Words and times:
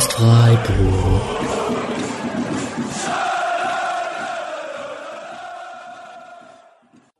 Podcast 0.00 0.12
Freiburg. 0.14 1.22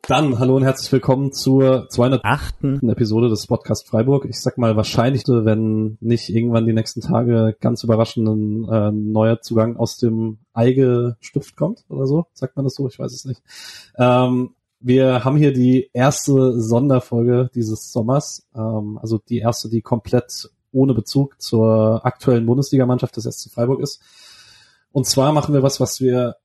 Dann 0.09 0.39
hallo 0.39 0.57
und 0.57 0.63
herzlich 0.63 0.91
willkommen 0.91 1.33
zur 1.33 1.91
208. 1.91 2.55
Episode 2.89 3.29
des 3.29 3.47
Podcast 3.47 3.87
Freiburg. 3.87 4.25
Ich 4.25 4.41
sag 4.41 4.57
mal 4.57 4.77
wahrscheinlich, 4.77 5.25
wenn 5.27 5.99
nicht 6.01 6.31
irgendwann 6.31 6.65
die 6.65 6.73
nächsten 6.73 7.03
Tage 7.03 7.55
ganz 7.61 7.85
überraschend 7.85 8.27
ein 8.27 8.69
äh, 8.71 8.91
neuer 8.93 9.43
Zugang 9.43 9.77
aus 9.77 9.99
dem 9.99 10.39
Eige 10.55 11.19
Stift 11.21 11.57
kommt 11.57 11.85
oder 11.91 12.07
so. 12.07 12.29
Sagt 12.33 12.57
man 12.57 12.65
das 12.65 12.77
so? 12.77 12.89
Ich 12.89 12.99
weiß 12.99 13.13
es 13.13 13.27
nicht. 13.27 13.43
Ähm, 13.99 14.55
wir 14.81 15.27
haben 15.27 15.37
hier 15.37 15.53
die 15.53 15.91
erste 15.93 16.59
Sonderfolge 16.59 17.51
dieses 17.55 17.93
Sommers, 17.93 18.47
ähm, 18.55 18.99
also 19.03 19.19
die 19.19 19.41
erste, 19.41 19.69
die 19.69 19.83
komplett 19.83 20.49
ohne 20.73 20.95
Bezug 20.95 21.41
zur 21.41 22.05
aktuellen 22.05 22.47
Bundesligamannschaft 22.47 23.17
des 23.17 23.25
SC 23.25 23.51
Freiburg 23.51 23.81
ist. 23.81 24.01
Und 24.93 25.07
zwar 25.07 25.33
machen 25.33 25.55
wir 25.55 25.63
was, 25.63 25.81
was 25.81 26.01
wir 26.01 26.37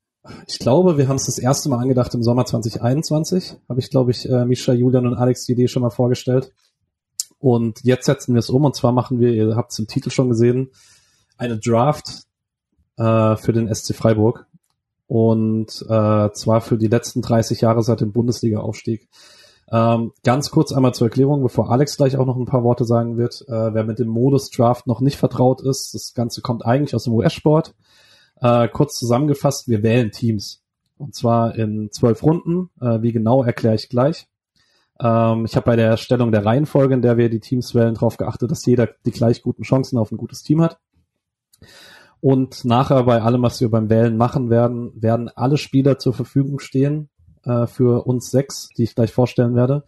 ich 0.48 0.60
glaube, 0.60 0.98
wir 0.98 1.08
haben 1.08 1.18
es 1.18 1.26
das 1.26 1.38
erste 1.38 1.70
Mal 1.70 1.80
angedacht 1.80 2.14
im 2.16 2.24
Sommer 2.24 2.46
2021. 2.46 3.58
Habe 3.70 3.80
ich, 3.80 3.90
glaube 3.90 4.12
ich, 4.12 4.28
äh, 4.28 4.46
Misha, 4.46 4.74
Julian 4.74 5.06
und 5.06 5.16
Alex 5.16 5.46
die 5.46 5.54
Idee 5.54 5.68
schon 5.68 5.84
mal 5.84 5.92
vorgestellt. 5.92 6.52
Und 7.38 7.84
jetzt 7.84 8.06
setzen 8.06 8.34
wir 8.34 8.40
es 8.40 8.50
um. 8.50 8.66
Und 8.66 8.76
zwar 8.76 8.92
machen 8.92 9.20
wir, 9.20 9.34
ihr 9.34 9.56
habt 9.56 9.72
es 9.72 9.80
im 9.80 9.88
Titel 9.88 10.10
schon 10.10 10.30
gesehen, 10.30 10.72
eine 11.38 11.60
Draft 11.60 12.24
äh, 12.98 13.36
für 13.36 13.54
den 13.54 13.74
SC 13.74 13.94
Freiburg. 13.94 14.48
Und 15.08 15.86
äh, 15.88 16.32
zwar 16.32 16.62
für 16.62 16.78
die 16.78 16.88
letzten 16.88 17.22
30 17.22 17.62
Jahre 17.62 17.84
seit 17.84 18.02
dem 18.02 18.12
Bundesliga-Aufstieg. 18.12 19.08
Ähm, 19.72 20.12
ganz 20.24 20.52
kurz 20.52 20.72
einmal 20.72 20.94
zur 20.94 21.08
Erklärung, 21.08 21.42
bevor 21.42 21.72
Alex 21.72 21.98
gleich 21.98 22.18
auch 22.18 22.26
noch 22.26 22.38
ein 22.38 22.46
paar 22.46 22.64
Worte 22.64 22.86
sagen 22.86 23.18
wird. 23.18 23.44
Äh, 23.48 23.74
wer 23.74 23.84
mit 23.84 24.00
dem 24.00 24.08
Modus 24.08 24.50
Draft 24.52 24.86
noch 24.86 25.02
nicht 25.02 25.18
vertraut 25.18 25.62
ist, 25.62 25.94
das 25.94 26.14
Ganze 26.14 26.42
kommt 26.42 26.66
eigentlich 26.66 26.94
aus 26.94 27.06
dem 27.06 27.14
US-Sport. 27.14 27.74
Äh, 28.42 28.68
kurz 28.68 28.98
zusammengefasst, 29.00 29.68
wir 29.68 29.82
wählen 29.82 30.12
Teams. 30.12 30.62
Und 30.98 31.16
zwar 31.16 31.56
in 31.56 31.90
zwölf 31.92 32.22
Runden. 32.24 32.70
Äh, 32.80 33.02
wie 33.02 33.12
genau, 33.12 33.44
erkläre 33.44 33.76
ich 33.76 33.90
gleich. 33.90 34.28
Ähm, 35.00 35.46
ich 35.46 35.56
habe 35.56 35.66
bei 35.66 35.76
der 35.76 35.88
Erstellung 35.88 36.32
der 36.32 36.46
Reihenfolge, 36.46 36.94
in 36.94 37.02
der 37.02 37.18
wir 37.18 37.30
die 37.30 37.40
Teams 37.40 37.74
wählen, 37.74 37.96
darauf 37.96 38.18
geachtet, 38.18 38.52
dass 38.52 38.66
jeder 38.66 38.90
die 39.06 39.12
gleich 39.12 39.42
guten 39.42 39.64
Chancen 39.64 39.98
auf 39.98 40.12
ein 40.12 40.18
gutes 40.18 40.44
Team 40.44 40.62
hat. 40.62 40.80
Und 42.22 42.66
nachher 42.66 43.04
bei 43.04 43.22
allem, 43.22 43.42
was 43.42 43.60
wir 43.62 43.70
beim 43.70 43.90
Wählen 43.90 44.16
machen 44.16 44.50
werden, 44.50 44.92
werden 44.96 45.30
alle 45.30 45.58
Spieler 45.58 45.98
zur 46.00 46.14
Verfügung 46.14 46.60
stehen 46.60 47.10
äh, 47.46 47.68
für 47.68 48.06
uns 48.06 48.32
sechs, 48.32 48.70
die 48.78 48.84
ich 48.84 48.96
gleich 48.96 49.14
vorstellen 49.14 49.56
werde, 49.56 49.84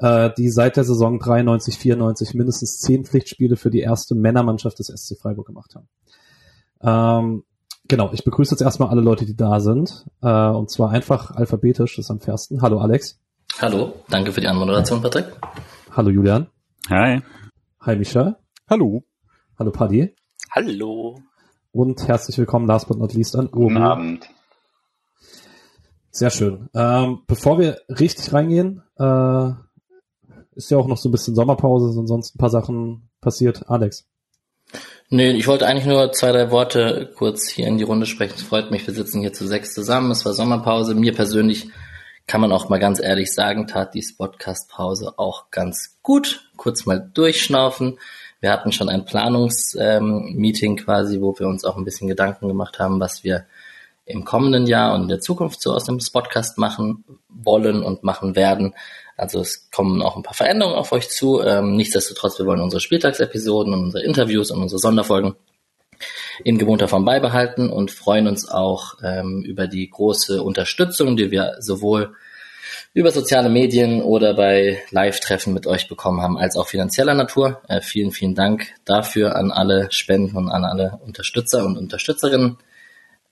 äh, 0.00 0.30
die 0.36 0.50
seit 0.50 0.76
der 0.76 0.84
Saison 0.84 1.18
93, 1.18 1.78
94 1.78 2.34
mindestens 2.34 2.78
zehn 2.80 3.04
Pflichtspiele 3.04 3.56
für 3.56 3.70
die 3.70 3.80
erste 3.80 4.14
Männermannschaft 4.14 4.78
des 4.78 4.88
SC 4.88 5.16
Freiburg 5.18 5.46
gemacht 5.46 5.74
haben. 5.74 5.88
Ähm, 6.82 7.44
Genau, 7.88 8.10
ich 8.12 8.22
begrüße 8.22 8.52
jetzt 8.52 8.60
erstmal 8.60 8.90
alle 8.90 9.00
Leute, 9.00 9.24
die 9.24 9.34
da 9.34 9.60
sind. 9.60 10.04
Äh, 10.20 10.28
und 10.28 10.70
zwar 10.70 10.90
einfach 10.90 11.30
alphabetisch, 11.30 11.96
das 11.96 12.04
ist 12.04 12.10
am 12.10 12.20
fairsten. 12.20 12.60
Hallo 12.60 12.80
Alex. 12.80 13.18
Hallo, 13.60 13.94
danke 14.10 14.30
für 14.30 14.42
die 14.42 14.46
Anmoderation, 14.46 15.00
Patrick. 15.00 15.24
Hallo 15.96 16.10
Julian. 16.10 16.48
Hi. 16.90 17.22
Hi 17.80 17.96
Micha. 17.96 18.36
Hallo. 18.68 19.04
Hallo 19.58 19.70
Paddy. 19.70 20.14
Hallo. 20.50 21.18
Und 21.72 22.06
herzlich 22.06 22.36
willkommen, 22.36 22.66
last 22.66 22.88
but 22.88 22.98
not 22.98 23.14
least, 23.14 23.34
an 23.36 23.46
Uri. 23.46 23.72
Guten 23.72 23.76
Abend. 23.78 24.28
Sehr 26.10 26.30
schön. 26.30 26.68
Ähm, 26.74 27.22
bevor 27.26 27.58
wir 27.58 27.78
richtig 27.88 28.32
reingehen, 28.32 28.82
äh, 28.98 29.50
ist 30.54 30.70
ja 30.70 30.78
auch 30.78 30.88
noch 30.88 30.96
so 30.96 31.08
ein 31.08 31.12
bisschen 31.12 31.34
Sommerpause, 31.34 31.92
sind 31.92 32.08
sonst 32.08 32.34
ein 32.34 32.38
paar 32.38 32.50
Sachen 32.50 33.08
passiert. 33.20 33.68
Alex. 33.68 34.06
Nee, 35.10 35.30
ich 35.30 35.46
wollte 35.46 35.66
eigentlich 35.66 35.86
nur 35.86 36.12
zwei, 36.12 36.32
drei 36.32 36.50
Worte 36.50 37.12
kurz 37.16 37.48
hier 37.48 37.66
in 37.66 37.78
die 37.78 37.84
Runde 37.84 38.04
sprechen. 38.04 38.34
Es 38.36 38.42
freut 38.42 38.70
mich, 38.70 38.86
wir 38.86 38.92
sitzen 38.92 39.20
hier 39.20 39.32
zu 39.32 39.46
sechs 39.46 39.72
zusammen. 39.72 40.10
Es 40.10 40.24
war 40.26 40.34
Sommerpause. 40.34 40.94
Mir 40.94 41.14
persönlich 41.14 41.68
kann 42.26 42.42
man 42.42 42.52
auch 42.52 42.68
mal 42.68 42.78
ganz 42.78 43.00
ehrlich 43.00 43.32
sagen, 43.32 43.66
tat 43.66 43.94
die 43.94 44.02
Spotcast-Pause 44.02 45.14
auch 45.16 45.50
ganz 45.50 45.96
gut. 46.02 46.50
Kurz 46.56 46.84
mal 46.84 47.10
durchschnaufen. 47.14 47.98
Wir 48.40 48.52
hatten 48.52 48.70
schon 48.70 48.90
ein 48.90 49.06
Planungsmeeting 49.06 50.78
ähm, 50.78 50.84
quasi, 50.84 51.20
wo 51.20 51.38
wir 51.38 51.48
uns 51.48 51.64
auch 51.64 51.76
ein 51.76 51.84
bisschen 51.84 52.06
Gedanken 52.06 52.46
gemacht 52.46 52.78
haben, 52.78 53.00
was 53.00 53.24
wir 53.24 53.46
im 54.08 54.24
kommenden 54.24 54.66
Jahr 54.66 54.94
und 54.94 55.02
in 55.02 55.08
der 55.08 55.20
Zukunft 55.20 55.60
so 55.60 55.72
aus 55.72 55.84
dem 55.84 56.00
Spotcast 56.00 56.58
machen 56.58 57.04
wollen 57.28 57.82
und 57.82 58.02
machen 58.02 58.36
werden. 58.36 58.74
Also 59.16 59.40
es 59.40 59.70
kommen 59.70 60.00
auch 60.02 60.16
ein 60.16 60.22
paar 60.22 60.34
Veränderungen 60.34 60.76
auf 60.76 60.92
euch 60.92 61.10
zu. 61.10 61.42
Ähm, 61.42 61.76
nichtsdestotrotz, 61.76 62.38
wir 62.38 62.46
wollen 62.46 62.60
unsere 62.60 62.80
Spieltagsepisoden 62.80 63.72
und 63.72 63.84
unsere 63.84 64.04
Interviews 64.04 64.50
und 64.50 64.62
unsere 64.62 64.78
Sonderfolgen 64.78 65.34
in 66.44 66.58
gewohnter 66.58 66.88
Form 66.88 67.04
beibehalten 67.04 67.68
und 67.68 67.90
freuen 67.90 68.28
uns 68.28 68.48
auch 68.48 68.94
ähm, 69.02 69.42
über 69.42 69.66
die 69.66 69.90
große 69.90 70.42
Unterstützung, 70.42 71.16
die 71.16 71.30
wir 71.30 71.56
sowohl 71.58 72.14
über 72.94 73.10
soziale 73.10 73.48
Medien 73.48 74.02
oder 74.02 74.34
bei 74.34 74.82
Live-Treffen 74.90 75.52
mit 75.52 75.66
euch 75.66 75.88
bekommen 75.88 76.22
haben, 76.22 76.38
als 76.38 76.56
auch 76.56 76.68
finanzieller 76.68 77.14
Natur. 77.14 77.60
Äh, 77.68 77.80
vielen, 77.80 78.12
vielen 78.12 78.34
Dank 78.34 78.68
dafür 78.84 79.36
an 79.36 79.50
alle 79.50 79.90
Spenden 79.90 80.36
und 80.36 80.48
an 80.48 80.64
alle 80.64 80.98
Unterstützer 81.04 81.64
und 81.64 81.76
Unterstützerinnen. 81.76 82.58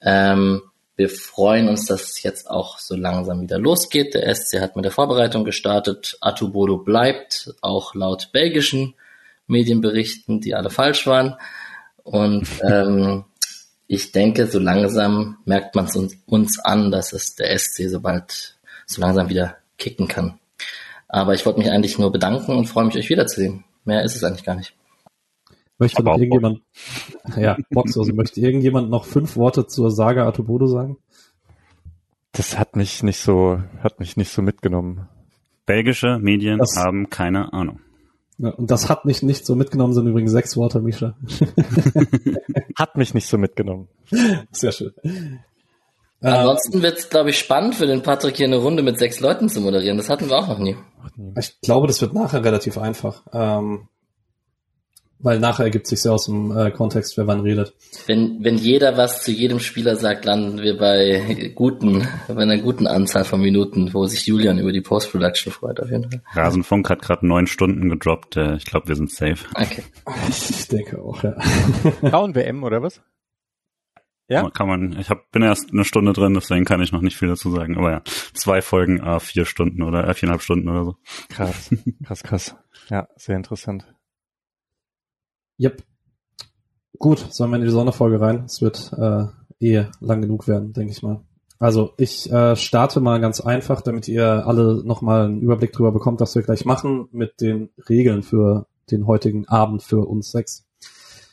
Ähm, 0.00 0.62
wir 0.96 1.10
freuen 1.10 1.68
uns, 1.68 1.86
dass 1.86 2.02
es 2.04 2.22
jetzt 2.22 2.50
auch 2.50 2.78
so 2.78 2.96
langsam 2.96 3.42
wieder 3.42 3.58
losgeht. 3.58 4.14
Der 4.14 4.34
SC 4.34 4.60
hat 4.60 4.76
mit 4.76 4.84
der 4.84 4.92
Vorbereitung 4.92 5.44
gestartet. 5.44 6.16
Atubodo 6.22 6.78
bleibt, 6.78 7.54
auch 7.60 7.94
laut 7.94 8.30
belgischen 8.32 8.94
Medienberichten, 9.46 10.40
die 10.40 10.54
alle 10.54 10.70
falsch 10.70 11.06
waren. 11.06 11.36
Und 12.02 12.48
ähm, 12.62 13.24
ich 13.86 14.12
denke, 14.12 14.46
so 14.46 14.58
langsam 14.58 15.36
merkt 15.44 15.74
man 15.74 15.84
es 15.84 15.96
uns, 15.96 16.16
uns 16.26 16.58
an, 16.58 16.90
dass 16.90 17.12
es 17.12 17.34
der 17.36 17.56
SC 17.56 17.88
sobald 17.88 18.56
so 18.86 19.00
langsam 19.00 19.28
wieder 19.28 19.56
kicken 19.78 20.08
kann. 20.08 20.38
Aber 21.08 21.34
ich 21.34 21.44
wollte 21.44 21.58
mich 21.58 21.70
eigentlich 21.70 21.98
nur 21.98 22.10
bedanken 22.10 22.56
und 22.56 22.66
freue 22.66 22.86
mich, 22.86 22.96
euch 22.96 23.10
wiederzusehen. 23.10 23.64
Mehr 23.84 24.02
ist 24.02 24.16
es 24.16 24.24
eigentlich 24.24 24.44
gar 24.44 24.56
nicht. 24.56 24.72
Möchte 25.78 26.02
noch 26.02 26.16
irgendjemand, 26.16 26.62
ja, 27.36 27.56
Boxhose, 27.70 28.12
möchte 28.12 28.40
irgendjemand 28.40 28.88
noch 28.90 29.04
fünf 29.04 29.36
Worte 29.36 29.66
zur 29.66 29.90
Saga 29.90 30.26
Atobodo 30.26 30.66
sagen? 30.66 30.96
Das 32.32 32.58
hat 32.58 32.76
mich 32.76 33.02
nicht 33.02 33.18
so, 33.18 33.60
hat 33.82 34.00
mich 34.00 34.16
nicht 34.16 34.30
so 34.30 34.42
mitgenommen. 34.42 35.08
Belgische 35.66 36.18
Medien 36.18 36.58
das, 36.58 36.76
haben 36.76 37.10
keine 37.10 37.52
Ahnung. 37.52 37.80
Ja, 38.38 38.50
und 38.50 38.70
das 38.70 38.88
hat 38.88 39.04
mich 39.04 39.22
nicht 39.22 39.46
so 39.46 39.54
mitgenommen, 39.54 39.94
sind 39.94 40.06
übrigens 40.06 40.30
sechs 40.30 40.56
Worte, 40.56 40.80
Misha. 40.80 41.16
hat 42.78 42.96
mich 42.96 43.14
nicht 43.14 43.26
so 43.26 43.38
mitgenommen. 43.38 43.88
Sehr 44.52 44.72
schön. 44.72 44.92
Ansonsten 46.20 46.82
wird 46.82 46.98
es, 46.98 47.10
glaube 47.10 47.30
ich, 47.30 47.38
spannend 47.38 47.74
für 47.74 47.86
den 47.86 48.02
Patrick 48.02 48.36
hier 48.36 48.46
eine 48.46 48.56
Runde 48.56 48.82
mit 48.82 48.98
sechs 48.98 49.20
Leuten 49.20 49.48
zu 49.48 49.60
moderieren. 49.60 49.96
Das 49.96 50.08
hatten 50.08 50.28
wir 50.28 50.36
auch 50.36 50.48
noch 50.48 50.58
nie. 50.58 50.76
Ich 51.38 51.60
glaube, 51.60 51.86
das 51.86 52.00
wird 52.00 52.14
nachher 52.14 52.44
relativ 52.44 52.78
einfach. 52.78 53.22
Ähm, 53.32 53.88
weil 55.18 55.38
nachher 55.38 55.64
ergibt 55.64 55.86
sich 55.86 56.04
ja 56.04 56.12
aus 56.12 56.26
dem 56.26 56.56
äh, 56.56 56.70
Kontext, 56.70 57.16
wer 57.16 57.26
wann 57.26 57.40
redet. 57.40 57.74
Wenn, 58.06 58.44
wenn 58.44 58.56
jeder 58.56 58.96
was 58.96 59.22
zu 59.22 59.32
jedem 59.32 59.60
Spieler 59.60 59.96
sagt, 59.96 60.24
landen 60.24 60.58
wir 60.58 60.76
bei 60.76 61.52
guten, 61.54 62.06
bei 62.28 62.42
einer 62.42 62.58
guten 62.58 62.86
Anzahl 62.86 63.24
von 63.24 63.40
Minuten, 63.40 63.94
wo 63.94 64.06
sich 64.06 64.26
Julian 64.26 64.58
über 64.58 64.72
die 64.72 64.80
Post-Production 64.80 65.52
freut, 65.52 65.80
auf 65.80 65.90
jeden 65.90 66.10
Fall. 66.10 66.22
Rasenfunk 66.32 66.90
hat 66.90 67.02
gerade 67.02 67.26
neun 67.26 67.46
Stunden 67.46 67.88
gedroppt. 67.88 68.36
Äh, 68.36 68.56
ich 68.56 68.66
glaube, 68.66 68.88
wir 68.88 68.96
sind 68.96 69.10
safe. 69.10 69.46
Okay. 69.54 69.82
Ich 70.28 70.68
denke 70.68 71.00
auch, 71.00 71.22
ja. 71.22 71.34
Frauen-WM 72.00 72.62
oder 72.62 72.82
was? 72.82 73.00
Ja? 74.28 74.50
Kann 74.50 74.66
man, 74.66 74.98
ich 74.98 75.08
hab, 75.08 75.30
bin 75.30 75.42
erst 75.42 75.72
eine 75.72 75.84
Stunde 75.84 76.12
drin, 76.12 76.34
deswegen 76.34 76.64
kann 76.64 76.82
ich 76.82 76.90
noch 76.90 77.00
nicht 77.00 77.16
viel 77.16 77.28
dazu 77.28 77.50
sagen. 77.50 77.76
Aber 77.78 77.90
ja, 77.90 78.02
zwei 78.34 78.60
Folgen, 78.60 78.98
äh, 78.98 79.20
vier 79.20 79.44
Stunden 79.44 79.82
oder 79.82 80.06
äh, 80.08 80.14
viereinhalb 80.14 80.42
Stunden 80.42 80.68
oder 80.68 80.84
so. 80.84 80.96
Krass, 81.28 81.70
krass, 82.04 82.22
krass. 82.22 82.56
Ja, 82.90 83.08
sehr 83.16 83.36
interessant. 83.36 83.86
Yep. 85.58 85.82
Gut, 86.98 87.18
sollen 87.30 87.50
wir 87.50 87.56
in 87.56 87.64
die 87.64 87.70
Sonderfolge 87.70 88.20
rein? 88.20 88.44
Es 88.46 88.62
wird 88.62 88.92
äh, 88.96 89.26
eh 89.60 89.86
lang 90.00 90.22
genug 90.22 90.48
werden, 90.48 90.72
denke 90.72 90.92
ich 90.92 91.02
mal. 91.02 91.20
Also 91.58 91.92
ich 91.96 92.30
äh, 92.30 92.54
starte 92.56 93.00
mal 93.00 93.20
ganz 93.20 93.40
einfach, 93.40 93.80
damit 93.80 94.08
ihr 94.08 94.46
alle 94.46 94.82
nochmal 94.84 95.26
einen 95.26 95.40
Überblick 95.40 95.72
drüber 95.72 95.92
bekommt, 95.92 96.20
was 96.20 96.34
wir 96.34 96.42
gleich 96.42 96.64
machen 96.64 97.08
mit 97.12 97.40
den 97.40 97.70
Regeln 97.88 98.22
für 98.22 98.66
den 98.90 99.06
heutigen 99.06 99.48
Abend 99.48 99.82
für 99.82 100.06
uns 100.06 100.30
sechs. 100.30 100.66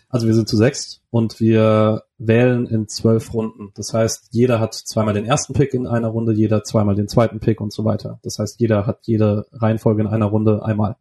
Also 0.08 0.28
wir 0.28 0.36
sind 0.36 0.48
zu 0.48 0.58
sechs 0.58 1.02
und 1.10 1.40
wir 1.40 2.04
wählen 2.20 2.68
in 2.68 2.88
zwölf 2.88 3.34
Runden. 3.34 3.72
Das 3.74 3.94
heißt, 3.94 4.30
jeder 4.32 4.60
hat 4.60 4.76
zweimal 4.76 5.14
den 5.14 5.26
ersten 5.26 5.54
Pick 5.54 5.74
in 5.74 5.88
einer 5.88 6.10
Runde, 6.10 6.34
jeder 6.34 6.64
zweimal 6.64 6.96
den 6.96 7.08
zweiten 7.08 7.40
Pick 7.40 7.60
und 7.60 7.74
so 7.74 7.84
weiter. 7.84 8.20
Das 8.22 8.38
heißt, 8.38 8.60
jeder 8.60 8.86
hat 8.86 9.00
jede 9.08 9.48
Reihenfolge 9.52 10.04
in 10.04 10.08
einer 10.08 10.28
Runde 10.28 10.64
einmal. 10.64 10.98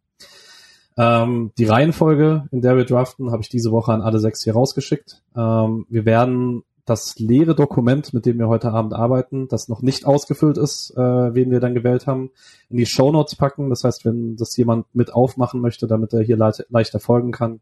Ähm, 0.96 1.52
die 1.56 1.64
Reihenfolge, 1.64 2.48
in 2.50 2.60
der 2.60 2.76
wir 2.76 2.84
draften, 2.84 3.30
habe 3.30 3.42
ich 3.42 3.48
diese 3.48 3.72
Woche 3.72 3.92
an 3.92 4.02
alle 4.02 4.18
sechs 4.18 4.44
hier 4.44 4.52
rausgeschickt. 4.52 5.22
Ähm, 5.36 5.86
wir 5.88 6.04
werden 6.04 6.64
das 6.84 7.18
leere 7.18 7.54
Dokument, 7.54 8.12
mit 8.12 8.26
dem 8.26 8.38
wir 8.38 8.48
heute 8.48 8.72
Abend 8.72 8.92
arbeiten, 8.92 9.46
das 9.48 9.68
noch 9.68 9.82
nicht 9.82 10.04
ausgefüllt 10.04 10.58
ist, 10.58 10.90
äh, 10.96 11.34
wen 11.34 11.50
wir 11.50 11.60
dann 11.60 11.74
gewählt 11.74 12.06
haben, 12.06 12.30
in 12.68 12.76
die 12.76 12.86
Show 12.86 13.12
Notes 13.12 13.36
packen. 13.36 13.70
Das 13.70 13.84
heißt, 13.84 14.04
wenn 14.04 14.36
das 14.36 14.56
jemand 14.56 14.92
mit 14.94 15.12
aufmachen 15.12 15.60
möchte, 15.60 15.86
damit 15.86 16.12
er 16.12 16.22
hier 16.22 16.36
le 16.36 16.52
leichter 16.70 16.98
folgen 16.98 17.30
kann, 17.30 17.60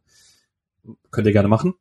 könnt 1.11 1.27
ihr 1.27 1.33
gerne 1.33 1.49
machen. 1.49 1.75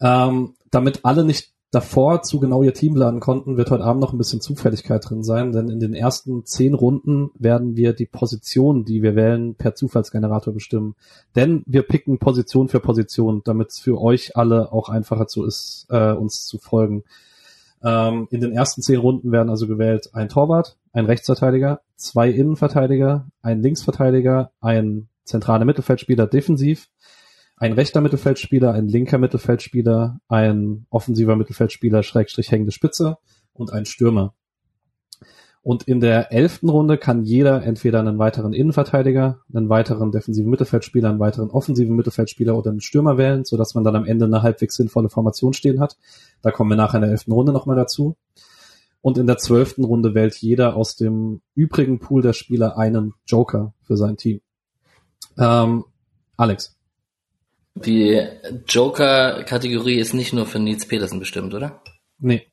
Ähm, 0.00 0.54
damit 0.70 1.04
alle 1.04 1.24
nicht 1.24 1.52
davor 1.70 2.22
zu 2.22 2.40
genau 2.40 2.62
ihr 2.62 2.72
Team 2.72 2.96
laden 2.96 3.20
konnten, 3.20 3.56
wird 3.56 3.70
heute 3.70 3.84
Abend 3.84 4.00
noch 4.00 4.12
ein 4.12 4.18
bisschen 4.18 4.40
Zufälligkeit 4.40 5.08
drin 5.08 5.22
sein, 5.22 5.52
denn 5.52 5.68
in 5.68 5.80
den 5.80 5.94
ersten 5.94 6.44
zehn 6.46 6.74
Runden 6.74 7.30
werden 7.38 7.76
wir 7.76 7.92
die 7.92 8.06
Position, 8.06 8.84
die 8.84 9.02
wir 9.02 9.14
wählen, 9.14 9.54
per 9.54 9.74
Zufallsgenerator 9.74 10.54
bestimmen. 10.54 10.94
Denn 11.36 11.62
wir 11.66 11.82
picken 11.82 12.18
Position 12.18 12.68
für 12.68 12.80
Position, 12.80 13.42
damit 13.44 13.70
es 13.70 13.78
für 13.78 14.00
euch 14.00 14.36
alle 14.36 14.72
auch 14.72 14.88
einfacher 14.88 15.26
zu 15.26 15.44
ist, 15.44 15.86
äh, 15.90 16.12
uns 16.12 16.46
zu 16.46 16.58
folgen. 16.58 17.04
Ähm, 17.82 18.28
in 18.30 18.40
den 18.40 18.52
ersten 18.52 18.82
zehn 18.82 18.98
Runden 18.98 19.30
werden 19.30 19.50
also 19.50 19.68
gewählt 19.68 20.10
ein 20.14 20.28
Torwart, 20.28 20.76
ein 20.92 21.06
Rechtsverteidiger, 21.06 21.80
zwei 21.96 22.30
Innenverteidiger, 22.30 23.26
ein 23.42 23.60
Linksverteidiger, 23.62 24.50
ein 24.60 25.08
zentraler 25.24 25.66
Mittelfeldspieler 25.66 26.26
defensiv, 26.26 26.88
ein 27.58 27.72
rechter 27.72 28.00
Mittelfeldspieler, 28.00 28.72
ein 28.72 28.88
linker 28.88 29.18
Mittelfeldspieler, 29.18 30.20
ein 30.28 30.86
offensiver 30.90 31.36
Mittelfeldspieler, 31.36 32.02
Schrägstrich 32.02 32.50
hängende 32.50 32.72
Spitze 32.72 33.18
und 33.52 33.72
ein 33.72 33.84
Stürmer. 33.84 34.34
Und 35.62 35.82
in 35.82 36.00
der 36.00 36.32
elften 36.32 36.68
Runde 36.68 36.96
kann 36.96 37.24
jeder 37.24 37.62
entweder 37.62 37.98
einen 37.98 38.18
weiteren 38.18 38.52
Innenverteidiger, 38.52 39.40
einen 39.52 39.68
weiteren 39.68 40.12
defensiven 40.12 40.50
Mittelfeldspieler, 40.50 41.10
einen 41.10 41.18
weiteren 41.18 41.50
offensiven 41.50 41.94
Mittelfeldspieler 41.96 42.56
oder 42.56 42.70
einen 42.70 42.80
Stürmer 42.80 43.18
wählen, 43.18 43.44
sodass 43.44 43.74
man 43.74 43.84
dann 43.84 43.96
am 43.96 44.06
Ende 44.06 44.24
eine 44.24 44.42
halbwegs 44.42 44.76
sinnvolle 44.76 45.10
Formation 45.10 45.52
stehen 45.52 45.80
hat. 45.80 45.98
Da 46.42 46.52
kommen 46.52 46.70
wir 46.70 46.76
nachher 46.76 46.98
in 46.98 47.02
der 47.02 47.10
elften 47.10 47.32
Runde 47.32 47.52
nochmal 47.52 47.76
dazu. 47.76 48.16
Und 49.00 49.18
in 49.18 49.26
der 49.26 49.38
zwölften 49.38 49.84
Runde 49.84 50.14
wählt 50.14 50.36
jeder 50.36 50.74
aus 50.74 50.96
dem 50.96 51.42
übrigen 51.54 51.98
Pool 51.98 52.22
der 52.22 52.32
Spieler 52.32 52.78
einen 52.78 53.14
Joker 53.26 53.74
für 53.82 53.96
sein 53.96 54.16
Team. 54.16 54.40
Ähm, 55.36 55.84
Alex. 56.36 56.77
Die 57.84 58.22
Joker-Kategorie 58.66 59.98
ist 59.98 60.14
nicht 60.14 60.32
nur 60.32 60.46
für 60.46 60.58
Nils 60.58 60.86
Petersen 60.86 61.18
bestimmt, 61.18 61.54
oder? 61.54 61.82
Nee. 62.18 62.46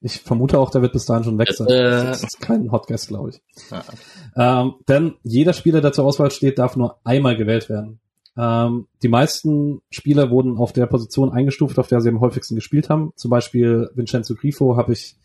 Ich 0.00 0.20
vermute 0.20 0.58
auch, 0.58 0.70
der 0.70 0.82
wird 0.82 0.92
bis 0.92 1.06
dahin 1.06 1.22
schon 1.22 1.38
weg 1.38 1.52
sein. 1.52 1.68
Äh, 1.68 2.04
das 2.06 2.24
ist 2.24 2.40
kein 2.40 2.72
Hotguest, 2.72 3.08
glaube 3.08 3.30
ich. 3.30 3.40
Ah. 3.70 4.62
Ähm, 4.62 4.74
denn 4.88 5.14
jeder 5.22 5.52
Spieler, 5.52 5.80
der 5.80 5.92
zur 5.92 6.04
Auswahl 6.04 6.32
steht, 6.32 6.58
darf 6.58 6.74
nur 6.74 6.98
einmal 7.04 7.36
gewählt 7.36 7.68
werden. 7.68 8.00
Ähm, 8.36 8.88
die 9.02 9.08
meisten 9.08 9.80
Spieler 9.90 10.30
wurden 10.30 10.56
auf 10.56 10.72
der 10.72 10.86
Position 10.86 11.30
eingestuft, 11.30 11.78
auf 11.78 11.86
der 11.86 12.00
sie 12.00 12.08
am 12.08 12.20
häufigsten 12.20 12.56
gespielt 12.56 12.90
haben. 12.90 13.12
Zum 13.14 13.30
Beispiel 13.30 13.90
Vincenzo 13.94 14.34
Grifo 14.34 14.76
habe 14.76 14.92
ich 14.92 15.16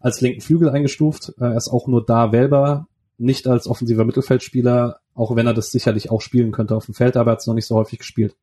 als 0.00 0.20
linken 0.20 0.40
Flügel 0.40 0.70
eingestuft. 0.70 1.32
Äh, 1.38 1.44
er 1.44 1.56
ist 1.56 1.68
auch 1.68 1.86
nur 1.86 2.04
da 2.04 2.32
wählbar, 2.32 2.88
nicht 3.18 3.46
als 3.46 3.68
offensiver 3.68 4.04
Mittelfeldspieler, 4.04 4.98
auch 5.14 5.36
wenn 5.36 5.46
er 5.46 5.54
das 5.54 5.70
sicherlich 5.70 6.10
auch 6.10 6.20
spielen 6.20 6.50
könnte 6.52 6.74
auf 6.74 6.86
dem 6.86 6.94
Feld, 6.94 7.16
aber 7.16 7.30
er 7.30 7.32
hat 7.32 7.40
es 7.40 7.46
noch 7.46 7.54
nicht 7.54 7.66
so 7.66 7.76
häufig 7.76 8.00
gespielt. 8.00 8.34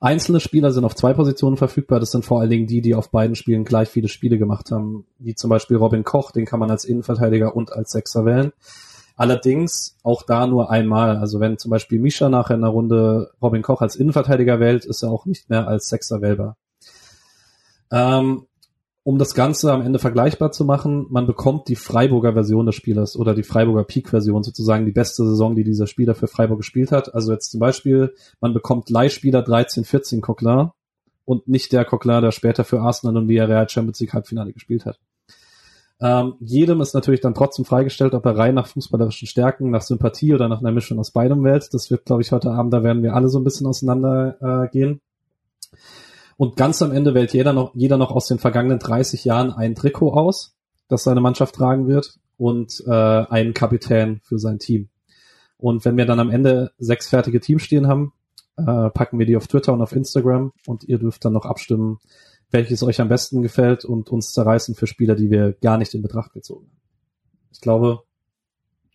Einzelne 0.00 0.40
Spieler 0.40 0.72
sind 0.72 0.84
auf 0.84 0.94
zwei 0.94 1.14
Positionen 1.14 1.56
verfügbar. 1.56 2.00
Das 2.00 2.10
sind 2.10 2.24
vor 2.24 2.40
allen 2.40 2.50
Dingen 2.50 2.66
die, 2.66 2.80
die 2.80 2.94
auf 2.94 3.10
beiden 3.10 3.36
Spielen 3.36 3.64
gleich 3.64 3.88
viele 3.88 4.08
Spiele 4.08 4.38
gemacht 4.38 4.70
haben, 4.70 5.06
wie 5.18 5.34
zum 5.34 5.50
Beispiel 5.50 5.76
Robin 5.76 6.04
Koch, 6.04 6.30
den 6.30 6.44
kann 6.44 6.60
man 6.60 6.70
als 6.70 6.84
Innenverteidiger 6.84 7.54
und 7.54 7.72
als 7.72 7.92
Sechser 7.92 8.24
wählen. 8.24 8.52
Allerdings 9.16 9.96
auch 10.02 10.22
da 10.22 10.46
nur 10.46 10.70
einmal. 10.70 11.16
Also 11.18 11.38
wenn 11.38 11.58
zum 11.58 11.70
Beispiel 11.70 12.00
Misha 12.00 12.28
nachher 12.28 12.56
in 12.56 12.62
der 12.62 12.70
Runde 12.70 13.30
Robin 13.40 13.62
Koch 13.62 13.80
als 13.80 13.96
Innenverteidiger 13.96 14.58
wählt, 14.58 14.84
ist 14.84 15.02
er 15.02 15.10
auch 15.10 15.24
nicht 15.26 15.48
mehr 15.50 15.68
als 15.68 15.88
Sechser 15.88 16.20
wählbar. 16.20 16.56
Ähm, 17.92 18.46
um 19.04 19.18
das 19.18 19.34
Ganze 19.34 19.70
am 19.70 19.82
Ende 19.82 19.98
vergleichbar 19.98 20.50
zu 20.50 20.64
machen, 20.64 21.06
man 21.10 21.26
bekommt 21.26 21.68
die 21.68 21.76
Freiburger 21.76 22.32
Version 22.32 22.64
des 22.64 22.74
Spielers 22.74 23.16
oder 23.16 23.34
die 23.34 23.42
Freiburger 23.42 23.84
Peak-Version, 23.84 24.42
sozusagen 24.42 24.86
die 24.86 24.92
beste 24.92 25.24
Saison, 25.24 25.54
die 25.54 25.62
dieser 25.62 25.86
Spieler 25.86 26.14
für 26.14 26.26
Freiburg 26.26 26.58
gespielt 26.58 26.90
hat. 26.90 27.14
Also 27.14 27.30
jetzt 27.30 27.50
zum 27.50 27.60
Beispiel, 27.60 28.14
man 28.40 28.54
bekommt 28.54 28.88
Leihspieler 28.88 29.42
13, 29.42 29.84
14 29.84 30.22
Coquelin 30.22 30.70
und 31.26 31.46
nicht 31.48 31.72
der 31.72 31.84
Coquelin, 31.84 32.22
der 32.22 32.32
später 32.32 32.64
für 32.64 32.80
Arsenal 32.80 33.18
und 33.18 33.28
Villarreal 33.28 33.68
Champions 33.68 34.00
League 34.00 34.14
Halbfinale 34.14 34.54
gespielt 34.54 34.86
hat. 34.86 34.98
Ähm, 36.00 36.34
jedem 36.40 36.80
ist 36.80 36.94
natürlich 36.94 37.20
dann 37.20 37.34
trotzdem 37.34 37.66
freigestellt, 37.66 38.14
ob 38.14 38.24
er 38.24 38.36
rein 38.36 38.54
nach 38.54 38.66
fußballerischen 38.66 39.28
Stärken, 39.28 39.70
nach 39.70 39.82
Sympathie 39.82 40.34
oder 40.34 40.48
nach 40.48 40.60
einer 40.60 40.72
Mischung 40.72 40.98
aus 40.98 41.10
beidem 41.10 41.44
wählt. 41.44 41.68
Das 41.72 41.90
wird, 41.90 42.06
glaube 42.06 42.22
ich, 42.22 42.32
heute 42.32 42.50
Abend, 42.50 42.72
da 42.72 42.82
werden 42.82 43.02
wir 43.02 43.14
alle 43.14 43.28
so 43.28 43.38
ein 43.38 43.44
bisschen 43.44 43.66
auseinander 43.66 44.70
äh. 44.72 44.96
Und 46.36 46.56
ganz 46.56 46.82
am 46.82 46.92
Ende 46.92 47.14
wählt 47.14 47.32
jeder 47.32 47.52
noch, 47.52 47.74
jeder 47.74 47.96
noch 47.96 48.10
aus 48.10 48.26
den 48.26 48.38
vergangenen 48.38 48.78
30 48.78 49.24
Jahren 49.24 49.52
ein 49.52 49.74
Trikot 49.74 50.12
aus, 50.12 50.56
das 50.88 51.04
seine 51.04 51.20
Mannschaft 51.20 51.54
tragen 51.54 51.86
wird 51.86 52.18
und 52.36 52.82
äh, 52.86 52.90
einen 52.90 53.54
Kapitän 53.54 54.20
für 54.22 54.38
sein 54.38 54.58
Team. 54.58 54.88
Und 55.56 55.84
wenn 55.84 55.96
wir 55.96 56.06
dann 56.06 56.20
am 56.20 56.30
Ende 56.30 56.72
sechs 56.78 57.08
fertige 57.08 57.40
Teams 57.40 57.62
stehen 57.62 57.86
haben, 57.86 58.12
äh, 58.56 58.90
packen 58.90 59.18
wir 59.18 59.26
die 59.26 59.36
auf 59.36 59.46
Twitter 59.46 59.72
und 59.72 59.82
auf 59.82 59.92
Instagram 59.92 60.52
und 60.66 60.84
ihr 60.84 60.98
dürft 60.98 61.24
dann 61.24 61.32
noch 61.32 61.46
abstimmen, 61.46 61.98
welches 62.50 62.82
euch 62.82 63.00
am 63.00 63.08
besten 63.08 63.42
gefällt 63.42 63.84
und 63.84 64.10
uns 64.10 64.32
zerreißen 64.32 64.74
für 64.74 64.86
Spieler, 64.86 65.14
die 65.14 65.30
wir 65.30 65.52
gar 65.54 65.78
nicht 65.78 65.94
in 65.94 66.02
Betracht 66.02 66.32
gezogen 66.32 66.66
haben. 66.66 66.80
Ich 67.52 67.60
glaube, 67.60 68.02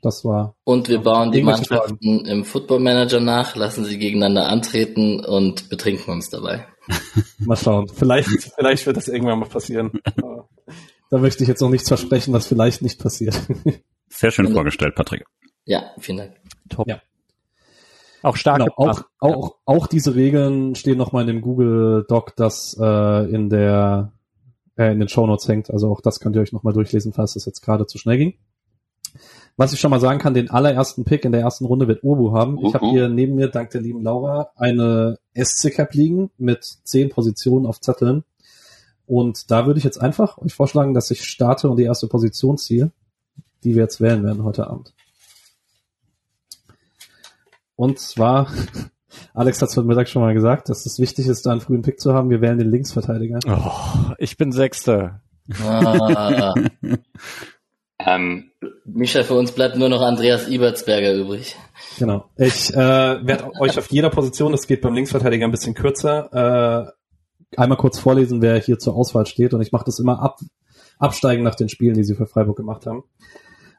das 0.02 0.24
war. 0.26 0.56
Und 0.64 0.90
wir 0.90 1.00
bauen 1.00 1.32
die 1.32 1.42
Mannschaften 1.42 2.20
Fragen. 2.20 2.26
im 2.26 2.46
Football 2.46 2.80
Manager 2.80 3.20
nach, 3.20 3.56
lassen 3.56 3.86
sie 3.86 3.98
gegeneinander 3.98 4.48
antreten 4.48 5.24
und 5.24 5.70
betrinken 5.70 6.14
uns 6.14 6.30
dabei. 6.30 6.66
mal 7.40 7.58
schauen. 7.58 7.88
Vielleicht, 7.88 8.30
vielleicht 8.56 8.86
wird 8.86 8.98
das 8.98 9.08
irgendwann 9.08 9.40
mal 9.40 9.50
passieren. 9.50 9.92
da 11.10 11.18
möchte 11.18 11.44
ich 11.44 11.50
jetzt 11.50 11.62
noch 11.62 11.70
nichts 11.70 11.88
versprechen, 11.88 12.34
was 12.34 12.48
vielleicht 12.48 12.82
nicht 12.82 13.00
passiert. 13.00 13.40
Sehr 14.10 14.32
schön 14.32 14.52
vorgestellt, 14.52 14.96
Patrick. 14.96 15.26
Ja, 15.66 15.92
vielen 16.00 16.18
Dank. 16.18 16.36
Top. 16.70 16.88
Ja. 16.88 17.02
Auch 18.22 18.36
stark. 18.36 18.60
Genau, 18.60 18.74
auch, 18.76 19.04
auch, 19.20 19.56
auch 19.66 19.88
diese 19.88 20.16
Regeln 20.16 20.76
stehen 20.76 20.98
nochmal 20.98 21.22
in 21.22 21.28
dem 21.28 21.42
Google 21.42 22.06
Doc, 22.08 22.36
das 22.36 22.76
äh, 22.80 23.32
in 23.32 23.50
der 23.50 24.12
äh, 24.78 24.92
in 24.92 25.00
den 25.00 25.10
Show 25.10 25.28
Notes 25.28 25.48
hängt. 25.48 25.70
Also 25.70 25.92
auch 25.92 26.02
das 26.02 26.20
könnt 26.20 26.36
ihr 26.36 26.42
euch 26.42 26.54
nochmal 26.54 26.74
durchlesen, 26.74 27.14
falls 27.14 27.34
das 27.34 27.46
jetzt 27.46 27.62
gerade 27.62 27.86
zu 27.86 27.98
schnell 27.98 28.18
ging. 28.18 28.34
Was 29.60 29.74
ich 29.74 29.82
schon 29.82 29.92
mal 29.92 30.00
sagen 30.00 30.20
kann, 30.20 30.34
den 30.34 30.50
allerersten 30.50 31.04
Pick 31.04 31.26
in 31.26 31.34
der 31.34 31.42
ersten 31.42 31.66
Runde 31.66 31.86
wird 31.90 32.02
Obu 32.06 32.32
haben. 32.32 32.58
Uh 32.58 32.62
-huh. 32.62 32.68
Ich 32.70 32.74
habe 32.76 32.90
hier 32.92 33.10
neben 33.10 33.36
mir, 33.36 33.50
dank 33.50 33.72
der 33.72 33.82
lieben 33.82 34.02
Laura, 34.02 34.52
eine 34.56 35.20
SC-Cap 35.36 35.94
liegen 35.94 36.32
mit 36.38 36.64
zehn 36.64 37.10
Positionen 37.10 37.66
auf 37.66 37.82
Zetteln. 37.82 38.24
Und 39.06 39.52
da 39.52 39.66
würde 39.66 39.78
ich 39.78 39.84
jetzt 39.84 40.00
einfach 40.00 40.38
euch 40.38 40.54
vorschlagen, 40.54 40.94
dass 40.94 41.12
ich 41.12 41.26
starte 41.26 41.70
und 41.70 41.76
die 41.76 41.84
erste 41.84 42.08
Position 42.08 42.58
ziehe, 42.58 42.92
die 43.66 43.76
wir 43.76 43.82
jetzt 43.82 44.00
wählen 44.00 44.24
werden 44.24 44.46
heute 44.46 44.66
Abend. 44.66 44.94
Und 47.76 48.00
zwar, 48.00 48.48
Alex 49.34 49.62
hat 49.62 49.72
es 49.72 49.76
heute 49.76 49.88
Mittag 49.88 50.08
schon 50.08 50.22
mal 50.22 50.34
gesagt, 50.34 50.70
dass 50.70 50.86
es 50.86 51.00
wichtig 51.00 51.28
ist, 51.28 51.46
da 51.46 51.52
einen 51.52 51.60
frühen 51.60 51.82
Pick 51.82 52.00
zu 52.00 52.14
haben. 52.14 52.30
Wir 52.30 52.40
wählen 52.40 52.60
den 52.60 52.72
Linksverteidiger. 52.72 53.40
Oh, 53.46 54.14
ich 54.20 54.38
bin 54.38 54.54
Sechster. 54.54 55.20
Ah. 55.62 56.54
Ähm, 58.00 58.52
Micha, 58.86 59.24
für 59.24 59.34
uns 59.34 59.52
bleibt 59.52 59.76
nur 59.76 59.90
noch 59.90 60.02
Andreas 60.02 60.48
Ibertsberger 60.48 61.14
übrig. 61.14 61.58
Genau. 61.98 62.30
Ich 62.38 62.74
äh, 62.74 62.78
werde 62.78 63.52
euch 63.60 63.78
auf 63.78 63.92
jeder 63.92 64.10
Position, 64.10 64.54
das 64.54 64.68
geht 64.68 64.82
beim 64.82 64.94
Linksverteidiger 64.94 65.46
ein 65.46 65.52
bisschen 65.52 65.74
kürzer, 65.74 66.94
äh, 66.94 67.58
einmal 67.58 67.78
kurz 67.78 68.00
vorlesen, 68.00 68.42
wer 68.42 68.58
hier 68.58 68.80
zur 68.80 68.96
Auswahl 68.96 69.26
steht. 69.26 69.54
Und 69.54 69.62
ich 69.62 69.74
mache 69.74 69.84
das 69.86 70.00
immer 70.00 70.22
ab, 70.22 70.40
absteigen 70.98 71.44
nach 71.44 71.56
den 71.56 71.68
Spielen, 71.68 71.96
die 71.96 72.06
sie 72.06 72.16
für 72.16 72.26
Freiburg 72.26 72.56
gemacht 72.56 72.86
haben. 72.86 73.04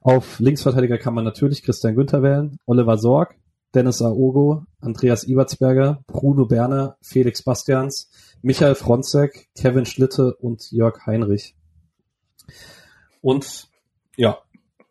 Auf 0.03 0.39
Linksverteidiger 0.39 0.99
kann 0.99 1.15
man 1.15 1.25
natürlich 1.25 1.63
Christian 1.63 1.95
Günther 1.95 2.23
wählen, 2.23 2.59
Oliver 2.67 2.99
Sorg, 2.99 3.37
Dennis 3.75 4.03
Aogo, 4.03 4.65
Andreas 4.81 5.25
Ibertsberger, 5.25 6.03
Bruno 6.07 6.45
Berner, 6.45 6.97
Felix 7.01 7.43
Bastians, 7.43 8.11
Michael 8.43 8.75
Fronzek, 8.75 9.49
Kevin 9.55 9.87
Schlitte 9.87 10.35
und 10.37 10.71
Jörg 10.73 11.07
Heinrich. 11.07 11.55
Und 13.21 13.70
ja, 14.21 14.39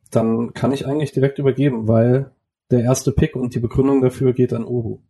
dann 0.10 0.54
kann 0.56 0.72
ich 0.72 0.88
eigentlich 0.88 1.12
direkt 1.12 1.38
übergeben, 1.38 1.88
weil 1.88 2.32
der 2.72 2.82
erste 2.82 3.12
Pick 3.12 3.36
und 3.36 3.54
die 3.54 3.60
Begründung 3.60 4.02
dafür 4.02 4.34
geht 4.34 4.54
an 4.54 4.66
Uhu. 4.66 5.02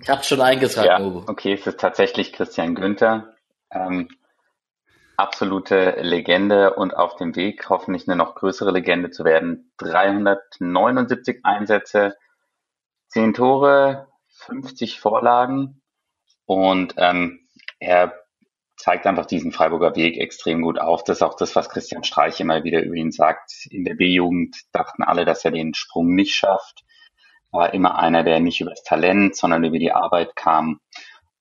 Ich 0.00 0.08
habe 0.08 0.24
schon 0.24 0.40
eingetragen, 0.40 0.88
ja, 0.88 1.00
Uhu. 1.00 1.22
Okay, 1.28 1.52
es 1.52 1.64
ist 1.64 1.78
tatsächlich 1.78 2.32
Christian 2.32 2.74
Günther. 2.74 3.34
Ähm, 3.70 4.08
absolute 5.16 5.98
Legende 6.00 6.74
und 6.74 6.96
auf 6.96 7.14
dem 7.16 7.36
Weg 7.36 7.68
hoffentlich 7.70 8.08
eine 8.08 8.16
noch 8.16 8.34
größere 8.34 8.72
Legende 8.72 9.10
zu 9.10 9.24
werden. 9.24 9.72
379 9.78 11.40
Einsätze, 11.44 12.16
10 13.10 13.34
Tore, 13.34 14.08
50 14.26 14.98
Vorlagen 14.98 15.82
und 16.46 16.94
ähm, 16.96 17.46
er 17.78 18.12
zeigt 18.78 19.06
einfach 19.06 19.26
diesen 19.26 19.52
Freiburger 19.52 19.96
Weg 19.96 20.18
extrem 20.18 20.62
gut 20.62 20.80
auf. 20.80 21.04
Das 21.04 21.18
ist 21.18 21.22
auch 21.22 21.34
das, 21.34 21.56
was 21.56 21.68
Christian 21.68 22.04
Streich 22.04 22.40
immer 22.40 22.64
wieder 22.64 22.82
über 22.82 22.94
ihn 22.94 23.10
sagt. 23.10 23.66
In 23.70 23.84
der 23.84 23.94
B-Jugend 23.94 24.56
dachten 24.72 25.02
alle, 25.02 25.24
dass 25.24 25.44
er 25.44 25.50
den 25.50 25.74
Sprung 25.74 26.14
nicht 26.14 26.34
schafft. 26.34 26.84
War 27.50 27.74
immer 27.74 27.98
einer, 27.98 28.22
der 28.22 28.40
nicht 28.40 28.60
über 28.60 28.70
das 28.70 28.84
Talent, 28.84 29.36
sondern 29.36 29.64
über 29.64 29.78
die 29.78 29.92
Arbeit 29.92 30.36
kam. 30.36 30.80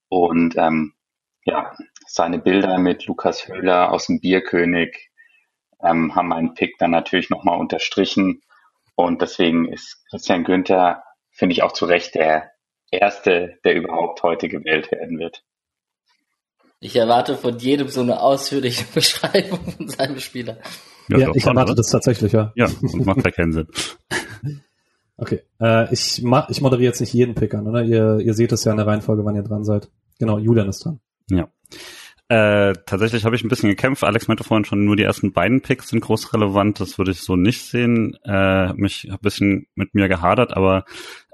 Und 0.10 0.58
ähm, 0.58 0.94
ja, 1.46 1.76
seine 2.08 2.40
Bilder 2.40 2.80
mit 2.80 3.06
Lukas 3.06 3.48
Höhler 3.48 3.92
aus 3.92 4.08
dem 4.08 4.20
Bierkönig 4.20 5.12
ähm, 5.84 6.16
haben 6.16 6.30
meinen 6.30 6.56
Pick 6.56 6.78
dann 6.80 6.92
natürlich 6.92 7.30
nochmal 7.30 7.60
unterstrichen. 7.60 8.42
Und 8.96 9.22
deswegen 9.22 9.72
ist 9.72 10.04
Christian 10.10 10.44
Günther, 10.44 11.04
finde 11.32 11.54
ich 11.54 11.62
auch 11.62 11.72
zu 11.72 11.86
Recht, 11.86 12.16
der 12.16 12.52
Erste, 12.90 13.60
der 13.64 13.76
überhaupt 13.76 14.24
heute 14.24 14.48
gewählt 14.48 14.92
werden 14.92 15.20
wird. 15.20 15.44
Ich 16.80 16.96
erwarte 16.96 17.38
von 17.38 17.58
jedem 17.58 17.88
so 17.88 18.02
eine 18.02 18.22
ausführliche 18.22 18.86
Beschreibung 18.94 19.60
von 19.72 19.88
seinem 19.88 20.20
Spieler. 20.20 20.58
Ja, 21.10 21.18
ja 21.18 21.32
ich 21.34 21.46
erwarte 21.46 21.76
das 21.76 21.90
tatsächlich, 21.90 22.32
ja. 22.34 22.52
Ja, 22.56 22.70
macht 22.82 23.24
ja 23.26 23.32
keinen 23.32 23.54
Sinn. 23.54 23.68
Okay, 25.20 25.42
äh, 25.60 25.92
ich, 25.92 26.22
mach, 26.22 26.48
ich 26.50 26.62
moderiere 26.62 26.90
jetzt 26.90 27.00
nicht 27.00 27.12
jeden 27.12 27.34
Pick 27.34 27.56
an, 27.56 27.66
oder? 27.66 27.84
Ihr, 27.84 28.20
ihr 28.20 28.36
seht 28.36 28.52
es 28.52 28.64
ja 28.66 28.72
in 28.72 28.78
der 28.78 28.86
Reihenfolge, 28.86 29.26
wann 29.26 29.36
ihr 29.36 29.42
dran 29.42 29.64
seid. 29.64 29.90
Genau, 30.20 30.38
Julian 30.38 30.70
ist 30.70 30.86
dran. 30.86 31.00
Ja. 31.32 31.50
Äh, 32.30 32.74
tatsächlich 32.86 33.26
habe 33.26 33.36
ich 33.36 33.44
ein 33.44 33.48
bisschen 33.48 33.70
gekämpft. 33.70 34.04
Alex 34.04 34.28
meinte 34.28 34.44
vorhin 34.44 34.66
schon, 34.66 34.86
nur 34.86 34.96
die 34.96 35.02
ersten 35.02 35.34
beiden 35.34 35.62
Picks 35.62 35.88
sind 35.88 36.02
groß 36.02 36.34
relevant. 36.34 36.80
Das 36.80 37.00
würde 37.00 37.10
ich 37.10 37.22
so 37.22 37.36
nicht 37.36 37.64
sehen. 37.64 38.16
Äh, 38.26 38.74
mich 38.74 39.12
ein 39.12 39.18
bisschen 39.20 39.66
mit 39.74 39.96
mir 39.96 40.08
gehadert, 40.08 40.56
aber 40.56 40.86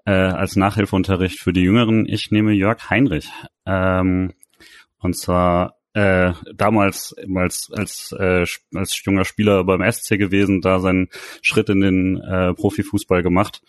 äh, 0.06 0.12
als 0.12 0.56
Nachhilfeunterricht 0.56 1.40
für 1.40 1.52
die 1.52 1.64
Jüngeren, 1.64 2.08
ich 2.08 2.32
nehme 2.32 2.54
Jörg 2.54 2.90
Heinrich. 2.90 3.30
Ähm, 3.66 4.32
und 5.04 5.16
zwar 5.16 5.78
äh, 5.94 6.34
damals 6.56 7.16
als 7.36 7.70
als 7.72 8.16
äh, 8.18 8.46
als 8.74 9.04
junger 9.06 9.26
Spieler 9.26 9.64
beim 9.64 9.92
SC 9.92 10.18
gewesen, 10.18 10.62
da 10.62 10.80
seinen 10.80 11.10
Schritt 11.42 11.70
in 11.70 11.82
den 11.82 12.18
äh, 12.18 12.54
Profifußball 12.54 13.22
gemacht 13.22 13.62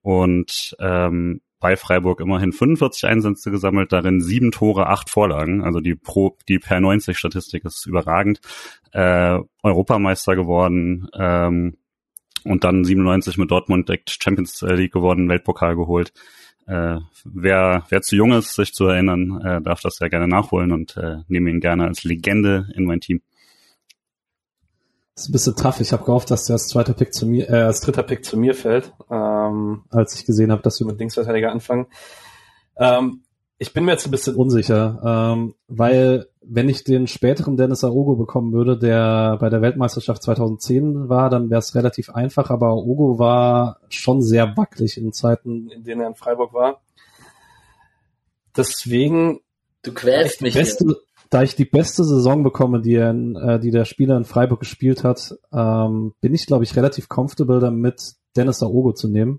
und 0.00 0.74
ähm, 0.80 1.42
bei 1.58 1.76
Freiburg 1.76 2.20
immerhin 2.20 2.52
45 2.52 3.06
Einsätze 3.06 3.50
gesammelt, 3.50 3.92
darin 3.92 4.20
sieben 4.20 4.52
Tore, 4.52 4.88
acht 4.88 5.10
Vorlagen. 5.10 5.64
Also 5.64 5.80
die 5.80 5.94
Pro, 5.94 6.36
die 6.48 6.58
per 6.58 6.80
90 6.80 7.18
Statistik 7.18 7.64
ist 7.64 7.86
überragend. 7.86 8.40
Äh, 8.92 9.40
Europameister 9.62 10.36
geworden 10.36 11.08
ähm, 11.18 11.76
und 12.44 12.62
dann 12.62 12.84
97 12.84 13.38
mit 13.38 13.50
Dortmund 13.50 13.88
direkt 13.88 14.16
Champions 14.22 14.60
League 14.62 14.92
geworden, 14.92 15.28
Weltpokal 15.28 15.76
geholt. 15.76 16.12
Äh, 16.66 16.98
wer, 17.24 17.84
wer 17.88 18.02
zu 18.02 18.16
jung 18.16 18.32
ist, 18.32 18.54
sich 18.54 18.72
zu 18.72 18.86
erinnern, 18.86 19.40
äh, 19.44 19.62
darf 19.62 19.80
das 19.80 19.98
ja 20.00 20.08
gerne 20.08 20.26
nachholen 20.26 20.72
und 20.72 20.96
äh, 20.96 21.18
nehme 21.28 21.50
ihn 21.50 21.60
gerne 21.60 21.86
als 21.86 22.02
Legende 22.02 22.68
in 22.74 22.84
mein 22.84 23.00
Team. 23.00 23.22
Das 25.14 25.24
ist 25.24 25.28
ein 25.30 25.32
bisschen 25.32 25.56
tough. 25.56 25.80
Ich 25.80 25.92
habe 25.92 26.04
gehofft, 26.04 26.30
dass 26.30 26.46
der 26.46 26.54
als 26.54 26.68
zweiter 26.68 26.92
Pick 26.92 27.14
zu 27.14 27.26
mir, 27.26 27.48
äh, 27.48 27.62
als 27.62 27.80
dritter 27.80 28.02
Pick 28.02 28.24
zu 28.24 28.36
mir 28.36 28.54
fällt, 28.54 28.92
ähm, 29.10 29.84
als 29.90 30.14
ich 30.14 30.26
gesehen 30.26 30.50
habe, 30.50 30.62
dass 30.62 30.78
wir 30.80 30.86
mit 30.86 30.98
Linksverteidiger 30.98 31.52
anfangen. 31.52 31.86
Ähm, 32.76 33.22
ich 33.58 33.72
bin 33.72 33.84
mir 33.84 33.92
jetzt 33.92 34.06
ein 34.06 34.10
bisschen 34.10 34.36
unsicher, 34.36 35.00
ähm, 35.04 35.54
weil 35.68 36.28
wenn 36.42 36.68
ich 36.68 36.84
den 36.84 37.06
späteren 37.06 37.56
Dennis 37.56 37.84
Aogo 37.84 38.16
bekommen 38.16 38.52
würde, 38.52 38.78
der 38.78 39.38
bei 39.40 39.48
der 39.48 39.62
Weltmeisterschaft 39.62 40.22
2010 40.22 41.08
war, 41.08 41.30
dann 41.30 41.50
wäre 41.50 41.58
es 41.58 41.74
relativ 41.74 42.10
einfach, 42.10 42.50
aber 42.50 42.68
Aogo 42.68 43.18
war 43.18 43.80
schon 43.88 44.22
sehr 44.22 44.56
wackelig 44.56 44.98
in 44.98 45.12
Zeiten, 45.12 45.70
in 45.70 45.84
denen 45.84 46.02
er 46.02 46.08
in 46.08 46.14
Freiburg 46.14 46.52
war. 46.52 46.82
Deswegen 48.56 49.40
Du 49.86 49.94
quälst 49.94 50.42
mich. 50.42 50.54
Beste, 50.54 50.96
da 51.30 51.44
ich 51.44 51.54
die 51.54 51.64
beste 51.64 52.02
Saison 52.02 52.42
bekomme, 52.42 52.82
die, 52.82 52.94
er 52.94 53.10
in, 53.10 53.36
äh, 53.36 53.60
die 53.60 53.70
der 53.70 53.84
Spieler 53.84 54.16
in 54.16 54.24
Freiburg 54.24 54.58
gespielt 54.58 55.04
hat, 55.04 55.36
ähm, 55.52 56.12
bin 56.20 56.34
ich, 56.34 56.46
glaube 56.46 56.64
ich, 56.64 56.74
relativ 56.74 57.08
comfortable 57.08 57.60
damit, 57.60 58.14
Dennis 58.34 58.64
Aogo 58.64 58.92
zu 58.92 59.08
nehmen. 59.08 59.38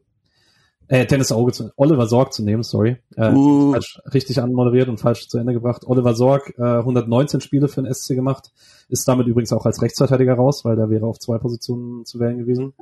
Äh, 0.90 1.06
Dennis 1.06 1.32
Aogo 1.32 1.52
zu 1.52 1.72
Oliver 1.76 2.08
Sorg 2.08 2.34
zu 2.34 2.44
nehmen, 2.44 2.64
sorry. 2.64 2.98
Äh, 3.16 3.34
uh. 3.34 3.74
falsch, 3.74 4.00
richtig 4.14 4.42
anmoderiert 4.42 4.88
und 4.88 5.00
falsch 5.00 5.28
zu 5.28 5.38
Ende 5.38 5.54
gebracht. 5.54 5.84
Oliver 5.86 6.16
Sorg, 6.16 6.54
äh, 6.58 6.62
119 6.62 7.42
Spiele 7.42 7.68
für 7.68 7.82
den 7.82 7.94
SC 7.94 8.16
gemacht, 8.16 8.52
ist 8.88 9.08
damit 9.08 9.28
übrigens 9.28 9.52
auch 9.52 9.66
als 9.66 9.82
Rechtsverteidiger 9.82 10.36
raus, 10.36 10.64
weil 10.64 10.78
der 10.78 10.90
wäre 10.90 11.06
auf 11.06 11.20
zwei 11.20 11.38
Positionen 11.40 12.06
zu 12.06 12.20
wählen 12.20 12.38
gewesen. 12.38 12.74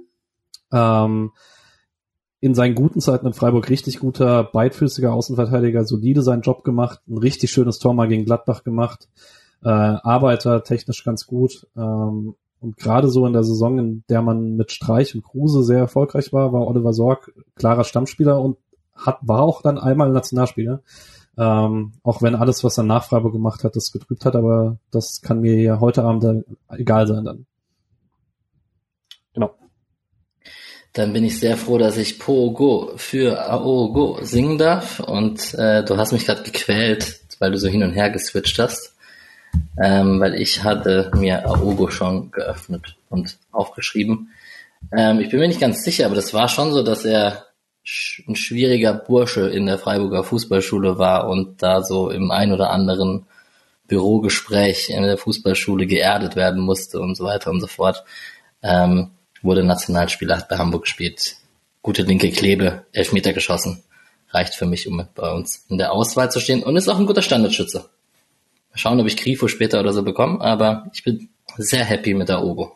Ähm, 0.72 1.32
in 2.42 2.54
seinen 2.54 2.76
guten 2.76 3.02
Zeiten 3.02 3.26
in 3.26 3.34
Freiburg 3.34 3.70
richtig 3.70 4.00
guter, 4.00 4.44
beidfüßiger 4.44 5.12
Außenverteidiger, 5.12 5.84
solide 5.84 6.22
seinen 6.22 6.42
Job 6.42 6.64
gemacht, 6.64 7.00
ein 7.08 7.18
richtig 7.18 7.50
schönes 7.50 7.80
Tor 7.80 7.96
mal 7.96 8.08
gegen 8.08 8.26
Gladbach 8.26 8.64
gemacht, 8.64 9.10
äh, 9.64 9.70
Arbeiter 9.70 10.64
technisch 10.64 11.04
ganz 11.04 11.26
gut. 11.26 11.66
Ähm, 11.76 12.36
und 12.60 12.78
gerade 12.78 13.10
so 13.10 13.26
in 13.26 13.34
der 13.34 13.44
Saison, 13.44 13.78
in 13.78 14.04
der 14.10 14.22
man 14.22 14.56
mit 14.56 14.72
Streich 14.72 15.14
und 15.16 15.24
Kruse 15.24 15.64
sehr 15.64 15.80
erfolgreich 15.80 16.34
war, 16.34 16.54
war 16.54 16.68
Oliver 16.68 16.94
Sorg 16.94 17.32
klarer 17.56 17.84
Stammspieler 17.84 18.42
und 18.42 18.58
hat, 18.96 19.20
war 19.22 19.42
auch 19.42 19.62
dann 19.62 19.78
einmal 19.78 20.10
Nationalspieler. 20.10 20.82
Ähm, 21.38 21.94
auch 22.04 22.22
wenn 22.22 22.36
alles, 22.36 22.64
was 22.64 22.78
er 22.78 22.86
nach 22.86 23.04
Freiburg 23.04 23.34
gemacht 23.34 23.64
hat, 23.64 23.76
das 23.76 23.92
getrübt 23.92 24.24
hat, 24.26 24.36
aber 24.36 24.78
das 24.90 25.22
kann 25.22 25.42
mir 25.42 25.60
ja 25.60 25.80
heute 25.80 26.04
Abend 26.04 26.46
egal 26.70 27.08
sein 27.08 27.26
dann. 27.26 27.46
Genau. 29.34 29.54
Dann 30.94 31.12
bin 31.12 31.26
ich 31.26 31.40
sehr 31.40 31.58
froh, 31.58 31.78
dass 31.78 31.98
ich 31.98 32.20
Pogo 32.20 32.94
für 32.96 33.50
Aogo 33.50 34.20
singen 34.22 34.58
darf. 34.58 35.02
Und 35.02 35.54
äh, 35.56 35.84
du 35.84 35.98
hast 35.98 36.14
mich 36.14 36.26
gerade 36.26 36.44
gequält, 36.44 37.20
weil 37.40 37.52
du 37.52 37.58
so 37.58 37.68
hin 37.68 37.84
und 37.84 37.92
her 37.92 38.10
geswitcht 38.10 38.58
hast. 38.60 38.95
Ähm, 39.82 40.20
weil 40.20 40.36
ich 40.36 40.64
hatte 40.64 41.12
mir 41.16 41.46
Aogo 41.46 41.90
schon 41.90 42.32
geöffnet 42.32 42.96
und 43.10 43.38
aufgeschrieben. 43.52 44.30
Ähm, 44.96 45.20
ich 45.20 45.30
bin 45.30 45.40
mir 45.40 45.48
nicht 45.48 45.60
ganz 45.60 45.84
sicher, 45.84 46.06
aber 46.06 46.16
das 46.16 46.34
war 46.34 46.48
schon 46.48 46.72
so, 46.72 46.84
dass 46.84 47.06
er 47.06 47.46
ein 48.28 48.36
schwieriger 48.36 48.94
Bursche 48.94 49.48
in 49.48 49.66
der 49.66 49.78
Freiburger 49.78 50.24
Fußballschule 50.24 50.98
war 50.98 51.28
und 51.28 51.62
da 51.62 51.84
so 51.84 52.10
im 52.10 52.32
ein 52.32 52.52
oder 52.52 52.72
anderen 52.72 53.28
Bürogespräch 53.88 54.90
in 54.90 55.04
der 55.04 55.18
Fußballschule 55.18 55.86
geerdet 55.86 56.36
werden 56.36 56.62
musste 56.62 57.00
und 57.00 57.16
so 57.16 57.26
weiter 57.26 57.52
und 57.52 57.62
so 57.62 57.68
fort. 57.68 58.04
Ähm, 58.64 59.12
wurde 59.42 59.64
Nationalspieler, 59.64 60.38
hat 60.38 60.50
bei 60.50 60.58
Hamburg 60.58 60.84
gespielt. 60.84 61.36
Gute 61.84 62.02
linke 62.02 62.32
Klebe, 62.32 62.86
Elfmeter 62.92 63.34
geschossen. 63.34 63.84
Reicht 64.30 64.56
für 64.56 64.66
mich, 64.66 64.88
um 64.88 65.08
bei 65.14 65.32
uns 65.32 65.66
in 65.70 65.78
der 65.78 65.92
Auswahl 65.92 66.32
zu 66.32 66.40
stehen. 66.40 66.64
Und 66.64 66.76
ist 66.76 66.90
auch 66.90 66.98
ein 66.98 67.06
guter 67.06 67.22
Standardschütze. 67.22 67.90
Mal 68.76 68.80
schauen, 68.80 69.00
ob 69.00 69.08
ich 69.08 69.16
Grifo 69.16 69.48
später 69.48 69.80
oder 69.80 69.94
so 69.94 70.04
bekomme, 70.04 70.42
aber 70.42 70.92
ich 70.94 71.06
bin 71.06 71.30
sehr 71.58 71.86
happy 71.86 72.14
mit 72.14 72.28
der 72.28 72.44
Obo. 72.44 72.74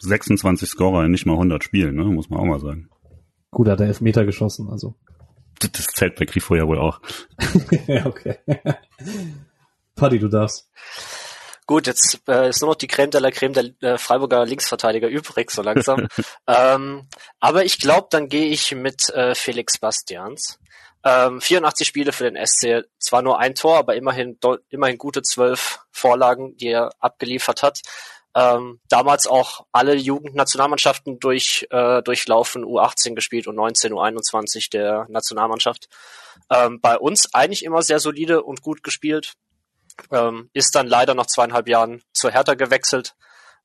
26 0.00 0.68
Scorer 0.68 1.06
in 1.06 1.10
nicht 1.10 1.24
mal 1.24 1.32
100 1.32 1.64
Spielen, 1.64 1.94
ne? 1.94 2.04
muss 2.04 2.28
man 2.28 2.38
auch 2.38 2.44
mal 2.44 2.60
sagen. 2.60 2.90
Gut, 3.50 3.68
hat 3.68 3.80
er 3.80 3.86
Elfmeter 3.86 4.26
geschossen, 4.26 4.68
also. 4.70 4.94
Das 5.58 5.86
zählt 5.86 6.16
bei 6.16 6.26
Grifo 6.26 6.54
ja 6.54 6.66
wohl 6.66 6.78
auch. 6.78 7.00
ja, 7.86 8.04
okay. 8.04 8.36
Paddy, 9.94 10.18
du 10.18 10.28
darfst. 10.28 10.68
Gut, 11.66 11.86
jetzt 11.86 12.20
äh, 12.28 12.50
ist 12.50 12.60
nur 12.60 12.72
noch 12.72 12.76
die 12.76 12.86
Creme 12.88 13.10
de 13.10 13.22
la 13.22 13.30
Creme 13.30 13.54
der 13.54 13.92
äh, 13.94 13.96
Freiburger 13.96 14.44
Linksverteidiger 14.44 15.08
übrig, 15.08 15.50
so 15.50 15.62
langsam. 15.62 16.08
ähm, 16.46 17.08
aber 17.40 17.64
ich 17.64 17.78
glaube, 17.78 18.08
dann 18.10 18.28
gehe 18.28 18.48
ich 18.48 18.74
mit 18.74 19.08
äh, 19.14 19.34
Felix 19.34 19.78
Bastians. 19.78 20.58
Ähm, 21.04 21.40
84 21.40 21.86
Spiele 21.86 22.12
für 22.12 22.30
den 22.30 22.46
SC, 22.46 22.84
zwar 22.98 23.22
nur 23.22 23.38
ein 23.38 23.54
Tor, 23.54 23.76
aber 23.76 23.94
immerhin 23.94 24.38
immerhin 24.70 24.98
gute 24.98 25.22
zwölf 25.22 25.80
Vorlagen, 25.90 26.56
die 26.56 26.68
er 26.68 26.90
abgeliefert 26.98 27.62
hat. 27.62 27.82
Ähm, 28.36 28.80
damals 28.88 29.28
auch 29.28 29.66
alle 29.70 29.94
Jugendnationalmannschaften 29.94 31.20
durch, 31.20 31.66
äh, 31.70 32.02
durchlaufen, 32.02 32.64
U18 32.64 33.14
gespielt 33.14 33.46
und 33.46 33.54
19, 33.54 33.92
U21 33.92 34.70
der 34.70 35.06
Nationalmannschaft. 35.08 35.88
Ähm, 36.50 36.80
bei 36.80 36.98
uns 36.98 37.32
eigentlich 37.32 37.64
immer 37.64 37.82
sehr 37.82 38.00
solide 38.00 38.42
und 38.42 38.62
gut 38.62 38.82
gespielt 38.82 39.34
ähm, 40.10 40.50
ist 40.52 40.74
dann 40.74 40.88
leider 40.88 41.14
nach 41.14 41.26
zweieinhalb 41.26 41.68
Jahren 41.68 42.02
zur 42.12 42.32
Hertha 42.32 42.54
gewechselt, 42.54 43.14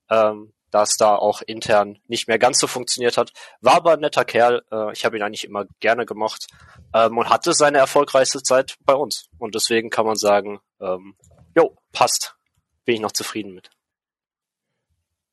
ähm, 0.08 0.52
da 0.70 0.82
es 0.82 0.96
da 0.96 1.14
auch 1.14 1.42
intern 1.42 1.98
nicht 2.06 2.28
mehr 2.28 2.38
ganz 2.38 2.58
so 2.58 2.66
funktioniert 2.66 3.16
hat. 3.16 3.32
War 3.60 3.74
aber 3.74 3.92
ein 3.92 4.00
netter 4.00 4.24
Kerl, 4.24 4.62
äh, 4.70 4.92
ich 4.92 5.04
habe 5.04 5.16
ihn 5.16 5.22
eigentlich 5.22 5.44
immer 5.44 5.66
gerne 5.80 6.06
gemacht 6.06 6.46
ähm, 6.94 7.18
und 7.18 7.28
hatte 7.28 7.52
seine 7.52 7.78
erfolgreichste 7.78 8.42
Zeit 8.42 8.76
bei 8.84 8.94
uns. 8.94 9.28
Und 9.38 9.54
deswegen 9.54 9.90
kann 9.90 10.06
man 10.06 10.16
sagen, 10.16 10.60
ähm, 10.80 11.14
jo, 11.54 11.76
passt. 11.92 12.36
Bin 12.84 12.94
ich 12.96 13.00
noch 13.00 13.12
zufrieden 13.12 13.54
mit. 13.54 13.70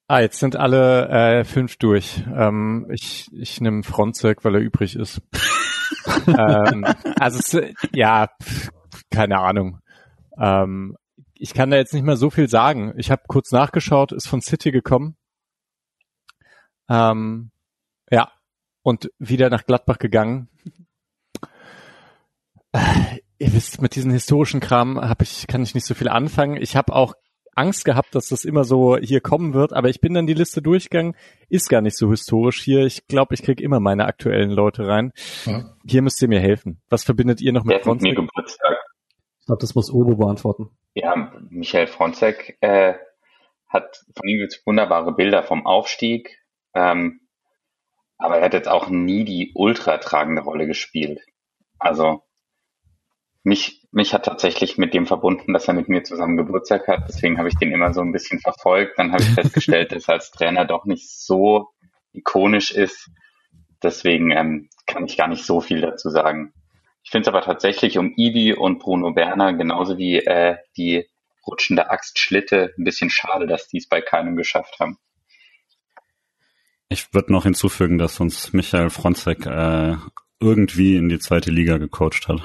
Ah, 0.10 0.22
jetzt 0.22 0.40
sind 0.40 0.56
alle 0.56 1.10
äh, 1.10 1.44
fünf 1.44 1.78
durch. 1.78 2.24
Ähm, 2.34 2.88
ich 2.90 3.30
ich 3.34 3.60
nehme 3.60 3.84
Fronzek, 3.84 4.46
weil 4.46 4.56
er 4.56 4.62
übrig 4.62 4.96
ist. 4.96 5.22
ähm, 6.28 6.86
also 7.20 7.62
ja, 7.94 8.30
keine 9.12 9.40
Ahnung. 9.40 9.80
Ähm, 10.40 10.96
ich 11.34 11.54
kann 11.54 11.70
da 11.72 11.78
jetzt 11.78 11.94
nicht 11.94 12.04
mehr 12.04 12.18
so 12.18 12.30
viel 12.30 12.48
sagen. 12.48 12.94
Ich 12.98 13.12
habe 13.12 13.24
kurz 13.28 13.52
nachgeschaut, 13.52 14.12
ist 14.12 14.28
von 14.28 14.42
City 14.42 14.72
gekommen. 14.72 15.18
Ähm, 16.90 17.52
ja, 18.10 18.32
und 18.84 19.12
wieder 19.20 19.50
nach 19.50 19.66
Gladbach 19.66 20.00
gegangen. 20.00 20.50
Äh, 22.72 23.20
ihr 23.40 23.54
wisst, 23.54 23.82
mit 23.82 23.96
diesem 23.96 24.12
historischen 24.12 24.60
Kram 24.60 25.00
hab 25.00 25.22
ich, 25.22 25.48
kann 25.48 25.64
ich 25.64 25.76
nicht 25.76 25.86
so 25.86 25.94
viel 25.94 26.10
anfangen. 26.10 26.58
Ich 26.62 26.76
habe 26.76 26.94
auch 26.94 27.14
Angst 27.56 27.86
gehabt, 27.86 28.14
dass 28.14 28.30
das 28.30 28.46
immer 28.46 28.64
so 28.64 28.98
hier 28.98 29.20
kommen 29.20 29.54
wird, 29.54 29.74
aber 29.74 29.90
ich 29.90 30.00
bin 30.00 30.14
dann 30.14 30.28
die 30.28 30.36
Liste 30.36 30.62
durchgegangen, 30.62 31.16
ist 31.50 31.70
gar 31.70 31.82
nicht 31.82 31.98
so 31.98 32.10
historisch 32.10 32.62
hier. 32.62 32.86
Ich 32.86 33.08
glaube, 33.08 33.34
ich 33.34 33.42
krieg 33.42 33.62
immer 33.62 33.80
meine 33.80 34.06
aktuellen 34.06 34.52
Leute 34.52 34.88
rein. 34.88 35.12
Ja. 35.46 35.76
Hier 35.86 36.02
müsst 36.04 36.22
ihr 36.22 36.28
mir 36.28 36.40
helfen. 36.40 36.82
Was 36.90 37.04
verbindet 37.04 37.42
ihr 37.42 37.54
noch 37.54 37.64
mit 37.64 37.82
Brunswick? 37.82 38.16
Geburtstag 38.16 38.78
glaube, 39.48 39.62
das 39.62 39.74
muss 39.74 39.90
Uwe 39.90 40.16
beantworten. 40.16 40.70
Ja, 40.94 41.32
Michael 41.50 41.88
Fronzek 41.88 42.58
äh, 42.62 42.94
hat 43.68 44.06
von 44.16 44.28
ihm 44.28 44.40
jetzt 44.40 44.66
wunderbare 44.66 45.14
Bilder 45.14 45.44
vom 45.44 45.66
Aufstieg, 45.66 46.38
ähm, 46.78 47.22
aber 48.20 48.38
er 48.38 48.46
hat 48.46 48.54
jetzt 48.54 48.68
auch 48.68 48.90
nie 48.90 49.26
die 49.26 49.52
ultra 49.56 49.98
tragende 49.98 50.44
Rolle 50.44 50.68
gespielt. 50.68 51.22
Also 51.80 52.22
mich, 53.44 53.88
mich 53.92 54.14
hat 54.14 54.26
tatsächlich 54.26 54.78
mit 54.78 54.94
dem 54.94 55.08
verbunden, 55.08 55.54
dass 55.54 55.68
er 55.68 55.74
mit 55.74 55.90
mir 55.90 56.04
zusammen 56.04 56.38
Geburtstag 56.38 56.88
hat. 56.88 57.06
Deswegen 57.08 57.40
habe 57.40 57.50
ich 57.50 57.56
den 57.56 57.72
immer 57.72 57.94
so 57.94 58.02
ein 58.02 58.12
bisschen 58.12 58.40
verfolgt. 58.40 59.00
Dann 59.00 59.12
habe 59.12 59.24
ich 59.24 59.30
festgestellt, 59.30 59.92
dass 59.96 60.08
er 60.08 60.16
als 60.16 60.32
Trainer 60.32 60.66
doch 60.66 60.86
nicht 60.86 61.10
so 61.10 61.70
ikonisch 62.14 62.72
ist. 62.72 63.10
Deswegen 63.82 64.32
ähm, 64.32 64.70
kann 64.86 65.06
ich 65.06 65.18
gar 65.18 65.28
nicht 65.28 65.46
so 65.46 65.62
viel 65.62 65.82
dazu 65.82 66.10
sagen. 66.10 66.54
Ich 67.04 67.10
finde 67.10 67.30
es 67.30 67.34
aber 67.34 67.42
tatsächlich 67.42 67.98
um 67.98 68.14
Ibi 68.18 68.54
und 68.54 68.80
Bruno 68.80 69.14
Berner 69.14 69.54
genauso 69.54 69.98
wie 69.98 70.18
äh, 70.18 70.58
die 70.76 71.08
rutschende 71.46 71.90
Axt 71.90 72.20
Schlitte 72.20 72.74
ein 72.78 72.84
bisschen 72.84 73.10
schade, 73.10 73.48
dass 73.48 73.68
die 73.68 73.78
es 73.78 73.88
bei 73.88 74.02
keinem 74.02 74.36
geschafft 74.36 74.80
haben. 74.80 75.00
Ich 76.90 77.14
würde 77.14 77.32
noch 77.34 77.44
hinzufügen, 77.44 77.98
dass 77.98 78.20
uns 78.20 78.54
Michael 78.54 78.90
Fronzek 78.90 79.46
äh, 79.46 79.96
irgendwie 80.40 80.96
in 80.96 81.10
die 81.10 81.20
zweite 81.20 81.52
Liga 81.52 81.78
gecoacht 81.78 82.28
hat. 82.28 82.42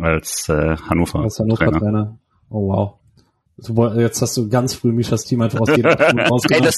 Als 0.00 0.48
äh, 0.48 0.76
Hannover. 0.88 1.20
Als 1.20 1.38
Hannover 1.38 1.66
Trainer. 1.66 1.78
Trainer. 1.78 2.18
Oh 2.48 2.68
wow. 2.68 2.98
Jetzt 3.96 4.20
hast 4.20 4.36
du 4.36 4.50
ganz 4.50 4.74
früh 4.74 4.92
Mischas 4.92 5.24
Team 5.24 5.40
einfach 5.40 5.60
aus 5.60 5.70
jedem 5.70 5.90
Ey, 6.50 6.60
das, 6.60 6.76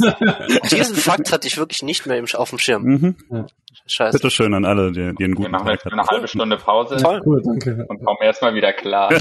Diesen 0.71 0.95
Fakt 0.95 1.33
hatte 1.33 1.49
ich 1.49 1.59
wirklich 1.59 1.83
nicht 1.83 2.07
mehr 2.07 2.23
auf 2.35 2.51
dem 2.51 2.59
Schirm. 2.59 2.83
Mhm. 2.85 3.17
Ja. 3.31 3.47
Scheiße. 3.87 4.17
Bitte 4.17 4.31
schön 4.31 4.55
an 4.55 4.65
alle, 4.65 4.93
die, 4.93 5.13
die 5.15 5.25
einen 5.25 5.35
guten 5.35 5.51
Wir 5.51 5.59
machen 5.59 5.71
jetzt 5.71 5.87
eine 5.87 6.03
halbe 6.03 6.29
Stunde 6.29 6.57
Pause. 6.57 6.97
Toll. 6.97 7.21
Cool, 7.25 7.43
danke. 7.45 7.85
Und 7.89 8.05
kommen 8.05 8.19
erstmal 8.23 8.55
wieder 8.55 8.73
klar. 8.73 9.11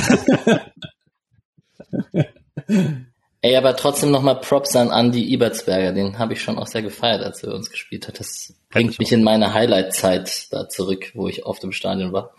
Ey, 3.41 3.55
aber 3.55 3.75
trotzdem 3.75 4.09
nochmal 4.09 4.39
Props 4.39 4.75
an 4.75 4.89
Andy 4.89 5.31
Ibertsberger, 5.33 5.93
den 5.93 6.17
habe 6.17 6.33
ich 6.33 6.41
schon 6.41 6.57
auch 6.57 6.65
sehr 6.65 6.81
gefeiert, 6.81 7.23
als 7.23 7.43
er 7.43 7.53
uns 7.53 7.69
gespielt 7.69 8.07
hat. 8.07 8.19
Das 8.19 8.55
bringt 8.69 8.97
mich 8.97 9.11
in 9.11 9.23
meine 9.23 9.53
Highlight-Zeit 9.53 10.47
da 10.51 10.67
zurück, 10.67 11.11
wo 11.13 11.27
ich 11.27 11.45
oft 11.45 11.63
im 11.63 11.71
Stadion 11.71 12.13
war. 12.13 12.31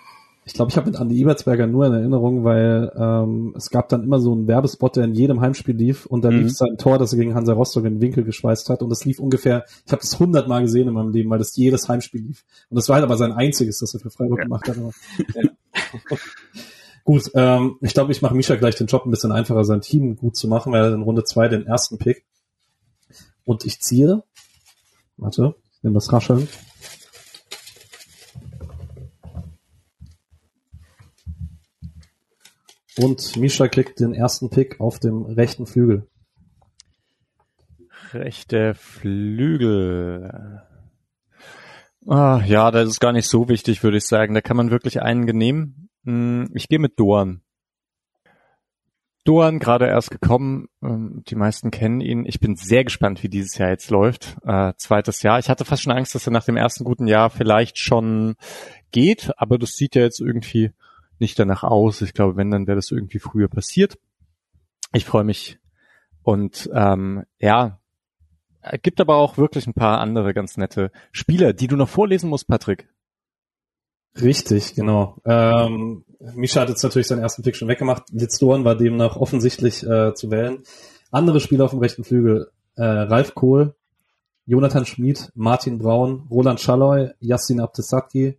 Ich 0.44 0.54
glaube, 0.54 0.70
ich 0.70 0.76
habe 0.78 0.90
mit 0.90 0.98
Andy 0.98 1.20
Ebertsberger 1.20 1.66
nur 1.66 1.86
in 1.86 1.92
Erinnerung, 1.92 2.42
weil 2.42 2.90
ähm, 2.96 3.54
es 3.56 3.68
gab 3.68 3.90
dann 3.90 4.02
immer 4.02 4.18
so 4.18 4.32
einen 4.32 4.48
Werbespot, 4.48 4.96
der 4.96 5.04
in 5.04 5.14
jedem 5.14 5.42
Heimspiel 5.42 5.76
lief 5.76 6.06
und 6.06 6.24
da 6.24 6.30
mhm. 6.30 6.44
lief 6.44 6.56
sein 6.56 6.78
Tor, 6.78 6.98
das 6.98 7.12
er 7.12 7.18
gegen 7.18 7.34
Hansa 7.34 7.52
Rostock 7.52 7.84
in 7.84 7.96
den 7.96 8.00
Winkel 8.00 8.24
geschweißt 8.24 8.70
hat 8.70 8.82
und 8.82 8.88
das 8.88 9.04
lief 9.04 9.20
ungefähr, 9.20 9.64
ich 9.84 9.92
habe 9.92 10.00
das 10.00 10.18
hundertmal 10.18 10.62
gesehen 10.62 10.88
in 10.88 10.94
meinem 10.94 11.12
Leben, 11.12 11.28
weil 11.28 11.38
das 11.38 11.54
jedes 11.54 11.88
Heimspiel 11.88 12.22
lief. 12.22 12.44
Und 12.70 12.76
das 12.76 12.88
war 12.88 12.94
halt 12.94 13.04
aber 13.04 13.18
sein 13.18 13.32
einziges, 13.32 13.78
das 13.78 13.92
er 13.92 14.00
für 14.00 14.10
Freiburg 14.10 14.38
ja. 14.38 14.44
gemacht 14.44 14.68
hat. 14.68 14.78
Aber, 14.78 14.92
ja. 15.34 16.18
Gut, 17.08 17.30
ähm, 17.32 17.78
ich 17.80 17.94
glaube, 17.94 18.12
ich 18.12 18.20
mache 18.20 18.34
Misha 18.34 18.54
gleich 18.56 18.74
den 18.74 18.86
Job 18.86 19.06
ein 19.06 19.10
bisschen 19.10 19.32
einfacher, 19.32 19.64
sein 19.64 19.80
Team 19.80 20.16
gut 20.16 20.36
zu 20.36 20.46
machen, 20.46 20.74
weil 20.74 20.84
er 20.84 20.92
in 20.92 21.00
Runde 21.00 21.24
zwei 21.24 21.48
den 21.48 21.64
ersten 21.64 21.96
Pick. 21.96 22.26
Und 23.46 23.64
ich 23.64 23.80
ziehe, 23.80 24.24
warte, 25.16 25.54
ich 25.72 25.82
nehme 25.82 25.94
das 25.94 26.12
Rascheln. 26.12 26.46
Und 32.98 33.36
Misha 33.38 33.68
kriegt 33.68 34.00
den 34.00 34.12
ersten 34.12 34.50
Pick 34.50 34.78
auf 34.78 34.98
dem 34.98 35.22
rechten 35.22 35.64
Flügel. 35.64 36.06
Rechte 38.12 38.74
Flügel. 38.74 40.60
Ah, 42.06 42.42
ja, 42.44 42.70
das 42.70 42.90
ist 42.90 43.00
gar 43.00 43.12
nicht 43.12 43.28
so 43.28 43.48
wichtig, 43.48 43.82
würde 43.82 43.96
ich 43.96 44.04
sagen. 44.04 44.34
Da 44.34 44.42
kann 44.42 44.58
man 44.58 44.70
wirklich 44.70 45.00
einen 45.00 45.24
genehmen. 45.24 45.87
Hm, 46.04 46.50
ich 46.54 46.68
gehe 46.68 46.78
mit 46.78 46.98
Doan. 46.98 47.42
Doan 49.24 49.58
gerade 49.58 49.86
erst 49.86 50.10
gekommen. 50.10 50.68
Ähm, 50.82 51.22
die 51.28 51.34
meisten 51.34 51.70
kennen 51.70 52.00
ihn. 52.00 52.24
Ich 52.24 52.40
bin 52.40 52.56
sehr 52.56 52.84
gespannt, 52.84 53.22
wie 53.22 53.28
dieses 53.28 53.58
Jahr 53.58 53.68
jetzt 53.68 53.90
läuft. 53.90 54.38
Äh, 54.42 54.72
zweites 54.78 55.22
Jahr. 55.22 55.38
Ich 55.38 55.50
hatte 55.50 55.66
fast 55.66 55.82
schon 55.82 55.92
Angst, 55.92 56.14
dass 56.14 56.26
er 56.26 56.32
nach 56.32 56.44
dem 56.44 56.56
ersten 56.56 56.84
guten 56.84 57.06
Jahr 57.06 57.28
vielleicht 57.28 57.78
schon 57.78 58.36
geht, 58.90 59.30
aber 59.36 59.58
das 59.58 59.72
sieht 59.72 59.96
ja 59.96 60.02
jetzt 60.02 60.20
irgendwie 60.20 60.70
nicht 61.18 61.38
danach 61.38 61.62
aus. 61.62 62.00
Ich 62.00 62.14
glaube, 62.14 62.36
wenn, 62.36 62.50
dann 62.50 62.66
wäre 62.66 62.76
das 62.76 62.90
irgendwie 62.90 63.18
früher 63.18 63.48
passiert. 63.48 63.98
Ich 64.94 65.04
freue 65.04 65.24
mich. 65.24 65.58
Und 66.22 66.70
ähm, 66.72 67.24
ja, 67.38 67.80
gibt 68.82 69.00
aber 69.00 69.16
auch 69.16 69.36
wirklich 69.36 69.66
ein 69.66 69.74
paar 69.74 70.00
andere 70.00 70.34
ganz 70.34 70.56
nette 70.56 70.90
Spieler, 71.12 71.52
die 71.52 71.66
du 71.66 71.76
noch 71.76 71.88
vorlesen 71.88 72.30
musst, 72.30 72.48
Patrick. 72.48 72.88
Richtig, 74.20 74.74
genau. 74.74 75.16
Ähm, 75.24 76.04
Misha 76.34 76.60
hat 76.60 76.68
jetzt 76.68 76.82
natürlich 76.82 77.06
seinen 77.06 77.22
ersten 77.22 77.42
Pick 77.42 77.56
schon 77.56 77.68
weggemacht. 77.68 78.04
Litz 78.10 78.38
Dorn 78.38 78.64
war 78.64 78.74
demnach 78.74 79.16
offensichtlich 79.16 79.84
äh, 79.84 80.14
zu 80.14 80.30
wählen. 80.30 80.62
Andere 81.10 81.40
Spieler 81.40 81.64
auf 81.64 81.70
dem 81.70 81.80
rechten 81.80 82.04
Flügel, 82.04 82.50
äh, 82.76 82.82
Ralf 82.84 83.34
Kohl, 83.34 83.74
Jonathan 84.46 84.86
Schmid, 84.86 85.30
Martin 85.34 85.78
Braun, 85.78 86.26
Roland 86.30 86.60
Schalloy, 86.60 87.10
Yassin 87.20 87.60
Abdesaki, 87.60 88.38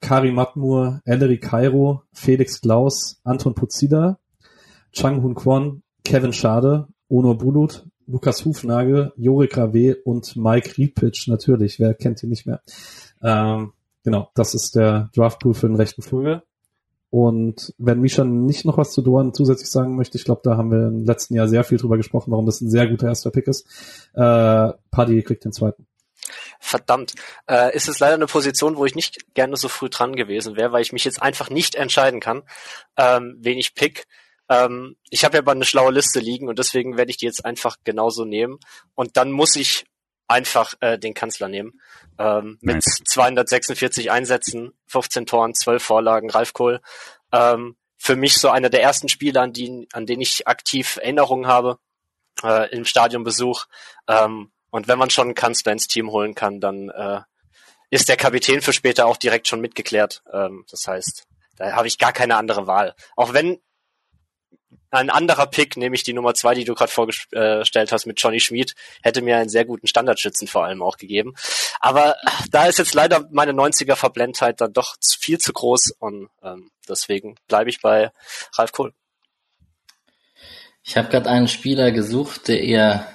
Kari 0.00 0.32
Matmur, 0.32 1.02
Ellery 1.04 1.38
Cairo, 1.38 2.02
Felix 2.12 2.60
Klaus, 2.60 3.20
Anton 3.24 3.54
Puzida, 3.54 4.18
Chang 4.92 5.22
Hun 5.22 5.34
Kwon, 5.34 5.82
Kevin 6.04 6.32
Schade, 6.32 6.88
Onur 7.08 7.38
Bulut, 7.38 7.86
Lukas 8.06 8.44
Hufnagel, 8.44 9.12
Jorik 9.16 9.56
Rave 9.56 9.98
und 10.04 10.34
Mike 10.36 10.76
Riepitsch 10.76 11.28
natürlich. 11.28 11.78
Wer 11.78 11.94
kennt 11.94 12.22
ihn 12.22 12.30
nicht 12.30 12.46
mehr? 12.46 12.60
Ähm, 13.22 13.72
genau, 14.04 14.30
das 14.34 14.54
ist 14.54 14.76
der 14.76 15.10
Draftpool 15.14 15.54
für 15.54 15.68
den 15.68 15.76
rechten 15.76 16.02
Flügel. 16.02 16.42
Und 17.10 17.74
wenn 17.76 18.00
Misha 18.00 18.22
nicht 18.24 18.64
noch 18.64 18.78
was 18.78 18.92
zu 18.92 19.02
Doan 19.02 19.34
zusätzlich 19.34 19.68
sagen 19.68 19.96
möchte, 19.96 20.16
ich 20.16 20.24
glaube, 20.24 20.42
da 20.44 20.56
haben 20.56 20.70
wir 20.70 20.86
im 20.86 21.04
letzten 21.04 21.34
Jahr 21.34 21.48
sehr 21.48 21.64
viel 21.64 21.76
drüber 21.76 21.96
gesprochen, 21.96 22.30
warum 22.30 22.46
das 22.46 22.60
ein 22.60 22.70
sehr 22.70 22.86
guter 22.86 23.08
erster 23.08 23.32
Pick 23.32 23.48
ist. 23.48 23.66
Äh, 24.14 24.72
Paddy 24.92 25.22
kriegt 25.24 25.44
den 25.44 25.52
zweiten. 25.52 25.86
Verdammt. 26.60 27.14
Äh, 27.48 27.74
ist 27.74 27.88
es 27.88 27.98
leider 27.98 28.14
eine 28.14 28.26
Position, 28.26 28.76
wo 28.76 28.84
ich 28.84 28.94
nicht 28.94 29.34
gerne 29.34 29.56
so 29.56 29.68
früh 29.68 29.88
dran 29.88 30.14
gewesen 30.14 30.56
wäre, 30.56 30.70
weil 30.70 30.82
ich 30.82 30.92
mich 30.92 31.04
jetzt 31.04 31.20
einfach 31.20 31.50
nicht 31.50 31.74
entscheiden 31.74 32.20
kann, 32.20 32.42
ähm, 32.96 33.36
wen 33.40 33.58
ich 33.58 33.74
pick. 33.74 34.06
Ähm, 34.48 34.96
ich 35.08 35.24
habe 35.24 35.34
ja 35.34 35.42
aber 35.42 35.52
eine 35.52 35.64
schlaue 35.64 35.92
Liste 35.92 36.20
liegen 36.20 36.48
und 36.48 36.60
deswegen 36.60 36.96
werde 36.96 37.10
ich 37.10 37.16
die 37.16 37.26
jetzt 37.26 37.44
einfach 37.44 37.76
genauso 37.82 38.24
nehmen. 38.24 38.58
Und 38.94 39.16
dann 39.16 39.32
muss 39.32 39.56
ich 39.56 39.86
einfach 40.30 40.74
äh, 40.80 40.98
den 40.98 41.14
Kanzler 41.14 41.48
nehmen. 41.48 41.80
Ähm, 42.18 42.58
mit 42.60 42.76
nice. 42.76 43.02
246 43.04 44.10
Einsätzen, 44.10 44.72
15 44.86 45.26
Toren, 45.26 45.54
12 45.54 45.82
Vorlagen, 45.82 46.30
Ralf 46.30 46.52
Kohl. 46.52 46.80
Ähm, 47.32 47.76
für 47.96 48.16
mich 48.16 48.38
so 48.38 48.48
einer 48.48 48.70
der 48.70 48.82
ersten 48.82 49.08
Spiele, 49.08 49.40
an, 49.40 49.52
die, 49.52 49.88
an 49.92 50.06
denen 50.06 50.22
ich 50.22 50.46
aktiv 50.46 50.96
Erinnerungen 50.96 51.46
habe, 51.46 51.78
äh, 52.42 52.70
im 52.70 52.84
Stadionbesuch. 52.84 53.66
Ähm, 54.08 54.52
und 54.70 54.88
wenn 54.88 54.98
man 54.98 55.10
schon 55.10 55.28
einen 55.28 55.34
Kanzler 55.34 55.72
ins 55.72 55.88
Team 55.88 56.10
holen 56.10 56.34
kann, 56.34 56.60
dann 56.60 56.88
äh, 56.90 57.20
ist 57.90 58.08
der 58.08 58.16
Kapitän 58.16 58.62
für 58.62 58.72
später 58.72 59.06
auch 59.06 59.16
direkt 59.16 59.48
schon 59.48 59.60
mitgeklärt. 59.60 60.22
Ähm, 60.32 60.64
das 60.70 60.86
heißt, 60.86 61.26
da 61.56 61.72
habe 61.72 61.88
ich 61.88 61.98
gar 61.98 62.12
keine 62.12 62.36
andere 62.36 62.66
Wahl. 62.66 62.94
Auch 63.16 63.32
wenn 63.32 63.60
ein 64.90 65.10
anderer 65.10 65.46
Pick, 65.46 65.76
nämlich 65.76 66.02
die 66.02 66.12
Nummer 66.12 66.34
zwei, 66.34 66.54
die 66.54 66.64
du 66.64 66.74
gerade 66.74 66.90
vorgestellt 66.90 67.92
hast 67.92 68.06
mit 68.06 68.20
Johnny 68.20 68.40
Schmid, 68.40 68.74
hätte 69.02 69.22
mir 69.22 69.36
einen 69.36 69.48
sehr 69.48 69.64
guten 69.64 69.86
Standardschützen 69.86 70.48
vor 70.48 70.64
allem 70.64 70.82
auch 70.82 70.96
gegeben. 70.96 71.34
Aber 71.80 72.16
da 72.50 72.66
ist 72.66 72.78
jetzt 72.78 72.94
leider 72.94 73.26
meine 73.30 73.52
90er 73.52 73.96
Verblendheit 73.96 74.60
dann 74.60 74.72
doch 74.72 74.96
viel 75.18 75.38
zu 75.38 75.52
groß 75.52 75.92
und 75.98 76.28
ähm, 76.42 76.70
deswegen 76.88 77.36
bleibe 77.48 77.70
ich 77.70 77.80
bei 77.80 78.10
Ralf 78.54 78.72
Kohl. 78.72 78.92
Ich 80.82 80.96
habe 80.96 81.08
gerade 81.08 81.30
einen 81.30 81.48
Spieler 81.48 81.92
gesucht, 81.92 82.48
der 82.48 82.62
eher 82.62 83.06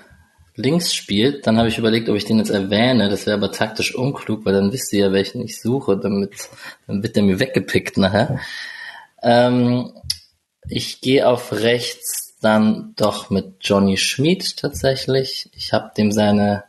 links 0.56 0.94
spielt, 0.94 1.46
dann 1.48 1.58
habe 1.58 1.68
ich 1.68 1.78
überlegt, 1.78 2.08
ob 2.08 2.16
ich 2.16 2.26
den 2.26 2.38
jetzt 2.38 2.50
erwähne. 2.50 3.10
Das 3.10 3.26
wäre 3.26 3.38
aber 3.38 3.52
taktisch 3.52 3.94
unklug, 3.94 4.46
weil 4.46 4.54
dann 4.54 4.72
wisst 4.72 4.94
ihr 4.94 5.08
ja, 5.08 5.12
welchen 5.12 5.42
ich 5.42 5.60
suche. 5.60 5.98
Damit, 5.98 6.50
dann 6.88 7.04
wird 7.04 7.16
der 7.16 7.24
mir 7.24 7.40
weggepickt 7.40 7.98
nachher. 7.98 8.40
Ähm, 9.22 9.92
ich 10.70 11.02
gehe 11.02 11.28
auf 11.28 11.52
rechts 11.52 12.36
dann 12.42 12.94
doch 12.96 13.30
mit 13.30 13.58
Johnny 13.62 13.98
Schmid 13.98 14.58
tatsächlich. 14.58 15.50
Ich 15.56 15.74
habe 15.74 15.92
dem 15.98 16.12
seine 16.12 16.64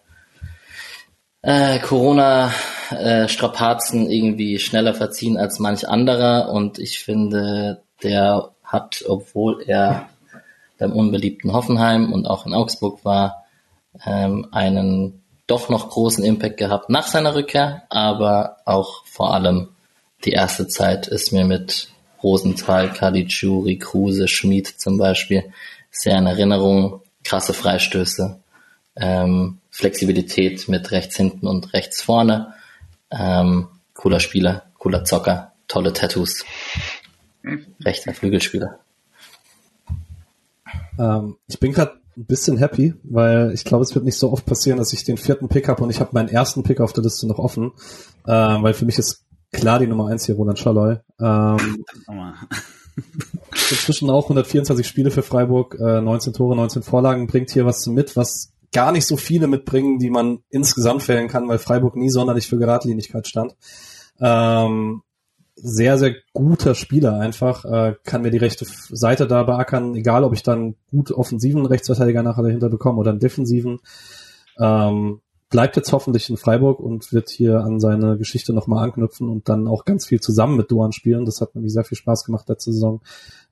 äh, 1.42 1.78
Corona-Strapazen 1.80 4.08
äh, 4.08 4.16
irgendwie 4.16 4.58
schneller 4.58 4.94
verziehen 4.94 5.36
als 5.36 5.58
manch 5.58 5.86
anderer 5.88 6.48
und 6.50 6.78
ich 6.78 7.00
finde, 7.00 7.82
der 8.02 8.52
hat, 8.64 9.04
obwohl 9.06 9.62
er 9.66 10.08
beim 10.78 10.92
unbeliebten 10.92 11.52
Hoffenheim 11.52 12.10
und 12.12 12.26
auch 12.26 12.46
in 12.46 12.54
Augsburg 12.54 13.04
war, 13.04 13.44
ähm, 14.04 14.48
einen 14.50 15.22
doch 15.46 15.68
noch 15.68 15.90
großen 15.90 16.24
Impact 16.24 16.56
gehabt 16.56 16.90
nach 16.90 17.06
seiner 17.06 17.34
Rückkehr, 17.34 17.82
aber 17.88 18.56
auch 18.64 19.04
vor 19.04 19.32
allem 19.32 19.68
die 20.24 20.32
erste 20.32 20.66
Zeit 20.66 21.06
ist 21.06 21.32
mir 21.32 21.44
mit 21.44 21.88
Rosenthal, 22.22 22.92
Caligiuri, 22.92 23.78
Kruse, 23.78 24.28
Schmid 24.28 24.66
zum 24.66 24.98
Beispiel 24.98 25.44
sehr 25.90 26.18
in 26.18 26.26
Erinnerung. 26.26 27.02
Krasse 27.24 27.52
Freistöße, 27.52 28.38
ähm, 28.94 29.58
Flexibilität 29.70 30.68
mit 30.68 30.92
rechts 30.92 31.16
hinten 31.16 31.48
und 31.48 31.72
rechts 31.72 32.00
vorne. 32.00 32.54
Ähm, 33.10 33.66
cooler 33.94 34.20
Spieler, 34.20 34.66
cooler 34.78 35.04
Zocker, 35.04 35.52
tolle 35.66 35.92
Tattoos. 35.92 36.44
Rechter 37.84 38.14
Flügelspieler. 38.14 38.78
Ähm, 40.98 41.36
ich 41.48 41.58
bin 41.58 41.72
gerade 41.72 41.98
ein 42.16 42.24
bisschen 42.24 42.56
happy, 42.56 42.94
weil 43.02 43.52
ich 43.52 43.64
glaube, 43.64 43.82
es 43.82 43.94
wird 43.94 44.04
nicht 44.04 44.18
so 44.18 44.32
oft 44.32 44.46
passieren, 44.46 44.78
dass 44.78 44.92
ich 44.92 45.04
den 45.04 45.18
vierten 45.18 45.48
Pick 45.48 45.68
habe 45.68 45.82
und 45.82 45.90
ich 45.90 46.00
habe 46.00 46.10
meinen 46.12 46.28
ersten 46.28 46.62
Pick 46.62 46.80
auf 46.80 46.92
der 46.92 47.04
Liste 47.04 47.26
noch 47.26 47.38
offen, 47.38 47.72
äh, 48.26 48.32
weil 48.32 48.72
für 48.72 48.86
mich 48.86 48.98
ist 48.98 49.25
klar 49.52 49.78
die 49.78 49.86
Nummer 49.86 50.08
eins 50.08 50.26
hier 50.26 50.36
Roland 50.36 50.58
Schalloy. 50.58 50.96
Ähm, 51.20 51.84
inzwischen 53.52 54.10
auch 54.10 54.24
124 54.24 54.86
Spiele 54.86 55.10
für 55.10 55.22
Freiburg, 55.22 55.76
äh, 55.78 56.00
19 56.00 56.32
Tore, 56.32 56.56
19 56.56 56.82
Vorlagen, 56.82 57.26
bringt 57.26 57.50
hier 57.50 57.66
was 57.66 57.86
mit, 57.86 58.16
was 58.16 58.52
gar 58.72 58.92
nicht 58.92 59.06
so 59.06 59.16
viele 59.16 59.46
mitbringen, 59.46 59.98
die 59.98 60.10
man 60.10 60.40
insgesamt 60.50 61.06
wählen 61.08 61.28
kann, 61.28 61.48
weil 61.48 61.58
Freiburg 61.58 61.96
nie 61.96 62.10
sonderlich 62.10 62.48
für 62.48 62.58
Geradlinigkeit 62.58 63.26
stand. 63.26 63.56
Ähm, 64.20 65.02
sehr, 65.54 65.96
sehr 65.96 66.14
guter 66.34 66.74
Spieler 66.74 67.18
einfach, 67.18 67.64
äh, 67.64 67.94
kann 68.04 68.22
mir 68.22 68.30
die 68.30 68.36
rechte 68.36 68.66
Seite 68.66 69.26
da 69.26 69.42
beackern, 69.42 69.94
egal 69.94 70.24
ob 70.24 70.34
ich 70.34 70.42
dann 70.42 70.76
gut 70.90 71.10
offensiven 71.10 71.64
Rechtsverteidiger 71.64 72.22
nachher 72.22 72.42
dahinter 72.42 72.68
bekomme 72.68 72.98
oder 72.98 73.10
einen 73.10 73.20
defensiven. 73.20 73.80
Ähm, 74.58 75.20
bleibt 75.48 75.76
jetzt 75.76 75.92
hoffentlich 75.92 76.28
in 76.28 76.36
Freiburg 76.36 76.80
und 76.80 77.12
wird 77.12 77.30
hier 77.30 77.60
an 77.60 77.78
seine 77.80 78.18
Geschichte 78.18 78.52
nochmal 78.52 78.84
anknüpfen 78.84 79.28
und 79.28 79.48
dann 79.48 79.68
auch 79.68 79.84
ganz 79.84 80.06
viel 80.06 80.20
zusammen 80.20 80.56
mit 80.56 80.70
Duan 80.70 80.92
spielen. 80.92 81.24
Das 81.24 81.40
hat 81.40 81.54
mir 81.54 81.68
sehr 81.68 81.84
viel 81.84 81.96
Spaß 81.96 82.24
gemacht 82.24 82.48
letzte 82.48 82.72
Saison. 82.72 83.00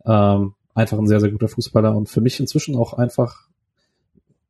Ähm, 0.04 0.54
einfach 0.74 0.98
ein 0.98 1.06
sehr, 1.06 1.20
sehr 1.20 1.30
guter 1.30 1.48
Fußballer 1.48 1.96
und 1.96 2.08
für 2.08 2.20
mich 2.20 2.40
inzwischen 2.40 2.76
auch 2.76 2.94
einfach 2.94 3.48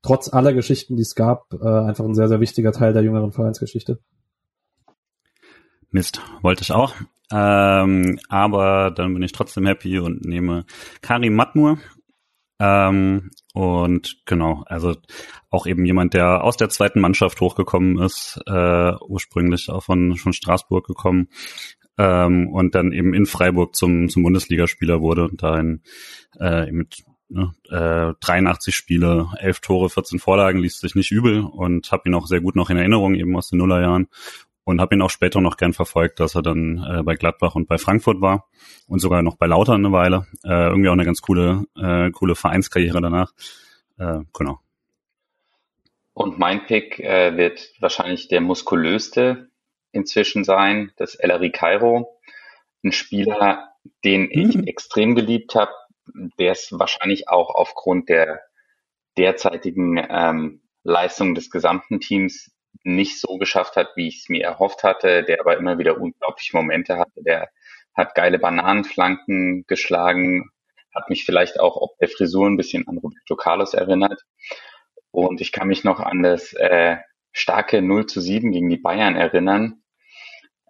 trotz 0.02 0.33
aller 0.33 0.52
Geschichten, 0.52 0.96
die 0.96 1.02
es 1.02 1.14
gab, 1.14 1.52
äh, 1.54 1.66
einfach 1.66 2.04
ein 2.04 2.14
sehr, 2.14 2.28
sehr 2.28 2.40
wichtiger 2.40 2.72
Teil 2.72 2.92
der 2.92 3.02
jüngeren 3.02 3.33
Vereinsgeschichte. 3.33 3.98
Mist, 5.90 6.20
wollte 6.42 6.62
ich 6.62 6.72
auch. 6.72 6.94
Ähm, 7.33 8.18
aber 8.28 8.90
dann 8.90 9.14
bin 9.14 9.22
ich 9.22 9.33
trotzdem 9.33 9.66
happy 9.66 9.98
und 9.98 10.24
nehme 10.24 10.66
Karim 11.00 11.35
Matmur. 11.35 11.78
Ähm, 12.59 13.30
und 13.54 14.16
genau, 14.26 14.64
also 14.66 14.96
auch 15.48 15.68
eben 15.68 15.86
jemand, 15.86 16.12
der 16.12 16.42
aus 16.42 16.56
der 16.56 16.70
zweiten 16.70 17.00
Mannschaft 17.00 17.40
hochgekommen 17.40 17.98
ist, 17.98 18.40
äh, 18.46 18.92
ursprünglich 19.06 19.70
auch 19.70 19.84
von, 19.84 20.16
von 20.16 20.32
Straßburg 20.32 20.84
gekommen 20.84 21.28
ähm, 21.96 22.48
und 22.48 22.74
dann 22.74 22.90
eben 22.90 23.14
in 23.14 23.26
Freiburg 23.26 23.76
zum, 23.76 24.08
zum 24.08 24.24
Bundesligaspieler 24.24 25.00
wurde 25.00 25.28
und 25.28 25.40
da 25.44 25.56
in, 25.60 25.82
äh, 26.40 26.68
mit 26.72 27.04
ne, 27.28 27.52
äh, 27.70 28.14
83 28.18 28.74
Spiele, 28.74 29.28
11 29.38 29.60
Tore, 29.60 29.88
14 29.88 30.18
Vorlagen, 30.18 30.58
liest 30.58 30.80
sich 30.80 30.96
nicht 30.96 31.12
übel 31.12 31.44
und 31.44 31.92
habe 31.92 32.08
ihn 32.08 32.14
auch 32.16 32.26
sehr 32.26 32.40
gut 32.40 32.56
noch 32.56 32.70
in 32.70 32.76
Erinnerung, 32.76 33.14
eben 33.14 33.36
aus 33.36 33.50
den 33.50 33.58
Nullerjahren 33.58 34.08
und 34.64 34.81
habe 34.81 34.94
ihn 34.94 35.03
auch 35.03 35.11
später 35.11 35.40
noch 35.40 35.57
gern 35.57 35.72
verfolgt, 35.72 36.20
dass 36.20 36.35
er 36.35 36.42
dann 36.42 36.79
äh, 36.79 37.03
bei 37.03 37.14
Gladbach 37.14 37.55
und 37.55 37.68
bei 37.68 37.79
Frankfurt 37.79 38.20
war 38.20 38.48
und 38.88 38.98
sogar 38.98 39.22
noch 39.22 39.37
bei 39.37 39.46
Lauter 39.46 39.74
eine 39.74 39.92
Weile. 39.92 40.27
Äh, 40.42 40.68
irgendwie 40.68 40.88
auch 40.88 40.94
eine 40.94 41.05
ganz 41.05 41.20
coole, 41.20 41.64
äh, 41.77 42.11
coole 42.11 42.35
Vereinskarriere 42.35 43.00
danach. 43.00 43.33
Äh, 43.98 44.20
genau. 44.33 44.61
Und 46.14 46.38
mein 46.38 46.64
Pick 46.66 47.00
äh, 47.00 47.37
wird 47.37 47.72
wahrscheinlich 47.81 48.29
der 48.29 48.40
muskulöste 48.40 49.50
inzwischen 49.92 50.44
sein, 50.44 50.92
das 50.96 51.14
Ellery 51.14 51.50
Cairo. 51.50 52.20
Ein 52.83 52.92
Spieler, 52.92 53.72
den 54.05 54.29
ich 54.31 54.57
mhm. 54.57 54.64
extrem 54.64 55.14
geliebt 55.14 55.55
habe, 55.55 55.72
der 56.38 56.53
es 56.53 56.68
wahrscheinlich 56.70 57.29
auch 57.29 57.55
aufgrund 57.55 58.09
der 58.09 58.40
derzeitigen 59.16 59.96
ähm, 60.09 60.62
Leistung 60.83 61.35
des 61.35 61.50
gesamten 61.50 62.00
Teams 62.00 62.50
nicht 62.82 63.20
so 63.20 63.38
geschafft 63.38 63.76
hat, 63.76 63.92
wie 63.96 64.08
ich 64.08 64.22
es 64.22 64.28
mir 64.28 64.44
erhofft 64.44 64.82
hatte, 64.82 65.22
der 65.22 65.40
aber 65.40 65.56
immer 65.56 65.78
wieder 65.78 66.00
unglaubliche 66.00 66.56
Momente 66.56 66.98
hatte. 66.98 67.22
Der 67.22 67.50
hat 67.94 68.14
geile 68.14 68.38
Bananenflanken 68.38 69.64
geschlagen, 69.66 70.50
hat 70.94 71.10
mich 71.10 71.24
vielleicht 71.24 71.60
auch 71.60 71.76
ob 71.76 71.96
der 71.98 72.08
Frisur 72.08 72.46
ein 72.46 72.56
bisschen 72.56 72.87
an 72.88 72.98
Roberto 72.98 73.37
Carlos 73.37 73.74
erinnert. 73.74 74.24
Und 75.10 75.40
ich 75.40 75.52
kann 75.52 75.68
mich 75.68 75.84
noch 75.84 76.00
an 76.00 76.22
das 76.22 76.52
äh, 76.54 76.96
starke 77.32 77.82
0 77.82 78.06
zu 78.06 78.20
7 78.20 78.52
gegen 78.52 78.68
die 78.68 78.78
Bayern 78.78 79.16
erinnern, 79.16 79.82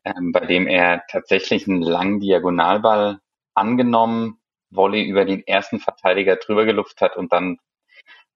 ähm, 0.05 0.33
bei 0.33 0.41
dem 0.47 0.67
er 0.67 1.05
tatsächlich 1.11 1.67
einen 1.67 1.83
langen 1.83 2.21
Diagonalball 2.21 3.21
angenommen, 3.55 4.41
Volley 4.71 5.05
über 5.05 5.25
den 5.25 5.47
ersten 5.47 5.81
Verteidiger 5.81 6.37
drüber 6.37 6.65
geluft 6.65 7.01
hat 7.01 7.17
und 7.17 7.33
dann 7.33 7.59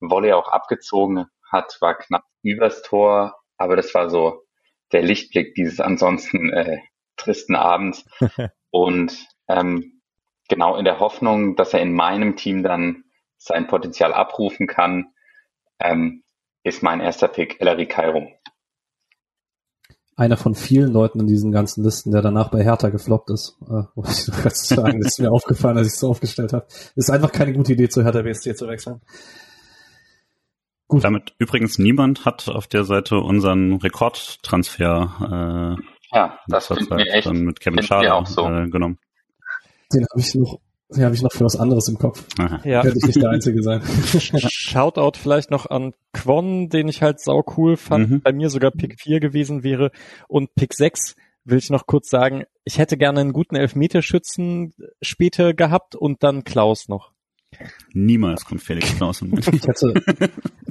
Volley 0.00 0.32
auch 0.32 0.48
abgezogen 0.48 1.26
hat, 1.50 1.76
war 1.80 1.96
knapp 1.96 2.24
übers 2.42 2.82
Tor, 2.82 3.37
aber 3.58 3.76
das 3.76 3.92
war 3.94 4.08
so 4.08 4.44
der 4.92 5.02
Lichtblick 5.02 5.54
dieses 5.54 5.80
ansonsten 5.80 6.50
äh, 6.50 6.78
tristen 7.16 7.54
Abends. 7.54 8.04
und 8.70 9.12
ähm, 9.48 10.00
genau 10.48 10.76
in 10.76 10.84
der 10.84 11.00
Hoffnung, 11.00 11.56
dass 11.56 11.74
er 11.74 11.80
in 11.80 11.92
meinem 11.92 12.36
Team 12.36 12.62
dann 12.62 13.04
sein 13.36 13.66
Potenzial 13.66 14.14
abrufen 14.14 14.66
kann, 14.66 15.12
ähm, 15.78 16.22
ist 16.64 16.82
mein 16.82 17.00
erster 17.00 17.28
Pick 17.28 17.60
Ellery 17.60 17.86
Cairo. 17.86 18.28
Einer 20.16 20.36
von 20.36 20.56
vielen 20.56 20.92
Leuten 20.92 21.20
in 21.20 21.28
diesen 21.28 21.52
ganzen 21.52 21.84
Listen, 21.84 22.10
der 22.10 22.22
danach 22.22 22.50
bei 22.50 22.64
Hertha 22.64 22.88
gefloppt 22.88 23.30
ist. 23.30 23.56
Äh, 23.68 23.82
muss 23.94 24.28
ich 24.28 24.34
kurz 24.34 24.68
sagen, 24.68 25.00
das 25.00 25.12
ist 25.12 25.20
mir 25.20 25.30
aufgefallen, 25.30 25.78
als 25.78 25.88
ich 25.88 25.92
es 25.92 26.00
so 26.00 26.10
aufgestellt 26.10 26.52
habe. 26.52 26.66
Ist 26.96 27.10
einfach 27.10 27.30
keine 27.30 27.52
gute 27.52 27.74
Idee, 27.74 27.88
zu 27.88 28.02
Hertha 28.02 28.22
BSC 28.22 28.56
zu 28.56 28.66
wechseln. 28.66 29.00
Gut. 30.88 31.04
Damit 31.04 31.34
übrigens 31.38 31.78
niemand 31.78 32.24
hat 32.24 32.48
auf 32.48 32.66
der 32.66 32.84
Seite 32.84 33.18
unseren 33.18 33.74
Rekordtransfer 33.74 35.76
äh, 35.78 35.82
ja, 36.12 36.38
das 36.48 36.68
finden 36.68 36.96
wir 36.96 37.12
echt, 37.12 37.30
mit 37.30 37.60
Kevin 37.60 37.82
Schade 37.82 38.14
auch 38.14 38.26
so. 38.26 38.48
äh, 38.48 38.68
genommen. 38.68 38.98
Den 39.92 40.06
habe 40.10 40.20
ich 40.20 40.34
noch 40.34 40.58
den 40.90 41.04
habe 41.04 41.14
ich 41.14 41.20
noch 41.20 41.32
für 41.32 41.44
was 41.44 41.56
anderes 41.56 41.86
im 41.88 41.98
Kopf. 41.98 42.24
Aha. 42.38 42.62
Ja. 42.64 42.80
Könnte 42.80 42.96
ich 42.96 43.04
nicht 43.04 43.22
der 43.22 43.28
Einzige 43.28 43.62
sein. 43.62 43.82
Shoutout 44.48 45.18
vielleicht 45.18 45.50
noch 45.50 45.66
an 45.66 45.92
Quon, 46.14 46.70
den 46.70 46.88
ich 46.88 47.02
halt 47.02 47.20
sau 47.20 47.44
cool 47.58 47.76
fand. 47.76 48.10
Mhm. 48.10 48.20
Bei 48.22 48.32
mir 48.32 48.48
sogar 48.48 48.70
Pick 48.70 48.98
4 48.98 49.20
gewesen 49.20 49.62
wäre. 49.62 49.90
Und 50.28 50.54
Pick 50.54 50.72
6 50.72 51.14
will 51.44 51.58
ich 51.58 51.68
noch 51.68 51.86
kurz 51.86 52.08
sagen, 52.08 52.44
ich 52.64 52.78
hätte 52.78 52.96
gerne 52.96 53.20
einen 53.20 53.34
guten 53.34 53.54
Elfmeterschützen 53.54 54.72
später 55.02 55.52
gehabt 55.52 55.94
und 55.94 56.22
dann 56.22 56.44
Klaus 56.44 56.88
noch. 56.88 57.12
Niemals 57.92 58.44
kommt 58.44 58.62
Felix 58.62 58.94
Klausen 58.96 59.30
mit. 59.30 59.46
ich 59.52 59.66
hätte, 59.66 59.94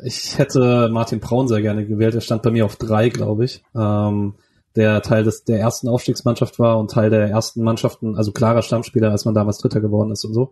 ich 0.04 0.38
hätte 0.38 0.90
Martin 0.92 1.20
Braun 1.20 1.48
sehr 1.48 1.62
gerne 1.62 1.86
gewählt. 1.86 2.16
Er 2.16 2.22
stand 2.22 2.44
bei 2.44 2.52
mir 2.52 2.66
auf 2.66 2.76
drei, 2.76 3.10
glaube 3.10 3.46
ich. 3.46 3.64
Ähm, 3.76 4.36
der 4.78 5.02
Teil 5.02 5.24
des, 5.24 5.44
der 5.44 5.60
ersten 5.60 5.90
Aufstiegsmannschaft 5.90 6.60
war 6.60 6.78
und 6.78 6.92
Teil 6.92 7.10
der 7.10 7.28
ersten 7.28 7.64
Mannschaften, 7.64 8.16
also 8.16 8.32
klarer 8.32 8.62
Stammspieler, 8.62 9.12
als 9.12 9.26
man 9.26 9.34
damals 9.34 9.58
Dritter 9.58 9.82
geworden 9.82 10.12
ist 10.12 10.24
und 10.24 10.34
so. 10.34 10.52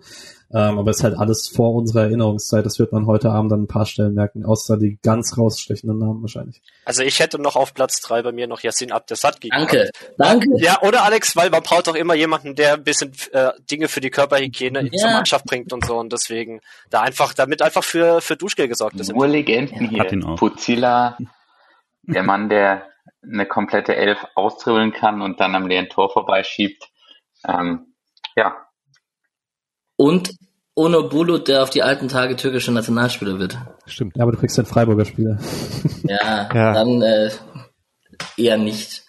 Ähm, 0.51 0.79
aber 0.79 0.91
es 0.91 0.97
ist 0.97 1.03
halt 1.03 1.17
alles 1.17 1.47
vor 1.47 1.73
unserer 1.75 2.03
Erinnerungszeit. 2.03 2.65
Das 2.65 2.79
wird 2.79 2.91
man 2.91 3.05
heute 3.05 3.29
Abend 3.29 3.53
an 3.53 3.63
ein 3.63 3.67
paar 3.67 3.85
Stellen 3.85 4.15
merken, 4.15 4.43
außer 4.43 4.77
die 4.77 4.97
ganz 5.01 5.37
rausstechenden 5.37 5.97
Namen 5.97 6.21
wahrscheinlich. 6.21 6.61
Also 6.85 7.03
ich 7.03 7.19
hätte 7.19 7.39
noch 7.39 7.55
auf 7.55 7.73
Platz 7.73 8.01
drei 8.01 8.23
bei 8.23 8.31
mir 8.31 8.47
noch 8.47 8.61
Yassin 8.61 8.91
Abdesat 8.91 9.41
gegeben. 9.41 9.67
Danke, 9.67 9.91
danke. 10.17 10.47
Ja, 10.57 10.81
oder 10.81 11.03
Alex, 11.03 11.35
weil 11.35 11.49
man 11.51 11.61
braucht 11.61 11.87
doch 11.87 11.95
immer 11.95 12.15
jemanden, 12.15 12.55
der 12.55 12.73
ein 12.73 12.83
bisschen 12.83 13.11
äh, 13.31 13.51
Dinge 13.69 13.87
für 13.87 14.01
die 14.01 14.09
Körperhygiene 14.09 14.89
ja. 14.91 14.91
zur 14.91 15.11
Mannschaft 15.11 15.45
bringt 15.45 15.71
und 15.71 15.85
so 15.85 15.97
und 15.97 16.11
deswegen 16.11 16.61
da 16.89 17.01
einfach, 17.01 17.33
damit 17.33 17.61
einfach 17.61 17.83
für, 17.83 18.21
für 18.21 18.35
Duschgel 18.35 18.67
gesorgt 18.67 18.99
ist. 18.99 19.13
Nur 19.13 19.27
Legenden 19.27 19.89
hier. 19.89 20.05
Puzilla, 20.35 21.17
der 22.03 22.23
Mann, 22.23 22.49
der 22.49 22.83
eine 23.31 23.45
komplette 23.45 23.95
Elf 23.95 24.19
austribbeln 24.35 24.93
kann 24.93 25.21
und 25.21 25.39
dann 25.39 25.55
am 25.55 25.67
leeren 25.67 25.89
Tor 25.89 26.11
vorbeischiebt. 26.11 26.89
Ähm, 27.47 27.93
ja. 28.35 28.55
Und 29.97 30.31
Ono 30.75 31.07
Bulut, 31.07 31.47
der 31.47 31.63
auf 31.63 31.69
die 31.69 31.83
alten 31.83 32.09
Tage 32.09 32.35
türkischer 32.35 32.73
Nationalspieler 32.73 33.39
wird. 33.39 33.57
Stimmt, 33.85 34.19
aber 34.19 34.33
du 34.33 34.37
kriegst 34.37 34.59
einen 34.59 34.65
Freiburger 34.65 35.05
Spieler. 35.05 35.39
Ja, 36.07 36.47
ja. 36.53 36.73
dann 36.73 37.01
äh, 37.01 37.31
eher 38.37 38.57
nicht. 38.57 39.03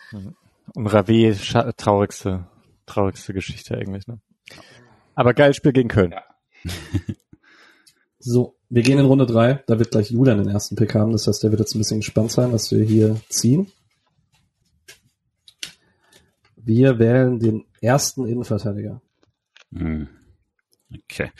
Und 0.74 0.86
Rave, 0.86 1.36
traurigste, 1.76 2.46
traurigste 2.86 3.34
Geschichte 3.34 3.76
eigentlich, 3.76 4.06
ne? 4.06 4.18
Aber 5.14 5.34
geiles 5.34 5.56
Spiel 5.56 5.72
gegen 5.72 5.90
Köln. 5.90 6.12
Ja. 6.12 6.22
so, 8.18 8.56
wir 8.70 8.82
gehen 8.82 8.98
in 8.98 9.04
Runde 9.04 9.26
drei. 9.26 9.62
Da 9.66 9.78
wird 9.78 9.90
gleich 9.90 10.10
Julian 10.10 10.38
den 10.38 10.48
ersten 10.48 10.74
Pick 10.74 10.94
haben. 10.94 11.12
Das 11.12 11.26
heißt, 11.26 11.42
der 11.42 11.50
wird 11.50 11.60
jetzt 11.60 11.74
ein 11.74 11.80
bisschen 11.80 12.00
gespannt 12.00 12.32
sein, 12.32 12.50
was 12.52 12.70
wir 12.70 12.82
hier 12.82 13.20
ziehen. 13.28 13.70
Wir 16.66 16.98
wählen 16.98 17.38
den 17.38 17.64
ersten 17.80 18.26
Innenverteidiger. 18.26 19.00
Hm. 19.72 20.08
Okay. 20.92 21.30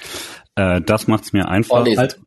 Äh, 0.55 0.81
das 0.81 1.09
macht's 1.09 1.33
mir 1.33 1.49
einfach. 1.49 1.79
Vorlesen. 1.79 1.99
Halt. 1.99 2.21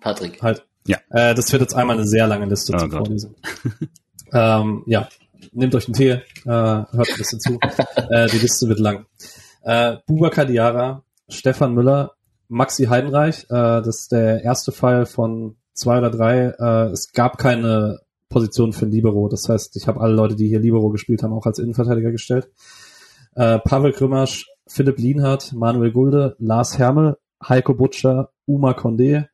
Patrick. 0.00 0.42
Halt. 0.42 0.66
Ja. 0.86 0.96
Äh, 1.10 1.34
das 1.34 1.52
wird 1.52 1.60
jetzt 1.60 1.74
einmal 1.74 1.96
eine 1.96 2.06
sehr 2.06 2.26
lange 2.26 2.46
Liste 2.46 2.72
oh 2.74 2.78
zu 2.78 2.88
vorlesen. 2.88 3.36
ähm, 4.32 4.84
ja. 4.86 5.06
Nehmt 5.52 5.74
euch 5.74 5.86
einen 5.86 5.94
Tee, 5.94 6.10
äh, 6.10 6.22
hört 6.44 6.94
ein 6.94 7.16
bisschen 7.18 7.40
zu. 7.40 7.58
äh, 8.10 8.26
die 8.28 8.38
Liste 8.38 8.68
wird 8.68 8.80
lang. 8.80 9.04
Äh, 9.62 9.98
Bubakar 10.06 10.46
Diara, 10.46 11.04
Stefan 11.28 11.74
Müller, 11.74 12.12
Maxi 12.48 12.86
Heidenreich. 12.86 13.44
Äh, 13.50 13.82
das 13.82 14.00
ist 14.00 14.12
der 14.12 14.42
erste 14.42 14.72
Fall 14.72 15.04
von 15.04 15.56
zwei 15.74 15.98
oder 15.98 16.10
drei. 16.10 16.54
Äh, 16.58 16.90
es 16.90 17.12
gab 17.12 17.36
keine 17.36 18.00
Position 18.36 18.74
für 18.74 18.84
Libero. 18.84 19.30
Das 19.30 19.48
heißt, 19.48 19.76
ich 19.76 19.88
habe 19.88 19.98
alle 20.02 20.12
Leute, 20.12 20.36
die 20.36 20.46
hier 20.46 20.60
Libero 20.60 20.90
gespielt 20.90 21.22
haben, 21.22 21.32
auch 21.32 21.46
als 21.46 21.58
Innenverteidiger 21.58 22.10
gestellt. 22.10 22.50
Äh, 23.34 23.58
Pavel 23.60 23.92
Krümasch, 23.92 24.44
Philipp 24.66 24.98
Lienhardt, 24.98 25.54
Manuel 25.54 25.90
Gulde, 25.90 26.36
Lars 26.38 26.78
Hermel, 26.78 27.16
Heiko 27.48 27.72
Butcher, 27.72 28.28
Uma 28.44 28.72
Condé, 28.72 29.24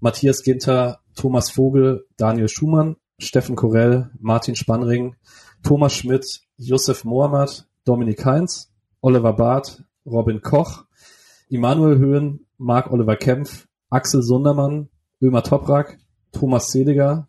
Matthias 0.00 0.42
Ginter, 0.42 0.98
Thomas 1.14 1.52
Vogel, 1.52 2.06
Daniel 2.16 2.48
Schumann, 2.48 2.96
Steffen 3.20 3.54
Korell, 3.54 4.10
Martin 4.18 4.56
Spannring, 4.56 5.14
Thomas 5.62 5.94
Schmidt, 5.94 6.40
Josef 6.56 7.04
Mohammad, 7.04 7.68
Dominik 7.84 8.24
Heinz, 8.24 8.72
Oliver 9.00 9.34
Barth, 9.34 9.84
Robin 10.04 10.40
Koch, 10.40 10.86
Immanuel 11.48 11.98
Höhen, 11.98 12.46
Marc 12.58 12.90
Oliver 12.90 13.14
Kempf, 13.14 13.68
Axel 13.90 14.24
Sundermann, 14.24 14.88
Ömer 15.22 15.44
Toprak, 15.44 15.98
Thomas 16.32 16.72
Sediger, 16.72 17.28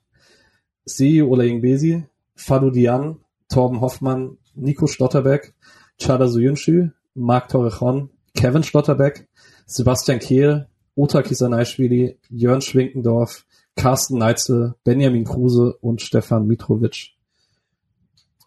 Seyi 0.85 1.23
Olayin 1.23 2.07
Fadu 2.35 2.71
Dian, 2.71 3.19
Torben 3.49 3.81
Hoffmann, 3.81 4.37
Nico 4.55 4.87
Stotterbeck, 4.87 5.53
Chada 5.99 6.27
Suyuncu, 6.27 6.91
Marc 7.13 7.49
Torrejon, 7.49 8.09
Kevin 8.35 8.63
Stotterbeck, 8.63 9.27
Sebastian 9.65 10.19
Kehl, 10.19 10.67
Ota 10.95 11.21
Kisanaishvili, 11.21 12.17
Jörn 12.29 12.61
Schwinkendorf, 12.61 13.45
Carsten 13.75 14.17
Neitzel, 14.17 14.75
Benjamin 14.83 15.25
Kruse 15.25 15.77
und 15.81 16.01
Stefan 16.01 16.47
Mitrovic. 16.47 17.11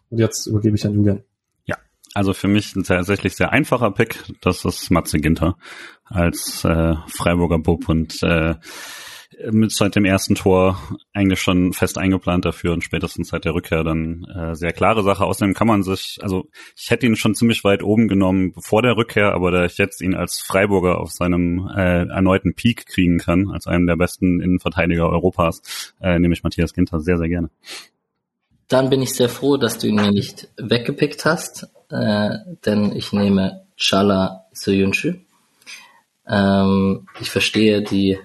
Und 0.09 0.19
jetzt 0.19 0.47
übergebe 0.47 0.75
ich 0.75 0.85
an 0.85 0.93
Julian. 0.93 1.23
Ja, 1.65 1.77
also 2.13 2.33
für 2.33 2.47
mich 2.47 2.75
ein 2.75 2.83
tatsächlich 2.83 3.35
sehr 3.35 3.51
einfacher 3.51 3.91
Pick. 3.91 4.23
Das 4.41 4.65
ist 4.65 4.91
Matze 4.91 5.19
Ginter 5.19 5.57
als 6.05 6.63
äh, 6.63 6.95
Freiburger 7.07 7.59
Bub 7.59 7.89
und 7.89 8.21
äh, 8.21 8.55
seit 9.67 9.95
dem 9.95 10.05
ersten 10.05 10.35
Tor 10.35 10.79
eigentlich 11.13 11.41
schon 11.41 11.73
fest 11.73 11.97
eingeplant 11.97 12.45
dafür 12.45 12.73
und 12.73 12.83
spätestens 12.83 13.29
seit 13.29 13.45
der 13.45 13.53
Rückkehr 13.53 13.83
dann 13.83 14.25
äh, 14.25 14.55
sehr 14.55 14.73
klare 14.73 15.03
Sache. 15.03 15.25
Außerdem 15.25 15.53
kann 15.53 15.67
man 15.67 15.83
sich, 15.83 16.17
also 16.21 16.47
ich 16.75 16.89
hätte 16.89 17.05
ihn 17.05 17.15
schon 17.15 17.35
ziemlich 17.35 17.63
weit 17.63 17.83
oben 17.83 18.07
genommen 18.07 18.53
vor 18.59 18.81
der 18.81 18.97
Rückkehr, 18.97 19.33
aber 19.33 19.51
da 19.51 19.65
ich 19.65 19.77
jetzt 19.77 20.01
ihn 20.01 20.15
als 20.15 20.39
Freiburger 20.39 20.99
auf 20.99 21.11
seinem 21.11 21.69
äh, 21.75 22.07
erneuten 22.07 22.53
Peak 22.53 22.85
kriegen 22.85 23.17
kann, 23.17 23.49
als 23.51 23.67
einen 23.67 23.87
der 23.87 23.95
besten 23.95 24.41
Innenverteidiger 24.41 25.09
Europas, 25.09 25.61
äh, 26.01 26.19
nehme 26.19 26.33
ich 26.33 26.43
Matthias 26.43 26.73
Ginter 26.73 26.99
sehr, 26.99 27.17
sehr 27.17 27.29
gerne. 27.29 27.49
Dann 28.67 28.89
bin 28.89 29.01
ich 29.01 29.13
sehr 29.13 29.29
froh, 29.29 29.57
dass 29.57 29.77
du 29.77 29.87
ihn 29.87 29.95
mir 29.95 30.11
nicht 30.11 30.49
weggepickt 30.57 31.25
hast, 31.25 31.69
äh, 31.89 32.29
denn 32.65 32.95
ich 32.95 33.13
nehme 33.13 33.65
Chala 33.77 34.45
Soyuncu. 34.53 35.15
Ähm, 36.27 37.07
ich 37.19 37.29
verstehe 37.29 37.83
die 37.83 38.17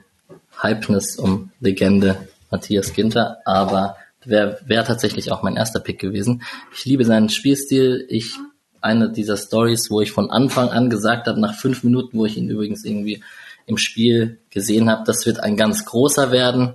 Hypeness 0.62 1.16
um 1.16 1.50
Legende 1.60 2.28
Matthias 2.50 2.92
Ginter, 2.92 3.38
aber 3.44 3.96
wäre 4.24 4.60
wär 4.66 4.84
tatsächlich 4.84 5.32
auch 5.32 5.42
mein 5.42 5.56
erster 5.56 5.80
Pick 5.80 5.98
gewesen. 5.98 6.42
Ich 6.74 6.84
liebe 6.84 7.04
seinen 7.04 7.28
Spielstil. 7.28 8.06
Ich 8.08 8.36
eine 8.80 9.10
dieser 9.10 9.36
Stories, 9.36 9.90
wo 9.90 10.00
ich 10.00 10.12
von 10.12 10.30
Anfang 10.30 10.70
an 10.70 10.90
gesagt 10.90 11.26
habe, 11.26 11.40
nach 11.40 11.54
fünf 11.54 11.82
Minuten, 11.84 12.18
wo 12.18 12.26
ich 12.26 12.36
ihn 12.36 12.48
übrigens 12.48 12.84
irgendwie 12.84 13.22
im 13.66 13.76
Spiel 13.76 14.38
gesehen 14.50 14.90
habe, 14.90 15.04
das 15.04 15.26
wird 15.26 15.40
ein 15.40 15.56
ganz 15.56 15.84
großer 15.84 16.32
werden. 16.32 16.74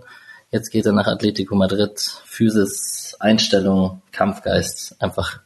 Jetzt 0.52 0.70
geht 0.70 0.86
er 0.86 0.94
nach 0.94 1.08
Atletico 1.08 1.56
Madrid. 1.56 2.00
Physis, 2.26 3.16
Einstellung, 3.20 4.02
Kampfgeist, 4.12 5.02
einfach 5.02 5.40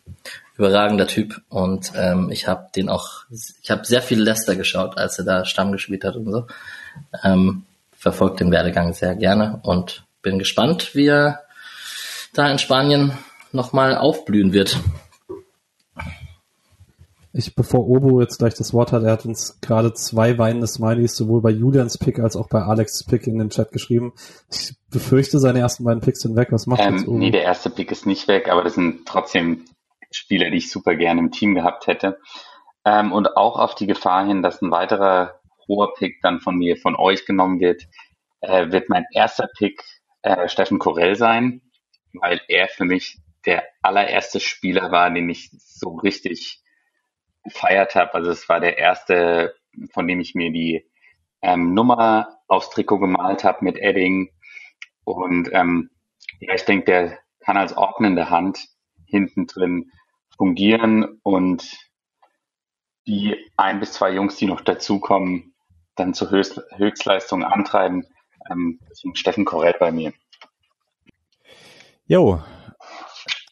überragender 0.57 1.07
Typ. 1.07 1.41
Und 1.49 1.93
ähm, 1.95 2.29
ich 2.31 2.47
habe 2.47 2.67
den 2.75 2.89
auch, 2.89 3.23
ich 3.61 3.71
habe 3.71 3.85
sehr 3.85 4.01
viel 4.01 4.21
Leicester 4.21 4.55
geschaut, 4.55 4.97
als 4.97 5.17
er 5.17 5.25
da 5.25 5.45
Stamm 5.45 5.71
gespielt 5.71 6.03
hat 6.03 6.15
und 6.15 6.31
so. 6.31 6.47
Ähm, 7.23 7.63
verfolge 7.99 8.37
den 8.37 8.51
Werdegang 8.51 8.93
sehr 8.93 9.15
gerne 9.15 9.59
und 9.63 10.05
bin 10.21 10.39
gespannt, 10.39 10.95
wie 10.95 11.07
er 11.07 11.41
da 12.33 12.49
in 12.49 12.57
Spanien 12.57 13.11
nochmal 13.51 13.97
aufblühen 13.97 14.53
wird. 14.53 14.79
Ich, 17.31 17.55
bevor 17.55 17.87
Obo 17.87 18.21
jetzt 18.21 18.39
gleich 18.39 18.55
das 18.55 18.73
Wort 18.73 18.91
hat, 18.91 19.03
er 19.03 19.11
hat 19.11 19.25
uns 19.25 19.59
gerade 19.61 19.93
zwei 19.93 20.37
weinende 20.37 20.65
Smileys 20.65 21.15
sowohl 21.15 21.41
bei 21.41 21.51
Julians 21.51 21.97
Pick 21.97 22.19
als 22.19 22.35
auch 22.35 22.49
bei 22.49 22.61
Alex 22.61 23.03
Pick 23.03 23.27
in 23.27 23.37
den 23.37 23.49
Chat 23.49 23.71
geschrieben. 23.71 24.13
Ich 24.51 24.75
befürchte, 24.89 25.37
seine 25.39 25.59
ersten 25.59 25.83
beiden 25.83 26.01
Picks 26.01 26.21
sind 26.21 26.35
weg. 26.35 26.47
Was 26.51 26.65
macht 26.65 26.81
ähm, 26.81 26.95
jetzt 26.95 27.07
Obo? 27.07 27.17
Nee, 27.17 27.31
der 27.31 27.43
erste 27.43 27.69
Pick 27.69 27.91
ist 27.91 28.05
nicht 28.05 28.27
weg, 28.27 28.49
aber 28.49 28.63
das 28.63 28.73
sind 28.75 29.05
trotzdem 29.05 29.65
Spieler, 30.09 30.49
die 30.49 30.57
ich 30.57 30.71
super 30.71 30.95
gerne 30.95 31.19
im 31.19 31.31
Team 31.31 31.53
gehabt 31.53 31.85
hätte. 31.85 32.17
Ähm, 32.83 33.11
und 33.11 33.37
auch 33.37 33.59
auf 33.59 33.75
die 33.75 33.87
Gefahr 33.87 34.25
hin, 34.25 34.41
dass 34.41 34.61
ein 34.61 34.71
weiterer 34.71 35.38
hoher 35.69 35.93
Pick 35.93 36.21
dann 36.21 36.41
von 36.41 36.57
mir, 36.57 36.75
von 36.75 36.97
euch 36.97 37.25
genommen 37.25 37.61
wird, 37.61 37.87
äh, 38.41 38.71
wird 38.71 38.89
mein 38.89 39.05
erster 39.13 39.47
Pick 39.57 39.81
äh, 40.23 40.49
Steffen 40.49 40.79
Korell 40.79 41.15
sein, 41.15 41.61
weil 42.13 42.41
er 42.49 42.67
für 42.67 42.85
mich 42.85 43.19
der 43.45 43.63
allererste 43.81 44.41
Spieler 44.41 44.91
war, 44.91 45.09
den 45.09 45.29
ich 45.29 45.49
so 45.51 45.95
richtig 45.95 46.61
gefeiert 47.43 47.95
habe. 47.95 48.13
Also 48.15 48.31
es 48.31 48.49
war 48.49 48.59
der 48.59 48.77
erste, 48.77 49.55
von 49.93 50.07
dem 50.07 50.19
ich 50.19 50.35
mir 50.35 50.51
die 50.51 50.85
ähm, 51.41 51.73
Nummer 51.73 52.39
aufs 52.47 52.69
Trikot 52.69 52.99
gemalt 52.99 53.43
habe 53.43 53.63
mit 53.63 53.77
Edding. 53.77 54.29
Und 55.05 55.49
ähm, 55.53 55.89
ja, 56.39 56.53
ich 56.55 56.65
denke, 56.65 56.85
der 56.85 57.19
kann 57.39 57.57
als 57.57 57.75
ordnende 57.75 58.29
Hand 58.29 58.67
hinten 59.05 59.47
drin 59.47 59.91
fungieren 60.37 61.19
und 61.23 61.77
die 63.07 63.35
ein 63.57 63.79
bis 63.79 63.93
zwei 63.93 64.11
Jungs, 64.11 64.35
die 64.35 64.45
noch 64.45 64.61
dazukommen, 64.61 65.55
dann 65.99 66.13
zur 66.13 66.31
Höchst 66.31 66.61
Höchstleistung 66.75 67.43
antreiben. 67.43 68.05
Ähm, 68.49 68.79
Steffen 69.13 69.45
Korell 69.45 69.75
bei 69.79 69.91
mir. 69.91 70.13
Jo, 72.07 72.41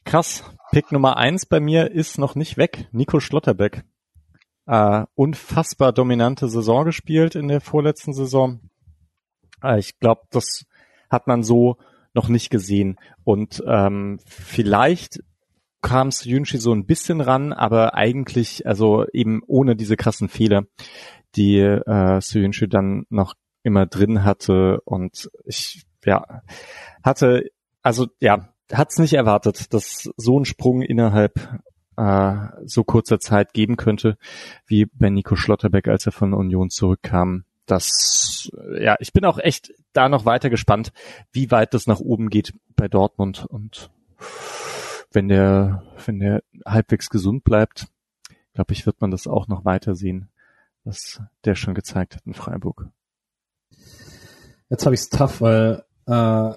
krass. 0.06 0.44
Pick 0.72 0.92
Nummer 0.92 1.18
eins 1.18 1.46
bei 1.46 1.60
mir 1.60 1.92
ist 1.92 2.18
noch 2.18 2.36
nicht 2.36 2.58
weg. 2.58 2.88
Nico 2.92 3.20
Schlotterbeck. 3.20 3.84
Äh, 4.66 5.06
unfassbar 5.16 5.94
dominante 5.94 6.50
Saison 6.50 6.86
gespielt 6.86 7.36
in 7.36 7.48
der 7.48 7.62
vorletzten 7.62 8.14
Saison. 8.14 8.60
Äh, 9.64 9.80
ich 9.80 10.00
glaube, 10.00 10.22
das 10.32 10.66
hat 11.10 11.28
man 11.28 11.44
so 11.44 11.78
noch 12.14 12.28
nicht 12.28 12.50
gesehen. 12.50 12.98
Und 13.24 13.64
ähm, 13.66 14.20
vielleicht 14.26 15.24
kam 15.82 16.10
Yunchi 16.10 16.58
so 16.58 16.74
ein 16.74 16.86
bisschen 16.86 17.22
ran, 17.22 17.54
aber 17.54 17.94
eigentlich, 17.94 18.68
also 18.68 19.06
eben 19.14 19.42
ohne 19.48 19.76
diese 19.76 19.96
krassen 19.96 20.28
Fehler 20.28 20.64
die 21.36 21.60
äh, 21.60 22.22
Soyuncu 22.22 22.68
dann 22.68 23.06
noch 23.10 23.36
immer 23.64 23.86
drin 23.86 24.24
hatte 24.24 24.82
und 24.86 25.30
ich 25.46 25.86
ja 26.06 26.42
hatte 27.04 27.52
also 27.82 28.08
ja 28.20 28.50
hat's 28.72 28.98
nicht 28.98 29.14
erwartet, 29.14 29.74
dass 29.74 30.10
so 30.18 30.40
ein 30.40 30.46
Sprung 30.46 30.82
innerhalb 30.82 31.62
äh, 31.96 32.36
so 32.66 32.84
kurzer 32.84 33.20
Zeit 33.20 33.54
geben 33.54 33.78
könnte, 33.78 34.18
wie 34.66 34.86
bei 34.86 35.10
Nico 35.10 35.36
Schlotterbeck, 35.36 35.88
als 35.88 36.06
er 36.06 36.12
von 36.12 36.34
Union 36.34 36.70
zurückkam. 36.70 37.46
Das 37.66 38.50
ja, 38.80 38.96
ich 39.00 39.12
bin 39.14 39.26
auch 39.26 39.40
echt 39.40 39.74
da 39.94 40.08
noch 40.08 40.26
weiter 40.26 40.50
gespannt, 40.50 40.94
wie 41.32 41.52
weit 41.52 41.74
das 41.74 41.88
nach 41.88 42.00
oben 42.00 42.30
geht 42.30 42.54
bei 42.76 42.88
Dortmund 42.88 43.46
und 43.46 43.90
wenn 45.12 45.28
der 45.28 45.84
wenn 46.06 46.20
der 46.20 46.44
halbwegs 46.66 47.10
gesund 47.10 47.44
bleibt, 47.44 47.88
glaube 48.54 48.74
ich, 48.74 48.86
wird 48.86 49.02
man 49.02 49.12
das 49.12 49.28
auch 49.28 49.48
noch 49.48 49.66
weiter 49.66 49.96
sehen 49.96 50.30
was 50.88 51.22
der 51.46 51.56
schon 51.56 51.76
gezeigt 51.76 52.16
hat 52.16 52.26
in 52.26 52.34
Freiburg. 52.34 52.88
Jetzt 54.70 54.86
habe 54.86 54.96
ich 54.96 55.02
es 55.02 55.10
tough, 55.10 55.42
weil 55.42 55.84
äh, 56.08 56.54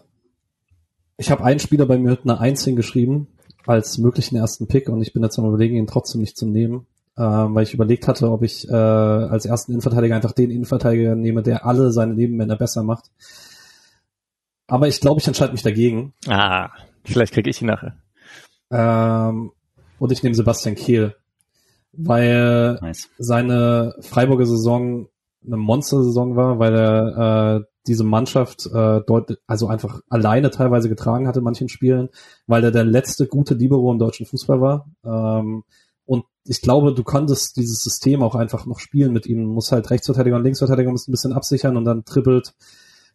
ich 1.17 1.31
habe 1.31 1.45
einen 1.45 1.61
Spieler 1.61 1.87
bei 1.87 1.99
mir 1.99 2.11
mit 2.11 2.25
einer 2.25 2.41
Eins 2.41 2.65
hingeschrieben 2.65 3.27
als 3.67 3.99
möglichen 3.99 4.37
ersten 4.37 4.69
Pick 4.69 4.89
und 4.89 5.03
ich 5.03 5.13
bin 5.13 5.23
jetzt 5.23 5.39
am 5.39 5.47
überlegen, 5.47 5.77
ihn 5.77 5.87
trotzdem 5.87 6.21
nicht 6.21 6.37
zu 6.37 6.47
nehmen, 6.47 6.87
äh, 7.17 7.23
weil 7.23 7.65
ich 7.65 7.75
überlegt 7.75 8.09
hatte, 8.09 8.31
ob 8.31 8.43
ich 8.43 8.69
äh, 8.69 8.73
als 8.73 9.45
ersten 9.45 9.73
Innenverteidiger 9.73 10.17
einfach 10.17 10.33
den 10.33 10.51
Innenverteidiger 10.51 11.15
nehme, 11.15 11.43
der 11.43 11.67
alle 11.67 11.93
seine 11.93 12.15
Nebenmänner 12.15 12.57
besser 12.57 12.83
macht. 12.83 13.11
Aber 14.67 14.89
ich 14.89 15.01
glaube, 15.01 15.21
ich 15.21 15.27
entscheide 15.27 15.53
mich 15.53 15.63
dagegen. 15.63 16.15
Ah, 16.27 16.71
vielleicht 17.05 17.35
kriege 17.35 17.51
ich 17.51 17.61
ihn 17.61 17.67
nachher. 17.67 17.97
Ähm, 18.71 19.53
und 19.99 20.13
ich 20.13 20.23
nehme 20.23 20.35
Sebastian 20.35 20.77
Kehl 20.77 21.17
weil 21.93 22.79
nice. 22.81 23.09
seine 23.19 23.95
Freiburger 24.01 24.47
Saison 24.47 25.09
eine 25.45 25.57
Monster-Saison 25.57 26.37
war, 26.37 26.59
weil 26.59 26.75
er 26.75 27.57
äh, 27.57 27.65
diese 27.87 28.05
Mannschaft 28.05 28.67
äh, 28.67 29.01
dort 29.07 29.39
also 29.47 29.69
einfach 29.69 30.01
alleine 30.09 30.51
teilweise 30.51 30.89
getragen 30.89 31.27
hat 31.27 31.37
in 31.37 31.45
manchen 31.45 31.69
Spielen, 31.69 32.11
weil 32.47 32.63
er 32.63 32.71
der 32.71 32.85
letzte 32.85 33.27
gute 33.27 33.55
Libero 33.55 33.91
im 33.91 33.99
deutschen 33.99 34.27
Fußball 34.27 34.61
war. 34.61 34.87
Ähm, 35.05 35.65
und 36.05 36.25
ich 36.45 36.61
glaube, 36.61 36.93
du 36.93 37.03
konntest 37.03 37.57
dieses 37.57 37.83
System 37.83 38.23
auch 38.23 38.35
einfach 38.35 38.67
noch 38.67 38.81
spielen 38.81 39.13
mit 39.13 39.27
ihm. 39.27 39.45
Muss 39.45 39.73
halt 39.73 39.91
Rechtsverteidiger 39.91 40.37
und 40.37 40.45
Linksverteidiger 40.45 40.91
ein 40.91 41.11
bisschen 41.11 41.33
absichern 41.33 41.77
und 41.77 41.85
dann 41.85 42.05
trippelt 42.05 42.55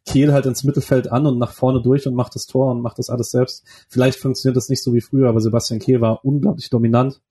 Kehl 0.06 0.34
halt 0.34 0.46
ins 0.46 0.64
Mittelfeld 0.64 1.12
an 1.12 1.26
und 1.26 1.40
nach 1.40 1.52
vorne 1.52 1.82
durch 1.82 2.08
und 2.08 2.16
macht 2.16 2.36
das 2.36 2.46
Tor 2.46 2.72
und 2.72 2.82
macht 2.82 3.00
das 3.00 3.10
alles 3.10 3.32
selbst. 3.32 3.66
Vielleicht 3.90 4.20
funktioniert 4.20 4.56
das 4.56 4.70
nicht 4.70 4.84
so 4.84 4.94
wie 4.94 5.02
früher, 5.02 5.30
aber 5.30 5.42
Sebastian 5.42 5.80
Kehl 5.80 6.02
war 6.02 6.24
unglaublich 6.24 6.70
dominant 6.70 7.22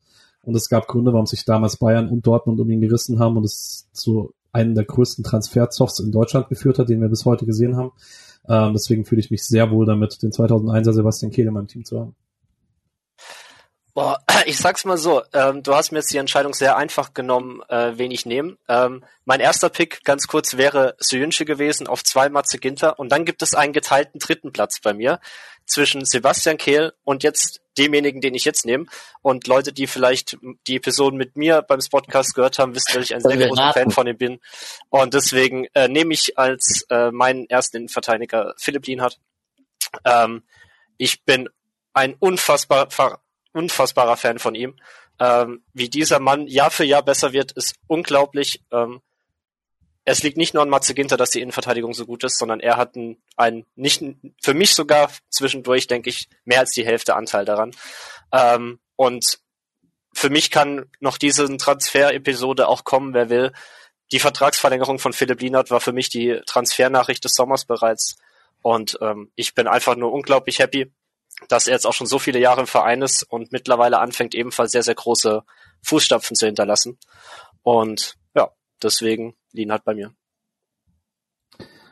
und 0.44 0.54
es 0.54 0.68
gab 0.68 0.87
Gründe, 0.87 1.12
warum 1.12 1.26
sich 1.26 1.44
damals 1.44 1.76
Bayern 1.76 2.09
und 2.09 2.26
Dortmund 2.26 2.61
um 2.61 2.70
ihn 2.70 2.80
gerissen 2.80 3.18
haben 3.18 3.37
und 3.37 3.44
es 3.44 3.88
zu 3.92 4.33
einem 4.52 4.74
der 4.74 4.85
größten 4.85 5.24
Transferzoffs 5.24 5.98
in 5.98 6.12
Deutschland 6.12 6.48
geführt 6.48 6.78
hat, 6.78 6.88
den 6.88 7.00
wir 7.00 7.09
bis 7.09 7.24
heute 7.24 7.44
gesehen 7.44 7.76
haben. 7.76 7.92
Ähm, 8.48 8.72
deswegen 8.72 9.04
fühle 9.04 9.20
ich 9.20 9.30
mich 9.30 9.44
sehr 9.44 9.70
wohl 9.70 9.87
damit, 9.87 10.22
den 10.22 10.30
2001er 10.30 10.92
Sebastian 10.92 11.33
Kehl 11.33 11.46
in 11.46 11.54
meinem 11.54 11.66
Team 11.66 11.85
zu 11.85 11.98
haben. 12.00 12.14
Boah, 13.94 14.18
ich 14.46 14.59
sag's 14.59 14.85
mal 14.85 14.98
so, 14.98 15.22
ähm, 15.33 15.62
du 15.62 15.74
hast 15.74 15.92
mir 15.92 16.00
jetzt 16.00 16.12
die 16.12 16.18
Entscheidung 16.18 16.52
sehr 16.52 16.76
einfach 16.76 17.14
genommen, 17.14 17.62
äh, 17.68 17.92
wen 17.96 18.11
ich 18.11 18.26
nehme. 18.26 18.59
Ähm, 18.68 19.04
mein 19.24 19.40
erster 19.40 19.70
Pick, 19.70 20.04
ganz 20.04 20.26
kurz, 20.26 20.57
wäre 20.57 20.96
Suyunsche 20.98 21.44
gewesen, 21.44 21.87
auf 21.87 22.02
zwei 22.02 22.28
Matze 22.28 22.59
Ginter. 22.59 22.98
Und 22.98 23.11
dann 23.11 23.24
gibt 23.24 23.40
es 23.42 23.54
einen 23.54 23.72
geteilten 23.72 24.18
dritten 24.18 24.52
Platz 24.52 24.80
bei 24.80 24.92
mir 24.92 25.20
zwischen 25.64 26.04
Sebastian 26.04 26.59
Kehl 26.59 26.92
und 27.04 27.22
jetzt 27.22 27.62
demjenigen, 27.78 28.20
den 28.20 28.35
ich 28.35 28.44
jetzt 28.44 28.66
nehme. 28.66 28.87
Und 29.22 29.46
Leute, 29.46 29.72
die 29.72 29.87
vielleicht 29.87 30.37
die 30.66 30.76
Episoden 30.76 31.16
mit 31.16 31.37
mir 31.37 31.62
beim 31.62 31.80
Spotcast 31.80 32.35
gehört 32.35 32.59
haben, 32.59 32.74
wissen, 32.74 32.92
dass 32.94 33.04
ich 33.04 33.14
ein 33.14 33.22
sehr 33.22 33.48
großer 33.48 33.72
Fan 33.72 33.90
von 33.90 34.07
ihm 34.07 34.18
bin. 34.18 34.40
Und 34.90 35.14
deswegen 35.14 35.66
äh, 35.74 35.88
nehme 35.88 36.12
ich 36.12 36.37
als 36.37 36.85
äh, 36.90 37.11
meinen 37.11 37.48
ersten 37.48 37.78
Innenverteidiger 37.78 38.54
Philipp 38.59 38.87
Lienhardt. 38.87 39.18
Ähm, 40.04 40.42
ich 40.98 41.24
bin 41.24 41.48
ein 41.94 42.14
unfassbar 42.18 42.90
unfassbarer 43.55 44.17
Fan 44.17 44.38
von 44.38 44.55
ihm. 44.55 44.77
Ähm, 45.19 45.64
wie 45.73 45.88
dieser 45.88 46.21
Mann 46.21 46.47
Jahr 46.47 46.71
für 46.71 46.85
Jahr 46.85 47.03
besser 47.03 47.33
wird, 47.33 47.53
ist 47.53 47.77
unglaublich. 47.87 48.62
Ähm, 48.71 49.01
es 50.05 50.23
liegt 50.23 50.37
nicht 50.37 50.53
nur 50.53 50.62
an 50.62 50.69
Matze 50.69 50.95
Ginter, 50.95 51.17
dass 51.17 51.31
die 51.31 51.40
Innenverteidigung 51.40 51.95
so 51.95 52.05
gut 52.05 52.25
ist, 52.25 52.38
sondern 52.38 52.61
er 52.61 52.77
hat 52.77 52.95
einen, 52.95 53.23
einen 53.37 53.64
nicht 53.75 54.03
für 54.43 54.53
mich 54.53 54.75
sogar 54.75 55.11
zwischendurch, 55.31 55.87
denke 55.87 56.11
ich, 56.11 56.29
mehr 56.45 56.61
als 56.61 56.73
die 56.73 56.85
Hälfte 56.85 57.14
Anteil 57.14 57.45
daran. 57.47 57.71
Ähm, 58.33 58.81
und 58.97 59.38
für 60.12 60.31
mich 60.31 60.51
kann 60.51 60.90
noch 61.01 61.17
diese 61.17 61.57
Transfer-Episode 61.57 62.69
auch 62.69 62.85
kommen, 62.85 63.14
wer 63.14 63.31
will. 63.31 63.53
Die 64.12 64.19
Vertragsverlängerung 64.19 64.99
von 64.99 65.12
Philipp 65.12 65.40
Lienert 65.40 65.71
war 65.71 65.81
für 65.81 65.93
mich 65.93 66.11
die 66.11 66.40
Transfernachricht 66.47 67.25
des 67.25 67.33
Sommers 67.35 67.64
bereits. 67.64 68.17
Und 68.62 68.99
ähm, 69.01 69.31
ich 69.35 69.55
bin 69.55 69.67
einfach 69.67 69.97
nur 69.97 70.12
unglaublich 70.12 70.59
happy, 70.59 70.93
dass 71.49 71.66
er 71.66 71.75
jetzt 71.75 71.87
auch 71.87 71.92
schon 71.92 72.07
so 72.07 72.18
viele 72.18 72.38
Jahre 72.38 72.62
im 72.62 72.66
Verein 72.66 73.03
ist 73.03 73.23
und 73.25 73.53
mittlerweile 73.53 73.99
anfängt, 73.99 74.35
ebenfalls 74.35 74.73
sehr, 74.73 74.83
sehr 74.83 74.94
große 74.94 75.42
Fußstapfen 75.83 76.37
zu 76.37 76.47
hinterlassen. 76.47 76.99
Und 77.62 78.16
ja, 78.35 78.51
deswegen 78.83 79.35
liegen 79.53 79.73
halt 79.73 79.85
bei 79.85 79.94
mir. 79.94 80.14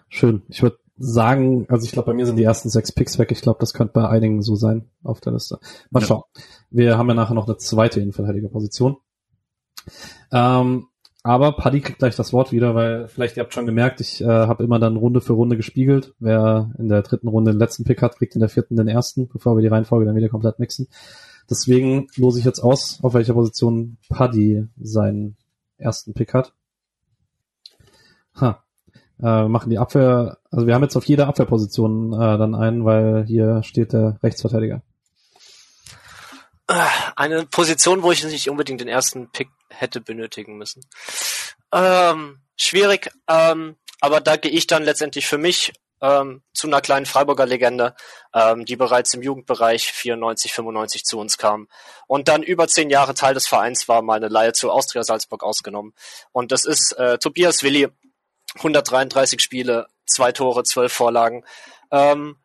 Schön. 0.08 0.42
Ich 0.48 0.62
würde 0.62 0.78
sagen, 0.96 1.66
also 1.68 1.84
ich 1.84 1.92
glaube, 1.92 2.06
bei 2.06 2.14
mir 2.14 2.26
sind 2.26 2.36
die 2.36 2.44
ersten 2.44 2.68
sechs 2.68 2.92
Picks 2.92 3.18
weg. 3.18 3.32
Ich 3.32 3.40
glaube, 3.40 3.58
das 3.60 3.74
könnte 3.74 3.94
bei 3.94 4.08
einigen 4.08 4.42
so 4.42 4.54
sein 4.54 4.90
auf 5.02 5.20
der 5.20 5.32
Liste. 5.32 5.58
Mal 5.90 6.00
ja. 6.00 6.06
schauen. 6.06 6.22
Wir 6.70 6.98
haben 6.98 7.08
ja 7.08 7.14
nachher 7.14 7.34
noch 7.34 7.46
eine 7.46 7.56
zweite 7.56 8.00
Innenverteidigerposition. 8.00 8.98
Ähm, 10.30 10.88
aber 11.24 11.52
Paddy 11.52 11.80
kriegt 11.80 12.00
gleich 12.00 12.16
das 12.16 12.32
Wort 12.32 12.50
wieder, 12.50 12.74
weil 12.74 13.06
vielleicht 13.06 13.36
ihr 13.36 13.44
habt 13.44 13.54
schon 13.54 13.66
gemerkt, 13.66 14.00
ich 14.00 14.20
äh, 14.20 14.26
habe 14.26 14.64
immer 14.64 14.80
dann 14.80 14.96
Runde 14.96 15.20
für 15.20 15.34
Runde 15.34 15.56
gespiegelt. 15.56 16.14
Wer 16.18 16.72
in 16.78 16.88
der 16.88 17.02
dritten 17.02 17.28
Runde 17.28 17.52
den 17.52 17.60
letzten 17.60 17.84
Pick 17.84 18.02
hat, 18.02 18.16
kriegt 18.16 18.34
in 18.34 18.40
der 18.40 18.48
vierten 18.48 18.76
den 18.76 18.88
ersten, 18.88 19.28
bevor 19.28 19.56
wir 19.56 19.62
die 19.62 19.68
Reihenfolge 19.68 20.04
dann 20.04 20.16
wieder 20.16 20.28
komplett 20.28 20.58
mixen. 20.58 20.88
Deswegen 21.48 22.08
lose 22.16 22.40
ich 22.40 22.44
jetzt 22.44 22.60
aus, 22.60 22.98
auf 23.02 23.14
welcher 23.14 23.34
Position 23.34 23.98
Paddy 24.08 24.66
seinen 24.80 25.36
ersten 25.78 26.12
Pick 26.12 26.34
hat. 26.34 26.54
Ha. 28.40 28.64
Äh, 29.22 29.46
machen 29.46 29.70
die 29.70 29.78
Abwehr, 29.78 30.38
also 30.50 30.66
wir 30.66 30.74
haben 30.74 30.82
jetzt 30.82 30.96
auf 30.96 31.04
jeder 31.04 31.28
Abwehrposition 31.28 32.12
äh, 32.12 32.38
dann 32.38 32.56
einen, 32.56 32.84
weil 32.84 33.24
hier 33.26 33.62
steht 33.62 33.92
der 33.92 34.18
Rechtsverteidiger. 34.22 34.82
Eine 37.14 37.46
Position, 37.46 38.02
wo 38.02 38.10
ich 38.10 38.24
nicht 38.24 38.48
unbedingt 38.48 38.80
den 38.80 38.88
ersten 38.88 39.30
Pick 39.30 39.48
hätte 39.72 40.00
benötigen 40.00 40.56
müssen. 40.56 40.84
Ähm, 41.72 42.40
schwierig, 42.56 43.10
ähm, 43.28 43.76
aber 44.00 44.20
da 44.20 44.36
gehe 44.36 44.50
ich 44.50 44.66
dann 44.66 44.84
letztendlich 44.84 45.26
für 45.26 45.38
mich 45.38 45.72
ähm, 46.02 46.42
zu 46.52 46.66
einer 46.66 46.80
kleinen 46.80 47.06
Freiburger 47.06 47.46
Legende, 47.46 47.94
ähm, 48.34 48.64
die 48.64 48.76
bereits 48.76 49.14
im 49.14 49.22
Jugendbereich 49.22 49.92
94, 49.92 50.52
95 50.52 51.04
zu 51.04 51.18
uns 51.18 51.38
kam 51.38 51.68
und 52.08 52.28
dann 52.28 52.42
über 52.42 52.66
zehn 52.66 52.90
Jahre 52.90 53.14
Teil 53.14 53.34
des 53.34 53.46
Vereins 53.46 53.88
war, 53.88 54.02
mal 54.02 54.16
eine 54.16 54.28
Laie 54.28 54.52
zu 54.52 54.70
Austria 54.70 55.04
Salzburg 55.04 55.44
ausgenommen. 55.44 55.94
Und 56.32 56.52
das 56.52 56.64
ist 56.64 56.92
äh, 56.98 57.18
Tobias 57.18 57.62
Willi, 57.62 57.88
133 58.56 59.40
Spiele, 59.40 59.86
zwei 60.04 60.32
Tore, 60.32 60.64
zwölf 60.64 60.92
Vorlagen. 60.92 61.44
Ähm, 61.90 62.36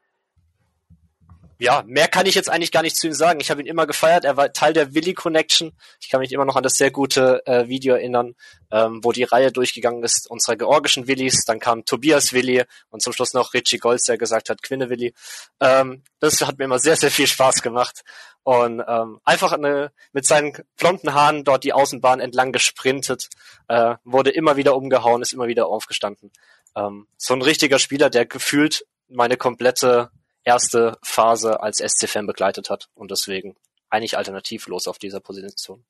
ja, 1.59 1.83
mehr 1.87 2.07
kann 2.07 2.25
ich 2.25 2.35
jetzt 2.35 2.49
eigentlich 2.49 2.71
gar 2.71 2.83
nicht 2.83 2.95
zu 2.95 3.07
ihm 3.07 3.13
sagen. 3.13 3.39
Ich 3.39 3.49
habe 3.49 3.61
ihn 3.61 3.67
immer 3.67 3.87
gefeiert. 3.87 4.25
Er 4.25 4.37
war 4.37 4.53
Teil 4.53 4.73
der 4.73 4.93
Willy 4.93 5.13
Connection. 5.13 5.73
Ich 5.99 6.09
kann 6.09 6.19
mich 6.19 6.31
immer 6.31 6.45
noch 6.45 6.55
an 6.55 6.63
das 6.63 6.73
sehr 6.73 6.91
gute 6.91 7.45
äh, 7.47 7.67
Video 7.67 7.95
erinnern, 7.95 8.35
ähm, 8.71 9.03
wo 9.03 9.11
die 9.11 9.23
Reihe 9.23 9.51
durchgegangen 9.51 10.03
ist 10.03 10.29
unserer 10.29 10.55
georgischen 10.55 11.07
Willis. 11.07 11.45
Dann 11.45 11.59
kam 11.59 11.83
Tobias 11.85 12.31
Willi 12.31 12.63
und 12.89 13.01
zum 13.01 13.13
Schluss 13.13 13.33
noch 13.33 13.53
Richie 13.53 13.79
Golds, 13.79 14.03
der 14.03 14.17
gesagt 14.17 14.49
hat, 14.49 14.61
Quinne 14.61 14.89
Willi. 14.89 15.13
Ähm, 15.59 16.03
das 16.19 16.41
hat 16.41 16.59
mir 16.59 16.65
immer 16.65 16.79
sehr, 16.79 16.95
sehr 16.95 17.11
viel 17.11 17.27
Spaß 17.27 17.61
gemacht. 17.61 18.03
Und 18.43 18.81
ähm, 18.87 19.19
einfach 19.25 19.51
eine, 19.51 19.91
mit 20.13 20.25
seinen 20.25 20.53
blonden 20.77 21.13
Haaren 21.13 21.43
dort 21.43 21.63
die 21.63 21.73
Außenbahn 21.73 22.19
entlang 22.19 22.51
gesprintet, 22.51 23.29
äh, 23.67 23.95
wurde 24.05 24.29
immer 24.29 24.55
wieder 24.55 24.75
umgehauen, 24.75 25.21
ist 25.21 25.33
immer 25.33 25.47
wieder 25.47 25.67
aufgestanden. 25.67 26.31
Ähm, 26.75 27.07
so 27.17 27.33
ein 27.33 27.41
richtiger 27.41 27.79
Spieler, 27.79 28.09
der 28.09 28.25
gefühlt 28.25 28.85
meine 29.09 29.35
komplette 29.37 30.11
erste 30.47 30.97
Phase 31.03 31.61
als 31.61 31.77
SC-Fan 31.79 32.25
begleitet 32.25 32.69
hat 32.69 32.89
und 32.95 33.11
deswegen 33.11 33.55
eigentlich 33.89 34.17
alternativlos 34.17 34.87
auf 34.87 34.97
dieser 34.97 35.19
Position. 35.19 35.83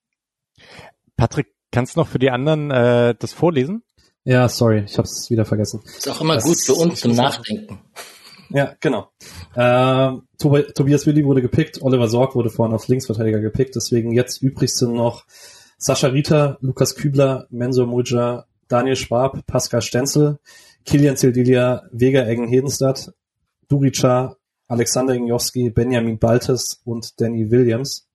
Patrick, 1.15 1.54
kannst 1.72 1.96
du 1.96 2.00
noch 2.00 2.08
für 2.08 2.20
die 2.20 2.32
anderen 2.32 2.72
äh, 2.72 3.15
das 3.17 3.34
vorlesen? 3.34 3.84
Ja, 4.24 4.50
sorry, 4.50 4.84
ich 4.86 4.98
habe 4.98 5.08
es 5.08 5.30
wieder 5.30 5.46
vergessen. 5.46 5.82
Ist 5.86 6.10
auch 6.10 6.20
immer 6.22 6.36
das 6.36 6.43
gut 6.43 6.58
für 6.60 6.74
uns 6.74 7.00
zum 7.00 7.13
Nachdenken. 7.13 7.80
Ja, 8.50 8.76
genau. 8.80 9.10
Äh, 9.56 10.12
Tob 10.38 10.74
Tobias 10.74 11.06
Willi 11.06 11.24
wurde 11.26 11.41
gepickt, 11.41 11.82
Oliver 11.82 12.08
Sorg 12.08 12.34
wurde 12.36 12.50
vorhin 12.50 12.74
auf 12.74 12.88
Linksverteidiger 12.88 13.39
gepickt, 13.39 13.76
deswegen 13.76 14.12
jetzt 14.12 14.41
übrig 14.41 14.74
sind 14.74 14.93
noch 14.93 15.26
Sascha 15.78 16.08
Rita, 16.08 16.58
Lukas 16.62 16.96
Kübler, 16.96 17.48
Mensur 17.50 17.86
Muja, 17.86 18.46
Daniel 18.67 18.96
Schwab, 18.96 19.46
Pascal 19.46 19.82
Stenzel, 19.82 20.39
Kilian 20.86 21.17
Zildilia, 21.17 21.84
Vega 21.91 22.26
Eggen-Hedenstadt, 22.26 23.13
Durica, 23.67 24.37
Alexander 24.67 25.13
Ingowski, 25.13 25.69
Benjamin 25.69 26.19
Baltes 26.19 26.82
und 26.84 27.19
Danny 27.21 27.49
Williams. 27.51 28.08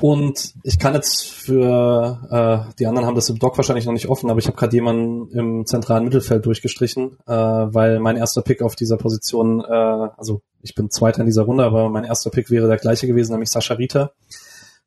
Und 0.00 0.54
ich 0.62 0.78
kann 0.78 0.94
jetzt 0.94 1.26
für 1.26 2.20
äh, 2.30 2.74
die 2.78 2.86
anderen 2.86 3.06
haben 3.06 3.14
das 3.14 3.30
im 3.30 3.38
Doc 3.38 3.56
wahrscheinlich 3.56 3.86
noch 3.86 3.92
nicht 3.92 4.08
offen, 4.08 4.28
aber 4.30 4.38
ich 4.38 4.46
habe 4.46 4.56
gerade 4.56 4.74
jemanden 4.74 5.30
im 5.30 5.66
zentralen 5.66 6.04
Mittelfeld 6.04 6.44
durchgestrichen, 6.44 7.16
äh, 7.26 7.32
weil 7.32 7.98
mein 8.00 8.16
erster 8.16 8.42
Pick 8.42 8.62
auf 8.62 8.76
dieser 8.76 8.96
Position, 8.96 9.60
äh, 9.60 9.72
also 10.16 10.42
ich 10.60 10.74
bin 10.74 10.90
Zweiter 10.90 11.20
in 11.20 11.26
dieser 11.26 11.44
Runde, 11.44 11.64
aber 11.64 11.88
mein 11.88 12.04
erster 12.04 12.30
Pick 12.30 12.50
wäre 12.50 12.66
der 12.66 12.76
gleiche 12.76 13.06
gewesen, 13.06 13.32
nämlich 13.32 13.50
Sascha 13.50 13.74
Rita, 13.74 14.10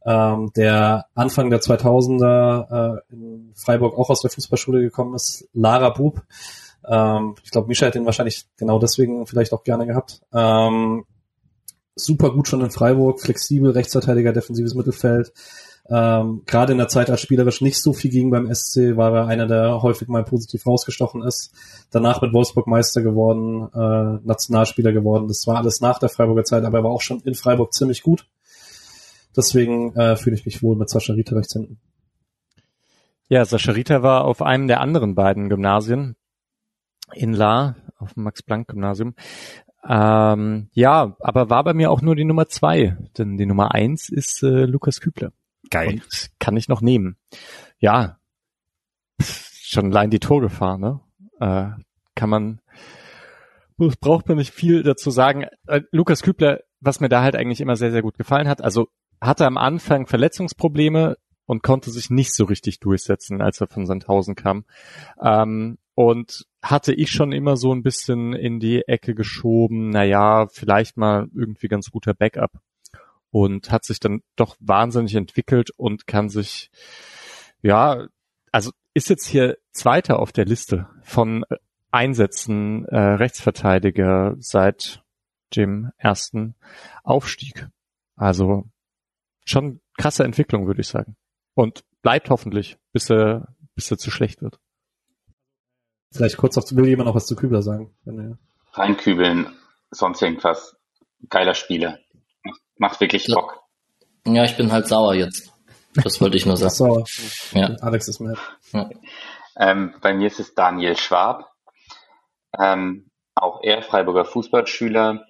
ähm, 0.06 0.52
der 0.56 1.06
Anfang 1.16 1.50
der 1.50 1.62
2000er 1.62 2.98
äh, 2.98 3.14
in 3.14 3.52
Freiburg 3.56 3.98
auch 3.98 4.10
aus 4.10 4.22
der 4.22 4.32
Fußballschule 4.32 4.82
gekommen 4.82 5.16
ist, 5.16 5.48
Lara 5.54 5.90
Bub, 5.90 6.22
ähm, 6.90 7.36
ich 7.44 7.52
glaube, 7.52 7.68
Mischa 7.68 7.86
hat 7.86 7.96
ihn 7.96 8.06
wahrscheinlich 8.06 8.46
genau 8.58 8.80
deswegen 8.80 9.28
vielleicht 9.28 9.54
auch 9.54 9.64
gerne 9.64 9.86
gehabt. 9.86 10.22
Ähm, 10.34 11.06
super 11.96 12.32
gut 12.32 12.48
schon 12.48 12.62
in 12.62 12.72
Freiburg, 12.72 13.22
flexibel, 13.22 13.72
Rechtsverteidiger, 13.72 14.34
defensives 14.34 14.74
Mittelfeld. 14.74 15.32
Ähm, 15.88 16.44
Gerade 16.46 16.74
in 16.74 16.78
der 16.78 16.88
Zeit, 16.88 17.10
als 17.10 17.22
spielerisch 17.22 17.62
nicht 17.62 17.82
so 17.82 17.94
viel 17.94 18.12
ging 18.12 18.30
beim 18.30 18.54
SC, 18.54 18.96
war 18.96 19.14
er 19.16 19.28
einer, 19.28 19.48
der 19.48 19.82
häufig 19.82 20.08
mal 20.08 20.24
positiv 20.24 20.66
rausgestochen 20.66 21.24
ist. 21.24 21.52
Danach 21.92 22.22
mit 22.22 22.34
Wolfsburg 22.34 22.68
Meister 22.68 23.02
geworden, 23.02 23.70
äh, 23.74 24.26
Nationalspieler 24.26 24.92
geworden. 24.92 25.28
Das 25.28 25.46
war 25.48 25.58
alles 25.58 25.82
nach 25.82 26.00
der 26.00 26.10
Freiburger 26.10 26.44
Zeit, 26.44 26.64
aber 26.64 26.80
er 26.80 26.84
war 26.84 26.92
auch 26.92 27.02
schon 27.02 27.22
in 27.22 27.34
Freiburg 27.34 27.74
ziemlich 27.74 28.04
gut. 28.04 28.28
Deswegen 29.36 29.96
äh, 29.96 30.16
fühle 30.16 30.36
ich 30.36 30.46
mich 30.46 30.62
wohl 30.62 30.76
mit 30.76 30.90
Sascha 30.90 31.14
Rita 31.14 31.36
rechts 31.36 31.54
hinten. 31.54 31.80
Ja, 33.28 33.46
Sascha 33.46 33.72
Rita 33.72 34.02
war 34.02 34.26
auf 34.26 34.42
einem 34.42 34.68
der 34.68 34.82
anderen 34.82 35.16
beiden 35.16 35.50
Gymnasien, 35.50 36.16
in 37.14 37.34
La 37.34 37.76
auf 37.98 38.14
dem 38.14 38.24
Max-Planck-Gymnasium. 38.24 39.16
Ähm, 39.88 40.70
ja, 40.74 41.16
aber 41.20 41.50
war 41.50 41.64
bei 41.64 41.74
mir 41.74 41.92
auch 41.92 42.02
nur 42.02 42.16
die 42.16 42.26
Nummer 42.26 42.48
zwei, 42.48 42.98
denn 43.18 43.38
die 43.38 43.46
Nummer 43.46 43.74
eins 43.74 44.10
ist 44.10 44.44
äh, 44.44 44.66
Lukas 44.66 45.00
Kübler. 45.02 45.32
Geil. 45.70 46.02
Und 46.04 46.30
kann 46.40 46.58
ich 46.58 46.68
noch 46.68 46.82
nehmen. 46.82 47.18
Ja, 47.80 48.20
schon 49.70 49.92
allein 49.92 50.10
die 50.10 50.20
Torgefahr, 50.20 50.78
ne? 50.78 51.00
Äh, 51.40 51.70
kann 52.16 52.30
man, 52.30 52.60
braucht 53.78 54.28
man 54.28 54.38
nicht 54.38 54.54
viel 54.54 54.84
dazu 54.84 55.12
sagen. 55.12 55.46
Äh, 55.68 55.82
Lukas 55.92 56.24
Kübler, 56.24 56.62
was 56.80 57.00
mir 57.00 57.10
da 57.10 57.22
halt 57.22 57.36
eigentlich 57.36 57.62
immer 57.62 57.76
sehr, 57.76 57.92
sehr 57.92 58.02
gut 58.02 58.18
gefallen 58.18 58.48
hat, 58.48 58.62
also 58.62 58.88
hatte 59.22 59.46
am 59.46 59.58
Anfang 59.58 60.08
Verletzungsprobleme 60.08 61.18
und 61.46 61.64
konnte 61.64 61.92
sich 61.92 62.10
nicht 62.10 62.34
so 62.34 62.46
richtig 62.46 62.80
durchsetzen, 62.80 63.42
als 63.42 63.62
er 63.62 63.68
von 63.68 63.86
Sandhausen 63.86 64.36
kam. 64.36 64.66
Ähm, 65.22 65.78
und 65.96 66.46
hatte 66.62 66.94
ich 66.94 67.12
schon 67.12 67.32
immer 67.32 67.58
so 67.58 67.74
ein 67.74 67.84
bisschen 67.84 68.34
in 68.34 68.60
die 68.60 68.82
Ecke 68.88 69.16
geschoben, 69.16 69.90
naja, 69.90 70.48
vielleicht 70.48 70.98
mal 70.98 71.28
irgendwie 71.34 71.68
ganz 71.68 71.90
guter 71.90 72.14
Backup. 72.14 72.52
Und 73.32 73.72
hat 73.72 73.86
sich 73.86 74.00
dann 74.00 74.24
doch 74.36 74.56
wahnsinnig 74.60 75.14
entwickelt 75.14 75.70
und 75.70 76.08
kann 76.08 76.30
sich, 76.30 76.72
ja, 77.62 78.08
also 78.52 78.72
ist 78.96 79.10
jetzt 79.10 79.28
hier 79.28 79.58
Zweiter 79.72 80.18
auf 80.18 80.32
der 80.32 80.46
Liste 80.46 80.88
von 81.04 81.46
Einsätzen 81.92 82.86
äh, 82.86 82.98
Rechtsverteidiger 82.98 84.36
seit 84.40 85.04
dem 85.56 85.92
ersten 85.98 86.56
Aufstieg. 87.04 87.68
Also 88.16 88.66
schon 89.46 89.80
krasse 89.98 90.24
Entwicklung, 90.24 90.68
würde 90.68 90.82
ich 90.82 90.88
sagen. 90.88 91.16
Und 91.54 91.84
bleibt 92.02 92.30
hoffentlich, 92.30 92.78
bis 92.92 93.10
er, 93.10 93.56
bis 93.76 93.92
er 93.92 93.98
zu 93.98 94.12
schlecht 94.12 94.42
wird. 94.42 94.60
Vielleicht 96.12 96.38
kurz 96.38 96.58
auf, 96.58 96.64
will 96.72 96.88
jemand 96.88 97.08
noch 97.08 97.16
was 97.16 97.26
zu 97.26 97.36
Kübler 97.36 97.62
sagen? 97.62 97.94
Wenn 98.04 98.38
Reinkübeln, 98.74 99.56
sonst 99.92 100.22
irgendwas. 100.22 100.76
Geiler 101.30 101.54
Spieler. 101.54 102.00
Macht 102.78 103.02
wirklich 103.02 103.28
Ja. 103.28 103.36
Bock. 103.36 103.62
Ja, 104.26 104.46
ich 104.46 104.56
bin 104.58 104.72
halt 104.72 104.88
sauer 104.88 105.16
jetzt. 105.16 105.52
Das 105.96 106.22
wollte 106.22 106.38
ich 106.38 106.46
nur 106.46 106.58
sagen. 106.58 106.72
Sauer. 106.72 107.04
Ja. 107.54 107.76
Alex 107.82 108.08
ist 108.08 108.20
mad. 108.20 108.40
Ähm, 109.58 109.94
bei 110.02 110.14
mir 110.14 110.28
ist 110.28 110.40
es 110.40 110.54
Daniel 110.56 110.98
Schwab. 110.98 111.52
Ähm, 112.58 113.10
auch 113.36 113.62
er, 113.64 113.82
Freiburger 113.84 114.26
Fußballschüler, 114.26 115.26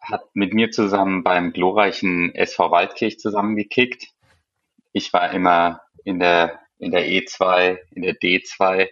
hat 0.00 0.24
mit 0.34 0.54
mir 0.54 0.70
zusammen 0.70 1.22
beim 1.24 1.52
glorreichen 1.52 2.34
SV 2.34 2.70
Waldkirch 2.70 3.18
zusammengekickt. 3.18 4.08
Ich 4.92 5.12
war 5.12 5.30
immer 5.32 5.82
in 6.04 6.18
der, 6.18 6.60
in 6.78 6.90
der 6.92 7.06
E2, 7.06 7.78
in 7.90 8.02
der 8.02 8.14
D2 8.14 8.88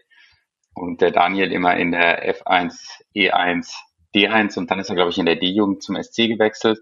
und 0.76 1.00
der 1.00 1.10
Daniel 1.10 1.52
immer 1.52 1.76
in 1.76 1.90
der 1.90 2.36
F1, 2.36 2.74
E1, 3.14 3.72
D1 4.14 4.58
und 4.58 4.70
dann 4.70 4.78
ist 4.78 4.90
er, 4.90 4.94
glaube 4.94 5.10
ich, 5.10 5.18
in 5.18 5.26
der 5.26 5.36
D-Jugend 5.36 5.82
zum 5.82 6.00
SC 6.00 6.28
gewechselt. 6.28 6.78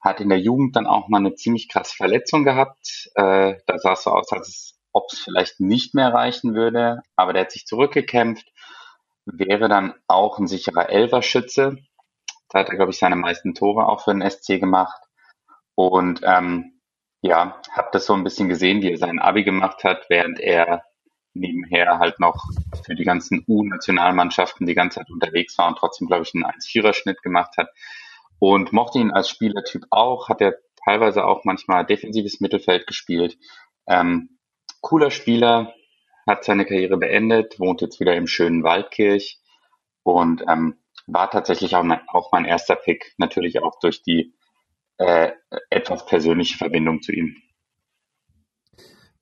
Hat 0.00 0.20
in 0.20 0.28
der 0.28 0.38
Jugend 0.38 0.76
dann 0.76 0.86
auch 0.86 1.08
mal 1.08 1.18
eine 1.18 1.34
ziemlich 1.34 1.68
krasse 1.68 1.96
Verletzung 1.96 2.44
gehabt. 2.44 3.10
Äh, 3.16 3.56
da 3.66 3.78
sah 3.78 3.92
es 3.94 4.04
so 4.04 4.10
aus, 4.10 4.30
als 4.32 4.78
ob 4.92 5.10
es 5.12 5.18
vielleicht 5.18 5.60
nicht 5.60 5.94
mehr 5.94 6.14
reichen 6.14 6.54
würde, 6.54 7.02
aber 7.16 7.32
der 7.32 7.42
hat 7.42 7.50
sich 7.50 7.66
zurückgekämpft, 7.66 8.46
wäre 9.26 9.68
dann 9.68 9.94
auch 10.06 10.38
ein 10.38 10.46
sicherer 10.46 10.88
Elferschütze. 10.88 11.78
Da 12.48 12.60
hat 12.60 12.68
er, 12.68 12.76
glaube 12.76 12.92
ich, 12.92 12.98
seine 12.98 13.16
meisten 13.16 13.54
Tore 13.54 13.88
auch 13.88 14.04
für 14.04 14.14
den 14.14 14.28
SC 14.28 14.60
gemacht. 14.60 15.02
Und 15.74 16.20
ähm, 16.22 16.80
ja, 17.22 17.60
habe 17.72 17.88
das 17.92 18.06
so 18.06 18.14
ein 18.14 18.22
bisschen 18.22 18.48
gesehen, 18.48 18.82
wie 18.82 18.92
er 18.92 18.98
sein 18.98 19.18
Abi 19.18 19.42
gemacht 19.42 19.82
hat, 19.82 20.06
während 20.08 20.38
er 20.38 20.84
nebenher 21.38 21.98
halt 21.98 22.20
noch 22.20 22.44
für 22.84 22.94
die 22.94 23.04
ganzen 23.04 23.44
U-Nationalmannschaften 23.46 24.66
die 24.66 24.74
ganze 24.74 25.00
Zeit 25.00 25.10
unterwegs 25.10 25.56
war 25.58 25.68
und 25.68 25.78
trotzdem, 25.78 26.06
glaube 26.06 26.24
ich, 26.24 26.34
einen 26.34 26.44
1-4er-Schnitt 26.44 27.22
gemacht 27.22 27.56
hat. 27.56 27.68
Und 28.38 28.72
mochte 28.72 28.98
ihn 28.98 29.12
als 29.12 29.30
Spielertyp 29.30 29.84
auch, 29.90 30.28
hat 30.28 30.40
er 30.40 30.56
teilweise 30.84 31.24
auch 31.24 31.44
manchmal 31.44 31.86
defensives 31.86 32.40
Mittelfeld 32.40 32.86
gespielt. 32.86 33.38
Ähm, 33.86 34.38
cooler 34.82 35.10
Spieler, 35.10 35.72
hat 36.26 36.44
seine 36.44 36.66
Karriere 36.66 36.96
beendet, 36.96 37.58
wohnt 37.60 37.80
jetzt 37.80 38.00
wieder 38.00 38.16
im 38.16 38.26
schönen 38.26 38.64
Waldkirch 38.64 39.40
und 40.02 40.42
ähm, 40.48 40.76
war 41.06 41.30
tatsächlich 41.30 41.76
auch 41.76 41.84
mein, 41.84 42.00
auch 42.08 42.32
mein 42.32 42.44
erster 42.44 42.74
Pick, 42.74 43.14
natürlich 43.16 43.62
auch 43.62 43.78
durch 43.78 44.02
die 44.02 44.34
äh, 44.98 45.30
etwas 45.70 46.04
persönliche 46.06 46.58
Verbindung 46.58 47.00
zu 47.00 47.12
ihm. 47.12 47.36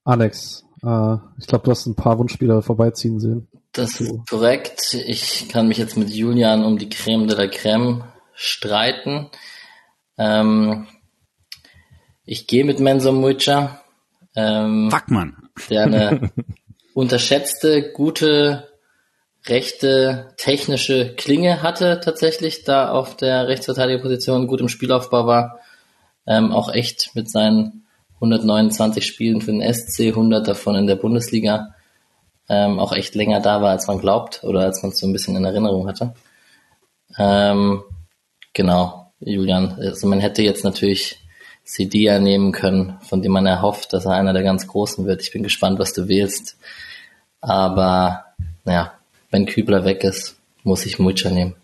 Alex, 0.05 0.64
äh, 0.83 1.17
ich 1.39 1.47
glaube, 1.47 1.65
du 1.65 1.71
hast 1.71 1.87
ein 1.87 1.95
paar 1.95 2.19
Wunschspieler 2.19 2.63
vorbeiziehen 2.63 3.21
sehen. 3.21 3.49
Das 3.73 4.01
ist 4.01 4.13
korrekt. 4.31 4.95
Ich 4.95 5.49
kann 5.49 5.69
mich 5.69 5.79
jetzt 5.79 5.97
mit 5.97 6.11
Julian 6.11 6.65
um 6.65 6.79
die 6.79 6.89
Creme 6.89 7.27
de 7.27 7.37
la 7.37 7.49
Creme 7.49 8.05
streiten. 8.35 9.31
Ähm, 10.17 10.87
ich 12.25 12.47
gehe 12.47 12.65
mit 12.65 12.81
Menzo 12.81 13.13
Mucha, 13.13 13.81
ähm, 14.37 14.91
Fuck, 14.91 15.11
man. 15.11 15.37
der 15.69 15.85
eine 15.85 16.31
unterschätzte, 16.95 17.93
gute, 17.93 18.69
rechte, 19.47 20.33
technische 20.37 21.15
Klinge 21.17 21.63
hatte 21.63 22.01
tatsächlich, 22.03 22.65
da 22.65 22.91
auf 22.91 23.17
der 23.17 23.49
Rechtsverteidigerposition 23.49 24.47
gut 24.47 24.61
im 24.61 24.69
Spielaufbau 24.69 25.27
war. 25.27 25.59
Ähm, 26.27 26.53
auch 26.53 26.73
echt 26.73 27.11
mit 27.15 27.31
seinen 27.31 27.84
129 28.17 29.07
Spielen 29.07 29.41
für 29.41 29.53
den 29.53 29.63
SC, 29.63 30.09
100 30.09 30.47
davon 30.47 30.77
in 30.77 30.87
der 30.87 30.97
Bundesliga, 30.97 31.75
ähm, 32.49 32.79
auch 32.79 32.93
echt 32.93 33.15
länger 33.15 33.41
da 33.41 33.63
war, 33.63 33.71
als 33.71 33.87
man 33.87 33.99
glaubt 33.99 34.45
oder 34.45 34.61
als 34.61 34.83
man 34.83 34.93
es 34.93 34.99
so 34.99 35.07
ein 35.07 35.13
bisschen 35.13 35.37
in 35.37 35.45
Erinnerung 35.45 35.87
hatte. 35.89 36.15
Ähm, 37.19 37.83
genau, 38.53 39.13
Julian. 39.21 39.79
Also 39.79 40.07
man 40.07 40.21
hätte 40.21 40.43
jetzt 40.43 40.65
natürlich 40.65 41.21
Sidia 41.65 42.19
nehmen 42.19 42.53
können, 42.53 42.99
von 43.01 43.23
dem 43.23 43.33
man 43.33 43.47
erhofft, 43.47 43.93
dass 43.93 44.05
er 44.05 44.13
einer 44.13 44.33
der 44.33 44.43
ganz 44.43 44.67
Großen 44.67 45.07
wird. 45.07 45.23
Ich 45.23 45.33
bin 45.33 45.43
gespannt, 45.43 45.79
was 45.79 45.95
du 45.95 46.09
wählst. 46.09 46.59
Aber 47.41 48.25
naja, 48.65 48.95
wenn 49.31 49.47
Kübler 49.47 49.85
weg 49.85 50.05
ist, 50.05 50.37
muss 50.63 50.87
ich 50.87 50.99
Mucha 50.99 51.31
nehmen. 51.31 51.57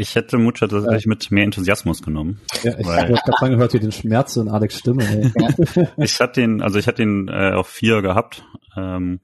Ich 0.00 0.14
hätte 0.14 0.38
Mucha 0.38 0.68
tatsächlich 0.68 1.06
mit 1.06 1.28
mehr 1.32 1.42
Enthusiasmus 1.42 2.02
genommen. 2.02 2.40
Ja, 2.62 2.78
ich 2.78 2.86
Weil- 2.86 3.16
habe 3.16 3.20
gerade 3.32 3.56
hört 3.56 3.74
ihr 3.74 3.80
den 3.80 3.90
Schmerz 3.90 4.36
in 4.36 4.48
Alex 4.48 4.78
Stimme. 4.78 5.32
Ich 5.96 6.20
hatte 6.20 6.40
den, 6.40 6.62
also 6.62 6.78
ich 6.78 6.86
hatte 6.86 7.02
ihn 7.02 7.26
äh, 7.26 7.50
auf 7.52 7.66
vier 7.66 8.00
gehabt 8.00 8.44
ähm, 8.76 9.18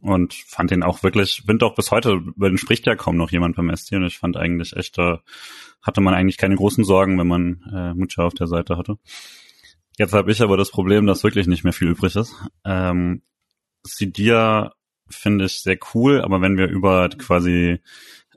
und 0.00 0.34
fand 0.34 0.72
den 0.72 0.82
auch 0.82 1.04
wirklich, 1.04 1.44
bin 1.46 1.62
auch 1.62 1.76
bis 1.76 1.92
heute, 1.92 2.14
über 2.14 2.48
den 2.48 2.58
spricht 2.58 2.86
ja 2.86 2.96
kaum 2.96 3.16
noch 3.16 3.30
jemand 3.30 3.54
beim 3.54 3.74
SC 3.74 3.92
und 3.92 4.04
ich 4.04 4.18
fand 4.18 4.36
eigentlich 4.36 4.74
echt, 4.76 4.98
da 4.98 5.20
hatte 5.80 6.00
man 6.00 6.14
eigentlich 6.14 6.38
keine 6.38 6.56
großen 6.56 6.82
Sorgen, 6.82 7.16
wenn 7.16 7.28
man 7.28 7.62
äh, 7.72 7.94
Mucha 7.94 8.24
auf 8.24 8.34
der 8.34 8.48
Seite 8.48 8.76
hatte. 8.76 8.96
Jetzt 9.96 10.12
habe 10.12 10.32
ich 10.32 10.42
aber 10.42 10.56
das 10.56 10.72
Problem, 10.72 11.06
dass 11.06 11.22
wirklich 11.22 11.46
nicht 11.46 11.62
mehr 11.62 11.72
viel 11.72 11.88
übrig 11.88 12.16
ist. 12.16 12.34
Ähm, 12.64 13.22
Sidia 13.84 14.72
finde 15.08 15.44
ich 15.44 15.60
sehr 15.60 15.78
cool, 15.94 16.20
aber 16.20 16.40
wenn 16.40 16.58
wir 16.58 16.66
über 16.68 17.08
quasi 17.10 17.78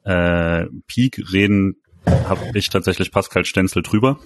äh, 0.04 0.66
Peak 0.88 1.32
reden, 1.32 1.76
habe 2.06 2.51
ich 2.54 2.70
tatsächlich 2.70 3.12
Pascal 3.12 3.45
Stenzel 3.45 3.82
drüber 3.82 4.20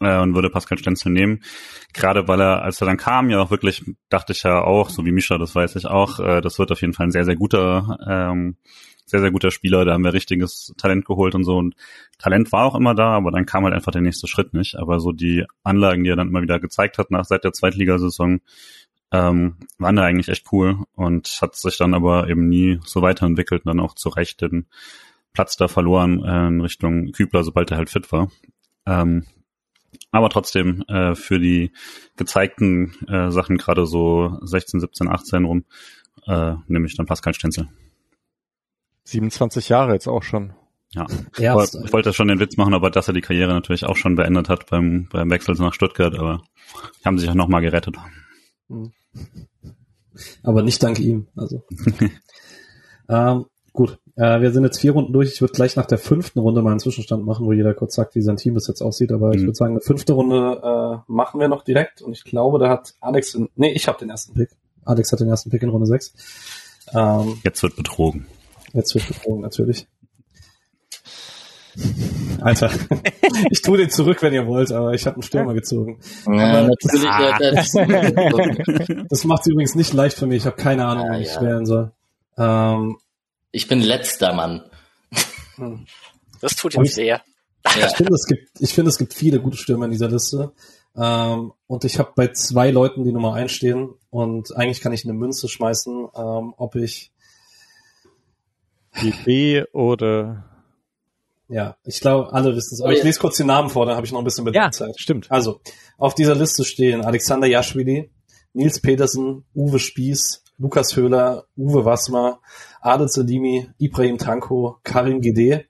äh, 0.00 0.18
und 0.18 0.34
würde 0.34 0.50
Pascal 0.50 0.78
Stenzel 0.78 1.12
nehmen. 1.12 1.42
Gerade 1.92 2.28
weil 2.28 2.40
er, 2.40 2.62
als 2.62 2.80
er 2.80 2.86
dann 2.86 2.96
kam, 2.96 3.30
ja 3.30 3.40
auch 3.40 3.50
wirklich, 3.50 3.84
dachte 4.08 4.32
ich 4.32 4.42
ja 4.42 4.62
auch, 4.62 4.90
so 4.90 5.04
wie 5.04 5.12
Mischa, 5.12 5.38
das 5.38 5.54
weiß 5.54 5.76
ich 5.76 5.86
auch, 5.86 6.20
äh, 6.20 6.40
das 6.40 6.58
wird 6.58 6.72
auf 6.72 6.80
jeden 6.80 6.92
Fall 6.92 7.06
ein 7.06 7.12
sehr, 7.12 7.24
sehr 7.24 7.36
guter, 7.36 7.98
ähm, 8.08 8.56
sehr, 9.04 9.20
sehr 9.20 9.30
guter 9.30 9.50
Spieler. 9.50 9.84
Da 9.84 9.94
haben 9.94 10.04
wir 10.04 10.12
richtiges 10.12 10.74
Talent 10.76 11.06
geholt 11.06 11.34
und 11.34 11.44
so. 11.44 11.56
Und 11.56 11.74
Talent 12.18 12.52
war 12.52 12.66
auch 12.66 12.74
immer 12.74 12.94
da, 12.94 13.16
aber 13.16 13.30
dann 13.30 13.46
kam 13.46 13.64
halt 13.64 13.74
einfach 13.74 13.92
der 13.92 14.02
nächste 14.02 14.26
Schritt 14.26 14.52
nicht. 14.52 14.76
Aber 14.76 15.00
so 15.00 15.12
die 15.12 15.44
Anlagen, 15.62 16.04
die 16.04 16.10
er 16.10 16.16
dann 16.16 16.28
immer 16.28 16.42
wieder 16.42 16.60
gezeigt 16.60 16.98
hat 16.98 17.10
nach 17.10 17.24
seit 17.24 17.44
der 17.44 17.52
Zweitligasaison, 17.52 18.40
ähm, 19.10 19.56
waren 19.78 19.96
da 19.96 20.04
eigentlich 20.04 20.28
echt 20.28 20.52
cool 20.52 20.84
und 20.94 21.38
hat 21.40 21.56
sich 21.56 21.78
dann 21.78 21.94
aber 21.94 22.28
eben 22.28 22.48
nie 22.48 22.78
so 22.84 23.00
weiterentwickelt 23.00 23.64
und 23.64 23.70
dann 23.70 23.80
auch 23.80 23.94
zu 23.94 24.10
Recht 24.10 24.42
den 24.42 24.66
Platz 25.38 25.56
da 25.56 25.68
verloren 25.68 26.24
äh, 26.24 26.48
in 26.48 26.60
Richtung 26.60 27.12
Kübler, 27.12 27.44
sobald 27.44 27.70
er 27.70 27.76
halt 27.76 27.90
fit 27.90 28.10
war. 28.10 28.28
Ähm, 28.86 29.24
aber 30.10 30.30
trotzdem 30.30 30.82
äh, 30.88 31.14
für 31.14 31.38
die 31.38 31.70
gezeigten 32.16 32.92
äh, 33.06 33.30
Sachen 33.30 33.56
gerade 33.56 33.86
so 33.86 34.36
16, 34.42 34.80
17, 34.80 35.06
18 35.06 35.44
rum 35.44 35.64
äh, 36.26 36.54
nehme 36.66 36.86
ich 36.86 36.96
dann 36.96 37.06
Pascal 37.06 37.34
Stenzel. 37.34 37.68
27 39.04 39.68
Jahre 39.68 39.92
jetzt 39.92 40.08
auch 40.08 40.24
schon. 40.24 40.54
Ja, 40.92 41.06
Erst, 41.38 41.78
ich 41.84 41.92
wollte 41.92 42.12
schon 42.12 42.26
den 42.26 42.40
Witz 42.40 42.56
machen, 42.56 42.74
aber 42.74 42.90
dass 42.90 43.06
er 43.06 43.14
die 43.14 43.20
Karriere 43.20 43.52
natürlich 43.52 43.84
auch 43.84 43.96
schon 43.96 44.16
beendet 44.16 44.48
hat 44.48 44.68
beim, 44.68 45.06
beim 45.08 45.30
Wechsel 45.30 45.54
nach 45.54 45.72
Stuttgart, 45.72 46.18
aber 46.18 46.42
haben 47.04 47.16
sich 47.16 47.30
auch 47.30 47.34
nochmal 47.34 47.62
gerettet. 47.62 47.94
aber 50.42 50.62
nicht 50.62 50.82
dank 50.82 50.98
ihm. 50.98 51.28
Also. 51.36 51.64
ähm, 53.08 53.46
gut, 53.72 54.00
äh, 54.18 54.40
wir 54.40 54.50
sind 54.52 54.64
jetzt 54.64 54.80
vier 54.80 54.92
Runden 54.92 55.12
durch. 55.12 55.32
Ich 55.32 55.40
würde 55.40 55.52
gleich 55.54 55.76
nach 55.76 55.86
der 55.86 55.98
fünften 55.98 56.40
Runde 56.40 56.60
mal 56.62 56.70
einen 56.70 56.80
Zwischenstand 56.80 57.24
machen, 57.24 57.46
wo 57.46 57.52
jeder 57.52 57.72
kurz 57.74 57.94
sagt, 57.94 58.14
wie 58.14 58.20
sein 58.22 58.36
Team 58.36 58.54
bis 58.54 58.66
jetzt 58.68 58.82
aussieht. 58.82 59.12
Aber 59.12 59.30
ich 59.32 59.40
Mhm. 59.42 59.46
würde 59.46 59.54
sagen, 59.56 59.72
eine 59.72 59.80
fünfte 59.80 60.12
Runde 60.12 60.60
äh, 60.62 61.10
machen 61.12 61.40
wir 61.40 61.48
noch 61.48 61.62
direkt. 61.64 62.02
Und 62.02 62.12
ich 62.12 62.24
glaube, 62.24 62.58
da 62.58 62.68
hat 62.68 62.94
Alex, 63.00 63.34
in, 63.34 63.48
nee, 63.56 63.72
ich 63.72 63.86
habe 63.88 63.98
den 63.98 64.10
ersten 64.10 64.34
Pick. 64.34 64.50
Alex 64.84 65.12
hat 65.12 65.20
den 65.20 65.28
ersten 65.28 65.50
Pick 65.50 65.62
in 65.62 65.68
Runde 65.70 65.86
sechs. 65.86 66.12
Ähm, 66.94 67.38
Jetzt 67.44 67.62
wird 67.62 67.76
betrogen. 67.76 68.26
Jetzt 68.72 68.94
wird 68.94 69.06
geflogen, 69.06 69.42
natürlich. 69.42 69.86
Alter, 72.40 72.70
ich 73.50 73.62
tue 73.62 73.78
den 73.78 73.90
zurück, 73.90 74.20
wenn 74.22 74.32
ihr 74.32 74.46
wollt, 74.46 74.72
aber 74.72 74.94
ich 74.94 75.06
habe 75.06 75.14
einen 75.16 75.22
Stürmer 75.22 75.54
gezogen. 75.54 76.00
Ja, 76.26 76.32
Aber- 76.62 76.68
natürlich. 76.68 77.08
Ah. 77.08 77.38
äh, 78.98 79.04
Das 79.08 79.24
macht 79.24 79.42
es 79.42 79.46
übrigens 79.52 79.74
nicht 79.76 79.92
leicht 79.92 80.16
für 80.18 80.26
mich. 80.26 80.38
Ich 80.38 80.46
habe 80.46 80.56
keine 80.56 80.86
Ahnung, 80.86 81.06
Ja, 81.06 81.18
wie 81.18 81.22
ich 81.22 81.34
ja. 81.34 81.40
wählen 81.42 81.66
soll. 81.66 81.92
Ähm, 82.36 82.96
ich 83.52 83.68
bin 83.68 83.80
letzter 83.80 84.32
Mann. 84.34 84.62
Das 86.40 86.54
tut 86.56 86.74
ihm 86.74 86.84
sehr. 86.84 87.22
Ja. 87.66 87.86
ich 87.88 87.96
finde, 87.96 88.14
es 88.14 88.26
gibt, 88.26 88.48
ich 88.60 88.72
finde, 88.72 88.88
es 88.90 88.98
gibt 88.98 89.14
viele 89.14 89.40
gute 89.40 89.56
Stürmer 89.56 89.86
in 89.86 89.90
dieser 89.90 90.08
Liste. 90.08 90.52
Ähm, 90.96 91.52
und 91.66 91.84
ich 91.84 91.98
habe 91.98 92.12
bei 92.16 92.28
zwei 92.28 92.70
Leuten 92.70 93.04
die 93.04 93.12
Nummer 93.12 93.34
eins 93.34 93.52
stehen 93.52 93.90
und 94.10 94.56
eigentlich 94.56 94.80
kann 94.80 94.92
ich 94.92 95.04
eine 95.04 95.12
Münze 95.12 95.48
schmeißen, 95.48 96.08
ähm, 96.16 96.54
ob 96.56 96.74
ich, 96.76 97.12
Die 99.02 99.12
B 99.24 99.64
oder 99.72 100.44
ja, 101.50 101.76
ich 101.84 102.00
glaube, 102.00 102.32
alle 102.32 102.54
wissen 102.56 102.74
es. 102.74 102.80
Aber 102.80 102.90
Oh, 102.90 102.92
ich 102.92 102.98
ja. 102.98 103.04
lese 103.04 103.20
kurz 103.20 103.36
den 103.38 103.46
Namen 103.46 103.70
vor, 103.70 103.86
dann 103.86 103.96
habe 103.96 104.04
ich 104.06 104.12
noch 104.12 104.18
ein 104.18 104.24
bisschen 104.24 104.44
Bedenkzeit. 104.44 104.98
stimmt. 105.00 105.30
Also, 105.30 105.60
auf 105.96 106.14
dieser 106.14 106.34
Liste 106.34 106.64
stehen 106.64 107.04
Alexander 107.04 107.46
Jaschwili, 107.46 108.10
Nils 108.52 108.80
Petersen, 108.80 109.44
Uwe 109.54 109.78
Spieß, 109.78 110.42
Lukas 110.58 110.94
Höhler, 110.96 111.44
Uwe 111.56 111.84
Wassmer, 111.84 112.40
Adel 112.82 113.08
Salimi, 113.08 113.68
Ibrahim 113.80 114.18
Tanko, 114.18 114.80
Karim 114.84 115.20
Gide, 115.20 115.66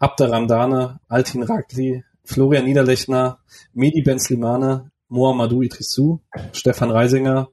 Abder 0.00 0.30
Ramdane, 0.30 0.98
Altin 1.08 1.44
Ragli, 1.44 2.02
Florian 2.24 2.64
Niederlechner, 2.64 3.38
Medi 3.74 4.02
Benzlimane, 4.02 4.90
Mohamedou 5.08 5.62
Idrissou, 5.62 6.20
Stefan 6.52 6.90
Reisinger, 6.90 7.48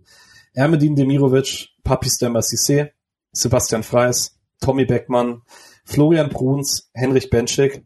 Ermedin 0.56 0.95
Demirovic, 0.95 1.70
Papis 1.84 2.18
Demba-Cissé, 2.18 2.91
Sebastian 3.34 3.84
Freis, 3.84 4.38
Tommy 4.60 4.86
Beckmann, 4.86 5.41
Florian 5.86 6.30
Bruns, 6.30 6.89
Henrich 6.93 7.30
Benschik, 7.30 7.84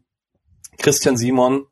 Christian 0.78 1.16
Simon, 1.16 1.64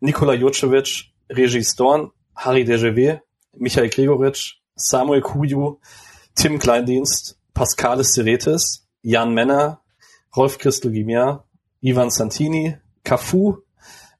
Nikola 0.00 0.36
Jocevic, 0.36 1.10
Regis 1.30 1.74
Dorn, 1.76 2.10
Harry 2.34 2.64
Dejevé, 2.64 3.20
Michael 3.56 3.88
Gregoritsch, 3.88 4.54
Samuel 4.76 5.22
Kuju, 5.22 5.78
Tim 6.34 6.58
Kleindienst, 6.58 7.36
Pascalis 7.54 8.12
Siretes, 8.12 8.87
Jan 9.02 9.32
Menner, 9.32 9.80
Rolf 10.36 10.58
Christel 10.58 10.94
Ivan 11.80 12.10
Santini, 12.10 12.76
Cafu, 13.04 13.58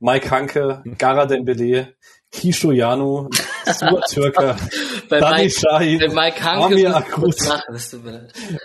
Mike 0.01 0.31
Hanke, 0.31 0.83
Gara 0.97 1.27
Dembele, 1.27 1.95
Kisho 2.33 2.73
Janu, 2.73 3.29
Stuart 3.65 4.05
Türker, 4.11 4.57
Dani 5.09 5.45
Mike, 5.45 5.51
Shahin, 5.51 5.99
bei 5.99 6.09
Mike 6.09 6.43
Hanke 6.43 6.65
Amir 6.67 6.97
Akut. 6.97 7.37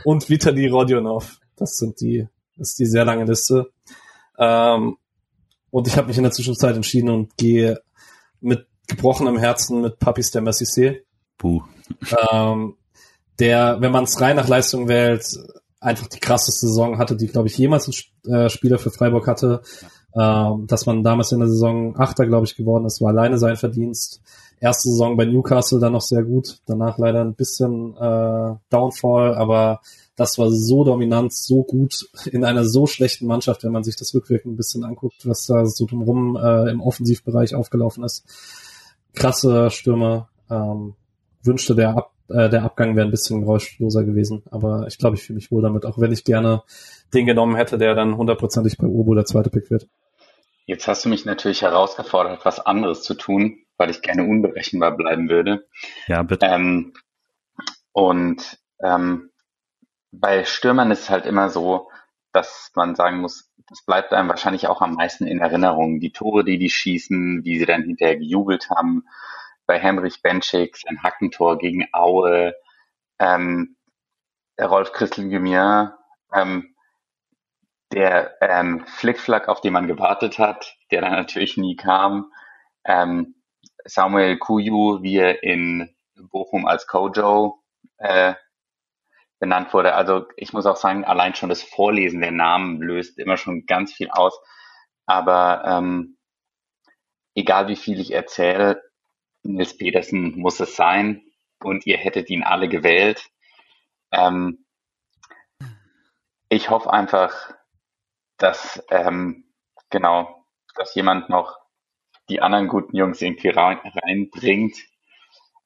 und 0.03 0.29
Vitali 0.29 0.67
Rodionov. 0.67 1.39
Das 1.55 1.77
sind 1.77 1.99
die, 2.01 2.27
das 2.57 2.69
ist 2.69 2.79
die 2.79 2.85
sehr 2.85 3.05
lange 3.05 3.25
Liste. 3.25 3.71
Ähm, 4.37 4.97
und 5.71 5.87
ich 5.87 5.97
habe 5.97 6.07
mich 6.07 6.17
in 6.17 6.23
der 6.23 6.31
Zwischenzeit 6.31 6.75
entschieden 6.75 7.09
und 7.09 7.37
gehe 7.37 7.81
mit 8.41 8.67
gebrochenem 8.87 9.37
Herzen 9.37 9.81
mit 9.81 9.99
Papis 9.99 10.31
der 10.31 10.43
Massissé, 10.43 11.01
Puh. 11.37 11.63
ähm, 12.31 12.75
der, 13.39 13.77
wenn 13.79 13.91
man 13.91 14.03
es 14.03 14.19
rein 14.21 14.35
nach 14.35 14.47
Leistung 14.47 14.87
wählt, 14.87 15.25
einfach 15.83 16.07
die 16.07 16.19
krasseste 16.19 16.67
Saison 16.67 16.97
hatte, 16.97 17.15
die, 17.15 17.27
glaube 17.27 17.47
ich, 17.47 17.57
jemals 17.57 17.87
ein 17.87 18.31
äh, 18.31 18.49
Spieler 18.49 18.79
für 18.79 18.91
Freiburg 18.91 19.27
hatte. 19.27 19.61
Ähm, 20.15 20.67
dass 20.67 20.85
man 20.85 21.03
damals 21.03 21.31
in 21.31 21.39
der 21.39 21.49
Saison 21.49 21.95
Achter, 21.97 22.27
glaube 22.27 22.45
ich, 22.45 22.55
geworden 22.55 22.85
ist, 22.85 23.01
war 23.01 23.09
alleine 23.09 23.39
sein 23.39 23.55
Verdienst. 23.55 24.21
Erste 24.59 24.89
Saison 24.89 25.17
bei 25.17 25.25
Newcastle 25.25 25.79
dann 25.79 25.93
noch 25.93 26.01
sehr 26.01 26.23
gut, 26.23 26.59
danach 26.67 26.99
leider 26.99 27.21
ein 27.21 27.33
bisschen 27.33 27.97
äh, 27.97 28.55
Downfall, 28.69 29.33
aber 29.33 29.81
das 30.15 30.37
war 30.37 30.51
so 30.51 30.83
dominant, 30.83 31.33
so 31.33 31.63
gut 31.63 32.07
in 32.27 32.45
einer 32.45 32.63
so 32.63 32.85
schlechten 32.85 33.25
Mannschaft, 33.25 33.63
wenn 33.63 33.71
man 33.71 33.83
sich 33.83 33.95
das 33.95 34.13
rückwirkend 34.13 34.53
ein 34.53 34.57
bisschen 34.57 34.83
anguckt, 34.83 35.25
was 35.27 35.47
da 35.47 35.65
so 35.65 35.87
drumherum 35.87 36.37
äh, 36.37 36.69
im 36.69 36.79
Offensivbereich 36.81 37.55
aufgelaufen 37.55 38.03
ist. 38.03 38.23
Krasse 39.15 39.71
Stürmer. 39.71 40.29
Ähm, 40.49 40.93
wünschte, 41.41 41.75
der, 41.75 41.97
Ab 41.97 42.12
äh, 42.29 42.49
der 42.49 42.63
Abgang 42.63 42.95
wäre 42.95 43.07
ein 43.07 43.11
bisschen 43.11 43.41
geräuschloser 43.41 44.03
gewesen, 44.03 44.43
aber 44.51 44.85
ich 44.87 44.97
glaube, 44.97 45.15
ich 45.15 45.23
fühle 45.23 45.35
mich 45.35 45.51
wohl 45.51 45.61
damit, 45.61 45.85
auch 45.85 45.99
wenn 45.99 46.11
ich 46.11 46.23
gerne 46.23 46.63
den 47.13 47.25
genommen 47.25 47.55
hätte, 47.55 47.77
der 47.77 47.95
dann 47.95 48.17
hundertprozentig 48.17 48.77
bei 48.77 48.87
Urbo 48.87 49.15
der 49.15 49.25
zweite 49.25 49.49
Pick 49.49 49.69
wird. 49.69 49.87
Jetzt 50.65 50.87
hast 50.87 51.03
du 51.03 51.09
mich 51.09 51.25
natürlich 51.25 51.61
herausgefordert, 51.61 52.45
was 52.45 52.59
anderes 52.59 53.03
zu 53.03 53.15
tun, 53.15 53.57
weil 53.77 53.89
ich 53.89 54.01
gerne 54.01 54.23
unberechenbar 54.23 54.95
bleiben 54.95 55.29
würde. 55.29 55.67
Ja, 56.07 56.23
bitte. 56.23 56.45
Ähm, 56.45 56.93
und 57.91 58.59
ähm, 58.81 59.29
bei 60.11 60.45
Stürmern 60.45 60.91
ist 60.91 61.01
es 61.01 61.09
halt 61.09 61.25
immer 61.25 61.49
so, 61.49 61.89
dass 62.31 62.71
man 62.75 62.95
sagen 62.95 63.19
muss, 63.19 63.51
das 63.69 63.83
bleibt 63.85 64.13
einem 64.13 64.29
wahrscheinlich 64.29 64.67
auch 64.67 64.81
am 64.81 64.95
meisten 64.95 65.25
in 65.25 65.39
Erinnerung. 65.39 65.99
Die 65.99 66.11
Tore, 66.11 66.43
die 66.43 66.57
die 66.57 66.69
schießen, 66.69 67.43
wie 67.43 67.59
sie 67.59 67.65
dann 67.65 67.83
hinterher 67.83 68.17
gejubelt 68.17 68.69
haben. 68.69 69.05
Bei 69.73 69.79
Henrich 69.79 70.21
Benschik, 70.21 70.77
sein 70.77 71.01
Hackentor 71.01 71.57
gegen 71.57 71.87
Aue, 71.93 72.53
ähm, 73.17 73.75
Rolf 74.61 74.91
Christel 74.91 75.29
Gemir, 75.29 75.97
ähm, 76.31 76.75
der 77.91 78.37
ähm, 78.39 78.85
Flickflack, 78.85 79.49
auf 79.49 79.61
den 79.61 79.73
man 79.73 79.87
gewartet 79.87 80.37
hat, 80.37 80.77
der 80.91 81.01
dann 81.01 81.13
natürlich 81.13 81.57
nie 81.57 81.75
kam. 81.75 82.31
Ähm, 82.85 83.33
Samuel 83.83 84.37
Kuyu, 84.37 85.01
wie 85.01 85.17
er 85.17 85.41
in 85.41 85.89
Bochum 86.29 86.67
als 86.67 86.85
Kojo 86.85 87.63
äh, 87.97 88.35
benannt 89.39 89.73
wurde. 89.73 89.95
Also 89.95 90.27
ich 90.37 90.53
muss 90.53 90.67
auch 90.67 90.77
sagen, 90.77 91.03
allein 91.03 91.33
schon 91.33 91.49
das 91.49 91.63
Vorlesen 91.63 92.21
der 92.21 92.31
Namen 92.31 92.79
löst 92.79 93.17
immer 93.17 93.37
schon 93.37 93.65
ganz 93.65 93.91
viel 93.91 94.11
aus. 94.11 94.39
Aber 95.07 95.63
ähm, 95.65 96.19
egal 97.33 97.69
wie 97.69 97.75
viel 97.75 97.99
ich 97.99 98.13
erzähle, 98.13 98.83
Nils 99.43 99.77
Petersen 99.77 100.37
muss 100.39 100.59
es 100.59 100.75
sein 100.75 101.21
und 101.61 101.85
ihr 101.85 101.97
hättet 101.97 102.29
ihn 102.29 102.43
alle 102.43 102.69
gewählt. 102.69 103.29
Ähm, 104.11 104.65
ich 106.49 106.69
hoffe 106.69 106.91
einfach, 106.91 107.53
dass 108.37 108.83
ähm, 108.89 109.45
genau, 109.89 110.45
dass 110.75 110.95
jemand 110.95 111.29
noch 111.29 111.57
die 112.29 112.41
anderen 112.41 112.67
guten 112.67 112.95
Jungs 112.95 113.21
irgendwie 113.21 113.49
rein, 113.49 113.79
reinbringt. 113.83 114.77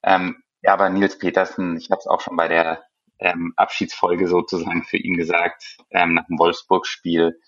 Ähm, 0.04 0.44
ja, 0.62 0.74
aber 0.74 0.90
Nils 0.90 1.18
Petersen, 1.18 1.78
ich 1.78 1.92
habe 1.92 2.00
es 2.00 2.08
auch 2.08 2.22
schon 2.22 2.36
bei 2.36 2.48
der 2.48 2.84
ähm, 3.20 3.54
Abschiedsfolge 3.56 4.28
sozusagen 4.28 4.84
für 4.84 4.98
ihn 4.98 5.18
gesagt, 5.18 5.78
ähm, 5.92 6.14
nach 6.14 6.26
dem 6.28 6.40
Wolfsburg-Spiel. 6.40 7.40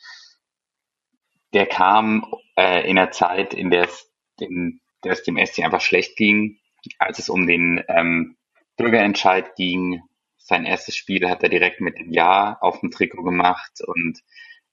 Der 1.54 1.66
kam 1.66 2.26
äh, 2.56 2.88
in 2.88 2.96
der 2.96 3.12
Zeit, 3.12 3.54
in 3.54 3.72
der 3.72 3.86
es, 3.86 4.12
dem, 4.40 4.82
es 5.04 5.24
dem 5.24 5.38
SC 5.38 5.64
einfach 5.64 5.82
schlecht 5.82 6.16
ging, 6.16 6.60
als 6.98 7.20
es 7.20 7.30
um 7.30 7.48
den 7.48 7.84
ähm, 7.88 8.38
Bürgerentscheid 8.78 9.56
ging. 9.56 10.02
Sein 10.38 10.66
erstes 10.66 10.96
Spiel 10.96 11.30
hat 11.30 11.44
er 11.44 11.50
direkt 11.50 11.82
mit 11.82 12.00
dem 12.00 12.12
Ja 12.12 12.58
auf 12.62 12.80
dem 12.80 12.92
Trikot 12.92 13.24
gemacht 13.24 13.82
und 13.86 14.20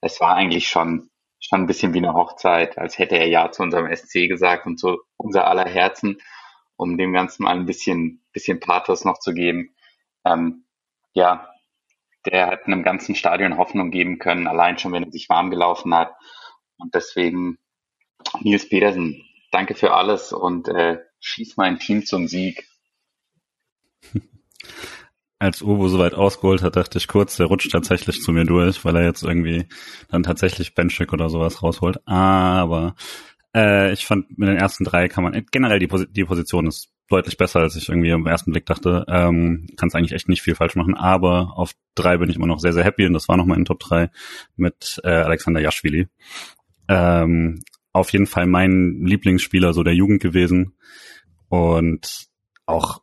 es 0.00 0.20
war 0.20 0.34
eigentlich 0.34 0.68
schon 0.68 1.10
schon 1.38 1.62
ein 1.62 1.66
bisschen 1.66 1.94
wie 1.94 1.98
eine 1.98 2.14
Hochzeit, 2.14 2.78
als 2.78 2.98
hätte 2.98 3.16
er 3.16 3.28
Ja 3.28 3.50
zu 3.50 3.62
unserem 3.62 3.94
SC 3.94 4.28
gesagt 4.28 4.66
und 4.66 4.78
zu 4.78 4.98
unser 5.16 5.46
aller 5.46 5.68
Herzen, 5.68 6.18
um 6.76 6.98
dem 6.98 7.12
Ganzen 7.12 7.44
mal 7.44 7.56
ein 7.56 7.66
bisschen, 7.66 8.24
bisschen 8.32 8.60
Pathos 8.60 9.04
noch 9.04 9.18
zu 9.18 9.32
geben. 9.34 9.74
Ähm, 10.24 10.64
ja, 11.12 11.48
der 12.26 12.48
hat 12.48 12.66
einem 12.66 12.82
ganzen 12.82 13.14
Stadion 13.14 13.58
Hoffnung 13.58 13.90
geben 13.90 14.18
können, 14.18 14.46
allein 14.46 14.78
schon, 14.78 14.92
wenn 14.92 15.04
er 15.04 15.12
sich 15.12 15.28
warm 15.28 15.50
gelaufen 15.50 15.94
hat. 15.94 16.14
Und 16.78 16.94
deswegen, 16.94 17.58
Nils 18.40 18.68
Petersen, 18.68 19.22
danke 19.56 19.74
für 19.74 19.94
alles 19.94 20.32
und 20.34 20.68
äh, 20.68 20.98
schieß 21.20 21.56
mein 21.56 21.78
Team 21.78 22.04
zum 22.04 22.28
Sieg. 22.28 22.66
Als 25.38 25.62
Uwe 25.62 25.88
so 25.88 25.98
weit 25.98 26.12
ausgeholt 26.12 26.62
hat, 26.62 26.76
dachte 26.76 26.98
ich 26.98 27.08
kurz, 27.08 27.36
der 27.36 27.46
rutscht 27.46 27.72
tatsächlich 27.72 28.20
zu 28.20 28.32
mir 28.32 28.44
durch, 28.44 28.84
weil 28.84 28.96
er 28.96 29.04
jetzt 29.04 29.22
irgendwie 29.22 29.66
dann 30.08 30.22
tatsächlich 30.22 30.74
Benchik 30.74 31.12
oder 31.14 31.30
sowas 31.30 31.62
rausholt. 31.62 32.06
Aber 32.06 32.96
äh, 33.54 33.92
ich 33.92 34.04
fand, 34.04 34.38
mit 34.38 34.48
den 34.48 34.58
ersten 34.58 34.84
drei 34.84 35.08
kann 35.08 35.24
man, 35.24 35.46
generell 35.50 35.78
die, 35.78 35.88
die 36.10 36.24
Position 36.24 36.66
ist 36.66 36.90
deutlich 37.08 37.38
besser, 37.38 37.60
als 37.60 37.76
ich 37.76 37.88
irgendwie 37.88 38.10
im 38.10 38.26
ersten 38.26 38.50
Blick 38.52 38.66
dachte. 38.66 39.06
Ähm, 39.08 39.66
Kannst 39.76 39.96
eigentlich 39.96 40.12
echt 40.12 40.28
nicht 40.28 40.42
viel 40.42 40.54
falsch 40.54 40.76
machen, 40.76 40.94
aber 40.94 41.52
auf 41.56 41.72
drei 41.94 42.18
bin 42.18 42.28
ich 42.28 42.36
immer 42.36 42.46
noch 42.46 42.60
sehr, 42.60 42.74
sehr 42.74 42.84
happy 42.84 43.06
und 43.06 43.14
das 43.14 43.28
war 43.28 43.38
nochmal 43.38 43.58
in 43.58 43.64
Top 43.64 43.80
3 43.80 44.10
mit 44.56 45.00
äh, 45.02 45.08
Alexander 45.08 45.60
Jaschwili. 45.60 46.08
Ähm, 46.88 47.62
auf 47.96 48.12
jeden 48.12 48.26
Fall 48.26 48.46
mein 48.46 49.02
Lieblingsspieler 49.04 49.72
so 49.72 49.82
der 49.82 49.94
Jugend 49.94 50.22
gewesen 50.22 50.74
und 51.48 52.26
auch 52.66 53.00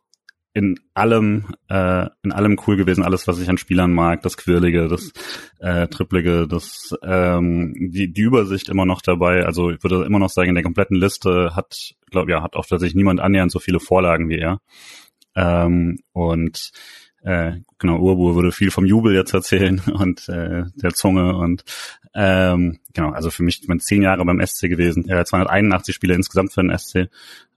in 0.56 0.78
allem, 0.94 1.46
äh, 1.68 2.06
in 2.22 2.30
allem 2.30 2.56
cool 2.64 2.76
gewesen, 2.76 3.02
alles, 3.02 3.26
was 3.26 3.40
ich 3.40 3.48
an 3.48 3.58
Spielern 3.58 3.92
mag, 3.92 4.22
das 4.22 4.36
Quirlige, 4.36 4.86
das 4.86 5.10
äh, 5.58 5.88
Triplige, 5.88 6.46
das 6.46 6.96
ähm, 7.02 7.74
die, 7.76 8.12
die 8.12 8.20
Übersicht 8.20 8.68
immer 8.68 8.86
noch 8.86 9.02
dabei. 9.02 9.44
Also 9.44 9.70
ich 9.70 9.82
würde 9.82 10.04
immer 10.04 10.20
noch 10.20 10.30
sagen, 10.30 10.50
in 10.50 10.54
der 10.54 10.62
kompletten 10.62 10.96
Liste 10.96 11.56
hat, 11.56 11.94
glaube 12.10 12.30
ja, 12.30 12.42
hat 12.42 12.54
auch 12.54 12.66
tatsächlich 12.66 12.94
niemand 12.94 13.18
annähernd 13.18 13.50
so 13.50 13.58
viele 13.58 13.80
Vorlagen 13.80 14.28
wie 14.28 14.38
er. 14.38 14.60
Ähm, 15.34 15.98
und 16.12 16.70
äh, 17.24 17.60
genau, 17.78 17.98
Urbu 17.98 18.34
würde 18.34 18.52
viel 18.52 18.70
vom 18.70 18.84
Jubel 18.84 19.14
jetzt 19.14 19.34
erzählen 19.34 19.80
und 19.92 20.28
äh, 20.28 20.64
der 20.76 20.94
Zunge 20.94 21.36
und 21.36 21.64
ähm, 22.14 22.78
genau, 22.92 23.10
also 23.10 23.30
für 23.30 23.42
mich, 23.42 23.62
ich 23.68 23.80
zehn 23.80 24.02
Jahre 24.02 24.24
beim 24.24 24.44
SC 24.44 24.68
gewesen, 24.68 25.08
äh, 25.08 25.24
281 25.24 25.94
Spiele 25.94 26.14
insgesamt 26.14 26.52
für 26.52 26.62
den 26.62 26.76
SC, 26.78 27.08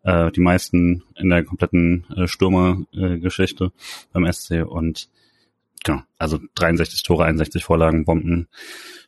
äh, 0.03 0.31
die 0.31 0.39
meisten 0.39 1.03
in 1.15 1.29
der 1.29 1.43
kompletten 1.43 2.05
äh, 2.15 2.27
Stürmergeschichte 2.27 3.65
äh, 3.65 3.69
beim 4.13 4.31
SC 4.31 4.65
und 4.65 5.09
genau, 5.83 6.01
also 6.17 6.39
63 6.55 7.03
Tore, 7.03 7.25
61 7.25 7.63
Vorlagen, 7.63 8.05
Bomben, 8.05 8.47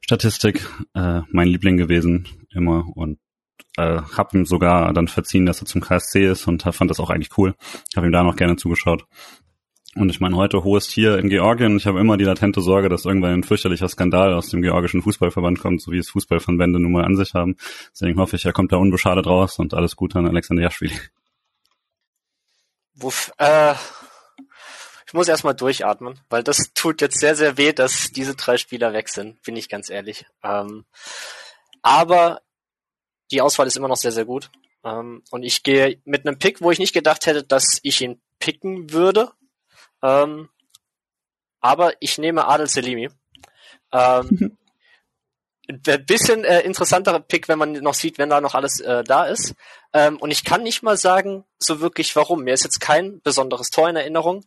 Statistik, 0.02 0.70
äh, 0.94 1.22
mein 1.32 1.48
Liebling 1.48 1.78
gewesen 1.78 2.28
immer 2.52 2.86
und 2.96 3.18
äh, 3.78 4.02
habe 4.18 4.38
ihm 4.38 4.46
sogar 4.46 4.92
dann 4.94 5.08
verziehen, 5.08 5.46
dass 5.46 5.62
er 5.62 5.68
zum 5.68 5.82
KSC 5.82 6.28
ist 6.28 6.48
und 6.48 6.64
fand 6.64 6.92
das 6.92 7.00
auch 7.00 7.10
eigentlich 7.10 7.38
cool. 7.38 7.56
Habe 7.96 8.08
ihm 8.08 8.12
da 8.12 8.24
noch 8.24 8.36
gerne 8.36 8.58
zugeschaut. 8.58 9.06
Und 9.96 10.10
ich 10.10 10.20
meine, 10.20 10.36
heute 10.36 10.64
hohes 10.64 10.88
Tier 10.88 11.18
in 11.18 11.30
Georgien. 11.30 11.78
Ich 11.78 11.88
habe 11.88 12.00
immer 12.00 12.16
die 12.16 12.24
latente 12.24 12.62
Sorge, 12.62 12.90
dass 12.90 13.06
irgendwann 13.06 13.34
ein 13.34 13.44
fürchterlicher 13.44 13.90
Skandal 13.90 14.34
aus 14.34 14.50
dem 14.50 14.62
georgischen 14.62 15.02
Fußballverband 15.02 15.60
kommt, 15.60 15.82
so 15.82 15.92
wie 15.92 15.98
es 15.98 16.10
Fußballverbände 16.10 16.80
nun 16.80 16.92
mal 16.92 17.06
an 17.06 17.16
sich 17.16 17.34
haben. 17.34 17.58
Deswegen 17.92 18.20
hoffe 18.20 18.36
ich, 18.36 18.46
er 18.46 18.54
kommt 18.54 18.72
da 18.72 18.78
unbeschadet 18.78 19.26
raus 19.26 19.58
und 19.58 19.74
alles 19.74 19.96
Gute 19.96 20.20
an 20.20 20.28
Alexander 20.28 20.62
Jaschwili. 20.62 20.96
Wuff, 22.94 23.32
äh, 23.38 23.74
ich 25.08 25.14
muss 25.14 25.28
erstmal 25.28 25.56
durchatmen, 25.56 26.20
weil 26.30 26.44
das 26.44 26.72
tut 26.76 27.02
jetzt 27.02 27.20
sehr, 27.20 27.36
sehr 27.36 27.58
weh, 27.58 27.74
dass 27.74 28.12
diese 28.12 28.36
drei 28.36 28.58
Spieler 28.58 28.94
weg 28.94 29.10
sind, 29.10 29.42
bin 29.42 29.56
ich 29.56 29.70
ganz 29.70 29.90
ehrlich. 29.90 30.26
Ähm, 30.44 30.86
aber 31.82 32.42
die 33.32 33.42
Auswahl 33.42 33.66
ist 33.66 33.76
immer 33.76 33.88
noch 33.88 33.98
sehr, 33.98 34.12
sehr 34.12 34.26
gut. 34.26 34.52
Ähm, 34.84 35.24
und 35.32 35.42
ich 35.42 35.64
gehe 35.64 36.00
mit 36.06 36.28
einem 36.28 36.38
Pick, 36.38 36.62
wo 36.62 36.70
ich 36.70 36.78
nicht 36.78 36.94
gedacht 36.94 37.26
hätte, 37.26 37.44
dass 37.44 37.80
ich 37.82 38.02
ihn 38.02 38.22
picken 38.38 38.92
würde. 38.92 39.32
Ähm, 40.02 40.50
aber 41.60 41.94
ich 42.00 42.18
nehme 42.18 42.48
Adel 42.48 42.68
Selimi. 42.68 43.10
Ähm, 43.92 44.58
ein 45.70 46.06
bisschen 46.06 46.44
äh, 46.44 46.62
interessanterer 46.62 47.20
Pick, 47.20 47.48
wenn 47.48 47.60
man 47.60 47.74
noch 47.74 47.94
sieht, 47.94 48.18
wenn 48.18 48.30
da 48.30 48.42
noch 48.42 48.56
alles 48.56 48.80
äh, 48.80 49.04
da 49.04 49.26
ist. 49.26 49.54
Ähm, 49.94 50.18
und 50.18 50.32
ich 50.32 50.44
kann 50.44 50.64
nicht 50.64 50.82
mal 50.82 50.98
sagen, 50.98 51.46
so 51.60 51.80
wirklich 51.80 52.16
warum. 52.16 52.44
Mir 52.44 52.54
ist 52.54 52.64
jetzt 52.64 52.80
kein 52.80 53.22
besonderes 53.22 53.70
Tor 53.70 53.90
in 53.90 53.96
Erinnerung. 53.96 54.46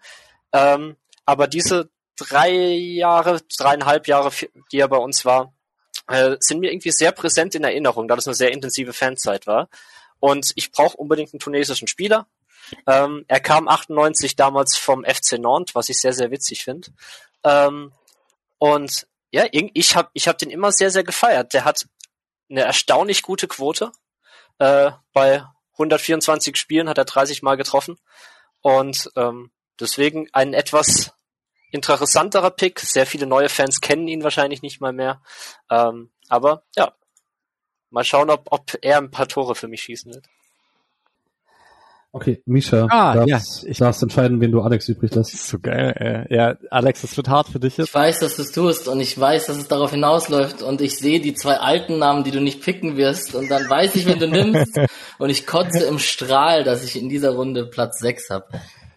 Ähm, 0.52 0.96
aber 1.24 1.46
diese 1.46 1.90
drei 2.16 2.50
Jahre, 2.50 3.40
dreieinhalb 3.56 4.08
Jahre, 4.08 4.30
die 4.72 4.78
er 4.78 4.88
bei 4.88 4.96
uns 4.96 5.24
war, 5.24 5.54
äh, 6.08 6.36
sind 6.40 6.60
mir 6.60 6.72
irgendwie 6.72 6.90
sehr 6.90 7.12
präsent 7.12 7.54
in 7.54 7.64
Erinnerung, 7.64 8.08
da 8.08 8.16
das 8.16 8.26
eine 8.26 8.34
sehr 8.34 8.52
intensive 8.52 8.92
Fanzeit 8.92 9.46
war. 9.46 9.68
Und 10.18 10.52
ich 10.56 10.72
brauche 10.72 10.96
unbedingt 10.96 11.32
einen 11.32 11.40
tunesischen 11.40 11.88
Spieler. 11.88 12.26
Ähm, 12.86 13.24
er 13.28 13.40
kam 13.40 13.68
98 13.68 14.36
damals 14.36 14.76
vom 14.76 15.04
FC 15.04 15.38
Nantes, 15.38 15.74
was 15.74 15.88
ich 15.88 16.00
sehr, 16.00 16.12
sehr 16.12 16.30
witzig 16.30 16.64
finde. 16.64 16.88
Ähm, 17.44 17.92
und 18.58 19.06
ja, 19.30 19.46
ich 19.50 19.96
habe 19.96 20.10
ich 20.12 20.28
hab 20.28 20.38
den 20.38 20.50
immer 20.50 20.72
sehr, 20.72 20.90
sehr 20.90 21.04
gefeiert. 21.04 21.54
Der 21.54 21.64
hat 21.64 21.86
eine 22.50 22.62
erstaunlich 22.62 23.22
gute 23.22 23.48
Quote. 23.48 23.92
Äh, 24.58 24.92
bei 25.12 25.44
124 25.72 26.56
Spielen 26.56 26.88
hat 26.88 26.98
er 26.98 27.04
30 27.04 27.42
Mal 27.42 27.56
getroffen. 27.56 27.98
Und 28.60 29.10
ähm, 29.16 29.50
deswegen 29.80 30.28
ein 30.32 30.54
etwas 30.54 31.12
interessanterer 31.70 32.50
Pick. 32.50 32.78
Sehr 32.80 33.06
viele 33.06 33.26
neue 33.26 33.48
Fans 33.48 33.80
kennen 33.80 34.06
ihn 34.06 34.22
wahrscheinlich 34.22 34.62
nicht 34.62 34.80
mal 34.80 34.92
mehr. 34.92 35.22
Ähm, 35.70 36.12
aber 36.28 36.64
ja, 36.76 36.94
mal 37.90 38.04
schauen, 38.04 38.30
ob, 38.30 38.48
ob 38.50 38.78
er 38.82 38.98
ein 38.98 39.10
paar 39.10 39.28
Tore 39.28 39.54
für 39.54 39.68
mich 39.68 39.82
schießen 39.82 40.12
wird. 40.14 40.26
Okay, 42.14 42.42
Misha, 42.44 42.88
ah, 42.90 43.14
darfst, 43.14 43.62
ja, 43.62 43.70
ich 43.70 43.78
darfst 43.78 44.02
entscheiden, 44.02 44.38
wen 44.42 44.52
du 44.52 44.60
Alex 44.60 44.86
übrig 44.86 45.14
lässt. 45.14 45.48
So 45.48 45.58
geil. 45.58 46.26
Äh, 46.28 46.34
ja, 46.34 46.56
Alex, 46.70 47.00
das 47.00 47.16
wird 47.16 47.30
hart 47.30 47.48
für 47.48 47.58
dich 47.58 47.78
jetzt. 47.78 47.88
Ich 47.88 47.94
weiß, 47.94 48.20
dass 48.20 48.36
du 48.36 48.42
es 48.42 48.52
tust 48.52 48.86
und 48.86 49.00
ich 49.00 49.18
weiß, 49.18 49.46
dass 49.46 49.56
es 49.56 49.66
darauf 49.66 49.92
hinausläuft 49.92 50.60
und 50.60 50.82
ich 50.82 50.98
sehe 50.98 51.20
die 51.20 51.32
zwei 51.32 51.56
alten 51.56 51.98
Namen, 51.98 52.22
die 52.22 52.30
du 52.30 52.42
nicht 52.42 52.60
picken 52.62 52.98
wirst 52.98 53.34
und 53.34 53.50
dann 53.50 53.68
weiß 53.68 53.94
ich, 53.94 54.04
wenn 54.04 54.18
du 54.18 54.28
nimmst 54.28 54.78
und 55.18 55.30
ich 55.30 55.46
kotze 55.46 55.84
im 55.84 55.98
Strahl, 55.98 56.64
dass 56.64 56.84
ich 56.84 57.00
in 57.00 57.08
dieser 57.08 57.30
Runde 57.30 57.64
Platz 57.64 57.98
6 58.00 58.28
habe. 58.28 58.46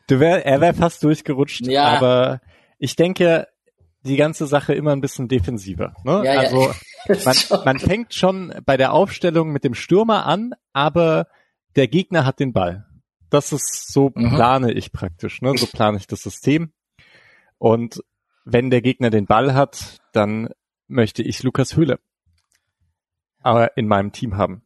Du 0.08 0.20
wär, 0.20 0.46
er 0.46 0.60
wäre 0.60 0.74
fast 0.74 1.02
durchgerutscht, 1.02 1.66
Ja. 1.68 1.86
aber 1.86 2.42
ich 2.80 2.98
denke, 2.98 3.48
die 4.04 4.18
ganze 4.18 4.46
Sache 4.46 4.74
immer 4.74 4.92
ein 4.92 5.02
bisschen 5.02 5.30
defensiver. 5.30 5.94
Ne? 6.04 6.22
Ja, 6.26 6.34
ja. 6.34 6.40
also 6.42 6.70
man, 7.26 7.64
man 7.64 7.80
fängt 7.80 8.14
schon 8.14 8.54
bei 8.66 8.76
der 8.76 8.92
Aufstellung 8.92 9.54
mit 9.54 9.64
dem 9.64 9.74
Stürmer 9.74 10.26
an, 10.26 10.52
aber 10.74 11.28
der 11.78 11.88
Gegner 11.88 12.26
hat 12.26 12.42
den 12.42 12.52
Ball. 12.52 12.86
Das 13.36 13.52
ist 13.52 13.92
so 13.92 14.12
Mhm. 14.16 14.36
plane 14.36 14.72
ich 14.72 14.92
praktisch, 14.92 15.42
ne? 15.42 15.58
So 15.58 15.68
plane 15.68 15.98
ich 15.98 16.08
das 16.08 16.22
System. 16.22 16.72
Und 17.58 18.04
wenn 18.46 18.70
der 18.70 18.82
Gegner 18.82 19.10
den 19.10 19.26
Ball 19.26 19.54
hat, 19.54 20.00
dann 20.14 20.50
möchte 20.88 21.24
ich 21.24 21.44
Lukas 21.44 21.76
Höhle 21.76 22.00
aber 23.46 23.78
in 23.78 23.88
meinem 23.88 24.12
Team 24.12 24.38
haben. 24.38 24.64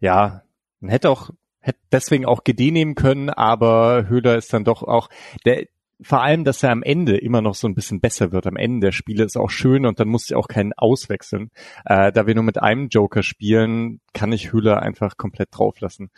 Ja, 0.00 0.42
man 0.80 0.90
hätte 0.90 1.08
auch 1.08 1.30
hätte 1.60 1.78
deswegen 1.92 2.26
auch 2.26 2.42
GD 2.42 2.72
nehmen 2.72 2.96
können, 2.96 3.30
aber 3.30 4.08
Höhler 4.08 4.36
ist 4.36 4.52
dann 4.52 4.64
doch 4.64 4.82
auch 4.82 5.08
der 5.44 5.68
vor 6.02 6.22
allem, 6.22 6.44
dass 6.44 6.62
er 6.62 6.70
am 6.70 6.82
Ende 6.82 7.16
immer 7.16 7.42
noch 7.42 7.54
so 7.54 7.68
ein 7.68 7.74
bisschen 7.74 8.00
besser 8.00 8.32
wird. 8.32 8.46
Am 8.46 8.56
Ende 8.56 8.86
der 8.86 8.92
Spiele 8.92 9.24
ist 9.24 9.36
auch 9.36 9.50
schön 9.50 9.86
und 9.86 10.00
dann 10.00 10.08
muss 10.08 10.30
ich 10.30 10.34
auch 10.34 10.48
keinen 10.48 10.72
auswechseln. 10.72 11.50
Äh, 11.84 12.12
da 12.12 12.26
wir 12.26 12.34
nur 12.34 12.44
mit 12.44 12.62
einem 12.62 12.88
Joker 12.88 13.22
spielen, 13.22 14.00
kann 14.12 14.32
ich 14.32 14.52
Höhler 14.52 14.82
einfach 14.82 15.16
komplett 15.16 15.48
drauflassen. 15.52 16.10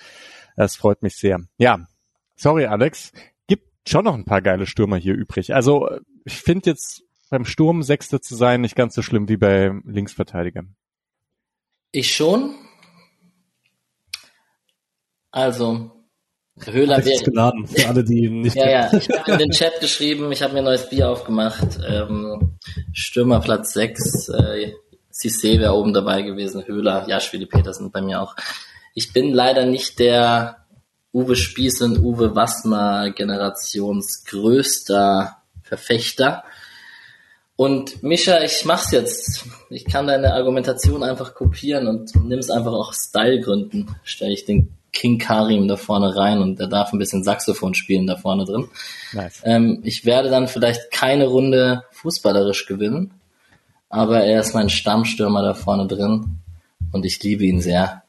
Das 0.57 0.77
freut 0.77 1.03
mich 1.03 1.17
sehr. 1.17 1.41
Ja, 1.59 1.87
sorry 2.37 2.67
Alex, 2.67 3.13
gibt 3.47 3.69
schon 3.89 4.05
noch 4.05 4.15
ein 4.15 4.25
paar 4.25 4.43
geile 4.43 4.67
Stürmer 4.67 4.97
hier 4.97 5.15
übrig. 5.15 5.55
Also 5.55 5.89
ich 6.25 6.35
finde 6.35 6.71
jetzt 6.71 7.03
beim 7.31 7.45
Sturm 7.45 7.83
Sechster 7.83 8.21
zu 8.21 8.37
sein 8.37 8.61
nicht 8.61 8.77
ganz 8.77 8.95
so 8.95 9.03
schlimm 9.03 9.29
wie 9.29 9.39
bei 9.39 9.73
Linksverteidiger. 9.85 10.65
Ich 11.91 12.15
schon. 12.15 12.55
Also, 15.31 16.02
Höhler 16.65 17.05
wäre. 17.05 17.23
geladen, 17.23 17.67
für 17.67 17.89
alle, 17.89 18.05
die 18.05 18.25
ihn 18.25 18.43
nicht 18.43 18.57
Ja, 18.57 18.71
ja, 18.71 18.93
ich 18.93 19.09
habe 19.09 19.33
in 19.33 19.39
den 19.39 19.51
Chat 19.51 19.81
geschrieben, 19.81 20.31
ich 20.33 20.43
habe 20.43 20.53
mir 20.53 20.61
ein 20.61 20.67
neues 20.67 20.89
Bier 20.89 21.09
aufgemacht. 21.11 21.81
Ähm, 21.87 22.59
Stürmer 22.93 23.41
Platz 23.41 23.73
6, 23.73 24.29
äh, 24.29 24.73
Cissé 25.13 25.59
wäre 25.59 25.75
oben 25.75 25.93
dabei 25.93 26.23
gewesen, 26.23 26.67
Höhler, 26.67 27.07
Jaschwili 27.09 27.47
Petersen 27.47 27.91
bei 27.91 28.03
mir 28.03 28.21
auch. 28.21 28.37
Ich 28.95 29.13
bin 29.13 29.33
leider 29.33 29.65
nicht 29.67 29.99
der 29.99 30.59
Uwe 31.13 31.37
Spieß 31.37 31.83
und 31.83 31.99
Uwe 31.99 32.35
Wassmer 32.35 33.11
Generations 33.11 34.25
größter 34.25 35.37
Verfechter. 35.63 36.45
Und 37.57 38.03
Mischa, 38.03 38.43
ich 38.43 38.65
mach's 38.65 38.93
jetzt. 38.93 39.45
Ich 39.71 39.85
kann 39.85 40.07
deine 40.07 40.35
Argumentation 40.35 41.03
einfach 41.03 41.35
kopieren 41.35 41.87
und 41.87 42.15
nimm's 42.25 42.51
einfach 42.51 42.73
auch 42.73 42.89
aus 42.89 43.09
Stylegründen. 43.09 43.95
Stelle 44.05 44.33
ich 44.33 44.45
den 44.45 44.77
King 44.93 45.19
Karim 45.19 45.69
da 45.69 45.77
vorne 45.77 46.15
rein 46.15 46.41
und 46.41 46.59
der 46.59 46.67
darf 46.67 46.93
ein 46.93 46.99
bisschen 46.99 47.25
Saxophon 47.25 47.75
spielen 47.75 48.07
da 48.07 48.17
vorne 48.17 48.45
drin. 48.45 48.69
Nice. 49.13 49.43
Ähm, 49.45 49.81
ich 49.85 50.05
werde 50.05 50.29
dann 50.29 50.49
vielleicht 50.49 50.91
keine 50.91 51.27
Runde 51.27 51.85
fußballerisch 51.93 52.67
gewinnen, 52.67 53.13
aber 53.89 54.25
er 54.25 54.41
ist 54.41 54.55
mein 54.55 54.69
Stammstürmer 54.69 55.43
da 55.43 55.55
vorne 55.55 55.87
drin 55.87 56.39
und 56.93 57.05
ich 57.05 57.23
liebe 57.23 57.45
ihn 57.45 57.61
sehr. 57.61 58.03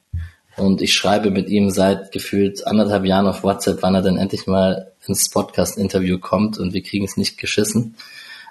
Und 0.56 0.82
ich 0.82 0.94
schreibe 0.94 1.32
mit 1.32 1.50
ihm 1.50 1.72
seit 1.72 2.12
gefühlt 2.12 2.68
anderthalb 2.68 3.06
Jahren 3.06 3.26
auf 3.26 3.44
WhatsApp, 3.44 3.82
wann 3.82 3.96
er 3.96 4.04
denn 4.04 4.18
endlich 4.18 4.46
mal 4.46 4.92
ins 5.08 5.30
Podcast-Interview 5.30 6.20
kommt 6.20 6.60
und 6.60 6.74
wir 6.74 6.84
kriegen 6.84 7.06
es 7.06 7.18
nicht 7.18 7.38
geschissen. 7.38 7.96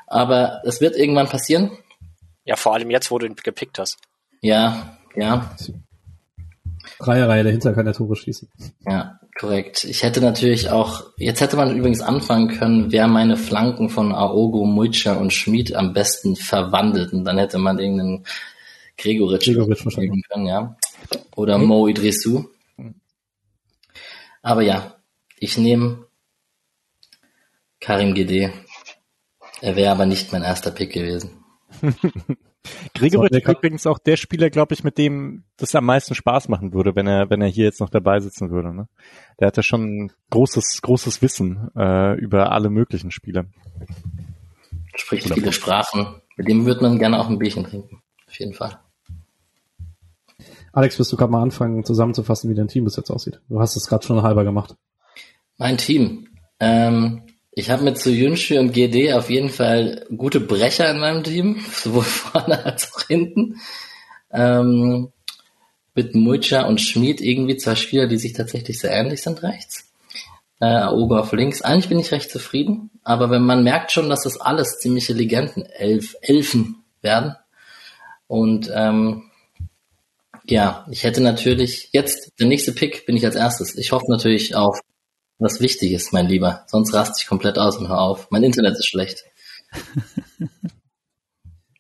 Aber 0.07 0.63
es 0.65 0.81
wird 0.81 0.97
irgendwann 0.97 1.29
passieren. 1.29 1.71
Ja, 2.45 2.57
vor 2.57 2.75
allem 2.75 2.91
jetzt, 2.91 3.11
wo 3.11 3.19
du 3.19 3.27
ihn 3.27 3.37
gepickt 3.37 3.79
hast. 3.79 3.99
Ja, 4.41 4.99
ja, 5.15 5.55
Dreierreihe 7.03 7.45
dahinter 7.45 7.73
kann 7.73 7.87
er 7.87 7.93
Tore 7.93 8.17
schießen. 8.17 8.49
Ja, 8.87 9.21
korrekt. 9.39 9.85
Ich 9.85 10.03
hätte 10.03 10.21
natürlich 10.21 10.71
auch, 10.71 11.05
jetzt 11.17 11.41
hätte 11.41 11.57
man 11.57 11.77
übrigens 11.77 12.01
anfangen 12.01 12.49
können, 12.49 12.93
wer 12.93 13.07
meine 13.09 13.37
Flanken 13.37 13.89
von 13.89 14.13
Aogo, 14.13 14.65
Muica 14.65 15.15
und 15.15 15.33
Schmid 15.33 15.75
am 15.75 15.93
besten 15.93 16.37
verwandelt. 16.37 17.13
Und 17.13 17.25
dann 17.25 17.39
hätte 17.39 17.59
man 17.59 17.79
irgendeinen 17.79 18.25
Gregoritsch, 18.97 19.47
Gregoritsch 19.47 19.85
wahrscheinlich. 19.85 20.11
geben 20.13 20.23
können, 20.31 20.47
ja. 20.47 20.77
Oder 21.37 21.59
Mo 21.59 21.89
Idrissou. 21.89 22.47
Aber 24.43 24.63
ja, 24.63 24.97
ich 25.39 25.59
nehme 25.59 26.07
Karim 27.81 28.15
Gede. 28.15 28.53
Er 29.61 29.77
wäre 29.77 29.93
aber 29.93 30.07
nicht 30.07 30.33
mein 30.33 30.43
erster 30.43 30.71
Pick 30.71 30.93
gewesen. 30.93 31.45
Gregoritsch 32.95 33.33
ist 33.33 33.49
übrigens 33.49 33.87
auch 33.87 33.99
der 33.99 34.17
Spieler, 34.17 34.51
glaube 34.51 34.75
ich, 34.75 34.85
mit 34.85 34.99
dem 34.99 35.45
das 35.57 35.75
am 35.75 35.85
meisten 35.85 36.15
Spaß 36.15 36.49
machen 36.49 36.73
würde, 36.73 36.95
wenn 36.95 37.07
er, 37.07 37.29
wenn 37.31 37.43
er 37.43 37.49
hier 37.49 37.65
jetzt 37.65 37.81
noch 37.81 37.91
dabei 37.91 38.21
sitzen 38.21 38.51
würde. 38.51 38.73
Ne? 38.75 38.89
Der 39.41 39.49
hatte 39.49 39.63
schon 39.63 40.05
ein 40.05 40.13
großes, 40.31 40.81
großes 40.83 41.23
Wissen 41.23 41.71
äh, 41.77 42.15
über 42.19 42.53
alle 42.53 42.71
möglichen 42.71 43.11
Spiele. 43.11 43.47
Spricht 44.95 45.33
viele 45.33 45.53
Sprachen. 45.53 46.21
Mit 46.37 46.49
dem 46.49 46.65
würde 46.65 46.83
man 46.83 46.99
gerne 46.99 47.19
auch 47.19 47.29
ein 47.29 47.39
Bierchen 47.39 47.65
trinken. 47.65 48.03
Auf 48.29 48.39
jeden 48.39 48.55
Fall. 48.55 48.79
Alex, 50.73 50.99
wirst 50.99 51.13
du 51.13 51.17
gerade 51.17 51.33
mal 51.33 51.43
anfangen 51.43 51.85
zusammenzufassen, 51.85 52.49
wie 52.49 52.55
dein 52.55 52.69
Team 52.69 52.85
bis 52.85 52.97
jetzt 52.97 53.11
aussieht? 53.11 53.41
Du 53.49 53.61
hast 53.61 53.77
es 53.77 53.87
gerade 53.87 54.07
schon 54.07 54.23
halber 54.23 54.45
gemacht. 54.45 54.77
Mein 55.59 55.77
Team. 55.77 56.29
Ähm, 56.61 57.23
ich 57.55 57.71
habe 57.71 57.85
mit 57.85 57.99
Suyunshi 57.99 58.59
und 58.59 58.73
GD 58.73 59.13
auf 59.13 59.29
jeden 59.29 59.51
Fall 59.51 60.07
gute 60.17 60.41
Brecher 60.41 60.91
in 60.91 60.99
meinem 60.99 61.23
Team, 61.23 61.61
sowohl 61.73 62.05
vorne 62.05 62.65
als 62.65 62.93
auch 62.95 63.03
hinten. 63.07 63.61
Ähm, 64.33 65.13
mit 65.95 66.15
Muica 66.15 66.63
und 66.63 66.81
Schmid 66.81 67.21
irgendwie 67.21 67.59
zwei 67.59 67.75
Spieler, 67.75 68.07
die 68.07 68.17
sich 68.17 68.33
tatsächlich 68.33 68.81
sehr 68.81 68.93
ähnlich 68.93 69.23
sind 69.23 69.43
rechts. 69.43 69.93
Äh, 70.59 70.65
Aogo 70.65 71.19
auf 71.19 71.33
links. 71.33 71.61
Eigentlich 71.61 71.91
bin 71.91 71.99
ich 71.99 72.13
recht 72.13 72.31
zufrieden, 72.31 72.91
aber 73.05 73.31
wenn 73.31 73.43
man 73.43 73.63
merkt 73.63 73.93
schon, 73.93 74.09
dass 74.09 74.23
das 74.23 74.41
alles 74.41 74.79
ziemliche 74.79 75.13
Legenden, 75.13 75.67
Elf, 75.67 76.17
Elfen 76.23 76.83
werden. 77.03 77.37
Und 78.27 78.71
ähm, 78.75 79.25
ja, 80.47 80.87
ich 80.91 81.05
hätte 81.05 81.21
natürlich 81.21 81.91
jetzt, 81.93 82.33
der 82.39 82.47
nächste 82.47 82.73
Pick 82.73 83.05
bin 83.05 83.17
ich 83.17 83.27
als 83.27 83.37
erstes. 83.37 83.77
Ich 83.77 83.93
hoffe 83.93 84.07
natürlich 84.09 84.55
auf 84.57 84.81
was 85.43 85.61
Wichtiges, 85.61 86.13
mein 86.13 86.27
Lieber. 86.27 86.65
Sonst 86.67 86.95
raste 86.95 87.17
ich 87.21 87.27
komplett 87.27 87.59
aus 87.59 87.77
und 87.77 87.89
hör 87.89 88.01
auf. 88.01 88.31
Mein 88.31 88.43
Internet 88.43 88.79
ist 88.79 88.87
schlecht. 88.87 89.25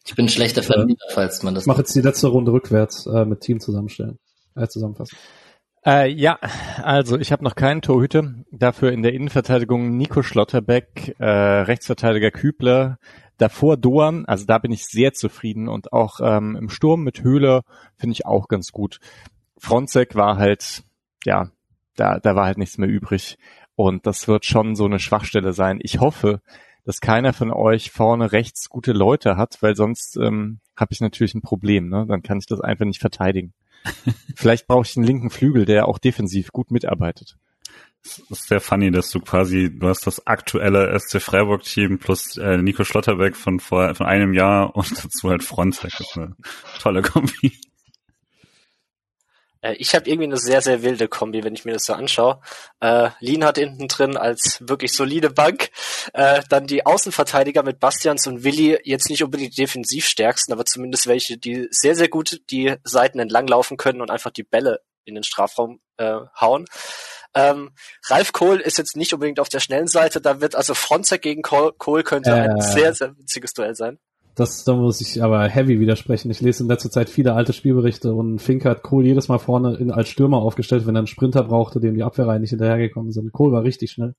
Ich 0.05 0.17
bin 0.17 0.27
ein 0.27 0.31
schlechter 0.31 0.63
Verlierer, 0.63 0.99
falls 1.11 1.43
man 1.43 1.55
das 1.55 1.63
Ich 1.63 1.69
mache 1.69 1.79
jetzt 1.79 1.95
die 1.95 2.01
letzte 2.01 2.29
Runde 2.29 2.53
rückwärts 2.53 3.07
äh, 3.07 3.25
mit 3.25 3.41
Team 3.41 3.61
zusammenstellen. 3.61 4.19
Äh, 4.55 4.67
zusammenfassen. 4.67 5.17
Äh, 5.85 6.11
ja, 6.11 6.39
also 6.83 7.19
ich 7.19 7.33
habe 7.33 7.43
noch 7.43 7.55
keinen 7.55 7.83
Torhüter. 7.83 8.35
Dafür 8.51 8.93
in 8.93 9.03
der 9.03 9.15
Innenverteidigung 9.15 9.97
Nico 9.97 10.23
Schlotterbeck, 10.23 11.17
äh, 11.19 11.25
Rechtsverteidiger 11.25 12.31
Kübler, 12.31 12.99
davor 13.39 13.77
Doan, 13.77 14.25
also 14.27 14.45
da 14.45 14.59
bin 14.59 14.71
ich 14.71 14.87
sehr 14.87 15.13
zufrieden 15.13 15.69
und 15.69 15.93
auch 15.93 16.21
ähm, 16.23 16.57
im 16.57 16.69
Sturm 16.69 17.03
mit 17.03 17.25
Höhler 17.25 17.63
finde 17.97 18.13
ich 18.13 18.27
auch 18.27 18.49
ganz 18.49 18.71
gut. 18.71 18.99
Fronzek 19.57 20.15
war 20.15 20.37
halt, 20.37 20.83
ja, 21.25 21.51
da, 21.97 22.19
da 22.19 22.35
war 22.35 22.47
halt 22.47 22.59
nichts 22.59 22.79
mehr 22.79 22.89
übrig. 22.89 23.39
Und 23.75 24.07
das 24.07 24.29
wird 24.29 24.45
schon 24.45 24.75
so 24.75 24.85
eine 24.85 24.99
Schwachstelle 24.99 25.53
sein. 25.53 25.79
Ich 25.83 26.01
hoffe, 26.01 26.41
dass 26.85 27.01
keiner 27.01 27.33
von 27.33 27.51
euch 27.51 27.91
vorne 27.91 28.33
rechts 28.33 28.69
gute 28.69 28.93
Leute 28.93 29.37
hat, 29.37 29.59
weil 29.61 29.77
sonst 29.77 30.17
ähm, 30.17 30.61
habe 30.77 30.93
ich 30.93 31.01
natürlich 31.01 31.35
ein 31.35 31.43
Problem. 31.43 31.89
Ne? 31.89 32.07
Dann 32.09 32.23
kann 32.23 32.39
ich 32.39 32.47
das 32.47 32.61
einfach 32.61 32.85
nicht 32.85 33.01
verteidigen. 33.01 33.53
Vielleicht 34.37 34.67
brauche 34.67 34.87
ich 34.87 34.97
einen 34.97 35.07
linken 35.07 35.31
Flügel, 35.31 35.65
der 35.65 35.89
auch 35.89 35.99
defensiv 35.99 36.53
gut 36.53 36.71
mitarbeitet. 36.71 37.37
Es 38.05 38.19
ist 38.19 38.49
sehr 38.49 38.61
funny, 38.61 38.91
dass 38.91 39.11
du 39.11 39.21
quasi, 39.21 39.71
du 39.73 39.87
hast 39.87 40.07
das 40.09 40.27
aktuelle 40.27 40.99
SC 40.99 41.21
Freiburg-Team 41.23 41.99
plus 41.99 42.37
äh, 42.37 42.59
Nico 42.59 42.83
Schlotterbeck 42.83 43.37
von 43.37 43.61
vor 43.61 43.95
von 43.95 44.07
einem 44.07 44.35
Jahr 44.35 44.75
und 44.75 44.91
dazu 45.05 45.31
halt 45.31 45.45
Frontex. 45.45 45.99
Das 45.99 46.09
ist 46.09 46.17
eine 46.17 46.35
tolle 46.81 47.03
Kombi. 47.03 47.53
Äh, 49.63 49.75
ich 49.75 49.95
habe 49.95 50.09
irgendwie 50.09 50.27
eine 50.27 50.37
sehr, 50.37 50.61
sehr 50.61 50.83
wilde 50.83 51.09
Kombi, 51.09 51.43
wenn 51.43 51.55
ich 51.55 51.65
mir 51.65 51.73
das 51.73 51.85
so 51.85 51.95
anschaue. 51.95 52.41
Äh, 52.81 53.11
Lean 53.21 53.45
hat 53.45 53.57
hinten 53.57 53.89
drin 53.89 54.17
als 54.17 54.59
wirklich 54.61 54.93
solide 54.93 55.31
Bank. 55.31 55.71
Äh, 56.13 56.43
dann 56.51 56.67
die 56.67 56.85
Außenverteidiger 56.85 57.63
mit 57.63 57.81
Bastians 57.81 58.27
und 58.27 58.45
Willi, 58.45 58.79
jetzt 58.85 59.09
nicht 59.09 59.23
unbedingt 59.25 59.57
die 59.57 59.63
defensivstärksten, 59.63 60.53
aber 60.53 60.67
zumindest 60.67 61.07
welche, 61.07 61.39
die 61.39 61.69
sehr, 61.71 61.97
sehr 61.97 62.09
gut 62.09 62.43
die 62.51 62.75
Seiten 62.85 63.19
entlang 63.19 63.47
laufen 63.47 63.77
können 63.77 64.01
und 64.03 64.11
einfach 64.11 64.31
die 64.31 64.43
Bälle 64.43 64.81
in 65.05 65.15
den 65.15 65.25
Strafraum 65.25 65.81
äh, 65.97 66.19
hauen. 66.41 66.67
Ähm, 67.35 67.71
Ralf 68.07 68.33
Kohl 68.33 68.61
ist 68.61 68.77
jetzt 68.77 68.97
nicht 68.97 69.15
unbedingt 69.15 69.41
auf 69.41 69.49
der 69.49 69.61
schnellen 69.61 69.89
Seite, 69.89 70.21
da 70.21 70.41
wird 70.41 70.55
also 70.55 70.75
Fronzek 70.75 71.23
gegen 71.23 71.43
Kohl, 71.43 71.73
Kohl 71.73 72.03
könnte 72.03 72.31
äh, 72.31 72.49
ein 72.51 72.61
sehr, 72.61 72.95
sehr 72.95 73.17
witziges 73.17 73.55
Duell 73.55 73.75
sein. 73.75 73.99
Das, 74.35 74.65
da 74.65 74.73
muss 74.75 75.01
ich 75.03 75.23
aber 75.23 75.47
heavy 75.47 75.79
widersprechen. 75.79 76.31
Ich 76.31 76.41
lese 76.41 76.63
in 76.63 76.69
letzter 76.69 76.91
Zeit 76.91 77.11
viele 77.11 77.35
alte 77.35 77.53
Spielberichte 77.53 78.15
und 78.15 78.39
Fink 78.39 78.65
hat 78.65 78.83
Kohl 78.83 79.05
jedes 79.05 79.29
Mal 79.29 79.39
vorne 79.39 79.77
in, 79.77 79.91
als 79.91 80.09
Stürmer 80.09 80.39
aufgestellt, 80.39 80.87
wenn 80.87 80.97
er 80.97 81.01
einen 81.01 81.07
Sprinter 81.07 81.43
brauchte, 81.43 81.81
dem 81.81 81.95
die 81.95 82.03
Abwehrreihen 82.03 82.41
nicht 82.41 82.51
hinterhergekommen 82.51 83.13
sind. 83.13 83.31
Kohl 83.33 83.53
war 83.53 83.63
richtig 83.63 83.91
schnell. 83.91 84.15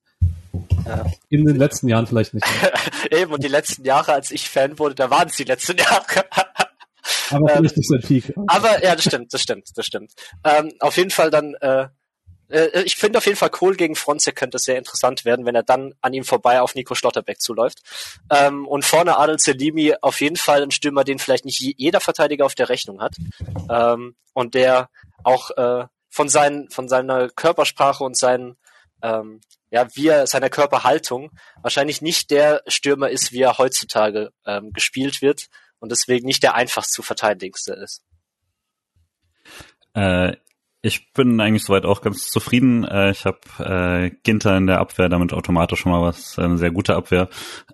Ja. 0.86 1.04
In 1.30 1.44
den 1.44 1.56
letzten 1.56 1.88
Jahren 1.88 2.06
vielleicht 2.06 2.34
nicht. 2.34 2.46
Eben, 3.10 3.32
und 3.32 3.42
die 3.42 3.48
letzten 3.48 3.84
Jahre, 3.84 4.12
als 4.12 4.30
ich 4.30 4.48
Fan 4.48 4.78
wurde, 4.78 4.94
da 4.94 5.10
waren 5.10 5.28
es 5.28 5.36
die 5.36 5.44
letzten 5.44 5.78
Jahre. 5.78 6.24
aber 7.30 7.48
vielleicht 7.48 7.76
ähm, 7.76 7.80
nicht 7.80 7.88
sein 7.88 8.00
Peak. 8.00 8.34
Aber 8.46 8.84
ja, 8.84 8.94
das 8.94 9.04
stimmt, 9.04 9.34
das 9.34 9.42
stimmt, 9.42 9.68
das 9.74 9.84
stimmt. 9.84 10.12
Ähm, 10.44 10.72
auf 10.78 10.96
jeden 10.96 11.10
Fall 11.10 11.30
dann 11.30 11.54
äh, 11.60 11.88
äh, 12.48 12.82
ich 12.82 12.96
finde 12.96 13.18
auf 13.18 13.26
jeden 13.26 13.36
Fall 13.36 13.50
Kohl 13.50 13.76
gegen 13.76 13.96
Fronzek 13.96 14.36
könnte 14.36 14.58
sehr 14.58 14.78
interessant 14.78 15.24
werden, 15.24 15.46
wenn 15.46 15.54
er 15.54 15.62
dann 15.62 15.94
an 16.00 16.12
ihm 16.12 16.24
vorbei 16.24 16.60
auf 16.60 16.74
Nico 16.74 16.94
Schlotterbeck 16.94 17.40
zuläuft. 17.40 17.80
Ähm, 18.30 18.66
und 18.66 18.84
vorne 18.84 19.18
Adel 19.18 19.38
Selimi 19.38 19.94
auf 20.00 20.20
jeden 20.20 20.36
Fall 20.36 20.62
ein 20.62 20.70
Stürmer, 20.70 21.04
den 21.04 21.18
vielleicht 21.18 21.44
nicht 21.44 21.60
jeder 21.60 22.00
Verteidiger 22.00 22.46
auf 22.46 22.54
der 22.54 22.68
Rechnung 22.68 23.00
hat. 23.00 23.16
Ähm, 23.70 24.16
und 24.32 24.54
der 24.54 24.88
auch 25.22 25.50
äh, 25.52 25.86
von, 26.10 26.28
seinen, 26.28 26.70
von 26.70 26.88
seiner 26.88 27.28
Körpersprache 27.28 28.04
und 28.04 28.16
seinen, 28.16 28.56
ähm, 29.02 29.40
ja, 29.70 29.86
wie 29.94 30.08
er, 30.08 30.26
seiner 30.26 30.50
Körperhaltung 30.50 31.30
wahrscheinlich 31.62 32.02
nicht 32.02 32.30
der 32.30 32.62
Stürmer 32.66 33.10
ist, 33.10 33.32
wie 33.32 33.40
er 33.40 33.58
heutzutage 33.58 34.30
ähm, 34.46 34.72
gespielt 34.72 35.22
wird 35.22 35.46
und 35.78 35.90
deswegen 35.90 36.26
nicht 36.26 36.42
der 36.42 36.54
einfachst 36.54 36.92
zu 36.92 37.02
verteidigendste 37.02 37.74
ist. 37.74 38.02
Äh, 39.94 40.36
ich 40.84 41.12
bin 41.14 41.40
eigentlich 41.40 41.64
soweit 41.64 41.86
auch 41.86 42.02
ganz 42.02 42.28
zufrieden. 42.28 42.84
Äh, 42.84 43.10
ich 43.10 43.24
habe 43.24 43.38
äh, 43.58 44.10
Ginter 44.22 44.56
in 44.56 44.66
der 44.66 44.80
Abwehr, 44.80 45.08
damit 45.08 45.32
automatisch 45.32 45.80
schon 45.80 45.92
mal 45.92 46.02
was, 46.02 46.38
eine 46.38 46.58
sehr 46.58 46.72
gute 46.72 46.94
Abwehr. 46.94 47.30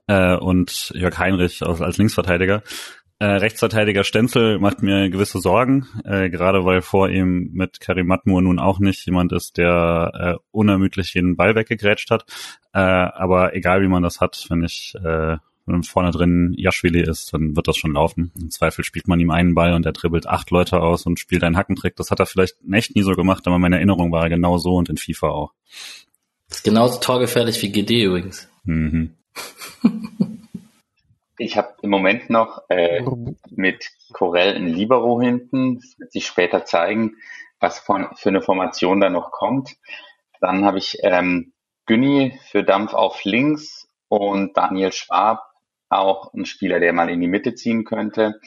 Äh, 0.07 0.37
und 0.37 0.93
Jörg 0.95 1.19
Heinrich 1.19 1.61
als, 1.63 1.81
als 1.81 1.99
Linksverteidiger. 1.99 2.63
Äh, 3.19 3.25
Rechtsverteidiger 3.27 4.05
Stenzel 4.05 4.61
macht 4.61 4.83
mir 4.83 5.11
gewisse 5.11 5.41
Sorgen, 5.41 5.89
äh, 6.05 6.31
gerade 6.31 6.65
weil 6.65 6.83
vor 6.83 7.11
ihm 7.11 7.51
mit 7.53 7.81
Karim 7.81 8.07
Matmur 8.07 8.43
nun 8.43 8.61
auch 8.61 8.79
nicht 8.79 9.05
jemand 9.05 9.33
ist, 9.33 9.59
der 9.59 10.13
äh, 10.15 10.43
unermüdlich 10.53 11.13
jeden 11.15 11.37
Ball 11.37 11.57
weggegrätscht 11.57 12.13
hat. 12.13 12.25
Äh, 12.73 12.79
aber 12.79 13.57
egal 13.57 13.83
wie 13.83 13.89
man 13.89 14.05
das 14.05 14.21
hat, 14.21 14.47
wenn 14.51 14.63
ich 14.63 14.95
äh, 15.05 15.37
wenn 15.73 15.83
vorne 15.83 16.11
drin 16.11 16.55
Jaschwili 16.57 17.01
ist, 17.01 17.33
dann 17.33 17.57
wird 17.57 17.69
das 17.69 17.77
schon 17.77 17.93
laufen. 17.93 18.33
Im 18.39 18.51
Zweifel 18.51 18.85
spielt 18.85 19.09
man 19.09 19.21
ihm 19.21 19.31
einen 19.31 19.55
Ball 19.55 19.75
und 19.75 19.87
er 19.87 19.93
dribbelt 19.93 20.27
acht 20.27 20.51
Leute 20.51 20.81
aus 20.81 21.07
und 21.07 21.19
spielt 21.19 21.45
einen 21.45 21.57
Hackentrick. 21.57 21.97
Das 21.97 22.11
hat 22.11 22.21
er 22.21 22.27
vielleicht 22.27 22.57
echt 22.71 22.95
nie 22.95 23.03
so 23.03 23.13
gemacht, 23.13 23.47
aber 23.47 23.59
meine 23.59 23.77
Erinnerung 23.77 24.13
war 24.13 24.25
er 24.25 24.29
genau 24.29 24.59
so 24.59 24.75
und 24.75 24.89
in 24.89 24.97
FIFA 24.97 25.29
auch. 25.29 25.53
Das 26.49 26.59
ist 26.59 26.65
genauso 26.65 26.99
torgefährlich 27.01 27.61
wie 27.63 27.71
GD 27.71 28.05
übrigens. 28.05 28.49
Mhm. 28.65 29.15
ich 31.39 31.57
habe 31.57 31.75
im 31.83 31.91
Moment 31.91 32.29
noch 32.29 32.63
äh, 32.69 33.03
mit 33.51 33.91
Corell 34.13 34.57
in 34.57 34.67
Libero 34.67 35.21
hinten. 35.21 35.77
Das 35.77 35.99
wird 35.99 36.13
sich 36.13 36.27
später 36.27 36.65
zeigen, 36.65 37.17
was 37.61 37.79
von, 37.79 38.09
für 38.17 38.29
eine 38.29 38.43
Formation 38.43 39.01
da 39.01 39.11
noch 39.11 39.31
kommt. 39.31 39.77
Dann 40.41 40.65
habe 40.65 40.79
ich 40.79 40.99
ähm, 41.03 41.53
Günni 41.87 42.39
für 42.51 42.63
Dampf 42.63 42.95
auf 42.95 43.25
links 43.25 43.89
und 44.09 44.57
Daniel 44.57 44.93
Schwab 44.93 45.50
auch 45.91 46.33
ein 46.33 46.47
Spieler, 46.47 46.81
der 46.81 46.93
mal 46.93 47.11
in 47.11 47.21
die 47.21 47.29
Mitte 47.29 47.55
ziehen 47.55 47.85
könnte. 47.85 48.41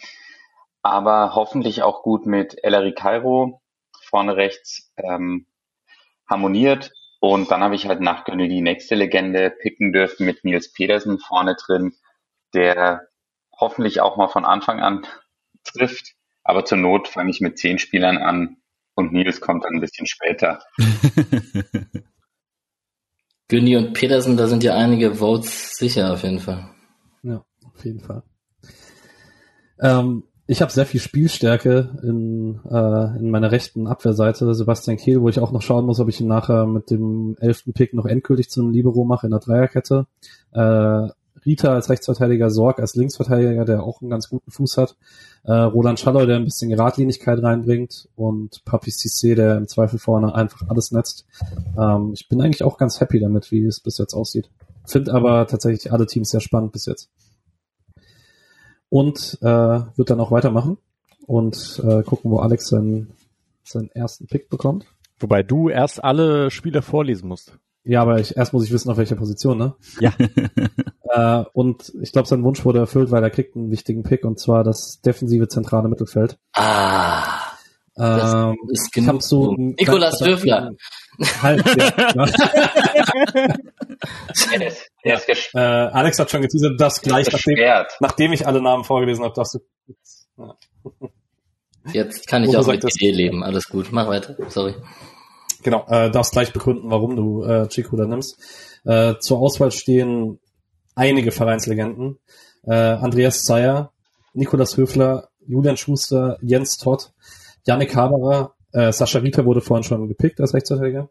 Aber 0.81 1.35
hoffentlich 1.35 1.83
auch 1.83 2.01
gut 2.01 2.25
mit 2.25 2.63
Ellery 2.63 2.93
Cairo 2.93 3.61
vorne 4.01 4.35
rechts 4.35 4.91
ähm, 4.97 5.45
harmoniert. 6.29 6.91
Und 7.19 7.51
dann 7.51 7.63
habe 7.63 7.75
ich 7.75 7.87
halt 7.87 8.01
nach 8.01 8.25
Gönne 8.25 8.49
die 8.49 8.61
nächste 8.61 8.95
Legende 8.95 9.49
picken 9.49 9.93
dürfen 9.93 10.25
mit 10.25 10.43
Nils 10.43 10.73
Pedersen 10.73 11.19
vorne 11.19 11.55
drin, 11.55 11.93
der 12.53 13.07
hoffentlich 13.57 14.01
auch 14.01 14.17
mal 14.17 14.27
von 14.27 14.45
Anfang 14.45 14.81
an 14.81 15.07
trifft. 15.63 16.15
Aber 16.43 16.65
zur 16.65 16.77
Not 16.77 17.07
fange 17.07 17.29
ich 17.29 17.39
mit 17.39 17.57
zehn 17.57 17.79
Spielern 17.79 18.17
an 18.17 18.57
und 18.95 19.13
Nils 19.13 19.39
kommt 19.39 19.63
dann 19.63 19.75
ein 19.75 19.81
bisschen 19.81 20.05
später. 20.05 20.61
Günni 23.47 23.77
und 23.77 23.93
Pedersen, 23.93 24.35
da 24.35 24.47
sind 24.47 24.63
ja 24.63 24.75
einige 24.75 25.15
Votes 25.15 25.77
sicher 25.77 26.13
auf 26.13 26.23
jeden 26.23 26.39
Fall. 26.39 26.69
Jeden 27.83 27.99
Fall. 27.99 28.23
Ähm, 29.79 30.23
ich 30.45 30.61
habe 30.61 30.71
sehr 30.71 30.85
viel 30.85 30.99
Spielstärke 30.99 31.99
in, 32.03 32.59
äh, 32.69 33.17
in 33.17 33.31
meiner 33.31 33.51
rechten 33.51 33.87
Abwehrseite. 33.87 34.53
Sebastian 34.53 34.97
Kehl, 34.97 35.21
wo 35.21 35.29
ich 35.29 35.39
auch 35.39 35.51
noch 35.51 35.61
schauen 35.61 35.85
muss, 35.85 35.99
ob 35.99 36.09
ich 36.09 36.19
ihn 36.19 36.27
nachher 36.27 36.65
mit 36.65 36.89
dem 36.89 37.37
elften 37.39 37.73
Pick 37.73 37.93
noch 37.93 38.05
endgültig 38.05 38.49
zu 38.49 38.61
einem 38.61 38.71
Libero 38.71 39.05
mache 39.05 39.27
in 39.27 39.31
der 39.31 39.39
Dreierkette. 39.39 40.05
Äh, 40.51 41.07
Rita 41.45 41.73
als 41.73 41.89
Rechtsverteidiger, 41.89 42.49
Sorg 42.49 42.79
als 42.79 42.95
Linksverteidiger, 42.95 43.65
der 43.65 43.83
auch 43.83 44.01
einen 44.01 44.09
ganz 44.09 44.29
guten 44.29 44.51
Fuß 44.51 44.77
hat. 44.77 44.95
Äh, 45.43 45.53
Roland 45.53 45.99
Schaller, 45.99 46.25
der 46.25 46.37
ein 46.37 46.45
bisschen 46.45 46.69
Geradlinigkeit 46.69 47.41
reinbringt 47.41 48.07
und 48.15 48.63
Papi 48.65 48.91
Cissé, 48.91 49.35
der 49.35 49.57
im 49.57 49.67
Zweifel 49.67 49.99
vorne 49.99 50.35
einfach 50.35 50.69
alles 50.69 50.91
netzt. 50.91 51.25
Ähm, 51.77 52.11
ich 52.13 52.27
bin 52.29 52.41
eigentlich 52.41 52.63
auch 52.63 52.77
ganz 52.77 52.99
happy 52.99 53.19
damit, 53.19 53.51
wie 53.51 53.65
es 53.65 53.79
bis 53.79 53.97
jetzt 53.97 54.13
aussieht. 54.13 54.49
Finde 54.85 55.13
aber 55.13 55.47
tatsächlich 55.47 55.91
alle 55.91 56.05
Teams 56.05 56.29
sehr 56.29 56.41
spannend 56.41 56.71
bis 56.73 56.85
jetzt. 56.85 57.09
Und 58.93 59.39
äh, 59.41 59.47
wird 59.47 60.11
dann 60.11 60.19
auch 60.19 60.29
weitermachen 60.29 60.77
und 61.25 61.81
äh, 61.83 62.03
gucken, 62.03 62.29
wo 62.29 62.37
Alex 62.37 62.67
seinen, 62.67 63.09
seinen 63.63 63.89
ersten 63.89 64.27
Pick 64.27 64.49
bekommt. 64.49 64.85
Wobei 65.17 65.41
du 65.41 65.67
erst 65.67 66.03
alle 66.03 66.51
Spieler 66.51 66.83
vorlesen 66.83 67.27
musst. 67.27 67.57
Ja, 67.83 68.03
aber 68.03 68.19
ich, 68.19 68.37
erst 68.37 68.53
muss 68.53 68.63
ich 68.63 68.71
wissen, 68.71 68.91
auf 68.91 68.97
welcher 68.97 69.15
Position, 69.15 69.57
ne? 69.57 69.73
Ja. 69.99 70.13
äh, 71.41 71.43
und 71.53 71.91
ich 72.03 72.11
glaube, 72.11 72.27
sein 72.27 72.43
Wunsch 72.43 72.63
wurde 72.65 72.77
erfüllt, 72.77 73.09
weil 73.09 73.23
er 73.23 73.31
kriegt 73.31 73.55
einen 73.55 73.71
wichtigen 73.71 74.03
Pick 74.03 74.25
und 74.25 74.39
zwar 74.39 74.63
das 74.63 75.01
defensive 75.01 75.47
zentrale 75.47 75.89
Mittelfeld. 75.89 76.37
Ah. 76.53 77.42
Ähm, 77.97 78.55
ist 78.71 78.91
genug. 78.91 79.21
So 79.21 79.53
Nikolas 79.55 80.17
Döfler. 80.17 80.71
Halt, 81.41 81.63
ja. 81.77 82.25
er 85.03 85.29
ist, 85.29 85.49
äh, 85.53 85.59
Alex 85.59 86.17
hat 86.17 86.31
schon 86.31 86.41
geteasert, 86.41 86.81
das 86.81 87.01
gleich, 87.01 87.31
nachdem, 87.31 87.85
nachdem 87.99 88.33
ich 88.33 88.47
alle 88.47 88.61
Namen 88.61 88.83
vorgelesen 88.83 89.23
habe, 89.23 89.35
darfst 89.35 89.55
du. 89.55 89.59
Ja. 90.37 90.57
Jetzt 91.91 92.27
kann 92.27 92.43
ich 92.43 92.57
auch 92.57 92.65
mit 92.65 92.83
Idee 92.83 93.11
leben. 93.11 93.43
Alles 93.43 93.67
gut. 93.67 93.91
Mach 93.91 94.07
weiter. 94.07 94.35
Sorry. 94.49 94.73
Genau, 95.61 95.85
äh, 95.87 96.09
darfst 96.09 96.33
gleich 96.33 96.51
begründen, 96.51 96.89
warum 96.89 97.15
du 97.15 97.43
äh, 97.43 97.67
Chico 97.67 97.95
da 97.95 98.05
nimmst. 98.05 98.37
Äh, 98.85 99.15
zur 99.19 99.39
Auswahl 99.39 99.71
stehen 99.71 100.39
einige 100.95 101.31
Vereinslegenden. 101.31 102.19
Äh, 102.63 102.73
Andreas 102.73 103.43
Zeyer, 103.43 103.91
Nikolas 104.33 104.77
Höfler, 104.77 105.29
Julian 105.45 105.77
Schuster, 105.77 106.37
Jens 106.41 106.77
Todd, 106.77 107.11
Yannick 107.65 107.95
Haberer, 107.95 108.53
äh, 108.71 108.91
Sascha 108.91 109.19
Rita 109.19 109.45
wurde 109.45 109.61
vorhin 109.61 109.83
schon 109.83 110.07
gepickt 110.07 110.41
als 110.41 110.53
Rechtsverteidiger, 110.53 111.09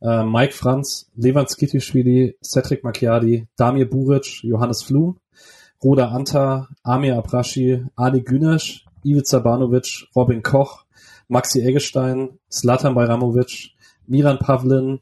äh, 0.00 0.24
Mike 0.24 0.52
Franz, 0.52 1.10
Levan 1.16 1.46
Skitischwili, 1.46 2.36
Cedric 2.42 2.84
Macchiadi, 2.84 3.46
Damir 3.56 3.88
Buric, 3.88 4.42
Johannes 4.42 4.82
Flum, 4.82 5.18
Roda 5.82 6.08
Anta, 6.10 6.68
Amir 6.82 7.16
Abrashi, 7.16 7.84
Ali 7.96 8.22
Günesch, 8.22 8.84
Ivica 9.04 9.38
Banovic, 9.38 10.06
Robin 10.14 10.42
Koch, 10.42 10.84
Maxi 11.28 11.62
Eggestein, 11.62 12.38
Slatan 12.50 12.94
Bajramovic, 12.94 13.70
Miran 14.06 14.38
Pavlin, 14.38 15.00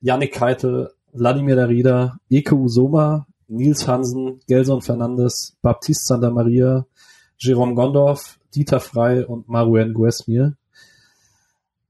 Yannick 0.00 0.34
Keitel, 0.34 0.90
Vladimir 1.12 1.56
Darida, 1.56 2.18
Eke 2.30 2.52
Usoma, 2.52 3.26
Nils 3.48 3.86
Hansen, 3.86 4.40
Gelson 4.48 4.82
Fernandes, 4.82 5.56
Baptiste 5.62 6.06
Santa 6.06 6.30
Maria, 6.30 6.86
Jerome 7.38 7.74
Gondorf, 7.74 8.38
Dieter 8.54 8.80
Frey 8.80 9.24
und 9.24 9.48
Maruen 9.48 9.94
Guesmir. 9.94 10.56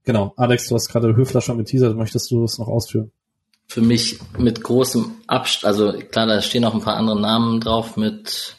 Genau, 0.05 0.33
Alex, 0.35 0.67
du 0.67 0.75
hast 0.75 0.89
gerade 0.89 1.15
Höfler 1.15 1.41
schon 1.41 1.57
geteasert, 1.57 1.95
möchtest 1.95 2.29
du 2.31 2.43
es 2.43 2.57
noch 2.57 2.67
ausführen? 2.67 3.11
Für 3.67 3.81
mich 3.81 4.19
mit 4.37 4.61
großem 4.61 5.11
Abstand, 5.27 5.65
also 5.65 5.93
klar, 5.93 6.27
da 6.27 6.41
stehen 6.41 6.65
auch 6.65 6.73
ein 6.73 6.81
paar 6.81 6.97
andere 6.97 7.19
Namen 7.19 7.61
drauf 7.61 7.95
mit 7.95 8.57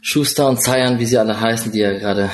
Schuster 0.00 0.48
und 0.48 0.60
Zayan, 0.62 0.98
wie 0.98 1.06
sie 1.06 1.18
alle 1.18 1.40
heißen, 1.40 1.72
die 1.72 1.78
ihr 1.78 1.98
gerade, 1.98 2.30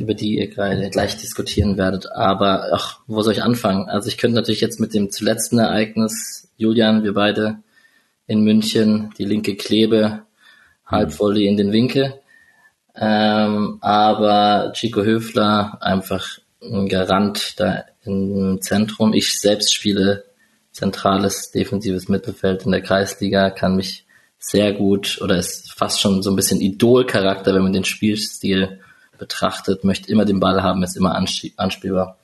über 0.00 0.14
die 0.14 0.38
ihr 0.38 0.48
gerade 0.48 0.90
gleich 0.90 1.16
diskutieren 1.16 1.76
werdet. 1.76 2.10
Aber 2.12 2.70
ach, 2.72 3.00
wo 3.06 3.22
soll 3.22 3.32
ich 3.32 3.42
anfangen? 3.42 3.88
Also 3.88 4.08
ich 4.08 4.18
könnte 4.18 4.36
natürlich 4.36 4.60
jetzt 4.60 4.80
mit 4.80 4.94
dem 4.94 5.10
zuletzten 5.10 5.58
Ereignis, 5.58 6.48
Julian, 6.56 7.04
wir 7.04 7.14
beide 7.14 7.58
in 8.26 8.42
München, 8.42 9.10
die 9.18 9.24
linke 9.24 9.56
Klebe, 9.56 10.22
Halbvolley 10.84 11.46
in 11.46 11.56
den 11.56 11.72
Winkel. 11.72 12.21
Ähm, 12.94 13.78
aber 13.80 14.72
Chico 14.74 15.02
Höfler 15.02 15.78
einfach 15.80 16.38
ein 16.62 16.88
Garant 16.88 17.58
da 17.58 17.84
im 18.04 18.60
Zentrum. 18.60 19.14
Ich 19.14 19.40
selbst 19.40 19.74
spiele 19.74 20.24
zentrales 20.72 21.50
defensives 21.50 22.08
Mittelfeld 22.08 22.64
in 22.64 22.72
der 22.72 22.82
Kreisliga, 22.82 23.50
kann 23.50 23.76
mich 23.76 24.06
sehr 24.38 24.72
gut 24.72 25.20
oder 25.22 25.36
ist 25.36 25.72
fast 25.72 26.00
schon 26.00 26.22
so 26.22 26.30
ein 26.30 26.36
bisschen 26.36 26.60
Idolcharakter, 26.60 27.54
wenn 27.54 27.62
man 27.62 27.72
den 27.72 27.84
Spielstil 27.84 28.80
betrachtet, 29.18 29.84
möchte 29.84 30.10
immer 30.10 30.24
den 30.24 30.40
Ball 30.40 30.62
haben, 30.62 30.82
ist 30.82 30.96
immer 30.96 31.14
anspielbar. 31.14 32.18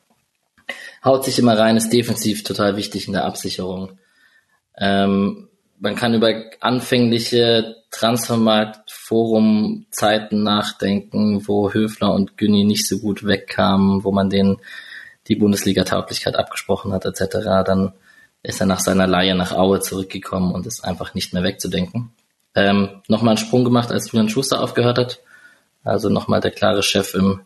Haut 1.04 1.24
sich 1.24 1.38
immer 1.38 1.56
rein, 1.56 1.76
ist 1.76 1.92
defensiv 1.92 2.42
total 2.42 2.76
wichtig 2.76 3.06
in 3.06 3.12
der 3.12 3.24
Absicherung. 3.24 3.98
Ähm, 4.76 5.47
man 5.80 5.96
kann 5.96 6.14
über 6.14 6.44
anfängliche 6.60 7.76
Transfermarkt-Forum-Zeiten 7.90 10.42
nachdenken, 10.42 11.46
wo 11.46 11.72
Höfler 11.72 12.12
und 12.12 12.36
Günni 12.36 12.64
nicht 12.64 12.86
so 12.86 12.98
gut 12.98 13.26
wegkamen, 13.26 14.04
wo 14.04 14.12
man 14.12 14.28
denen 14.30 14.58
die 15.28 15.36
Bundesliga-Tauglichkeit 15.36 16.36
abgesprochen 16.36 16.92
hat, 16.92 17.04
etc. 17.04 17.64
Dann 17.66 17.92
ist 18.42 18.60
er 18.60 18.66
nach 18.66 18.80
seiner 18.80 19.06
Leihe 19.06 19.34
nach 19.34 19.52
Aue 19.52 19.80
zurückgekommen 19.80 20.52
und 20.52 20.66
ist 20.66 20.84
einfach 20.84 21.14
nicht 21.14 21.32
mehr 21.32 21.42
wegzudenken. 21.42 22.12
Ähm, 22.54 23.02
nochmal 23.08 23.36
einen 23.36 23.38
Sprung 23.38 23.64
gemacht, 23.64 23.92
als 23.92 24.12
Julian 24.12 24.28
Schuster 24.28 24.62
aufgehört 24.62 24.98
hat. 24.98 25.20
Also 25.84 26.08
nochmal 26.08 26.40
der 26.40 26.50
klare 26.50 26.82
Chef 26.82 27.14
im 27.14 27.40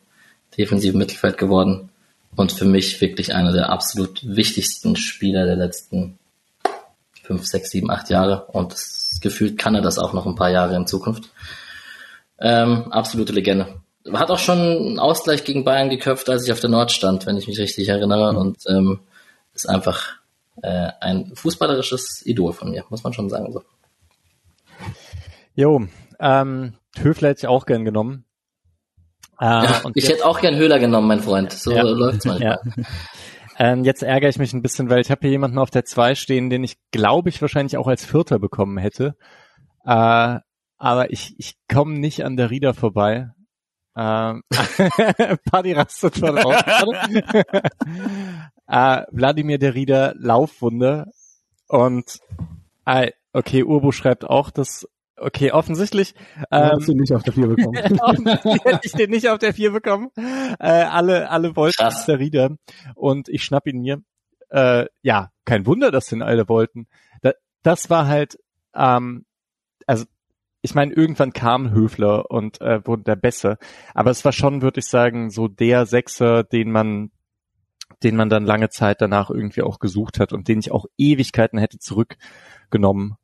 defensiven 0.56 0.98
Mittelfeld 0.98 1.38
geworden. 1.38 1.90
Und 2.34 2.52
für 2.52 2.64
mich 2.64 3.00
wirklich 3.00 3.34
einer 3.34 3.52
der 3.52 3.70
absolut 3.70 4.20
wichtigsten 4.24 4.96
Spieler 4.96 5.44
der 5.44 5.56
letzten 5.56 6.18
fünf, 7.22 7.46
sechs, 7.46 7.70
sieben, 7.70 7.90
acht 7.90 8.10
Jahre. 8.10 8.46
Und 8.46 8.72
das 8.72 9.18
gefühlt 9.20 9.58
kann 9.58 9.74
er 9.74 9.82
das 9.82 9.98
auch 9.98 10.12
noch 10.12 10.26
ein 10.26 10.34
paar 10.34 10.50
Jahre 10.50 10.76
in 10.76 10.86
Zukunft. 10.86 11.30
Ähm, 12.38 12.92
absolute 12.92 13.32
Legende. 13.32 13.80
Hat 14.12 14.30
auch 14.30 14.38
schon 14.38 14.58
einen 14.58 14.98
Ausgleich 14.98 15.44
gegen 15.44 15.64
Bayern 15.64 15.90
geköpft, 15.90 16.28
als 16.28 16.44
ich 16.44 16.52
auf 16.52 16.60
der 16.60 16.70
Nord 16.70 16.90
stand, 16.90 17.26
wenn 17.26 17.36
ich 17.36 17.46
mich 17.46 17.58
richtig 17.58 17.88
erinnere. 17.88 18.36
Und 18.36 18.58
ähm, 18.68 19.00
ist 19.54 19.68
einfach 19.68 20.14
äh, 20.62 20.90
ein 21.00 21.32
fußballerisches 21.34 22.22
Idol 22.24 22.52
von 22.52 22.70
mir, 22.70 22.84
muss 22.88 23.04
man 23.04 23.12
schon 23.12 23.30
sagen. 23.30 23.52
So. 23.52 23.62
Jo, 25.54 25.86
ähm, 26.18 26.74
Höfler 27.00 27.30
hätte 27.30 27.40
ich 27.40 27.46
auch 27.46 27.66
gern 27.66 27.84
genommen. 27.84 28.24
Äh, 29.40 29.44
ja, 29.44 29.82
ich 29.94 30.08
hätte 30.08 30.26
auch 30.26 30.40
gern 30.40 30.56
Höhler 30.56 30.78
genommen, 30.78 31.08
mein 31.08 31.20
Freund. 31.20 31.52
So 31.52 31.72
ja. 31.72 31.82
läuft's 31.82 32.24
manchmal. 32.24 32.58
Ja. 32.64 32.84
Ähm, 33.58 33.84
jetzt 33.84 34.02
ärgere 34.02 34.28
ich 34.28 34.38
mich 34.38 34.52
ein 34.52 34.62
bisschen, 34.62 34.90
weil 34.90 35.00
ich 35.00 35.10
habe 35.10 35.20
hier 35.22 35.30
jemanden 35.30 35.58
auf 35.58 35.70
der 35.70 35.84
2 35.84 36.14
stehen, 36.14 36.50
den 36.50 36.64
ich 36.64 36.76
glaube 36.90 37.28
ich 37.28 37.40
wahrscheinlich 37.40 37.76
auch 37.76 37.86
als 37.86 38.04
Vierter 38.04 38.38
bekommen 38.38 38.78
hätte. 38.78 39.16
Äh, 39.84 40.38
aber 40.78 41.10
ich, 41.10 41.34
ich 41.38 41.54
komme 41.72 41.98
nicht 41.98 42.24
an 42.24 42.36
der 42.36 42.50
Rieder 42.50 42.74
vorbei. 42.74 43.30
Ähm, 43.96 44.42
Paddy 45.50 45.72
rastet 45.72 46.16
schon 46.18 46.38
raus. 46.38 46.56
äh, 48.66 49.02
Wladimir 49.10 49.58
der 49.58 49.74
Rieder, 49.74 50.14
Laufwunde. 50.16 51.06
Und 51.68 52.18
äh, 52.86 53.12
okay, 53.32 53.62
Urbo 53.62 53.92
schreibt 53.92 54.24
auch, 54.24 54.50
dass 54.50 54.88
Okay, 55.24 55.52
offensichtlich. 55.52 56.14
Ähm, 56.50 56.70
hast 56.72 56.88
du 56.88 56.94
nicht 56.94 57.12
auf 57.12 57.22
der 57.22 57.32
4 57.32 57.46
bekommen. 57.46 57.76
hätte 58.64 58.80
ich 58.82 58.92
den 58.92 59.10
nicht 59.10 59.28
auf 59.28 59.38
der 59.38 59.54
4 59.54 59.70
bekommen. 59.70 60.10
Äh, 60.16 60.66
alle, 60.66 61.30
alle 61.30 61.54
wollten 61.54 61.76
Krass. 61.76 62.06
der 62.06 62.18
Rieder. 62.18 62.56
Und 62.96 63.28
ich 63.28 63.44
schnapp 63.44 63.68
ihn 63.68 63.80
mir. 63.82 64.02
Äh, 64.50 64.86
ja, 65.02 65.30
kein 65.44 65.64
Wunder, 65.64 65.92
dass 65.92 66.06
den 66.06 66.22
alle 66.22 66.48
wollten. 66.48 66.88
Da, 67.20 67.32
das 67.62 67.88
war 67.88 68.08
halt, 68.08 68.36
ähm, 68.74 69.24
also 69.86 70.06
ich 70.60 70.74
meine, 70.74 70.92
irgendwann 70.92 71.32
kam 71.32 71.70
Höfler 71.70 72.28
und 72.30 72.60
äh, 72.60 72.84
wurde 72.84 73.04
der 73.04 73.16
besser. 73.16 73.58
Aber 73.94 74.10
es 74.10 74.24
war 74.24 74.32
schon, 74.32 74.60
würde 74.60 74.80
ich 74.80 74.86
sagen, 74.86 75.30
so 75.30 75.46
der 75.46 75.86
Sechser, 75.86 76.42
den 76.42 76.72
man, 76.72 77.12
den 78.02 78.16
man 78.16 78.28
dann 78.28 78.44
lange 78.44 78.70
Zeit 78.70 79.00
danach 79.00 79.30
irgendwie 79.30 79.62
auch 79.62 79.78
gesucht 79.78 80.18
hat 80.18 80.32
und 80.32 80.48
den 80.48 80.58
ich 80.58 80.72
auch 80.72 80.86
Ewigkeiten 80.98 81.60
hätte 81.60 81.78
zurückgenommen. 81.78 83.16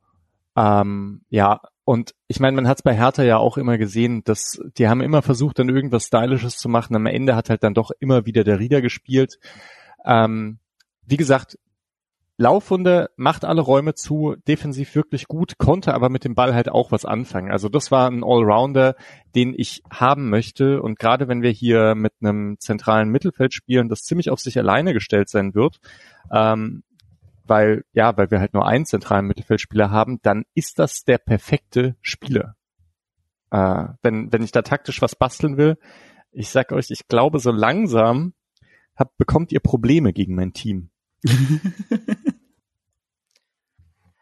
Ähm, 0.56 1.22
ja, 1.28 1.60
und 1.88 2.14
ich 2.26 2.38
meine, 2.38 2.54
man 2.54 2.68
hat 2.68 2.76
es 2.76 2.82
bei 2.82 2.94
Hertha 2.94 3.22
ja 3.22 3.38
auch 3.38 3.56
immer 3.56 3.78
gesehen, 3.78 4.22
dass 4.22 4.60
die 4.76 4.88
haben 4.88 5.00
immer 5.00 5.22
versucht, 5.22 5.58
dann 5.58 5.70
irgendwas 5.70 6.04
Stylisches 6.04 6.58
zu 6.58 6.68
machen. 6.68 6.94
Am 6.94 7.06
Ende 7.06 7.34
hat 7.34 7.48
halt 7.48 7.64
dann 7.64 7.72
doch 7.72 7.92
immer 7.98 8.26
wieder 8.26 8.44
der 8.44 8.58
Rieder 8.58 8.82
gespielt. 8.82 9.38
Ähm, 10.04 10.58
wie 11.06 11.16
gesagt, 11.16 11.58
Laufhunde 12.36 13.08
macht 13.16 13.46
alle 13.46 13.62
Räume 13.62 13.94
zu, 13.94 14.36
defensiv 14.46 14.94
wirklich 14.94 15.28
gut, 15.28 15.56
konnte 15.56 15.94
aber 15.94 16.10
mit 16.10 16.24
dem 16.24 16.34
Ball 16.34 16.54
halt 16.54 16.68
auch 16.68 16.92
was 16.92 17.06
anfangen. 17.06 17.50
Also 17.50 17.70
das 17.70 17.90
war 17.90 18.10
ein 18.10 18.22
Allrounder, 18.22 18.94
den 19.34 19.54
ich 19.56 19.82
haben 19.90 20.28
möchte. 20.28 20.82
Und 20.82 20.98
gerade 20.98 21.26
wenn 21.26 21.40
wir 21.40 21.52
hier 21.52 21.94
mit 21.94 22.12
einem 22.20 22.56
zentralen 22.58 23.08
Mittelfeld 23.08 23.54
spielen, 23.54 23.88
das 23.88 24.02
ziemlich 24.02 24.28
auf 24.28 24.40
sich 24.40 24.58
alleine 24.58 24.92
gestellt 24.92 25.30
sein 25.30 25.54
wird, 25.54 25.78
ähm, 26.30 26.82
weil, 27.48 27.84
ja, 27.92 28.16
weil 28.16 28.30
wir 28.30 28.40
halt 28.40 28.54
nur 28.54 28.66
einen 28.66 28.86
zentralen 28.86 29.26
Mittelfeldspieler 29.26 29.90
haben, 29.90 30.20
dann 30.22 30.44
ist 30.54 30.78
das 30.78 31.04
der 31.04 31.18
perfekte 31.18 31.96
Spieler. 32.00 32.56
Äh, 33.50 33.86
wenn, 34.02 34.32
wenn 34.32 34.42
ich 34.42 34.52
da 34.52 34.62
taktisch 34.62 35.00
was 35.02 35.16
basteln 35.16 35.56
will, 35.56 35.78
ich 36.30 36.50
sag 36.50 36.72
euch, 36.72 36.90
ich 36.90 37.08
glaube, 37.08 37.38
so 37.38 37.50
langsam 37.50 38.34
habt, 38.94 39.16
bekommt 39.16 39.52
ihr 39.52 39.60
Probleme 39.60 40.12
gegen 40.12 40.34
mein 40.34 40.52
Team. 40.52 40.90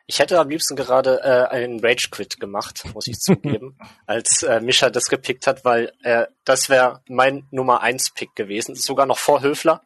Ich 0.08 0.20
hätte 0.20 0.38
am 0.38 0.48
liebsten 0.48 0.76
gerade 0.76 1.20
äh, 1.24 1.52
einen 1.52 1.80
Rage 1.80 2.10
Quit 2.12 2.38
gemacht, 2.38 2.84
muss 2.94 3.08
ich 3.08 3.18
zugeben, 3.18 3.76
als 4.06 4.44
äh, 4.44 4.60
Mischa 4.60 4.88
das 4.88 5.06
gepickt 5.06 5.48
hat, 5.48 5.64
weil 5.64 5.92
äh, 6.04 6.26
das 6.44 6.68
wäre 6.68 7.02
mein 7.08 7.48
Nummer 7.50 7.82
eins 7.82 8.10
Pick 8.10 8.36
gewesen, 8.36 8.76
sogar 8.76 9.06
noch 9.06 9.18
vor 9.18 9.42
Höfler. 9.42 9.82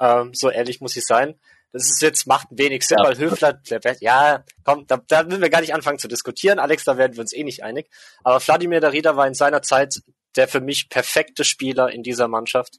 Ähm, 0.00 0.34
so 0.34 0.50
ehrlich 0.50 0.80
muss 0.80 0.96
ich 0.96 1.06
sein. 1.06 1.36
Das 1.72 1.84
ist 1.84 2.02
jetzt 2.02 2.26
macht 2.26 2.48
wenig 2.50 2.86
Sinn, 2.86 2.98
ja. 3.02 3.08
weil 3.08 3.18
Höfler, 3.18 3.60
ja, 4.00 4.44
komm, 4.62 4.86
da, 4.86 5.00
da 5.08 5.22
müssen 5.22 5.40
wir 5.40 5.50
gar 5.50 5.62
nicht 5.62 5.74
anfangen 5.74 5.98
zu 5.98 6.08
diskutieren. 6.08 6.58
Alex, 6.58 6.84
da 6.84 6.98
werden 6.98 7.14
wir 7.14 7.22
uns 7.22 7.32
eh 7.32 7.44
nicht 7.44 7.62
einig. 7.62 7.88
Aber 8.22 8.40
Vladimir 8.40 8.80
Darida 8.80 9.16
war 9.16 9.26
in 9.26 9.34
seiner 9.34 9.62
Zeit 9.62 10.02
der 10.36 10.48
für 10.48 10.60
mich 10.60 10.88
perfekte 10.88 11.44
Spieler 11.44 11.90
in 11.90 12.02
dieser 12.02 12.28
Mannschaft. 12.28 12.78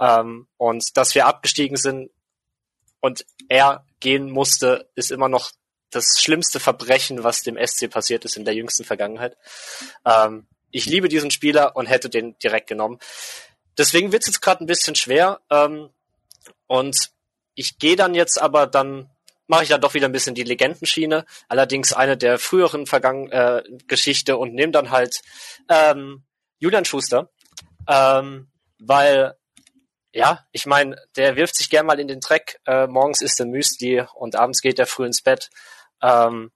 Ähm, 0.00 0.48
und 0.56 0.96
dass 0.96 1.14
wir 1.14 1.26
abgestiegen 1.26 1.76
sind, 1.76 2.10
und 3.00 3.24
er 3.48 3.86
gehen 3.98 4.30
musste, 4.30 4.90
ist 4.94 5.10
immer 5.10 5.28
noch 5.28 5.50
das 5.90 6.20
schlimmste 6.20 6.60
Verbrechen, 6.60 7.24
was 7.24 7.42
dem 7.42 7.56
SC 7.56 7.90
passiert 7.90 8.24
ist 8.24 8.36
in 8.36 8.44
der 8.44 8.54
jüngsten 8.54 8.84
Vergangenheit. 8.84 9.36
Ähm, 10.04 10.46
ich 10.70 10.86
liebe 10.86 11.08
diesen 11.08 11.30
Spieler 11.30 11.74
und 11.74 11.86
hätte 11.86 12.08
den 12.08 12.38
direkt 12.38 12.68
genommen. 12.68 12.98
Deswegen 13.76 14.12
wird 14.12 14.22
es 14.22 14.28
jetzt 14.28 14.40
gerade 14.40 14.62
ein 14.62 14.68
bisschen 14.68 14.94
schwer. 14.94 15.40
Ähm, 15.50 15.90
und 16.66 17.10
ich 17.54 17.78
gehe 17.78 17.96
dann 17.96 18.14
jetzt 18.14 18.40
aber 18.40 18.66
dann 18.66 19.10
mache 19.46 19.64
ich 19.64 19.68
dann 19.68 19.80
doch 19.80 19.94
wieder 19.94 20.06
ein 20.06 20.12
bisschen 20.12 20.36
die 20.36 20.44
Legendenschiene, 20.44 21.26
allerdings 21.48 21.92
eine 21.92 22.16
der 22.16 22.38
früheren 22.38 22.86
Vergangen 22.86 23.30
äh, 23.32 23.62
Geschichte 23.88 24.36
und 24.36 24.54
nehme 24.54 24.70
dann 24.70 24.90
halt 24.90 25.22
ähm, 25.68 26.22
Julian 26.60 26.84
Schuster, 26.84 27.30
ähm, 27.88 28.48
weil 28.78 29.34
ja, 30.12 30.44
ich 30.52 30.66
meine, 30.66 30.96
der 31.16 31.36
wirft 31.36 31.56
sich 31.56 31.70
gern 31.70 31.86
mal 31.86 32.00
in 32.00 32.08
den 32.08 32.20
Dreck. 32.20 32.60
Äh, 32.66 32.86
morgens 32.86 33.22
isst 33.22 33.40
er 33.40 33.46
Müsli 33.46 34.04
und 34.14 34.36
abends 34.36 34.60
geht 34.60 34.78
er 34.78 34.86
früh 34.86 35.06
ins 35.06 35.22
Bett. 35.22 35.50
Ähm, 36.02 36.50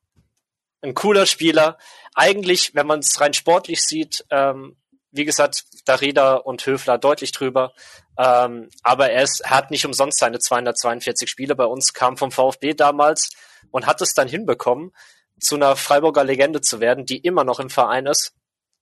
ein 0.83 0.95
cooler 0.95 1.27
Spieler. 1.27 1.79
Eigentlich, 2.15 2.75
wenn 2.75 2.87
man 2.87 3.01
es 3.01 3.21
rein 3.21 3.35
sportlich 3.35 3.83
sieht, 3.83 4.25
ähm, 4.31 4.77
wie 5.15 5.25
gesagt, 5.25 5.65
Darida 5.85 6.35
und 6.35 6.67
Höfler 6.67 6.99
deutlich 6.99 7.33
drüber. 7.33 7.73
Ähm, 8.19 8.69
aber 8.83 9.11
er, 9.11 9.23
ist, 9.23 9.41
er 9.41 9.51
hat 9.51 9.71
nicht 9.71 9.87
umsonst 9.87 10.19
seine 10.19 10.41
242 10.41 11.31
Spiele 11.31 11.55
bei 11.55 11.65
uns, 11.65 11.93
kam 11.93 12.17
vom 12.17 12.33
VfB 12.33 12.75
damals 12.75 13.31
und 13.71 13.87
hat 13.87 14.03
es 14.03 14.13
dann 14.15 14.29
hinbekommen, 14.29 14.93
zu 15.41 15.55
einer 15.55 15.77
Freiburger 15.77 16.25
Legende 16.25 16.61
zu 16.61 16.81
werden, 16.81 17.07
die 17.07 17.19
immer 17.19 17.45
noch 17.45 17.61
im 17.61 17.71
Verein 17.71 18.07
ist. 18.07 18.35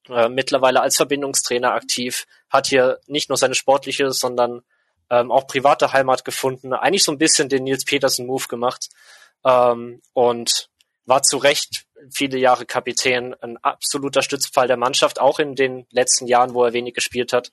Äh, 0.09 0.29
mittlerweile 0.29 0.81
als 0.81 0.97
Verbindungstrainer 0.97 1.73
aktiv, 1.73 2.27
hat 2.49 2.67
hier 2.67 2.99
nicht 3.07 3.29
nur 3.29 3.37
seine 3.39 3.55
sportliche, 3.55 4.11
sondern 4.11 4.63
ähm, 5.11 5.31
auch 5.31 5.47
private 5.47 5.93
Heimat 5.93 6.25
gefunden. 6.25 6.73
Eigentlich 6.73 7.05
so 7.05 7.13
ein 7.13 7.19
bisschen 7.19 7.49
den 7.51 7.65
Nils 7.65 7.85
Petersen 7.85 8.27
Move 8.27 8.49
gemacht 8.49 8.89
ähm, 9.45 10.01
und 10.15 10.71
war 11.05 11.23
zu 11.23 11.37
Recht 11.37 11.85
viele 12.11 12.39
Jahre 12.39 12.67
Kapitän, 12.67 13.35
ein 13.41 13.57
absoluter 13.59 14.23
Stützpfeil 14.23 14.69
der 14.69 14.77
Mannschaft, 14.77 15.21
auch 15.21 15.39
in 15.39 15.55
den 15.55 15.87
letzten 15.91 16.27
Jahren, 16.27 16.55
wo 16.55 16.65
er 16.65 16.73
wenig 16.73 16.95
gespielt 16.95 17.33
hat. 17.33 17.53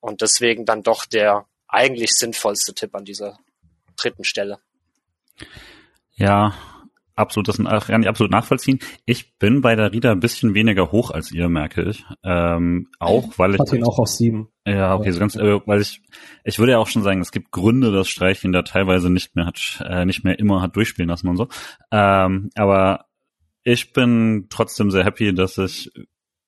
Und 0.00 0.20
deswegen 0.20 0.64
dann 0.64 0.82
doch 0.82 1.06
der 1.06 1.46
eigentlich 1.68 2.12
sinnvollste 2.12 2.74
Tipp 2.74 2.94
an 2.94 3.04
dieser 3.04 3.38
dritten 3.96 4.24
Stelle. 4.24 4.58
Ja, 6.16 6.54
absolut, 7.16 7.48
das 7.48 7.56
kann 7.56 8.02
ich 8.02 8.08
absolut 8.08 8.30
nachvollziehen. 8.30 8.78
Ich 9.06 9.36
bin 9.38 9.60
bei 9.60 9.74
der 9.74 9.92
Rieder 9.92 10.12
ein 10.12 10.20
bisschen 10.20 10.54
weniger 10.54 10.92
hoch 10.92 11.10
als 11.10 11.32
ihr, 11.32 11.48
merke 11.48 11.82
ich. 11.82 12.04
Ähm, 12.22 12.88
auch 12.98 13.38
weil 13.38 13.54
ich. 13.54 13.60
Hat 13.60 13.72
ihn 13.72 13.84
auch 13.84 13.98
auf 13.98 14.08
sieben. 14.08 14.48
Ja, 14.66 14.94
okay, 14.94 15.10
so 15.10 15.18
ganz, 15.18 15.36
äh, 15.36 15.60
weil 15.66 15.80
ich, 15.80 16.02
ich 16.44 16.58
würde 16.58 16.72
ja 16.72 16.78
auch 16.78 16.86
schon 16.86 17.02
sagen, 17.02 17.20
es 17.20 17.32
gibt 17.32 17.50
Gründe, 17.50 17.92
dass 17.92 18.08
Streich 18.08 18.44
ihn 18.44 18.52
da 18.52 18.62
teilweise 18.62 19.10
nicht 19.10 19.36
mehr 19.36 19.46
hat, 19.46 19.84
äh, 19.84 20.04
nicht 20.04 20.24
mehr 20.24 20.38
immer 20.38 20.62
hat 20.62 20.76
durchspielen 20.76 21.08
lassen 21.08 21.28
und 21.28 21.36
so. 21.36 21.48
Ähm, 21.90 22.50
aber 22.54 23.06
ich 23.64 23.92
bin 23.92 24.46
trotzdem 24.50 24.90
sehr 24.90 25.04
happy, 25.04 25.34
dass 25.34 25.58
ich 25.58 25.90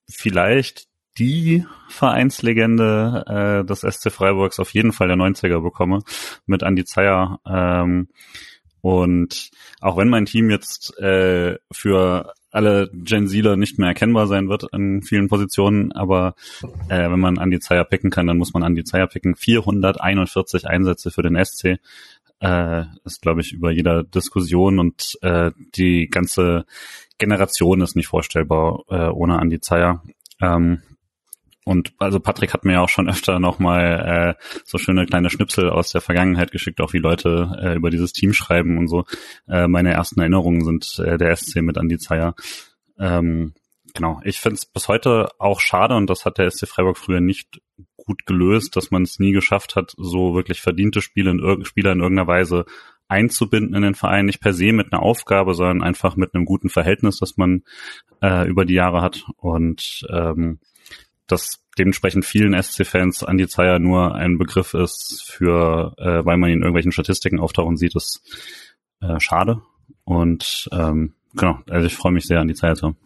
vielleicht 0.09 0.87
die 1.19 1.65
Vereinslegende 1.89 3.25
äh, 3.27 3.67
des 3.67 3.81
SC 3.81 4.13
Freiburgs 4.13 4.61
auf 4.61 4.75
jeden 4.75 4.93
Fall 4.93 5.09
der 5.09 5.17
90er 5.17 5.63
bekomme 5.63 6.03
mit 6.45 6.63
Andy 6.63 6.85
Zeyer. 6.85 7.41
Ähm, 7.47 8.09
und 8.83 9.51
auch 9.81 9.97
wenn 9.97 10.09
mein 10.09 10.27
Team 10.27 10.51
jetzt 10.51 10.97
äh, 10.99 11.59
für 11.73 12.35
alle 12.51 12.89
Gen 12.93 13.29
Zler 13.29 13.57
nicht 13.57 13.79
mehr 13.79 13.89
erkennbar 13.89 14.27
sein 14.27 14.49
wird 14.49 14.65
in 14.73 15.03
vielen 15.03 15.29
Positionen, 15.29 15.93
aber 15.93 16.35
äh, 16.89 17.11
wenn 17.11 17.19
man 17.19 17.37
Andy 17.37 17.61
Zeyer 17.61 17.85
picken 17.85 18.11
kann, 18.11 18.27
dann 18.27 18.39
muss 18.39 18.55
man 18.55 18.63
Andy 18.63 18.85
Zeyer 18.85 19.07
picken. 19.09 19.35
441 19.35 20.67
Einsätze 20.67 21.11
für 21.11 21.23
den 21.23 21.43
SC 21.45 21.79
äh, 22.41 22.85
ist, 23.05 23.23
glaube 23.23 23.41
ich, 23.41 23.53
über 23.53 23.71
jeder 23.71 24.03
Diskussion 24.03 24.79
und 24.79 25.19
äh, 25.23 25.51
die 25.75 26.09
ganze 26.09 26.67
Generation 27.19 27.81
ist 27.81 27.97
nicht 27.97 28.09
vorstellbar 28.09 28.85
äh, 28.89 29.09
ohne 29.09 29.41
Andy 29.41 29.61
Zeyer. 29.61 30.03
Ähm, 30.41 30.83
und 31.65 31.95
also 31.99 32.21
Patrick 32.21 32.55
hat 32.55 32.65
mir 32.65 32.81
auch 32.81 32.89
schon 32.89 33.09
öfter 33.11 33.41
nochmal 33.41 34.37
äh, 34.39 34.43
so 34.65 34.79
schöne 34.79 35.07
kleine 35.07 35.31
Schnipsel 35.31 35.69
aus 35.69 35.91
der 35.91 36.01
Vergangenheit 36.01 36.53
geschickt, 36.53 36.81
auch 36.81 36.93
wie 36.93 36.99
Leute 36.99 37.59
äh, 37.61 37.75
über 37.75 37.91
dieses 37.91 38.13
Team 38.13 38.33
schreiben 38.33 38.79
und 38.79 38.89
so. 38.89 39.05
Äh, 39.49 39.67
meine 39.67 39.93
ersten 39.93 40.21
Erinnerungen 40.21 40.65
sind 40.65 40.99
äh, 41.05 41.19
der 41.19 41.35
SC 41.35 41.63
mit 41.63 41.77
Andi 41.79 41.99
Zeyer. 41.99 42.35
Ähm, 42.99 43.55
genau, 43.95 44.21
ich 44.25 44.39
finde 44.39 44.55
es 44.55 44.67
bis 44.67 44.87
heute 44.87 45.29
auch 45.39 45.61
schade 45.61 45.97
und 45.97 46.09
das 46.09 46.25
hat 46.25 46.39
der 46.39 46.51
SC 46.51 46.69
Freiburg 46.69 46.99
früher 46.99 47.21
nicht 47.21 47.61
gut 48.07 48.25
gelöst, 48.25 48.77
dass 48.77 48.91
man 48.91 49.03
es 49.03 49.19
nie 49.19 49.33
geschafft 49.33 49.77
hat, 49.77 49.93
so 49.97 50.35
wirklich 50.35 50.61
verdiente 50.61 51.03
Spiele 51.03 51.31
in, 51.33 51.65
Spieler 51.65 51.93
in 51.93 52.01
irgendeiner 52.01 52.29
Weise 52.29 52.65
einzubinden 53.09 53.75
in 53.75 53.83
den 53.83 53.95
Verein, 53.95 54.27
nicht 54.27 54.41
per 54.41 54.53
se 54.53 54.73
mit 54.73 54.93
einer 54.93 55.03
Aufgabe, 55.03 55.55
sondern 55.55 55.83
einfach 55.83 56.17
mit 56.17 56.35
einem 56.35 56.45
guten 56.45 56.69
Verhältnis, 56.69 57.19
das 57.19 57.37
man 57.37 57.63
äh, 58.23 58.49
über 58.49 58.65
die 58.65 58.75
Jahre 58.75 59.03
hat. 59.03 59.25
Und 59.37 60.07
ähm, 60.11 60.59
dass 61.27 61.65
dementsprechend 61.79 62.25
vielen 62.25 62.61
SC-Fans 62.61 63.23
Andi 63.25 63.49
Zeyer 63.49 63.79
nur 63.79 64.15
ein 64.15 64.39
Begriff 64.39 64.75
ist 64.75 65.25
für, 65.27 65.95
äh, 65.99 66.25
weil 66.25 66.37
man 66.37 66.51
ihn 66.51 66.57
in 66.57 66.63
irgendwelchen 66.63 66.93
Statistiken 66.93 67.41
auftauchen 67.41 67.77
sieht, 67.77 67.95
ist 67.95 68.23
äh, 69.01 69.21
schade. 69.21 69.63
Und 70.05 70.69
ähm, 70.73 71.15
genau, 71.35 71.59
also 71.69 71.87
ich 71.87 71.95
freue 71.95 72.13
mich 72.13 72.27
sehr, 72.27 72.41
Andi 72.41 72.55
Zeyer 72.55 72.75
zu 72.75 72.87
haben. 72.87 72.97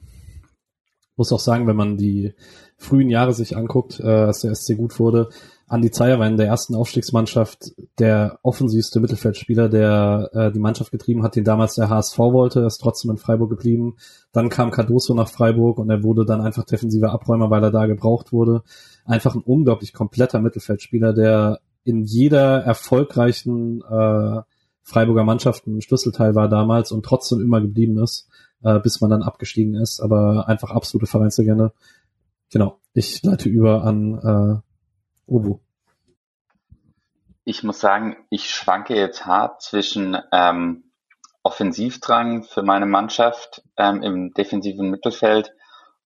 Muss 1.16 1.32
auch 1.32 1.40
sagen, 1.40 1.66
wenn 1.66 1.76
man 1.76 1.96
die 1.96 2.34
frühen 2.76 3.10
Jahre 3.10 3.34
sich 3.34 3.56
anguckt, 3.56 4.00
äh, 4.00 4.06
als 4.06 4.40
der 4.40 4.54
SC 4.54 4.76
gut 4.76 4.98
wurde, 4.98 5.28
Andi 5.70 5.92
Zeyer 5.92 6.18
war 6.18 6.26
in 6.26 6.36
der 6.36 6.48
ersten 6.48 6.74
Aufstiegsmannschaft 6.74 7.74
der 8.00 8.40
offensivste 8.42 8.98
Mittelfeldspieler, 8.98 9.68
der 9.68 10.28
äh, 10.32 10.50
die 10.50 10.58
Mannschaft 10.58 10.90
getrieben 10.90 11.22
hat, 11.22 11.36
den 11.36 11.44
damals 11.44 11.76
der 11.76 11.88
HSV 11.88 12.18
wollte, 12.18 12.60
ist 12.62 12.78
trotzdem 12.78 13.12
in 13.12 13.18
Freiburg 13.18 13.50
geblieben. 13.50 13.94
Dann 14.32 14.48
kam 14.48 14.72
Cardoso 14.72 15.14
nach 15.14 15.28
Freiburg 15.28 15.78
und 15.78 15.88
er 15.88 16.02
wurde 16.02 16.24
dann 16.24 16.40
einfach 16.40 16.64
defensiver 16.64 17.12
Abräumer, 17.12 17.50
weil 17.50 17.62
er 17.62 17.70
da 17.70 17.86
gebraucht 17.86 18.32
wurde. 18.32 18.64
Einfach 19.04 19.36
ein 19.36 19.42
unglaublich 19.42 19.92
kompletter 19.92 20.40
Mittelfeldspieler, 20.40 21.12
der 21.12 21.60
in 21.84 22.02
jeder 22.02 22.64
erfolgreichen 22.64 23.80
äh, 23.82 24.40
Freiburger 24.82 25.22
Mannschaft 25.22 25.68
ein 25.68 25.82
Schlüsselteil 25.82 26.34
war 26.34 26.48
damals 26.48 26.90
und 26.90 27.04
trotzdem 27.04 27.40
immer 27.40 27.60
geblieben 27.60 27.96
ist, 27.98 28.28
äh, 28.62 28.78
bis 28.78 29.00
man 29.00 29.10
dann 29.10 29.22
abgestiegen 29.22 29.74
ist, 29.74 30.00
aber 30.00 30.48
einfach 30.48 30.70
absolute 30.70 31.06
Vereinslegende. 31.06 31.72
Genau, 32.52 32.78
ich 32.92 33.22
leite 33.22 33.48
über 33.48 33.84
an 33.84 34.62
äh, 35.28 35.30
Ubu. 35.30 35.60
Ich 37.44 37.62
muss 37.62 37.80
sagen, 37.80 38.16
ich 38.28 38.50
schwanke 38.50 38.94
jetzt 38.94 39.26
hart 39.26 39.62
zwischen 39.62 40.16
ähm, 40.32 40.84
Offensivdrang 41.42 42.44
für 42.44 42.62
meine 42.62 42.86
Mannschaft 42.86 43.62
ähm, 43.76 44.02
im 44.02 44.34
defensiven 44.34 44.90
Mittelfeld 44.90 45.52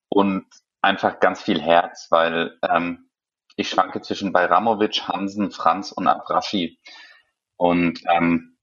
und 0.09 0.47
einfach 0.81 1.19
ganz 1.19 1.43
viel 1.43 1.61
Herz, 1.61 2.07
weil 2.11 2.57
ähm, 2.63 3.11
ich 3.57 3.69
schwanke 3.69 4.01
zwischen 4.01 4.33
Bayramovic, 4.33 5.09
Hansen, 5.09 5.51
Franz 5.51 5.93
und 5.93 6.07
Abraschi. 6.07 6.79
Und 7.57 8.01
ähm, 8.09 8.57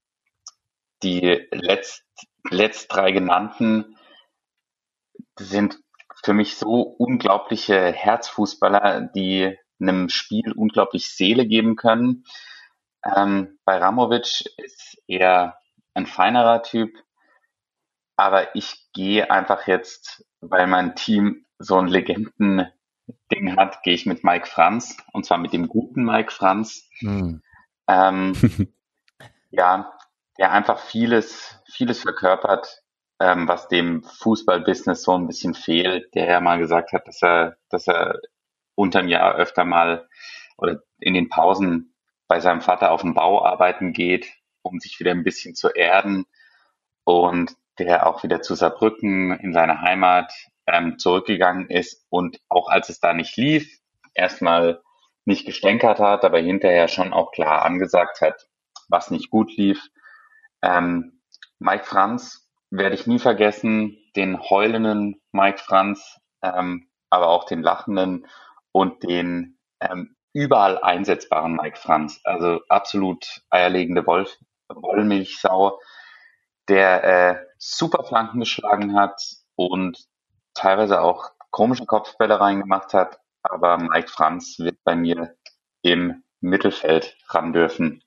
die 1.02 1.46
letzt, 1.50 2.04
letzt 2.50 2.92
drei 2.92 3.12
genannten 3.12 3.96
sind 5.38 5.78
für 6.24 6.34
mich 6.34 6.56
so 6.56 6.82
unglaubliche 6.82 7.92
Herzfußballer, 7.92 9.10
die 9.14 9.56
einem 9.80 10.08
Spiel 10.08 10.52
unglaublich 10.52 11.10
Seele 11.10 11.46
geben 11.46 11.76
können. 11.76 12.24
Ähm, 13.04 13.58
bei 13.64 13.78
Ramovic 13.78 14.44
ist 14.58 15.02
er 15.08 15.58
ein 15.94 16.06
feinerer 16.06 16.62
Typ, 16.62 16.90
aber 18.16 18.54
ich 18.54 18.86
gehe 18.92 19.30
einfach 19.30 19.66
jetzt, 19.66 20.24
weil 20.40 20.66
mein 20.66 20.94
Team 20.94 21.44
so 21.58 21.78
ein 21.78 21.88
Legenden-Ding 21.88 23.56
hat, 23.56 23.82
gehe 23.82 23.94
ich 23.94 24.06
mit 24.06 24.22
Mike 24.22 24.46
Franz 24.46 24.96
und 25.12 25.26
zwar 25.26 25.38
mit 25.38 25.52
dem 25.52 25.68
guten 25.68 26.04
Mike 26.04 26.30
Franz. 26.30 26.88
Mhm. 27.00 27.42
Ähm, 27.88 28.34
ja, 29.50 29.92
der 30.42 30.50
einfach 30.50 30.80
vieles, 30.80 31.56
vieles 31.70 32.02
verkörpert, 32.02 32.82
ähm, 33.20 33.46
was 33.46 33.68
dem 33.68 34.02
Fußballbusiness 34.02 35.04
so 35.04 35.12
ein 35.12 35.28
bisschen 35.28 35.54
fehlt, 35.54 36.12
der 36.16 36.26
ja 36.28 36.40
mal 36.40 36.58
gesagt 36.58 36.92
hat, 36.92 37.06
dass 37.06 37.22
er, 37.22 37.56
dass 37.68 37.86
er 37.86 38.18
unterm 38.74 39.06
Jahr 39.06 39.36
öfter 39.36 39.64
mal 39.64 40.08
oder 40.58 40.82
in 40.98 41.14
den 41.14 41.28
Pausen 41.28 41.94
bei 42.26 42.40
seinem 42.40 42.60
Vater 42.60 42.90
auf 42.90 43.02
dem 43.02 43.14
Bau 43.14 43.44
arbeiten 43.44 43.92
geht, 43.92 44.32
um 44.62 44.80
sich 44.80 44.98
wieder 44.98 45.12
ein 45.12 45.22
bisschen 45.22 45.54
zu 45.54 45.68
erden 45.68 46.26
und 47.04 47.54
der 47.78 48.08
auch 48.08 48.24
wieder 48.24 48.42
zu 48.42 48.56
Saarbrücken 48.56 49.38
in 49.38 49.52
seine 49.52 49.80
Heimat 49.80 50.32
ähm, 50.66 50.98
zurückgegangen 50.98 51.70
ist 51.70 52.04
und 52.10 52.40
auch 52.48 52.68
als 52.68 52.88
es 52.88 52.98
da 52.98 53.12
nicht 53.14 53.36
lief, 53.36 53.78
erstmal 54.12 54.82
nicht 55.24 55.46
gestänkert 55.46 56.00
hat, 56.00 56.24
aber 56.24 56.40
hinterher 56.40 56.88
schon 56.88 57.12
auch 57.12 57.30
klar 57.30 57.64
angesagt 57.64 58.20
hat, 58.20 58.48
was 58.88 59.12
nicht 59.12 59.30
gut 59.30 59.56
lief. 59.56 59.88
Ähm, 60.62 61.20
Mike 61.58 61.84
Franz 61.84 62.48
werde 62.70 62.94
ich 62.94 63.06
nie 63.06 63.18
vergessen, 63.18 63.98
den 64.16 64.40
heulenden 64.40 65.20
Mike 65.32 65.58
Franz, 65.58 66.18
ähm, 66.42 66.88
aber 67.10 67.28
auch 67.28 67.44
den 67.44 67.62
lachenden 67.62 68.26
und 68.72 69.02
den 69.02 69.58
ähm, 69.80 70.16
überall 70.32 70.78
einsetzbaren 70.78 71.56
Mike 71.56 71.76
Franz. 71.76 72.20
Also 72.24 72.60
absolut 72.68 73.42
eierlegende 73.50 74.06
Wolf, 74.06 74.38
Wollmilchsau, 74.68 75.78
der 76.68 77.04
äh, 77.04 77.46
super 77.58 78.04
Flanken 78.04 78.40
geschlagen 78.40 78.98
hat 78.98 79.20
und 79.56 79.98
teilweise 80.54 81.02
auch 81.02 81.30
komische 81.50 81.86
Kopfbälle 81.86 82.40
reingemacht 82.40 82.94
hat. 82.94 83.18
Aber 83.42 83.76
Mike 83.78 84.08
Franz 84.08 84.58
wird 84.58 84.78
bei 84.84 84.94
mir 84.94 85.36
im 85.82 86.22
Mittelfeld 86.40 87.16
ran 87.28 87.52
dürfen 87.52 88.02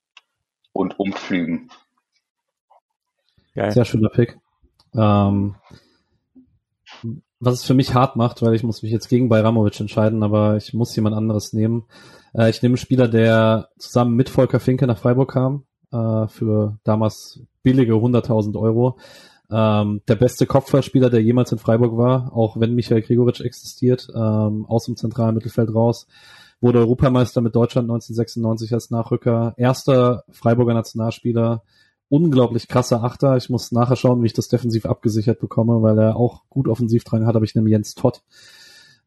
und 0.73 0.99
umflügen. 0.99 1.71
Geil. 3.55 3.71
Sehr 3.71 3.85
schöner 3.85 4.09
Pick. 4.09 4.37
Ähm, 4.93 5.55
was 7.39 7.55
es 7.55 7.63
für 7.63 7.73
mich 7.73 7.93
hart 7.93 8.15
macht, 8.15 8.41
weil 8.41 8.53
ich 8.53 8.63
muss 8.63 8.83
mich 8.83 8.91
jetzt 8.91 9.07
gegen 9.07 9.29
Bayramovic 9.29 9.79
entscheiden, 9.79 10.23
aber 10.23 10.57
ich 10.57 10.73
muss 10.73 10.95
jemand 10.95 11.15
anderes 11.15 11.53
nehmen. 11.53 11.85
Äh, 12.33 12.49
ich 12.49 12.61
nehme 12.61 12.73
einen 12.73 12.77
Spieler, 12.77 13.07
der 13.07 13.69
zusammen 13.77 14.15
mit 14.15 14.29
Volker 14.29 14.59
Finke 14.59 14.87
nach 14.87 14.97
Freiburg 14.97 15.31
kam, 15.31 15.63
äh, 15.91 16.27
für 16.27 16.77
damals 16.83 17.41
billige 17.63 17.93
100.000 17.93 18.59
Euro. 18.59 18.97
Ähm, 19.51 20.01
der 20.07 20.15
beste 20.15 20.45
Kopfballspieler, 20.45 21.09
der 21.09 21.21
jemals 21.21 21.51
in 21.51 21.59
Freiburg 21.59 21.97
war, 21.97 22.35
auch 22.35 22.59
wenn 22.59 22.75
Michael 22.75 23.03
Gregoritsch 23.03 23.41
existiert, 23.41 24.07
ähm, 24.13 24.65
aus 24.65 24.85
dem 24.85 24.95
zentralen 24.95 25.35
Mittelfeld 25.35 25.73
raus, 25.73 26.07
wurde 26.61 26.79
Europameister 26.79 27.41
mit 27.41 27.55
Deutschland 27.55 27.85
1996 27.85 28.73
als 28.73 28.89
Nachrücker, 28.89 29.53
erster 29.57 30.23
Freiburger 30.31 30.73
Nationalspieler, 30.73 31.63
unglaublich 32.09 32.67
krasser 32.67 33.03
Achter. 33.03 33.37
Ich 33.37 33.49
muss 33.49 33.71
nachher 33.71 33.95
schauen, 33.95 34.21
wie 34.21 34.27
ich 34.27 34.33
das 34.33 34.47
defensiv 34.47 34.85
abgesichert 34.85 35.39
bekomme, 35.39 35.81
weil 35.81 35.97
er 35.97 36.15
auch 36.15 36.43
gut 36.49 36.67
offensiv 36.67 37.03
dran 37.03 37.25
hat, 37.25 37.35
aber 37.35 37.45
ich 37.45 37.55
nehme 37.55 37.69
Jens 37.69 37.95
Todd. 37.95 38.21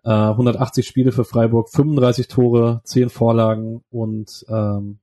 Äh, 0.05 0.11
180 0.11 0.87
Spiele 0.87 1.13
für 1.13 1.25
Freiburg, 1.25 1.71
35 1.71 2.29
Tore, 2.29 2.81
10 2.85 3.09
Vorlagen 3.09 3.83
und 3.91 4.45
ähm, 4.49 4.99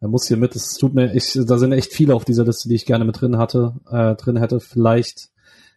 er 0.00 0.08
muss 0.08 0.26
hier 0.26 0.36
mit. 0.36 0.56
Es 0.56 0.74
tut 0.74 0.94
mir, 0.94 1.14
ich, 1.14 1.38
da 1.46 1.58
sind 1.58 1.72
echt 1.72 1.92
viele 1.92 2.14
auf 2.14 2.24
dieser 2.24 2.44
Liste, 2.44 2.68
die 2.68 2.74
ich 2.74 2.86
gerne 2.86 3.04
mit 3.04 3.20
drin 3.20 3.38
hatte, 3.38 3.76
äh, 3.88 4.16
drin 4.16 4.36
hätte. 4.36 4.58
Vielleicht 4.58 5.30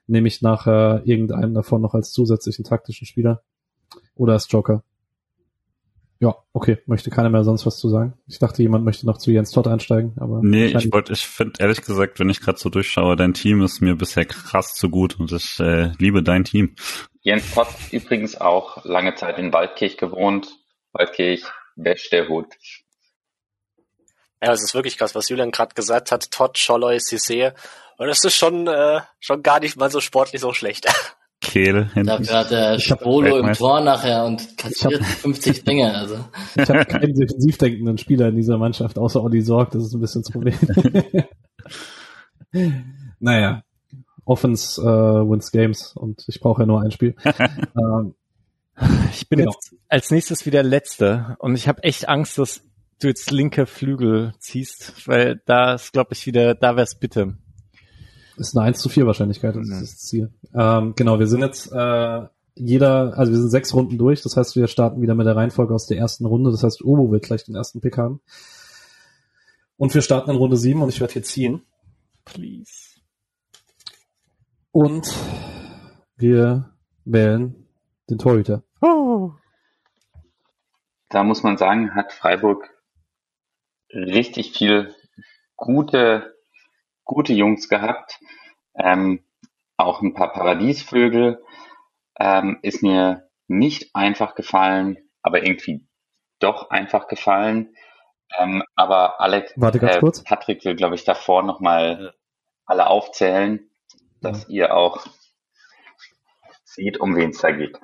nehme 0.08 0.28
ich 0.28 0.42
nachher 0.42 1.02
irgendeinen 1.06 1.54
davon 1.54 1.82
noch 1.82 1.94
als 1.94 2.12
zusätzlichen 2.12 2.66
taktischen 2.66 3.06
Spieler 3.06 3.44
oder 4.16 4.34
als 4.34 4.48
Joker. 4.50 4.84
Ja, 6.20 6.36
okay. 6.54 6.78
Möchte 6.86 7.10
keiner 7.10 7.30
mehr 7.30 7.44
sonst 7.44 7.66
was 7.66 7.78
zu 7.78 7.90
sagen? 7.90 8.14
Ich 8.28 8.40
dachte, 8.40 8.62
jemand 8.62 8.86
möchte 8.86 9.06
noch 9.06 9.18
zu 9.18 9.32
Jens 9.32 9.52
Todd 9.52 9.68
einsteigen, 9.68 10.14
aber. 10.18 10.40
Nee, 10.42 10.68
ich 10.68 10.92
wollte, 10.92 11.14
ich 11.14 11.28
finde 11.28 11.54
ehrlich 11.60 11.82
gesagt, 11.82 12.20
wenn 12.20 12.30
ich 12.30 12.40
gerade 12.40 12.58
so 12.58 12.70
durchschaue, 12.70 13.16
dein 13.16 13.34
Team 13.34 13.62
ist 13.62 13.82
mir 13.82 13.96
bisher 13.96 14.26
krass 14.26 14.74
zu 14.76 14.90
gut 14.90 15.20
und 15.20 15.32
ich 15.32 15.60
äh, 15.60 15.92
liebe 16.00 16.24
dein 16.24 16.46
Team. 16.46 16.76
Jens 17.22 17.54
Todd 17.54 17.68
übrigens 17.92 18.40
auch 18.40 18.86
lange 18.86 19.16
Zeit 19.16 19.38
in 19.40 19.52
Waldkirch 19.52 19.98
gewohnt. 19.98 20.48
Waldkirch, 20.94 21.44
beste 21.76 22.30
Hut. 22.30 22.48
Ja, 24.42 24.54
es 24.54 24.64
ist 24.64 24.76
wirklich 24.76 24.98
krass, 24.98 25.16
was 25.16 25.28
Julian 25.28 25.52
gerade 25.52 25.74
gesagt 25.74 26.12
hat. 26.12 26.32
Todd, 26.32 26.58
Scholloy, 26.58 26.98
Cissé. 26.98 27.54
Und 27.98 28.08
das 28.08 28.24
ist 28.24 28.36
schon, 28.36 28.68
äh, 28.68 29.02
schon 29.20 29.44
gar 29.44 29.60
nicht 29.60 29.76
mal 29.76 29.90
so 29.90 30.02
sportlich 30.02 30.42
so 30.42 30.54
schlecht. 30.54 30.86
Kehl 31.46 31.90
hinten. 31.94 32.08
Dafür 32.08 32.40
hat 32.40 32.52
der 32.52 32.80
Spolo 32.80 33.38
im 33.38 33.54
Tor 33.54 33.82
nachher 33.82 34.26
und 34.26 34.58
kassiert 34.58 35.04
50 35.04 35.64
Dinge. 35.64 35.96
Also. 35.96 36.18
Ich 36.56 36.70
habe 36.70 36.86
keinen 36.86 37.14
defensiv 37.14 37.58
denkenden 37.58 37.98
Spieler 37.98 38.30
in 38.30 38.36
dieser 38.36 38.58
Mannschaft, 38.58 38.98
außer 38.98 39.22
Olli 39.24 39.42
Sorg. 39.42 39.72
Das 39.72 39.84
ist 39.84 39.94
ein 39.94 40.02
bisschen 40.02 40.24
das 40.24 40.32
Problem. 40.32 40.56
naja, 43.20 43.64
Offense 44.26 44.82
äh, 44.82 44.86
wins 44.86 45.52
Games 45.52 45.94
und 45.96 46.24
ich 46.28 46.40
brauche 46.40 46.64
ja 46.64 46.66
nur 46.66 46.82
ein 46.82 46.92
Spiel. 46.92 47.16
ähm, 47.24 48.16
ich 49.12 49.30
bin 49.30 49.40
genau. 49.40 49.52
jetzt 49.52 49.76
als 49.88 50.12
nächstes 50.12 50.46
wieder 50.46 50.64
Letzte 50.64 51.38
und 51.40 51.56
ich 51.56 51.68
habe 51.68 51.84
echt 51.84 52.10
Angst, 52.10 52.38
dass 52.38 52.62
du 53.00 53.08
jetzt 53.08 53.32
linke 53.32 53.66
Flügel 53.66 54.34
ziehst, 54.40 55.08
weil 55.08 55.42
da 55.46 55.76
ist, 55.76 55.94
glaube 55.94 56.14
ich, 56.14 56.26
wieder, 56.26 56.56
da 56.56 56.76
wär's 56.76 56.98
bitte. 56.98 57.38
Ist 58.38 58.56
eine 58.56 58.66
1 58.66 58.80
zu 58.80 58.90
4 58.90 59.06
Wahrscheinlichkeit, 59.08 59.56
das 59.56 59.68
ist 59.68 59.82
das 59.82 59.98
Ziel. 59.98 60.34
Ähm, 60.54 60.94
genau, 60.96 61.20
wir 61.20 61.28
sind 61.28 61.42
jetzt 61.42 61.72
äh, 61.72 62.22
jeder, 62.56 63.18
also 63.18 63.32
wir 63.32 63.40
sind 63.40 63.50
sechs 63.50 63.74
Runden 63.74 63.98
durch, 63.98 64.22
das 64.22 64.38
heißt, 64.38 64.56
wir 64.56 64.68
starten 64.68 65.02
wieder 65.02 65.16
mit 65.16 65.28
der 65.28 65.36
Reihenfolge 65.36 65.74
aus 65.74 65.88
der 65.88 65.98
ersten 65.98 66.26
Runde, 66.26 66.52
das 66.52 66.64
heißt, 66.64 66.84
Obo 66.84 67.12
wird 67.12 67.24
gleich 67.24 67.44
den 67.46 67.56
ersten 67.56 67.82
Pick 67.82 67.98
haben. 67.98 68.22
Und 69.78 69.94
wir 69.94 70.02
starten 70.02 70.32
in 70.32 70.38
Runde 70.38 70.58
7 70.58 70.82
und 70.82 70.90
ich 70.90 71.02
werde 71.02 71.14
hier 71.14 71.24
ziehen. 71.24 71.62
Please. 72.24 73.00
Und 74.72 75.14
wir 76.18 76.72
wählen 77.04 77.68
den 78.10 78.18
Torhüter. 78.18 78.64
Oh. 78.82 79.32
Da 81.10 81.24
muss 81.24 81.44
man 81.44 81.58
sagen, 81.58 81.94
hat 81.94 82.14
Freiburg 82.14 82.70
richtig 83.94 84.52
viel 84.52 84.94
gute, 85.56 86.35
gute 87.06 87.34
Jungs 87.34 87.70
gehabt. 87.70 88.20
Ähm, 88.76 89.24
auch 89.78 90.02
ein 90.02 90.14
paar 90.14 90.34
Paradiesvögel. 90.34 91.42
Ähm, 92.20 92.60
ist 92.62 92.82
mir 92.84 93.30
nicht 93.48 93.96
einfach 93.96 94.36
gefallen, 94.36 94.98
aber 95.22 95.44
irgendwie 95.44 95.88
doch 96.40 96.70
einfach 96.70 97.08
gefallen. 97.08 97.76
Ähm, 98.38 98.64
aber 98.76 99.22
Alex, 99.22 99.54
Warte 99.56 99.80
ganz 99.80 99.96
äh, 99.96 100.00
kurz. 100.00 100.24
Patrick 100.24 100.66
will, 100.66 100.76
glaube 100.76 100.96
ich, 100.96 101.04
davor 101.04 101.44
nochmal 101.44 102.14
alle 102.66 102.88
aufzählen, 102.88 103.70
dass 104.22 104.44
ja. 104.48 104.66
ihr 104.66 104.76
auch 104.76 105.06
seht, 106.64 107.00
um 107.00 107.16
wen 107.16 107.30
es 107.30 107.40
da 107.40 107.52
geht. 107.52 107.78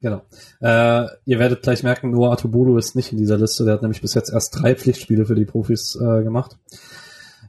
Genau. 0.00 0.22
Äh, 0.60 1.06
ihr 1.26 1.38
werdet 1.38 1.62
gleich 1.62 1.84
merken, 1.84 2.10
Noah 2.10 2.32
Atubulu 2.32 2.76
ist 2.76 2.96
nicht 2.96 3.12
in 3.12 3.18
dieser 3.18 3.38
Liste. 3.38 3.64
Der 3.64 3.74
hat 3.74 3.82
nämlich 3.82 4.00
bis 4.00 4.14
jetzt 4.14 4.32
erst 4.32 4.60
drei 4.60 4.74
Pflichtspiele 4.74 5.26
für 5.26 5.36
die 5.36 5.44
Profis 5.44 5.94
äh, 5.94 6.22
gemacht. 6.24 6.58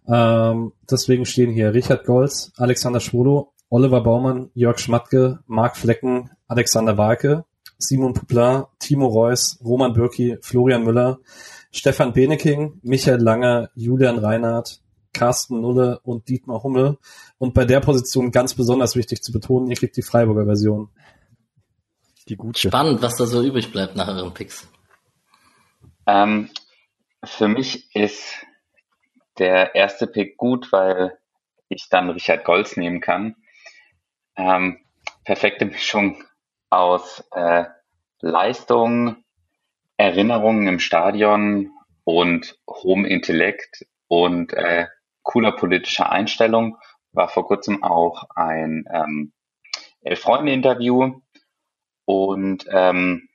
Ähm, 0.08 0.74
deswegen 0.90 1.26
stehen 1.26 1.52
hier 1.52 1.74
Richard 1.74 2.06
Golz, 2.06 2.52
Alexander 2.58 3.00
Schwolo, 3.00 3.54
Oliver 3.70 4.02
Baumann, 4.02 4.52
Jörg 4.54 4.80
Schmatke, 4.80 5.40
Marc 5.48 5.78
Flecken, 5.78 6.30
Alexander 6.48 6.98
Walke, 6.98 7.46
Simon 7.78 8.14
Pouplat, 8.14 8.68
Timo 8.80 9.08
Reus, 9.08 9.60
Roman 9.64 9.94
Bürki, 9.94 10.38
Florian 10.42 10.84
Müller, 10.84 11.20
Stefan 11.72 12.14
Beneking, 12.14 12.80
Michael 12.84 13.22
Langer, 13.22 13.70
Julian 13.76 14.20
Reinhardt, 14.20 14.82
Carsten 15.12 15.62
Nulle 15.62 16.00
und 16.04 16.28
Dietmar 16.28 16.64
Hummel. 16.64 16.98
Und 17.38 17.54
bei 17.54 17.66
der 17.66 17.80
Position 17.80 18.32
ganz 18.32 18.54
besonders 18.54 18.96
wichtig 18.96 19.24
zu 19.24 19.32
betonen, 19.32 19.70
ihr 19.70 19.76
kriegt 19.76 19.98
die 19.98 20.02
Freiburger 20.02 20.46
Version. 20.46 20.90
Die 22.28 22.36
gute. 22.36 22.60
Spannend, 22.60 23.02
was 23.02 23.16
da 23.18 23.26
so 23.26 23.44
übrig 23.44 23.72
bleibt 23.72 23.96
nach 23.96 24.08
euren 24.08 24.34
Picks. 24.34 24.68
Ähm, 26.06 26.50
für 27.24 27.48
mich 27.48 27.96
ist 27.96 28.46
der 29.38 29.76
erste 29.76 30.08
Pick 30.08 30.38
gut, 30.38 30.72
weil 30.72 31.18
ich 31.70 31.90
dann 31.90 32.10
Richard 32.10 32.44
Golz 32.46 32.78
nehmen 32.78 33.02
kann. 33.02 33.36
Ähm, 34.36 34.80
perfekte 35.24 35.66
Mischung 35.66 36.24
aus 36.70 37.24
äh, 37.32 37.66
Leistung, 38.20 39.24
Erinnerungen 39.98 40.68
im 40.68 40.80
Stadion 40.80 41.72
und 42.04 42.58
hohem 42.68 43.06
Intellekt 43.06 43.86
und 44.08 44.54
äh, 44.54 44.88
cooler 45.22 45.52
politischer 45.54 46.12
Einstellung. 46.12 46.78
War 47.12 47.30
vor 47.30 47.46
kurzem 47.46 47.84
auch 47.84 48.30
ein 48.36 48.86
ähm, 48.92 49.34
Elf-Freunde-Interview 50.02 51.22
und 52.06 52.66
ähm, 52.70 53.30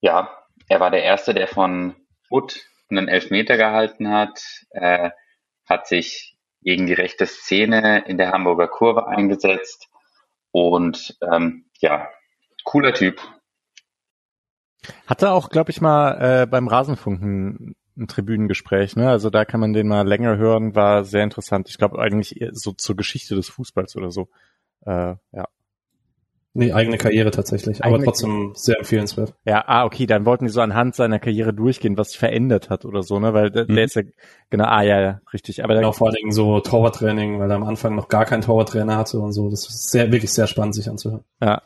ja, 0.00 0.30
er 0.68 0.80
war 0.80 0.90
der 0.90 1.02
Erste, 1.02 1.34
der 1.34 1.48
von 1.48 1.94
Wood 2.30 2.60
einen 2.96 3.08
Elfmeter 3.08 3.56
gehalten 3.56 4.08
hat, 4.08 4.40
äh, 4.70 5.10
hat 5.68 5.86
sich 5.86 6.36
gegen 6.62 6.86
die 6.86 6.92
rechte 6.92 7.26
Szene 7.26 8.04
in 8.06 8.18
der 8.18 8.30
Hamburger 8.30 8.68
Kurve 8.68 9.08
eingesetzt 9.08 9.88
und 10.52 11.16
ähm, 11.22 11.64
ja, 11.80 12.08
cooler 12.64 12.94
Typ. 12.94 13.20
Hatte 15.06 15.30
auch, 15.30 15.48
glaube 15.50 15.70
ich, 15.70 15.80
mal 15.80 16.42
äh, 16.42 16.46
beim 16.46 16.68
Rasenfunken 16.68 17.74
ein 17.96 18.08
Tribünengespräch, 18.08 18.96
ne? 18.96 19.10
Also 19.10 19.30
da 19.30 19.44
kann 19.44 19.60
man 19.60 19.72
den 19.72 19.86
mal 19.86 20.06
länger 20.06 20.36
hören, 20.36 20.74
war 20.74 21.04
sehr 21.04 21.24
interessant. 21.24 21.68
Ich 21.68 21.78
glaube 21.78 21.98
eigentlich 21.98 22.42
so 22.52 22.72
zur 22.72 22.96
Geschichte 22.96 23.34
des 23.34 23.48
Fußballs 23.48 23.96
oder 23.96 24.10
so. 24.10 24.28
Äh, 24.86 25.14
ja. 25.32 25.48
Nee, 26.54 26.72
eigene 26.72 26.98
Karriere 26.98 27.30
tatsächlich, 27.30 27.82
eigene 27.82 27.96
aber 27.96 28.04
trotzdem 28.04 28.52
sehr 28.54 28.78
empfehlenswert. 28.78 29.34
Ja, 29.46 29.64
ah, 29.66 29.84
okay, 29.86 30.04
dann 30.04 30.26
wollten 30.26 30.44
die 30.44 30.50
so 30.50 30.60
anhand 30.60 30.94
seiner 30.94 31.18
Karriere 31.18 31.54
durchgehen, 31.54 31.96
was 31.96 32.10
sich 32.10 32.18
verändert 32.18 32.68
hat 32.68 32.84
oder 32.84 33.02
so, 33.02 33.18
ne? 33.18 33.32
Weil 33.32 33.50
der, 33.50 33.64
mhm. 33.64 33.74
der 33.74 33.84
ist 33.84 33.96
ja, 33.96 34.02
genau, 34.50 34.64
ah, 34.64 34.82
ja, 34.82 35.00
ja, 35.00 35.20
richtig. 35.32 35.64
Aber 35.64 35.74
genau, 35.74 35.92
vor 35.92 36.08
allen 36.08 36.16
Dingen 36.16 36.32
so 36.32 36.60
Torwarttraining, 36.60 37.38
weil 37.38 37.50
er 37.50 37.56
am 37.56 37.64
Anfang 37.64 37.94
noch 37.94 38.08
gar 38.08 38.26
keinen 38.26 38.42
Torwarttrainer 38.42 38.98
hatte 38.98 39.18
und 39.18 39.32
so. 39.32 39.48
Das 39.48 39.66
ist 39.66 39.90
sehr, 39.90 40.12
wirklich 40.12 40.30
sehr 40.30 40.46
spannend, 40.46 40.74
sich 40.74 40.90
anzuhören. 40.90 41.24
Ja. 41.40 41.62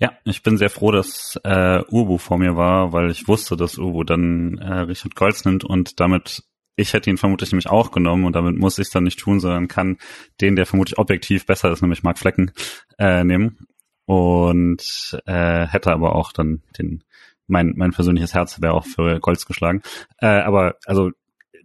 Ja, 0.00 0.12
ich 0.24 0.44
bin 0.44 0.56
sehr 0.56 0.70
froh, 0.70 0.92
dass 0.92 1.40
äh, 1.42 1.80
Ubu 1.90 2.18
vor 2.18 2.38
mir 2.38 2.56
war, 2.56 2.92
weil 2.92 3.10
ich 3.10 3.26
wusste, 3.26 3.56
dass 3.56 3.78
Ubu 3.78 4.04
dann 4.04 4.58
äh, 4.58 4.80
Richard 4.80 5.16
Golz 5.16 5.44
nimmt 5.44 5.64
und 5.64 5.98
damit 5.98 6.44
ich 6.78 6.92
hätte 6.92 7.10
ihn 7.10 7.18
vermutlich 7.18 7.50
nämlich 7.50 7.68
auch 7.68 7.90
genommen 7.90 8.24
und 8.24 8.36
damit 8.36 8.56
muss 8.56 8.78
ich 8.78 8.86
es 8.86 8.90
dann 8.90 9.04
nicht 9.04 9.18
tun, 9.18 9.40
sondern 9.40 9.66
kann 9.66 9.98
den, 10.40 10.54
der 10.54 10.64
vermutlich 10.64 10.98
objektiv 10.98 11.44
besser 11.44 11.72
ist, 11.72 11.82
nämlich 11.82 12.04
Mark 12.04 12.18
Flecken, 12.18 12.52
äh, 12.98 13.24
nehmen. 13.24 13.66
Und 14.06 15.20
äh, 15.26 15.66
hätte 15.66 15.92
aber 15.92 16.14
auch 16.14 16.32
dann 16.32 16.62
den, 16.78 17.02
mein, 17.46 17.74
mein 17.76 17.90
persönliches 17.90 18.32
Herz 18.32 18.62
wäre 18.62 18.74
auch 18.74 18.86
für 18.86 19.18
Golds 19.20 19.44
geschlagen. 19.44 19.82
Äh, 20.18 20.26
aber 20.26 20.76
also 20.86 21.10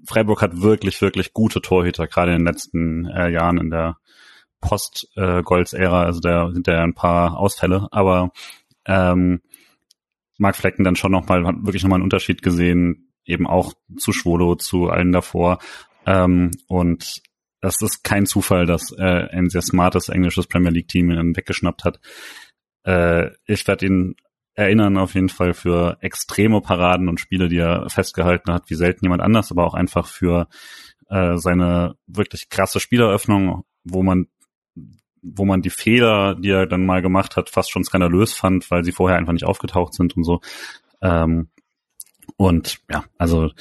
Freiburg 0.05 0.41
hat 0.41 0.61
wirklich, 0.61 0.99
wirklich 1.01 1.31
gute 1.31 1.61
Torhüter, 1.61 2.07
gerade 2.07 2.33
in 2.33 2.39
den 2.39 2.47
letzten 2.47 3.05
äh, 3.05 3.29
Jahren 3.29 3.59
in 3.59 3.69
der 3.69 3.97
Post-Golds-Ära. 4.61 6.03
Äh, 6.03 6.05
also 6.05 6.19
da 6.19 6.51
sind 6.51 6.67
ja 6.67 6.83
ein 6.83 6.95
paar 6.95 7.37
Ausfälle, 7.37 7.87
aber 7.91 8.31
ähm, 8.85 9.41
Mark 10.37 10.55
Flecken 10.55 10.83
dann 10.83 10.95
schon 10.95 11.11
nochmal, 11.11 11.45
hat 11.45 11.55
wirklich 11.63 11.83
nochmal 11.83 11.97
einen 11.97 12.03
Unterschied 12.03 12.41
gesehen, 12.41 13.02
eben 13.25 13.47
auch 13.47 13.73
zu 13.97 14.11
Schwolo, 14.11 14.55
zu 14.55 14.89
allen 14.89 15.11
davor. 15.11 15.59
Ähm, 16.05 16.51
und 16.67 17.21
das 17.61 17.81
ist 17.81 18.03
kein 18.03 18.25
Zufall, 18.25 18.65
dass 18.65 18.91
äh, 18.91 19.27
ein 19.31 19.49
sehr 19.49 19.61
smartes 19.61 20.09
englisches 20.09 20.47
Premier 20.47 20.71
League 20.71 20.89
Team 20.89 21.11
ihn 21.11 21.35
weggeschnappt 21.35 21.85
hat. 21.85 21.99
Äh, 22.83 23.29
ich 23.45 23.65
werde 23.67 23.85
ihn 23.85 24.15
erinnern 24.55 24.97
auf 24.97 25.15
jeden 25.15 25.29
Fall 25.29 25.53
für 25.53 25.97
extreme 26.01 26.61
Paraden 26.61 27.09
und 27.09 27.19
Spiele, 27.19 27.47
die 27.47 27.57
er 27.57 27.89
festgehalten 27.89 28.53
hat, 28.53 28.69
wie 28.69 28.75
selten 28.75 29.05
jemand 29.05 29.21
anders, 29.21 29.51
aber 29.51 29.65
auch 29.65 29.73
einfach 29.73 30.07
für 30.07 30.47
äh, 31.09 31.37
seine 31.37 31.95
wirklich 32.05 32.49
krasse 32.49 32.79
Spieleröffnung, 32.79 33.63
wo 33.83 34.03
man 34.03 34.27
wo 35.23 35.45
man 35.45 35.61
die 35.61 35.69
Fehler, 35.69 36.35
die 36.35 36.49
er 36.49 36.67
dann 36.67 36.85
mal 36.85 37.01
gemacht 37.01 37.37
hat, 37.37 37.49
fast 37.49 37.71
schon 37.71 37.85
skandalös 37.85 38.33
fand, 38.33 38.69
weil 38.69 38.83
sie 38.83 38.91
vorher 38.91 39.17
einfach 39.17 39.31
nicht 39.31 39.45
aufgetaucht 39.45 39.93
sind 39.93 40.17
und 40.17 40.25
so. 40.25 40.41
Ähm, 41.01 41.49
und 42.37 42.79
ja, 42.89 43.03
also 43.17 43.51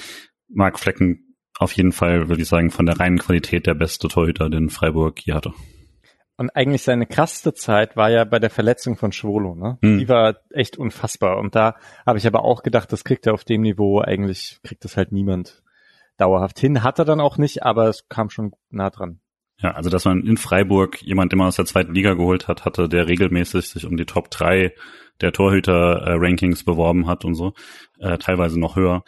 Marc 0.49 0.79
Flecken 0.79 1.37
auf 1.59 1.73
jeden 1.73 1.93
Fall, 1.93 2.29
würde 2.29 2.43
ich 2.43 2.49
sagen, 2.49 2.71
von 2.71 2.87
der 2.87 2.99
reinen 2.99 3.19
Qualität 3.19 3.67
der 3.67 3.75
beste 3.75 4.09
Torhüter, 4.09 4.51
den 4.51 4.71
Freiburg 4.71 5.19
hier 5.21 5.35
hatte. 5.35 5.53
Und 6.37 6.51
eigentlich 6.57 6.83
seine 6.83 7.07
krasseste 7.07 7.55
Zeit 7.55 7.97
war 7.97 8.11
ja 8.11 8.25
bei 8.25 8.39
der 8.39 8.51
Verletzung 8.51 8.97
von 8.97 9.13
Schwolo, 9.13 9.55
ne? 9.55 9.79
Hm. 9.83 9.99
Die 9.99 10.09
war 10.09 10.37
echt 10.51 10.77
unfassbar. 10.77 11.39
Und 11.39 11.55
da 11.55 11.77
habe 12.07 12.19
ich 12.19 12.27
aber 12.27 12.43
auch 12.43 12.63
gedacht, 12.63 12.93
das 12.93 13.05
kriegt 13.05 13.27
er 13.27 13.35
auf 13.35 13.45
dem 13.45 13.61
Niveau, 13.61 14.01
eigentlich 14.01 14.59
kriegt 14.65 14.85
das 14.85 14.97
halt 14.97 15.13
niemand 15.13 15.63
dauerhaft 16.17 16.59
hin. 16.59 16.83
Hat 16.83 16.99
er 16.99 17.05
dann 17.05 17.21
auch 17.21 17.39
nicht, 17.39 17.63
aber 17.63 17.89
es 17.89 18.09
kam 18.09 18.31
schon 18.31 18.53
nah 18.71 18.91
dran. 18.91 19.21
Ja, 19.59 19.73
also 19.73 19.91
dass 19.91 20.05
man 20.05 20.27
in 20.27 20.37
Freiburg 20.37 21.01
jemand, 21.03 21.31
den 21.31 21.39
man 21.39 21.49
aus 21.49 21.57
der 21.57 21.67
zweiten 21.67 21.95
Liga 21.95 22.15
geholt 22.15 22.49
hat, 22.49 22.65
hatte, 22.65 22.89
der 22.89 23.07
regelmäßig 23.07 23.69
sich 23.69 23.87
um 23.87 23.97
die 23.97 24.07
Top 24.07 24.31
3 24.31 24.75
der 25.23 25.33
Torhüter-Rankings 25.33 26.65
beworben 26.65 27.07
hat 27.07 27.25
und 27.25 27.35
so, 27.35 27.55
äh, 27.99 28.19
teilweise 28.19 28.59
noch 28.61 28.77
höher. 28.77 29.05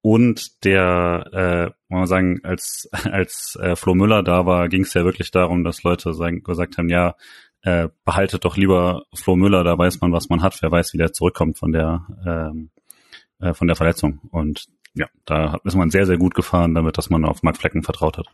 Und 0.00 0.64
der, 0.64 1.30
äh, 1.32 1.70
man 1.88 2.06
sagen, 2.06 2.40
als 2.42 2.88
als 3.04 3.56
äh, 3.60 3.76
Flo 3.76 3.94
Müller 3.94 4.22
da 4.22 4.46
war, 4.46 4.68
ging 4.68 4.82
es 4.82 4.94
ja 4.94 5.04
wirklich 5.04 5.30
darum, 5.30 5.62
dass 5.64 5.84
Leute 5.84 6.12
sagen, 6.14 6.42
gesagt 6.42 6.78
haben, 6.78 6.88
ja, 6.88 7.14
äh, 7.62 7.88
behaltet 8.04 8.44
doch 8.44 8.56
lieber 8.56 9.04
Flo 9.14 9.36
Müller, 9.36 9.62
da 9.62 9.78
weiß 9.78 10.00
man, 10.00 10.12
was 10.12 10.28
man 10.28 10.42
hat, 10.42 10.60
wer 10.62 10.72
weiß, 10.72 10.92
wie 10.92 10.98
der 10.98 11.12
zurückkommt 11.12 11.58
von 11.58 11.70
der 11.70 12.06
ähm, 12.26 12.70
äh, 13.42 13.54
von 13.54 13.66
der 13.66 13.76
Verletzung. 13.76 14.20
Und 14.30 14.66
ja, 14.94 15.06
da 15.24 15.58
ist 15.64 15.76
man 15.76 15.90
sehr, 15.90 16.06
sehr 16.06 16.18
gut 16.18 16.34
gefahren 16.34 16.74
damit, 16.74 16.98
dass 16.98 17.10
man 17.10 17.24
auf 17.24 17.42
Mark 17.42 17.56
Flecken 17.56 17.82
vertraut 17.82 18.18
hat. 18.18 18.26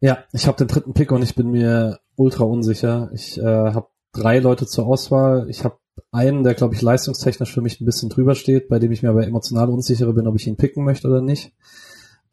Ja, 0.00 0.24
ich 0.32 0.46
habe 0.46 0.58
den 0.58 0.68
dritten 0.68 0.94
Pick 0.94 1.12
und 1.12 1.22
ich 1.22 1.34
bin 1.34 1.50
mir 1.50 2.00
ultra 2.16 2.44
unsicher. 2.44 3.10
Ich 3.14 3.38
äh, 3.38 3.44
habe 3.44 3.88
drei 4.12 4.38
Leute 4.38 4.66
zur 4.66 4.86
Auswahl. 4.86 5.48
Ich 5.48 5.64
habe 5.64 5.78
einen, 6.10 6.44
der, 6.44 6.54
glaube 6.54 6.74
ich, 6.74 6.82
leistungstechnisch 6.82 7.52
für 7.52 7.60
mich 7.60 7.80
ein 7.80 7.84
bisschen 7.84 8.08
drüber 8.08 8.34
steht, 8.34 8.68
bei 8.68 8.78
dem 8.78 8.92
ich 8.92 9.02
mir 9.02 9.10
aber 9.10 9.26
emotional 9.26 9.68
unsicherer 9.70 10.12
bin, 10.12 10.26
ob 10.26 10.36
ich 10.36 10.46
ihn 10.46 10.56
picken 10.56 10.84
möchte 10.84 11.08
oder 11.08 11.20
nicht. 11.20 11.52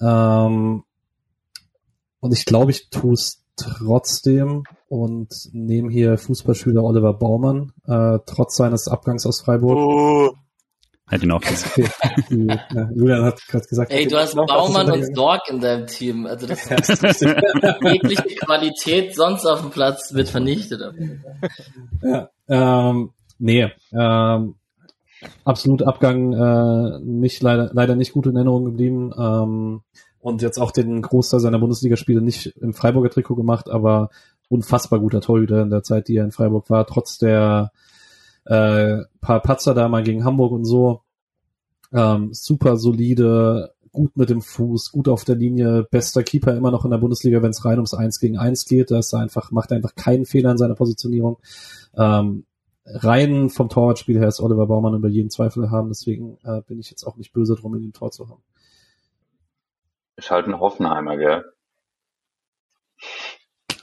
Ähm, 0.01 0.83
und 2.19 2.33
ich 2.33 2.45
glaube, 2.45 2.71
ich 2.71 2.89
tue 2.89 3.13
es 3.13 3.43
trotzdem 3.55 4.63
und 4.87 5.33
nehme 5.51 5.91
hier 5.91 6.17
Fußballschüler 6.17 6.83
Oliver 6.83 7.13
Baumann, 7.13 7.73
äh, 7.85 8.19
trotz 8.25 8.55
seines 8.55 8.87
Abgangs 8.87 9.25
aus 9.25 9.41
Freiburg. 9.41 9.77
Oh, 9.77 10.35
Hätte 11.09 11.25
ihn 11.25 11.31
auch 11.31 11.41
ja, 12.29 12.89
Julian 12.93 13.23
hat 13.23 13.45
gerade 13.47 13.65
gesagt. 13.65 13.91
Ey, 13.91 14.07
du 14.07 14.17
hast 14.17 14.35
Baumann 14.35 14.91
und 14.91 15.03
Stork 15.11 15.41
in 15.49 15.59
deinem 15.59 15.87
Team. 15.87 16.27
Also 16.27 16.45
das 16.45 16.69
ist 16.69 17.21
jegliche 17.81 18.35
Qualität 18.35 19.15
sonst 19.15 19.45
auf 19.45 19.61
dem 19.61 19.71
Platz 19.71 20.13
wird 20.13 20.29
vernichtet. 20.29 20.81
Ja, 22.03 22.29
ähm, 22.47 23.09
nee, 23.39 23.71
ähm, 23.91 24.55
absolut 25.43 25.81
Abgang 25.81 26.33
äh, 26.33 26.99
nicht 26.99 27.41
leider 27.41 27.71
leider 27.73 27.95
nicht 27.95 28.13
gut 28.13 28.27
in 28.27 28.35
Erinnerung 28.35 28.65
geblieben 28.65 29.11
ähm, 29.17 29.81
und 30.19 30.43
jetzt 30.43 30.59
auch 30.59 30.71
den 30.71 31.01
Großteil 31.01 31.39
seiner 31.39 31.59
Bundesligaspiele 31.59 32.21
nicht 32.21 32.53
im 32.61 32.73
Freiburger 32.73 33.09
Trikot 33.09 33.35
gemacht, 33.35 33.67
aber 33.67 34.09
unfassbar 34.47 34.99
guter 34.99 35.21
Torhüter 35.21 35.63
in 35.63 35.71
der 35.71 35.81
Zeit, 35.81 36.07
die 36.07 36.17
er 36.17 36.25
in 36.25 36.31
Freiburg 36.31 36.69
war, 36.69 36.85
trotz 36.85 37.17
der 37.17 37.71
äh, 38.45 39.03
paar 39.21 39.41
Patzer 39.41 39.73
da 39.73 39.87
mal 39.87 40.03
gegen 40.03 40.23
Hamburg 40.23 40.51
und 40.51 40.65
so. 40.65 41.01
Ähm, 41.91 42.33
super 42.33 42.77
solide, 42.77 43.73
gut 43.91 44.15
mit 44.15 44.29
dem 44.29 44.41
Fuß, 44.41 44.91
gut 44.91 45.07
auf 45.07 45.23
der 45.25 45.35
Linie, 45.35 45.87
bester 45.89 46.23
Keeper 46.23 46.55
immer 46.55 46.71
noch 46.71 46.85
in 46.85 46.91
der 46.91 46.97
Bundesliga, 46.99 47.41
wenn 47.41 47.51
es 47.51 47.65
rein 47.65 47.77
ums 47.77 47.93
Eins 47.93 48.19
gegen 48.19 48.37
Eins 48.37 48.65
geht. 48.65 48.91
Da 48.91 48.99
ist 48.99 49.13
er 49.13 49.19
einfach, 49.19 49.51
macht 49.51 49.71
er 49.71 49.77
einfach 49.77 49.95
keinen 49.95 50.25
Fehler 50.25 50.51
in 50.51 50.57
seiner 50.57 50.75
Positionierung. 50.75 51.37
Ähm, 51.95 52.45
rein 52.85 53.49
vom 53.49 53.69
Torwartspiel 53.69 54.19
her 54.19 54.27
ist 54.27 54.39
Oliver 54.39 54.67
Baumann 54.67 54.95
über 54.95 55.07
jeden 55.07 55.29
Zweifel 55.29 55.71
haben, 55.71 55.89
deswegen 55.89 56.37
äh, 56.43 56.61
bin 56.61 56.79
ich 56.79 56.89
jetzt 56.89 57.05
auch 57.05 57.17
nicht 57.17 57.33
böse 57.33 57.55
drum, 57.55 57.75
ihn 57.75 57.83
im 57.85 57.93
Tor 57.93 58.11
zu 58.11 58.29
haben. 58.29 58.41
Ist 60.15 60.31
halt 60.31 60.47
ein 60.47 60.59
Hoffenheimer, 60.59 61.17
gell? 61.17 61.45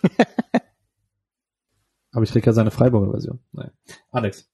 Aber 2.16 2.22
ich 2.24 2.30
krieg 2.30 2.46
ja 2.46 2.54
seine 2.54 2.70
Freiburger 2.70 3.10
Version. 3.10 3.40
Nein. 3.52 3.72
Alex. 4.10 4.48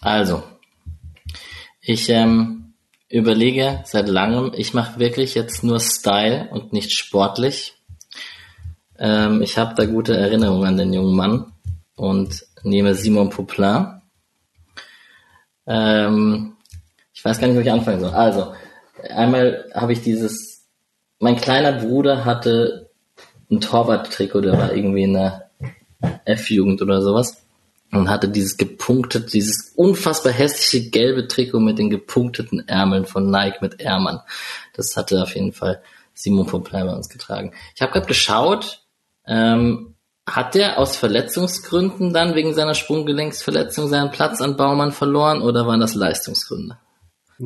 Also, 0.00 0.44
ich 1.80 2.08
ähm, 2.08 2.74
überlege 3.08 3.80
seit 3.84 4.06
langem, 4.08 4.52
ich 4.54 4.72
mache 4.72 5.00
wirklich 5.00 5.34
jetzt 5.34 5.64
nur 5.64 5.80
Style 5.80 6.50
und 6.52 6.72
nicht 6.72 6.92
sportlich. 6.92 7.82
Ähm, 8.96 9.42
ich 9.42 9.58
habe 9.58 9.74
da 9.74 9.86
gute 9.86 10.16
Erinnerungen 10.16 10.68
an 10.68 10.76
den 10.76 10.92
jungen 10.92 11.16
Mann 11.16 11.52
und 11.96 12.46
nehme 12.62 12.94
Simon 12.94 13.28
Poplin. 13.28 14.00
Ähm, 15.66 16.56
ich 17.12 17.24
weiß 17.24 17.40
gar 17.40 17.48
nicht, 17.48 17.56
wo 17.56 17.60
ich 17.60 17.72
anfangen 17.72 17.98
soll. 17.98 18.12
Also, 18.12 18.54
einmal 19.02 19.68
habe 19.74 19.92
ich 19.92 20.02
dieses, 20.02 20.68
mein 21.18 21.34
kleiner 21.34 21.72
Bruder 21.72 22.24
hatte 22.24 22.79
ein 23.50 23.60
Torwart-Trikot, 23.60 24.40
der 24.40 24.58
war 24.58 24.72
irgendwie 24.72 25.04
in 25.04 25.14
der 25.14 25.50
F-Jugend 26.24 26.82
oder 26.82 27.02
sowas 27.02 27.42
und 27.92 28.08
hatte 28.08 28.28
dieses 28.28 28.56
gepunktete, 28.56 29.26
dieses 29.26 29.72
unfassbar 29.74 30.32
hässliche 30.32 30.90
gelbe 30.90 31.26
Trikot 31.26 31.60
mit 31.60 31.78
den 31.78 31.90
gepunkteten 31.90 32.66
Ärmeln 32.68 33.04
von 33.04 33.30
Nike 33.30 33.60
mit 33.60 33.80
Ärmern. 33.80 34.20
Das 34.74 34.96
hatte 34.96 35.22
auf 35.22 35.34
jeden 35.34 35.52
Fall 35.52 35.82
Simon 36.14 36.46
Poplin 36.46 36.86
bei 36.86 36.94
uns 36.94 37.08
getragen. 37.08 37.52
Ich 37.74 37.82
habe 37.82 37.92
gerade 37.92 38.06
geschaut, 38.06 38.82
ähm, 39.26 39.94
hat 40.28 40.54
der 40.54 40.78
aus 40.78 40.96
Verletzungsgründen 40.96 42.12
dann 42.12 42.34
wegen 42.34 42.54
seiner 42.54 42.74
Sprunggelenksverletzung 42.74 43.88
seinen 43.88 44.12
Platz 44.12 44.40
an 44.40 44.56
Baumann 44.56 44.92
verloren 44.92 45.42
oder 45.42 45.66
waren 45.66 45.80
das 45.80 45.94
Leistungsgründe? 45.94 46.78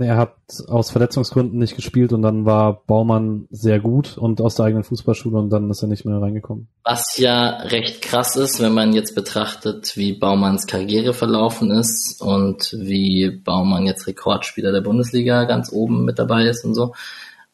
Er 0.00 0.16
hat 0.16 0.34
aus 0.68 0.90
Verletzungsgründen 0.90 1.58
nicht 1.58 1.76
gespielt 1.76 2.12
und 2.12 2.22
dann 2.22 2.44
war 2.44 2.82
Baumann 2.86 3.46
sehr 3.50 3.80
gut 3.80 4.18
und 4.18 4.40
aus 4.40 4.56
der 4.56 4.66
eigenen 4.66 4.84
Fußballschule 4.84 5.38
und 5.38 5.50
dann 5.50 5.70
ist 5.70 5.82
er 5.82 5.88
nicht 5.88 6.04
mehr 6.04 6.20
reingekommen. 6.20 6.68
Was 6.84 7.16
ja 7.16 7.58
recht 7.62 8.02
krass 8.02 8.36
ist, 8.36 8.60
wenn 8.60 8.74
man 8.74 8.92
jetzt 8.92 9.14
betrachtet, 9.14 9.96
wie 9.96 10.12
Baumanns 10.12 10.66
Karriere 10.66 11.14
verlaufen 11.14 11.70
ist 11.70 12.20
und 12.20 12.76
wie 12.78 13.30
Baumann 13.30 13.86
jetzt 13.86 14.06
Rekordspieler 14.06 14.72
der 14.72 14.80
Bundesliga 14.80 15.44
ganz 15.44 15.72
oben 15.72 16.04
mit 16.04 16.18
dabei 16.18 16.46
ist 16.46 16.64
und 16.64 16.74
so. 16.74 16.94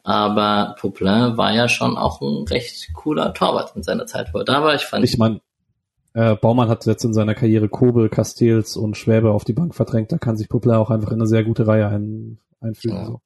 Aber 0.03 0.75
Poplin 0.79 1.37
war 1.37 1.53
ja 1.53 1.67
schon 1.67 1.97
auch 1.97 2.21
ein 2.21 2.47
recht 2.47 2.91
cooler 2.93 3.33
Torwart 3.33 3.75
in 3.75 3.83
seiner 3.83 4.07
Zeit, 4.07 4.33
wo 4.33 4.39
er 4.39 4.45
da 4.45 4.63
war. 4.63 4.73
Ich 4.73 4.83
fand. 4.83 5.03
Ich 5.05 5.17
meine, 5.17 5.41
äh, 6.13 6.35
Baumann 6.35 6.69
hat 6.69 6.85
jetzt 6.85 7.05
in 7.05 7.13
seiner 7.13 7.35
Karriere 7.35 7.69
Kobel, 7.69 8.09
Castells 8.09 8.75
und 8.75 8.97
Schwäbe 8.97 9.31
auf 9.31 9.43
die 9.43 9.53
Bank 9.53 9.75
verdrängt. 9.75 10.11
Da 10.11 10.17
kann 10.17 10.37
sich 10.37 10.49
Puppler 10.49 10.79
auch 10.79 10.89
einfach 10.89 11.11
in 11.11 11.19
eine 11.19 11.27
sehr 11.27 11.43
gute 11.43 11.67
Reihe 11.67 11.87
ein, 11.87 12.39
einfügen. 12.59 12.97
Ja. 12.97 13.05
So. 13.05 13.21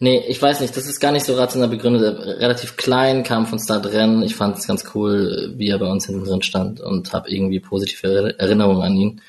Nee, 0.00 0.22
ich 0.28 0.40
weiß 0.40 0.60
nicht, 0.60 0.76
das 0.76 0.86
ist 0.86 1.00
gar 1.00 1.10
nicht 1.10 1.26
so 1.26 1.34
rational 1.34 1.68
begründet. 1.68 2.18
Relativ 2.40 2.76
klein, 2.76 3.24
kam 3.24 3.46
von 3.46 3.58
Start 3.58 3.86
Rennen. 3.86 4.22
Ich 4.22 4.36
fand 4.36 4.56
es 4.56 4.68
ganz 4.68 4.84
cool, 4.94 5.54
wie 5.56 5.70
er 5.70 5.78
bei 5.78 5.90
uns 5.90 6.06
hinten 6.06 6.24
drin 6.24 6.42
stand 6.42 6.80
und 6.80 7.12
habe 7.12 7.28
irgendwie 7.28 7.58
positive 7.58 8.38
Erinnerungen 8.38 8.82
an 8.82 8.94
ihn. 8.94 9.20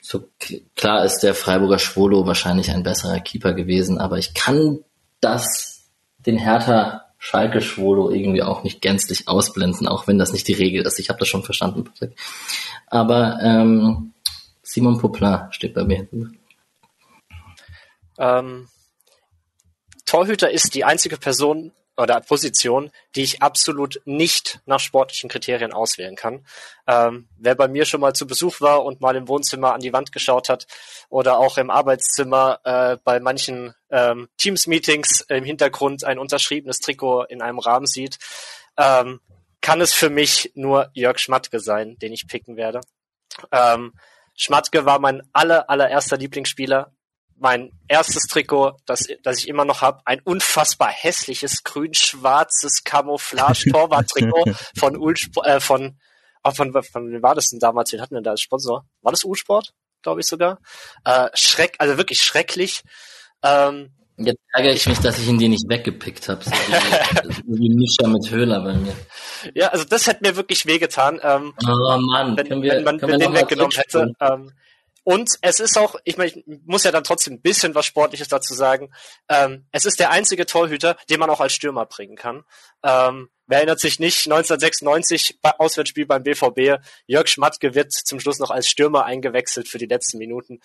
So 0.00 0.24
klar 0.74 1.04
ist 1.04 1.20
der 1.20 1.34
Freiburger 1.34 1.78
Schwolo 1.78 2.26
wahrscheinlich 2.26 2.70
ein 2.70 2.82
besserer 2.82 3.20
Keeper 3.20 3.52
gewesen, 3.52 3.98
aber 3.98 4.18
ich 4.18 4.34
kann 4.34 4.78
das 5.20 5.84
den 6.26 6.38
Hertha 6.38 7.11
Schalke 7.24 7.60
Schwolo 7.60 8.10
irgendwie 8.10 8.42
auch 8.42 8.64
nicht 8.64 8.82
gänzlich 8.82 9.28
ausblenden, 9.28 9.86
auch 9.86 10.08
wenn 10.08 10.18
das 10.18 10.32
nicht 10.32 10.48
die 10.48 10.54
Regel 10.54 10.84
ist. 10.84 10.98
Ich 10.98 11.08
habe 11.08 11.20
das 11.20 11.28
schon 11.28 11.44
verstanden. 11.44 11.88
Aber 12.88 13.38
ähm, 13.40 14.12
Simon 14.64 14.98
Poplin 14.98 15.46
steht 15.52 15.72
bei 15.72 15.84
mir. 15.84 16.08
Ähm, 18.18 18.66
Torhüter 20.04 20.50
ist 20.50 20.74
die 20.74 20.82
einzige 20.82 21.16
Person, 21.16 21.70
oder 21.96 22.20
Position, 22.20 22.90
die 23.14 23.22
ich 23.22 23.42
absolut 23.42 24.00
nicht 24.04 24.60
nach 24.66 24.80
sportlichen 24.80 25.28
Kriterien 25.28 25.72
auswählen 25.72 26.16
kann. 26.16 26.46
Ähm, 26.86 27.28
wer 27.36 27.54
bei 27.54 27.68
mir 27.68 27.84
schon 27.84 28.00
mal 28.00 28.14
zu 28.14 28.26
Besuch 28.26 28.60
war 28.60 28.84
und 28.84 29.00
mal 29.00 29.16
im 29.16 29.28
Wohnzimmer 29.28 29.74
an 29.74 29.80
die 29.80 29.92
Wand 29.92 30.12
geschaut 30.12 30.48
hat 30.48 30.66
oder 31.10 31.38
auch 31.38 31.58
im 31.58 31.70
Arbeitszimmer 31.70 32.60
äh, 32.64 32.96
bei 33.04 33.20
manchen 33.20 33.74
ähm, 33.90 34.28
Teams-Meetings 34.38 35.22
im 35.28 35.44
Hintergrund 35.44 36.04
ein 36.04 36.18
unterschriebenes 36.18 36.78
Trikot 36.78 37.24
in 37.24 37.42
einem 37.42 37.58
Rahmen 37.58 37.86
sieht, 37.86 38.18
ähm, 38.78 39.20
kann 39.60 39.80
es 39.80 39.92
für 39.92 40.10
mich 40.10 40.50
nur 40.54 40.90
Jörg 40.94 41.18
Schmatke 41.18 41.60
sein, 41.60 41.98
den 41.98 42.12
ich 42.12 42.26
picken 42.26 42.56
werde. 42.56 42.80
Ähm, 43.50 43.92
Schmatke 44.34 44.86
war 44.86 44.98
mein 44.98 45.22
aller, 45.32 45.68
allererster 45.68 46.16
Lieblingsspieler 46.16 46.92
mein 47.38 47.72
erstes 47.88 48.24
Trikot, 48.24 48.76
das, 48.86 49.06
das 49.22 49.38
ich 49.38 49.48
immer 49.48 49.64
noch 49.64 49.82
habe, 49.82 50.00
ein 50.04 50.20
unfassbar 50.20 50.90
hässliches 50.90 51.64
grün-schwarzes 51.64 52.84
Camouflage-Torwart-Trikot 52.84 54.54
von 54.78 54.96
Ulsp 54.96 55.36
äh, 55.44 55.60
von, 55.60 55.98
oh, 56.44 56.50
von, 56.50 56.72
von, 56.72 56.82
von, 56.82 57.12
wie 57.12 57.22
war 57.22 57.34
das 57.34 57.48
denn 57.48 57.60
damals? 57.60 57.92
Wen 57.92 58.00
hatten 58.00 58.14
wir 58.14 58.22
da 58.22 58.30
als 58.30 58.40
Sponsor? 58.40 58.86
War 59.02 59.12
das 59.12 59.24
U-Sport? 59.24 59.72
Glaube 60.02 60.20
ich 60.20 60.26
sogar. 60.26 60.58
Äh, 61.04 61.28
schreck, 61.34 61.76
also 61.78 61.96
wirklich 61.96 62.22
schrecklich. 62.22 62.82
Ähm, 63.42 63.92
Jetzt 64.18 64.40
ärgere 64.52 64.72
ich 64.72 64.86
mich, 64.86 64.98
dass 64.98 65.18
ich 65.18 65.26
ihn 65.26 65.38
dir 65.38 65.48
nicht 65.48 65.68
weggepickt 65.68 66.28
habe. 66.28 66.44
So 66.44 66.50
wie, 66.50 67.58
wie 67.58 67.74
Mischa 67.74 68.06
mit 68.06 68.30
Höhler 68.30 68.60
bei 68.60 68.74
mir. 68.74 68.94
Ja, 69.54 69.68
also 69.68 69.84
das 69.84 70.06
hätte 70.06 70.22
mir 70.22 70.36
wirklich 70.36 70.66
wehgetan. 70.66 71.18
Ähm, 71.22 71.54
oh 71.66 71.96
Mann, 71.98 72.36
wenn, 72.36 72.62
wir, 72.62 72.72
wenn 72.74 72.84
man 72.84 73.02
wenn 73.02 73.18
den 73.18 73.32
weggenommen 73.32 73.72
hätte. 73.74 74.12
Ähm, 74.20 74.52
und 75.04 75.30
es 75.42 75.60
ist 75.60 75.76
auch, 75.78 75.96
ich 76.04 76.16
meine, 76.16 76.30
ich 76.30 76.44
muss 76.64 76.84
ja 76.84 76.92
dann 76.92 77.04
trotzdem 77.04 77.34
ein 77.34 77.40
bisschen 77.40 77.74
was 77.74 77.86
Sportliches 77.86 78.28
dazu 78.28 78.54
sagen. 78.54 78.90
Ähm, 79.28 79.66
es 79.72 79.84
ist 79.84 79.98
der 79.98 80.10
einzige 80.10 80.46
Torhüter, 80.46 80.96
den 81.10 81.18
man 81.18 81.30
auch 81.30 81.40
als 81.40 81.52
Stürmer 81.52 81.86
bringen 81.86 82.16
kann. 82.16 82.44
Ähm, 82.84 83.28
wer 83.46 83.58
erinnert 83.58 83.80
sich 83.80 83.98
nicht, 83.98 84.26
1996 84.26 85.40
Auswärtsspiel 85.58 86.06
beim 86.06 86.22
BVB, 86.22 86.82
Jörg 87.06 87.28
Schmatke 87.28 87.74
wird 87.74 87.92
zum 87.92 88.20
Schluss 88.20 88.38
noch 88.38 88.50
als 88.50 88.68
Stürmer 88.68 89.04
eingewechselt 89.04 89.68
für 89.68 89.78
die 89.78 89.86
letzten 89.86 90.18
Minuten. 90.18 90.60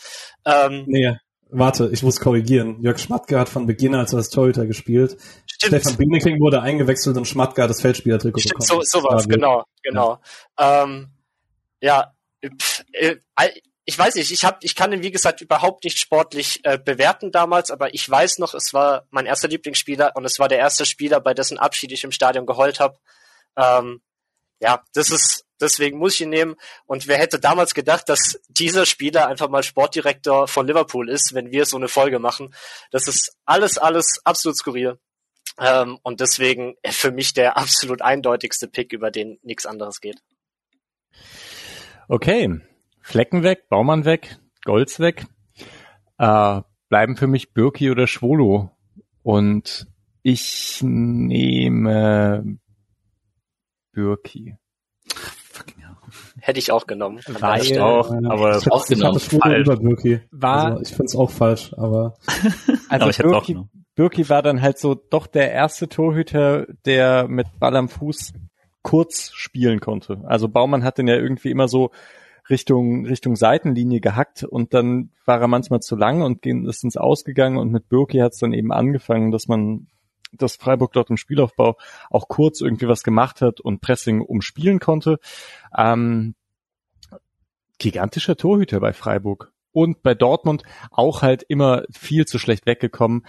Ähm, 0.45 0.83
nee, 0.87 1.17
warte, 1.49 1.89
ich 1.91 2.03
muss 2.03 2.19
korrigieren. 2.19 2.81
Jörg 2.81 2.99
Schmatke 2.99 3.39
hat 3.39 3.49
von 3.49 3.65
Beginn 3.65 3.95
als 3.95 4.13
als 4.13 4.29
Torhüter 4.29 4.67
gespielt. 4.67 5.17
Stimmt. 5.47 5.81
Stefan 5.81 5.97
Bieneking 5.97 6.39
wurde 6.39 6.61
eingewechselt 6.61 7.17
und 7.17 7.27
Schmatke 7.27 7.63
hat 7.63 7.71
das 7.71 7.81
Feldspielertrikot 7.81 8.41
bekommen. 8.43 8.67
So, 8.67 8.81
so 8.83 9.03
was, 9.03 9.27
genau, 9.27 9.63
genau. 9.81 10.19
Ja. 10.59 10.83
Ähm, 10.83 11.09
ja, 11.81 12.13
pff, 12.45 12.83
äh, 12.93 13.15
ich 13.87 13.97
weiß 13.97 14.15
nicht, 14.15 14.31
ich 14.31 14.43
hab, 14.43 14.63
ich 14.65 14.75
kann 14.75 14.91
ihn 14.91 15.01
wie 15.01 15.11
gesagt 15.11 15.39
überhaupt 15.39 15.85
nicht 15.85 15.97
sportlich 15.97 16.59
äh, 16.65 16.77
bewerten 16.77 17.31
damals, 17.31 17.71
aber 17.71 17.93
ich 17.93 18.07
weiß 18.07 18.37
noch, 18.37 18.53
es 18.53 18.73
war 18.73 19.07
mein 19.11 19.25
erster 19.25 19.47
Lieblingsspieler 19.47 20.11
und 20.15 20.25
es 20.25 20.39
war 20.39 20.49
der 20.49 20.59
erste 20.59 20.85
Spieler, 20.85 21.21
bei 21.21 21.33
dessen 21.33 21.57
Abschied 21.57 21.93
ich 21.93 22.03
im 22.03 22.11
Stadion 22.11 22.45
geheult 22.45 22.81
habe. 22.81 22.99
Ähm, 23.55 24.01
ja, 24.59 24.83
das 24.93 25.09
ist 25.09 25.45
deswegen 25.61 25.99
muss 25.99 26.15
ich 26.15 26.21
ihn 26.21 26.29
nehmen. 26.29 26.55
Und 26.85 27.07
wer 27.07 27.17
hätte 27.17 27.39
damals 27.39 27.73
gedacht, 27.73 28.09
dass 28.09 28.41
dieser 28.49 28.85
Spieler 28.85 29.27
einfach 29.27 29.47
mal 29.47 29.63
Sportdirektor 29.63 30.49
von 30.49 30.67
Liverpool 30.67 31.09
ist, 31.09 31.33
wenn 31.33 31.51
wir 31.51 31.65
so 31.65 31.77
eine 31.77 31.87
Folge 31.87 32.19
machen? 32.19 32.53
Das 32.91 33.07
ist 33.07 33.37
alles, 33.45 33.77
alles 33.77 34.19
absolut 34.25 34.57
skurril. 34.57 34.99
Ähm, 35.59 35.97
und 36.03 36.19
deswegen 36.19 36.75
für 36.85 37.11
mich 37.11 37.33
der 37.33 37.57
absolut 37.57 38.01
eindeutigste 38.01 38.67
Pick, 38.67 38.91
über 38.91 39.11
den 39.11 39.39
nichts 39.43 39.65
anderes 39.65 40.01
geht. 40.01 40.19
Okay, 42.09 42.59
Flecken 43.07 43.41
weg, 43.41 43.69
Baumann 43.69 44.03
weg, 44.03 44.37
Golds 44.65 44.99
weg. 44.99 45.27
Äh, 46.17 46.61
bleiben 46.89 47.15
für 47.15 47.27
mich 47.27 47.53
Birki 47.53 47.89
oder 47.89 48.05
Schwolo. 48.05 48.71
Und 49.23 49.87
ich 50.23 50.81
nehme 50.83 52.57
Birki. 53.93 54.57
Hätte 56.41 56.59
ich 56.59 56.69
auch 56.73 56.85
genommen. 56.85 57.21
Weil, 57.27 57.79
auch, 57.79 58.11
aber 58.11 58.57
ich 58.57 58.69
auch 58.69 58.85
genommen. 58.85 59.19
falsch. 59.21 59.67
Über 59.67 59.77
Birki. 59.77 60.19
War, 60.31 60.65
also 60.65 60.81
ich 60.81 60.89
finde 60.89 61.05
es 61.05 61.15
auch 61.15 61.31
falsch, 61.31 61.73
aber 61.77 62.17
also 62.27 62.75
aber 62.89 63.09
ich 63.09 63.17
Birki, 63.19 63.55
auch 63.55 63.65
Birki 63.95 64.27
war 64.27 64.41
dann 64.41 64.61
halt 64.61 64.79
so 64.79 64.95
doch 64.95 65.27
der 65.27 65.53
erste 65.53 65.87
Torhüter, 65.87 66.67
der 66.85 67.29
mit 67.29 67.47
Ball 67.57 67.77
am 67.77 67.87
Fuß 67.87 68.33
kurz 68.81 69.31
spielen 69.33 69.79
konnte. 69.79 70.25
Also 70.25 70.49
Baumann 70.49 70.83
hat 70.83 70.97
den 70.97 71.07
ja 71.07 71.15
irgendwie 71.15 71.51
immer 71.51 71.69
so 71.69 71.91
Richtung, 72.49 73.05
Richtung 73.05 73.35
Seitenlinie 73.35 73.99
gehackt 73.99 74.43
und 74.43 74.73
dann 74.73 75.11
war 75.25 75.41
er 75.41 75.47
manchmal 75.47 75.81
zu 75.81 75.95
lang 75.95 76.21
und 76.21 76.45
ist 76.45 76.83
ins 76.83 76.97
Ausgegangen 76.97 77.57
und 77.57 77.71
mit 77.71 77.89
Birki 77.89 78.19
hat 78.19 78.33
es 78.33 78.39
dann 78.39 78.53
eben 78.53 78.71
angefangen, 78.71 79.31
dass 79.31 79.47
man 79.47 79.87
dass 80.33 80.57
Freiburg 80.57 80.91
dort 80.93 81.09
im 81.09 81.17
Spielaufbau 81.17 81.77
auch 82.09 82.27
kurz 82.27 82.61
irgendwie 82.61 82.87
was 82.87 83.03
gemacht 83.03 83.41
hat 83.41 83.61
und 83.61 83.81
Pressing 83.81 84.21
umspielen 84.21 84.79
konnte. 84.79 85.19
Ähm, 85.75 86.35
gigantischer 87.79 88.35
Torhüter 88.35 88.79
bei 88.79 88.93
Freiburg. 88.93 89.53
Und 89.71 90.01
bei 90.01 90.15
Dortmund 90.15 90.63
auch 90.91 91.21
halt 91.21 91.43
immer 91.43 91.83
viel 91.91 92.25
zu 92.25 92.39
schlecht 92.39 92.65
weggekommen. 92.65 93.25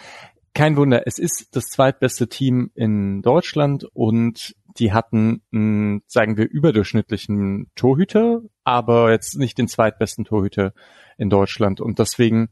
Kein 0.54 0.76
Wunder, 0.76 1.06
es 1.06 1.18
ist 1.18 1.54
das 1.54 1.66
zweitbeste 1.66 2.28
Team 2.28 2.70
in 2.74 3.22
Deutschland 3.22 3.84
und 3.92 4.54
die 4.78 4.92
hatten, 4.92 5.42
einen, 5.52 6.02
sagen 6.06 6.36
wir, 6.36 6.48
überdurchschnittlichen 6.48 7.70
Torhüter, 7.74 8.42
aber 8.64 9.10
jetzt 9.10 9.38
nicht 9.38 9.58
den 9.58 9.68
zweitbesten 9.68 10.24
Torhüter 10.24 10.72
in 11.16 11.30
Deutschland. 11.30 11.80
Und 11.80 11.98
deswegen 11.98 12.48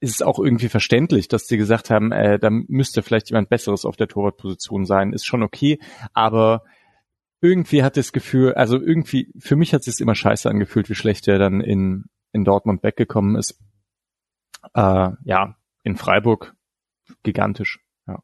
ist 0.00 0.16
es 0.16 0.22
auch 0.22 0.38
irgendwie 0.38 0.68
verständlich, 0.68 1.28
dass 1.28 1.46
sie 1.46 1.56
gesagt 1.56 1.90
haben, 1.90 2.12
äh, 2.12 2.38
da 2.38 2.50
müsste 2.50 3.02
vielleicht 3.02 3.30
jemand 3.30 3.48
Besseres 3.48 3.84
auf 3.84 3.96
der 3.96 4.08
Torwartposition 4.08 4.84
sein. 4.84 5.12
Ist 5.12 5.26
schon 5.26 5.42
okay, 5.42 5.78
aber 6.12 6.64
irgendwie 7.40 7.82
hat 7.82 7.96
das 7.96 8.12
Gefühl, 8.12 8.54
also 8.54 8.80
irgendwie, 8.80 9.32
für 9.38 9.56
mich 9.56 9.74
hat 9.74 9.86
es 9.86 9.96
sich 9.96 10.00
immer 10.00 10.14
scheiße 10.14 10.48
angefühlt, 10.48 10.88
wie 10.88 10.94
schlecht 10.94 11.28
er 11.28 11.38
dann 11.38 11.60
in, 11.60 12.04
in 12.32 12.44
Dortmund 12.44 12.82
weggekommen 12.82 13.36
ist. 13.36 13.60
Äh, 14.74 15.10
ja, 15.24 15.56
in 15.84 15.96
Freiburg 15.96 16.54
gigantisch. 17.22 17.80
Ja. 18.06 18.18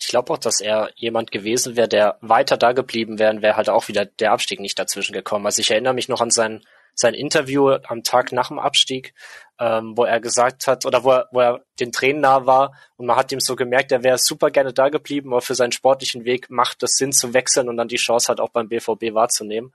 Ich 0.00 0.08
glaube 0.08 0.32
auch, 0.32 0.38
dass 0.38 0.60
er 0.60 0.90
jemand 0.96 1.30
gewesen 1.30 1.76
wäre, 1.76 1.88
der 1.88 2.18
weiter 2.20 2.56
da 2.56 2.72
geblieben 2.72 3.18
wäre, 3.18 3.42
wäre 3.42 3.56
halt 3.56 3.68
auch 3.68 3.88
wieder 3.88 4.04
der 4.04 4.32
Abstieg 4.32 4.60
nicht 4.60 4.78
dazwischen 4.78 5.12
gekommen. 5.12 5.46
Also 5.46 5.60
ich 5.60 5.70
erinnere 5.70 5.94
mich 5.94 6.08
noch 6.08 6.20
an 6.20 6.30
sein, 6.30 6.62
sein 6.94 7.14
Interview 7.14 7.68
am 7.68 8.02
Tag 8.02 8.32
nach 8.32 8.48
dem 8.48 8.58
Abstieg, 8.58 9.14
ähm, 9.58 9.96
wo 9.96 10.04
er 10.04 10.20
gesagt 10.20 10.66
hat, 10.66 10.86
oder 10.86 11.04
wo 11.04 11.12
er, 11.12 11.28
wo 11.32 11.40
er 11.40 11.64
den 11.78 11.92
Tränen 11.92 12.22
nah 12.22 12.46
war 12.46 12.74
und 12.96 13.06
man 13.06 13.16
hat 13.16 13.32
ihm 13.32 13.40
so 13.40 13.56
gemerkt, 13.56 13.92
er 13.92 14.02
wäre 14.02 14.18
super 14.18 14.50
gerne 14.50 14.72
da 14.72 14.88
geblieben, 14.88 15.32
aber 15.32 15.42
für 15.42 15.54
seinen 15.54 15.72
sportlichen 15.72 16.24
Weg 16.24 16.50
macht 16.50 16.82
es 16.82 16.96
Sinn 16.96 17.12
zu 17.12 17.34
wechseln 17.34 17.68
und 17.68 17.76
dann 17.76 17.88
die 17.88 17.96
Chance 17.96 18.28
halt 18.28 18.40
auch 18.40 18.50
beim 18.50 18.68
BVB 18.68 19.14
wahrzunehmen. 19.14 19.74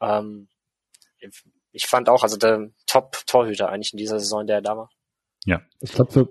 Ähm, 0.00 0.48
ich 1.72 1.86
fand 1.86 2.08
auch, 2.08 2.22
also 2.22 2.36
der 2.36 2.70
Top-Torhüter 2.86 3.68
eigentlich 3.68 3.92
in 3.92 3.98
dieser 3.98 4.18
Saison, 4.18 4.46
der 4.46 4.56
er 4.56 4.62
da 4.62 4.76
war. 4.76 4.90
Ja. 5.44 5.60
Ich 5.80 5.92
glaube, 5.92 6.12
für 6.12 6.28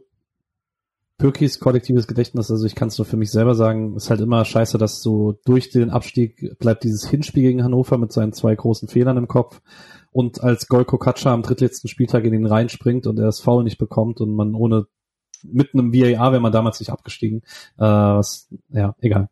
Pürkis 1.18 1.60
kollektives 1.60 2.06
Gedächtnis, 2.06 2.52
also 2.52 2.66
ich 2.66 2.76
kann 2.76 2.90
es 2.90 2.98
nur 2.98 3.06
für 3.06 3.18
mich 3.18 3.32
selber 3.32 3.56
sagen, 3.56 3.96
ist 3.96 4.10
halt 4.10 4.22
immer 4.22 4.46
scheiße, 4.46 4.78
dass 4.78 5.02
so 5.02 5.40
durch 5.46 5.70
den 5.70 5.90
Abstieg 5.90 6.58
bleibt 6.60 6.84
dieses 6.84 7.10
Hinspiel 7.10 7.44
gegen 7.44 7.64
Hannover 7.64 7.98
mit 7.98 8.12
seinen 8.12 8.34
zwei 8.34 8.56
großen 8.56 8.88
Fehlern 8.88 9.18
im 9.18 9.28
Kopf 9.28 9.62
und 10.12 10.44
als 10.44 10.68
Golko 10.68 11.00
Katscha 11.00 11.34
am 11.34 11.42
drittletzten 11.42 11.90
Spieltag 11.90 12.24
in 12.26 12.34
den 12.34 12.46
Rhein 12.46 12.70
springt 12.70 13.08
und 13.08 13.18
er 13.18 13.26
das 13.26 13.40
Foul 13.40 13.64
nicht 13.64 13.80
bekommt 13.80 14.22
und 14.22 14.36
man 14.36 14.54
ohne 14.54 14.86
mit 15.44 15.74
einem 15.74 15.94
VAR 15.94 16.32
wäre 16.32 16.42
man 16.42 16.52
damals 16.52 16.80
nicht 16.80 16.90
abgestiegen. 16.90 17.42
Äh, 17.78 17.84
was, 17.84 18.50
ja, 18.70 18.96
egal. 19.00 19.30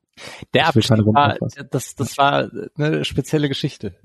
Der 0.53 0.67
Abstieg 0.67 0.89
war, 0.89 1.37
das, 1.71 1.95
das 1.95 2.17
war 2.17 2.49
eine 2.77 3.05
spezielle 3.05 3.49
Geschichte. 3.49 3.95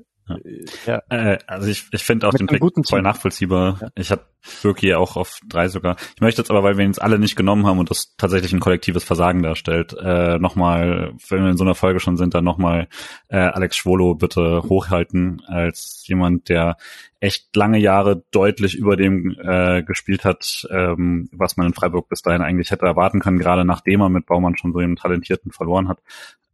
Ja. 0.86 1.02
Äh, 1.09 1.39
also 1.47 1.69
ich, 1.69 1.86
ich 1.93 2.05
finde 2.05 2.28
auch 2.28 2.32
Mit 2.32 2.40
den 2.40 2.47
Pick 2.48 2.89
voll 2.89 3.02
nachvollziehbar. 3.02 3.78
Ja. 3.81 3.89
Ich 3.94 4.11
habe 4.11 4.23
Birki 4.62 4.94
auch 4.94 5.16
auf 5.16 5.40
drei 5.48 5.69
sogar. 5.69 5.97
Ich 6.15 6.20
möchte 6.20 6.40
jetzt 6.40 6.51
aber, 6.51 6.62
weil 6.62 6.78
wir 6.78 6.85
ihn 6.85 6.94
alle 6.98 7.19
nicht 7.19 7.36
genommen 7.36 7.66
haben 7.66 7.78
und 7.78 7.90
das 7.90 8.15
tatsächlich 8.16 8.52
ein 8.52 8.61
kollektives 8.61 9.05
Versagen 9.05 9.43
darstellt, 9.43 9.94
äh, 10.01 10.39
nochmal, 10.39 11.12
wenn 11.28 11.43
wir 11.43 11.51
in 11.51 11.57
so 11.57 11.65
einer 11.65 11.74
Folge 11.74 12.01
schon 12.01 12.16
sind, 12.16 12.35
dann 12.35 12.44
nochmal 12.44 12.89
äh, 13.28 13.39
Alex 13.39 13.77
Schwolo 13.77 14.15
bitte 14.15 14.62
hochhalten 14.62 15.43
als 15.47 16.05
jemand, 16.07 16.48
der 16.48 16.77
echt 17.20 17.55
lange 17.55 17.78
Jahre 17.78 18.24
deutlich 18.31 18.74
über 18.74 18.97
dem 18.97 19.36
äh, 19.39 19.82
gespielt 19.82 20.24
hat, 20.24 20.66
ähm, 20.70 21.28
was 21.32 21.57
man 21.57 21.66
in 21.66 21.74
Freiburg 21.74 22.09
bis 22.09 22.23
dahin 22.23 22.43
eigentlich 22.43 22.70
hätte 22.70 22.86
erwarten 22.86 23.20
können, 23.20 23.39
gerade 23.39 23.65
nachdem 23.65 24.01
er 24.01 24.09
mit 24.09 24.27
Baumann 24.27 24.57
schon 24.57 24.73
so 24.73 24.78
einen 24.78 24.97
Talentierten 24.97 25.52
verloren 25.52 25.89
hat. 25.89 26.01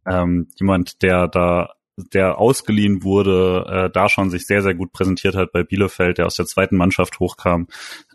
Ähm, 0.05 0.47
jemand, 0.55 1.01
der 1.01 1.27
da 1.27 1.73
der 1.97 2.37
ausgeliehen 2.37 3.03
wurde, 3.03 3.65
äh, 3.67 3.89
da 3.89 4.07
schon 4.07 4.29
sich 4.29 4.45
sehr, 4.45 4.61
sehr 4.61 4.75
gut 4.75 4.91
präsentiert 4.91 5.35
hat 5.35 5.51
bei 5.51 5.63
Bielefeld, 5.63 6.19
der 6.19 6.27
aus 6.27 6.35
der 6.35 6.45
zweiten 6.45 6.77
Mannschaft 6.77 7.19
hochkam, 7.19 7.67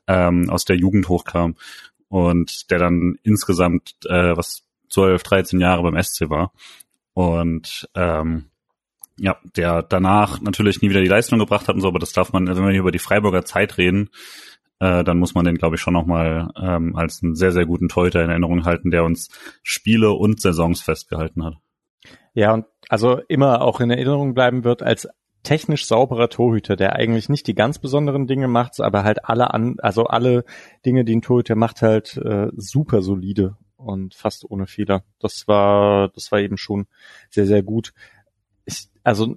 ähm, 0.07 0.49
aus 0.49 0.65
der 0.65 0.77
Jugend 0.77 1.09
hochkam 1.09 1.57
und 2.09 2.71
der 2.71 2.79
dann 2.79 3.19
insgesamt 3.23 3.95
äh, 4.07 4.37
was 4.37 4.65
12, 4.91 5.23
13 5.23 5.61
Jahre 5.61 5.83
beim 5.83 6.01
SC 6.01 6.31
war. 6.31 6.53
Und 7.15 7.89
ähm, 7.95 8.51
ja, 9.19 9.37
der 9.57 9.83
danach 9.83 10.41
natürlich 10.41 10.81
nie 10.81 10.91
wieder 10.91 11.01
die 11.01 11.09
Leistung 11.09 11.39
gebracht 11.39 11.69
hat 11.69 11.75
und 11.75 11.81
so, 11.81 11.89
aber 11.89 11.99
das 11.99 12.13
darf 12.13 12.33
man, 12.33 12.47
wenn 12.47 12.65
wir 12.65 12.71
hier 12.71 12.81
über 12.81 12.93
die 12.93 12.99
Freiburger 12.99 13.45
Zeit 13.45 13.79
reden, 13.79 14.11
äh, 14.79 15.05
dann 15.05 15.19
muss 15.19 15.35
man 15.35 15.45
den, 15.45 15.57
glaube 15.57 15.77
ich, 15.77 15.81
schon 15.81 15.95
nochmal 15.95 16.51
ähm, 16.61 16.97
als 16.97 17.23
einen 17.23 17.35
sehr, 17.35 17.53
sehr 17.53 17.67
guten 17.67 17.89
Torhüter 17.89 18.23
in 18.23 18.31
Erinnerung 18.31 18.65
halten, 18.65 18.91
der 18.91 19.05
uns 19.05 19.29
Spiele 19.63 20.13
und 20.13 20.41
Saisons 20.41 20.83
festgehalten 20.83 21.45
hat. 21.45 21.55
Ja, 22.35 22.55
und 22.55 22.67
also 22.89 23.19
immer 23.29 23.63
auch 23.63 23.81
in 23.81 23.91
Erinnerung 23.91 24.35
bleiben 24.35 24.65
wird 24.65 24.83
als 24.83 25.09
technisch 25.43 25.87
sauberer 25.87 26.29
Torhüter, 26.29 26.77
der 26.77 26.95
eigentlich 26.95 27.29
nicht 27.29 27.47
die 27.47 27.55
ganz 27.55 27.79
besonderen 27.79 28.27
Dinge 28.27 28.49
macht, 28.49 28.81
aber 28.81 29.05
halt 29.05 29.25
alle 29.25 29.53
an, 29.53 29.77
also 29.81 30.05
alle 30.05 30.45
Dinge, 30.87 31.05
die 31.05 31.17
ein 31.17 31.23
Torhüter 31.23 31.57
macht, 31.57 31.83
halt 31.83 32.17
äh, 32.17 32.49
super 32.57 33.03
solide 33.03 33.57
und 33.77 34.15
fast 34.15 34.49
ohne 34.49 34.67
Fehler. 34.67 35.05
Das 35.19 35.49
war, 35.49 36.09
das 36.11 36.31
war 36.31 36.39
eben 36.41 36.57
schon 36.57 36.87
sehr, 37.29 37.47
sehr 37.47 37.63
gut. 37.63 37.93
Ich, 38.65 38.89
also 39.03 39.37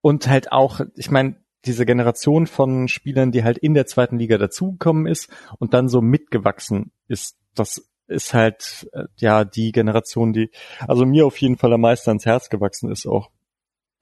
und 0.00 0.28
halt 0.28 0.52
auch, 0.52 0.80
ich 0.94 1.10
meine, 1.10 1.36
diese 1.66 1.84
Generation 1.84 2.46
von 2.46 2.88
Spielern, 2.88 3.32
die 3.32 3.44
halt 3.44 3.58
in 3.58 3.74
der 3.74 3.86
zweiten 3.86 4.18
Liga 4.18 4.38
dazugekommen 4.38 5.06
ist 5.06 5.28
und 5.58 5.74
dann 5.74 5.88
so 5.88 6.00
mitgewachsen 6.00 6.92
ist, 7.06 7.36
das 7.54 7.89
ist 8.10 8.34
halt 8.34 8.88
äh, 8.92 9.04
ja 9.16 9.44
die 9.44 9.72
Generation, 9.72 10.32
die 10.32 10.50
also 10.86 11.06
mir 11.06 11.26
auf 11.26 11.38
jeden 11.38 11.56
Fall 11.56 11.72
am 11.72 11.80
meisten 11.80 12.10
ans 12.10 12.26
Herz 12.26 12.50
gewachsen 12.50 12.90
ist 12.90 13.06
auch. 13.06 13.30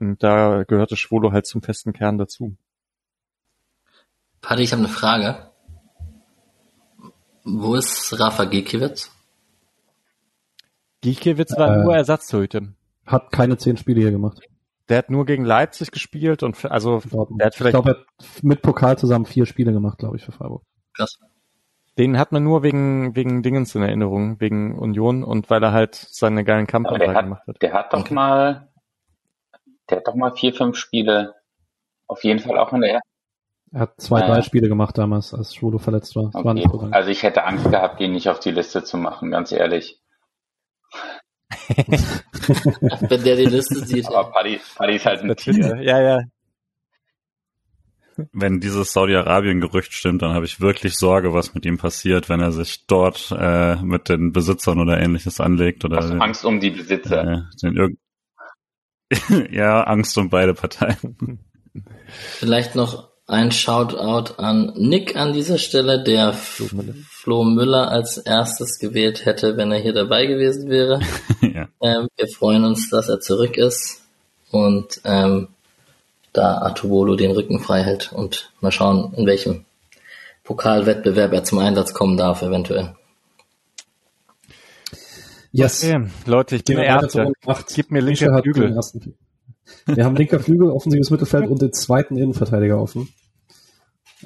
Und 0.01 0.23
da 0.23 0.65
gehörte 0.65 0.97
Schwolo 0.97 1.33
halt 1.33 1.47
zum 1.47 1.63
festen 1.63 1.93
Kern 1.93 2.19
dazu. 2.19 2.57
Paddy, 4.41 4.63
ich 4.63 4.73
habe 4.73 4.83
eine 4.83 4.93
Frage. 4.93 5.51
Wo 7.45 7.75
ist 7.75 8.19
Rafa 8.19 8.45
Gikiewicz? 8.45 9.11
Gikiewicz 11.01 11.57
war 11.57 11.77
äh, 11.77 11.83
nur 11.83 11.95
Ersatztorhüter. 11.95 12.63
Hat 13.07 13.33
keine 13.33 13.57
zehn 13.57 13.77
Spiele 13.77 14.01
hier 14.01 14.11
gemacht. 14.11 14.41
Der 14.89 14.99
hat 14.99 15.11
nur 15.11 15.27
gegen 15.27 15.45
Leipzig 15.45 15.91
gespielt 15.91 16.43
und 16.43 16.65
also 16.65 17.01
der 17.31 17.47
hat 17.47 17.55
vielleicht. 17.55 17.77
Ich 17.77 17.83
glaube, 17.83 17.91
er 17.91 17.97
hat 17.99 18.43
mit 18.43 18.63
Pokal 18.63 18.99
zusammen 18.99 19.27
vier 19.27 19.47
Spiele 19.47 19.73
gemacht, 19.73 19.99
glaube 19.99 20.17
ich, 20.17 20.25
für 20.25 20.33
Freiburg. 20.33 20.63
Krass. 20.95 21.19
Den 21.99 22.17
hat 22.17 22.31
man 22.31 22.45
nur 22.45 22.63
wegen, 22.63 23.17
wegen 23.17 23.43
Dingens 23.43 23.75
in 23.75 23.83
Erinnerung, 23.83 24.41
wegen 24.41 24.79
Union 24.79 25.25
und 25.25 25.51
weil 25.51 25.63
er 25.63 25.73
halt 25.73 25.97
seine 25.97 26.45
geilen 26.45 26.69
Kampfansage 26.69 27.25
gemacht 27.25 27.43
hat. 27.47 27.61
Der 27.61 27.73
hat 27.73 27.93
doch 27.93 28.01
okay. 28.01 28.15
mal, 28.15 28.69
der 29.91 29.99
hat 29.99 30.07
doch 30.07 30.15
mal 30.15 30.31
vier, 30.31 30.55
fünf 30.55 30.77
Spiele 30.77 31.35
auf 32.07 32.23
jeden 32.23 32.39
Fall 32.39 32.57
auch 32.57 32.73
in 32.73 32.83
der 32.83 32.93
ersten. 32.93 33.09
Er 33.73 33.81
hat 33.81 34.01
zwei, 34.01 34.23
drei 34.23 34.43
Spiele 34.43 34.69
gemacht 34.69 34.97
damals, 34.97 35.35
als 35.35 35.55
Schwolo 35.55 35.79
verletzt 35.79 36.17
war. 36.17 36.31
Okay. 36.33 36.65
war 36.73 36.93
also 36.93 37.11
ich 37.11 37.23
hätte 37.23 37.45
Angst 37.45 37.71
gehabt, 37.71 38.01
ihn 38.01 38.13
nicht 38.13 38.31
auf 38.31 38.41
die 38.41 38.53
Liste 38.53 38.83
zu 38.85 38.97
machen, 38.97 39.31
ganz 39.31 39.53
ehrlich. 39.53 40.01
Wenn 41.69 43.25
der 43.25 43.37
die 43.37 43.45
Liste 43.45 43.85
sieht. 43.85 44.07
Aber 44.07 44.31
Paddy, 44.31 44.61
Paddy 44.77 44.97
ist 44.97 45.05
halt 45.05 45.23
ein 45.23 45.37
Tier. 45.37 45.83
Ja, 45.83 46.01
ja. 46.01 46.21
Wenn 48.33 48.61
dieses 48.61 48.93
Saudi-Arabien-Gerücht 48.93 49.93
stimmt, 49.93 50.23
dann 50.23 50.35
habe 50.35 50.47
ich 50.47 50.61
wirklich 50.61 50.97
Sorge, 50.97 51.33
was 51.33 51.55
mit 51.55 51.65
ihm 51.67 51.79
passiert, 51.79 52.29
wenn 52.29 52.41
er 52.41 52.53
sich 52.53 52.87
dort 52.87 53.35
äh, 53.37 53.77
mit 53.77 54.09
den 54.09 54.33
Besitzern 54.33 54.81
oder 54.81 55.01
ähnliches 55.01 55.41
anlegt. 55.41 55.85
Oder 55.85 55.99
Hast 55.99 56.11
du 56.11 56.21
Angst 56.21 56.45
um 56.45 56.61
die 56.61 56.71
Besitzer? 56.71 57.23
Äh, 57.23 57.43
den 57.63 57.77
irg 57.77 57.93
ja, 59.51 59.85
Angst 59.85 60.19
um 60.19 60.29
beide 60.29 60.53
Parteien. 60.53 61.41
Vielleicht 62.07 62.75
noch 62.75 63.09
ein 63.27 63.53
Shoutout 63.53 64.35
an 64.39 64.73
Nick 64.77 65.17
an 65.17 65.33
dieser 65.33 65.59
Stelle, 65.59 66.03
der 66.03 66.33
Flo 66.33 67.45
Müller 67.45 67.91
als 67.91 68.19
erstes 68.19 68.79
gewählt 68.79 69.27
hätte, 69.27 69.57
wenn 69.57 69.71
er 69.71 69.79
hier 69.79 69.93
dabei 69.93 70.27
gewesen 70.27 70.71
wäre. 70.71 71.01
ja. 71.43 71.69
Ähm, 71.83 72.09
wir 72.17 72.27
freuen 72.29 72.65
uns, 72.65 72.91
dass 72.91 73.09
er 73.09 73.21
zurück 73.21 73.57
ist 73.57 74.03
und 74.51 75.01
ähm, 75.05 75.49
da 76.39 76.59
Atubolo 76.63 77.17
den 77.17 77.33
Rücken 77.33 77.59
frei 77.61 77.83
hält 77.83 78.13
und 78.13 78.53
mal 78.61 78.71
schauen, 78.71 79.13
in 79.15 79.27
welchem 79.27 79.65
Pokalwettbewerb 80.45 81.33
er 81.33 81.45
zum 81.45 81.59
Einsatz 81.59 81.93
kommen 81.93 82.17
darf, 82.17 82.43
eventuell. 82.43 82.95
Yes. 85.51 85.85
Okay, 85.85 86.09
Leute, 86.27 86.57
ich 86.57 86.65
bin 86.65 86.77
der 86.77 86.87
Erste. 86.87 87.33
Gib 87.75 87.91
mir 87.91 88.01
linke 88.01 88.33
Flügel. 88.43 88.79
Wir 89.87 90.05
haben 90.05 90.17
linker 90.17 90.41
Flügel, 90.41 90.71
offensives 90.71 91.11
Mittelfeld 91.11 91.49
und 91.49 91.61
den 91.61 91.73
zweiten 91.73 92.17
Innenverteidiger 92.17 92.81
offen. 92.81 93.09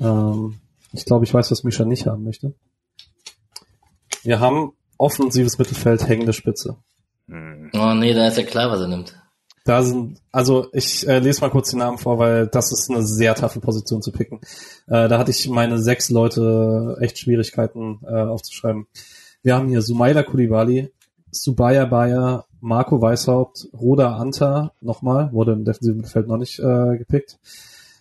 Ähm, 0.01 0.61
ich 0.93 1.05
glaube, 1.05 1.25
ich 1.25 1.33
weiß, 1.33 1.51
was 1.51 1.65
Mischa 1.65 1.85
nicht 1.85 2.07
haben 2.07 2.25
möchte. 2.25 2.55
Wir 4.23 4.39
haben 4.39 4.73
offensives 4.99 5.59
Mittelfeld, 5.59 6.07
hängende 6.07 6.33
Spitze. 6.33 6.77
Oh 7.29 7.95
nee, 7.95 8.13
da 8.13 8.29
ist 8.29 8.37
ja 8.37 8.45
klar, 8.45 8.71
was 8.71 8.81
er 8.81 8.89
nimmt. 8.89 9.17
Da 9.65 9.83
sind, 9.83 10.21
also 10.33 10.67
ich 10.73 11.07
äh, 11.07 11.21
lese 11.21 11.41
mal 11.41 11.51
kurz 11.51 11.71
die 11.71 11.77
Namen 11.77 11.99
vor, 11.99 12.19
weil 12.19 12.49
das 12.49 12.73
ist 12.73 12.91
eine 12.91 13.05
sehr 13.05 13.35
taffe 13.35 13.61
Position 13.61 14.03
zu 14.03 14.11
picken. 14.11 14.41
Äh, 14.89 15.09
da 15.09 15.19
hatte 15.19 15.31
ich 15.31 15.49
meine 15.49 15.79
sechs 15.79 16.11
Leute 16.11 16.97
echt 17.01 17.19
Schwierigkeiten 17.19 18.01
äh, 18.05 18.23
aufzuschreiben. 18.23 18.87
Wir 19.43 19.55
haben 19.55 19.69
hier 19.69 19.83
Sumaila 19.83 20.25
Kulibali, 20.25 20.93
Subaya 21.31 21.85
Bayer, 21.85 22.47
Marco 22.61 23.01
Weishaupt, 23.01 23.69
Roda 23.73 24.17
Anta, 24.17 24.73
nochmal, 24.81 25.33
wurde 25.33 25.53
im 25.53 25.65
defensiven 25.65 25.99
Mittelfeld 25.99 26.29
noch 26.29 26.37
nicht 26.37 26.59
äh, 26.59 26.97
gepickt, 26.99 27.39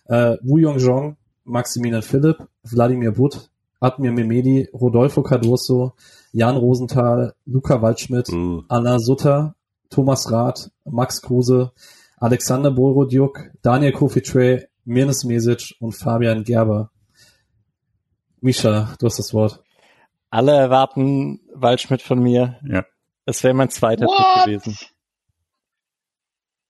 äh, 0.06 0.36
Wu 0.42 0.58
Yongjong, 0.58 1.16
Maximilian 1.44 2.02
Philipp, 2.02 2.46
Wladimir 2.62 3.12
Butt, 3.12 3.50
Admir 3.80 4.12
Memedi, 4.12 4.68
Rodolfo 4.72 5.22
Cardoso, 5.22 5.94
Jan 6.32 6.56
Rosenthal, 6.56 7.34
Luca 7.46 7.82
Waldschmidt, 7.82 8.28
Uh. 8.30 8.62
Anna 8.68 8.98
Sutter, 8.98 9.54
Thomas 9.92 10.30
Rath, 10.30 10.70
Max 10.84 11.22
Kruse, 11.22 11.72
Alexander 12.16 12.70
Borodjuk, 12.70 13.50
Daniel 13.62 13.92
Kofitre, 13.92 14.68
Mirnes 14.84 15.24
Mesic 15.24 15.74
und 15.80 15.92
Fabian 15.92 16.42
Gerber. 16.44 16.90
Misha, 18.40 18.94
du 18.98 19.06
hast 19.06 19.18
das 19.18 19.32
Wort. 19.32 19.62
Alle 20.30 20.52
erwarten 20.52 21.40
Waldschmidt 21.54 22.02
von 22.02 22.20
mir. 22.20 22.58
Ja. 22.66 22.84
Es 23.26 23.44
wäre 23.44 23.54
mein 23.54 23.70
zweiter 23.70 24.06
What? 24.06 24.44
Tipp 24.44 24.44
gewesen. 24.62 24.78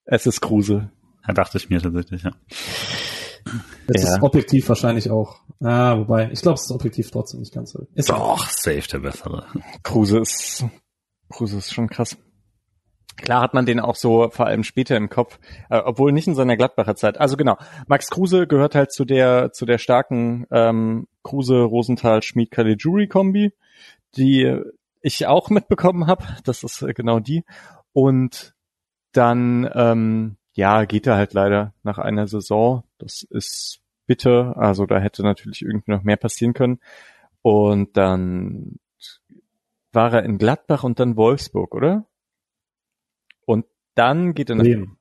Es 0.05 0.27
ist 0.27 0.41
Kruse. 0.41 0.91
Ja, 1.27 1.33
dachte 1.33 1.57
ich 1.59 1.71
mir 1.71 1.81
tatsächlich, 1.81 2.23
ja. 2.25 2.33
Es 3.87 4.03
Ja. 4.03 4.17
ist 4.17 4.23
objektiv 4.23 4.69
wahrscheinlich 4.69 5.11
auch. 5.11 5.41
Ah, 5.61 5.97
wobei, 5.99 6.31
ich 6.33 6.41
glaube, 6.43 6.55
es 6.57 6.65
ist 6.65 6.71
objektiv 6.73 7.11
trotzdem 7.11 7.41
nicht 7.41 7.55
ganz 7.55 7.71
so. 7.73 7.87
Ist 7.95 8.11
Doch, 8.11 8.49
safe 8.49 8.83
der 8.91 8.99
bessere. 8.99 9.47
Kruse 9.83 10.19
ist, 10.19 10.65
Kruse 11.31 11.59
ist 11.59 11.73
schon 11.73 11.89
krass. 11.89 12.17
Klar 13.17 13.43
hat 13.43 13.55
man 13.55 13.67
den 13.67 13.81
auch 13.81 13.97
so 13.97 14.31
vor 14.31 14.47
allem 14.47 14.65
später 14.65 14.97
im 14.97 15.09
Kopf, 15.09 15.39
äh, 15.71 15.79
obwohl 15.79 16.13
nicht 16.13 16.27
in 16.27 16.35
seiner 16.35 16.57
Gladbacher 16.57 16.97
Zeit. 16.97 17.19
Also 17.21 17.37
genau, 17.37 17.57
Max 17.87 18.09
Kruse 18.11 18.47
gehört 18.47 18.75
halt 18.75 18.93
zu 18.93 19.05
der 19.05 19.53
zu 19.53 19.67
der 19.67 19.79
starken 19.79 20.47
ähm, 20.51 21.07
Kruse 21.23 21.61
Rosenthal 21.63 22.23
Schmied 22.23 22.51
Caligiuri 22.51 23.09
Kombi, 23.09 23.53
die 24.17 24.59
ich 25.01 25.27
auch 25.27 25.51
mitbekommen 25.51 26.07
habe. 26.07 26.25
Das 26.45 26.63
ist 26.63 26.83
äh, 26.83 26.95
genau 26.95 27.21
die. 27.21 27.45
Und 27.93 28.55
dann 29.13 29.71
ähm, 29.75 30.37
ja 30.55 30.85
geht 30.85 31.07
er 31.07 31.17
halt 31.17 31.35
leider 31.35 31.75
nach 31.83 31.99
einer 31.99 32.27
Saison. 32.27 32.85
Das 32.99 33.23
ist 33.23 33.81
bitter. 34.07 34.57
Also 34.57 34.87
da 34.87 34.99
hätte 34.99 35.23
natürlich 35.23 35.63
irgendwie 35.63 35.91
noch 35.91 36.03
mehr 36.03 36.17
passieren 36.17 36.55
können. 36.55 36.81
Und 37.43 37.97
dann 37.97 38.79
war 39.93 40.13
er 40.15 40.23
in 40.25 40.39
Gladbach 40.39 40.85
und 40.85 41.01
dann 41.01 41.17
Wolfsburg, 41.17 41.75
oder? 41.75 42.07
Dann 43.95 44.35
geht 44.35 44.51
er 44.51 44.57
nach 44.57 44.65
Bremen. 44.65 44.97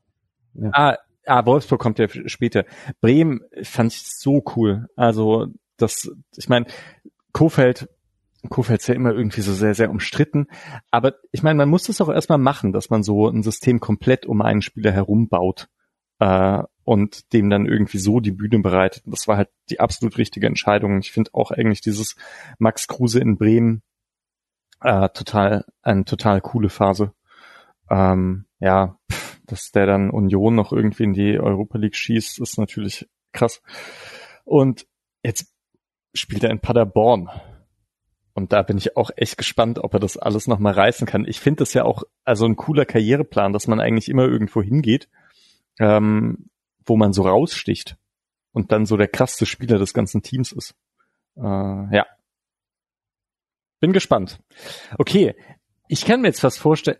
Ah, 0.73 0.97
ah, 1.25 1.45
Wolfsburg 1.45 1.79
kommt 1.79 1.99
ja 1.99 2.07
später. 2.25 2.65
Bremen 2.99 3.41
fand 3.63 3.93
ich 3.93 4.03
so 4.05 4.43
cool. 4.55 4.87
Also 4.95 5.47
das, 5.77 6.11
ich 6.35 6.49
meine, 6.49 6.65
Kofeld, 7.33 7.89
Kofeld 8.49 8.81
ist 8.81 8.87
ja 8.87 8.95
immer 8.95 9.13
irgendwie 9.13 9.41
so 9.41 9.53
sehr, 9.53 9.75
sehr 9.75 9.89
umstritten. 9.89 10.47
Aber 10.89 11.15
ich 11.31 11.43
meine, 11.43 11.57
man 11.57 11.69
muss 11.69 11.83
das 11.83 12.01
auch 12.01 12.09
erstmal 12.09 12.37
machen, 12.37 12.73
dass 12.73 12.89
man 12.89 13.03
so 13.03 13.27
ein 13.27 13.43
System 13.43 13.79
komplett 13.79 14.25
um 14.25 14.41
einen 14.41 14.61
Spieler 14.61 14.91
herum 14.91 15.29
baut 15.29 15.69
äh, 16.19 16.63
und 16.83 17.33
dem 17.33 17.49
dann 17.49 17.65
irgendwie 17.65 17.99
so 17.99 18.19
die 18.19 18.31
Bühne 18.31 18.59
bereitet. 18.59 19.05
Und 19.05 19.11
das 19.13 19.27
war 19.27 19.37
halt 19.37 19.49
die 19.69 19.79
absolut 19.79 20.17
richtige 20.17 20.47
Entscheidung. 20.47 20.99
Ich 20.99 21.11
finde 21.11 21.31
auch 21.33 21.51
eigentlich 21.51 21.81
dieses 21.81 22.15
Max 22.57 22.87
Kruse 22.87 23.19
in 23.19 23.37
Bremen 23.37 23.83
äh, 24.81 25.09
total, 25.09 25.65
eine 25.81 26.05
total 26.05 26.41
coole 26.41 26.69
Phase. 26.69 27.13
Ähm, 27.89 28.45
ja, 28.61 28.97
dass 29.47 29.71
der 29.71 29.85
dann 29.85 30.09
Union 30.09 30.55
noch 30.55 30.71
irgendwie 30.71 31.03
in 31.03 31.13
die 31.13 31.37
Europa 31.37 31.77
League 31.77 31.95
schießt, 31.95 32.39
ist 32.39 32.57
natürlich 32.57 33.09
krass. 33.33 33.61
Und 34.45 34.87
jetzt 35.23 35.53
spielt 36.13 36.43
er 36.43 36.51
in 36.51 36.61
Paderborn. 36.61 37.29
Und 38.33 38.53
da 38.53 38.61
bin 38.61 38.77
ich 38.77 38.95
auch 38.95 39.11
echt 39.17 39.37
gespannt, 39.37 39.79
ob 39.79 39.93
er 39.93 39.99
das 39.99 40.15
alles 40.15 40.47
nochmal 40.47 40.73
reißen 40.73 41.05
kann. 41.05 41.25
Ich 41.27 41.41
finde 41.41 41.59
das 41.59 41.73
ja 41.73 41.83
auch 41.83 42.03
also 42.23 42.45
ein 42.45 42.55
cooler 42.55 42.85
Karriereplan, 42.85 43.51
dass 43.51 43.67
man 43.67 43.81
eigentlich 43.81 44.07
immer 44.07 44.23
irgendwo 44.23 44.61
hingeht, 44.61 45.09
ähm, 45.79 46.49
wo 46.85 46.95
man 46.95 47.11
so 47.11 47.23
raussticht 47.23 47.97
und 48.53 48.71
dann 48.71 48.85
so 48.85 48.95
der 48.95 49.09
krasseste 49.09 49.45
Spieler 49.45 49.79
des 49.79 49.93
ganzen 49.93 50.21
Teams 50.21 50.53
ist. 50.53 50.75
Äh, 51.35 51.41
ja. 51.41 52.05
Bin 53.81 53.91
gespannt. 53.91 54.39
Okay, 54.97 55.35
ich 55.87 56.05
kann 56.05 56.21
mir 56.21 56.27
jetzt 56.27 56.43
was 56.43 56.57
vorstellen. 56.57 56.99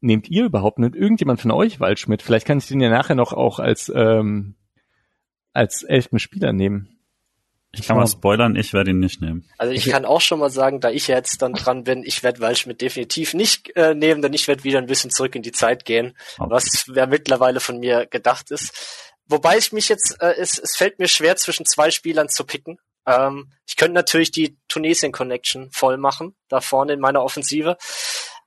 Nehmt 0.00 0.28
ihr 0.28 0.44
überhaupt 0.44 0.78
nicht 0.78 0.94
irgendjemand 0.94 1.40
von 1.40 1.50
euch 1.50 1.80
Waldschmidt? 1.80 2.22
Vielleicht 2.22 2.46
kann 2.46 2.58
ich 2.58 2.66
den 2.66 2.80
ja 2.80 2.88
nachher 2.90 3.14
noch 3.14 3.32
auch 3.32 3.58
als 3.58 3.90
ähm, 3.94 4.54
als 5.52 5.82
elften 5.82 6.18
Spieler 6.18 6.52
nehmen. 6.52 6.96
Ich 7.72 7.86
kann 7.86 7.96
mal 7.96 8.06
spoilern, 8.06 8.56
ich 8.56 8.72
werde 8.72 8.90
ihn 8.90 9.00
nicht 9.00 9.20
nehmen. 9.20 9.48
Also 9.58 9.72
ich 9.72 9.86
kann 9.86 10.04
auch 10.06 10.20
schon 10.20 10.38
mal 10.38 10.50
sagen, 10.50 10.80
da 10.80 10.90
ich 10.90 11.08
jetzt 11.08 11.42
dann 11.42 11.52
dran 11.52 11.84
bin, 11.84 12.04
ich 12.04 12.22
werde 12.22 12.40
Waldschmidt 12.40 12.80
definitiv 12.80 13.34
nicht 13.34 13.74
äh, 13.76 13.94
nehmen, 13.94 14.22
denn 14.22 14.32
ich 14.32 14.48
werde 14.48 14.64
wieder 14.64 14.78
ein 14.78 14.86
bisschen 14.86 15.10
zurück 15.10 15.34
in 15.34 15.42
die 15.42 15.52
Zeit 15.52 15.84
gehen, 15.84 16.16
Okay. 16.38 16.50
was 16.50 16.86
ja 16.94 17.06
mittlerweile 17.06 17.60
von 17.60 17.78
mir 17.78 18.06
gedacht 18.06 18.50
ist. 18.50 19.12
Wobei 19.26 19.58
ich 19.58 19.72
mich 19.72 19.88
jetzt, 19.88 20.16
äh, 20.20 20.34
es, 20.38 20.58
es 20.58 20.76
fällt 20.76 20.98
mir 20.98 21.08
schwer, 21.08 21.36
zwischen 21.36 21.66
zwei 21.66 21.90
Spielern 21.90 22.28
zu 22.28 22.44
picken. 22.44 22.78
Ähm, 23.06 23.50
ich 23.66 23.76
könnte 23.76 23.94
natürlich 23.94 24.30
die 24.30 24.56
Tunesien-Connection 24.68 25.70
voll 25.70 25.98
machen, 25.98 26.34
da 26.48 26.60
vorne 26.60 26.92
in 26.94 27.00
meiner 27.00 27.22
Offensive. 27.22 27.76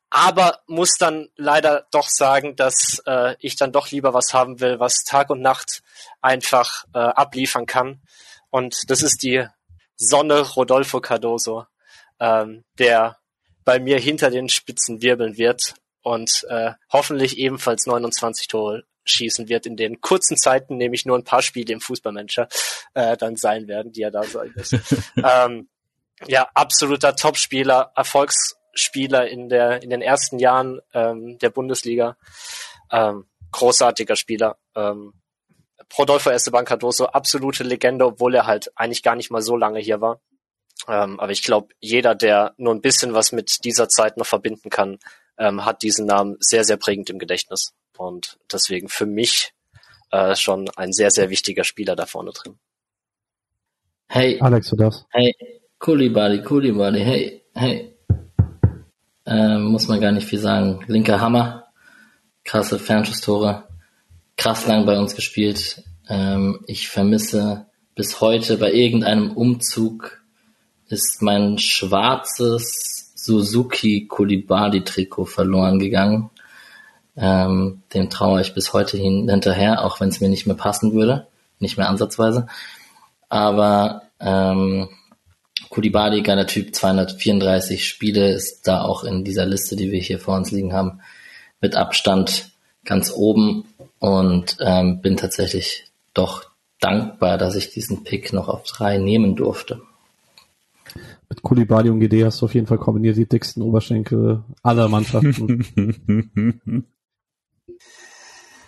Aber 0.09 0.59
muss 0.67 0.95
dann 0.97 1.29
leider 1.35 1.87
doch 1.91 2.09
sagen, 2.09 2.55
dass 2.55 3.01
äh, 3.05 3.35
ich 3.39 3.55
dann 3.55 3.71
doch 3.71 3.91
lieber 3.91 4.13
was 4.13 4.33
haben 4.33 4.59
will, 4.59 4.79
was 4.79 5.03
Tag 5.05 5.29
und 5.29 5.41
Nacht 5.41 5.83
einfach 6.21 6.85
äh, 6.93 6.99
abliefern 6.99 7.65
kann. 7.65 8.01
Und 8.49 8.89
das 8.89 9.03
ist 9.03 9.21
die 9.21 9.45
Sonne 9.97 10.41
Rodolfo 10.41 10.99
Cardoso, 10.99 11.65
ähm, 12.19 12.63
der 12.79 13.17
bei 13.65 13.79
mir 13.79 13.99
hinter 13.99 14.31
den 14.31 14.49
Spitzen 14.49 15.01
wirbeln 15.01 15.37
wird 15.37 15.75
und 16.01 16.45
äh, 16.49 16.71
hoffentlich 16.91 17.37
ebenfalls 17.37 17.85
29 17.85 18.47
Tore 18.47 18.83
schießen 19.03 19.49
wird 19.49 19.65
in 19.65 19.75
den 19.75 20.01
kurzen 20.01 20.37
Zeiten, 20.37 20.77
nämlich 20.77 21.05
nur 21.05 21.17
ein 21.17 21.23
paar 21.23 21.41
Spiele 21.41 21.73
im 21.73 21.81
Fußballmanager 21.81 22.47
äh, 22.93 23.17
dann 23.17 23.35
sein 23.35 23.67
werden, 23.67 23.91
die 23.91 24.01
er 24.01 24.11
da 24.11 24.23
sein 24.23 24.53
ist. 24.55 24.75
ähm, 25.23 25.69
ja, 26.27 26.49
absoluter 26.53 27.15
Topspieler, 27.15 27.91
Erfolgsspieler 28.69 29.27
in 29.27 29.49
der 29.49 29.81
in 29.83 29.89
den 29.89 30.01
ersten 30.01 30.39
Jahren 30.39 30.81
ähm, 30.93 31.37
der 31.39 31.49
Bundesliga, 31.49 32.17
ähm, 32.91 33.25
großartiger 33.51 34.15
Spieler. 34.15 34.57
Ähm, 34.75 35.13
Rodolfo 35.97 36.29
Esteban 36.29 36.65
Cardoso, 36.65 37.05
absolute 37.05 37.63
Legende, 37.63 38.05
obwohl 38.05 38.35
er 38.35 38.45
halt 38.45 38.71
eigentlich 38.75 39.01
gar 39.01 39.15
nicht 39.15 39.31
mal 39.31 39.41
so 39.41 39.55
lange 39.57 39.79
hier 39.79 40.01
war. 40.01 40.21
Ähm, 40.87 41.19
aber 41.19 41.31
ich 41.31 41.43
glaube, 41.43 41.73
jeder, 41.79 42.15
der 42.15 42.53
nur 42.57 42.73
ein 42.73 42.81
bisschen 42.81 43.13
was 43.13 43.31
mit 43.31 43.63
dieser 43.63 43.89
Zeit 43.89 44.17
noch 44.17 44.25
verbinden 44.25 44.69
kann, 44.69 44.99
ähm, 45.37 45.65
hat 45.65 45.81
diesen 45.81 46.05
Namen 46.05 46.37
sehr, 46.39 46.63
sehr 46.63 46.77
prägend 46.77 47.09
im 47.09 47.17
Gedächtnis. 47.17 47.73
Und 47.97 48.37
deswegen 48.51 48.87
für 48.87 49.05
mich 49.05 49.53
äh, 50.11 50.35
schon 50.35 50.69
ein 50.75 50.93
sehr, 50.93 51.11
sehr 51.11 51.29
wichtiger 51.29 51.63
Spieler 51.63 51.95
da 51.95 52.05
vorne 52.05 52.31
drin. 52.31 52.59
Hey, 54.07 54.39
Alex, 54.39 54.69
du 54.69 54.75
darfst. 54.75 55.05
hey, 55.09 55.33
Kulibali, 55.79 56.43
Kulibali, 56.43 57.01
hey, 57.01 57.43
hey. 57.55 57.88
Ähm, 59.29 59.65
muss 59.65 59.87
man 59.87 60.01
gar 60.01 60.11
nicht 60.11 60.27
viel 60.27 60.39
sagen. 60.39 60.83
Linker 60.87 61.21
Hammer, 61.21 61.67
krasse 62.43 62.79
Fernschusstore, 62.79 63.65
krass 64.37 64.65
lang 64.65 64.87
bei 64.87 64.97
uns 64.97 65.15
gespielt. 65.15 65.83
Ähm, 66.09 66.61
ich 66.65 66.89
vermisse 66.89 67.67
bis 67.93 68.21
heute 68.21 68.57
bei 68.57 68.73
irgendeinem 68.73 69.31
Umzug 69.31 70.23
ist 70.87 71.21
mein 71.21 71.59
schwarzes 71.59 73.11
Suzuki 73.13 74.07
Kulibali 74.07 74.83
Trikot 74.83 75.25
verloren 75.25 75.77
gegangen. 75.77 76.31
Ähm, 77.15 77.83
dem 77.93 78.09
traue 78.09 78.41
ich 78.41 78.55
bis 78.55 78.73
heute 78.73 78.97
hin, 78.97 79.29
hinterher, 79.29 79.83
auch 79.85 79.99
wenn 79.99 80.09
es 80.09 80.21
mir 80.21 80.29
nicht 80.29 80.47
mehr 80.47 80.55
passen 80.55 80.93
würde, 80.93 81.27
nicht 81.59 81.77
mehr 81.77 81.89
ansatzweise. 81.89 82.47
Aber 83.27 84.03
ähm, 84.19 84.89
Kulibali, 85.69 86.21
geiler 86.21 86.47
Typ, 86.47 86.73
234 86.73 87.87
Spiele, 87.87 88.33
ist 88.33 88.67
da 88.67 88.81
auch 88.81 89.03
in 89.03 89.23
dieser 89.23 89.45
Liste, 89.45 89.75
die 89.75 89.91
wir 89.91 89.99
hier 89.99 90.19
vor 90.19 90.35
uns 90.35 90.51
liegen 90.51 90.73
haben, 90.73 91.01
mit 91.61 91.75
Abstand 91.75 92.51
ganz 92.85 93.11
oben 93.11 93.65
und 93.99 94.57
ähm, 94.61 95.01
bin 95.01 95.17
tatsächlich 95.17 95.85
doch 96.13 96.45
dankbar, 96.79 97.37
dass 97.37 97.55
ich 97.55 97.69
diesen 97.69 98.03
Pick 98.03 98.33
noch 98.33 98.47
auf 98.47 98.63
drei 98.63 98.97
nehmen 98.97 99.35
durfte. 99.35 99.81
Mit 101.29 101.43
Kulibali 101.43 101.89
und 101.89 101.99
GD 101.99 102.25
hast 102.25 102.41
du 102.41 102.45
auf 102.45 102.55
jeden 102.55 102.65
Fall 102.65 102.79
kombiniert 102.79 103.17
die 103.17 103.27
dicksten 103.27 103.61
Oberschenkel 103.61 104.43
aller 104.63 104.87
Mannschaften. 104.87 105.65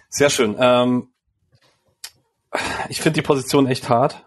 Sehr 0.09 0.29
schön. 0.29 0.55
Ähm, 0.59 1.07
ich 2.89 3.01
finde 3.01 3.21
die 3.21 3.25
Position 3.25 3.65
echt 3.65 3.89
hart. 3.89 4.23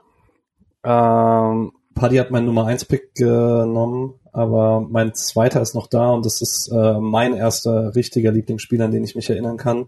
Ähm, 0.82 1.72
Paddy 1.94 2.16
hat 2.16 2.30
meinen 2.30 2.46
Nummer 2.46 2.66
1 2.66 2.86
Pick 2.86 3.14
genommen, 3.14 4.14
aber 4.32 4.80
mein 4.80 5.14
zweiter 5.14 5.60
ist 5.60 5.74
noch 5.74 5.86
da 5.86 6.10
und 6.10 6.26
das 6.26 6.42
ist 6.42 6.68
äh, 6.72 6.98
mein 6.98 7.34
erster 7.34 7.94
richtiger 7.94 8.32
Lieblingsspieler, 8.32 8.86
an 8.86 8.90
den 8.90 9.04
ich 9.04 9.14
mich 9.14 9.30
erinnern 9.30 9.56
kann. 9.56 9.86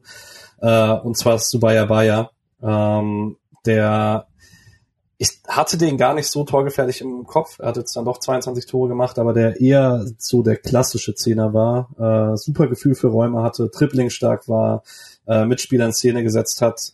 Äh, 0.60 0.92
und 0.92 1.16
zwar 1.16 1.36
ist 1.36 1.50
Subaya 1.50 1.86
Baya. 1.86 2.30
Ähm, 2.62 3.36
der 3.66 4.26
ich 5.18 5.40
hatte 5.48 5.78
den 5.78 5.96
gar 5.96 6.12
nicht 6.12 6.28
so 6.28 6.44
torgefährlich 6.44 7.00
im 7.00 7.24
Kopf. 7.24 7.58
Er 7.58 7.68
hat 7.68 7.78
jetzt 7.78 7.96
dann 7.96 8.04
doch 8.04 8.18
22 8.18 8.66
Tore 8.66 8.88
gemacht, 8.88 9.18
aber 9.18 9.32
der 9.32 9.60
eher 9.60 10.04
so 10.18 10.42
der 10.42 10.56
klassische 10.56 11.14
Zehner 11.14 11.54
war. 11.54 11.88
Äh, 12.32 12.36
super 12.36 12.66
Gefühl 12.66 12.94
für 12.94 13.08
Räume 13.08 13.42
hatte, 13.42 13.70
Tripling 13.70 14.10
stark 14.10 14.46
war, 14.46 14.82
äh, 15.26 15.46
Mitspieler 15.46 15.86
in 15.86 15.92
Szene 15.94 16.22
gesetzt 16.22 16.60
hat 16.60 16.92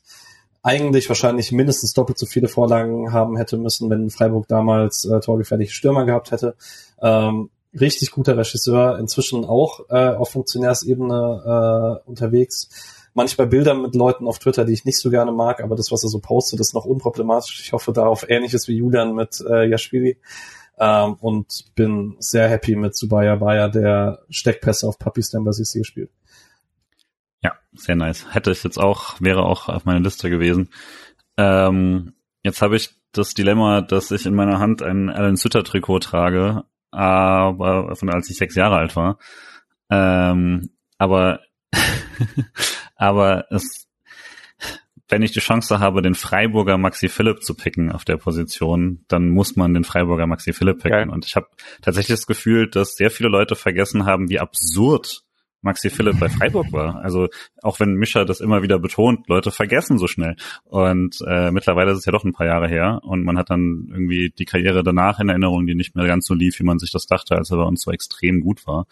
eigentlich 0.62 1.08
wahrscheinlich 1.08 1.50
mindestens 1.52 1.92
doppelt 1.92 2.18
so 2.18 2.26
viele 2.26 2.48
Vorlagen 2.48 3.12
haben 3.12 3.36
hätte 3.36 3.56
müssen, 3.56 3.90
wenn 3.90 4.10
Freiburg 4.10 4.46
damals 4.48 5.04
äh, 5.04 5.20
torgefährliche 5.20 5.72
Stürmer 5.72 6.04
gehabt 6.04 6.30
hätte. 6.30 6.54
Ähm, 7.00 7.50
richtig 7.78 8.12
guter 8.12 8.36
Regisseur, 8.36 8.98
inzwischen 8.98 9.44
auch 9.44 9.80
äh, 9.90 10.14
auf 10.14 10.30
Funktionärsebene 10.30 12.00
äh, 12.04 12.08
unterwegs. 12.08 12.68
Manchmal 13.14 13.48
Bilder 13.48 13.74
mit 13.74 13.94
Leuten 13.94 14.26
auf 14.26 14.38
Twitter, 14.38 14.64
die 14.64 14.72
ich 14.72 14.84
nicht 14.84 14.98
so 14.98 15.10
gerne 15.10 15.32
mag, 15.32 15.62
aber 15.62 15.76
das, 15.76 15.90
was 15.90 16.02
er 16.02 16.08
so 16.08 16.18
postet, 16.18 16.60
ist 16.60 16.74
noch 16.74 16.84
unproblematisch. 16.84 17.60
Ich 17.60 17.72
hoffe 17.72 17.92
da 17.92 18.06
auf 18.06 18.28
Ähnliches 18.28 18.68
wie 18.68 18.76
Julian 18.76 19.14
mit 19.14 19.44
äh, 19.46 19.68
Jaschwili. 19.68 20.16
Ähm, 20.78 21.14
und 21.20 21.74
bin 21.74 22.16
sehr 22.18 22.48
happy 22.48 22.76
mit 22.76 22.96
Subaya 22.96 23.36
Bayer, 23.36 23.68
der 23.68 24.20
Steckpässe 24.30 24.88
auf 24.88 24.98
Papi 24.98 25.22
Stambasisi 25.22 25.80
gespielt. 25.80 26.10
Sehr 27.74 27.96
nice. 27.96 28.26
Hätte 28.32 28.50
ich 28.50 28.62
jetzt 28.64 28.78
auch, 28.78 29.20
wäre 29.20 29.44
auch 29.44 29.68
auf 29.68 29.84
meiner 29.84 30.00
Liste 30.00 30.28
gewesen. 30.28 30.68
Ähm, 31.36 32.12
jetzt 32.42 32.60
habe 32.60 32.76
ich 32.76 32.90
das 33.12 33.34
Dilemma, 33.34 33.80
dass 33.80 34.10
ich 34.10 34.26
in 34.26 34.34
meiner 34.34 34.58
Hand 34.58 34.82
ein 34.82 35.08
Alan 35.10 35.36
Sutter 35.36 35.64
Trikot 35.64 36.00
trage, 36.00 36.64
aber 36.90 37.94
von 37.96 38.10
als 38.10 38.30
ich 38.30 38.36
sechs 38.36 38.54
Jahre 38.54 38.76
alt 38.76 38.96
war. 38.96 39.18
Ähm, 39.90 40.70
aber 40.98 41.40
aber 42.96 43.46
es, 43.50 43.86
wenn 45.08 45.22
ich 45.22 45.32
die 45.32 45.40
Chance 45.40 45.78
habe, 45.78 46.02
den 46.02 46.14
Freiburger 46.14 46.78
Maxi 46.78 47.08
Philipp 47.08 47.42
zu 47.42 47.54
picken 47.54 47.90
auf 47.92 48.04
der 48.04 48.16
Position, 48.16 49.04
dann 49.08 49.28
muss 49.28 49.56
man 49.56 49.74
den 49.74 49.84
Freiburger 49.84 50.26
Maxi 50.26 50.52
Philipp 50.52 50.82
picken. 50.82 51.08
Okay. 51.08 51.10
Und 51.10 51.26
ich 51.26 51.36
habe 51.36 51.48
tatsächlich 51.80 52.18
das 52.18 52.26
Gefühl, 52.26 52.68
dass 52.68 52.96
sehr 52.96 53.10
viele 53.10 53.28
Leute 53.28 53.56
vergessen 53.56 54.04
haben, 54.06 54.28
wie 54.28 54.40
absurd 54.40 55.24
Maxi 55.62 55.90
Philipp 55.90 56.18
bei 56.18 56.28
Freiburg 56.28 56.72
war. 56.72 56.96
Also 56.96 57.28
auch 57.62 57.80
wenn 57.80 57.94
Mischa 57.94 58.24
das 58.24 58.40
immer 58.40 58.62
wieder 58.62 58.78
betont, 58.78 59.28
Leute 59.28 59.50
vergessen 59.50 59.98
so 59.98 60.06
schnell. 60.06 60.36
Und 60.64 61.18
äh, 61.26 61.50
mittlerweile 61.50 61.92
ist 61.92 61.98
es 61.98 62.04
ja 62.04 62.12
doch 62.12 62.24
ein 62.24 62.32
paar 62.32 62.46
Jahre 62.46 62.68
her 62.68 63.00
und 63.02 63.24
man 63.24 63.38
hat 63.38 63.50
dann 63.50 63.88
irgendwie 63.90 64.30
die 64.30 64.44
Karriere 64.44 64.82
danach 64.82 65.20
in 65.20 65.28
Erinnerung, 65.28 65.66
die 65.66 65.74
nicht 65.74 65.94
mehr 65.96 66.06
ganz 66.06 66.26
so 66.26 66.34
lief, 66.34 66.58
wie 66.58 66.64
man 66.64 66.78
sich 66.78 66.90
das 66.90 67.06
dachte, 67.06 67.36
als 67.36 67.50
er 67.50 67.58
bei 67.58 67.64
uns 67.64 67.82
so 67.82 67.90
extrem 67.90 68.40
gut 68.40 68.66
war. 68.66 68.86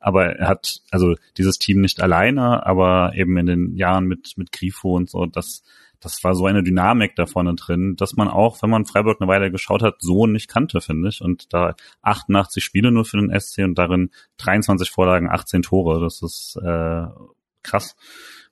Aber 0.00 0.26
er 0.26 0.48
hat 0.48 0.80
also 0.90 1.14
dieses 1.36 1.58
Team 1.58 1.80
nicht 1.80 2.02
alleine, 2.02 2.66
aber 2.66 3.12
eben 3.14 3.36
in 3.38 3.46
den 3.46 3.76
Jahren 3.76 4.06
mit 4.06 4.34
mit 4.36 4.52
Grifo 4.52 4.96
und 4.96 5.08
so, 5.08 5.26
das 5.26 5.62
das 6.04 6.22
war 6.22 6.34
so 6.34 6.46
eine 6.46 6.62
Dynamik 6.62 7.16
da 7.16 7.26
vorne 7.26 7.54
drin, 7.54 7.96
dass 7.96 8.14
man 8.14 8.28
auch, 8.28 8.62
wenn 8.62 8.70
man 8.70 8.84
Freiburg 8.84 9.20
eine 9.20 9.28
Weile 9.28 9.50
geschaut 9.50 9.82
hat, 9.82 9.96
so 10.00 10.26
nicht 10.26 10.48
kannte, 10.48 10.80
finde 10.80 11.08
ich. 11.08 11.20
Und 11.20 11.52
da 11.52 11.74
88 12.02 12.62
Spiele 12.62 12.92
nur 12.92 13.04
für 13.04 13.16
den 13.16 13.38
SC 13.38 13.60
und 13.60 13.76
darin 13.76 14.10
23 14.36 14.90
Vorlagen, 14.90 15.28
18 15.30 15.62
Tore, 15.62 16.00
das 16.00 16.22
ist 16.22 16.56
äh, 16.62 17.06
krass. 17.62 17.96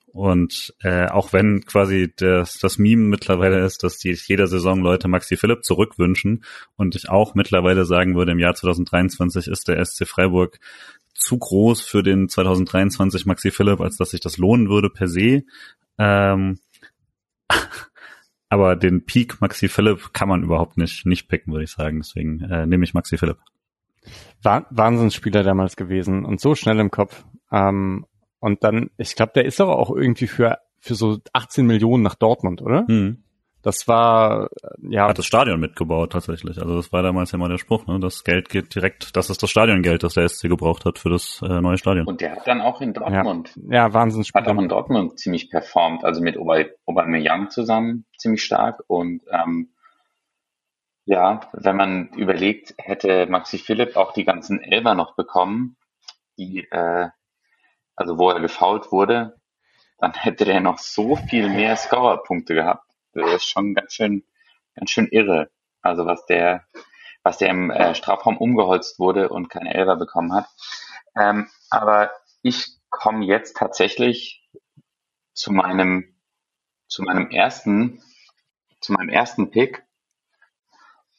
Und 0.07 0.75
äh, 0.81 1.07
auch 1.07 1.33
wenn 1.33 1.65
quasi 1.65 2.13
das, 2.15 2.59
das 2.59 2.77
Meme 2.77 3.03
mittlerweile 3.03 3.65
ist, 3.65 3.83
dass 3.83 3.97
die 3.97 4.15
jeder 4.27 4.45
Saison 4.45 4.81
Leute 4.81 5.07
Maxi 5.07 5.37
Philipp 5.37 5.63
zurückwünschen 5.63 6.43
und 6.75 6.95
ich 6.95 7.09
auch 7.09 7.33
mittlerweile 7.33 7.85
sagen 7.85 8.15
würde, 8.15 8.33
im 8.33 8.39
Jahr 8.39 8.53
2023 8.53 9.47
ist 9.47 9.67
der 9.67 9.83
SC 9.83 10.07
Freiburg 10.07 10.59
zu 11.15 11.39
groß 11.39 11.81
für 11.81 12.03
den 12.03 12.29
2023 12.29 13.25
Maxi 13.25 13.49
Philipp, 13.49 13.81
als 13.81 13.97
dass 13.97 14.11
sich 14.11 14.19
das 14.19 14.37
lohnen 14.37 14.69
würde 14.69 14.91
per 14.91 15.07
se. 15.07 15.43
Ähm, 15.97 16.59
aber 18.49 18.75
den 18.75 19.05
Peak 19.05 19.41
Maxi 19.41 19.67
Philipp 19.67 20.13
kann 20.13 20.29
man 20.29 20.43
überhaupt 20.43 20.77
nicht, 20.77 21.05
nicht 21.05 21.27
picken, 21.27 21.53
würde 21.53 21.63
ich 21.63 21.71
sagen. 21.71 21.99
Deswegen 21.99 22.41
äh, 22.41 22.65
nehme 22.65 22.83
ich 22.83 22.93
Maxi 22.93 23.17
Philipp. 23.17 23.37
Wahnsinnsspieler 24.43 25.43
damals 25.43 25.75
gewesen 25.75 26.25
und 26.25 26.41
so 26.41 26.55
schnell 26.55 26.79
im 26.79 26.91
Kopf. 26.91 27.25
Ähm, 27.51 28.05
und 28.39 28.63
dann, 28.63 28.89
ich 28.97 29.15
glaube, 29.15 29.31
der 29.33 29.45
ist 29.45 29.61
aber 29.61 29.77
auch 29.79 29.89
irgendwie 29.89 30.27
für, 30.27 30.57
für 30.79 30.95
so 30.95 31.19
18 31.31 31.65
Millionen 31.65 32.03
nach 32.03 32.15
Dortmund, 32.15 32.61
oder? 32.61 32.85
Mhm. 32.87 33.23
Das 33.63 33.87
war, 33.87 34.49
ja. 34.81 35.07
Hat 35.07 35.17
das 35.17 35.25
Stadion 35.25 35.59
mitgebaut 35.59 36.11
tatsächlich. 36.11 36.59
Also 36.59 36.75
das 36.75 36.91
war 36.91 37.01
damals 37.01 37.31
ja 37.31 37.37
mal 37.37 37.47
der 37.47 37.57
Spruch, 37.57 37.87
ne? 37.87 37.97
Das 37.99 38.25
Geld 38.25 38.49
geht 38.49 38.75
direkt, 38.75 39.15
das 39.15 39.29
ist 39.29 39.41
das 39.41 39.49
Stadiongeld, 39.49 40.03
das 40.03 40.15
der 40.15 40.27
SC 40.27 40.49
gebraucht 40.49 40.83
hat 40.83 40.99
für 40.99 41.09
das 41.09 41.41
äh, 41.41 41.61
neue 41.61 41.77
Stadion. 41.77 42.05
Und 42.05 42.19
der 42.19 42.35
hat 42.35 42.45
dann 42.45 42.59
auch 42.59 42.81
in 42.81 42.93
Dortmund. 42.93 43.57
Ja, 43.69 43.87
ja 43.87 43.93
Wahnsinn. 43.93 44.23
Hat 44.33 44.47
auch 44.49 44.59
in 44.59 44.67
Dortmund 44.67 45.17
ziemlich 45.17 45.49
performt, 45.49 46.03
also 46.03 46.21
mit 46.21 46.37
Aubameyang 46.37 47.49
zusammen 47.49 48.05
ziemlich 48.17 48.43
stark 48.43 48.83
und 48.87 49.21
ähm, 49.31 49.69
ja, 51.05 51.41
wenn 51.51 51.75
man 51.75 52.09
überlegt, 52.15 52.75
hätte 52.77 53.25
Maxi 53.27 53.57
Philipp 53.57 53.97
auch 53.97 54.13
die 54.13 54.23
ganzen 54.23 54.61
Elber 54.61 54.95
noch 54.95 55.15
bekommen, 55.15 55.75
die, 56.37 56.65
äh, 56.71 57.09
also 57.95 58.17
wo 58.17 58.29
er 58.29 58.39
gefault 58.39 58.91
wurde, 58.91 59.35
dann 59.99 60.13
hätte 60.13 60.45
der 60.45 60.61
noch 60.61 60.77
so 60.77 61.15
viel 61.15 61.49
mehr 61.49 61.75
Scorerpunkte 61.75 62.53
gehabt. 62.53 62.92
Das 63.13 63.31
ist 63.33 63.45
schon 63.45 63.75
ganz 63.75 63.93
schön, 63.93 64.23
ganz 64.75 64.89
schön 64.89 65.07
irre. 65.07 65.51
Also 65.81 66.05
was 66.05 66.25
der, 66.25 66.65
was 67.23 67.37
der 67.37 67.49
im 67.49 67.69
äh, 67.69 67.95
Strafraum 67.95 68.37
umgeholzt 68.37 68.99
wurde 68.99 69.29
und 69.29 69.49
keine 69.49 69.73
Elfer 69.73 69.95
bekommen 69.95 70.33
hat. 70.33 70.47
Ähm, 71.15 71.49
aber 71.69 72.11
ich 72.41 72.79
komme 72.89 73.25
jetzt 73.25 73.57
tatsächlich 73.57 74.49
zu 75.33 75.51
meinem, 75.51 76.15
zu 76.87 77.03
meinem 77.03 77.29
ersten, 77.29 78.01
zu 78.81 78.93
meinem 78.93 79.09
ersten 79.09 79.51
Pick. 79.51 79.85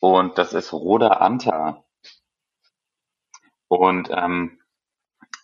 Und 0.01 0.39
das 0.39 0.53
ist 0.53 0.73
Roda 0.73 1.09
Anta. 1.09 1.85
Und 3.69 4.11
ähm, 4.11 4.61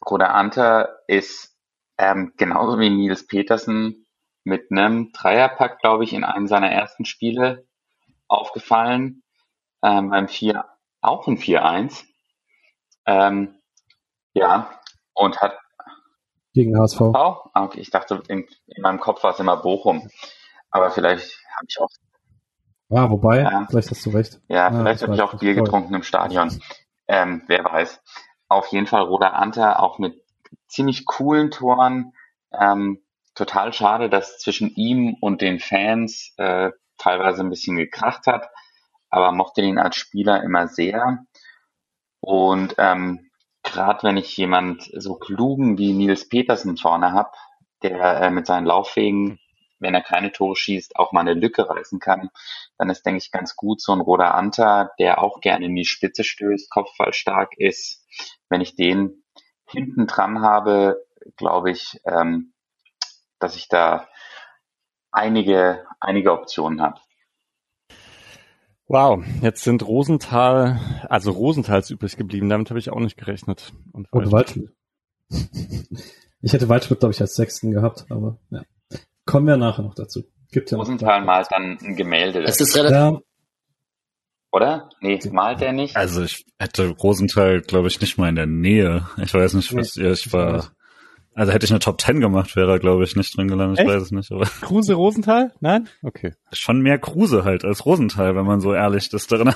Roda 0.05 0.27
Anta 0.33 0.89
ist 1.07 1.57
ähm, 1.99 2.33
genauso 2.37 2.79
wie 2.79 2.91
Nils 2.91 3.27
Petersen 3.27 4.07
mit 4.51 4.73
einem 4.73 5.13
Dreierpack, 5.13 5.79
glaube 5.79 6.03
ich, 6.03 6.13
in 6.13 6.25
einem 6.25 6.49
seiner 6.49 6.71
ersten 6.71 7.05
Spiele 7.05 7.67
aufgefallen. 8.27 9.23
Ähm, 9.83 10.11
beim 10.11 10.27
4, 10.27 10.65
auch 11.01 11.29
ein 11.29 11.39
4-1. 11.39 12.05
Ähm, 13.07 13.55
ja, 14.35 14.71
und 15.15 15.41
hat 15.41 15.57
gegen 16.53 16.77
HSV. 16.77 17.01
Auch? 17.01 17.51
Ah, 17.55 17.63
okay, 17.63 17.81
ich 17.81 17.91
dachte, 17.91 18.23
in, 18.27 18.45
in, 18.67 18.83
meinem 18.83 18.99
Kopf 18.99 19.23
war 19.23 19.33
es 19.33 19.39
immer 19.39 19.57
Bochum. 19.57 20.09
Aber 20.73 20.91
vielleicht 20.91 21.39
habe 21.57 21.67
ich 21.69 21.81
auch. 21.81 21.89
Ja, 22.89 23.05
ah, 23.05 23.11
wobei, 23.11 23.39
ähm, 23.39 23.69
vielleicht 23.71 23.93
hast 23.93 24.05
du 24.05 24.11
recht. 24.11 24.41
Ja, 24.49 24.69
ja 24.69 24.73
vielleicht 24.73 25.03
habe 25.03 25.15
ich 25.15 25.23
auch 25.23 25.39
Bier 25.39 25.55
getrunken 25.55 25.95
im 25.95 26.03
Stadion. 26.03 26.61
Ähm, 27.07 27.43
wer 27.47 27.65
weiß. 27.65 28.03
Auf 28.49 28.67
jeden 28.67 28.89
Fall 28.89 29.03
Roda 29.03 29.29
Anta 29.29 29.79
auch 29.79 30.01
mit 30.01 30.21
ziemlich 30.67 31.07
coolen 31.07 31.53
Toren. 31.53 32.15
Ähm, 32.53 33.01
total 33.41 33.73
schade, 33.73 34.11
dass 34.11 34.39
zwischen 34.39 34.75
ihm 34.75 35.17
und 35.21 35.41
den 35.41 35.59
Fans 35.59 36.35
äh, 36.37 36.71
teilweise 36.99 37.43
ein 37.43 37.51
bisschen 37.51 37.77
gekracht 37.77 38.27
hat, 38.27 38.49
aber 39.09 39.33
mochte 39.33 39.63
ihn 39.63 39.79
als 39.79 39.97
Spieler 39.97 40.43
immer 40.43 40.69
sehr. 40.69 41.25
Und 42.21 42.75
ähm, 42.79 43.31
gerade 43.63 44.03
wenn 44.03 44.19
ich 44.19 44.37
jemand 44.37 44.91
so 44.95 45.15
klugen 45.15 45.79
wie 45.79 45.93
Nils 45.93 46.29
Petersen 46.29 46.77
vorne 46.77 47.13
hab, 47.13 47.35
der 47.83 48.21
äh, 48.21 48.31
mit 48.31 48.47
seinen 48.47 48.67
Laufwegen 48.67 49.41
wenn 49.81 49.95
er 49.95 50.03
keine 50.03 50.31
Tore 50.31 50.57
schießt, 50.57 50.97
auch 50.97 51.13
mal 51.13 51.21
eine 51.21 51.35
Lücke 51.35 51.69
reißen 51.69 51.99
kann, 51.99 52.31
dann 52.79 52.91
ist, 52.91 53.05
denke 53.05 53.19
ich, 53.19 53.31
ganz 53.31 53.57
gut 53.57 53.81
so 53.81 53.93
ein 53.93 54.01
Roder 54.01 54.35
Anta, 54.35 54.91
der 54.99 55.23
auch 55.23 55.41
gerne 55.41 55.65
in 55.65 55.75
die 55.75 55.87
Spitze 55.87 56.23
stößt, 56.23 56.71
Kopfball 56.71 57.13
stark 57.13 57.55
ist. 57.57 58.05
Wenn 58.49 58.61
ich 58.61 58.77
den 58.77 59.25
hinten 59.67 60.07
dran 60.07 60.43
habe, 60.43 61.03
glaube 61.37 61.71
ich, 61.71 61.99
ähm, 62.05 62.53
dass 63.41 63.57
ich 63.57 63.69
da 63.69 64.09
einige, 65.11 65.85
einige 65.99 66.33
Optionen 66.33 66.81
habe. 66.81 67.01
Wow, 68.87 69.23
jetzt 69.41 69.63
sind 69.63 69.87
Rosenthal, 69.87 70.81
also 71.09 71.31
Rosenthals 71.31 71.91
übrig 71.91 72.17
geblieben. 72.17 72.49
Damit 72.49 72.71
habe 72.71 72.81
ich 72.81 72.91
auch 72.91 72.99
nicht 72.99 73.17
gerechnet. 73.17 73.73
Und, 73.93 74.13
und 74.13 74.33
Waldschmidt. 74.33 74.73
ich 76.41 76.53
hätte 76.53 76.69
Waldschmidt, 76.69 76.99
glaube 76.99 77.15
ich, 77.15 77.21
als 77.21 77.37
Sechsten 77.37 77.71
gehabt, 77.71 78.07
aber 78.11 78.39
ja. 78.51 78.63
Kommen 79.27 79.47
wir 79.47 79.57
nachher 79.57 79.83
noch 79.83 79.95
dazu. 79.95 80.25
Gibt 80.51 80.73
ja 80.73 80.79
Rosenthal 80.79 81.25
malt 81.25 81.47
dann 81.51 81.79
ein 81.81 81.95
Gemälde. 81.95 82.43
Das 82.43 82.61
ist 82.61 82.77
relativ. 82.77 82.97
Ja. 82.97 83.21
Oder? 84.51 84.89
Nee, 85.01 85.21
malt 85.31 85.63
er 85.63 85.73
nicht? 85.73 85.97
Also 85.97 86.25
ich 86.25 86.45
hätte 86.59 86.89
Rosenthal, 86.89 87.61
glaube 87.61 87.87
ich, 87.87 88.01
nicht 88.01 88.19
mal 88.19 88.29
in 88.29 88.35
der 88.35 88.47
Nähe. 88.47 89.07
Ich 89.23 89.33
weiß 89.33 89.55
nicht, 89.55 89.73
was 89.77 89.95
nee, 89.95 90.03
ihr, 90.03 90.13
ich 90.13 90.33
war. 90.33 90.73
Also 91.35 91.53
hätte 91.53 91.65
ich 91.65 91.71
eine 91.71 91.79
Top 91.79 92.01
10 92.01 92.21
gemacht, 92.21 92.57
wäre 92.57 92.73
er, 92.73 92.79
glaube 92.81 93.05
ich, 93.05 93.15
nicht 93.15 93.37
drin 93.37 93.49
gelandet. 93.49 93.81
Ich 93.81 93.87
weiß 93.87 94.03
es 94.03 94.11
nicht. 94.11 94.33
Aber 94.33 94.45
Kruse 94.61 94.95
Rosenthal? 94.95 95.53
Nein? 95.61 95.89
Okay. 96.03 96.35
Schon 96.53 96.81
mehr 96.81 96.99
Kruse 96.99 97.45
halt 97.45 97.65
als 97.65 97.87
Rosenthal, 97.87 98.35
wenn 98.35 98.45
man 98.45 98.61
so 98.61 98.75
ehrlich 98.75 99.13
ist 99.13 99.31
darin. 99.31 99.55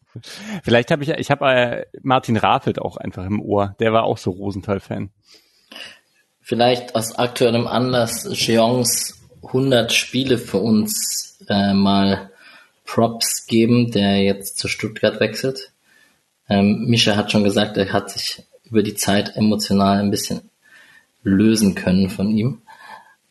Vielleicht 0.64 0.90
habe 0.90 1.04
ich, 1.04 1.10
ich 1.10 1.30
habe 1.30 1.46
äh, 1.46 1.86
Martin 2.02 2.36
Rafelt 2.36 2.80
auch 2.80 2.96
einfach 2.96 3.24
im 3.24 3.40
Ohr. 3.40 3.76
Der 3.78 3.92
war 3.92 4.02
auch 4.02 4.18
so 4.18 4.30
Rosenthal-Fan. 4.30 5.10
Vielleicht 6.40 6.96
aus 6.96 7.16
aktuellem 7.16 7.68
Anlass 7.68 8.28
Jeongs 8.32 9.22
100 9.44 9.92
Spiele 9.92 10.38
für 10.38 10.58
uns 10.58 11.38
äh, 11.48 11.72
mal 11.72 12.30
Props 12.84 13.46
geben, 13.46 13.90
der 13.92 14.22
jetzt 14.22 14.58
zu 14.58 14.68
Stuttgart 14.68 15.20
wechselt. 15.20 15.72
Ähm, 16.48 16.84
Mischa 16.88 17.16
hat 17.16 17.30
schon 17.30 17.44
gesagt, 17.44 17.76
er 17.76 17.92
hat 17.92 18.10
sich 18.10 18.42
über 18.64 18.82
die 18.82 18.94
Zeit 18.94 19.36
emotional 19.36 19.98
ein 19.98 20.10
bisschen 20.10 20.50
lösen 21.22 21.74
können 21.74 22.08
von 22.08 22.30
ihm. 22.30 22.62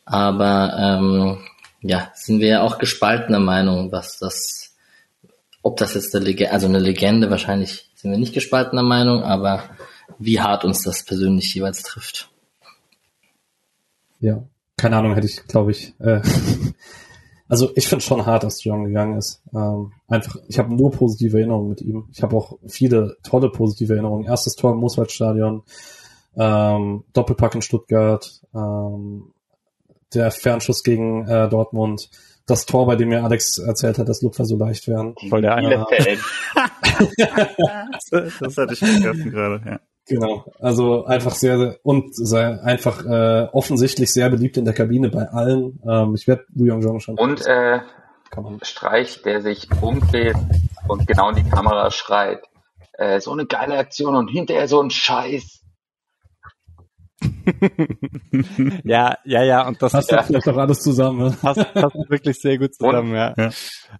Aber 0.04 0.76
ähm, 0.78 1.38
ja, 1.80 2.10
sind 2.14 2.40
wir 2.40 2.48
ja 2.48 2.62
auch 2.62 2.78
gespaltener 2.78 3.40
Meinung, 3.40 3.92
was 3.92 4.18
das, 4.18 4.74
ob 5.62 5.76
das 5.76 5.94
jetzt 5.94 6.14
eine 6.14 6.24
Legende, 6.24 6.52
also 6.52 6.66
eine 6.66 6.78
Legende, 6.78 7.30
wahrscheinlich 7.30 7.90
sind 7.94 8.10
wir 8.10 8.18
nicht 8.18 8.34
gespaltener 8.34 8.82
Meinung, 8.82 9.22
aber 9.22 9.64
wie 10.18 10.40
hart 10.40 10.64
uns 10.64 10.82
das 10.82 11.04
persönlich 11.04 11.54
jeweils 11.54 11.82
trifft. 11.82 12.30
Ja, 14.20 14.44
keine 14.76 14.96
Ahnung, 14.96 15.14
hätte 15.14 15.26
ich, 15.26 15.44
glaube 15.46 15.72
ich. 15.72 15.94
Äh, 16.00 16.20
also 17.48 17.70
ich 17.74 17.88
finde 17.88 18.04
schon 18.04 18.24
hart, 18.26 18.44
dass 18.44 18.62
John 18.62 18.84
gegangen 18.84 19.18
ist. 19.18 19.42
Ähm, 19.54 19.92
einfach, 20.08 20.36
ich 20.48 20.58
habe 20.58 20.74
nur 20.74 20.90
positive 20.92 21.38
Erinnerungen 21.38 21.70
mit 21.70 21.80
ihm. 21.80 22.08
Ich 22.12 22.22
habe 22.22 22.36
auch 22.36 22.58
viele 22.68 23.16
tolle 23.22 23.50
positive 23.50 23.92
Erinnerungen. 23.92 24.26
Erstes 24.26 24.54
Tor 24.54 24.72
im 24.72 24.78
Mooswaldstadion, 24.78 25.62
ähm, 26.36 27.04
Doppelpack 27.12 27.54
in 27.54 27.62
Stuttgart, 27.62 28.42
ähm, 28.54 29.32
der 30.14 30.30
Fernschuss 30.30 30.82
gegen 30.82 31.26
äh, 31.26 31.48
Dortmund, 31.48 32.10
das 32.46 32.66
Tor, 32.66 32.86
bei 32.86 32.96
dem 32.96 33.08
mir 33.08 33.24
Alex 33.24 33.58
erzählt 33.58 33.98
hat, 33.98 34.08
dass 34.08 34.22
Lupfer 34.22 34.44
so 34.44 34.56
leicht 34.56 34.88
wären. 34.88 35.14
Voll 35.28 35.42
der 35.42 35.54
eine. 35.54 35.86
das, 38.10 38.38
das 38.40 38.56
hatte 38.56 38.72
ich 38.72 38.80
vergessen 38.80 39.30
gerade, 39.30 39.62
ja. 39.64 39.80
Genau, 40.06 40.44
also 40.58 41.04
einfach 41.04 41.34
sehr 41.34 41.78
und 41.84 42.14
sehr, 42.14 42.64
einfach 42.64 43.04
äh, 43.06 43.48
offensichtlich 43.52 44.12
sehr 44.12 44.28
beliebt 44.30 44.56
in 44.56 44.64
der 44.64 44.74
Kabine 44.74 45.08
bei 45.10 45.28
allen. 45.28 45.80
Ähm, 45.88 46.16
ich 46.16 46.26
werde 46.26 46.44
Wu 46.48 46.64
Yongjong 46.64 46.98
schon. 46.98 47.16
Und 47.16 47.46
äh, 47.46 47.80
Streich, 48.62 49.22
der 49.22 49.42
sich 49.42 49.68
umdreht 49.80 50.36
und 50.88 51.06
genau 51.06 51.30
in 51.30 51.36
die 51.36 51.48
Kamera 51.48 51.90
schreit. 51.92 52.42
Äh, 52.94 53.20
so 53.20 53.30
eine 53.30 53.46
geile 53.46 53.78
Aktion 53.78 54.16
und 54.16 54.28
hinterher 54.28 54.66
so 54.66 54.82
ein 54.82 54.90
Scheiß. 54.90 55.61
ja, 58.84 59.16
ja, 59.24 59.42
ja, 59.42 59.66
und 59.66 59.82
das 59.82 59.92
passt 59.92 60.10
ja 60.10 60.22
vielleicht 60.22 60.48
auch 60.48 60.56
alles 60.56 60.80
zusammen. 60.80 61.28
Ne? 61.28 61.36
Passt, 61.40 61.72
passt 61.74 61.96
wirklich 62.08 62.38
sehr 62.40 62.58
gut 62.58 62.74
zusammen, 62.74 63.14
ja. 63.14 63.34
ja. 63.36 63.50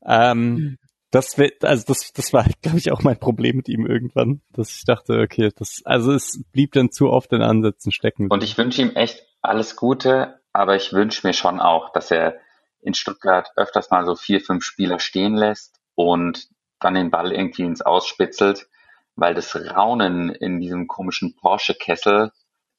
Ähm, 0.06 0.78
das 1.10 1.36
also 1.62 1.84
das, 1.86 2.12
das 2.12 2.32
war, 2.32 2.46
glaube 2.62 2.78
ich, 2.78 2.90
auch 2.90 3.02
mein 3.02 3.18
Problem 3.18 3.56
mit 3.56 3.68
ihm 3.68 3.86
irgendwann, 3.86 4.40
dass 4.50 4.74
ich 4.74 4.84
dachte, 4.84 5.20
okay, 5.20 5.50
das, 5.54 5.82
also 5.84 6.12
es 6.12 6.42
blieb 6.52 6.72
dann 6.72 6.90
zu 6.90 7.10
oft 7.10 7.32
in 7.32 7.42
Ansätzen 7.42 7.92
stecken. 7.92 8.28
Und 8.30 8.42
ich 8.42 8.56
wünsche 8.56 8.80
ihm 8.80 8.96
echt 8.96 9.22
alles 9.42 9.76
Gute, 9.76 10.40
aber 10.52 10.74
ich 10.74 10.92
wünsche 10.92 11.26
mir 11.26 11.34
schon 11.34 11.60
auch, 11.60 11.92
dass 11.92 12.10
er 12.10 12.36
in 12.80 12.94
Stuttgart 12.94 13.50
öfters 13.56 13.90
mal 13.90 14.06
so 14.06 14.14
vier, 14.14 14.40
fünf 14.40 14.64
Spieler 14.64 14.98
stehen 14.98 15.34
lässt 15.34 15.78
und 15.94 16.48
dann 16.80 16.94
den 16.94 17.10
Ball 17.10 17.30
irgendwie 17.30 17.62
ins 17.62 17.82
Ausspitzelt, 17.82 18.68
weil 19.14 19.34
das 19.34 19.54
Raunen 19.54 20.30
in 20.30 20.60
diesem 20.60 20.88
komischen 20.88 21.36
Porsche-Kessel 21.36 22.32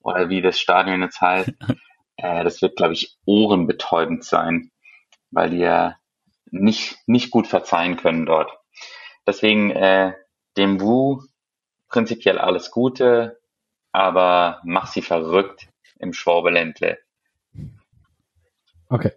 oder 0.03 0.30
wie 0.30 0.41
das 0.41 0.59
Stadion 0.59 1.01
jetzt 1.01 1.19
heißt, 1.19 1.51
äh, 2.17 2.43
das 2.43 2.61
wird, 2.61 2.75
glaube 2.75 2.93
ich, 2.93 3.17
ohrenbetäubend 3.25 4.23
sein, 4.23 4.71
weil 5.31 5.49
die 5.49 5.57
ja 5.57 5.97
nicht, 6.51 6.97
nicht 7.07 7.31
gut 7.31 7.47
verzeihen 7.47 7.97
können 7.97 8.25
dort. 8.25 8.51
Deswegen 9.25 9.71
äh, 9.71 10.13
dem 10.57 10.81
Wu 10.81 11.23
prinzipiell 11.88 12.38
alles 12.38 12.69
Gute, 12.69 13.39
aber 13.91 14.61
mach 14.63 14.88
sie 14.88 15.01
verrückt 15.01 15.67
im 15.97 16.13
Schwabeländle. 16.13 16.99
Okay. 18.89 19.11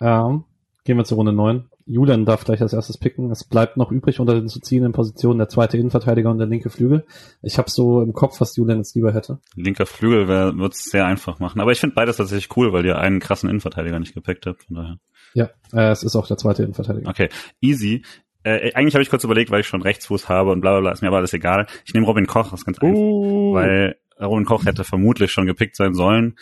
Ähm, 0.00 0.44
gehen 0.84 0.96
wir 0.96 1.04
zur 1.04 1.16
Runde 1.16 1.32
9. 1.32 1.68
Julian 1.88 2.26
darf 2.26 2.44
gleich 2.44 2.60
als 2.60 2.74
erstes 2.74 2.98
picken. 2.98 3.30
Es 3.30 3.44
bleibt 3.44 3.78
noch 3.78 3.90
übrig, 3.90 4.20
unter 4.20 4.34
den 4.34 4.48
zu 4.48 4.60
ziehenden 4.60 4.92
Positionen 4.92 5.38
der 5.38 5.48
zweite 5.48 5.78
Innenverteidiger 5.78 6.30
und 6.30 6.38
der 6.38 6.46
linke 6.46 6.68
Flügel. 6.68 7.06
Ich 7.42 7.56
habe 7.56 7.70
so 7.70 8.02
im 8.02 8.12
Kopf, 8.12 8.40
was 8.40 8.54
Julian 8.56 8.78
jetzt 8.78 8.94
lieber 8.94 9.14
hätte. 9.14 9.38
Linker 9.56 9.86
Flügel 9.86 10.28
wird 10.28 10.74
es 10.74 10.84
sehr 10.84 11.06
einfach 11.06 11.38
machen. 11.38 11.60
Aber 11.60 11.72
ich 11.72 11.80
finde 11.80 11.94
beides 11.94 12.18
tatsächlich 12.18 12.54
cool, 12.56 12.72
weil 12.72 12.84
ihr 12.84 12.98
einen 12.98 13.20
krassen 13.20 13.48
Innenverteidiger 13.48 13.98
nicht 13.98 14.14
gepickt 14.14 14.44
habt. 14.46 14.64
Von 14.64 14.76
daher. 14.76 14.98
Ja, 15.32 15.50
äh, 15.72 15.90
es 15.90 16.02
ist 16.02 16.14
auch 16.14 16.26
der 16.26 16.36
zweite 16.36 16.62
Innenverteidiger. 16.62 17.08
Okay, 17.08 17.30
easy. 17.60 18.02
Äh, 18.42 18.72
eigentlich 18.74 18.94
habe 18.94 19.02
ich 19.02 19.10
kurz 19.10 19.24
überlegt, 19.24 19.50
weil 19.50 19.60
ich 19.60 19.66
schon 19.66 19.82
Rechtsfuß 19.82 20.28
habe 20.28 20.52
und 20.52 20.60
bla 20.60 20.72
bla 20.72 20.80
bla, 20.80 20.92
ist 20.92 21.02
mir 21.02 21.08
aber 21.08 21.18
alles 21.18 21.32
egal. 21.32 21.66
Ich 21.86 21.94
nehme 21.94 22.06
Robin 22.06 22.26
Koch, 22.26 22.50
das 22.50 22.60
ist 22.60 22.66
ganz 22.66 22.78
einfach. 22.78 22.96
Uh. 22.96 23.54
Weil 23.54 23.96
Robin 24.20 24.44
Koch 24.44 24.64
hätte 24.66 24.84
vermutlich 24.84 25.32
schon 25.32 25.46
gepickt 25.46 25.76
sein 25.76 25.94
sollen. 25.94 26.36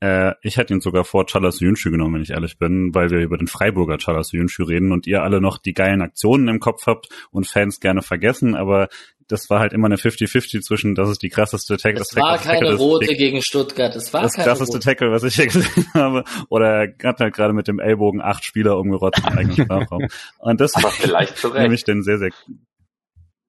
Äh, 0.00 0.32
ich 0.42 0.56
hätte 0.56 0.74
ihn 0.74 0.80
sogar 0.80 1.04
vor 1.04 1.26
Chalas 1.26 1.60
Yunchu 1.60 1.90
genommen, 1.90 2.14
wenn 2.14 2.22
ich 2.22 2.30
ehrlich 2.30 2.58
bin, 2.58 2.94
weil 2.94 3.10
wir 3.10 3.20
über 3.20 3.38
den 3.38 3.46
Freiburger 3.46 3.98
Chalas 3.98 4.32
Yunchu 4.32 4.64
reden 4.64 4.92
und 4.92 5.06
ihr 5.06 5.22
alle 5.22 5.40
noch 5.40 5.58
die 5.58 5.74
geilen 5.74 6.02
Aktionen 6.02 6.48
im 6.48 6.60
Kopf 6.60 6.86
habt 6.86 7.08
und 7.30 7.46
Fans 7.46 7.80
gerne 7.80 8.02
vergessen, 8.02 8.54
aber 8.54 8.88
das 9.30 9.48
war 9.48 9.60
halt 9.60 9.72
immer 9.72 9.86
eine 9.86 9.96
50-50 9.96 10.60
zwischen, 10.62 10.94
das 10.94 11.08
ist 11.08 11.22
die 11.22 11.28
krasseste 11.28 11.76
Tackle. 11.76 12.00
Es 12.00 12.08
das 12.08 12.16
war 12.16 12.38
keine 12.38 12.60
Tackle, 12.60 12.76
rote 12.76 13.06
das, 13.06 13.16
gegen 13.16 13.42
Stuttgart. 13.42 13.94
Es 13.94 14.12
war 14.12 14.22
das 14.22 14.32
keine 14.32 14.48
krasseste 14.48 14.76
rote. 14.76 14.84
Tackle, 14.84 15.12
was 15.12 15.22
ich 15.22 15.36
hier 15.36 15.46
gesehen 15.46 15.86
habe. 15.94 16.24
Oder 16.48 16.86
er 16.86 16.94
hat 17.04 17.20
halt 17.20 17.34
gerade 17.34 17.52
mit 17.52 17.68
dem 17.68 17.78
Ellbogen 17.78 18.20
acht 18.20 18.44
Spieler 18.44 18.76
umgerotzt 18.78 19.20
im 19.20 19.38
eigenen 19.38 19.56
Sprachraum. 19.56 20.08
Und 20.38 20.60
das 20.60 20.74
Aber 20.74 20.90
vielleicht 20.90 21.44
nehme 21.54 21.74
ich 21.74 21.84
den 21.84 22.02
sehr, 22.02 22.18
sehr 22.18 22.30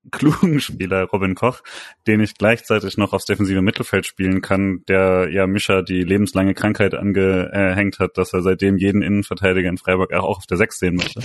klugen 0.10 0.60
Spieler 0.60 1.04
Robin 1.06 1.36
Koch, 1.36 1.62
den 2.08 2.22
ich 2.22 2.36
gleichzeitig 2.36 2.98
noch 2.98 3.14
aufs 3.14 3.26
defensive 3.26 3.62
Mittelfeld 3.62 4.06
spielen 4.06 4.42
kann, 4.42 4.84
der 4.88 5.30
ja 5.32 5.46
Mischa 5.46 5.82
die 5.84 6.04
lebenslange 6.04 6.54
Krankheit 6.54 6.96
angehängt 6.96 8.00
hat, 8.00 8.18
dass 8.18 8.34
er 8.34 8.42
seitdem 8.42 8.78
jeden 8.78 9.02
Innenverteidiger 9.04 9.70
in 9.70 9.78
Freiburg 9.78 10.14
auch 10.14 10.38
auf 10.38 10.48
der 10.48 10.58
Sechs 10.58 10.80
sehen 10.80 10.96
möchte. 10.96 11.22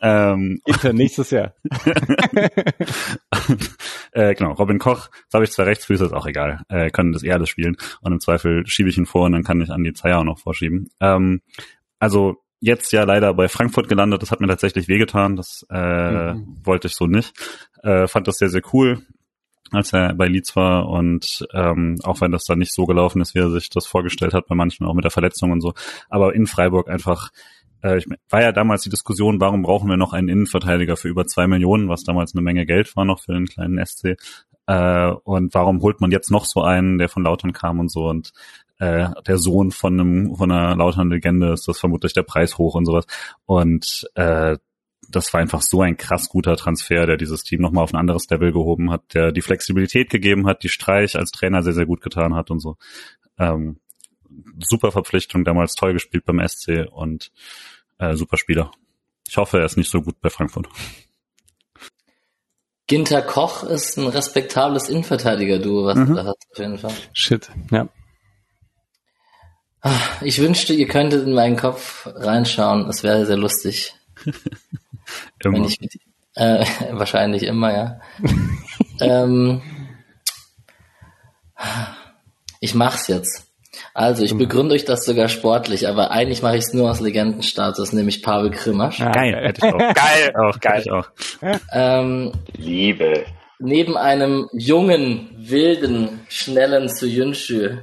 ähm, 0.00 0.60
nächstes 0.92 1.30
Jahr. 1.30 1.54
äh, 4.12 4.34
genau, 4.34 4.52
Robin 4.52 4.78
Koch, 4.78 5.08
das 5.08 5.34
habe 5.34 5.44
ich 5.44 5.52
zwei 5.52 5.64
Rechtsfüße, 5.64 6.04
ist 6.04 6.12
auch 6.12 6.26
egal, 6.26 6.62
äh, 6.68 6.90
können 6.90 7.12
das 7.12 7.22
eher 7.22 7.34
alles 7.34 7.50
spielen 7.50 7.76
und 8.00 8.12
im 8.12 8.20
Zweifel 8.20 8.66
schiebe 8.66 8.88
ich 8.88 8.96
ihn 8.96 9.06
vor 9.06 9.26
und 9.26 9.32
dann 9.32 9.44
kann 9.44 9.60
ich 9.60 9.70
an 9.70 9.84
die 9.84 9.92
Zeier 9.92 10.20
auch 10.20 10.24
noch 10.24 10.38
vorschieben. 10.38 10.88
Ähm, 11.00 11.42
also 11.98 12.43
jetzt 12.64 12.92
ja 12.92 13.04
leider 13.04 13.34
bei 13.34 13.48
Frankfurt 13.48 13.88
gelandet. 13.88 14.22
Das 14.22 14.30
hat 14.30 14.40
mir 14.40 14.46
tatsächlich 14.46 14.88
wehgetan. 14.88 15.36
Das 15.36 15.66
äh, 15.70 16.34
mhm. 16.34 16.56
wollte 16.64 16.88
ich 16.88 16.94
so 16.94 17.06
nicht. 17.06 17.34
Äh, 17.82 18.06
fand 18.06 18.26
das 18.26 18.38
sehr, 18.38 18.48
sehr 18.48 18.62
cool, 18.72 19.02
als 19.70 19.92
er 19.92 20.14
bei 20.14 20.26
Leeds 20.26 20.56
war. 20.56 20.88
Und 20.88 21.46
ähm, 21.52 21.98
auch 22.02 22.20
wenn 22.20 22.32
das 22.32 22.44
dann 22.44 22.58
nicht 22.58 22.72
so 22.72 22.86
gelaufen 22.86 23.20
ist, 23.20 23.34
wie 23.34 23.40
er 23.40 23.50
sich 23.50 23.68
das 23.68 23.86
vorgestellt 23.86 24.32
hat, 24.32 24.46
bei 24.46 24.54
manchen 24.54 24.86
auch 24.86 24.94
mit 24.94 25.04
der 25.04 25.10
Verletzung 25.10 25.52
und 25.52 25.60
so. 25.60 25.74
Aber 26.08 26.34
in 26.34 26.46
Freiburg 26.46 26.88
einfach 26.88 27.30
äh, 27.82 27.98
ich, 27.98 28.06
war 28.30 28.42
ja 28.42 28.52
damals 28.52 28.82
die 28.82 28.90
Diskussion, 28.90 29.40
warum 29.40 29.62
brauchen 29.62 29.88
wir 29.88 29.96
noch 29.96 30.14
einen 30.14 30.28
Innenverteidiger 30.28 30.96
für 30.96 31.08
über 31.08 31.26
zwei 31.26 31.46
Millionen, 31.46 31.88
was 31.88 32.02
damals 32.02 32.34
eine 32.34 32.42
Menge 32.42 32.64
Geld 32.64 32.96
war 32.96 33.04
noch 33.04 33.20
für 33.20 33.34
den 33.34 33.46
kleinen 33.46 33.84
SC. 33.84 34.16
Äh, 34.66 35.10
und 35.24 35.52
warum 35.52 35.82
holt 35.82 36.00
man 36.00 36.10
jetzt 36.10 36.30
noch 36.30 36.46
so 36.46 36.62
einen, 36.62 36.96
der 36.96 37.10
von 37.10 37.24
Lautern 37.24 37.52
kam 37.52 37.78
und 37.78 37.90
so. 37.90 38.08
Und 38.08 38.32
äh, 38.84 39.22
der 39.26 39.38
Sohn 39.38 39.70
von 39.70 39.98
einem 39.98 40.36
von 40.36 40.50
einer 40.50 40.76
lauteren 40.76 41.10
Legende 41.10 41.52
ist 41.52 41.66
das 41.66 41.78
vermutlich 41.78 42.12
der 42.12 42.22
Preis 42.22 42.58
hoch 42.58 42.74
und 42.74 42.84
sowas. 42.84 43.06
Und 43.46 44.08
äh, 44.14 44.58
das 45.08 45.32
war 45.32 45.40
einfach 45.40 45.62
so 45.62 45.82
ein 45.82 45.96
krass 45.96 46.28
guter 46.28 46.56
Transfer, 46.56 47.06
der 47.06 47.16
dieses 47.16 47.44
Team 47.44 47.60
nochmal 47.60 47.84
auf 47.84 47.92
ein 47.92 48.00
anderes 48.00 48.28
Level 48.30 48.52
gehoben 48.52 48.90
hat, 48.90 49.14
der 49.14 49.32
die 49.32 49.42
Flexibilität 49.42 50.10
gegeben 50.10 50.46
hat, 50.46 50.62
die 50.62 50.68
Streich 50.68 51.16
als 51.16 51.30
Trainer 51.30 51.62
sehr, 51.62 51.72
sehr 51.72 51.86
gut 51.86 52.00
getan 52.00 52.34
hat 52.34 52.50
und 52.50 52.60
so. 52.60 52.76
Ähm, 53.38 53.80
super 54.58 54.92
Verpflichtung, 54.92 55.44
damals 55.44 55.74
toll 55.74 55.92
gespielt 55.92 56.24
beim 56.24 56.46
SC 56.46 56.86
und 56.90 57.30
äh, 57.98 58.14
super 58.14 58.36
Spieler. 58.36 58.70
Ich 59.28 59.36
hoffe, 59.36 59.58
er 59.58 59.64
ist 59.64 59.76
nicht 59.76 59.90
so 59.90 60.02
gut 60.02 60.20
bei 60.20 60.30
Frankfurt. 60.30 60.68
Ginter 62.86 63.22
Koch 63.22 63.62
ist 63.62 63.96
ein 63.98 64.08
respektables 64.08 64.90
Innenverteidiger-Duo, 64.90 65.86
was 65.86 65.96
mhm. 65.96 66.06
du 66.06 66.14
da 66.14 66.24
hast, 66.24 66.46
auf 66.50 66.58
jeden 66.58 66.78
Fall. 66.78 66.92
Shit, 67.14 67.50
ja. 67.70 67.88
Ah, 69.86 70.00
ich 70.22 70.40
wünschte, 70.40 70.72
ihr 70.72 70.88
könntet 70.88 71.26
in 71.26 71.34
meinen 71.34 71.56
Kopf 71.56 72.06
reinschauen. 72.06 72.88
Es 72.88 73.02
wäre 73.02 73.26
sehr 73.26 73.36
lustig. 73.36 73.94
immer. 75.44 75.58
Wenn 75.58 75.64
ich, 75.64 75.78
äh, 76.36 76.64
wahrscheinlich 76.92 77.42
immer, 77.42 77.70
ja. 77.70 78.00
ähm, 79.00 79.60
ich 82.60 82.74
mach's 82.74 83.08
jetzt. 83.08 83.46
Also, 83.92 84.24
ich 84.24 84.34
begründe 84.34 84.74
euch 84.74 84.86
das 84.86 85.04
sogar 85.04 85.28
sportlich, 85.28 85.86
aber 85.86 86.10
eigentlich 86.10 86.40
mache 86.40 86.56
ich 86.56 86.64
es 86.64 86.72
nur 86.72 86.90
aus 86.90 87.00
Legendenstatus, 87.00 87.92
nämlich 87.92 88.22
Pavel 88.22 88.50
Krimasch. 88.50 89.00
Ja, 89.00 89.12
geil, 89.12 89.36
hätte 89.36 89.66
ich 89.66 89.74
auch. 89.74 89.78
geil, 89.78 90.34
auch, 90.34 90.60
geil. 90.60 90.82
Ich 90.82 90.90
auch. 90.90 91.10
Ähm, 91.72 92.32
Liebe. 92.56 93.26
Neben 93.58 93.98
einem 93.98 94.48
jungen, 94.54 95.28
wilden, 95.36 96.20
schnellen 96.28 96.88
Suyunshu 96.88 97.82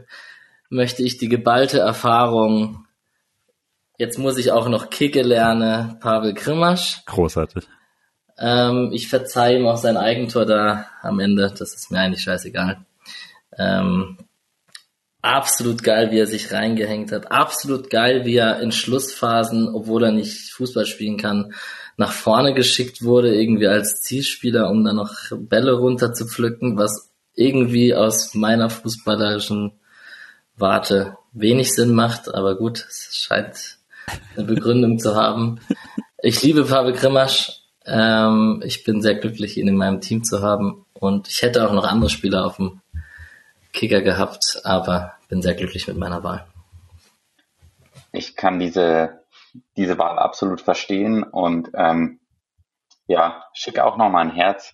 möchte 0.72 1.04
ich 1.04 1.18
die 1.18 1.30
geballte 1.30 1.80
Erfahrung, 1.80 2.88
jetzt 3.98 4.18
muss 4.18 4.38
ich 4.38 4.52
auch 4.52 4.70
noch 4.70 4.90
Kicke 4.90 5.22
lernen, 5.22 6.00
Pavel 6.00 6.34
Krimasch. 6.34 7.04
Großartig. 7.06 7.68
Ähm, 8.40 8.90
ich 8.94 9.10
verzeihe 9.10 9.60
ihm 9.60 9.68
auch 9.68 9.78
sein 9.78 9.98
Eigentor 9.98 10.46
da 10.46 10.88
am 11.02 11.20
Ende, 11.20 11.54
das 11.56 11.76
ist 11.76 11.92
mir 11.92 12.00
eigentlich 12.00 12.24
scheißegal. 12.24 12.86
Ähm, 13.58 14.18
absolut 15.22 15.84
geil, 15.84 16.10
wie 16.12 16.20
er 16.20 16.26
sich 16.26 16.54
reingehängt 16.54 17.12
hat. 17.12 17.32
Absolut 17.32 17.90
geil, 17.90 18.24
wie 18.26 18.38
er 18.38 18.62
in 18.62 18.72
Schlussphasen, 18.72 19.68
obwohl 19.68 20.06
er 20.06 20.12
nicht 20.12 20.54
Fußball 20.54 20.86
spielen 20.86 21.18
kann, 21.18 21.54
nach 21.98 22.14
vorne 22.14 22.54
geschickt 22.54 23.04
wurde, 23.04 23.36
irgendwie 23.36 23.68
als 23.68 24.02
Zielspieler, 24.02 24.70
um 24.70 24.86
dann 24.86 24.96
noch 24.96 25.14
Bälle 25.32 25.74
runter 25.74 26.14
zu 26.14 26.26
pflücken, 26.26 26.78
was 26.78 27.12
irgendwie 27.36 27.94
aus 27.94 28.34
meiner 28.34 28.70
fußballerischen 28.70 29.81
Warte 30.62 31.18
wenig 31.34 31.74
Sinn 31.74 31.94
macht, 31.94 32.34
aber 32.34 32.56
gut, 32.56 32.86
es 32.88 33.16
scheint 33.16 33.78
eine 34.36 34.46
Begründung 34.46 35.00
zu 35.00 35.16
haben. 35.16 35.60
Ich 36.22 36.42
liebe 36.44 36.66
Pavel 36.66 36.94
Grimasch. 36.94 37.62
Ähm, 37.86 38.62
ich 38.64 38.84
bin 38.84 39.02
sehr 39.02 39.16
glücklich, 39.16 39.58
ihn 39.58 39.68
in 39.68 39.76
meinem 39.76 40.02
Team 40.02 40.24
zu 40.24 40.42
haben. 40.42 40.86
Und 40.94 41.28
ich 41.28 41.42
hätte 41.42 41.68
auch 41.68 41.74
noch 41.74 41.86
andere 41.86 42.10
Spieler 42.10 42.46
auf 42.46 42.58
dem 42.58 42.82
Kicker 43.74 44.02
gehabt, 44.02 44.62
aber 44.64 45.14
bin 45.30 45.42
sehr 45.42 45.56
glücklich 45.56 45.88
mit 45.88 45.98
meiner 45.98 46.24
Wahl. 46.24 46.46
Ich 48.12 48.36
kann 48.36 48.60
diese, 48.60 49.22
diese 49.78 49.98
Wahl 49.98 50.20
absolut 50.20 50.62
verstehen 50.62 51.24
und 51.24 51.72
ähm, 51.74 52.20
ja, 53.08 53.46
schicke 53.54 53.86
auch 53.86 53.98
noch 53.98 54.10
mal 54.10 54.22
ein 54.22 54.32
Herz. 54.32 54.74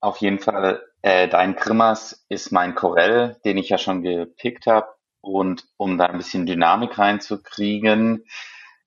Auf 0.00 0.18
jeden 0.18 0.38
Fall, 0.38 0.82
äh, 1.06 1.28
dein 1.28 1.54
Grimmers 1.54 2.26
ist 2.28 2.50
mein 2.50 2.74
Corell, 2.74 3.36
den 3.44 3.58
ich 3.58 3.68
ja 3.68 3.78
schon 3.78 4.02
gepickt 4.02 4.66
habe. 4.66 4.88
Und 5.20 5.64
um 5.76 5.98
da 5.98 6.06
ein 6.06 6.16
bisschen 6.16 6.46
Dynamik 6.46 6.98
reinzukriegen, 6.98 8.24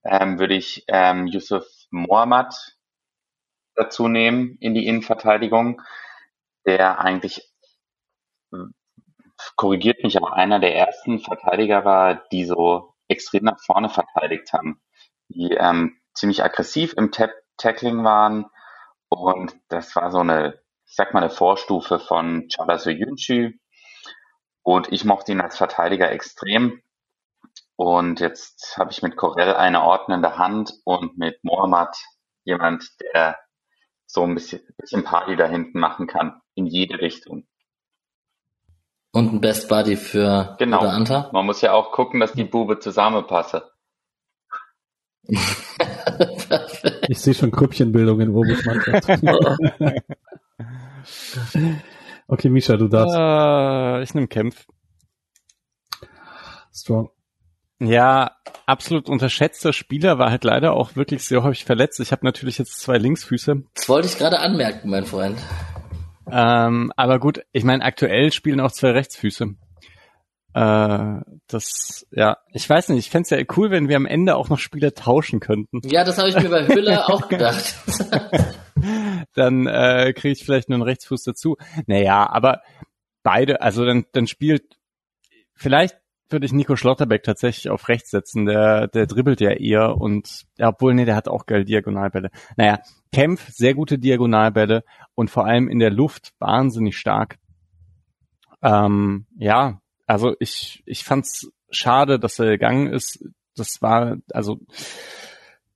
ähm, 0.04 0.38
würde 0.38 0.56
ich 0.56 0.84
ähm, 0.90 1.28
Yusuf 1.28 1.66
Mohammad 1.92 2.76
dazu 3.76 4.10
nehmen 4.10 4.58
in 4.60 4.74
die 4.74 4.86
Innenverteidigung, 4.86 5.82
der 6.66 7.00
eigentlich 7.00 7.50
korrigiert 9.56 10.04
mich, 10.04 10.18
aber 10.18 10.34
einer 10.34 10.60
der 10.60 10.76
ersten 10.76 11.20
Verteidiger 11.20 11.86
war, 11.86 12.16
die 12.34 12.44
so 12.44 12.96
extrem 13.08 13.46
nach 13.46 13.60
vorne 13.66 13.88
verteidigt 13.88 14.52
haben, 14.52 14.82
die 15.30 15.52
ähm, 15.54 15.98
ziemlich 16.14 16.44
aggressiv 16.44 16.94
im 16.98 17.12
Tap 17.14 17.32
Tackling 17.56 18.04
waren 18.04 18.46
und 19.08 19.56
das 19.70 19.96
war 19.96 20.12
so 20.12 20.20
eine, 20.20 20.60
ich 20.90 20.96
sag 20.96 21.14
mal, 21.14 21.22
eine 21.22 21.30
Vorstufe 21.30 22.00
von 22.00 22.50
Chala 22.50 22.80
Soyuncu 22.80 23.52
und 24.64 24.92
ich 24.92 25.06
mochte 25.06 25.32
ihn 25.32 25.42
als 25.42 25.56
Verteidiger 25.58 26.12
extrem 26.12 26.82
und 27.76 28.20
jetzt 28.20 28.76
habe 28.78 28.92
ich 28.92 29.02
mit 29.02 29.16
Corell 29.16 29.54
eine 29.54 29.84
ordnende 29.84 30.38
Hand 30.38 30.74
und 30.84 31.18
mit 31.18 31.42
Mohammad 31.44 31.96
jemand, 32.44 32.84
der 33.02 33.38
so 34.06 34.24
ein 34.24 34.34
bisschen, 34.34 34.62
bisschen 34.76 35.04
Party 35.06 35.38
da 35.38 35.48
hinten 35.48 35.80
machen 35.80 36.08
kann, 36.08 36.42
in 36.56 36.66
jede 36.66 37.00
Richtung. 37.00 37.48
Und 39.12 39.32
ein 39.32 39.42
Best 39.42 39.70
Buddy 39.70 39.96
für 39.96 40.56
genau. 40.60 40.80
Anta? 40.80 41.30
Man 41.32 41.46
muss 41.46 41.62
ja 41.62 41.72
auch 41.72 41.92
gucken, 41.92 42.20
dass 42.20 42.34
die 42.34 42.44
Bube 42.44 42.80
zusammenpasse. 42.80 43.72
ich 47.08 47.20
sehe 47.20 47.34
schon 47.34 47.52
Krüppchenbildung 47.52 48.22
in 48.22 48.30
Urbus 48.30 48.66
Mannschaft. 48.66 49.10
okay, 52.28 52.50
Misha, 52.50 52.78
du 52.78 52.88
darfst. 52.88 53.16
Uh, 53.16 54.02
ich 54.04 54.14
nehme 54.14 54.28
Kämpf. 54.28 54.66
Strong. 56.74 57.10
Ja, 57.82 58.32
absolut 58.66 59.08
unterschätzter 59.10 59.72
Spieler, 59.72 60.20
war 60.20 60.30
halt 60.32 60.44
leider 60.44 60.74
auch 60.74 60.96
wirklich 60.96 61.24
sehr 61.24 61.44
häufig 61.44 61.64
verletzt. 61.64 62.00
Ich 62.02 62.12
habe 62.12 62.26
natürlich 62.26 62.58
jetzt 62.58 62.80
zwei 62.80 62.98
Linksfüße. 62.98 63.64
Das 63.74 63.88
wollte 63.88 64.08
ich 64.08 64.18
gerade 64.18 64.40
anmerken, 64.40 64.90
mein 64.90 65.06
Freund. 65.06 65.40
Ähm, 66.32 66.92
aber 66.96 67.20
gut, 67.20 67.42
ich 67.54 67.64
meine, 67.64 67.84
aktuell 67.84 68.32
spielen 68.34 68.60
auch 68.60 68.72
zwei 68.72 68.92
Rechtsfüße. 68.92 69.56
Äh, 70.54 71.22
das, 71.48 72.08
ja, 72.12 72.38
ich 72.52 72.70
weiß 72.70 72.90
nicht, 72.90 73.00
ich 73.00 73.10
fände 73.12 73.38
ja 73.38 73.44
cool, 73.56 73.72
wenn 73.72 73.88
wir 73.88 73.96
am 73.96 74.06
Ende 74.06 74.36
auch 74.36 74.50
noch 74.50 74.60
Spieler 74.60 74.94
tauschen 74.94 75.40
könnten. 75.40 75.82
Ja, 75.84 76.04
das 76.04 76.18
habe 76.18 76.30
ich 76.30 76.36
mir 76.36 76.50
bei 76.50 76.68
Hüller 76.68 77.10
auch 77.10 77.28
gedacht. 77.28 77.76
dann 79.36 79.68
äh, 79.68 80.14
kriege 80.14 80.34
ich 80.34 80.44
vielleicht 80.44 80.70
nur 80.70 80.78
einen 80.78 80.84
Rechtsfuß 80.84 81.24
dazu. 81.24 81.58
Naja, 81.86 82.28
aber 82.30 82.62
beide, 83.24 83.62
also 83.62 83.86
dann, 83.86 84.06
dann 84.14 84.28
spielt 84.28 84.78
vielleicht 85.54 85.98
würde 86.30 86.46
ich 86.46 86.54
Nico 86.54 86.76
Schlotterbeck 86.76 87.24
tatsächlich 87.24 87.70
auf 87.70 87.88
rechts 87.88 88.12
setzen. 88.12 88.46
Der, 88.46 88.88
der 88.88 89.08
dribbelt 89.08 89.42
ja 89.42 89.52
eher 89.52 89.98
und 89.98 90.46
ja, 90.58 90.70
obwohl, 90.70 90.94
nee, 90.94 91.06
der 91.06 91.16
hat 91.16 91.28
auch 91.28 91.46
geil 91.46 91.66
Diagonalbälle. 91.66 92.30
Naja, 92.56 92.80
Kempf, 93.12 93.50
sehr 93.50 93.74
gute 93.74 93.98
Diagonalbälle 93.98 94.84
und 95.16 95.30
vor 95.30 95.46
allem 95.46 95.68
in 95.68 95.80
der 95.80 95.90
Luft 95.90 96.34
wahnsinnig 96.40 96.98
stark. 96.98 97.38
Ähm, 98.62 99.26
ja, 99.38 99.82
also 100.10 100.36
ich, 100.40 100.82
ich 100.88 101.04
fand's 101.04 101.52
schade, 101.70 102.20
dass 102.20 102.40
er 102.40 102.48
gegangen 102.48 102.92
ist. 102.92 103.24
Das 103.56 103.80
war, 103.84 104.18
also 104.34 104.60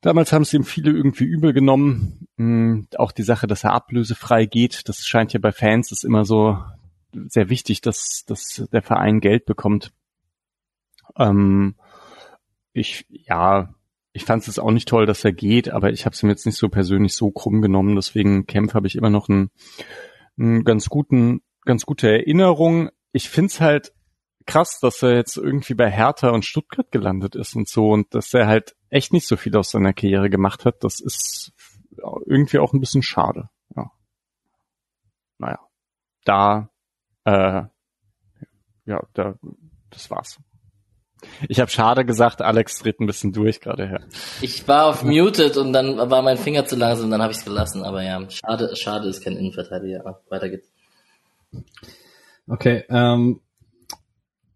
damals 0.01 0.33
haben 0.33 0.41
es 0.41 0.53
ihm 0.55 0.63
viele 0.63 0.89
irgendwie 0.89 1.25
übel 1.25 1.53
genommen. 1.53 2.27
Mhm, 2.37 2.87
auch 2.97 3.11
die 3.11 3.21
Sache, 3.21 3.45
dass 3.45 3.63
er 3.63 3.73
ablösefrei 3.73 4.47
geht, 4.47 4.89
das 4.89 5.05
scheint 5.05 5.33
ja 5.33 5.39
bei 5.39 5.51
Fans 5.51 5.91
ist 5.91 6.03
immer 6.03 6.25
so 6.25 6.57
sehr 7.27 7.49
wichtig, 7.49 7.81
dass, 7.81 8.23
dass 8.25 8.67
der 8.71 8.81
Verein 8.81 9.19
Geld 9.19 9.45
bekommt. 9.45 9.93
Ähm, 11.15 11.75
ich, 12.73 13.05
ja, 13.09 13.75
ich 14.13 14.25
fand 14.25 14.47
es 14.47 14.57
auch 14.57 14.71
nicht 14.71 14.87
toll, 14.87 15.05
dass 15.05 15.23
er 15.23 15.31
geht, 15.31 15.69
aber 15.69 15.91
ich 15.91 16.07
habe 16.07 16.15
es 16.15 16.23
mir 16.23 16.29
jetzt 16.29 16.47
nicht 16.47 16.57
so 16.57 16.69
persönlich 16.69 17.13
so 17.13 17.29
krumm 17.29 17.61
genommen. 17.61 17.95
Deswegen 17.95 18.47
Kempf 18.47 18.73
habe 18.73 18.87
ich 18.87 18.95
immer 18.95 19.11
noch 19.11 19.29
einen, 19.29 19.51
einen 20.39 20.63
ganz 20.63 20.89
guten, 20.89 21.43
ganz 21.65 21.85
gute 21.85 22.09
Erinnerung. 22.09 22.89
Ich 23.11 23.29
find's 23.29 23.61
halt 23.61 23.93
krass, 24.45 24.79
dass 24.81 25.01
er 25.03 25.15
jetzt 25.15 25.37
irgendwie 25.37 25.73
bei 25.73 25.89
Hertha 25.89 26.29
und 26.29 26.45
Stuttgart 26.45 26.91
gelandet 26.91 27.35
ist 27.35 27.55
und 27.55 27.67
so 27.67 27.89
und 27.89 28.13
dass 28.13 28.33
er 28.33 28.47
halt 28.47 28.75
echt 28.89 29.13
nicht 29.13 29.27
so 29.27 29.37
viel 29.37 29.55
aus 29.55 29.71
seiner 29.71 29.93
Karriere 29.93 30.29
gemacht 30.29 30.65
hat. 30.65 30.83
Das 30.83 30.99
ist 30.99 31.53
irgendwie 32.25 32.59
auch 32.59 32.73
ein 32.73 32.79
bisschen 32.79 33.03
schade. 33.03 33.49
Ja. 33.75 33.91
Naja, 35.37 35.59
da, 36.25 36.69
äh, 37.25 37.63
ja, 38.85 39.07
da, 39.13 39.35
das 39.89 40.09
war's. 40.09 40.39
Ich 41.47 41.59
habe 41.59 41.71
schade 41.71 42.05
gesagt, 42.05 42.41
Alex 42.41 42.79
dreht 42.79 42.99
ein 42.99 43.07
bisschen 43.07 43.31
durch 43.31 43.61
gerade 43.61 43.87
her. 43.87 44.01
Ich 44.41 44.67
war 44.67 44.87
auf 44.87 45.03
muted 45.03 45.55
und 45.57 45.71
dann 45.71 45.97
war 45.97 46.21
mein 46.21 46.37
Finger 46.37 46.65
zu 46.65 46.75
langsam, 46.75 47.09
dann 47.09 47.21
habe 47.21 47.31
ich 47.31 47.39
es 47.39 47.45
gelassen. 47.45 47.83
Aber 47.83 48.03
ja, 48.03 48.29
schade, 48.29 48.75
schade 48.75 49.07
ist 49.07 49.23
kein 49.23 49.37
Innenverteidiger. 49.37 50.21
Weiter 50.29 50.49
geht's. 50.49 50.69
Okay, 52.47 52.83
ähm, 52.89 53.39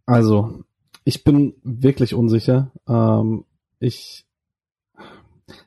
also 0.07 0.63
ich 1.03 1.23
bin 1.23 1.53
wirklich 1.63 2.15
unsicher. 2.15 2.71
Ähm, 2.87 3.45
ich 3.79 4.25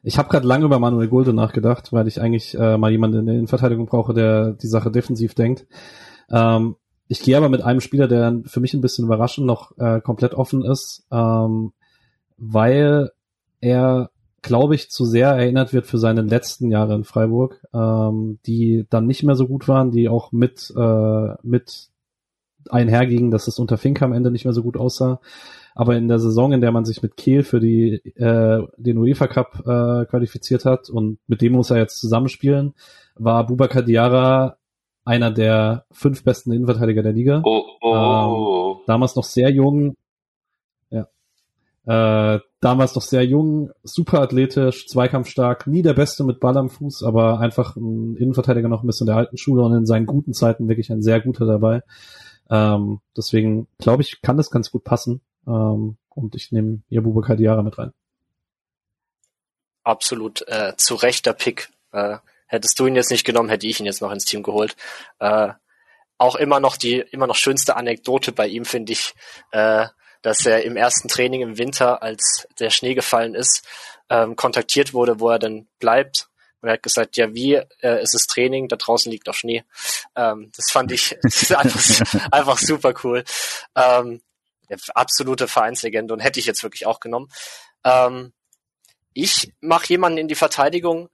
ich 0.03 0.19
habe 0.19 0.29
gerade 0.29 0.47
lange 0.47 0.65
über 0.65 0.79
Manuel 0.79 1.09
Gulde 1.09 1.33
nachgedacht, 1.33 1.93
weil 1.93 2.09
ich 2.09 2.21
eigentlich 2.21 2.55
äh, 2.59 2.77
mal 2.77 2.91
jemanden 2.91 3.21
in 3.21 3.27
der 3.27 3.35
Innenverteidigung 3.37 3.87
brauche, 3.87 4.12
der 4.12 4.53
die 4.53 4.67
Sache 4.67 4.91
defensiv 4.91 5.35
denkt. 5.35 5.67
Ähm, 6.31 6.77
ich 7.09 7.21
gehe 7.23 7.37
aber 7.37 7.49
mit 7.49 7.62
einem 7.62 7.81
Spieler, 7.81 8.09
der 8.09 8.43
für 8.47 8.61
mich 8.61 8.75
ein 8.75 8.81
bisschen 8.81 9.05
überraschend 9.05 9.47
noch 9.47 9.77
äh, 9.79 10.01
komplett 10.01 10.35
offen 10.35 10.65
ist, 10.65 11.07
ähm, 11.11 11.73
weil 12.37 13.11
er, 13.61 14.11
glaube 14.43 14.75
ich, 14.75 14.91
zu 14.91 15.05
sehr 15.05 15.29
erinnert 15.29 15.73
wird 15.73 15.87
für 15.87 15.99
seine 15.99 16.23
letzten 16.23 16.71
Jahre 16.71 16.95
in 16.95 17.05
Freiburg, 17.05 17.62
ähm, 17.75 18.39
die 18.47 18.87
dann 18.91 19.07
nicht 19.07 19.23
mehr 19.23 19.35
so 19.35 19.47
gut 19.47 19.69
waren, 19.69 19.91
die 19.91 20.09
auch 20.09 20.33
mit, 20.33 20.73
äh, 20.77 21.35
mit 21.43 21.90
einherging, 22.69 23.31
dass 23.31 23.49
es 23.49 23.59
unter 23.59 23.78
Fink 23.78 24.03
am 24.03 24.12
Ende 24.12 24.31
nicht 24.31 24.45
mehr 24.45 24.55
so 24.55 24.62
gut 24.62 24.77
aussah. 24.77 25.20
Aber 25.74 25.97
in 25.97 26.09
der 26.09 26.19
Saison, 26.19 26.53
in 26.53 26.61
der 26.61 26.73
man 26.73 26.85
sich 26.85 27.03
mit 27.03 27.16
Kiel 27.16 27.43
für 27.43 27.61
die, 27.61 27.95
äh, 28.16 28.62
den 28.77 28.99
UEFA 28.99 29.28
Cup 29.28 29.61
äh, 29.61 30.05
qualifiziert 30.07 30.65
hat 30.65 30.91
und 30.91 31.19
mit 31.27 31.43
dem 31.43 31.53
muss 31.53 31.70
er 31.70 31.78
jetzt 31.78 32.01
zusammenspielen, 32.01 32.74
war 33.15 33.47
Bubakar 33.47 33.82
Diarra 33.82 34.57
einer 35.05 35.31
der 35.31 35.87
fünf 35.91 36.24
besten 36.24 36.53
Innenverteidiger 36.53 37.03
der 37.03 37.12
Liga. 37.12 37.43
Oh, 37.45 37.65
oh. 37.81 38.77
Ähm, 38.77 38.82
damals 38.87 39.16
noch 39.16 39.24
sehr 39.24 39.51
jung. 39.51 39.97
Ja. 40.91 41.07
Äh, 41.87 42.41
damals 42.61 42.95
noch 42.95 43.03
sehr 43.03 43.24
jung, 43.24 43.70
super 43.82 44.20
athletisch, 44.20 44.87
zweikampfstark, 44.87 45.66
nie 45.66 45.82
der 45.82 45.95
Beste 45.95 46.24
mit 46.24 46.41
Ball 46.41 46.57
am 46.57 46.69
Fuß, 46.69 47.03
aber 47.03 47.41
einfach 47.41 47.77
ein 47.77 48.16
Innenverteidiger 48.16 48.69
noch 48.69 48.82
ein 48.82 48.87
bisschen 48.87 49.07
der 49.07 49.16
alten 49.16 49.39
Schule 49.39 49.62
und 49.62 49.74
in 49.74 49.87
seinen 49.87 50.07
guten 50.07 50.35
Zeiten 50.35 50.69
wirklich 50.69 50.93
ein 50.93 51.03
sehr 51.03 51.20
guter 51.20 51.47
dabei. 51.47 51.82
Ähm, 52.51 53.01
deswegen 53.17 53.69
glaube 53.79 54.03
ich, 54.03 54.21
kann 54.23 54.37
das 54.37 54.51
ganz 54.51 54.71
gut 54.71 54.85
passen. 54.85 55.21
Ähm, 55.47 55.97
und 56.09 56.35
ich 56.35 56.53
nehme 56.53 56.81
Bubakar 56.91 57.37
Diarra 57.37 57.63
mit 57.63 57.79
rein. 57.79 57.93
Absolut 59.85 60.47
äh, 60.49 60.75
zu 60.77 60.95
rechter 60.97 61.33
Pick. 61.33 61.71
Äh, 61.93 62.19
hättest 62.47 62.79
du 62.79 62.87
ihn 62.87 62.97
jetzt 62.97 63.11
nicht 63.11 63.25
genommen, 63.25 63.49
hätte 63.49 63.67
ich 63.67 63.81
ihn 63.81 63.87
jetzt 63.87 64.03
noch 64.03 64.13
ins 64.13 64.25
Team 64.25 64.43
geholt. 64.43 64.77
Äh, 65.21 65.53
auch 66.19 66.37
immer 66.37 66.61
noch 66.61 66.77
die 66.77 66.99
immer 66.99 67.27
noch 67.27 67.37
schönste 67.37 67.77
Anekdote 67.77 68.33
bei 68.33 68.47
ihm 68.47 68.65
finde 68.65 68.93
ich, 68.93 69.15
äh, 69.53 69.87
dass 70.21 70.45
er 70.45 70.65
im 70.65 70.77
ersten 70.77 71.09
Training 71.09 71.41
im 71.41 71.59
Winter, 71.59 72.03
als 72.03 72.47
der 72.59 72.69
Schnee 72.71 72.95
gefallen 72.95 73.35
ist, 73.35 73.67
ähm, 74.11 74.37
kontaktiert 74.37 74.93
wurde, 74.93 75.21
wo 75.21 75.31
er 75.31 75.39
dann 75.39 75.67
bleibt. 75.79 76.29
Und 76.61 76.69
er 76.69 76.74
hat 76.74 76.82
gesagt, 76.82 77.16
ja, 77.16 77.32
wie 77.35 77.55
äh, 77.55 78.01
es 78.01 78.15
ist 78.15 78.28
Training, 78.28 78.69
da 78.69 78.77
draußen 78.77 79.11
liegt 79.11 79.28
auch 79.28 79.35
Schnee. 79.35 79.65
Ähm, 80.15 80.51
das 80.57 80.70
fand 80.70 80.93
ich 80.93 81.16
das 81.23 81.53
einfach, 81.53 82.28
einfach 82.32 82.59
super 82.59 82.95
cool. 83.05 83.24
Ähm, 83.74 84.20
absolute 84.95 85.49
Vereinslegende 85.49 86.15
und 86.15 86.20
hätte 86.20 86.39
ich 86.39 86.47
jetzt 86.47 86.62
wirklich 86.62 86.87
auch 86.87 87.01
genommen. 87.01 87.28
Ähm, 87.85 88.32
ich 89.12 89.53
mache 89.61 89.87
jemanden 89.89 90.19
in 90.19 90.28
die 90.28 90.35
Verteidigung, 90.35 91.09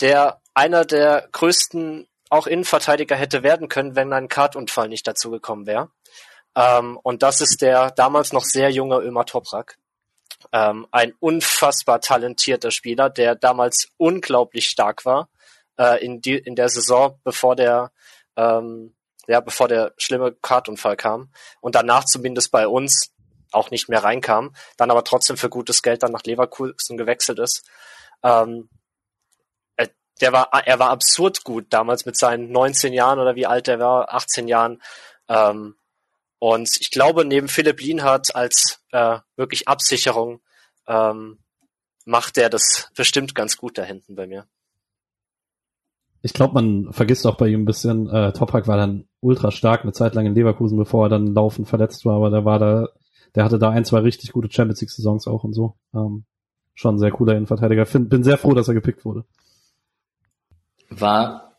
der 0.00 0.40
einer 0.54 0.84
der 0.84 1.28
größten 1.32 2.06
auch 2.28 2.46
Innenverteidiger 2.46 3.16
hätte 3.16 3.42
werden 3.42 3.68
können, 3.68 3.96
wenn 3.96 4.12
ein 4.12 4.28
Kartunfall 4.28 4.88
nicht 4.88 5.06
dazu 5.06 5.30
gekommen 5.30 5.66
wäre. 5.66 5.90
Ähm, 6.54 6.98
und 7.02 7.22
das 7.22 7.40
ist 7.40 7.60
der 7.60 7.90
damals 7.90 8.32
noch 8.32 8.44
sehr 8.44 8.70
junge 8.70 8.98
Ömer 8.98 9.24
Toprak. 9.24 9.78
Ähm, 10.52 10.86
ein 10.90 11.14
unfassbar 11.20 12.00
talentierter 12.00 12.70
Spieler, 12.70 13.10
der 13.10 13.34
damals 13.34 13.88
unglaublich 13.96 14.66
stark 14.66 15.04
war 15.04 15.28
äh, 15.78 16.04
in, 16.04 16.20
die, 16.20 16.36
in 16.36 16.56
der 16.56 16.68
Saison, 16.68 17.20
bevor 17.24 17.56
der 17.56 17.92
ähm, 18.36 18.94
ja, 19.30 19.40
bevor 19.40 19.68
der 19.68 19.94
schlimme 19.96 20.32
Kartunfall 20.32 20.96
kam 20.96 21.30
und 21.60 21.76
danach 21.76 22.04
zumindest 22.04 22.50
bei 22.50 22.66
uns 22.66 23.12
auch 23.52 23.70
nicht 23.70 23.88
mehr 23.88 24.02
reinkam, 24.02 24.54
dann 24.76 24.90
aber 24.90 25.04
trotzdem 25.04 25.36
für 25.36 25.48
gutes 25.48 25.82
Geld 25.82 26.02
dann 26.02 26.12
nach 26.12 26.24
Leverkusen 26.24 26.96
gewechselt 26.96 27.38
ist. 27.38 27.64
Ähm, 28.24 28.68
äh, 29.76 29.88
der 30.20 30.32
war, 30.32 30.50
er 30.52 30.78
war 30.80 30.90
absurd 30.90 31.44
gut 31.44 31.66
damals 31.70 32.06
mit 32.06 32.18
seinen 32.18 32.50
19 32.50 32.92
Jahren 32.92 33.20
oder 33.20 33.36
wie 33.36 33.46
alt 33.46 33.68
er 33.68 33.78
war, 33.78 34.12
18 34.12 34.48
Jahren. 34.48 34.82
Ähm, 35.28 35.76
und 36.40 36.68
ich 36.80 36.90
glaube, 36.90 37.24
neben 37.24 37.48
Philipp 37.48 37.80
Lienhardt 37.80 38.34
als 38.34 38.79
äh, 38.92 39.18
wirklich 39.36 39.68
Absicherung 39.68 40.40
ähm, 40.86 41.38
macht 42.04 42.38
er 42.38 42.50
das 42.50 42.90
bestimmt 42.96 43.34
ganz 43.34 43.56
gut 43.56 43.78
da 43.78 43.82
hinten 43.82 44.14
bei 44.14 44.26
mir 44.26 44.46
ich 46.22 46.32
glaube, 46.32 46.54
man 46.54 46.92
vergisst 46.92 47.26
auch 47.26 47.36
bei 47.36 47.48
ihm 47.48 47.62
ein 47.62 47.66
bisschen, 47.66 48.08
äh, 48.08 48.32
Toprak 48.32 48.68
war 48.68 48.76
dann 48.76 49.08
ultra 49.20 49.50
stark 49.50 49.82
eine 49.82 49.92
Zeit 49.92 50.14
lang 50.14 50.26
in 50.26 50.34
Leverkusen, 50.34 50.76
bevor 50.76 51.06
er 51.06 51.08
dann 51.08 51.28
laufend 51.28 51.68
verletzt 51.68 52.04
war, 52.04 52.16
aber 52.16 52.30
der 52.30 52.44
war 52.44 52.58
da, 52.58 52.88
der 53.34 53.44
hatte 53.44 53.58
da 53.58 53.70
ein, 53.70 53.84
zwei 53.84 54.00
richtig 54.00 54.32
gute 54.32 54.50
Champions 54.52 54.80
League 54.80 54.90
Saisons 54.90 55.26
auch 55.26 55.44
und 55.44 55.54
so. 55.54 55.76
Ähm, 55.94 56.24
schon 56.74 56.96
ein 56.96 56.98
sehr 56.98 57.10
cooler 57.10 57.34
Innenverteidiger. 57.34 57.86
Find, 57.86 58.10
bin 58.10 58.22
sehr 58.22 58.38
froh, 58.38 58.54
dass 58.54 58.68
er 58.68 58.74
gepickt 58.74 59.04
wurde. 59.04 59.24
War 60.90 61.56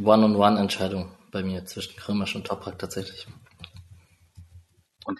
One-on-One-Entscheidung 0.00 1.12
bei 1.32 1.42
mir 1.42 1.64
zwischen 1.64 1.96
Krömersch 1.96 2.36
und 2.36 2.46
Toprak 2.46 2.78
tatsächlich. 2.78 3.26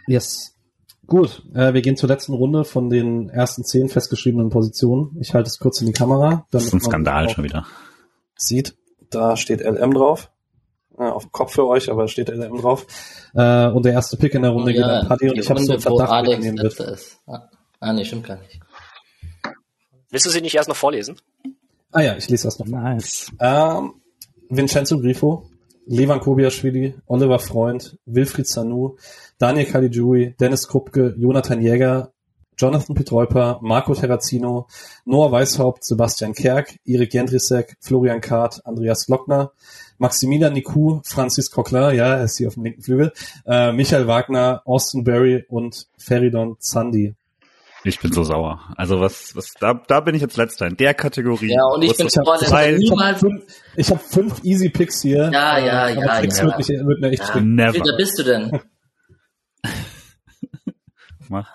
Yes. 0.06 0.55
Gut, 1.06 1.42
äh, 1.54 1.72
wir 1.72 1.82
gehen 1.82 1.96
zur 1.96 2.08
letzten 2.08 2.34
Runde 2.34 2.64
von 2.64 2.90
den 2.90 3.28
ersten 3.28 3.64
zehn 3.64 3.88
festgeschriebenen 3.88 4.50
Positionen. 4.50 5.16
Ich 5.20 5.34
halte 5.34 5.48
es 5.48 5.58
kurz 5.58 5.80
in 5.80 5.86
die 5.86 5.92
Kamera. 5.92 6.46
Das 6.50 6.64
ist 6.64 6.72
ein 6.72 6.80
Skandal 6.80 7.28
schon 7.28 7.44
wieder 7.44 7.66
sieht, 8.36 8.76
da 9.10 9.36
steht 9.36 9.60
LM 9.60 9.94
drauf. 9.94 10.30
Ja, 10.98 11.12
auf 11.12 11.24
dem 11.24 11.32
Kopf 11.32 11.52
für 11.52 11.66
euch, 11.66 11.90
aber 11.90 12.08
steht 12.08 12.28
LM 12.28 12.56
drauf. 12.58 12.86
Äh, 13.34 13.66
und 13.68 13.84
der 13.84 13.92
erste 13.92 14.16
Pick 14.16 14.34
in 14.34 14.42
der 14.42 14.52
Runde 14.52 14.72
oh, 14.72 14.74
ja, 14.74 14.82
geht 14.82 14.84
an 14.84 15.08
Paddy 15.08 15.30
und 15.30 15.38
ich 15.38 15.50
habe 15.50 15.60
so 15.60 15.72
einen 15.72 15.80
Verdacht, 15.80 16.10
Alex 16.10 16.42
nehmen 16.42 16.58
wird. 16.58 16.80
Ist. 16.80 17.18
Ah, 17.26 17.48
ah, 17.80 17.92
nee, 17.92 18.04
stimmt 18.04 18.26
gar 18.26 18.38
nicht. 18.38 18.60
Willst 20.10 20.24
du 20.24 20.30
sie 20.30 20.40
nicht 20.40 20.54
erst 20.54 20.68
noch 20.68 20.76
vorlesen? 20.76 21.16
Ah 21.92 22.00
ja, 22.00 22.16
ich 22.16 22.28
lese 22.28 22.48
erst 22.48 22.60
noch. 22.60 22.66
Nice. 22.66 23.30
Ähm, 23.40 23.94
Vincenzo 24.48 24.98
Grifo, 24.98 25.50
Levan 25.86 26.20
Kobiaschwili, 26.20 26.94
Oliver 27.06 27.38
Freund, 27.38 27.96
Wilfried 28.06 28.46
Sanu, 28.46 28.96
Daniel 29.38 29.66
Caligiuri, 29.66 30.34
Dennis 30.38 30.66
Krupke, 30.68 31.14
Jonathan 31.16 31.60
Jäger, 31.60 32.10
Jonathan 32.56 32.94
Petreuper, 32.94 33.58
Marco 33.62 33.94
Terrazino, 33.94 34.66
Noah 35.04 35.30
Weishaupt, 35.30 35.84
Sebastian 35.84 36.32
Kerk, 36.32 36.78
Erik 36.86 37.12
Jendrisek, 37.12 37.76
Florian 37.80 38.20
Kart, 38.20 38.64
Andreas 38.64 39.06
Glockner, 39.06 39.52
Maximilian 39.98 40.54
Niku, 40.54 41.00
Francis 41.04 41.50
Coquelin, 41.50 41.96
ja, 41.96 42.16
er 42.16 42.24
ist 42.24 42.38
hier 42.38 42.48
auf 42.48 42.54
dem 42.54 42.64
linken 42.64 42.82
Flügel, 42.82 43.12
äh, 43.46 43.72
Michael 43.72 44.06
Wagner, 44.06 44.62
Austin 44.64 45.04
Berry 45.04 45.44
und 45.48 45.86
Feridon 45.98 46.56
Zandi. 46.58 47.14
Ich 47.88 48.00
bin 48.00 48.12
so 48.12 48.24
sauer. 48.24 48.60
Also 48.76 49.00
was, 49.00 49.36
was, 49.36 49.54
da, 49.60 49.74
da 49.74 50.00
bin 50.00 50.16
ich 50.16 50.22
jetzt 50.22 50.36
letzter 50.36 50.66
in 50.66 50.76
der 50.76 50.92
Kategorie. 50.92 51.52
Ja, 51.54 51.64
und 51.66 51.82
ich 51.82 51.96
bin 51.96 52.08
so 52.08 52.20
ich 52.20 52.50
habe 52.50 53.16
fünf, 53.16 53.44
ich 53.76 53.90
hab 53.90 54.02
fünf 54.02 54.42
Easy 54.42 54.68
Picks 54.70 55.02
hier. 55.02 55.30
Ja, 55.32 55.58
ja, 55.58 55.88
ja. 55.88 56.00
ja, 56.00 56.20
Picks 56.20 56.38
ja. 56.38 56.46
Wird, 56.46 56.58
nicht, 56.58 56.68
wird 56.68 57.00
mir 57.00 57.10
echt 57.10 57.22
ja. 57.34 57.40
Never. 57.40 57.74
Wie 57.74 57.96
bist 57.96 58.18
du 58.18 58.24
denn? 58.24 58.60
Mach. 61.28 61.48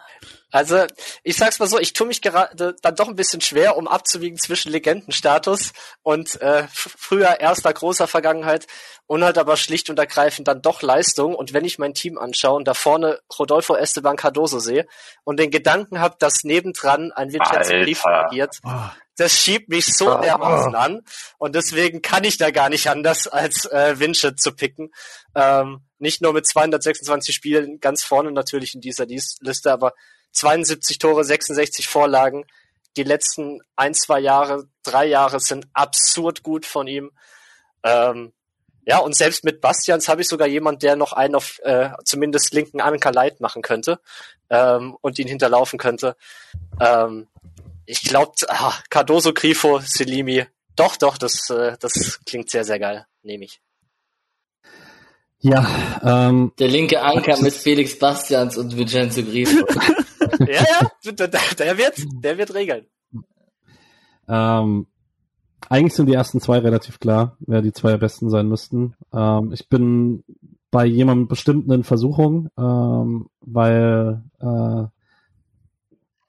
Also, 0.52 0.86
ich 1.24 1.38
sag's 1.38 1.60
mal 1.60 1.68
so, 1.68 1.80
ich 1.80 1.94
tue 1.94 2.08
mich 2.08 2.22
gerade 2.22 2.76
dann 2.82 2.96
doch 2.96 3.08
ein 3.08 3.16
bisschen 3.16 3.42
schwer, 3.42 3.78
um 3.78 3.88
abzuwiegen 3.88 4.38
zwischen 4.38 4.72
Legendenstatus 4.72 5.72
und 6.04 6.40
äh, 6.42 6.68
früher 6.72 7.40
erster 7.40 7.74
großer 7.74 8.06
Vergangenheit 8.06 8.68
und 9.08 9.24
halt 9.24 9.38
aber 9.38 9.58
schlicht 9.58 9.90
und 9.90 9.98
ergreifend 9.98 10.48
dann 10.48 10.62
doch 10.62 10.82
Leistung. 10.82 11.36
Und 11.36 11.54
wenn 11.54 11.66
ich 11.66 11.80
mein 11.80 11.94
Team 11.94 12.18
anschaue 12.18 12.58
und 12.58 12.68
da 12.68 12.74
vorne 12.74 13.20
Rodolfo 13.38 13.76
Esteban 13.76 14.18
Cardoso 14.18 14.60
sehe 14.60 14.88
und 15.24 15.40
den 15.40 15.52
Gedanken 15.52 16.00
habe, 16.00 16.16
dass 16.20 16.44
nebendran 16.44 17.12
ein 17.12 17.32
Vincenzo 17.32 17.72
Brief 17.72 18.06
agiert, 18.06 18.58
oh. 18.64 18.70
das 19.18 19.34
schiebt 19.34 19.70
mich 19.70 19.96
so 19.96 20.18
oh. 20.18 20.22
dermaßen 20.22 20.76
an. 20.76 21.02
Und 21.38 21.56
deswegen 21.56 22.02
kann 22.02 22.26
ich 22.26 22.38
da 22.38 22.52
gar 22.52 22.70
nicht 22.70 22.88
anders, 22.90 23.28
als 23.28 23.66
äh, 23.66 24.00
Vince 24.00 24.36
zu 24.36 24.54
picken. 24.54 24.92
Ähm, 25.36 25.82
nicht 25.98 26.22
nur 26.22 26.34
mit 26.34 26.48
226 26.48 27.36
Spielen 27.36 27.80
ganz 27.80 28.04
vorne 28.04 28.32
natürlich 28.32 28.76
in 28.76 28.82
dieser 28.82 29.06
Liste, 29.06 29.72
aber 29.72 29.94
72 30.32 30.98
Tore, 30.98 31.24
66 31.24 31.88
Vorlagen. 31.88 32.46
Die 32.98 33.04
letzten 33.04 33.62
ein, 33.76 33.94
zwei 33.94 34.20
Jahre, 34.20 34.68
drei 34.84 35.06
Jahre 35.06 35.40
sind 35.40 35.68
absurd 35.74 36.44
gut 36.44 36.66
von 36.66 36.88
ihm. 36.88 37.12
Ähm, 37.84 38.34
ja, 38.86 38.98
und 38.98 39.16
selbst 39.16 39.44
mit 39.44 39.62
Bastians 39.62 40.08
habe 40.08 40.22
ich 40.22 40.28
sogar 40.28 40.48
jemand, 40.48 40.82
der 40.84 40.96
noch 40.96 41.14
einen 41.14 41.36
auf 41.36 41.60
äh, 41.64 41.90
zumindest 42.04 42.54
linken 42.54 42.82
Anker 42.82 43.12
Light 43.12 43.40
machen 43.40 43.62
könnte 43.62 44.00
ähm, 44.50 44.98
und 45.02 45.20
ihn 45.20 45.28
hinterlaufen 45.28 45.78
könnte. 45.78 46.16
Ähm, 46.80 47.28
ich 47.86 48.02
glaube, 48.02 48.34
ah, 48.48 48.74
Cardoso, 48.90 49.34
Grifo, 49.34 49.80
Selimi, 49.84 50.46
doch, 50.76 50.98
doch, 50.98 51.18
das, 51.18 51.50
äh, 51.50 51.78
das 51.80 52.20
klingt 52.26 52.50
sehr, 52.50 52.66
sehr 52.66 52.80
geil. 52.80 53.06
Nehme 53.24 53.46
ich. 53.46 53.62
Ja, 55.40 56.00
ähm, 56.04 56.54
der 56.60 56.68
linke 56.68 57.02
Anker 57.02 57.40
mit 57.42 57.54
Felix 57.54 57.98
Bastians 57.98 58.58
und 58.58 58.78
Vincenzo 58.78 59.24
Grifo. 59.24 59.66
ja, 60.48 60.64
ja, 61.04 61.12
der, 61.12 61.28
der, 61.28 61.78
wird, 61.78 62.06
der 62.24 62.38
wird 62.38 62.54
regeln. 62.54 62.86
Ähm, 64.28 64.88
eigentlich 65.70 65.94
sind 65.94 66.08
die 66.08 66.14
ersten 66.14 66.40
zwei 66.40 66.60
relativ 66.60 67.00
klar, 67.00 67.38
wer 67.40 67.62
die 67.62 67.74
zwei 67.74 67.98
besten 67.98 68.30
sein 68.30 68.48
müssten. 68.48 68.96
Ähm, 69.14 69.52
ich 69.54 69.70
bin 69.70 70.24
bei 70.72 70.86
jemandem 70.86 71.28
bestimmten 71.28 71.72
in 71.72 71.84
Versuchung, 71.84 72.50
ähm, 72.58 73.28
weil 73.42 74.24
äh, 74.40 74.84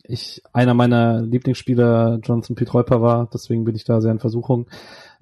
ich 0.05 0.43
einer 0.53 0.75
meiner 0.75 1.23
Lieblingsspieler 1.23 2.19
Jonathan 2.23 2.57
Pietreuper 2.57 3.01
war, 3.01 3.31
deswegen 3.33 3.65
bin 3.65 3.77
ich 3.77 3.85
da 3.85 4.01
sehr 4.01 4.13
in 4.13 4.19
Versuchung. 4.19 4.67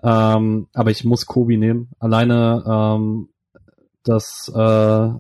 Ähm, 0.03 0.69
aber 0.73 0.91
ich 0.91 1.05
muss 1.05 1.27
Kobi 1.27 1.59
nehmen. 1.59 1.91
Alleine 1.99 2.65
ähm, 2.67 3.29
das 4.03 4.51
äh, 4.55 5.11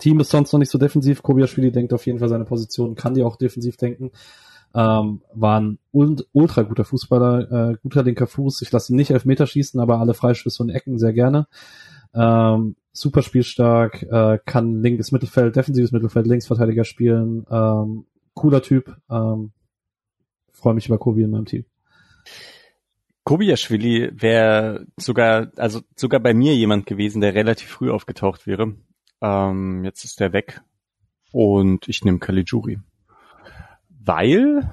Team 0.00 0.20
ist 0.20 0.30
sonst 0.30 0.52
noch 0.52 0.58
nicht 0.58 0.70
so 0.70 0.78
defensiv. 0.78 1.22
Kobiaschwili 1.22 1.70
denkt 1.70 1.92
auf 1.92 2.06
jeden 2.06 2.18
Fall 2.18 2.28
seine 2.28 2.44
Position, 2.44 2.94
kann 2.94 3.14
die 3.14 3.22
auch 3.22 3.36
defensiv 3.36 3.76
denken. 3.76 4.10
Ähm, 4.74 5.22
war 5.34 5.60
ein 5.60 5.78
ultra 5.92 6.62
guter 6.62 6.84
Fußballer, 6.84 7.70
äh, 7.72 7.76
guter 7.82 8.02
linker 8.02 8.26
Fuß. 8.26 8.62
Ich 8.62 8.70
lasse 8.70 8.92
ihn 8.92 8.96
nicht 8.96 9.10
elf 9.10 9.24
Meter 9.24 9.46
schießen, 9.46 9.80
aber 9.80 9.98
alle 9.98 10.14
Freischüsse 10.14 10.62
und 10.62 10.70
Ecken 10.70 10.98
sehr 10.98 11.12
gerne. 11.12 11.46
Ähm, 12.14 12.76
super 12.92 13.22
spielstark, 13.22 14.02
äh, 14.02 14.38
kann 14.44 14.82
linkes 14.82 15.12
Mittelfeld, 15.12 15.56
defensives 15.56 15.92
Mittelfeld, 15.92 16.26
Linksverteidiger 16.26 16.84
spielen, 16.84 17.46
ähm, 17.50 18.06
cooler 18.34 18.62
Typ. 18.62 18.96
Ähm, 19.10 19.52
Freue 20.52 20.74
mich 20.74 20.86
über 20.86 20.98
Kobi 20.98 21.22
in 21.22 21.30
meinem 21.30 21.46
Team. 21.46 21.64
Kobiaschwili 23.24 24.10
wäre 24.12 24.86
sogar, 24.96 25.50
also 25.56 25.80
sogar 25.96 26.20
bei 26.20 26.34
mir 26.34 26.54
jemand 26.54 26.86
gewesen, 26.86 27.20
der 27.20 27.34
relativ 27.34 27.68
früh 27.68 27.90
aufgetaucht 27.90 28.46
wäre. 28.46 28.74
Ähm, 29.20 29.84
jetzt 29.84 30.04
ist 30.04 30.20
der 30.20 30.32
weg. 30.32 30.60
Und 31.32 31.88
ich 31.88 32.04
nehme 32.04 32.18
Caligiuri. 32.18 32.78
Weil 33.88 34.70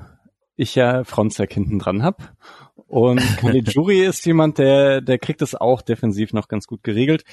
ich 0.56 0.76
ja 0.76 1.04
Fronzek 1.04 1.54
hinten 1.54 1.80
dran 1.80 2.04
hab. 2.04 2.36
Und 2.88 3.20
Caligiuri 3.38 4.06
ist 4.06 4.26
jemand, 4.26 4.58
der, 4.58 5.02
der 5.02 5.20
kriegt 5.20 5.42
es 5.42 5.56
auch 5.56 5.82
defensiv 5.82 6.34
noch 6.34 6.48
ganz 6.48 6.68
gut 6.68 6.84
geregelt. 6.84 7.24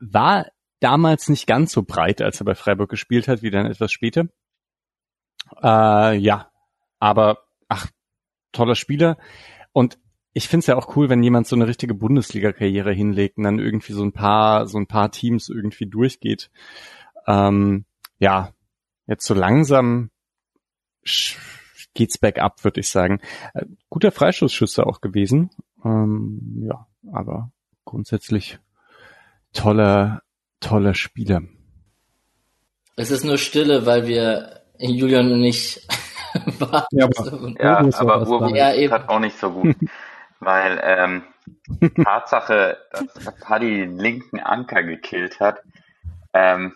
War 0.00 0.46
damals 0.80 1.28
nicht 1.28 1.46
ganz 1.46 1.72
so 1.72 1.82
breit, 1.82 2.20
als 2.20 2.40
er 2.40 2.44
bei 2.44 2.54
Freiburg 2.54 2.90
gespielt 2.90 3.28
hat, 3.28 3.42
wie 3.42 3.50
dann 3.50 3.66
etwas 3.66 3.92
später. 3.92 4.26
Äh, 5.62 6.16
ja, 6.18 6.50
aber 6.98 7.38
ach, 7.68 7.86
toller 8.52 8.74
Spieler. 8.74 9.16
Und 9.72 9.98
ich 10.34 10.48
finde 10.48 10.60
es 10.60 10.66
ja 10.66 10.76
auch 10.76 10.96
cool, 10.96 11.08
wenn 11.08 11.22
jemand 11.22 11.46
so 11.46 11.54
eine 11.54 11.68
richtige 11.68 11.94
Bundesliga-Karriere 11.94 12.92
hinlegt 12.92 13.38
und 13.38 13.44
dann 13.44 13.60
irgendwie 13.60 13.92
so 13.92 14.02
ein 14.02 14.12
paar, 14.12 14.66
so 14.66 14.78
ein 14.78 14.88
paar 14.88 15.12
Teams 15.12 15.48
irgendwie 15.48 15.86
durchgeht. 15.86 16.50
Ähm, 17.28 17.84
ja, 18.18 18.52
jetzt 19.06 19.26
so 19.26 19.34
langsam 19.34 20.10
geht's 21.94 22.18
back 22.18 22.40
up, 22.40 22.64
würde 22.64 22.80
ich 22.80 22.88
sagen. 22.88 23.20
Äh, 23.54 23.66
guter 23.88 24.10
Freistoßschütze 24.10 24.84
auch 24.84 25.00
gewesen. 25.00 25.50
Ähm, 25.84 26.66
ja, 26.68 26.86
aber 27.12 27.52
grundsätzlich 27.84 28.58
toller, 29.52 30.22
toller 30.58 30.94
Spieler. 30.94 31.42
Es 32.96 33.12
ist 33.12 33.24
nur 33.24 33.38
Stille, 33.38 33.86
weil 33.86 34.08
wir 34.08 34.62
Julian 34.78 35.30
und 35.30 35.44
ich 35.44 35.86
ja, 36.90 37.08
aber, 37.14 37.56
ja, 37.60 37.78
aber 37.92 38.74
eben. 38.74 38.92
hat 38.92 39.08
auch 39.08 39.20
nicht 39.20 39.38
so 39.38 39.52
gut. 39.52 39.76
Weil 40.44 40.80
ähm, 40.82 41.24
Tatsache, 42.04 42.78
dass 42.90 43.34
Paddy 43.40 43.80
den 43.80 43.98
linken 43.98 44.40
Anker 44.40 44.82
gekillt 44.82 45.40
hat, 45.40 45.62
ähm, 46.32 46.74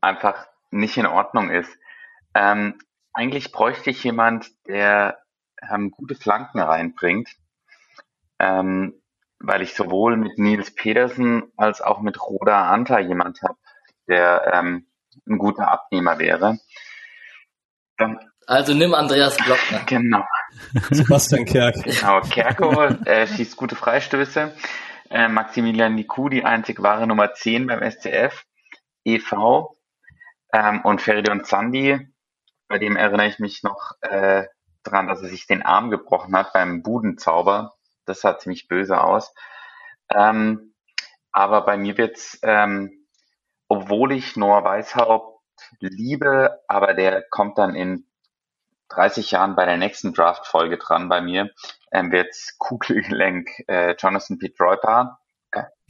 einfach 0.00 0.46
nicht 0.70 0.96
in 0.96 1.06
Ordnung 1.06 1.50
ist. 1.50 1.70
Ähm, 2.34 2.78
eigentlich 3.12 3.52
bräuchte 3.52 3.90
ich 3.90 4.04
jemand, 4.04 4.50
der 4.66 5.18
ähm, 5.70 5.90
gute 5.90 6.14
Flanken 6.14 6.60
reinbringt, 6.60 7.30
ähm, 8.38 8.94
weil 9.38 9.62
ich 9.62 9.74
sowohl 9.74 10.16
mit 10.16 10.38
Nils 10.38 10.74
Pedersen 10.74 11.52
als 11.56 11.80
auch 11.80 12.00
mit 12.00 12.20
Roda 12.22 12.70
Anta 12.70 12.98
jemand 12.98 13.42
habe, 13.42 13.56
der 14.06 14.52
ähm, 14.52 14.86
ein 15.26 15.38
guter 15.38 15.68
Abnehmer 15.68 16.18
wäre. 16.18 16.58
Dann, 17.96 18.20
also 18.46 18.74
nimm 18.74 18.94
Andreas 18.94 19.36
Glockner. 19.36 19.80
Genau. 19.86 20.24
Sebastian 20.90 21.44
Kerk. 21.44 21.76
Genau, 21.84 22.20
Kerko 22.20 22.82
äh, 23.04 23.26
schießt 23.26 23.56
gute 23.56 23.76
Freistöße. 23.76 24.52
Äh, 25.10 25.28
Maximilian 25.28 25.94
Niku, 25.94 26.28
die 26.28 26.44
einzig 26.44 26.82
wahre 26.82 27.06
Nummer 27.06 27.32
10 27.34 27.66
beim 27.66 27.88
SCF. 27.88 28.44
EV 29.04 29.76
ähm, 30.52 30.80
und 30.82 31.00
Feridun 31.00 31.44
Zandi, 31.44 32.08
bei 32.68 32.78
dem 32.78 32.96
erinnere 32.96 33.28
ich 33.28 33.38
mich 33.38 33.62
noch 33.62 33.92
äh, 34.00 34.44
dran, 34.82 35.06
dass 35.06 35.22
er 35.22 35.28
sich 35.28 35.46
den 35.46 35.62
Arm 35.62 35.90
gebrochen 35.90 36.36
hat 36.36 36.52
beim 36.52 36.82
Budenzauber. 36.82 37.74
Das 38.04 38.20
sah 38.20 38.38
ziemlich 38.38 38.68
böse 38.68 39.00
aus. 39.00 39.32
Ähm, 40.12 40.74
aber 41.32 41.64
bei 41.64 41.76
mir 41.76 41.98
wird's, 41.98 42.38
ähm, 42.42 43.06
obwohl 43.68 44.12
ich 44.12 44.36
Noah 44.36 44.64
Weishaupt 44.64 45.40
liebe, 45.80 46.60
aber 46.68 46.94
der 46.94 47.22
kommt 47.30 47.58
dann 47.58 47.74
in 47.74 48.05
30 48.88 49.30
Jahren 49.30 49.56
bei 49.56 49.64
der 49.66 49.76
nächsten 49.76 50.12
Draft-Folge 50.12 50.78
dran 50.78 51.08
bei 51.08 51.20
mir, 51.20 51.50
ähm, 51.92 52.12
wird's 52.12 52.56
Kugelgelenk 52.58 53.48
äh, 53.68 53.94
Jonathan 53.98 54.38
Pietroipa. 54.38 55.18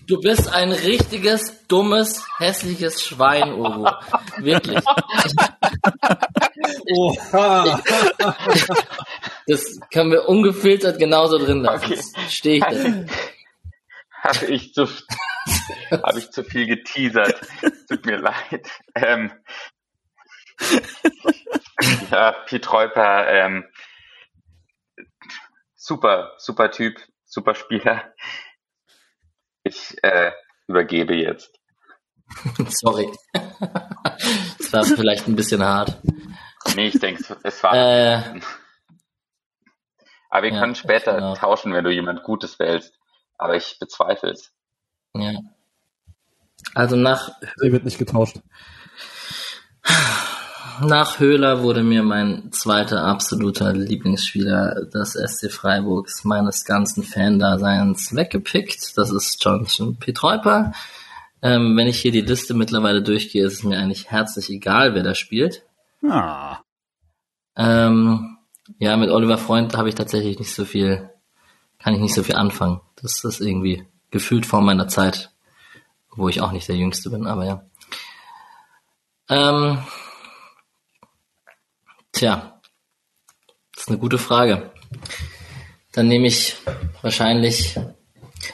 Du 0.07 0.21
bist 0.21 0.53
ein 0.53 0.71
richtiges, 0.71 1.67
dummes, 1.67 2.25
hässliches 2.39 3.03
Schwein, 3.03 3.55
Uwe. 3.55 3.99
Wirklich. 4.37 4.85
Oha. 6.97 7.81
Das 9.49 9.81
können 9.93 10.13
wir 10.13 10.29
ungefiltert 10.29 10.99
genauso 10.99 11.39
drin 11.39 11.63
lassen. 11.63 11.93
Okay. 11.93 12.01
Stehe 12.29 12.57
ich 12.59 12.65
da. 12.65 13.05
Habe 14.23 14.47
ich, 14.47 14.73
zu, 14.75 14.87
hab 15.91 16.17
ich 16.17 16.31
zu 16.31 16.45
viel 16.45 16.67
geteasert. 16.67 17.41
Tut 17.89 18.07
mir 18.07 18.19
leid. 18.19 18.69
Ähm, 18.95 19.33
ja, 22.11 22.33
Piet 22.47 22.73
Reuper, 22.73 23.29
ähm, 23.29 23.65
super, 25.75 26.33
super 26.39 26.71
Typ, 26.71 27.01
super 27.25 27.55
Spieler. 27.55 28.13
Ich 29.63 29.97
äh, 30.03 30.33
übergebe 30.67 31.15
jetzt. 31.15 31.59
Sorry. 32.69 33.09
Das 34.59 34.73
war 34.73 34.85
vielleicht 34.85 35.29
ein 35.29 35.37
bisschen 35.37 35.63
hart. 35.63 36.01
Nee, 36.75 36.89
ich 36.89 36.99
denke, 36.99 37.37
es 37.43 37.63
war. 37.63 37.75
Äh, 37.75 38.41
Aber 40.29 40.43
wir 40.43 40.53
ja, 40.53 40.61
können 40.61 40.75
später 40.75 41.15
genau. 41.15 41.37
tauschen, 41.37 41.73
wenn 41.73 41.85
du 41.85 41.91
jemand 41.91 42.25
Gutes 42.25 42.59
wählst. 42.59 42.99
Aber 43.39 43.55
ich 43.55 43.79
bezweifle 43.79 44.31
es. 44.31 44.53
Ja. 45.15 45.39
Also 46.75 46.97
nach. 46.97 47.31
Sie 47.57 47.73
wird 47.73 47.85
nicht 47.85 47.99
getauscht. 47.99 48.41
Nach 50.81 51.19
Höhler 51.19 51.63
wurde 51.63 51.83
mir 51.83 52.03
mein 52.03 52.53
zweiter 52.53 53.05
absoluter 53.05 53.73
Lieblingsspieler 53.73 54.87
des 54.87 55.13
SC 55.13 55.51
Freiburgs 55.51 56.25
meines 56.25 56.65
ganzen 56.65 57.03
Fan-Daseins 57.03 58.15
weggepickt. 58.15 58.97
Das 58.97 59.11
ist 59.11 59.43
Johnson 59.43 59.97
Pietreuper. 59.97 60.73
Ähm, 61.43 61.77
wenn 61.77 61.87
ich 61.87 62.01
hier 62.01 62.13
die 62.13 62.21
Liste 62.21 62.55
mittlerweile 62.55 63.03
durchgehe, 63.03 63.45
ist 63.45 63.55
es 63.55 63.63
mir 63.63 63.79
eigentlich 63.79 64.11
herzlich 64.11 64.51
egal, 64.51 64.95
wer 64.95 65.03
da 65.03 65.15
spielt. 65.15 65.63
Ah. 66.03 66.59
Ähm, 67.57 68.39
ja, 68.79 68.97
mit 68.97 69.11
Oliver 69.11 69.39
Freund 69.39 69.77
habe 69.77 69.89
ich 69.89 69.95
tatsächlich 69.95 70.39
nicht 70.39 70.55
so 70.55 70.65
viel, 70.65 71.11
kann 71.79 71.95
ich 71.95 72.01
nicht 72.01 72.15
so 72.15 72.23
viel 72.23 72.37
anfangen. 72.37 72.81
Das 73.01 73.25
ist 73.25 73.41
irgendwie 73.41 73.87
gefühlt 74.11 74.47
vor 74.47 74.61
meiner 74.61 74.89
Zeit, 74.89 75.31
wo 76.15 76.29
ich 76.29 76.41
auch 76.41 76.53
nicht 76.53 76.69
der 76.69 76.77
Jüngste 76.77 77.11
bin, 77.11 77.27
aber 77.27 77.45
ja. 77.45 77.63
Ähm, 79.29 79.79
tja, 82.17 82.61
das 83.75 83.85
ist 83.85 83.89
eine 83.89 83.99
gute 83.99 84.19
Frage. 84.19 84.71
Dann 85.93 86.09
nehme 86.09 86.27
ich 86.27 86.57
wahrscheinlich, 87.03 87.79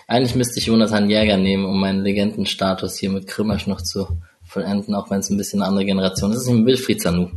eigentlich 0.07 0.35
müsste 0.35 0.59
ich 0.59 0.67
Jonathan 0.67 1.09
Jäger 1.09 1.37
nehmen, 1.37 1.65
um 1.65 1.81
meinen 1.81 2.03
Legendenstatus 2.03 2.99
hier 2.99 3.11
mit 3.11 3.27
Krimmersch 3.27 3.67
noch 3.67 3.81
zu 3.81 4.21
vollenden, 4.45 4.95
auch 4.95 5.11
wenn 5.11 5.21
es 5.21 5.31
ein 5.31 5.37
bisschen 5.37 5.63
eine 5.63 5.69
andere 5.69 5.87
Generation 5.87 6.33
ist. 6.33 6.47
Das 6.47 6.53
ist 6.53 6.67
Wilfried 6.67 7.01
Sanu. 7.01 7.31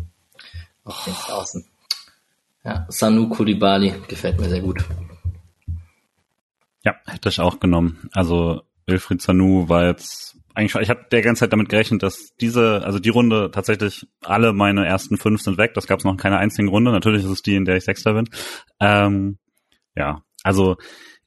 Auf 0.84 1.06
links 1.06 1.30
außen. 1.30 1.66
Ja, 2.64 2.86
Sanu 2.90 3.30
Kulibali 3.30 3.94
gefällt 4.08 4.40
mir 4.40 4.50
sehr 4.50 4.62
gut. 4.62 4.84
Ja, 6.84 6.96
hätte 7.06 7.30
ich 7.30 7.40
auch 7.40 7.60
genommen. 7.60 8.10
Also 8.14 8.62
Wilfried 8.86 9.22
Sanu 9.22 9.70
war 9.70 9.86
jetzt 9.86 10.38
eigentlich, 10.56 10.82
ich 10.82 10.90
habe 10.90 11.06
der 11.12 11.22
ganze 11.22 11.42
Zeit 11.42 11.54
damit 11.54 11.70
gerechnet, 11.70 12.02
dass 12.02 12.34
diese, 12.40 12.84
also 12.84 13.00
die 13.00 13.10
Runde 13.10 13.52
tatsächlich 13.52 14.08
alle 14.24 14.54
meine 14.54 14.86
ersten 14.86 15.18
fünf 15.18 15.42
sind 15.42 15.58
weg. 15.58 15.74
Das 15.74 15.88
gab 15.88 16.00
es 16.00 16.06
noch 16.06 16.14
in 16.14 16.18
keiner 16.18 16.40
einzigen 16.40 16.70
Runde. 16.70 16.92
Natürlich 16.92 17.24
ist 17.24 17.30
es 17.30 17.42
die, 17.42 17.56
in 17.56 17.66
der 17.66 17.78
ich 17.78 17.84
Sechster 17.84 18.14
bin. 18.14 18.30
Ähm, 18.80 19.38
ja, 19.96 20.22
also 20.44 20.78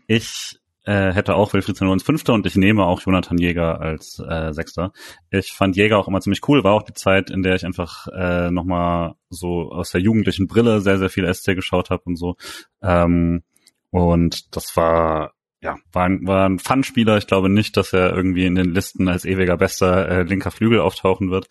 ich 0.07 0.59
äh, 0.85 1.13
hätte 1.13 1.35
auch 1.35 1.53
Wilfried 1.53 1.77
Sanu 1.77 1.93
ins 1.93 2.03
Fünfte 2.03 2.33
und 2.33 2.47
ich 2.47 2.57
nehme 2.57 2.87
auch 2.87 3.03
Jonathan 3.03 3.37
Jäger 3.37 3.81
als 3.81 4.19
äh, 4.27 4.55
Sechster. 4.55 4.93
Ich 5.31 5.53
fand 5.53 5.77
Jäger 5.77 5.99
auch 5.99 6.09
immer 6.09 6.23
ziemlich 6.23 6.41
cool, 6.49 6.65
war 6.65 6.73
auch 6.73 6.83
die 6.83 6.95
Zeit, 6.95 7.29
in 7.29 7.43
der 7.43 7.57
ich 7.57 7.67
einfach 7.67 8.07
äh, 8.09 8.51
nochmal 8.51 9.15
so 9.29 9.71
aus 9.71 9.91
der 9.91 10.01
jugendlichen 10.01 10.47
Brille 10.47 10.81
sehr, 10.81 10.99
sehr 10.99 11.11
viel 11.11 11.33
SC 11.33 11.55
geschaut 11.55 11.91
habe 11.91 12.05
und 12.07 12.17
so. 12.17 12.37
Ähm, 12.83 13.43
und 13.91 14.57
das 14.57 14.75
war 14.77 15.35
ja, 15.61 15.77
war 15.93 16.05
ein, 16.05 16.27
war 16.27 16.49
ein 16.49 16.59
Fun-Spieler. 16.59 17.19
Ich 17.19 17.27
glaube 17.27 17.49
nicht, 17.49 17.77
dass 17.77 17.93
er 17.93 18.15
irgendwie 18.15 18.47
in 18.47 18.55
den 18.55 18.73
Listen 18.73 19.09
als 19.09 19.25
ewiger 19.25 19.57
bester 19.57 20.09
äh, 20.09 20.23
linker 20.23 20.51
Flügel 20.51 20.81
auftauchen 20.81 21.31
wird. 21.31 21.49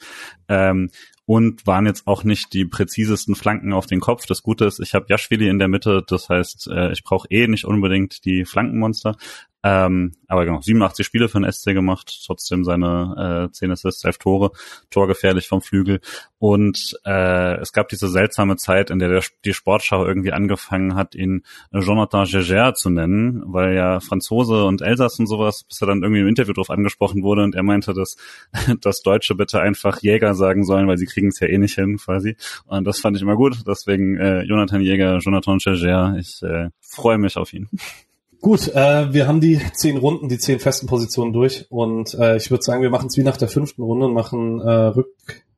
Ähm, 0.47 0.89
und 1.25 1.67
waren 1.67 1.85
jetzt 1.85 2.07
auch 2.07 2.23
nicht 2.23 2.53
die 2.53 2.63
präzisesten 2.63 3.35
Flanken 3.35 3.73
auf 3.73 3.85
den 3.85 3.99
Kopf. 3.99 4.25
Das 4.25 4.43
Gute 4.43 4.63
ist, 4.63 4.79
ich 4.79 4.93
habe 4.93 5.07
Jaschwili 5.09 5.49
in 5.49 5.59
der 5.59 5.67
Mitte, 5.67 6.01
das 6.07 6.29
heißt, 6.29 6.69
äh, 6.71 6.93
ich 6.93 7.03
brauche 7.03 7.27
eh 7.29 7.47
nicht 7.47 7.65
unbedingt 7.65 8.23
die 8.23 8.45
Flankenmonster. 8.45 9.17
Ähm, 9.63 10.13
aber 10.27 10.45
genau, 10.45 10.61
87 10.61 11.05
Spiele 11.05 11.29
für 11.29 11.39
den 11.39 11.51
SC 11.51 11.73
gemacht, 11.73 12.21
trotzdem 12.25 12.63
seine 12.63 13.47
äh, 13.49 13.51
10 13.51 13.71
Assists, 13.71 14.03
11 14.03 14.17
Tore, 14.19 14.51
torgefährlich 14.89 15.47
vom 15.47 15.61
Flügel. 15.61 15.99
Und 16.39 16.97
äh, 17.05 17.55
es 17.59 17.73
gab 17.73 17.89
diese 17.89 18.07
seltsame 18.07 18.57
Zeit, 18.57 18.91
in 18.91 18.99
der 18.99 19.09
der, 19.09 19.23
die 19.45 19.53
Sportschau 19.53 20.05
irgendwie 20.05 20.31
angefangen 20.31 20.95
hat, 20.95 21.15
ihn 21.15 21.43
Jonathan 21.71 22.25
Gégère 22.25 22.73
zu 22.75 22.89
nennen, 22.89 23.41
weil 23.45 23.75
ja 23.75 23.99
Franzose 23.99 24.65
und 24.65 24.81
Elsass 24.81 25.19
und 25.19 25.27
sowas, 25.27 25.63
bis 25.63 25.81
er 25.81 25.87
dann 25.87 26.03
irgendwie 26.03 26.21
im 26.21 26.27
Interview 26.27 26.53
drauf 26.53 26.69
angesprochen 26.69 27.23
wurde 27.23 27.43
und 27.43 27.55
er 27.55 27.63
meinte, 27.63 27.93
dass, 27.93 28.17
dass 28.81 29.01
Deutsche 29.01 29.35
bitte 29.35 29.59
einfach 29.59 30.01
Jäger 30.01 30.35
sagen 30.35 30.63
sollen, 30.63 30.87
weil 30.87 30.97
sie 30.97 31.07
kriegen 31.07 31.29
es 31.29 31.39
ja 31.39 31.47
eh 31.47 31.57
nicht 31.57 31.75
hin, 31.75 31.97
quasi. 31.97 32.35
Und 32.65 32.85
das 32.85 32.99
fand 32.99 33.17
ich 33.17 33.23
immer 33.23 33.35
gut, 33.35 33.63
deswegen 33.65 34.17
äh, 34.17 34.43
Jonathan 34.43 34.81
Jäger, 34.81 35.17
Jonathan 35.17 35.57
Gégère, 35.57 36.17
ich 36.17 36.41
äh, 36.43 36.69
freue 36.79 37.17
mich 37.17 37.37
auf 37.37 37.53
ihn. 37.53 37.69
Gut, 38.47 38.69
äh, 38.73 39.13
wir 39.13 39.27
haben 39.27 39.41
die 39.41 39.59
zehn 39.73 39.97
Runden, 39.97 40.29
die 40.29 40.37
zehn 40.37 40.59
festen 40.59 40.87
Positionen 40.87 41.33
durch 41.33 41.65
und 41.67 42.13
äh, 42.13 42.37
ich 42.37 42.49
würde 42.49 42.63
sagen, 42.63 42.81
wir 42.81 42.89
machen 42.89 43.07
es 43.07 43.17
wie 43.17 43.23
nach 43.23 43.35
der 43.35 43.49
fünften 43.49 43.81
Runde 43.81 44.05
und 44.05 44.13
machen 44.13 44.61
äh, 44.61 44.71
rück, 44.71 45.09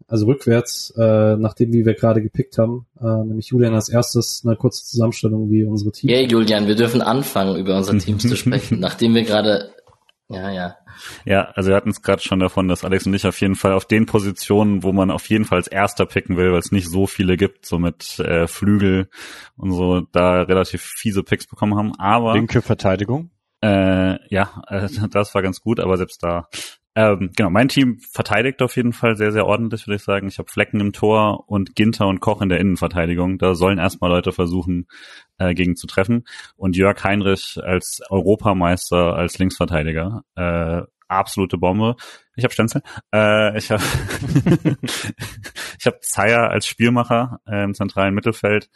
also 0.07 0.25
rückwärts, 0.25 0.91
äh, 0.97 1.35
nachdem 1.35 1.71
wie 1.71 1.85
wir 1.85 1.93
gerade 1.93 2.23
gepickt 2.23 2.57
haben, 2.57 2.87
äh, 2.99 3.05
nämlich 3.05 3.49
Julian 3.49 3.75
als 3.75 3.89
erstes 3.89 4.41
eine 4.43 4.55
kurze 4.55 4.83
Zusammenstellung 4.85 5.51
wie 5.51 5.65
unsere 5.65 5.91
Teams. 5.91 6.11
Hey 6.11 6.25
Julian, 6.25 6.65
wir 6.65 6.73
dürfen 6.73 7.03
anfangen, 7.03 7.59
über 7.59 7.77
unsere 7.77 7.99
Teams 7.99 8.27
zu 8.27 8.35
sprechen, 8.35 8.79
nachdem 8.79 9.13
wir 9.13 9.21
gerade 9.21 9.69
ja, 10.29 10.51
ja. 10.51 10.77
Ja, 11.25 11.45
also 11.55 11.69
wir 11.69 11.75
hatten 11.75 11.89
es 11.89 12.01
gerade 12.01 12.21
schon 12.21 12.39
davon, 12.39 12.67
dass 12.67 12.83
Alex 12.83 13.05
und 13.05 13.13
ich 13.13 13.25
auf 13.25 13.39
jeden 13.41 13.55
Fall 13.55 13.73
auf 13.73 13.85
den 13.85 14.05
Positionen, 14.05 14.83
wo 14.83 14.93
man 14.93 15.11
auf 15.11 15.27
jeden 15.27 15.45
Fall 15.45 15.57
als 15.57 15.67
Erster 15.67 16.05
picken 16.05 16.37
will, 16.37 16.51
weil 16.51 16.59
es 16.59 16.71
nicht 16.71 16.87
so 16.89 17.07
viele 17.07 17.35
gibt, 17.35 17.65
so 17.65 17.79
mit 17.79 18.19
äh, 18.19 18.47
Flügel 18.47 19.09
und 19.57 19.71
so, 19.71 20.01
da 20.11 20.43
relativ 20.43 20.81
fiese 20.81 21.23
Picks 21.23 21.47
bekommen 21.47 21.75
haben. 21.75 21.93
Aber 21.99 22.33
Linke 22.33 22.61
Verteidigung. 22.61 23.31
Äh, 23.61 24.17
ja, 24.33 24.61
äh, 24.67 24.87
das 25.09 25.33
war 25.33 25.41
ganz 25.41 25.61
gut, 25.61 25.79
aber 25.79 25.97
selbst 25.97 26.23
da 26.23 26.47
ähm, 26.99 27.31
genau, 27.33 27.49
mein 27.49 27.69
Team 27.69 27.97
verteidigt 27.99 28.61
auf 28.61 28.75
jeden 28.75 28.91
Fall 28.91 29.15
sehr, 29.15 29.31
sehr 29.31 29.45
ordentlich, 29.45 29.87
würde 29.87 29.95
ich 29.95 30.03
sagen. 30.03 30.27
Ich 30.27 30.37
habe 30.37 30.51
Flecken 30.51 30.81
im 30.81 30.91
Tor 30.91 31.45
und 31.47 31.73
Ginter 31.73 32.07
und 32.07 32.19
Koch 32.19 32.41
in 32.41 32.49
der 32.49 32.59
Innenverteidigung. 32.59 33.37
Da 33.37 33.55
sollen 33.55 33.77
erstmal 33.77 34.09
Leute 34.09 34.33
versuchen, 34.33 34.85
äh, 35.37 35.53
gegen 35.53 35.77
zu 35.77 35.87
treffen. 35.87 36.25
Und 36.57 36.75
Jörg 36.75 37.01
Heinrich 37.01 37.57
als 37.63 38.01
Europameister, 38.09 39.15
als 39.15 39.37
Linksverteidiger. 39.39 40.25
Äh, 40.35 40.81
absolute 41.07 41.57
Bombe. 41.57 41.95
Ich 42.35 42.43
habe 42.43 42.53
Stenzel. 42.53 42.81
Äh, 43.13 43.57
ich 43.57 43.71
habe 43.71 43.81
ich 45.79 45.85
habe 45.85 45.99
Zeyer 46.01 46.49
als 46.49 46.67
Spielmacher 46.67 47.39
äh, 47.47 47.63
im 47.63 47.75
zentralen 47.75 48.13
Mittelfeld 48.13 48.69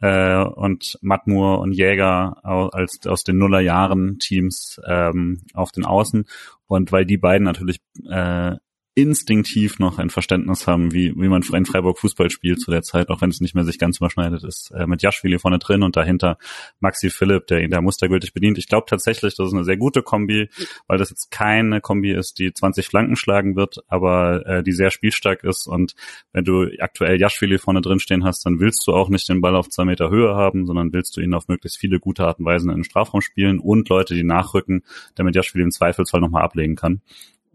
äh, 0.00 0.42
und 0.42 0.98
Matmur 1.00 1.60
und 1.60 1.72
Jäger 1.72 2.36
als 2.44 3.06
aus 3.06 3.24
den 3.24 3.38
Nullerjahren 3.38 4.18
Teams 4.18 4.80
ähm, 4.86 5.42
auf 5.54 5.72
den 5.72 5.84
Außen. 5.84 6.26
Und 6.66 6.92
weil 6.92 7.06
die 7.06 7.18
beiden 7.18 7.44
natürlich 7.44 7.80
äh, 8.08 8.56
instinktiv 8.96 9.78
noch 9.78 9.98
ein 9.98 10.08
Verständnis 10.08 10.66
haben, 10.66 10.90
wie, 10.90 11.12
wie 11.16 11.28
man 11.28 11.42
in 11.42 11.66
Freiburg 11.66 11.98
Fußball 11.98 12.30
spielt 12.30 12.60
zu 12.60 12.70
der 12.70 12.80
Zeit, 12.80 13.10
auch 13.10 13.20
wenn 13.20 13.28
es 13.28 13.42
nicht 13.42 13.54
mehr 13.54 13.64
sich 13.64 13.78
ganz 13.78 13.98
überschneidet 13.98 14.42
ist, 14.42 14.70
äh, 14.70 14.86
mit 14.86 15.02
Jaschwili 15.02 15.38
vorne 15.38 15.58
drin 15.58 15.82
und 15.82 15.96
dahinter 15.96 16.38
Maxi 16.80 17.10
Philipp, 17.10 17.46
der 17.46 17.60
ihn 17.60 17.70
da 17.70 17.82
mustergültig 17.82 18.32
bedient. 18.32 18.56
Ich 18.56 18.68
glaube 18.68 18.86
tatsächlich, 18.88 19.36
das 19.36 19.48
ist 19.48 19.52
eine 19.52 19.64
sehr 19.64 19.76
gute 19.76 20.02
Kombi, 20.02 20.48
weil 20.86 20.96
das 20.96 21.10
jetzt 21.10 21.30
keine 21.30 21.82
Kombi 21.82 22.12
ist, 22.12 22.38
die 22.38 22.54
20 22.54 22.86
Flanken 22.86 23.16
schlagen 23.16 23.54
wird, 23.54 23.84
aber 23.86 24.46
äh, 24.46 24.62
die 24.62 24.72
sehr 24.72 24.90
spielstark 24.90 25.44
ist 25.44 25.66
und 25.66 25.94
wenn 26.32 26.46
du 26.46 26.66
aktuell 26.78 27.20
Jaschwili 27.20 27.58
vorne 27.58 27.82
drin 27.82 28.00
stehen 28.00 28.24
hast, 28.24 28.46
dann 28.46 28.60
willst 28.60 28.86
du 28.86 28.94
auch 28.94 29.10
nicht 29.10 29.28
den 29.28 29.42
Ball 29.42 29.56
auf 29.56 29.68
zwei 29.68 29.84
Meter 29.84 30.08
Höhe 30.08 30.34
haben, 30.34 30.64
sondern 30.64 30.94
willst 30.94 31.18
du 31.18 31.20
ihn 31.20 31.34
auf 31.34 31.48
möglichst 31.48 31.78
viele 31.78 32.00
gute 32.00 32.24
Arten 32.24 32.44
und 32.44 32.46
Weisen 32.46 32.70
in 32.70 32.78
den 32.78 32.84
Strafraum 32.84 33.20
spielen 33.20 33.58
und 33.58 33.90
Leute, 33.90 34.14
die 34.14 34.24
nachrücken, 34.24 34.84
damit 35.16 35.36
Jaschwili 35.36 35.64
im 35.64 35.70
Zweifelsfall 35.70 36.22
nochmal 36.22 36.44
ablegen 36.44 36.76
kann. 36.76 37.02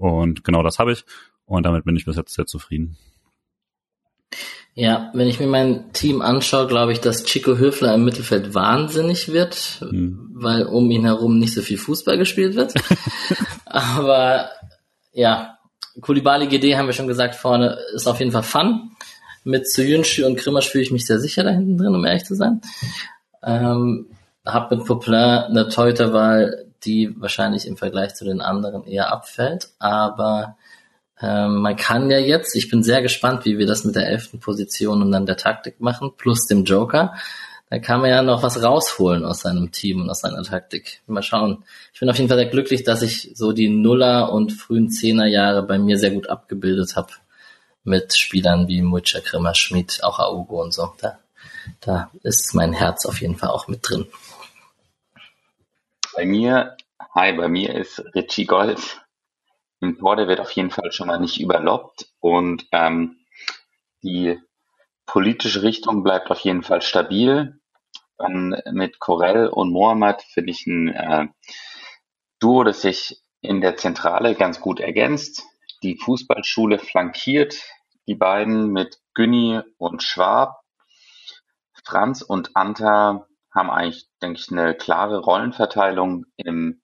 Und 0.01 0.43
genau 0.43 0.63
das 0.63 0.80
habe 0.80 0.93
ich. 0.93 1.05
Und 1.52 1.64
damit 1.64 1.84
bin 1.84 1.98
ich 1.98 2.06
bis 2.06 2.15
jetzt 2.15 2.34
sehr 2.34 2.45
zufrieden. 2.45 2.95
Ja, 4.73 5.11
wenn 5.14 5.28
ich 5.28 5.41
mir 5.41 5.48
mein 5.48 5.91
Team 5.91 6.22
anschaue, 6.22 6.65
glaube 6.65 6.94
ich, 6.94 7.02
dass 7.02 7.26
Chico 7.26 7.57
Höfler 7.57 7.94
im 7.94 8.06
Mittelfeld 8.06 8.56
wahnsinnig 8.56 9.34
wird, 9.34 9.80
hm. 9.80 10.30
weil 10.34 10.65
um 10.65 10.90
ihn 10.90 11.03
herum 11.03 11.40
nicht 11.40 11.53
so 11.53 11.61
viel 11.61 11.78
Fußball 11.78 12.18
gespielt 12.18 12.56
wird. 12.56 12.73
Aber 13.65 14.49
ja, 15.11 15.57
Kulibali 15.99 16.48
GD 16.48 16.78
haben 16.78 16.86
wir 16.86 16.94
schon 16.94 17.07
gesagt, 17.07 17.36
vorne 17.36 17.78
ist 17.94 18.07
auf 18.07 18.19
jeden 18.19 18.32
Fall 18.32 18.44
Fun. 18.44 18.91
Mit 19.44 19.69
Soyuncu 19.69 20.26
und 20.26 20.38
Grimmasch 20.38 20.69
fühle 20.69 20.86
ich 20.86 20.91
mich 20.91 21.06
sehr 21.06 21.19
sicher 21.19 21.44
da 21.44 21.49
hinten 21.49 21.78
drin, 21.78 21.94
um 21.94 22.06
ehrlich 22.06 22.23
zu 22.23 22.36
sein. 22.36 22.61
Ähm, 23.44 24.07
hab 24.45 24.72
mit 24.72 24.86
Poplin 24.86 25.19
eine 25.19 25.68
Teuterwahl, 25.68 26.68
die 26.86 27.14
wahrscheinlich 27.19 27.68
im 27.68 27.76
Vergleich 27.76 28.15
zu 28.15 28.23
den 28.23 28.40
anderen 28.40 28.86
eher 28.86 29.11
abfällt, 29.11 29.68
aber 29.80 30.56
ähm, 31.22 31.57
man 31.57 31.76
kann 31.76 32.10
ja 32.10 32.18
jetzt, 32.18 32.56
ich 32.56 32.69
bin 32.69 32.84
sehr 32.84 33.02
gespannt, 33.02 33.45
wie 33.45 33.57
wir 33.57 33.68
das 33.68 33.84
mit 33.84 33.95
der 33.95 34.07
elften 34.07 34.39
Position 34.39 35.02
und 35.02 35.11
dann 35.11 35.26
der 35.26 35.38
Taktik 35.38 35.80
machen, 35.80 36.11
plus 36.18 36.48
dem 36.48 36.64
Joker. 36.64 37.14
Da 37.69 37.80
kann 37.80 38.02
man 38.02 38.10
ja 38.10 38.22
noch 38.22 38.43
was 38.43 38.61
rausholen 38.61 39.23
aus 39.23 39.41
seinem 39.41 39.72
Team 39.72 40.02
und 40.02 40.10
aus 40.10 40.22
seiner 40.22 40.43
Taktik. 40.43 41.02
Mal 41.07 41.23
schauen. 41.23 41.64
Ich 41.93 41.99
bin 42.02 42.10
auf 42.10 42.18
jeden 42.18 42.27
Fall 42.27 42.38
sehr 42.38 42.49
glücklich, 42.49 42.84
dass 42.84 43.02
ich 43.02 43.31
so 43.34 43.53
die 43.53 43.69
Nuller- 43.69 44.34
und 44.34 44.52
frühen 44.52 44.89
Zehnerjahre 44.89 45.64
bei 45.64 45.77
mir 45.77 45.98
sehr 45.98 46.11
gut 46.11 46.30
abgebildet 46.30 46.95
habe 46.95 47.14
mit 47.84 48.15
Spielern 48.15 48.68
wie 48.68 48.81
Mucha 48.81 49.19
Grimmer, 49.19 49.56
Schmidt, 49.56 50.03
auch 50.03 50.19
Augo 50.19 50.61
und 50.61 50.73
so. 50.73 50.93
Da, 50.99 51.19
da 51.80 52.11
ist 52.23 52.53
mein 52.53 52.73
Herz 52.73 53.06
auf 53.06 53.22
jeden 53.22 53.38
Fall 53.38 53.49
auch 53.49 53.68
mit 53.68 53.88
drin. 53.88 54.07
Bei 56.14 56.26
mir, 56.26 56.76
hi, 57.15 57.31
bei 57.34 57.48
mir 57.48 57.73
ist 57.76 58.03
Richie 58.14 58.45
Gold 58.45 59.01
im 59.82 59.98
Tor, 59.98 60.16
der 60.16 60.28
wird 60.28 60.40
auf 60.40 60.52
jeden 60.52 60.72
Fall 60.72 60.91
schon 60.91 61.08
mal 61.08 61.20
nicht 61.20 61.40
überloppt 61.40 62.08
und 62.20 62.68
ähm, 62.72 63.18
die 64.03 64.40
politische 65.06 65.64
Richtung 65.64 66.03
bleibt 66.03 66.30
auf 66.32 66.40
jeden 66.40 66.64
Fall 66.64 66.82
stabil. 66.82 67.60
Dann 68.18 68.56
mit 68.72 68.99
Corell 68.99 69.48
und 69.48 69.72
Mohamed 69.72 70.22
finde 70.22 70.52
ich 70.52 70.66
ein 70.68 70.90
äh, 70.90 71.28
Duo, 72.40 72.64
das 72.64 72.82
sich 72.82 73.22
in 73.41 73.62
der 73.62 73.76
Zentrale 73.78 74.36
ganz 74.36 74.62
gut 74.62 74.80
ergänzt. 74.80 75.44
Die 75.82 75.98
Fußballschule 75.98 76.78
flankiert 76.78 77.56
die 78.08 78.16
beiden 78.16 78.72
mit 78.72 78.99
Günni 79.16 79.62
und 79.78 80.03
Schwab. 80.03 80.62
Franz 81.84 82.22
und 82.22 82.56
Anta 82.56 83.28
haben 83.53 83.70
eigentlich, 83.72 84.08
denke 84.22 84.40
ich, 84.40 84.52
eine 84.52 84.76
klare 84.76 85.20
Rollenverteilung 85.20 86.26
im, 86.38 86.82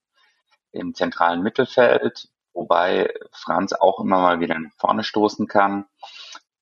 im 0.71 0.95
zentralen 0.95 1.43
Mittelfeld 1.43 2.29
wobei 2.57 3.13
Franz 3.31 3.71
auch 3.71 3.99
immer 3.99 4.19
mal 4.19 4.39
wieder 4.39 4.57
nach 4.59 4.71
vorne 4.77 5.03
stoßen 5.03 5.47
kann. 5.47 5.85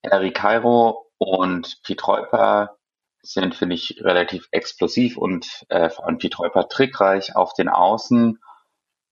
Henry 0.04 0.32
Cairo 0.32 1.08
und 1.18 1.82
Pietreuper 1.84 2.78
sind, 3.22 3.56
finde 3.56 3.76
ich, 3.76 4.02
relativ 4.04 4.48
explosiv 4.52 5.18
und 5.18 5.66
äh, 5.70 5.90
vor 5.90 6.06
allem 6.06 6.20
Pietreuper 6.20 6.68
trickreich 6.68 7.36
auf 7.36 7.54
den 7.54 7.70
Außen 7.70 8.40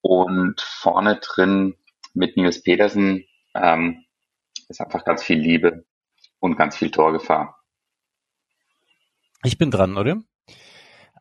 und 0.02 0.62
vorne 0.62 1.16
drin 1.16 1.76
mit 2.14 2.38
Nils 2.38 2.62
Petersen 2.62 3.26
ähm, 3.56 4.06
ist 4.68 4.82
einfach 4.82 5.04
ganz 5.06 5.24
viel 5.24 5.40
Liebe 5.40 5.86
und 6.40 6.58
ganz 6.58 6.78
viel 6.78 6.92
Torgefahr. 6.92 7.58
Ich 9.44 9.58
bin 9.58 9.72
dran, 9.72 9.98
oder? 9.98 10.22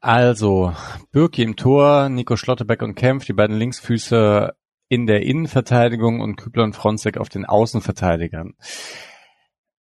Also, 0.01 0.74
Birki 1.12 1.43
im 1.43 1.56
Tor, 1.56 2.09
Nico 2.09 2.36
Schlotterbeck 2.36 2.82
und 2.82 2.97
Kempf, 2.97 3.24
die 3.24 3.32
beiden 3.32 3.56
Linksfüße 3.56 4.55
in 4.93 5.06
der 5.06 5.23
Innenverteidigung 5.23 6.20
und 6.20 6.36
Kübler 6.36 6.64
und 6.64 6.77
Fronzek 6.77 7.16
auf 7.16 7.31
den 7.31 7.47
Außenverteidigern. 7.47 8.52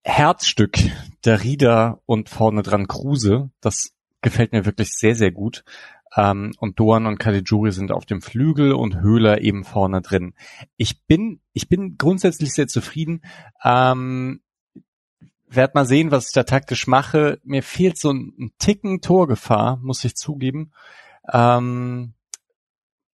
Herzstück 0.06 0.78
der 1.26 1.44
Rieder 1.44 2.00
und 2.06 2.30
vorne 2.30 2.62
dran 2.62 2.88
Kruse, 2.88 3.52
das 3.60 3.92
gefällt 4.22 4.54
mir 4.54 4.66
wirklich 4.66 4.94
sehr, 4.94 5.16
sehr 5.16 5.32
gut. 5.32 5.66
Ähm, 6.16 6.54
und 6.60 6.80
Doan 6.80 7.08
und 7.08 7.20
Caligiuri 7.20 7.74
sind 7.74 7.92
auf 7.92 8.06
dem 8.06 8.22
Flügel 8.22 8.72
und 8.72 9.02
Höhler 9.02 9.42
eben 9.42 9.66
vorne 9.66 10.02
drin. 10.02 10.34
Ich 10.78 11.04
bin, 11.04 11.42
ich 11.52 11.68
bin 11.68 11.98
grundsätzlich 11.98 12.54
sehr 12.54 12.70
zufrieden. 12.70 13.22
Ähm, 13.66 14.40
werd 15.46 15.76
mal 15.76 15.86
sehen, 15.86 16.12
was 16.12 16.28
ich 16.28 16.34
da 16.34 16.44
taktisch 16.44 16.88
mache. 16.88 17.42
Mir 17.44 17.64
fehlt 17.64 17.98
so 17.98 18.14
ein, 18.14 18.54
Ticken 18.60 19.02
Torgefahr, 19.02 19.76
muss 19.84 20.06
ich 20.06 20.16
zugeben. 20.16 20.72
Ähm, 21.30 22.14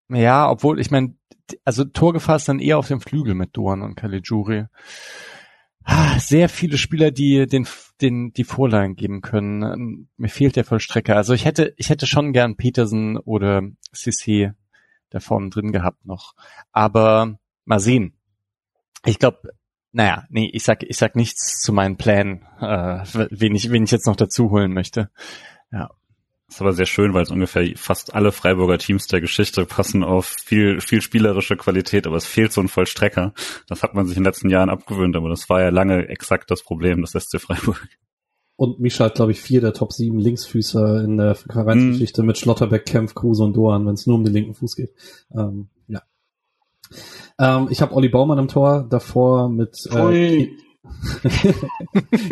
ja, 0.10 0.48
obwohl, 0.48 0.80
ich 0.80 0.92
meine, 0.92 1.16
also 1.64 1.86
Torgefahr 1.86 2.38
ist 2.38 2.50
dann 2.50 2.60
eher 2.60 2.78
auf 2.78 2.88
dem 2.88 3.02
Flügel 3.02 3.34
mit 3.34 3.56
Duan 3.56 3.82
und 3.82 3.96
Caligiuri. 3.96 4.66
Ah, 5.84 6.20
sehr 6.20 6.50
viele 6.50 6.78
Spieler, 6.78 7.12
die 7.12 7.48
den, 7.48 7.66
den, 8.02 8.34
die 8.34 8.44
Vorlagen 8.44 8.96
geben 8.96 9.22
können. 9.22 10.10
Mir 10.18 10.28
fehlt 10.28 10.58
der 10.58 10.66
Vollstrecker. 10.66 11.16
Also 11.16 11.34
ich 11.34 11.46
hätte, 11.46 11.74
ich 11.78 11.90
hätte 11.90 12.08
schon 12.08 12.34
gern 12.34 12.58
Petersen 12.58 13.18
oder 13.18 13.62
Cissé 13.96 14.54
da 15.10 15.22
vorne 15.22 15.50
drin 15.50 15.72
gehabt 15.72 16.06
noch. 16.06 16.34
Aber 16.72 17.40
mal 17.64 17.80
sehen. 17.80 18.14
Ich 19.06 19.20
glaube, 19.20 19.40
naja, 19.94 20.26
nee, 20.30 20.50
ich 20.52 20.64
sag, 20.64 20.84
ich 20.84 20.98
sag 20.98 21.16
nichts 21.16 21.62
zu 21.62 21.72
meinen 21.72 21.96
Plänen, 21.96 22.42
äh, 22.60 23.04
wen 23.30 23.56
ich, 23.56 23.72
wen 23.72 23.84
ich 23.84 23.92
jetzt 23.92 24.08
noch 24.08 24.18
dazu 24.18 24.52
holen 24.52 24.74
möchte. 24.74 25.10
Ja. 25.72 25.90
Ist 26.48 26.62
aber 26.62 26.74
sehr 26.74 26.86
schön, 26.86 27.14
weil 27.14 27.24
es 27.24 27.32
ungefähr 27.32 27.70
fast 27.76 28.16
alle 28.16 28.32
Freiburger 28.32 28.78
Teams 28.78 29.08
der 29.08 29.20
Geschichte 29.20 29.66
passen 29.66 30.04
auf 30.04 30.26
viel, 30.26 30.80
viel 30.80 31.02
spielerische 31.02 31.58
Qualität, 31.58 32.08
aber 32.08 32.16
es 32.16 32.26
fehlt 32.26 32.54
so 32.54 32.62
ein 32.62 32.70
Vollstrecker. 32.70 33.34
Das 33.68 33.84
hat 33.84 33.94
man 33.94 34.06
sich 34.06 34.16
in 34.16 34.24
den 34.24 34.30
letzten 34.30 34.50
Jahren 34.50 34.70
abgewöhnt, 34.70 35.16
aber 35.16 35.30
das 35.30 35.50
war 35.50 35.62
ja 35.62 35.70
lange 35.70 36.08
exakt 36.08 36.50
das 36.50 36.64
Problem 36.64 37.02
des 37.02 37.12
SC 37.12 37.42
Freiburg. 37.42 37.88
Und 38.56 38.80
Mischa 38.80 39.06
hat, 39.06 39.16
glaube 39.16 39.34
ich, 39.34 39.42
vier 39.42 39.62
der 39.62 39.74
Top 39.74 39.94
sieben 39.94 40.18
Linksfüßer 40.18 41.04
in 41.04 41.18
der 41.18 41.36
Vereinsgeschichte 41.36 42.24
mhm. 42.24 42.28
mit 42.28 42.38
Schlotterbeck, 42.40 42.86
Kempf, 42.86 43.14
Kruse 43.14 43.44
und 43.44 43.56
Doan, 43.56 43.86
wenn 43.86 43.94
es 43.94 44.08
nur 44.08 44.16
um 44.16 44.24
den 44.24 44.34
linken 44.34 44.56
Fuß 44.56 44.76
geht. 44.76 44.94
Ähm, 45.32 45.68
ja. 45.88 46.02
Ähm, 47.38 47.68
ich 47.70 47.82
habe 47.82 47.94
Olli 47.94 48.10
Baumann 48.10 48.40
im 48.40 48.48
Tor, 48.48 48.88
davor 48.90 49.50
mit 49.50 49.78
äh, 49.92 50.48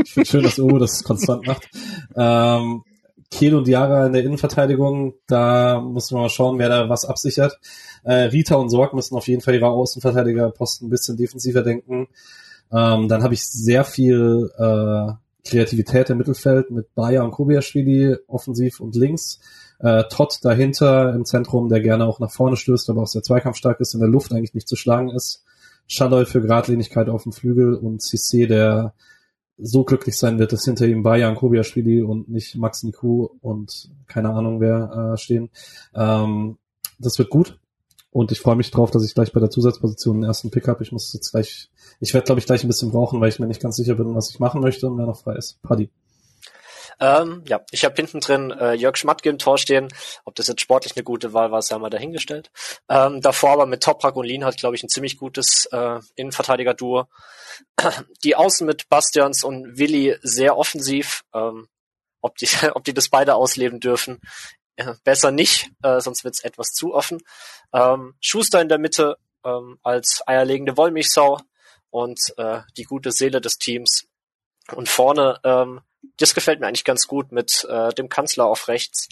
ich 0.04 0.14
finde 0.14 0.30
schön, 0.30 0.44
dass 0.44 0.58
Uwe 0.58 0.80
das 0.80 1.04
konstant 1.04 1.46
macht. 1.46 1.70
Ähm, 2.16 2.84
Kehl 3.32 3.56
und 3.56 3.68
Diara 3.68 4.06
in 4.06 4.14
der 4.14 4.24
Innenverteidigung, 4.24 5.16
da 5.28 5.82
muss 5.82 6.12
man 6.12 6.24
mal 6.24 6.30
schauen, 6.30 6.60
wer 6.60 6.70
da 6.70 6.90
was 6.90 7.06
absichert. 7.06 7.60
Äh, 8.04 8.14
Rita 8.14 8.56
und 8.56 8.70
Sorg 8.70 8.94
müssen 8.94 9.16
auf 9.16 9.28
jeden 9.28 9.42
Fall 9.42 9.56
ihre 9.56 9.68
Außenverteidigerposten 9.68 10.88
ein 10.88 10.92
bisschen 10.92 11.18
defensiver 11.18 11.64
denken. 11.64 12.08
Ähm, 12.72 13.08
dann 13.08 13.24
habe 13.24 13.34
ich 13.34 13.48
sehr 13.48 13.84
viel 13.84 14.52
äh, 14.58 15.14
Kreativität 15.48 16.10
im 16.10 16.18
Mittelfeld 16.18 16.72
mit 16.72 16.94
Bayer 16.96 17.24
und 17.24 17.32
Kobiaschwili 17.32 18.18
offensiv 18.28 18.80
und 18.80 18.96
links. 18.96 19.40
Äh, 19.80 20.04
Todd 20.10 20.40
dahinter 20.42 21.14
im 21.14 21.26
Zentrum, 21.26 21.70
der 21.70 21.82
gerne 21.82 22.06
auch 22.06 22.20
nach 22.20 22.32
vorne 22.32 22.58
stößt, 22.58 22.90
aber 22.90 23.04
auch 23.04 23.08
sehr 23.08 23.24
zweikampfstark 23.24 23.80
ist, 23.80 23.94
in 23.94 24.00
der 24.00 24.10
Luft 24.10 24.32
eigentlich 24.32 24.54
nicht 24.54 24.68
zu 24.68 24.76
schlagen 24.76 25.10
ist. 25.10 25.44
Schalloy 25.88 26.26
für 26.26 26.42
Gradlinigkeit 26.42 27.10
auf 27.10 27.24
dem 27.24 27.32
Flügel 27.32 27.76
und 27.76 28.02
Cissé, 28.02 28.48
der 28.48 28.94
so 29.58 29.84
glücklich 29.84 30.18
sein 30.18 30.40
wird, 30.40 30.52
dass 30.52 30.66
hinter 30.66 30.86
ihm 30.86 31.04
Bayan 31.04 31.36
Kobiaschwili 31.36 32.02
und 32.02 32.30
nicht 32.30 32.56
Max 32.56 32.84
Niku 32.84 33.30
und 33.42 33.90
keine 34.08 34.32
Ahnung 34.32 34.60
wer 34.60 35.14
äh, 35.14 35.18
stehen. 35.18 35.50
Ähm, 35.94 36.58
das 37.00 37.18
wird 37.18 37.30
gut. 37.30 37.60
Und 38.12 38.32
ich 38.32 38.40
freue 38.40 38.56
mich 38.56 38.72
drauf, 38.72 38.92
dass 38.92 39.06
ich 39.06 39.14
gleich 39.14 39.34
bei 39.34 39.42
der 39.42 39.50
Zusatzposition 39.50 40.22
den 40.22 40.30
ersten 40.30 40.50
Pick 40.50 40.70
habe. 40.70 40.84
Ich 40.84 40.94
muss 40.94 41.12
jetzt 41.14 41.32
gleich, 41.32 41.70
ich 42.00 42.14
werde 42.14 42.26
glaube 42.26 42.40
ich 42.40 42.46
gleich 42.46 42.64
ein 42.64 42.68
bisschen 42.68 42.92
brauchen, 42.92 43.20
weil 43.20 43.28
ich 43.28 43.40
mir 43.40 43.48
nicht 43.48 43.62
ganz 43.62 43.76
sicher 43.76 43.96
bin, 43.96 44.16
was 44.16 44.30
ich 44.30 44.40
machen 44.40 44.62
möchte 44.62 44.88
und 44.88 44.98
wer 44.98 45.06
noch 45.06 45.20
frei 45.20 45.36
ist. 45.36 45.62
Paddy. 45.62 45.90
Ähm, 47.00 47.44
ja, 47.48 47.62
ich 47.72 47.86
habe 47.86 47.96
hinten 47.96 48.20
drin 48.20 48.52
äh, 48.52 48.74
Jörg 48.74 48.98
Schmatke 48.98 49.30
im 49.30 49.38
Tor 49.38 49.58
stehen. 49.58 49.90
Ob 50.24 50.36
das 50.36 50.48
jetzt 50.48 50.62
sportlich 50.62 50.96
eine 50.96 51.04
gute 51.04 51.34
Wahl 51.34 51.52
war, 51.52 51.62
sei 51.62 51.78
mal 51.78 51.90
dahingestellt. 51.90 52.52
Ähm, 52.90 53.22
davor 53.22 53.52
aber 53.52 53.66
mit 53.66 53.84
Toprak 53.84 54.16
und 54.16 54.26
Lien 54.26 54.46
hat, 54.46 54.58
glaube 54.58 54.76
ich, 54.76 54.84
ein 54.84 54.90
ziemlich 54.90 55.18
gutes 55.18 55.68
äh, 55.72 56.00
Innenverteidiger-Duo. 56.16 57.08
Die 58.24 58.36
Außen 58.36 58.66
mit 58.66 58.90
Bastians 58.90 59.44
und 59.44 59.78
Willi 59.78 60.18
sehr 60.22 60.58
offensiv. 60.58 61.24
Ähm, 61.34 61.68
ob, 62.26 62.38
die, 62.38 62.48
ob 62.74 62.84
die 62.84 62.94
das 62.94 63.10
beide 63.10 63.36
ausleben 63.36 63.80
dürfen, 63.80 64.20
äh, 64.76 64.94
besser 65.04 65.32
nicht, 65.32 65.72
äh, 65.84 66.02
sonst 66.02 66.24
wird's 66.24 66.44
etwas 66.44 66.72
zu 66.72 66.94
offen. 66.94 67.22
Ähm, 67.72 68.16
Schuster 68.20 68.62
in 68.62 68.70
der 68.70 68.80
Mitte 68.80 69.18
ähm, 69.46 69.80
als 69.84 70.22
eierlegende 70.26 70.76
Wollmilchsau 70.76 71.40
und 71.92 72.20
äh, 72.38 72.62
die 72.76 72.84
gute 72.84 73.12
Seele 73.12 73.40
des 73.40 73.58
Teams. 73.58 74.08
Und 74.74 74.90
vorne 74.90 75.40
ähm, 75.44 75.82
das 76.18 76.36
gefällt 76.36 76.60
mir 76.60 76.68
eigentlich 76.68 76.84
ganz 76.84 77.08
gut 77.08 77.32
mit 77.32 77.66
äh, 77.70 77.90
dem 77.94 78.10
Kanzler 78.10 78.46
auf 78.46 78.68
rechts 78.68 79.08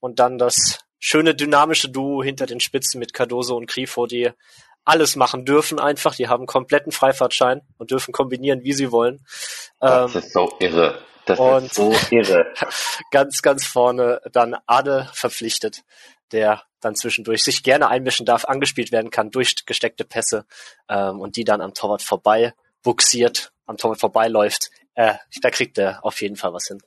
und 0.00 0.18
dann 0.18 0.38
das 0.38 0.80
schöne 0.98 1.34
dynamische 1.34 1.88
Duo 1.88 2.22
hinter 2.22 2.46
den 2.46 2.60
Spitzen 2.60 2.98
mit 2.98 3.12
Cardoso 3.12 3.56
und 3.56 3.68
Grifo, 3.68 4.06
die 4.06 4.30
alles 4.84 5.16
machen 5.16 5.44
dürfen 5.44 5.78
einfach. 5.78 6.14
Die 6.14 6.28
haben 6.28 6.46
kompletten 6.46 6.92
Freifahrtschein 6.92 7.60
und 7.76 7.90
dürfen 7.90 8.12
kombinieren, 8.12 8.62
wie 8.62 8.72
sie 8.72 8.92
wollen. 8.92 9.24
Das 9.80 10.14
ähm, 10.14 10.20
ist 10.20 10.32
so 10.32 10.52
irre. 10.60 10.98
Das 11.26 11.38
ist 11.38 11.74
so 11.74 11.92
irre. 12.10 12.46
ganz, 13.10 13.42
ganz 13.42 13.66
vorne 13.66 14.20
dann 14.32 14.56
Ade 14.66 15.10
verpflichtet, 15.12 15.82
der 16.32 16.62
dann 16.80 16.94
zwischendurch 16.94 17.42
sich 17.42 17.64
gerne 17.64 17.88
einmischen 17.88 18.26
darf, 18.26 18.44
angespielt 18.44 18.92
werden 18.92 19.10
kann 19.10 19.30
durch 19.30 19.66
gesteckte 19.66 20.04
Pässe 20.04 20.46
ähm, 20.88 21.20
und 21.20 21.36
die 21.36 21.44
dann 21.44 21.60
am 21.60 21.74
Torwart 21.74 22.02
vorbei 22.02 22.54
buxiert, 22.82 23.52
am 23.66 23.76
Torwart 23.76 23.98
vorbeiläuft 23.98 24.70
äh, 24.96 25.14
da 25.42 25.50
kriegt 25.50 25.78
er 25.78 26.04
auf 26.04 26.20
jeden 26.20 26.36
Fall 26.36 26.52
was 26.52 26.66
hin. 26.66 26.78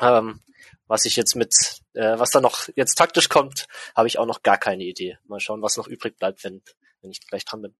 Ähm, 0.00 0.40
was 0.86 1.04
ich 1.04 1.16
jetzt 1.16 1.34
mit, 1.34 1.52
äh, 1.94 2.18
was 2.18 2.30
da 2.30 2.40
noch 2.40 2.68
jetzt 2.76 2.94
taktisch 2.96 3.28
kommt, 3.28 3.66
habe 3.96 4.06
ich 4.08 4.18
auch 4.18 4.26
noch 4.26 4.42
gar 4.42 4.58
keine 4.58 4.84
Idee. 4.84 5.18
Mal 5.26 5.40
schauen, 5.40 5.62
was 5.62 5.76
noch 5.76 5.88
übrig 5.88 6.16
bleibt, 6.18 6.44
wenn, 6.44 6.62
wenn 7.00 7.10
ich 7.10 7.26
gleich 7.26 7.44
dran 7.44 7.62
bin. 7.62 7.74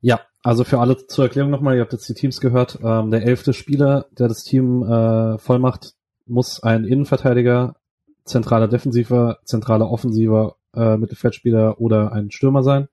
Ja, 0.00 0.20
also 0.42 0.64
für 0.64 0.78
alle 0.78 1.06
zur 1.06 1.24
Erklärung 1.24 1.50
nochmal, 1.50 1.76
ihr 1.76 1.80
habt 1.80 1.94
jetzt 1.94 2.08
die 2.08 2.14
Teams 2.14 2.40
gehört. 2.40 2.78
Ähm, 2.82 3.10
der 3.10 3.22
elfte 3.22 3.54
Spieler, 3.54 4.06
der 4.10 4.28
das 4.28 4.44
Team 4.44 4.82
äh, 4.82 5.38
voll 5.38 5.58
macht, 5.58 5.94
muss 6.26 6.62
ein 6.62 6.84
Innenverteidiger, 6.84 7.76
zentraler 8.24 8.68
Defensiver, 8.68 9.38
zentraler 9.44 9.90
Offensiver, 9.90 10.56
äh, 10.74 10.98
Mittelfeldspieler 10.98 11.80
oder 11.80 12.12
ein 12.12 12.30
Stürmer 12.30 12.62
sein 12.62 12.88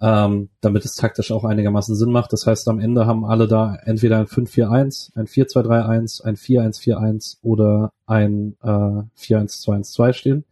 ähm, 0.00 0.48
damit 0.60 0.84
es 0.84 0.96
taktisch 0.96 1.30
auch 1.30 1.44
einigermaßen 1.44 1.94
Sinn 1.94 2.10
macht. 2.10 2.32
Das 2.32 2.46
heißt, 2.46 2.68
am 2.68 2.80
Ende 2.80 3.06
haben 3.06 3.24
alle 3.24 3.48
da 3.48 3.76
entweder 3.84 4.18
ein 4.18 4.26
5-4-1, 4.26 5.16
ein 5.16 5.26
4-2-3-1, 5.26 6.22
ein 6.22 6.36
4-1-4-1 6.36 7.38
oder 7.42 7.92
ein 8.06 8.56
äh, 8.62 8.66
4-1-2-1-2 8.66 10.12
stehen. 10.12 10.44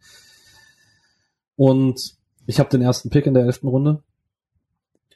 Und 1.55 2.15
ich 2.45 2.59
habe 2.59 2.69
den 2.69 2.81
ersten 2.81 3.09
Pick 3.09 3.25
in 3.25 3.33
der 3.33 3.45
elften 3.45 3.67
Runde. 3.67 4.01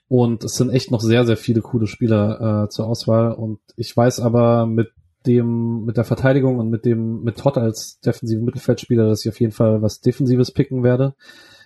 Und 0.10 0.44
es 0.44 0.56
sind 0.56 0.70
echt 0.70 0.92
noch 0.92 1.02
sehr, 1.02 1.26
sehr 1.26 1.36
viele 1.36 1.62
coole 1.62 1.88
Spieler 1.88 2.66
äh, 2.66 2.70
zur 2.70 2.88
Auswahl. 2.88 3.34
Und 3.34 3.60
ich 3.76 3.96
weiß 3.96 4.20
aber 4.22 4.66
mit 4.66 4.92
dem, 5.26 5.84
mit 5.84 5.98
der 5.98 6.06
Verteidigung 6.06 6.60
und 6.60 6.70
mit 6.70 6.86
dem, 6.86 7.24
mit 7.24 7.38
Todd 7.38 7.58
als 7.58 8.00
defensiven 8.00 8.46
Mittelfeldspieler, 8.46 9.08
dass 9.08 9.26
ich 9.26 9.30
auf 9.30 9.40
jeden 9.40 9.52
Fall 9.52 9.82
was 9.82 10.00
Defensives 10.00 10.52
picken 10.52 10.84
werde. 10.84 11.16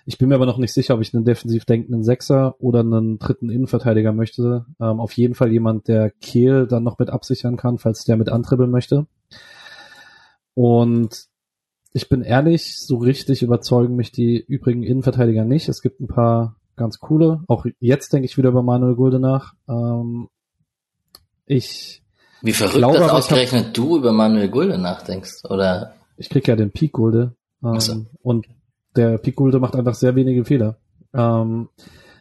Ich 0.04 0.18
bin 0.18 0.28
mir 0.28 0.34
aber 0.34 0.46
noch 0.46 0.58
nicht 0.58 0.72
sicher, 0.72 0.94
ob 0.94 1.00
ich 1.00 1.14
einen 1.14 1.24
defensiv 1.24 1.64
denkenden 1.64 2.02
Sechser 2.02 2.56
oder 2.58 2.80
einen 2.80 3.18
dritten 3.18 3.50
Innenverteidiger 3.50 4.12
möchte. 4.12 4.66
Ähm, 4.80 5.00
auf 5.00 5.12
jeden 5.12 5.34
Fall 5.34 5.52
jemand, 5.52 5.88
der 5.88 6.10
Kehl 6.10 6.66
dann 6.66 6.82
noch 6.82 6.98
mit 6.98 7.10
absichern 7.10 7.56
kann, 7.56 7.78
falls 7.78 8.04
der 8.04 8.16
mit 8.16 8.28
antribbeln 8.28 8.70
möchte. 8.70 9.06
Und 10.54 11.26
ich 11.92 12.08
bin 12.08 12.22
ehrlich, 12.22 12.78
so 12.78 12.96
richtig 12.96 13.42
überzeugen 13.42 13.96
mich 13.96 14.12
die 14.12 14.42
übrigen 14.42 14.82
Innenverteidiger 14.82 15.44
nicht. 15.44 15.68
Es 15.68 15.82
gibt 15.82 16.00
ein 16.00 16.08
paar 16.08 16.56
ganz 16.76 16.98
coole. 16.98 17.42
Auch 17.46 17.66
jetzt 17.78 18.12
denke 18.12 18.26
ich 18.26 18.36
wieder 18.36 18.48
über 18.48 18.62
Manuel 18.62 18.96
Gulde 18.96 19.20
nach. 19.20 19.54
Ähm, 19.68 20.28
ich 21.46 22.02
Wie 22.40 22.52
verrückt, 22.52 22.78
glaube, 22.78 22.98
dass 22.98 23.10
ausgerechnet 23.10 23.66
hab, 23.66 23.74
du 23.74 23.98
über 23.98 24.12
Manuel 24.12 24.48
Gulde 24.48 24.78
nachdenkst, 24.78 25.44
oder? 25.44 25.94
Ich 26.16 26.28
krieg 26.28 26.48
ja 26.48 26.56
den 26.56 26.70
Peak 26.70 26.92
Gulde. 26.92 27.34
Ähm, 27.62 27.80
so. 27.80 28.06
Und 28.22 28.46
der 28.96 29.18
Pikulde 29.18 29.58
macht 29.58 29.76
einfach 29.76 29.94
sehr 29.94 30.14
wenige 30.14 30.44
Fehler. 30.44 30.76
Ähm, 31.14 31.68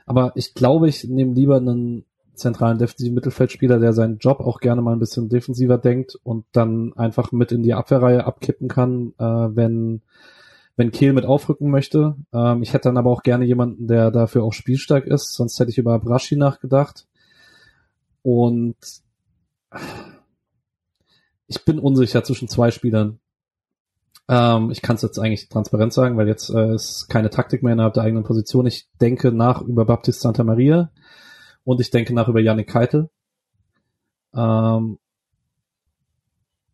aber 0.05 0.31
ich 0.35 0.53
glaube, 0.53 0.89
ich 0.89 1.03
nehme 1.05 1.33
lieber 1.33 1.57
einen 1.57 2.05
zentralen 2.33 2.77
defensiven 2.77 3.13
Mittelfeldspieler, 3.15 3.79
der 3.79 3.93
seinen 3.93 4.17
Job 4.17 4.39
auch 4.39 4.59
gerne 4.59 4.81
mal 4.81 4.93
ein 4.93 4.99
bisschen 4.99 5.29
defensiver 5.29 5.77
denkt 5.77 6.17
und 6.23 6.45
dann 6.51 6.93
einfach 6.93 7.31
mit 7.31 7.51
in 7.51 7.63
die 7.63 7.73
Abwehrreihe 7.73 8.25
abkippen 8.25 8.67
kann, 8.67 9.13
äh, 9.19 9.23
wenn 9.23 10.01
wenn 10.77 10.91
Kehl 10.91 11.13
mit 11.13 11.25
aufrücken 11.25 11.69
möchte. 11.69 12.15
Ähm, 12.33 12.63
ich 12.63 12.73
hätte 12.73 12.89
dann 12.89 12.97
aber 12.97 13.11
auch 13.11 13.23
gerne 13.23 13.45
jemanden, 13.45 13.87
der 13.87 14.09
dafür 14.09 14.43
auch 14.43 14.53
spielstark 14.53 15.05
ist, 15.05 15.33
sonst 15.33 15.59
hätte 15.59 15.69
ich 15.69 15.77
über 15.77 15.99
Braschi 15.99 16.35
nachgedacht. 16.35 17.07
Und 18.23 18.77
ich 21.47 21.65
bin 21.65 21.79
unsicher 21.79 22.23
zwischen 22.23 22.47
zwei 22.47 22.71
Spielern. 22.71 23.19
Ähm, 24.31 24.71
ich 24.71 24.81
kann 24.81 24.95
es 24.95 25.01
jetzt 25.01 25.19
eigentlich 25.19 25.49
transparent 25.49 25.91
sagen, 25.91 26.15
weil 26.15 26.29
jetzt 26.29 26.49
äh, 26.49 26.73
ist 26.73 27.09
keine 27.09 27.29
Taktik 27.29 27.63
mehr 27.63 27.73
innerhalb 27.73 27.95
der 27.95 28.03
eigenen 28.03 28.23
Position. 28.23 28.65
Ich 28.65 28.87
denke 29.01 29.33
nach 29.33 29.61
über 29.61 29.83
Baptiste 29.83 30.21
Santa 30.21 30.45
Maria 30.45 30.89
und 31.65 31.81
ich 31.81 31.91
denke 31.91 32.13
nach 32.13 32.29
über 32.29 32.39
Yannick 32.39 32.69
Keitel. 32.69 33.09
Ähm, 34.33 34.99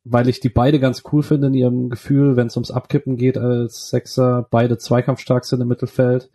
weil 0.03 0.29
ich 0.29 0.39
die 0.39 0.49
beide 0.49 0.79
ganz 0.79 1.01
cool 1.11 1.23
finde 1.23 1.47
in 1.47 1.55
ihrem 1.55 1.89
Gefühl, 1.89 2.37
wenn 2.37 2.47
es 2.47 2.55
ums 2.55 2.69
Abkippen 2.69 3.17
geht 3.17 3.39
als 3.39 3.89
Sechser, 3.89 4.47
beide 4.51 4.77
zweikampfstark 4.77 5.43
sind 5.43 5.59
im 5.59 5.67
Mittelfeld. 5.67 6.29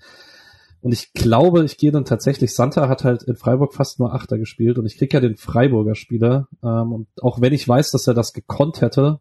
Und 0.80 0.90
ich 0.90 1.12
glaube, 1.12 1.64
ich 1.64 1.78
gehe 1.78 1.92
dann 1.92 2.04
tatsächlich, 2.04 2.52
Santa 2.52 2.88
hat 2.88 3.04
halt 3.04 3.22
in 3.22 3.36
Freiburg 3.36 3.74
fast 3.74 4.00
nur 4.00 4.12
Achter 4.12 4.38
gespielt 4.38 4.76
und 4.76 4.86
ich 4.86 4.98
krieg 4.98 5.14
ja 5.14 5.20
den 5.20 5.36
Freiburger 5.36 5.94
Spieler. 5.94 6.48
Ähm, 6.64 6.92
und 6.92 7.06
auch 7.22 7.40
wenn 7.40 7.52
ich 7.52 7.66
weiß, 7.66 7.92
dass 7.92 8.08
er 8.08 8.14
das 8.14 8.32
gekonnt 8.32 8.80
hätte, 8.80 9.20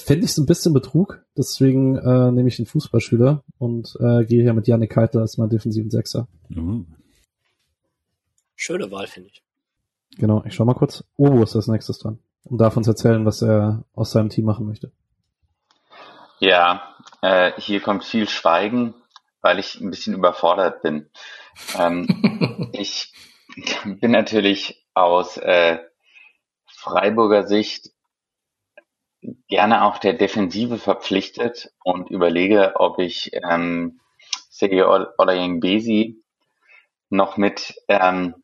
fände 0.00 0.24
ich 0.24 0.32
es 0.32 0.38
ein 0.38 0.46
bisschen 0.46 0.72
Betrug. 0.72 1.24
Deswegen 1.36 1.96
äh, 1.96 2.30
nehme 2.30 2.48
ich 2.48 2.56
den 2.56 2.66
Fußballschüler 2.66 3.42
und 3.58 3.96
äh, 4.00 4.24
gehe 4.24 4.42
hier 4.42 4.54
mit 4.54 4.66
Janik 4.66 4.92
Keitel 4.92 5.20
als 5.20 5.38
mein 5.38 5.50
defensiven 5.50 5.90
Sechser. 5.90 6.28
Mhm. 6.48 6.86
Schöne 8.56 8.90
Wahl, 8.90 9.06
finde 9.06 9.30
ich. 9.30 9.42
Genau, 10.16 10.42
ich 10.44 10.54
schau 10.54 10.64
mal 10.64 10.74
kurz. 10.74 11.04
Obo 11.16 11.42
ist 11.42 11.54
als 11.54 11.68
nächstes 11.68 11.98
dran 11.98 12.18
und 12.44 12.58
darf 12.58 12.76
uns 12.76 12.88
erzählen, 12.88 13.24
was 13.24 13.42
er 13.42 13.84
aus 13.94 14.10
seinem 14.10 14.30
Team 14.30 14.46
machen 14.46 14.66
möchte. 14.66 14.92
Ja, 16.40 16.96
äh, 17.22 17.52
hier 17.58 17.80
kommt 17.80 18.04
viel 18.04 18.28
Schweigen, 18.28 18.94
weil 19.40 19.58
ich 19.58 19.80
ein 19.80 19.90
bisschen 19.90 20.14
überfordert 20.14 20.82
bin. 20.82 21.10
Ähm, 21.76 22.70
ich 22.72 23.12
bin 23.84 24.10
natürlich 24.12 24.86
aus 24.94 25.36
äh, 25.36 25.78
Freiburger 26.66 27.46
Sicht 27.46 27.90
gerne 29.48 29.84
auch 29.84 29.98
der 29.98 30.14
Defensive 30.14 30.78
verpflichtet 30.78 31.72
und 31.82 32.10
überlege, 32.10 32.74
ob 32.76 32.98
ich 32.98 33.30
ähm, 33.32 34.00
Sergio 34.50 35.08
Olayang 35.18 35.60
Besi 35.60 36.22
noch 37.10 37.36
mit 37.36 37.74
ähm, 37.88 38.34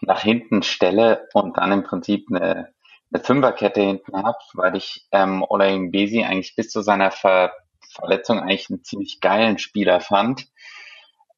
nach 0.00 0.20
hinten 0.20 0.62
stelle 0.62 1.28
und 1.32 1.56
dann 1.56 1.72
im 1.72 1.82
Prinzip 1.82 2.26
eine, 2.30 2.72
eine 3.12 3.22
Fünferkette 3.22 3.80
hinten 3.80 4.16
habe, 4.16 4.38
weil 4.54 4.76
ich 4.76 5.06
ähm, 5.12 5.44
Olayang 5.48 5.90
Besi 5.90 6.22
eigentlich 6.24 6.54
bis 6.54 6.70
zu 6.70 6.82
seiner 6.82 7.10
Ver 7.10 7.52
Verletzung 7.88 8.40
eigentlich 8.40 8.68
einen 8.68 8.84
ziemlich 8.84 9.20
geilen 9.20 9.58
Spieler 9.58 10.00
fand. 10.00 10.48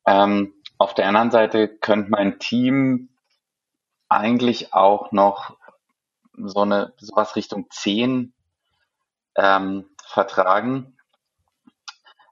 Ähm, 0.06 0.54
auf 0.76 0.94
der 0.94 1.06
anderen 1.06 1.30
Seite 1.30 1.68
könnte 1.68 2.10
mein 2.10 2.38
Team 2.40 3.10
eigentlich 4.08 4.72
auch 4.72 5.12
noch 5.12 5.56
so 6.36 6.60
eine 6.60 6.94
sowas 6.96 7.36
Richtung 7.36 7.66
10 7.70 8.32
ähm, 9.38 9.88
vertragen. 10.04 10.96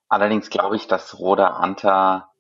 Allerdings 0.09 0.51
glaube 0.51 0.77
ich, 0.77 0.89
dass 0.89 1.19
Roda 1.19 1.57
Anta 1.57 2.33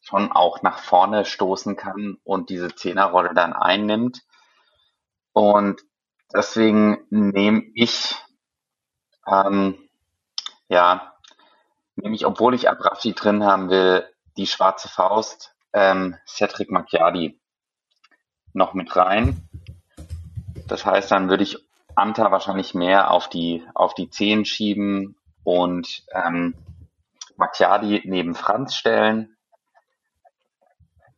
schon 0.00 0.32
auch 0.32 0.62
nach 0.62 0.78
vorne 0.78 1.24
stoßen 1.24 1.76
kann 1.76 2.16
und 2.24 2.48
diese 2.48 2.74
Zehnerrolle 2.74 3.34
dann 3.34 3.52
einnimmt. 3.52 4.22
Und 5.32 5.82
deswegen 6.32 6.98
nehme 7.10 7.62
ich, 7.74 8.16
ähm, 9.26 9.78
ja, 10.68 11.14
nehme 11.96 12.14
ich, 12.14 12.24
obwohl 12.24 12.54
ich 12.54 12.70
Abrafi 12.70 13.12
drin 13.12 13.44
haben 13.44 13.68
will, 13.68 14.08
die 14.38 14.46
schwarze 14.46 14.88
Faust, 14.88 15.54
ähm, 15.74 16.16
Cedric 16.26 16.70
Macchiadi 16.70 17.38
noch 18.54 18.72
mit 18.72 18.94
rein. 18.96 19.48
Das 20.66 20.86
heißt, 20.86 21.10
dann 21.10 21.28
würde 21.28 21.42
ich 21.42 21.67
Anta 21.98 22.30
wahrscheinlich 22.30 22.74
mehr 22.74 23.10
auf 23.10 23.28
die, 23.28 23.64
auf 23.74 23.94
die 23.94 24.10
Zehen 24.10 24.44
schieben 24.44 25.16
und 25.44 26.04
ähm, 26.12 26.54
Macchiadi 27.36 28.02
neben 28.04 28.34
Franz 28.34 28.74
stellen. 28.74 29.36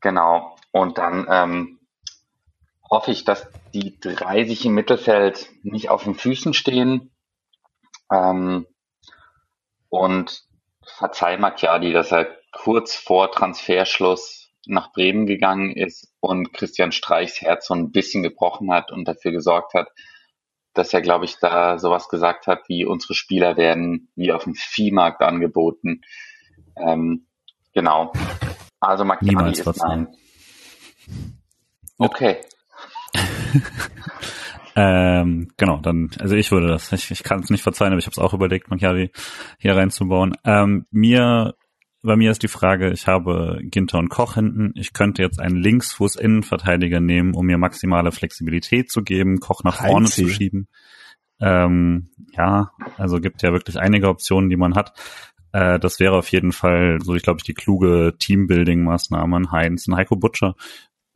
Genau. 0.01 0.57
Und 0.73 0.99
dann 0.99 1.27
ähm, 1.29 1.81
hoffe 2.89 3.11
ich, 3.11 3.25
dass 3.25 3.47
die 3.73 3.99
drei 4.01 4.45
sich 4.45 4.65
im 4.65 4.75
Mittelfeld 4.75 5.49
nicht 5.63 5.91
auf 5.91 6.05
den 6.05 6.15
Füßen 6.15 6.55
stehen. 6.55 7.11
Ähm, 8.13 8.67
und 9.89 10.43
verzeih 10.85 11.37
Macchiadi, 11.37 11.93
dass 11.93 12.13
er 12.13 12.29
kurz 12.53 12.95
vor 12.95 13.31
Transferschluss 13.31 14.51
nach 14.67 14.93
Bremen 14.93 15.27
gegangen 15.27 15.73
ist 15.75 16.13
und 16.21 16.53
Christian 16.53 16.93
Streichs 16.93 17.41
Herz 17.41 17.67
so 17.67 17.75
ein 17.75 17.93
bisschen 17.93 18.23
gebrochen 18.23 18.73
hat 18.73 18.93
und 18.93 19.07
dafür 19.07 19.33
gesorgt 19.33 19.75
hat, 19.75 19.89
dass 20.75 20.95
er, 20.95 21.01
glaube 21.01 21.25
ich, 21.25 21.37
da 21.39 21.79
sowas 21.79 22.09
gesagt 22.09 22.47
hat, 22.47 22.69
wie 22.69 22.85
unsere 22.85 23.15
Spieler 23.15 23.57
werden 23.57 24.09
wie 24.15 24.33
auf 24.33 24.45
dem 24.45 24.55
Viehmarkt 24.55 25.23
angeboten. 25.23 26.03
Ähm, 26.77 27.27
genau. 27.75 28.13
Also 28.79 29.05
Macchiari 29.05 29.51
ist 29.51 29.67
nein. 29.83 30.09
Okay. 31.99 32.39
ähm, 34.77 35.51
genau, 35.57 35.79
dann, 35.79 36.11
also 36.19 36.35
ich 36.37 36.51
würde 36.51 36.69
das, 36.69 36.93
ich, 36.93 37.11
ich 37.11 37.23
kann 37.23 37.41
es 37.41 37.51
nicht 37.51 37.63
verzeihen, 37.63 37.93
aber 37.93 37.99
ich 37.99 38.07
habe 38.07 38.13
es 38.13 38.19
auch 38.19 38.33
überlegt, 38.33 38.71
Macchiari 38.71 39.11
hier 39.59 39.77
reinzubauen. 39.77 40.35
Ähm, 40.45 40.87
mir 40.91 41.55
bei 42.03 42.17
mir 42.17 42.31
ist 42.31 42.43
die 42.43 42.49
Frage, 42.49 42.91
ich 42.91 43.07
habe 43.07 43.61
Ginter 43.63 43.99
und 43.99 44.09
Koch 44.09 44.35
hinten. 44.35 44.73
Ich 44.75 44.93
könnte 44.93 45.23
jetzt 45.23 45.41
einen 45.41 45.57
Linksfuß-Innenverteidiger 45.57 47.01
nehmen, 47.01 47.35
um 47.35 47.47
mir 47.47 47.59
maximale 47.59 48.13
Flexibilität 48.13 48.91
zu 48.91 49.03
geben, 49.03 49.41
Koch 49.41 49.65
nach 49.65 49.77
vorne 49.77 50.07
zu 50.07 50.29
schieben. 50.29 50.69
Ähm, 51.41 52.11
ja, 52.33 52.73
also 52.97 53.21
gibt 53.21 53.43
ja 53.43 53.53
wirklich 53.53 53.79
einige 53.79 54.09
Optionen, 54.09 54.51
die 54.51 54.57
man 54.57 54.75
hat. 54.75 54.93
Äh, 55.53 55.79
das 55.79 56.01
wäre 56.01 56.17
auf 56.17 56.29
jeden 56.29 56.53
Fall, 56.53 56.99
so 57.03 57.15
ich 57.15 57.23
glaube 57.23 57.39
ich, 57.39 57.45
die 57.45 57.55
kluge 57.55 58.15
Teambuilding-Maßnahme 58.19 59.37
an 59.37 59.53
Heinz 59.53 59.87
und 59.89 59.97
Heiko 59.97 60.17
Butcher. 60.17 60.55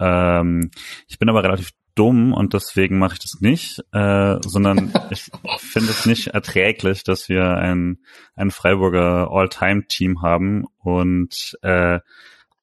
Ähm, 0.01 0.71
ich 1.07 1.19
bin 1.19 1.29
aber 1.29 1.45
relativ 1.45 1.71
dumm 1.95 2.33
und 2.33 2.55
deswegen 2.55 2.99
mache 2.99 3.15
ich 3.15 3.21
das 3.21 3.41
nicht, 3.41 3.83
äh, 3.93 4.37
sondern 4.43 4.93
ich 5.11 5.31
finde 5.59 5.91
es 5.91 6.07
nicht 6.07 6.29
erträglich, 6.29 7.05
dass 7.05 7.29
wir 7.29 7.57
ein, 7.57 7.99
ein 8.35 8.51
Freiburger 8.51 9.31
All-Time-Team 9.31 10.23
haben 10.23 10.65
und 10.83 11.59
äh, 11.63 12.01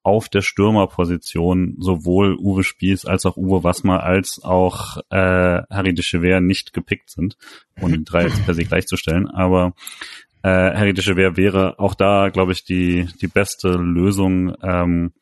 auf 0.04 0.30
der 0.30 0.42
Stürmerposition 0.42 1.76
sowohl 1.80 2.36
Uwe 2.36 2.64
Spieß 2.64 3.06
als 3.06 3.26
auch 3.26 3.38
Uwe 3.38 3.64
Wassmer 3.64 4.04
als 4.04 4.42
auch 4.44 4.98
äh, 5.10 5.62
Harry 5.70 5.94
de 5.94 6.04
Chever 6.04 6.42
nicht 6.42 6.74
gepickt 6.74 7.12
sind, 7.12 7.38
ohne 7.80 8.00
die 8.00 8.04
drei 8.04 8.24
jetzt 8.24 8.44
per 8.44 8.56
se 8.56 8.64
gleichzustellen. 8.66 9.28
Aber 9.28 9.74
äh, 10.42 10.50
Harry 10.50 10.94
de 10.94 11.04
Chever 11.04 11.38
wäre 11.38 11.78
auch 11.80 11.94
da, 11.94 12.30
glaube 12.30 12.52
ich, 12.52 12.64
die, 12.64 13.08
die 13.22 13.28
beste 13.28 13.74
Lösung, 13.74 14.56
ähm, 14.64 15.14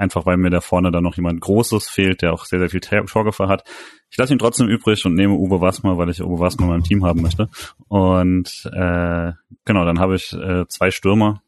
einfach 0.00 0.24
weil 0.24 0.38
mir 0.38 0.50
da 0.50 0.60
vorne 0.60 0.90
dann 0.90 1.04
noch 1.04 1.16
jemand 1.16 1.40
Großes 1.40 1.88
fehlt, 1.88 2.22
der 2.22 2.32
auch 2.32 2.46
sehr, 2.46 2.58
sehr 2.58 2.70
viel 2.70 2.80
Torgefahr 2.80 3.48
hat. 3.48 3.64
Ich 4.10 4.16
lasse 4.16 4.32
ihn 4.32 4.38
trotzdem 4.38 4.68
übrig 4.68 5.04
und 5.04 5.14
nehme 5.14 5.34
Uwe 5.34 5.60
Wassmer, 5.60 5.98
weil 5.98 6.08
ich 6.08 6.22
Uwe 6.22 6.40
Wassmer 6.40 6.64
in 6.64 6.70
meinem 6.70 6.84
Team 6.84 7.04
haben 7.04 7.20
möchte. 7.20 7.48
Und 7.88 8.68
äh, 8.72 9.32
genau, 9.64 9.84
dann 9.84 10.00
habe 10.00 10.16
ich 10.16 10.32
äh, 10.32 10.66
zwei 10.68 10.90
Stürmer 10.90 11.42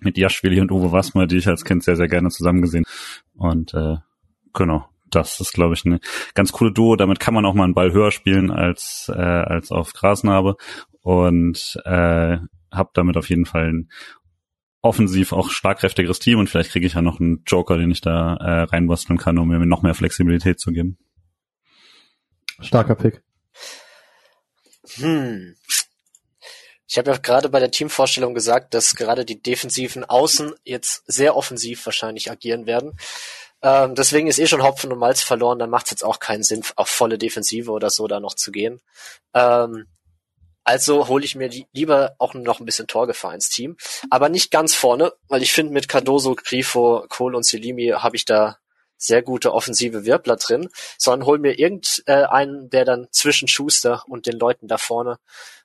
mit 0.00 0.16
Jaschwili 0.16 0.60
und 0.60 0.72
Uwe 0.72 0.90
Wassmer, 0.90 1.26
die 1.26 1.36
ich 1.36 1.46
als 1.46 1.64
Kind 1.64 1.84
sehr, 1.84 1.96
sehr 1.96 2.08
gerne 2.08 2.30
zusammen 2.30 2.62
gesehen. 2.62 2.84
Und 3.34 3.74
äh, 3.74 3.96
genau, 4.54 4.86
das 5.10 5.38
ist, 5.40 5.52
glaube 5.52 5.74
ich, 5.74 5.84
eine 5.84 6.00
ganz 6.34 6.50
coole 6.52 6.72
Duo. 6.72 6.96
Damit 6.96 7.20
kann 7.20 7.34
man 7.34 7.44
auch 7.44 7.54
mal 7.54 7.64
einen 7.64 7.74
Ball 7.74 7.92
höher 7.92 8.10
spielen 8.10 8.50
als, 8.50 9.12
äh, 9.14 9.20
als 9.20 9.70
auf 9.70 9.92
Grasnarbe. 9.92 10.56
Und 11.02 11.78
äh, 11.84 12.38
habe 12.72 12.90
damit 12.94 13.18
auf 13.18 13.28
jeden 13.28 13.44
Fall 13.44 13.68
ein 13.68 13.88
offensiv 14.82 15.32
auch 15.32 15.50
schlagkräftigeres 15.50 16.18
Team 16.18 16.38
und 16.38 16.50
vielleicht 16.50 16.72
kriege 16.72 16.86
ich 16.86 16.94
ja 16.94 17.02
noch 17.02 17.20
einen 17.20 17.44
Joker, 17.46 17.78
den 17.78 17.90
ich 17.90 18.00
da 18.00 18.34
äh, 18.34 18.62
reinbasteln 18.64 19.18
kann, 19.18 19.38
um 19.38 19.48
mir 19.48 19.64
noch 19.64 19.82
mehr 19.82 19.94
Flexibilität 19.94 20.60
zu 20.60 20.72
geben. 20.72 20.98
Starker 22.60 22.96
Pick. 22.96 23.22
Hm. 24.96 25.54
Ich 26.88 26.98
habe 26.98 27.10
ja 27.10 27.16
gerade 27.16 27.48
bei 27.48 27.60
der 27.60 27.70
Teamvorstellung 27.70 28.34
gesagt, 28.34 28.74
dass 28.74 28.94
gerade 28.94 29.24
die 29.24 29.40
defensiven 29.40 30.04
Außen 30.04 30.52
jetzt 30.64 31.04
sehr 31.06 31.36
offensiv 31.36 31.86
wahrscheinlich 31.86 32.30
agieren 32.30 32.66
werden. 32.66 32.98
Ähm, 33.62 33.94
deswegen 33.94 34.26
ist 34.26 34.38
eh 34.38 34.46
schon 34.46 34.62
Hopfen 34.62 34.92
und 34.92 34.98
Malz 34.98 35.22
verloren, 35.22 35.58
dann 35.58 35.70
macht 35.70 35.86
es 35.86 35.92
jetzt 35.92 36.04
auch 36.04 36.18
keinen 36.18 36.42
Sinn, 36.42 36.62
auf 36.74 36.88
volle 36.88 37.16
Defensive 37.16 37.70
oder 37.70 37.88
so 37.88 38.08
da 38.08 38.18
noch 38.18 38.34
zu 38.34 38.50
gehen. 38.50 38.80
Ähm, 39.32 39.86
also 40.64 41.08
hole 41.08 41.24
ich 41.24 41.34
mir 41.34 41.48
li 41.48 41.66
lieber 41.72 42.14
auch 42.18 42.34
noch 42.34 42.60
ein 42.60 42.66
bisschen 42.66 42.86
Torgefahr 42.86 43.34
ins 43.34 43.48
Team. 43.48 43.76
Aber 44.10 44.28
nicht 44.28 44.50
ganz 44.50 44.74
vorne, 44.74 45.12
weil 45.28 45.42
ich 45.42 45.52
finde, 45.52 45.72
mit 45.72 45.88
Cardoso, 45.88 46.34
Grifo, 46.34 47.04
Kohl 47.08 47.34
und 47.34 47.44
Selimi 47.44 47.88
habe 47.88 48.16
ich 48.16 48.24
da 48.24 48.58
sehr 48.96 49.22
gute 49.22 49.52
offensive 49.52 50.04
Wirbler 50.04 50.36
drin, 50.36 50.68
sondern 50.96 51.26
hol 51.26 51.38
mir 51.38 51.58
irgendeinen, 51.58 52.64
äh, 52.64 52.68
der 52.68 52.84
dann 52.84 53.08
zwischen 53.10 53.48
Schuster 53.48 54.04
und 54.06 54.26
den 54.26 54.38
Leuten 54.38 54.68
da 54.68 54.78
vorne 54.78 55.18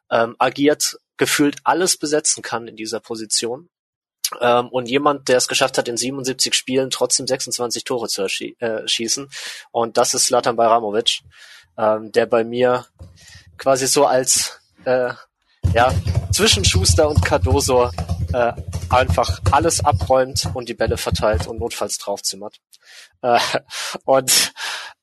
ähm, 0.09 0.35
agiert, 0.39 0.97
gefühlt 1.17 1.57
alles 1.63 1.97
besetzen 1.97 2.41
kann 2.41 2.67
in 2.67 2.75
dieser 2.75 2.99
Position. 2.99 3.69
Ähm, 4.41 4.69
und 4.69 4.89
jemand, 4.89 5.29
der 5.29 5.37
es 5.37 5.47
geschafft 5.47 5.77
hat, 5.77 5.87
in 5.87 5.97
77 5.97 6.53
Spielen 6.53 6.89
trotzdem 6.89 7.27
26 7.27 7.83
Tore 7.83 8.07
zu 8.07 8.23
äh, 8.23 8.87
schießen. 8.87 9.29
Und 9.71 9.97
das 9.97 10.13
ist 10.13 10.25
Slatan 10.25 10.55
Bajramovic, 10.55 11.21
ähm, 11.77 12.11
der 12.11 12.25
bei 12.25 12.43
mir 12.43 12.87
quasi 13.57 13.87
so 13.87 14.05
als 14.05 14.56
äh, 14.87 15.13
ja, 15.73 15.93
zwischen 16.31 16.63
Schuster 16.63 17.09
und 17.09 17.23
Cardoso 17.23 17.91
äh, 18.33 18.53
einfach 18.89 19.41
alles 19.51 19.83
abräumt 19.83 20.49
und 20.53 20.69
die 20.69 20.73
Bälle 20.73 20.97
verteilt 20.97 21.45
und 21.47 21.59
notfalls 21.59 21.97
draufzimmert. 21.97 22.57
Äh, 23.21 23.39
und 24.05 24.53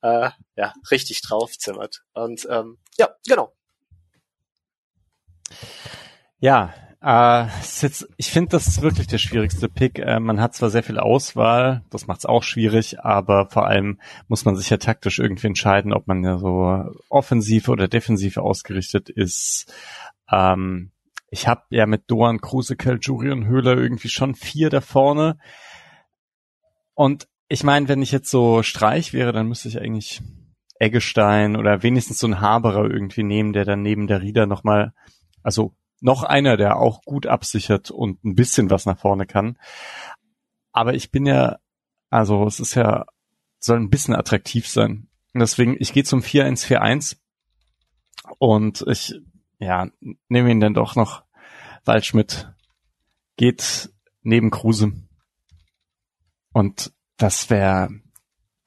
äh, 0.01 0.29
ja, 0.55 0.73
richtig 0.89 1.21
draufzimmert. 1.21 2.03
Und 2.13 2.47
ähm, 2.49 2.79
ja, 2.97 3.09
genau. 3.27 3.53
Ja, 6.39 6.73
äh, 7.05 7.45
jetzt, 7.81 8.07
ich 8.17 8.31
finde, 8.31 8.49
das 8.49 8.65
ist 8.65 8.81
wirklich 8.81 9.05
der 9.05 9.19
schwierigste 9.19 9.69
Pick. 9.69 9.99
Äh, 9.99 10.19
man 10.19 10.41
hat 10.41 10.55
zwar 10.55 10.71
sehr 10.71 10.81
viel 10.81 10.97
Auswahl, 10.97 11.83
das 11.91 12.07
macht 12.07 12.19
es 12.19 12.25
auch 12.25 12.41
schwierig, 12.41 12.99
aber 12.99 13.47
vor 13.51 13.67
allem 13.67 13.99
muss 14.27 14.43
man 14.43 14.55
sich 14.55 14.71
ja 14.71 14.77
taktisch 14.77 15.19
irgendwie 15.19 15.45
entscheiden, 15.45 15.93
ob 15.93 16.07
man 16.07 16.23
ja 16.23 16.39
so 16.39 16.83
offensiv 17.09 17.69
oder 17.69 17.87
defensiv 17.87 18.37
ausgerichtet 18.37 19.09
ist. 19.09 19.71
Ähm, 20.31 20.89
ich 21.29 21.47
habe 21.47 21.61
ja 21.69 21.85
mit 21.85 22.09
Doan, 22.09 22.41
Kruse, 22.41 22.75
Jury 22.99 23.31
und 23.31 23.45
Höhler 23.45 23.77
irgendwie 23.77 24.09
schon 24.09 24.33
vier 24.33 24.71
da 24.71 24.81
vorne. 24.81 25.37
Und 26.95 27.27
ich 27.49 27.63
meine, 27.63 27.87
wenn 27.87 28.01
ich 28.01 28.11
jetzt 28.11 28.31
so 28.31 28.63
Streich 28.63 29.13
wäre, 29.13 29.31
dann 29.31 29.47
müsste 29.47 29.67
ich 29.67 29.79
eigentlich 29.79 30.23
Eggestein 30.79 31.55
oder 31.55 31.83
wenigstens 31.83 32.17
so 32.17 32.25
einen 32.25 32.41
Haberer 32.41 32.89
irgendwie 32.89 33.23
nehmen, 33.23 33.53
der 33.53 33.63
dann 33.63 33.83
neben 33.83 34.07
der 34.07 34.23
Rieder 34.23 34.47
nochmal, 34.47 34.93
also 35.43 35.75
noch 36.01 36.23
einer, 36.23 36.57
der 36.57 36.77
auch 36.77 37.01
gut 37.03 37.27
absichert 37.27 37.91
und 37.91 38.23
ein 38.23 38.35
bisschen 38.35 38.69
was 38.69 38.85
nach 38.85 38.99
vorne 38.99 39.25
kann. 39.25 39.57
Aber 40.71 40.93
ich 40.93 41.11
bin 41.11 41.25
ja, 41.25 41.57
also 42.09 42.45
es 42.45 42.59
ist 42.59 42.75
ja, 42.75 43.05
soll 43.59 43.77
ein 43.77 43.89
bisschen 43.89 44.15
attraktiv 44.15 44.67
sein. 44.67 45.07
Und 45.33 45.39
deswegen, 45.39 45.75
ich 45.79 45.93
gehe 45.93 46.03
zum 46.03 46.21
4-1-4-1 46.21 47.17
und 48.37 48.83
ich 48.87 49.15
ja, 49.59 49.87
nehmen 50.27 50.49
ihn 50.49 50.59
dann 50.59 50.73
doch 50.73 50.95
noch. 50.95 51.23
Waldschmidt 51.85 52.51
geht 53.37 53.89
neben 54.21 54.51
Kruse. 54.51 54.93
Und 56.51 56.93
das 57.17 57.49
wäre 57.49 57.89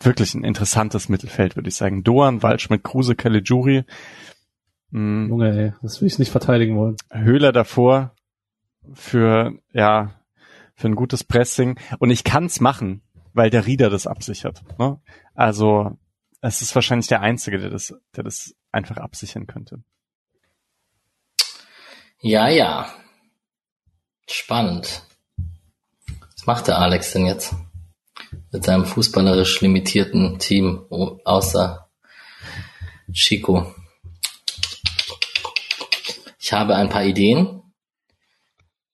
wirklich 0.00 0.34
ein 0.34 0.44
interessantes 0.44 1.08
Mittelfeld, 1.08 1.56
würde 1.56 1.68
ich 1.68 1.74
sagen. 1.74 2.04
Doan, 2.04 2.42
Waldschmidt, 2.42 2.84
Kruse, 2.84 3.14
Caligiuri. 3.14 3.84
Hm, 4.92 5.28
Junge, 5.28 5.56
ey, 5.56 5.72
das 5.82 6.00
will 6.00 6.08
ich 6.08 6.18
nicht 6.18 6.30
verteidigen 6.30 6.76
wollen. 6.76 6.96
Höhler 7.10 7.52
davor 7.52 8.14
für, 8.94 9.52
ja, 9.72 10.14
für 10.74 10.88
ein 10.88 10.94
gutes 10.94 11.24
Pressing. 11.24 11.78
Und 11.98 12.10
ich 12.10 12.24
kann's 12.24 12.60
machen, 12.60 13.02
weil 13.34 13.50
der 13.50 13.66
Rieder 13.66 13.90
das 13.90 14.06
absichert. 14.06 14.62
Ne? 14.78 15.00
Also, 15.34 15.98
es 16.40 16.62
ist 16.62 16.74
wahrscheinlich 16.74 17.08
der 17.08 17.20
Einzige, 17.20 17.58
der 17.58 17.70
das, 17.70 17.94
der 18.16 18.24
das 18.24 18.54
einfach 18.72 18.96
absichern 18.96 19.46
könnte. 19.46 19.82
Ja, 22.20 22.48
ja. 22.48 22.88
Spannend. 24.28 25.04
Was 26.34 26.46
macht 26.46 26.68
der 26.68 26.78
Alex 26.78 27.12
denn 27.12 27.26
jetzt? 27.26 27.54
Mit 28.50 28.64
seinem 28.64 28.84
fußballerisch 28.84 29.60
limitierten 29.60 30.38
Team, 30.38 30.86
außer 30.90 31.88
Chico. 33.12 33.74
Ich 36.48 36.52
habe 36.54 36.76
ein 36.76 36.88
paar 36.88 37.04
Ideen. 37.04 37.62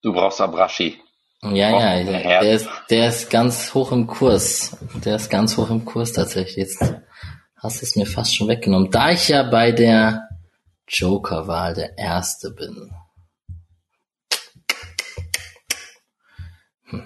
Du 0.02 0.12
brauchst 0.12 0.40
Abrashi. 0.40 1.00
Ja, 1.40 2.00
ja, 2.02 2.02
der 2.02 2.52
ist, 2.52 2.68
der 2.90 3.06
ist 3.06 3.30
ganz 3.30 3.72
hoch 3.74 3.92
im 3.92 4.08
Kurs. 4.08 4.76
Der 5.04 5.14
ist 5.14 5.30
ganz 5.30 5.56
hoch 5.56 5.70
im 5.70 5.84
Kurs 5.84 6.12
tatsächlich. 6.12 6.56
Jetzt 6.56 6.82
hast 7.54 7.80
du 7.80 7.86
es 7.86 7.94
mir 7.94 8.06
fast 8.06 8.34
schon 8.34 8.48
weggenommen. 8.48 8.90
Da 8.90 9.12
ich 9.12 9.28
ja 9.28 9.44
bei 9.44 9.70
der 9.70 10.28
Joker-Wahl 10.88 11.74
der 11.74 11.96
Erste 11.96 12.50
bin. 12.50 12.90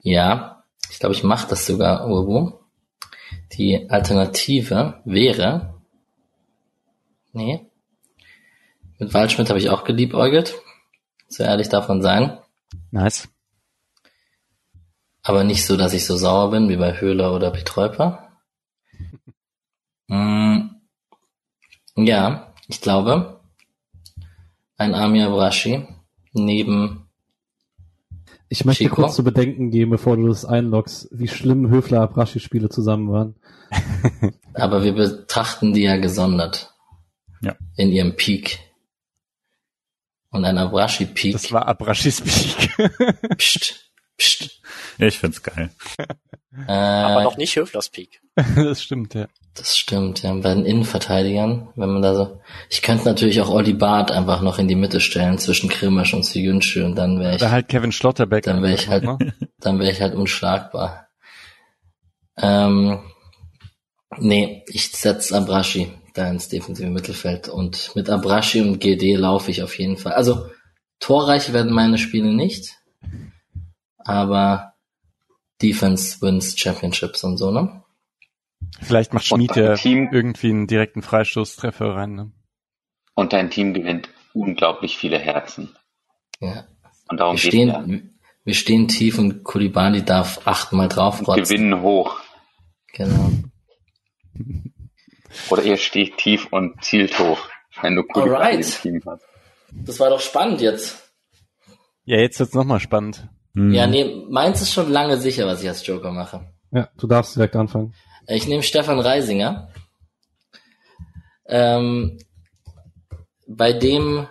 Ja, 0.00 0.64
ich 0.90 0.98
glaube, 0.98 1.14
ich 1.14 1.24
mache 1.24 1.48
das 1.48 1.66
sogar, 1.66 2.06
Urbu. 2.06 2.58
Die 3.52 3.88
Alternative 3.88 5.00
wäre, 5.06 5.82
nee, 7.32 7.70
mit 8.98 9.12
Waldschmidt 9.14 9.48
habe 9.48 9.58
ich 9.58 9.70
auch 9.70 9.84
geliebäugelt. 9.84 10.54
So 11.28 11.42
ehrlich 11.42 11.68
davon 11.68 12.02
sein. 12.02 12.38
Nice. 12.90 13.28
Aber 15.22 15.42
nicht 15.42 15.64
so, 15.64 15.76
dass 15.76 15.94
ich 15.94 16.04
so 16.04 16.16
sauer 16.16 16.50
bin 16.50 16.68
wie 16.68 16.76
bei 16.76 17.00
Höhler 17.00 17.34
oder 17.34 17.50
Petreuper. 17.50 18.30
Mm, 20.08 20.68
ja, 21.96 22.52
ich 22.68 22.80
glaube, 22.80 23.40
ein 24.76 24.94
Amir 24.94 25.28
Abrashi 25.28 25.88
neben, 26.32 27.08
Ich 28.48 28.64
möchte 28.64 28.84
Chico? 28.84 28.96
kurz 28.96 29.16
zu 29.16 29.24
bedenken 29.24 29.70
geben, 29.70 29.92
bevor 29.92 30.16
du 30.16 30.28
das 30.28 30.44
einloggst, 30.44 31.08
wie 31.10 31.28
schlimm 31.28 31.70
Höfler-Abraschi-Spiele 31.70 32.68
zusammen 32.68 33.10
waren. 33.10 33.34
aber 34.54 34.82
wir 34.84 34.92
betrachten 34.92 35.72
die 35.72 35.82
ja 35.82 35.96
gesondert. 35.96 36.74
Ja. 37.40 37.56
In 37.76 37.90
ihrem 37.90 38.14
Peak. 38.16 38.58
Und 40.34 40.44
ein 40.44 40.58
Abrashi-Peak. 40.58 41.32
Das 41.32 41.52
war 41.52 41.68
Abrashis 41.68 42.20
Peak. 42.20 42.76
Psst, 43.38 43.88
psst. 44.18 44.60
Ich 44.98 45.18
find's 45.20 45.40
geil. 45.42 45.70
Äh, 46.66 46.72
Aber 46.72 47.22
noch 47.22 47.36
nicht 47.36 47.54
Höflers 47.54 47.88
Peak. 47.88 48.20
das 48.56 48.82
stimmt, 48.82 49.14
ja. 49.14 49.28
Das 49.54 49.78
stimmt, 49.78 50.22
ja. 50.24 50.34
Bei 50.34 50.52
den 50.52 50.66
Innenverteidigern, 50.66 51.68
wenn 51.76 51.88
man 51.88 52.02
da 52.02 52.14
so. 52.16 52.40
Ich 52.68 52.82
könnte 52.82 53.04
natürlich 53.04 53.40
auch 53.40 53.48
Olli 53.48 53.74
Barth 53.74 54.10
einfach 54.10 54.40
noch 54.40 54.58
in 54.58 54.66
die 54.66 54.74
Mitte 54.74 54.98
stellen 55.00 55.38
zwischen 55.38 55.68
Krimasch 55.68 56.14
und 56.14 56.24
Suyunsche 56.24 56.84
und 56.84 56.96
dann 56.96 57.20
wäre 57.20 57.34
ich, 57.36 57.40
Da 57.40 57.50
halt 57.52 57.68
Kevin 57.68 57.92
Schlotterbeck. 57.92 58.42
dann 58.44 58.60
wäre 58.62 58.74
ich 58.74 58.88
halt, 58.88 59.04
Ne? 59.04 59.16
dann 59.60 59.78
wäre 59.78 59.92
ich 59.92 60.00
halt 60.00 60.14
unschlagbar. 60.16 61.06
Ähm, 62.36 62.98
nee, 64.18 64.64
ich 64.66 64.90
setze 64.90 65.36
Abrashi 65.36 65.92
da 66.14 66.28
ins 66.30 66.48
defensive 66.48 66.88
Mittelfeld 66.90 67.48
und 67.48 67.94
mit 67.94 68.08
Abrashi 68.08 68.60
und 68.62 68.78
GD 68.78 69.16
laufe 69.16 69.50
ich 69.50 69.62
auf 69.62 69.78
jeden 69.78 69.96
Fall. 69.96 70.12
Also 70.12 70.46
torreich 71.00 71.52
werden 71.52 71.72
meine 71.72 71.98
Spiele 71.98 72.32
nicht, 72.32 72.78
aber 73.98 74.74
Defense 75.60 76.20
wins 76.22 76.58
Championships 76.58 77.24
und 77.24 77.36
so, 77.36 77.50
ne? 77.50 77.82
Vielleicht 78.80 79.12
macht 79.12 79.26
Schmied 79.26 79.50
dein 79.56 79.64
ja 79.64 79.74
Team- 79.74 80.08
irgendwie 80.12 80.50
einen 80.50 80.66
direkten 80.66 81.02
Freistoßtreffer 81.02 81.94
rein. 81.94 82.14
Ne? 82.14 82.32
Und 83.14 83.32
dein 83.32 83.50
Team 83.50 83.74
gewinnt 83.74 84.08
unglaublich 84.32 84.96
viele 84.96 85.18
Herzen. 85.18 85.76
Ja. 86.40 86.66
Und 87.08 87.18
darum 87.20 87.36
Wir 87.36 87.50
geht's 87.50 87.66
ja. 87.66 87.82
stehen, 87.82 88.20
wir 88.44 88.54
stehen 88.54 88.88
tief 88.88 89.18
und 89.18 89.44
Kulibali 89.44 90.04
darf 90.04 90.46
achtmal 90.46 90.88
draufrotzen. 90.88 91.44
Gewinnen 91.44 91.82
hoch. 91.82 92.20
Genau. 92.92 93.30
Oder 95.50 95.62
ihr 95.62 95.76
steht 95.76 96.18
tief 96.18 96.48
und 96.50 96.82
zielt 96.84 97.18
hoch, 97.18 97.48
wenn 97.82 97.96
du 97.96 98.02
Kulibali 98.02 98.56
Alright. 98.56 98.84
im 98.84 99.00
Team 99.00 99.02
hast. 99.06 99.24
Das 99.72 100.00
war 100.00 100.10
doch 100.10 100.20
spannend 100.20 100.60
jetzt. 100.60 101.10
Ja, 102.04 102.18
jetzt 102.18 102.38
wird's 102.38 102.54
nochmal 102.54 102.80
spannend. 102.80 103.28
Hm. 103.54 103.72
Ja, 103.72 103.86
nee, 103.86 104.24
meins 104.28 104.60
ist 104.60 104.72
schon 104.72 104.90
lange 104.90 105.16
sicher, 105.18 105.46
was 105.46 105.62
ich 105.62 105.68
als 105.68 105.86
Joker 105.86 106.12
mache. 106.12 106.52
Ja, 106.70 106.88
du 106.98 107.06
darfst 107.06 107.36
direkt 107.36 107.56
anfangen. 107.56 107.94
Ich 108.26 108.46
nehme 108.46 108.62
Stefan 108.62 109.00
Reisinger. 109.00 109.68
Ähm, 111.46 112.18
bei 113.46 113.72
dem, 113.72 114.26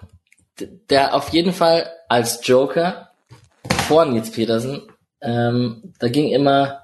der 0.90 1.14
auf 1.14 1.30
jeden 1.30 1.54
Fall 1.54 1.90
als 2.10 2.46
Joker 2.46 3.10
vor 3.88 4.06
Nils 4.06 4.32
Petersen, 4.32 4.82
ähm, 5.22 5.94
da 6.00 6.10
ging 6.10 6.30
immer 6.30 6.82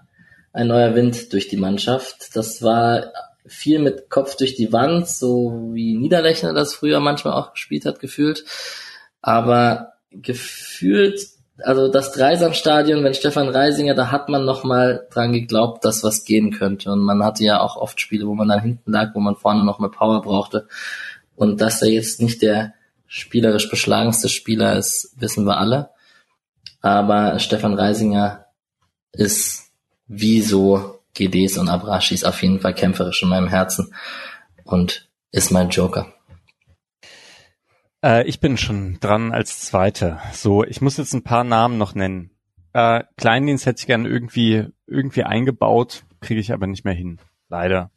ein 0.54 0.68
neuer 0.68 0.96
Wind 0.96 1.34
durch 1.34 1.48
die 1.48 1.58
Mannschaft. 1.58 2.36
Das 2.36 2.62
war 2.62 3.12
viel 3.50 3.80
mit 3.80 4.10
Kopf 4.10 4.36
durch 4.36 4.56
die 4.56 4.72
Wand, 4.72 5.08
so 5.08 5.70
wie 5.74 5.98
Niederlechner 5.98 6.54
das 6.54 6.74
früher 6.74 7.00
manchmal 7.00 7.34
auch 7.34 7.54
gespielt 7.54 7.86
hat, 7.86 8.00
gefühlt. 8.00 8.46
Aber 9.22 9.94
gefühlt, 10.12 11.20
also 11.60 11.90
das 11.90 12.14
Dreisamstadion, 12.14 13.04
wenn 13.04 13.14
Stefan 13.14 13.50
Reisinger, 13.50 13.96
da 13.96 14.12
hat 14.12 14.30
man 14.30 14.46
noch 14.46 14.64
mal 14.64 15.08
dran 15.12 15.34
geglaubt, 15.34 15.84
dass 15.84 16.04
was 16.04 16.24
gehen 16.24 16.52
könnte. 16.52 16.92
Und 16.92 17.02
man 17.02 17.24
hatte 17.24 17.44
ja 17.44 17.60
auch 17.60 17.76
oft 17.76 18.00
Spiele, 18.00 18.28
wo 18.28 18.36
man 18.36 18.48
dann 18.48 18.62
hinten 18.62 18.92
lag, 18.92 19.14
wo 19.14 19.20
man 19.20 19.36
vorne 19.36 19.66
noch 19.66 19.80
mal 19.80 19.92
Power 19.92 20.22
brauchte. 20.22 20.68
Und 21.36 21.62
dass 21.62 21.82
er 21.82 21.90
jetzt 21.90 22.22
nicht 22.22 22.42
der 22.42 22.74
spielerisch 23.08 23.70
beschlagenste 23.70 24.30
Spieler 24.30 24.78
ist, 24.78 25.16
wissen 25.18 25.46
wir 25.46 25.58
alle. 25.58 25.90
Aber 26.82 27.40
Stefan 27.40 27.74
Reisinger 27.74 28.46
ist 29.12 29.72
wie 30.08 30.42
so 30.42 30.99
GDs 31.20 31.58
und 31.58 31.68
Abrashis 31.68 32.24
auf 32.24 32.42
jeden 32.42 32.62
Fall 32.62 32.74
kämpferisch 32.74 33.22
in 33.22 33.30
meinem 33.30 33.50
Herzen 33.50 33.94
und 34.64 35.10
ist 35.32 35.52
mein 35.52 35.70
Joker. 35.70 36.14
Äh, 38.04 38.26
ich 38.28 38.40
bin 38.40 38.58
schon 38.58 39.00
dran 39.02 39.32
als 39.32 39.60
Zweiter. 39.60 40.22
So, 40.34 40.64
ich 40.64 40.82
muss 40.82 40.98
jetzt 40.98 41.14
ein 41.14 41.24
paar 41.24 41.44
Namen 41.44 41.78
noch 41.78 41.94
nennen. 41.94 42.32
Äh, 42.74 43.04
Kleindienst 43.18 43.66
hätte 43.66 43.82
ich 43.82 43.88
gerne 43.88 44.08
irgendwie, 44.08 44.68
irgendwie 44.88 45.24
eingebaut, 45.24 46.06
kriege 46.22 46.40
ich 46.40 46.54
aber 46.54 46.68
nicht 46.68 46.86
mehr 46.86 46.94
hin. 46.94 47.20
Leider. 47.50 47.92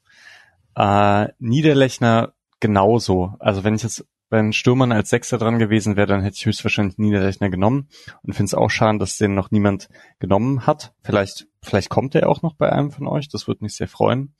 Äh, 0.74 1.28
Niederlechner 1.38 2.32
genauso. 2.58 3.36
Also 3.38 3.62
wenn 3.62 3.74
ich 3.74 3.82
jetzt 3.82 4.04
bei 4.30 4.38
den 4.38 4.54
Stürmern 4.54 4.92
als 4.92 5.10
Sechster 5.10 5.36
dran 5.36 5.58
gewesen 5.58 5.96
wäre, 5.96 6.06
dann 6.06 6.22
hätte 6.22 6.36
ich 6.36 6.46
höchstwahrscheinlich 6.46 6.96
Niederlechner 6.96 7.50
genommen 7.50 7.88
und 8.22 8.32
finde 8.32 8.46
es 8.46 8.54
auch 8.54 8.70
schade, 8.70 8.98
dass 8.98 9.18
den 9.18 9.34
noch 9.34 9.50
niemand 9.50 9.90
genommen 10.20 10.66
hat. 10.66 10.94
Vielleicht, 11.02 11.48
vielleicht 11.62 11.88
kommt 11.88 12.14
er 12.14 12.28
auch 12.28 12.42
noch 12.42 12.54
bei 12.54 12.70
einem 12.70 12.90
von 12.90 13.06
euch. 13.06 13.28
Das 13.28 13.46
würde 13.46 13.64
mich 13.64 13.74
sehr 13.74 13.88
freuen. 13.88 14.34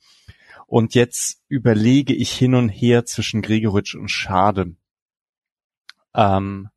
Und 0.67 0.95
jetzt 0.95 1.41
überlege 1.47 2.13
ich 2.13 2.31
hin 2.31 2.55
und 2.55 2.69
her 2.69 3.05
zwischen 3.05 3.41
Gregoritsch 3.41 3.95
und 3.95 4.09
Schade. 4.09 4.75
Ähm, 6.15 6.69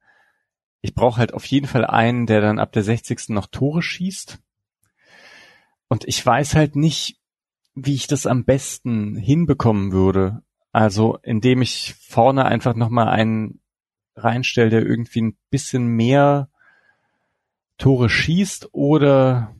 ich 0.80 0.94
brauche 0.94 1.18
halt 1.18 1.34
auf 1.34 1.44
jeden 1.46 1.66
Fall 1.66 1.84
einen, 1.84 2.26
der 2.26 2.40
dann 2.40 2.58
ab 2.58 2.72
der 2.72 2.82
60. 2.82 3.30
noch 3.30 3.46
Tore 3.46 3.82
schießt. 3.82 4.38
Und 5.88 6.04
ich 6.06 6.24
weiß 6.24 6.54
halt 6.54 6.76
nicht, 6.76 7.18
wie 7.74 7.94
ich 7.94 8.06
das 8.06 8.26
am 8.26 8.44
besten 8.44 9.16
hinbekommen 9.16 9.92
würde. 9.92 10.42
Also 10.72 11.18
indem 11.22 11.62
ich 11.62 11.94
vorne 11.98 12.44
einfach 12.44 12.74
nochmal 12.74 13.08
einen 13.08 13.60
reinstelle, 14.14 14.70
der 14.70 14.84
irgendwie 14.84 15.22
ein 15.22 15.38
bisschen 15.50 15.86
mehr 15.86 16.50
Tore 17.78 18.08
schießt 18.08 18.70
oder 18.72 19.55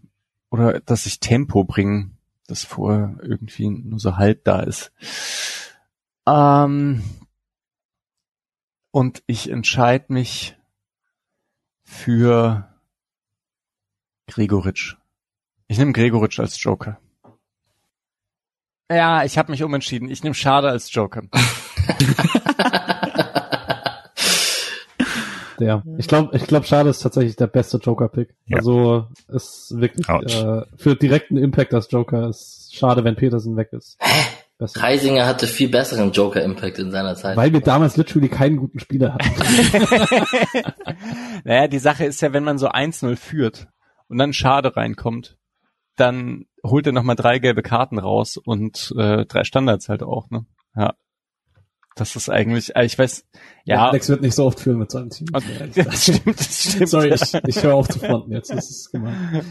oder 0.51 0.81
dass 0.81 1.07
ich 1.07 1.21
Tempo 1.21 1.65
bringe, 1.65 2.11
das 2.47 2.65
vorher 2.65 3.17
irgendwie 3.23 3.69
nur 3.69 3.99
so 3.99 4.17
halb 4.17 4.45
da 4.45 4.61
ist. 4.61 4.93
Ähm, 6.27 7.03
und 8.91 9.23
ich 9.27 9.51
entscheide 9.51 10.13
mich 10.13 10.57
für 11.83 12.69
Gregoritsch. 14.27 14.97
Ich 15.69 15.79
nehme 15.79 15.93
Gregoritsch 15.93 16.41
als 16.41 16.63
Joker. 16.63 17.01
Ja, 18.91 19.25
ich 19.25 19.37
habe 19.37 19.51
mich 19.51 19.63
umentschieden. 19.63 20.09
Ich 20.09 20.23
nehme 20.23 20.35
Schade 20.35 20.69
als 20.69 20.93
Joker. 20.93 21.23
Der. 25.61 25.83
Ich 25.99 26.09
glaube, 26.09 26.37
ich 26.37 26.47
glaube, 26.47 26.67
Schade 26.67 26.91
ist 26.91 27.01
tatsächlich 27.01 27.37
der 27.37 27.47
beste 27.47 27.79
Joker-Pick. 27.79 28.35
Ja. 28.47 28.59
Also 28.59 29.07
ist 29.29 29.75
wirklich 29.77 30.09
äh, 30.09 30.63
für 30.77 30.97
direkten 30.97 31.37
Impact 31.37 31.75
als 31.75 31.91
Joker 31.91 32.29
ist 32.29 32.75
schade, 32.75 33.05
wenn 33.05 33.17
Peterson 33.17 33.57
weg 33.57 33.73
ist. 33.73 33.99
Besser. 34.59 34.83
Reisinger 34.83 35.27
hatte 35.27 35.47
viel 35.47 35.69
besseren 35.69 36.13
Joker-Impact 36.13 36.79
in 36.79 36.91
seiner 36.91 37.15
Zeit. 37.15 37.37
Weil 37.37 37.53
wir 37.53 37.61
damals 37.61 37.99
literally 37.99 38.31
keinen 38.31 38.57
guten 38.57 38.79
Spieler 38.79 39.13
hatten. 39.13 39.31
naja, 41.45 41.69
die 41.69 41.79
Sache 41.79 42.07
ist 42.07 42.23
ja, 42.23 42.33
wenn 42.33 42.45
man 42.45 42.57
so 42.57 42.71
1-0 42.71 43.17
führt 43.17 43.69
und 44.09 44.17
dann 44.17 44.33
Schade 44.33 44.75
reinkommt, 44.75 45.37
dann 45.97 46.47
holt 46.65 46.87
er 46.87 46.93
nochmal 46.93 47.17
drei 47.17 47.39
gelbe 47.39 47.63
Karten 47.63 47.99
raus 47.99 48.39
und 48.39 48.95
äh, 48.97 49.27
drei 49.27 49.45
Standards 49.45 49.91
halt 49.91 50.03
auch, 50.03 50.31
ne? 50.31 50.47
Ja. 50.75 50.95
Das 51.97 52.15
ist 52.15 52.29
eigentlich, 52.29 52.77
äh, 52.77 52.85
ich 52.85 52.99
weiß, 52.99 53.25
ja. 53.65 53.89
Alex 53.89 54.11
wird 54.11 54.21
nicht 54.21 54.35
so 54.35 54.45
oft 54.45 54.61
führen 54.61 54.77
mit 54.77 54.91
seinem 54.91 55.09
Team. 55.09 55.29
Und, 55.33 55.43
das 55.75 56.03
stimmt, 56.03 56.39
das 56.39 56.71
stimmt. 56.71 56.89
Sorry, 56.91 57.15
ich, 57.15 57.35
ich 57.47 57.63
höre 57.63 57.75
auf 57.75 57.89
zu 57.89 57.99
fronten 57.99 58.33
jetzt. 58.33 58.51
Das 58.51 58.69
ist 58.69 58.93
gemein. 58.93 59.43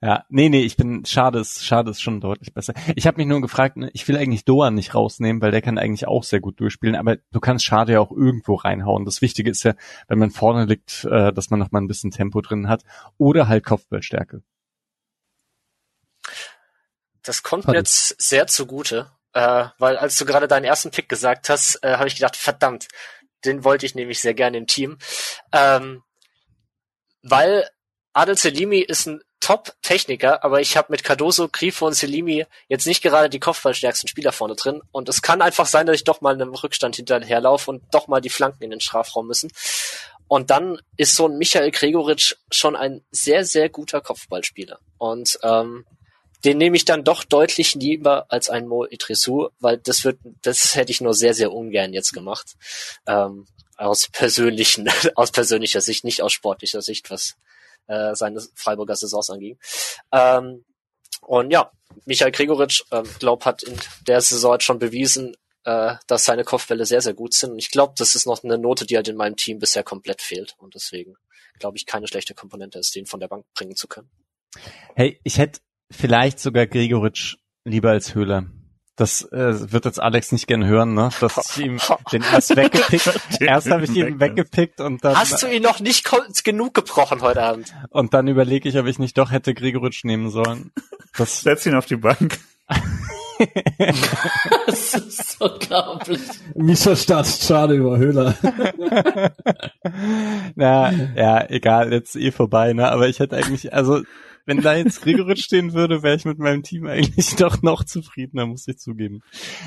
Ja, 0.00 0.24
nee, 0.30 0.48
nee, 0.48 0.62
ich 0.62 0.78
bin, 0.78 1.04
schade 1.04 1.40
ist, 1.40 1.62
schade 1.62 1.90
ist 1.90 2.00
schon 2.00 2.22
deutlich 2.22 2.54
besser. 2.54 2.72
Ich 2.96 3.06
habe 3.06 3.18
mich 3.18 3.26
nur 3.26 3.42
gefragt, 3.42 3.76
ne, 3.76 3.90
ich 3.92 4.08
will 4.08 4.16
eigentlich 4.16 4.46
Doan 4.46 4.74
nicht 4.74 4.94
rausnehmen, 4.94 5.42
weil 5.42 5.50
der 5.50 5.60
kann 5.60 5.76
eigentlich 5.76 6.08
auch 6.08 6.24
sehr 6.24 6.40
gut 6.40 6.58
durchspielen, 6.58 6.96
aber 6.96 7.18
du 7.32 7.40
kannst 7.40 7.66
Schade 7.66 7.92
ja 7.92 8.00
auch 8.00 8.12
irgendwo 8.12 8.54
reinhauen. 8.54 9.04
Das 9.04 9.20
Wichtige 9.20 9.50
ist 9.50 9.62
ja, 9.62 9.74
wenn 10.08 10.18
man 10.18 10.30
vorne 10.30 10.64
liegt, 10.64 11.04
äh, 11.04 11.34
dass 11.34 11.50
man 11.50 11.60
noch 11.60 11.70
mal 11.70 11.82
ein 11.82 11.86
bisschen 11.86 12.10
Tempo 12.10 12.40
drin 12.40 12.66
hat 12.66 12.82
oder 13.18 13.46
halt 13.46 13.62
Kopfballstärke. 13.62 14.42
Das 17.22 17.42
kommt 17.42 17.66
mir 17.66 17.74
jetzt 17.74 18.20
sehr 18.22 18.46
zugute, 18.46 19.10
äh, 19.34 19.66
weil 19.78 19.96
als 19.96 20.16
du 20.16 20.24
gerade 20.24 20.48
deinen 20.48 20.64
ersten 20.64 20.90
Pick 20.90 21.08
gesagt 21.08 21.48
hast, 21.48 21.82
äh, 21.82 21.96
habe 21.96 22.08
ich 22.08 22.14
gedacht, 22.14 22.36
verdammt, 22.36 22.88
den 23.44 23.64
wollte 23.64 23.84
ich 23.84 23.94
nämlich 23.94 24.20
sehr 24.20 24.34
gerne 24.34 24.56
im 24.56 24.66
Team. 24.66 24.98
Ähm, 25.52 26.02
weil 27.22 27.68
Adel 28.12 28.36
Selimi 28.36 28.78
ist 28.78 29.06
ein 29.06 29.22
Top-Techniker, 29.40 30.42
aber 30.42 30.60
ich 30.60 30.76
habe 30.76 30.90
mit 30.90 31.04
Cardoso, 31.04 31.48
Grifo 31.48 31.86
und 31.86 31.92
Selimi 31.92 32.46
jetzt 32.68 32.86
nicht 32.86 33.02
gerade 33.02 33.28
die 33.28 33.40
kopfballstärksten 33.40 34.08
Spieler 34.08 34.32
vorne 34.32 34.54
drin. 34.54 34.80
Und 34.90 35.08
es 35.08 35.20
kann 35.20 35.42
einfach 35.42 35.66
sein, 35.66 35.86
dass 35.86 35.96
ich 35.96 36.04
doch 36.04 36.20
mal 36.20 36.34
in 36.34 36.40
einem 36.40 36.54
Rückstand 36.54 36.96
hinterherlaufe 36.96 37.70
und 37.70 37.82
doch 37.92 38.08
mal 38.08 38.20
die 38.20 38.30
Flanken 38.30 38.62
in 38.62 38.70
den 38.70 38.80
Strafraum 38.80 39.26
müssen. 39.26 39.50
Und 40.28 40.50
dann 40.50 40.80
ist 40.96 41.14
so 41.14 41.28
ein 41.28 41.36
Michael 41.36 41.72
Gregoritsch 41.72 42.36
schon 42.50 42.76
ein 42.76 43.04
sehr, 43.10 43.44
sehr 43.44 43.68
guter 43.68 44.00
Kopfballspieler. 44.00 44.78
Und 44.96 45.38
ähm, 45.42 45.84
den 46.44 46.58
nehme 46.58 46.76
ich 46.76 46.84
dann 46.84 47.04
doch 47.04 47.24
deutlich 47.24 47.74
lieber 47.74 48.26
als 48.30 48.50
ein 48.50 48.66
Mo 48.66 48.84
Idrissou, 48.84 49.48
weil 49.60 49.78
das 49.78 50.04
wird, 50.04 50.18
das 50.42 50.74
hätte 50.74 50.92
ich 50.92 51.00
nur 51.00 51.14
sehr, 51.14 51.34
sehr 51.34 51.52
ungern 51.52 51.92
jetzt 51.92 52.12
gemacht. 52.12 52.54
Ähm, 53.06 53.46
aus 53.76 54.08
persönlichen, 54.08 54.88
aus 55.14 55.30
persönlicher 55.30 55.80
Sicht, 55.80 56.04
nicht 56.04 56.22
aus 56.22 56.32
sportlicher 56.32 56.82
Sicht, 56.82 57.10
was 57.10 57.36
äh, 57.86 58.14
seine 58.14 58.42
Freiburger 58.54 58.96
Saisons 58.96 59.30
anging. 59.30 59.58
Ähm, 60.12 60.64
und 61.22 61.50
ja, 61.50 61.72
Michael 62.04 62.32
Gregoritsch, 62.32 62.82
ähm, 62.90 63.08
glaub, 63.18 63.44
hat 63.44 63.62
in 63.62 63.78
der 64.06 64.20
Saison 64.20 64.52
jetzt 64.52 64.64
schon 64.64 64.78
bewiesen, 64.78 65.34
äh, 65.64 65.94
dass 66.06 66.24
seine 66.24 66.44
Kopfbälle 66.44 66.84
sehr, 66.84 67.00
sehr 67.00 67.14
gut 67.14 67.34
sind. 67.34 67.52
Und 67.52 67.58
ich 67.58 67.70
glaube, 67.70 67.94
das 67.96 68.14
ist 68.14 68.26
noch 68.26 68.44
eine 68.44 68.58
Note, 68.58 68.84
die 68.86 68.96
halt 68.96 69.08
in 69.08 69.16
meinem 69.16 69.36
Team 69.36 69.58
bisher 69.58 69.82
komplett 69.82 70.20
fehlt. 70.20 70.54
Und 70.58 70.74
deswegen 70.74 71.16
glaube 71.58 71.76
ich, 71.76 71.86
keine 71.86 72.06
schlechte 72.06 72.34
Komponente 72.34 72.78
ist, 72.78 72.94
den 72.94 73.06
von 73.06 73.20
der 73.20 73.28
Bank 73.28 73.46
bringen 73.54 73.76
zu 73.76 73.88
können. 73.88 74.10
Hey, 74.94 75.20
ich 75.24 75.38
hätte 75.38 75.60
vielleicht 75.94 76.38
sogar 76.40 76.66
Gregoritsch 76.66 77.36
lieber 77.64 77.90
als 77.90 78.14
Höhler. 78.14 78.46
Das 78.96 79.22
äh, 79.32 79.72
wird 79.72 79.86
jetzt 79.86 80.00
Alex 80.00 80.30
nicht 80.30 80.46
gern 80.46 80.64
hören, 80.64 80.94
ne? 80.94 81.08
Dass 81.20 81.56
ich 81.58 81.64
ihm 81.64 81.78
den 82.12 82.22
erst 82.22 82.54
weggepickt. 82.56 83.40
erst 83.40 83.68
habe 83.68 83.84
ich 83.84 83.90
ihn 83.96 84.20
weggepickt 84.20 84.80
und 84.80 85.04
dann 85.04 85.16
Hast 85.18 85.42
du 85.42 85.48
ihn 85.48 85.62
noch 85.64 85.80
nicht 85.80 86.08
genug 86.44 86.74
gebrochen 86.74 87.20
heute 87.20 87.42
Abend? 87.42 87.74
und 87.90 88.14
dann 88.14 88.28
überlege 88.28 88.68
ich, 88.68 88.78
ob 88.78 88.86
ich 88.86 89.00
nicht 89.00 89.18
doch 89.18 89.32
hätte 89.32 89.52
Gregoritsch 89.52 90.04
nehmen 90.04 90.30
sollen. 90.30 90.70
Das 91.16 91.40
Setz 91.42 91.66
ihn 91.66 91.74
auf 91.74 91.86
die 91.86 91.96
Bank. 91.96 92.38
Das 94.66 94.94
ist 94.94 95.40
unglaublich. 95.40 96.20
Misha 96.54 96.94
startet 96.94 97.42
Schade 97.42 97.74
über 97.74 97.98
Höhler. 97.98 98.36
Na, 100.54 100.92
ja, 101.16 101.44
egal, 101.50 101.92
jetzt 101.92 102.14
eh 102.16 102.30
vorbei, 102.30 102.72
ne? 102.72 102.90
Aber 102.90 103.08
ich 103.08 103.18
hätte 103.18 103.36
eigentlich, 103.36 103.72
also, 103.74 104.02
wenn 104.46 104.60
da 104.60 104.74
jetzt 104.74 105.02
Gregoritsch 105.02 105.44
stehen 105.44 105.72
würde, 105.72 106.02
wäre 106.02 106.16
ich 106.16 106.24
mit 106.24 106.38
meinem 106.38 106.62
Team 106.62 106.86
eigentlich 106.86 107.36
doch 107.36 107.62
noch 107.62 107.84
zufriedener, 107.84 108.46
muss 108.46 108.68
ich 108.68 108.78
zugeben. 108.78 109.22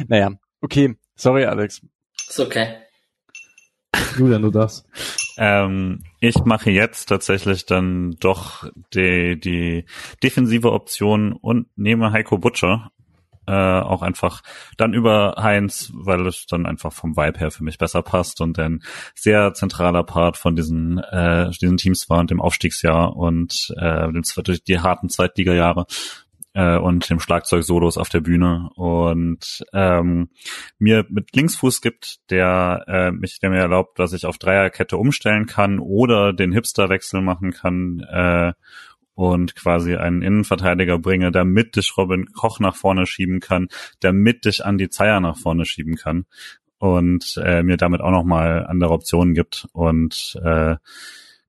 Naja, 0.08 0.32
okay, 0.62 0.96
sorry, 1.16 1.46
Alex. 1.46 1.82
Ist 2.28 2.40
okay. 2.40 2.76
Julian, 4.18 4.42
du 4.42 4.52
darfst. 4.52 4.86
Ähm, 5.38 6.04
ich 6.20 6.36
mache 6.46 6.72
jetzt 6.72 7.06
tatsächlich 7.08 7.66
dann 7.66 8.16
doch 8.20 8.70
die, 8.94 9.40
die 9.40 9.86
defensive 10.24 10.72
Option 10.72 11.34
und 11.34 11.68
nehme 11.78 12.12
Heiko 12.12 12.38
Butcher. 12.38 12.92
Äh, 13.48 13.52
auch 13.52 14.02
einfach 14.02 14.42
dann 14.76 14.94
über 14.94 15.36
Heinz, 15.38 15.92
weil 15.94 16.28
es 16.28 16.46
dann 16.48 16.66
einfach 16.66 16.92
vom 16.92 17.16
Vibe 17.16 17.40
her 17.40 17.50
für 17.50 17.64
mich 17.64 17.78
besser 17.78 18.02
passt 18.02 18.42
und 18.42 18.60
ein 18.60 18.84
sehr 19.16 19.54
zentraler 19.54 20.04
Part 20.04 20.36
von 20.36 20.56
diesen, 20.58 20.98
äh, 20.98 21.50
diesen 21.52 21.78
Teams 21.78 22.10
war 22.10 22.20
und 22.20 22.30
dem 22.30 22.42
Aufstiegsjahr 22.42 23.16
und 23.16 23.74
äh, 23.78 24.10
durch 24.44 24.64
die 24.66 24.80
harten 24.80 25.08
Zweitliga-Jahre 25.08 25.86
äh, 26.58 26.78
und 26.78 27.10
dem 27.10 27.20
Schlagzeug-Solos 27.20 27.98
auf 27.98 28.10
der 28.10 28.22
Bühne. 28.22 28.70
Und 28.76 29.64
ähm, 29.74 30.30
mir 30.80 31.06
mit 31.08 31.36
Linksfuß 31.36 31.82
gibt, 31.82 32.30
der 32.32 32.84
äh, 32.88 33.12
mich, 33.12 33.40
der 33.40 33.52
mir 33.52 33.60
erlaubt, 33.60 34.00
dass 34.00 34.12
ich 34.12 34.26
auf 34.26 34.40
Dreierkette 34.40 34.98
umstellen 34.98 35.46
kann 35.46 35.80
oder 35.80 36.34
den 36.34 36.52
Hipster-Wechsel 36.52 37.22
machen 37.22 37.52
kann 37.52 38.00
äh, 38.00 38.54
und 39.18 39.56
quasi 39.56 39.96
einen 39.96 40.22
Innenverteidiger 40.22 41.00
bringe, 41.00 41.32
damit 41.32 41.76
ich 41.76 41.98
Robin 41.98 42.32
Koch 42.34 42.60
nach 42.60 42.76
vorne 42.76 43.08
schieben 43.08 43.40
kann, 43.40 43.68
damit 44.00 44.46
ich 44.46 44.64
Andi 44.64 44.92
Zeier 44.92 45.20
nach 45.20 45.36
vorne 45.36 45.66
schieben 45.66 45.96
kann 45.96 46.28
und 46.78 47.42
äh, 47.44 47.64
mir 47.64 47.78
damit 47.78 48.02
auch 48.02 48.12
nochmal 48.12 48.68
andere 48.68 48.92
Optionen 48.92 49.34
gibt 49.34 49.68
und 49.74 50.40
äh, 50.44 50.76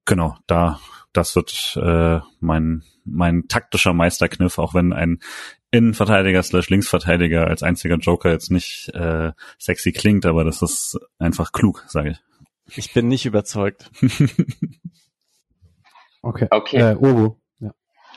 genau, 0.06 0.38
da 0.46 0.80
das 1.12 1.36
wird 1.36 1.78
äh, 1.80 2.20
mein 2.40 2.84
mein 3.04 3.48
taktischer 3.48 3.92
Meisterkniff, 3.92 4.58
auch 4.58 4.72
wenn 4.72 4.94
ein 4.94 5.18
Innenverteidiger 5.70 6.42
slash 6.42 6.70
Linksverteidiger 6.70 7.48
als 7.48 7.62
einziger 7.62 7.96
Joker 7.96 8.30
jetzt 8.30 8.50
nicht 8.50 8.88
äh, 8.94 9.32
sexy 9.58 9.92
klingt, 9.92 10.24
aber 10.24 10.42
das 10.44 10.62
ist 10.62 10.98
einfach 11.18 11.52
klug, 11.52 11.84
sage 11.86 12.12
ich. 12.12 12.78
Ich 12.78 12.94
bin 12.94 13.08
nicht 13.08 13.26
überzeugt. 13.26 13.90
Okay. 16.22 16.48
Okay. 16.50 16.76
Äh, 16.76 16.96
Oro. 16.96 17.37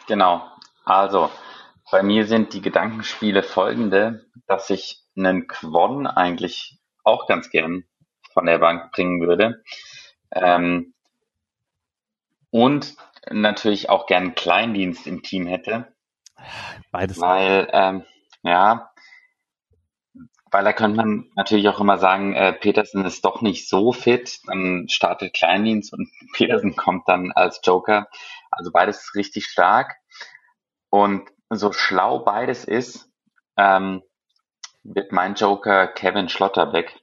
Genau. 0.08 0.46
Also, 0.86 1.30
bei 1.92 2.04
mir 2.04 2.26
sind 2.26 2.54
die 2.54 2.62
Gedankenspiele 2.62 3.44
folgende, 3.44 4.26
dass 4.48 4.70
ich 4.70 5.04
einen 5.16 5.48
Quon 5.48 6.08
eigentlich 6.08 6.80
auch 7.04 7.28
ganz 7.28 7.50
gern 7.50 7.84
von 8.34 8.46
der 8.46 8.60
Bank 8.60 8.92
bringen 8.92 9.22
würde. 9.22 9.64
Ähm, 10.32 10.94
und 12.50 12.96
natürlich 13.30 13.90
auch 13.90 14.08
gern 14.08 14.24
einen 14.24 14.36
Kleindienst 14.36 15.08
im 15.08 15.24
Team 15.24 15.48
hätte, 15.48 15.94
Beides. 16.92 17.20
weil, 17.20 17.68
ähm, 17.72 18.06
ja, 18.44 18.91
weil 20.52 20.66
da 20.66 20.74
könnte 20.74 20.98
man 20.98 21.32
natürlich 21.36 21.70
auch 21.70 21.80
immer 21.80 21.98
sagen, 21.98 22.34
äh, 22.34 22.52
Petersen 22.52 23.06
ist 23.06 23.24
doch 23.24 23.42
nicht 23.42 23.70
so 23.70 23.94
fit, 23.94 24.40
dann 24.46 24.88
startet 24.90 25.34
Kleindienst 25.34 25.94
und 25.94 26.10
Petersen 26.34 26.76
kommt 26.76 27.08
dann 27.08 27.32
als 27.32 27.62
Joker. 27.64 28.08
Also 28.52 28.72
beides 28.72 29.00
ist 29.00 29.16
richtig 29.16 29.46
stark. 29.46 29.96
Und 30.90 31.30
so 31.50 31.72
schlau 31.72 32.20
beides 32.20 32.66
ist, 32.66 33.10
ähm, 33.58 34.04
wird 34.84 35.12
mein 35.12 35.36
Joker 35.36 35.88
Kevin 35.88 36.28
Schlotterbeck, 36.28 37.00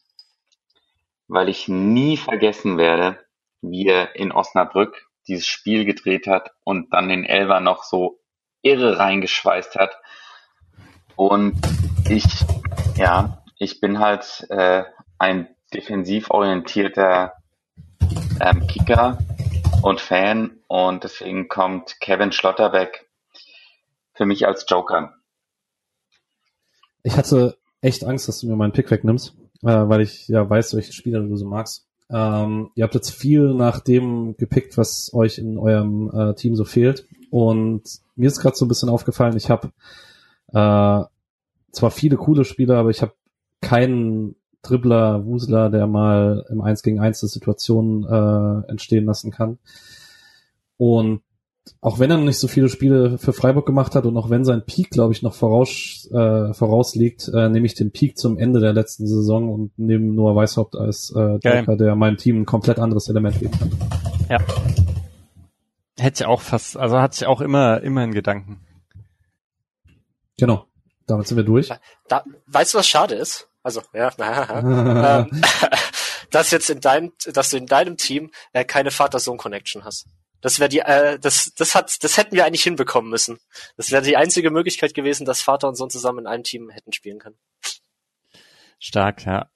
weil 1.27 1.49
ich 1.49 1.69
nie 1.69 2.17
vergessen 2.17 2.77
werde, 2.77 3.25
wie 3.63 3.87
er 3.87 4.15
in 4.17 4.31
Osnabrück 4.31 5.07
dieses 5.27 5.47
Spiel 5.47 5.85
gedreht 5.85 6.27
hat 6.27 6.51
und 6.65 6.93
dann 6.93 7.09
den 7.09 7.25
Elver 7.25 7.61
noch 7.61 7.83
so 7.83 8.21
irre 8.63 8.99
reingeschweißt 8.99 9.77
hat. 9.77 9.99
Und 11.17 11.61
ich, 12.09 12.25
ja, 12.97 13.38
ich 13.59 13.81
bin 13.81 13.99
halt 13.99 14.47
äh, 14.51 14.85
ein 15.19 15.49
defensiv 15.75 16.31
orientierter 16.31 17.35
ähm, 18.41 18.67
Kicker 18.67 19.19
und 19.83 20.01
Fan 20.01 20.59
und 20.69 21.05
deswegen 21.05 21.49
kommt 21.49 22.01
Kevin 22.01 22.33
Schlotterbeck 22.33 23.09
für 24.15 24.27
mich 24.27 24.47
als 24.47 24.65
Joker. 24.69 25.15
Ich 27.03 27.17
hatte 27.17 27.57
echt 27.81 28.05
Angst, 28.05 28.29
dass 28.29 28.41
du 28.41 28.49
mir 28.49 28.57
meinen 28.57 28.73
Pick 28.73 28.91
wegnimmst, 28.91 29.35
äh, 29.63 29.67
weil 29.67 30.01
ich 30.01 30.29
ja 30.29 30.49
weiß, 30.49 30.75
welche 30.75 30.93
Spieler 30.93 31.21
du 31.21 31.37
so 31.37 31.47
magst. 31.47 31.87
Ähm, 32.11 32.71
ihr 32.75 32.85
habt 32.85 32.95
jetzt 32.95 33.11
viel 33.11 33.55
nach 33.55 33.81
dem 33.81 34.37
gepickt, 34.37 34.79
was 34.79 35.13
euch 35.13 35.39
in 35.39 35.59
eurem 35.59 36.11
äh, 36.13 36.35
Team 36.35 36.57
so 36.57 36.65
fehlt. 36.65 37.07
Und 37.31 37.83
mir 38.17 38.29
ist 38.29 38.41
gerade 38.41 38.57
so 38.57 38.65
ein 38.65 38.69
bisschen 38.69 38.89
aufgefallen, 38.89 39.37
ich 39.37 39.51
habe 39.51 39.69
äh, 40.49 41.05
zwar 41.73 41.91
viele 41.91 42.17
coole 42.17 42.45
Spieler, 42.45 42.79
aber 42.79 42.91
ich 42.91 43.03
habe 43.03 43.13
keinen 43.61 44.37
Dribbler, 44.63 45.25
Wusler, 45.25 45.71
der 45.71 45.87
mal 45.87 46.45
im 46.51 46.61
1 46.61 46.83
gegen 46.83 47.01
1 47.01 47.21
Situationen 47.21 48.05
äh, 48.05 48.71
entstehen 48.71 49.05
lassen 49.05 49.31
kann. 49.31 49.59
Und 50.77 51.23
auch 51.81 51.99
wenn 51.99 52.11
er 52.11 52.17
noch 52.17 52.25
nicht 52.25 52.39
so 52.39 52.49
viele 52.49 52.69
Spiele 52.69 53.19
für 53.19 53.33
Freiburg 53.33 53.67
gemacht 53.67 53.95
hat 53.95 54.07
und 54.07 54.17
auch 54.17 54.31
wenn 54.31 54.45
sein 54.45 54.65
Peak, 54.65 54.91
glaube 54.91 55.13
ich, 55.13 55.23
noch 55.23 55.35
voraus, 55.35 56.09
äh, 56.13 56.55
vorausliegt, 56.55 57.29
äh, 57.29 57.49
nehme 57.49 57.67
ich 57.67 57.75
den 57.75 57.93
Peak 57.93 58.17
zum 58.17 58.39
Ende 58.39 58.61
der 58.61 58.73
letzten 58.73 59.07
Saison 59.07 59.53
und 59.53 59.79
nehme 59.79 60.13
Noah 60.13 60.35
Weishaupt 60.35 60.77
als 60.77 61.13
äh, 61.15 61.39
Joker, 61.43 61.77
der 61.77 61.95
meinem 61.95 62.17
Team 62.17 62.41
ein 62.41 62.47
komplett 62.47 62.79
anderes 62.79 63.09
Element 63.09 63.39
geben 63.39 63.53
kann. 63.59 63.71
Ja. 64.29 64.39
Hätte 65.99 66.23
ich 66.23 66.27
auch 66.27 66.41
fast, 66.41 66.77
also 66.77 66.99
hatte 66.99 67.17
ich 67.21 67.27
auch 67.27 67.41
immer, 67.41 67.81
immer 67.83 68.05
in 68.05 68.13
Gedanken. 68.13 68.61
Genau. 70.39 70.65
Damit 71.07 71.27
sind 71.27 71.37
wir 71.37 71.45
durch. 71.45 71.71
Da, 72.09 72.23
weißt 72.47 72.75
du, 72.75 72.79
was 72.79 72.87
schade 72.87 73.15
ist? 73.15 73.48
Also, 73.63 73.83
ja, 73.93 74.13
ähm, 75.29 75.43
dass 76.31 76.51
jetzt 76.51 76.71
in 76.71 76.81
deinem, 76.81 77.13
dass 77.33 77.51
du 77.51 77.57
in 77.57 77.67
deinem 77.67 77.97
Team 77.97 78.31
äh, 78.53 78.65
keine 78.65 78.91
Vater-Sohn-Connection 78.91 79.85
hast. 79.85 80.07
Das 80.41 80.61
wäre 80.61 80.69
die, 80.69 80.81
äh, 80.81 81.19
das, 81.19 81.53
das 81.57 81.75
hat, 81.75 82.03
das 82.03 82.17
hätten 82.17 82.37
wir 82.37 82.45
eigentlich 82.45 82.63
hinbekommen 82.63 83.11
müssen. 83.11 83.39
Das 83.77 83.91
wäre 83.91 84.03
die 84.03 84.17
einzige 84.17 84.51
Möglichkeit 84.51 84.95
gewesen, 84.95 85.25
dass 85.25 85.43
Vater 85.43 85.69
und 85.69 85.75
Sohn 85.75 85.91
zusammen 85.91 86.21
in 86.21 86.27
einem 86.27 86.45
Team 86.45 86.71
hätten 86.71 86.93
spielen 86.93 87.19
können. 87.19 87.37
Stark, 88.79 89.27
ja. 89.27 89.51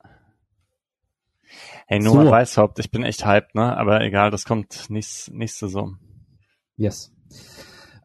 Hey, 1.86 2.00
Noah 2.00 2.24
so. 2.24 2.30
Weishaupt, 2.30 2.78
ich 2.78 2.90
bin 2.90 3.04
echt 3.04 3.24
hyped, 3.24 3.54
ne? 3.54 3.76
Aber 3.76 4.00
egal, 4.00 4.30
das 4.30 4.44
kommt 4.44 4.88
nächste, 4.88 5.36
nächste 5.36 5.66
Saison. 5.66 5.98
Yes. 6.76 7.12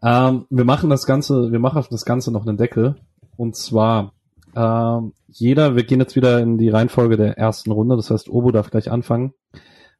Ähm, 0.03 0.45
wir 0.49 0.65
machen 0.65 0.89
das 0.89 1.05
Ganze, 1.05 1.51
wir 1.51 1.59
machen 1.59 1.85
das 1.89 2.05
Ganze 2.05 2.31
noch 2.31 2.45
einen 2.45 2.57
Deckel. 2.57 3.01
Und 3.37 3.55
zwar, 3.55 4.13
ähm, 4.57 5.13
jeder, 5.27 5.75
wir 5.75 5.83
gehen 5.83 5.99
jetzt 5.99 6.15
wieder 6.15 6.39
in 6.39 6.57
die 6.57 6.69
Reihenfolge 6.69 7.15
der 7.15 7.37
ersten 7.37 7.71
Runde, 7.71 7.95
das 7.95 8.09
heißt, 8.09 8.27
Obo 8.27 8.51
darf 8.51 8.71
gleich 8.71 8.89
anfangen. 8.89 9.33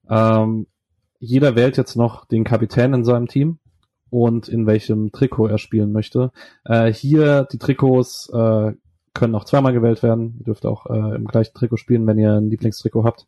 Ähm, 0.10 0.66
jeder 1.20 1.56
wählt 1.56 1.78
jetzt 1.78 1.96
noch 1.96 2.26
den 2.26 2.44
Kapitän 2.44 2.94
in 2.94 3.06
seinem 3.06 3.28
Team 3.28 3.60
und 4.10 4.48
in 4.48 4.66
welchem 4.66 5.12
Trikot 5.12 5.48
er 5.48 5.60
spielen 5.60 5.92
möchte. 5.92 6.32
Äh, 6.66 6.92
hier 6.92 7.48
die 7.52 7.60
Trikots 7.60 8.30
äh, 8.34 8.74
können 9.14 9.36
auch 9.36 9.46
zweimal 9.46 9.74
gewählt 9.74 10.02
werden. 10.02 10.36
Ihr 10.40 10.46
dürft 10.46 10.66
auch 10.66 10.88
äh, 10.88 11.16
im 11.16 11.26
gleichen 11.26 11.54
Trikot 11.54 11.78
spielen, 11.78 12.08
wenn 12.08 12.18
ihr 12.18 12.34
ein 12.34 12.50
Lieblingstrikot 12.50 13.04
habt. 13.04 13.28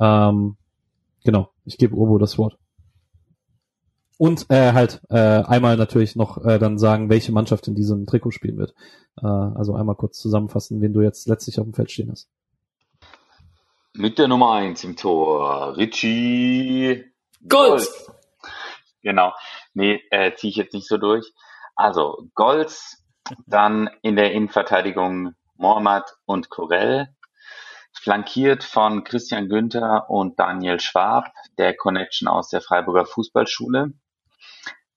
Ähm, 0.00 0.56
genau, 1.24 1.50
ich 1.64 1.78
gebe 1.78 1.96
Obo 1.96 2.18
das 2.18 2.36
Wort. 2.36 2.58
Und 4.16 4.46
äh, 4.48 4.72
halt 4.72 5.00
äh, 5.10 5.16
einmal 5.16 5.76
natürlich 5.76 6.14
noch 6.14 6.44
äh, 6.44 6.58
dann 6.58 6.78
sagen, 6.78 7.10
welche 7.10 7.32
Mannschaft 7.32 7.66
in 7.66 7.74
diesem 7.74 8.06
Trikot 8.06 8.30
spielen 8.30 8.58
wird. 8.58 8.74
Äh, 9.20 9.26
also 9.26 9.74
einmal 9.74 9.96
kurz 9.96 10.18
zusammenfassen, 10.18 10.80
wen 10.80 10.92
du 10.92 11.00
jetzt 11.00 11.26
letztlich 11.26 11.58
auf 11.58 11.64
dem 11.64 11.74
Feld 11.74 11.90
stehen 11.90 12.10
hast. 12.10 12.28
Mit 13.92 14.18
der 14.18 14.28
Nummer 14.28 14.52
eins 14.52 14.84
im 14.84 14.96
Tor, 14.96 15.76
Richie 15.76 17.04
Gold. 17.48 17.88
Genau. 19.02 19.32
Nee, 19.74 20.00
äh, 20.10 20.34
ziehe 20.34 20.50
ich 20.50 20.56
jetzt 20.56 20.74
nicht 20.74 20.88
so 20.88 20.96
durch. 20.96 21.32
Also 21.76 22.28
Golds, 22.34 23.04
dann 23.46 23.90
in 24.02 24.16
der 24.16 24.32
Innenverteidigung 24.32 25.34
Mohamed 25.56 26.04
und 26.24 26.50
Corell, 26.50 27.08
flankiert 27.92 28.64
von 28.64 29.04
Christian 29.04 29.48
Günther 29.48 30.10
und 30.10 30.38
Daniel 30.38 30.80
Schwab, 30.80 31.32
der 31.58 31.76
Connection 31.76 32.28
aus 32.28 32.48
der 32.48 32.60
Freiburger 32.60 33.06
Fußballschule. 33.06 33.92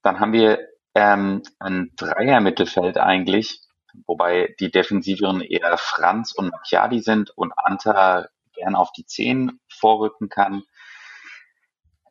Dann 0.08 0.22
haben 0.22 0.32
wir 0.32 0.70
ähm, 0.96 1.44
ein 1.60 1.92
Dreier-Mittelfeld 1.98 2.98
eigentlich, 2.98 3.60
wobei 4.06 4.56
die 4.58 4.72
Defensiveren 4.72 5.42
eher 5.42 5.78
Franz 5.78 6.32
und 6.32 6.50
Macchiadi 6.50 7.02
sind 7.02 7.32
und 7.32 7.52
Anta 7.58 8.30
gern 8.54 8.76
auf 8.76 8.94
die 8.94 9.06
Zehen 9.06 9.60
vorrücken 9.68 10.30
kann. 10.30 10.64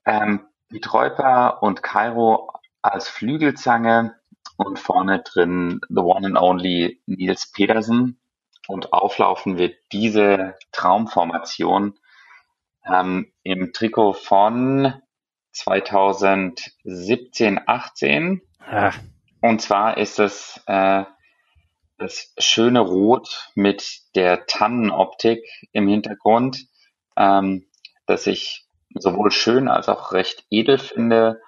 Ähm, 0.05 0.47
Pietreuper 0.69 1.63
und 1.63 1.83
Cairo 1.83 2.53
als 2.83 3.09
Flügelzange 3.09 4.15
und 4.59 4.79
vorne 4.79 5.23
drin 5.23 5.81
the 5.89 6.03
one 6.03 6.27
and 6.27 6.37
only 6.37 7.01
Nils 7.07 7.51
Pedersen. 7.51 8.21
Und 8.69 8.93
auflaufen 8.93 9.57
wird 9.57 9.75
diese 9.91 10.55
Traumformation 10.73 11.99
ähm, 12.85 13.33
im 13.43 13.73
Trikot 13.73 14.13
von 14.13 15.01
2017, 15.57 17.61
18. 17.67 18.43
Ja. 18.71 18.93
Und 19.41 19.63
zwar 19.63 19.97
ist 19.97 20.19
es 20.19 20.63
äh, 20.67 21.05
das 21.99 22.35
schöne 22.39 22.81
Rot 22.81 23.51
mit 23.55 24.01
der 24.15 24.47
Tannenoptik 24.47 25.47
im 25.73 25.89
Hintergrund, 25.89 26.67
ähm, 27.17 27.67
das 28.07 28.27
ich 28.27 28.67
sowohl 28.95 29.31
schön 29.31 29.69
als 29.69 29.89
auch 29.89 30.13
recht 30.13 30.45
edel 30.51 30.77
finde. 30.79 31.41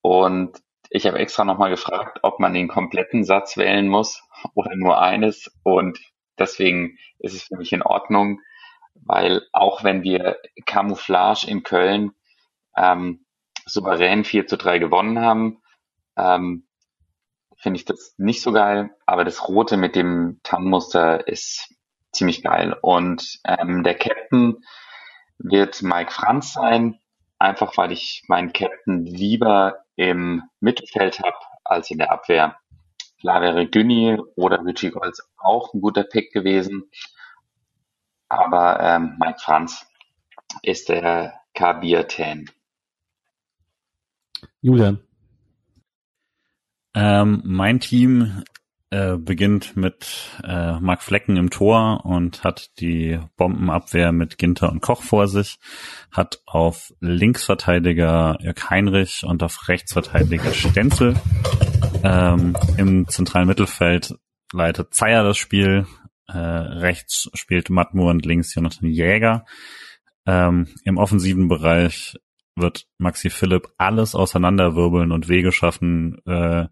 Und 0.00 0.56
ich 0.88 1.06
habe 1.06 1.18
extra 1.18 1.44
nochmal 1.44 1.70
gefragt, 1.70 2.20
ob 2.22 2.38
man 2.40 2.54
den 2.54 2.68
kompletten 2.68 3.24
Satz 3.24 3.56
wählen 3.56 3.88
muss 3.88 4.22
oder 4.54 4.76
nur 4.76 5.00
eines. 5.00 5.50
Und 5.64 5.98
deswegen 6.38 6.98
ist 7.18 7.34
es 7.34 7.42
für 7.44 7.56
mich 7.56 7.72
in 7.72 7.82
Ordnung, 7.82 8.40
weil 8.94 9.42
auch 9.52 9.82
wenn 9.82 10.04
wir 10.04 10.38
Camouflage 10.66 11.48
in 11.48 11.64
Köln 11.64 12.12
ähm, 12.76 13.24
souverän 13.72 14.24
4 14.24 14.46
zu 14.46 14.56
3 14.56 14.78
gewonnen 14.78 15.20
haben, 15.20 15.62
ähm, 16.16 16.66
finde 17.56 17.78
ich 17.78 17.84
das 17.84 18.14
nicht 18.18 18.42
so 18.42 18.52
geil. 18.52 18.90
Aber 19.06 19.24
das 19.24 19.48
Rote 19.48 19.76
mit 19.76 19.94
dem 19.96 20.40
Tannenmuster 20.42 21.26
ist 21.28 21.74
ziemlich 22.12 22.42
geil. 22.42 22.76
Und 22.80 23.40
ähm, 23.44 23.82
der 23.82 23.94
Captain 23.94 24.64
wird 25.38 25.82
Mike 25.82 26.12
Franz 26.12 26.52
sein, 26.52 26.98
einfach 27.38 27.76
weil 27.76 27.92
ich 27.92 28.24
meinen 28.28 28.52
Captain 28.52 29.04
lieber 29.04 29.84
im 29.96 30.42
Mittelfeld 30.60 31.20
habe 31.20 31.36
als 31.64 31.90
in 31.90 31.98
der 31.98 32.10
Abwehr. 32.10 32.56
Klar 33.20 33.42
wäre 33.42 33.66
Günni 33.66 34.18
oder 34.34 34.64
Richie 34.64 34.90
Golds 34.90 35.28
auch 35.36 35.74
ein 35.74 35.80
guter 35.82 36.04
Pick 36.04 36.32
gewesen, 36.32 36.90
aber 38.30 38.80
ähm, 38.80 39.16
Mike 39.18 39.40
Franz 39.40 39.86
ist 40.62 40.88
der 40.88 41.40
Kabir-Tan. 41.54 42.50
Julian. 44.62 45.00
Ähm, 46.94 47.42
mein 47.44 47.80
Team 47.80 48.42
äh, 48.90 49.16
beginnt 49.16 49.76
mit 49.76 50.30
äh, 50.42 50.80
Mark 50.80 51.02
Flecken 51.02 51.36
im 51.36 51.50
Tor 51.50 52.04
und 52.04 52.42
hat 52.42 52.70
die 52.80 53.20
Bombenabwehr 53.36 54.10
mit 54.10 54.36
Ginter 54.36 54.70
und 54.70 54.80
Koch 54.80 55.02
vor 55.02 55.28
sich, 55.28 55.58
hat 56.10 56.42
auf 56.46 56.92
Linksverteidiger 57.00 58.38
Jörg 58.40 58.70
Heinrich 58.70 59.22
und 59.24 59.42
auf 59.44 59.68
Rechtsverteidiger 59.68 60.52
Stenzel. 60.52 61.14
Ähm, 62.02 62.56
Im 62.76 63.06
zentralen 63.06 63.46
Mittelfeld 63.46 64.16
leitet 64.52 64.92
Zeyer 64.92 65.22
das 65.22 65.38
Spiel, 65.38 65.86
äh, 66.26 66.36
rechts 66.36 67.30
spielt 67.34 67.70
Matmur 67.70 68.10
und 68.10 68.26
links 68.26 68.54
Jonathan 68.54 68.88
Jäger. 68.88 69.44
Ähm, 70.26 70.66
Im 70.84 70.98
offensiven 70.98 71.48
Bereich 71.48 72.16
wird 72.60 72.86
Maxi 72.98 73.30
Philipp 73.30 73.68
alles 73.78 74.14
auseinanderwirbeln 74.14 75.12
und 75.12 75.28
Wege 75.28 75.52
schaffen 75.52 76.18
äh, 76.26 76.66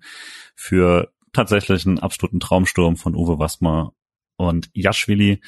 für 0.55 1.13
tatsächlich 1.33 1.87
einen 1.87 1.99
absoluten 1.99 2.41
Traumsturm 2.41 2.97
von 2.97 3.15
Uwe 3.15 3.39
Wassmer 3.39 3.93
und 4.37 4.71
Jaschwili. 4.73 5.41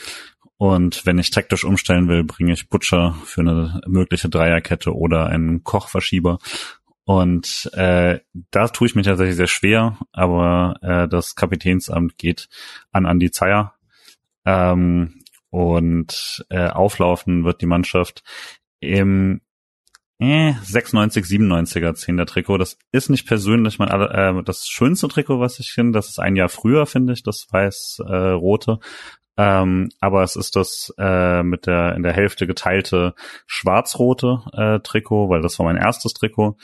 Und 0.57 1.07
wenn 1.07 1.19
ich 1.19 1.31
taktisch 1.31 1.65
umstellen 1.65 2.09
will, 2.09 2.23
bringe 2.23 2.53
ich 2.53 2.69
Butcher 2.69 3.17
für 3.25 3.41
eine 3.41 3.81
mögliche 3.87 4.29
Dreierkette 4.29 4.95
oder 4.95 5.27
einen 5.27 5.65
Kochverschieber. 5.65 6.39
Und 7.05 7.71
äh, 7.73 8.21
da 8.51 8.69
tue 8.69 8.87
ich 8.87 8.95
mich 8.95 9.07
tatsächlich 9.07 9.37
sehr 9.37 9.47
schwer, 9.47 9.99
aber 10.13 10.77
äh, 10.83 11.09
das 11.09 11.35
Kapitänsamt 11.35 12.19
geht 12.19 12.49
an 12.93 13.07
Andi 13.07 13.31
Zeyer. 13.31 13.75
Ähm, 14.45 15.23
und 15.51 16.45
äh, 16.51 16.69
auflaufen 16.69 17.45
wird 17.45 17.61
die 17.61 17.67
Mannschaft 17.67 18.23
im 18.79 19.41
äh, 20.21 20.53
96, 20.63 21.25
97er 21.25 21.93
10er 21.93 22.27
Trikot. 22.27 22.59
Das 22.59 22.79
ist 22.93 23.09
nicht 23.09 23.27
persönlich 23.27 23.79
mein 23.79 23.89
äh, 23.89 24.43
das 24.45 24.69
schönste 24.69 25.09
Trikot, 25.09 25.41
was 25.41 25.59
ich 25.59 25.73
finde. 25.73 25.93
Das 25.99 26.09
ist 26.09 26.21
ein 26.21 26.37
Jahr 26.37 26.51
früher, 26.51 26.85
finde 26.87 27.15
ich, 27.15 27.23
das 27.23 27.47
weiß-rote. 27.51 28.81
Äh, 29.37 29.43
ähm, 29.43 29.89
aber 30.01 30.23
es 30.23 30.37
ist 30.37 30.57
das 30.57 30.93
äh, 30.99 31.43
mit 31.43 31.67
der 31.67 31.97
in 31.97 32.03
der 32.03 32.13
Hälfte 32.13 32.47
geteilte 32.47 33.15
schwarz-rote 33.47 34.43
äh, 34.53 34.81
Trikot, 34.81 35.31
weil 35.31 35.41
das 35.41 35.59
war 35.59 35.65
mein 35.65 35.79
erstes 35.79 36.13
Trikot. 36.13 36.59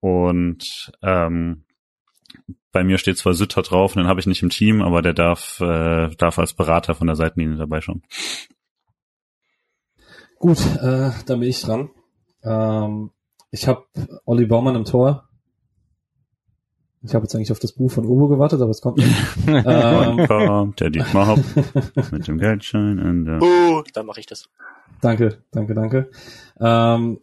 Und 0.00 0.92
ähm, 1.02 1.64
bei 2.72 2.84
mir 2.84 2.98
steht 2.98 3.16
zwar 3.16 3.32
Sütter 3.32 3.62
drauf, 3.62 3.94
den 3.94 4.06
habe 4.06 4.20
ich 4.20 4.26
nicht 4.26 4.42
im 4.42 4.50
Team, 4.50 4.82
aber 4.82 5.00
der 5.00 5.14
darf, 5.14 5.60
äh, 5.60 6.14
darf 6.16 6.38
als 6.38 6.52
Berater 6.52 6.94
von 6.94 7.06
der 7.06 7.16
Seitenlinie 7.16 7.56
dabei 7.56 7.80
schauen. 7.80 8.02
Gut, 10.38 10.58
äh, 10.80 11.10
dann 11.26 11.40
bin 11.40 11.48
ich 11.48 11.62
dran. 11.62 11.90
Ähm, 12.44 13.10
ich 13.50 13.66
habe 13.68 13.84
Olli 14.24 14.46
Baumann 14.46 14.76
im 14.76 14.84
Tor. 14.84 15.28
Ich 17.02 17.14
habe 17.14 17.24
jetzt 17.24 17.34
eigentlich 17.34 17.50
auf 17.50 17.58
das 17.58 17.72
Buch 17.72 17.90
von 17.90 18.04
Uwe 18.04 18.28
gewartet, 18.28 18.60
aber 18.60 18.70
es 18.70 18.82
kommt 18.82 18.98
nicht. 18.98 19.10
Ähm, 19.48 20.26
kommt 20.26 20.80
der 20.80 20.90
Dietmar 20.90 21.28
Hopp 21.28 21.40
mit 22.12 22.28
dem 22.28 22.38
Geldschein 22.38 22.98
in 22.98 23.24
der... 23.24 23.42
Uh, 23.42 23.82
dann 23.94 24.04
mache 24.06 24.20
ich 24.20 24.26
das. 24.26 24.48
danke, 25.00 25.38
danke, 25.50 25.74
danke. 25.74 26.10
Ähm, 26.60 27.20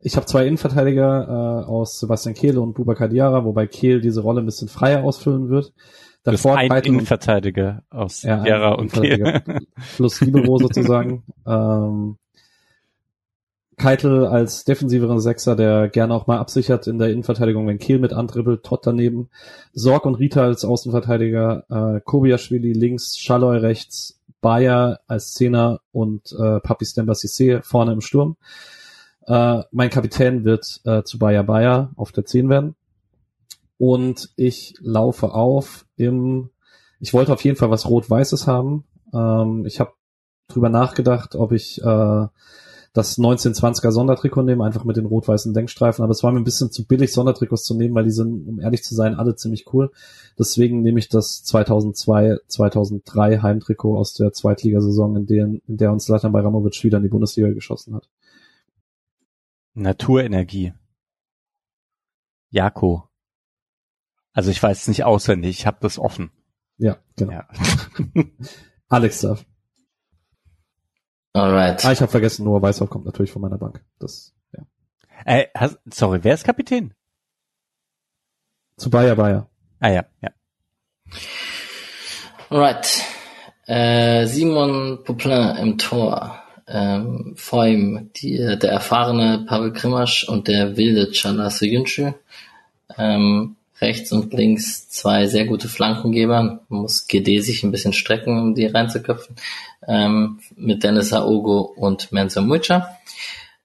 ich 0.00 0.16
habe 0.16 0.26
zwei 0.26 0.46
Innenverteidiger 0.46 1.62
äh, 1.64 1.64
aus 1.66 2.00
Sebastian 2.00 2.34
Kehl 2.34 2.58
und 2.58 2.74
Bubakar 2.74 3.08
Diarra, 3.08 3.44
wobei 3.44 3.66
Kehl 3.68 4.00
diese 4.00 4.20
Rolle 4.20 4.40
ein 4.42 4.46
bisschen 4.46 4.68
freier 4.68 5.04
ausfüllen 5.04 5.48
wird. 5.48 5.72
Davor 6.24 6.56
ein 6.56 6.70
und- 6.70 6.86
Innenverteidiger 6.86 7.84
aus 7.90 8.22
Ja, 8.22 8.72
und. 8.74 8.92
Kehl. 8.92 9.42
plus 9.96 10.20
Libero 10.20 10.58
sozusagen. 10.58 11.22
Ähm, 11.46 12.16
Keitel 13.76 14.26
als 14.26 14.64
defensiveren 14.64 15.20
Sechser, 15.20 15.56
der 15.56 15.88
gerne 15.88 16.14
auch 16.14 16.26
mal 16.26 16.38
absichert 16.38 16.86
in 16.86 16.98
der 16.98 17.10
Innenverteidigung, 17.10 17.66
wenn 17.66 17.78
Kehl 17.78 17.98
mit 17.98 18.12
andribbelt, 18.12 18.62
Tott 18.62 18.86
daneben. 18.86 19.30
Sorg 19.72 20.06
und 20.06 20.14
Rita 20.16 20.42
als 20.42 20.64
Außenverteidiger, 20.64 21.64
äh, 21.68 22.00
Kobiaschwili 22.00 22.72
links, 22.72 23.18
Schalloy 23.18 23.58
rechts, 23.58 24.20
Bayer 24.40 25.00
als 25.06 25.32
Zehner 25.32 25.80
und 25.90 26.32
äh, 26.32 26.60
Papi 26.60 26.84
Stemba 26.84 27.14
Cissé 27.14 27.62
vorne 27.62 27.92
im 27.92 28.00
Sturm. 28.00 28.36
Äh, 29.26 29.62
mein 29.70 29.90
Kapitän 29.90 30.44
wird 30.44 30.80
äh, 30.84 31.02
zu 31.02 31.18
Bayer 31.18 31.44
Bayer 31.44 31.90
auf 31.96 32.12
der 32.12 32.26
10 32.26 32.48
werden. 32.48 32.76
Und 33.78 34.30
ich 34.36 34.74
laufe 34.80 35.32
auf 35.32 35.86
im, 35.96 36.50
ich 37.00 37.12
wollte 37.12 37.32
auf 37.32 37.42
jeden 37.42 37.56
Fall 37.56 37.70
was 37.70 37.88
Rot-Weißes 37.88 38.46
haben. 38.46 38.84
Ähm, 39.12 39.64
ich 39.66 39.80
habe 39.80 39.92
drüber 40.48 40.68
nachgedacht, 40.68 41.34
ob 41.34 41.52
ich 41.52 41.82
äh, 41.82 42.26
das 42.94 43.18
1920er 43.18 43.90
Sondertrikot 43.90 44.44
nehme, 44.44 44.64
einfach 44.64 44.84
mit 44.84 44.96
den 44.96 45.06
rot-weißen 45.06 45.52
Denkstreifen, 45.52 46.04
aber 46.04 46.12
es 46.12 46.22
war 46.22 46.30
mir 46.30 46.38
ein 46.38 46.44
bisschen 46.44 46.70
zu 46.70 46.86
billig, 46.86 47.12
Sondertrikots 47.12 47.64
zu 47.64 47.74
nehmen, 47.74 47.92
weil 47.96 48.04
die 48.04 48.12
sind, 48.12 48.46
um 48.46 48.60
ehrlich 48.60 48.84
zu 48.84 48.94
sein, 48.94 49.16
alle 49.16 49.34
ziemlich 49.34 49.72
cool. 49.74 49.90
Deswegen 50.38 50.80
nehme 50.82 51.00
ich 51.00 51.08
das 51.08 51.42
2002, 51.42 52.36
2003 52.46 53.40
Heimtrikot 53.40 53.98
aus 53.98 54.14
der 54.14 54.32
Zweitligasaison, 54.32 55.16
in, 55.16 55.26
der, 55.26 55.44
in 55.44 55.62
der 55.66 55.90
uns 55.90 56.04
Zlatan 56.04 56.30
Bajramovic 56.30 56.84
wieder 56.84 56.98
in 56.98 57.02
die 57.02 57.08
Bundesliga 57.08 57.50
geschossen 57.52 57.96
hat. 57.96 58.08
Naturenergie. 59.74 60.72
Jako. 62.50 63.08
Also 64.32 64.52
ich 64.52 64.62
weiß 64.62 64.82
es 64.82 64.88
nicht 64.88 65.02
auswendig, 65.02 65.58
ich 65.58 65.66
habe 65.66 65.78
das 65.80 65.98
offen. 65.98 66.30
Ja, 66.78 66.98
genau. 67.16 67.32
Ja. 67.32 67.48
Alex 68.88 69.20
darf. 69.20 69.44
Alright. 71.34 71.84
Ah, 71.84 71.90
ich 71.90 72.00
habe 72.00 72.10
vergessen, 72.10 72.44
Noah 72.44 72.62
Weißhaupt 72.62 72.90
kommt 72.90 73.06
natürlich 73.06 73.32
von 73.32 73.42
meiner 73.42 73.58
Bank. 73.58 73.84
Das, 73.98 74.32
ja. 74.52 74.62
Äh, 75.24 75.46
hast, 75.54 75.78
sorry, 75.92 76.20
wer 76.22 76.34
ist 76.34 76.44
Kapitän? 76.44 76.94
Zu 78.76 78.88
Bayer 78.88 79.16
Bayer. 79.16 79.50
Ah 79.80 79.90
ja, 79.90 80.04
ja. 80.22 80.30
Alright. 82.50 83.02
Äh, 83.66 84.26
Simon 84.26 85.02
Poplin 85.04 85.56
im 85.56 85.78
Tor. 85.78 86.40
Ähm, 86.66 87.34
vor 87.36 87.66
ihm 87.66 88.10
die, 88.16 88.36
der 88.36 88.70
erfahrene 88.70 89.44
Pavel 89.46 89.72
Krimasch 89.72 90.28
und 90.28 90.46
der 90.46 90.76
wilde 90.76 91.10
Chalas 91.10 91.58
Soyuncu. 91.58 92.14
Ähm, 92.96 93.56
rechts 93.80 94.12
und 94.12 94.32
links 94.32 94.88
zwei 94.88 95.26
sehr 95.26 95.44
gute 95.46 95.68
Flankengeber. 95.68 96.60
Man 96.68 96.80
muss 96.82 97.06
GD 97.06 97.40
sich 97.40 97.62
ein 97.62 97.72
bisschen 97.72 97.92
strecken, 97.92 98.38
um 98.38 98.54
die 98.54 98.66
reinzuköpfen. 98.66 99.36
Ähm, 99.86 100.40
mit 100.56 100.82
Dennis 100.82 101.12
Aogo 101.12 101.60
und 101.60 102.12
Mensur 102.12 102.42
Mucha. 102.42 102.96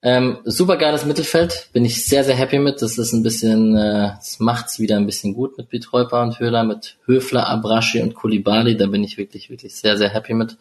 Ähm, 0.02 0.38
super 0.46 0.78
geiles 0.78 1.06
Mittelfeld, 1.06 1.70
bin 1.74 1.84
ich 1.84 2.06
sehr, 2.06 2.24
sehr 2.24 2.36
happy 2.36 2.58
mit. 2.58 2.82
Das 2.82 2.98
ist 2.98 3.12
ein 3.12 3.24
bisschen, 3.24 3.76
äh, 3.76 4.14
das 4.16 4.40
macht's 4.40 4.80
wieder 4.80 4.96
ein 4.96 5.06
bisschen 5.06 5.34
gut 5.34 5.58
mit 5.58 5.70
Pietreuper 5.70 6.22
und 6.22 6.40
Höhler, 6.40 6.64
mit 6.64 6.98
Höfler, 7.06 7.48
Abraschi 7.50 8.02
und 8.02 8.16
Kulibali. 8.16 8.78
Da 8.78 8.88
bin 8.88 9.04
ich 9.04 9.18
wirklich, 9.18 9.50
wirklich 9.50 9.76
sehr, 9.76 9.98
sehr 9.98 10.10
happy 10.10 10.34
mit. 10.34 10.58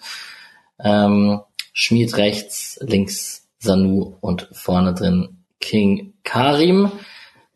Ähm, 0.80 1.40
Schmied 1.72 2.16
rechts, 2.16 2.78
links 2.82 3.46
Sanu 3.60 4.16
und 4.20 4.48
vorne 4.52 4.94
drin 4.94 5.36
King 5.60 6.14
Karim. 6.24 6.90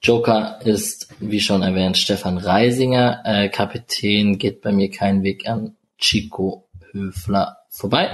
Joker 0.02 0.58
ist, 0.64 1.14
wie 1.20 1.40
schon 1.40 1.62
erwähnt, 1.62 1.97
Stefan 1.97 2.39
Reisinger. 2.39 3.22
Äh, 3.24 3.48
Kapitän 3.48 4.36
geht 4.36 4.60
bei 4.60 4.72
mir 4.72 4.90
kein 4.90 5.22
Weg 5.22 5.48
an 5.48 5.76
Chico 5.97 6.68
Höfler 6.90 7.58
vorbei. 7.70 8.10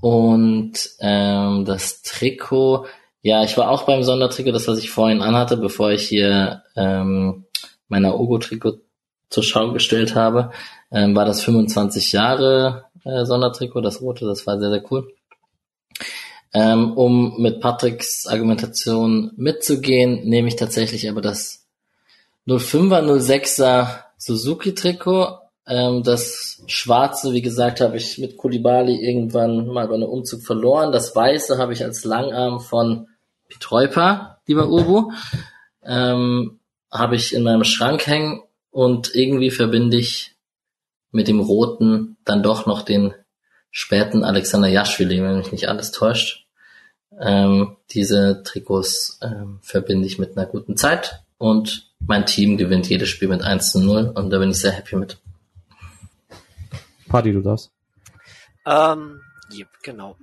Und 0.00 0.72
ähm, 1.00 1.64
das 1.64 2.02
Trikot, 2.02 2.86
ja, 3.22 3.44
ich 3.44 3.56
war 3.56 3.70
auch 3.70 3.84
beim 3.84 4.02
Sondertrikot, 4.02 4.52
das 4.52 4.68
was 4.68 4.78
ich 4.78 4.90
vorhin 4.90 5.22
anhatte, 5.22 5.56
bevor 5.56 5.90
ich 5.90 6.08
hier 6.08 6.62
ähm, 6.76 7.46
mein 7.88 8.04
Aogo-Trikot 8.04 8.80
zur 9.30 9.42
Schau 9.42 9.72
gestellt 9.72 10.14
habe, 10.14 10.50
ähm, 10.90 11.16
war 11.16 11.24
das 11.24 11.42
25 11.42 12.12
Jahre 12.12 12.86
äh, 13.04 13.24
Sondertrikot, 13.24 13.80
das 13.80 14.02
rote, 14.02 14.26
das 14.26 14.46
war 14.46 14.58
sehr, 14.58 14.70
sehr 14.70 14.82
cool. 14.90 15.08
Ähm, 16.54 16.92
um 16.92 17.40
mit 17.40 17.60
Patricks 17.60 18.26
Argumentation 18.26 19.32
mitzugehen, 19.36 20.28
nehme 20.28 20.48
ich 20.48 20.56
tatsächlich 20.56 21.08
aber 21.08 21.22
das 21.22 21.64
05er, 22.46 23.02
06er 23.02 23.86
Suzuki-Trikot. 24.18 25.38
Ähm, 25.66 26.02
das 26.02 26.62
schwarze, 26.66 27.32
wie 27.32 27.42
gesagt, 27.42 27.80
habe 27.80 27.96
ich 27.96 28.18
mit 28.18 28.36
Kulibali 28.36 28.96
irgendwann 28.96 29.66
mal 29.68 29.88
bei 29.88 29.94
einem 29.94 30.08
Umzug 30.08 30.42
verloren. 30.42 30.92
Das 30.92 31.14
weiße 31.14 31.56
habe 31.58 31.72
ich 31.72 31.84
als 31.84 32.04
Langarm 32.04 32.60
von 32.60 33.08
Pitreupa, 33.48 34.40
lieber 34.46 34.68
Ubu. 34.68 35.12
Ähm, 35.84 36.58
habe 36.90 37.16
ich 37.16 37.34
in 37.34 37.42
meinem 37.42 37.64
Schrank 37.64 38.06
hängen 38.06 38.42
und 38.70 39.14
irgendwie 39.14 39.50
verbinde 39.50 39.96
ich 39.96 40.34
mit 41.10 41.28
dem 41.28 41.40
roten 41.40 42.16
dann 42.24 42.42
doch 42.42 42.66
noch 42.66 42.82
den 42.82 43.14
späten 43.70 44.24
Alexander 44.24 44.68
Jaschwili, 44.68 45.22
wenn 45.22 45.38
mich 45.38 45.52
nicht 45.52 45.68
alles 45.68 45.92
täuscht. 45.92 46.41
Ähm, 47.20 47.76
diese 47.90 48.42
Trikots 48.42 49.18
ähm, 49.22 49.58
verbinde 49.62 50.06
ich 50.06 50.18
mit 50.18 50.36
einer 50.36 50.46
guten 50.46 50.76
Zeit 50.76 51.22
und 51.38 51.92
mein 52.00 52.26
Team 52.26 52.56
gewinnt 52.56 52.88
jedes 52.88 53.08
Spiel 53.08 53.28
mit 53.28 53.42
1 53.42 53.72
zu 53.72 53.80
0 53.80 54.12
und 54.14 54.30
da 54.30 54.38
bin 54.38 54.50
ich 54.50 54.58
sehr 54.58 54.72
happy 54.72 54.96
mit. 54.96 55.18
Party, 57.08 57.32
du 57.32 57.42
darfst. 57.42 57.70
Ähm, 58.66 59.20
yep, 59.52 59.68
genau. 59.82 60.16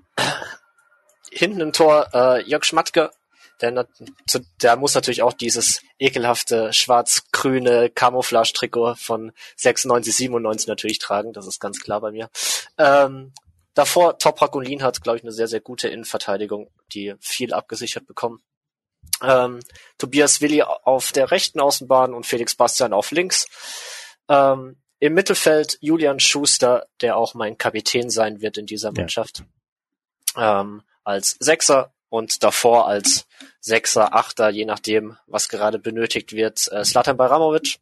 Hinten 1.31 1.61
im 1.61 1.73
Tor 1.73 2.07
äh, 2.13 2.41
Jörg 2.49 2.63
Schmatke, 2.63 3.11
der, 3.61 3.87
der 4.61 4.75
muss 4.77 4.95
natürlich 4.95 5.21
auch 5.21 5.33
dieses 5.33 5.81
ekelhafte 5.99 6.73
schwarz-grüne 6.73 7.89
Camouflage-Trikot 7.89 8.95
von 8.95 9.31
96, 9.57 10.15
97 10.15 10.67
natürlich 10.67 10.99
tragen, 10.99 11.33
das 11.33 11.45
ist 11.45 11.59
ganz 11.59 11.79
klar 11.79 12.01
bei 12.01 12.11
mir. 12.11 12.29
Ähm, 12.77 13.33
davor 13.79 14.17
Toprak 14.17 14.55
und 14.55 14.83
hat, 14.83 15.01
glaube 15.01 15.17
ich, 15.17 15.23
eine 15.23 15.31
sehr, 15.31 15.47
sehr 15.47 15.61
gute 15.61 15.87
Innenverteidigung, 15.87 16.69
die 16.91 17.15
viel 17.21 17.53
abgesichert 17.53 18.05
bekommen. 18.05 18.43
Ähm, 19.23 19.61
Tobias 19.97 20.41
Willi 20.41 20.61
auf 20.61 21.13
der 21.13 21.31
rechten 21.31 21.61
Außenbahn 21.61 22.13
und 22.13 22.25
Felix 22.25 22.55
Bastian 22.55 22.91
auf 22.91 23.11
links. 23.11 23.47
Ähm, 24.27 24.81
Im 24.99 25.13
Mittelfeld 25.13 25.77
Julian 25.79 26.19
Schuster, 26.19 26.87
der 26.99 27.15
auch 27.15 27.35
mein 27.35 27.57
Kapitän 27.57 28.09
sein 28.09 28.41
wird 28.41 28.57
in 28.57 28.65
dieser 28.65 28.89
Ja. 28.89 29.01
Mannschaft. 29.01 29.43
Ähm, 30.35 30.83
als 31.05 31.37
Sechser 31.39 31.93
und 32.09 32.43
davor 32.43 32.85
als 32.85 33.27
Sechser, 33.61 34.13
Achter, 34.13 34.49
je 34.49 34.65
nachdem, 34.65 35.17
was 35.25 35.47
gerade 35.47 35.79
benötigt 35.79 36.33
wird, 36.33 36.69
äh, 36.73 36.83
Slatan 36.83 37.15
Baramovic. 37.15 37.79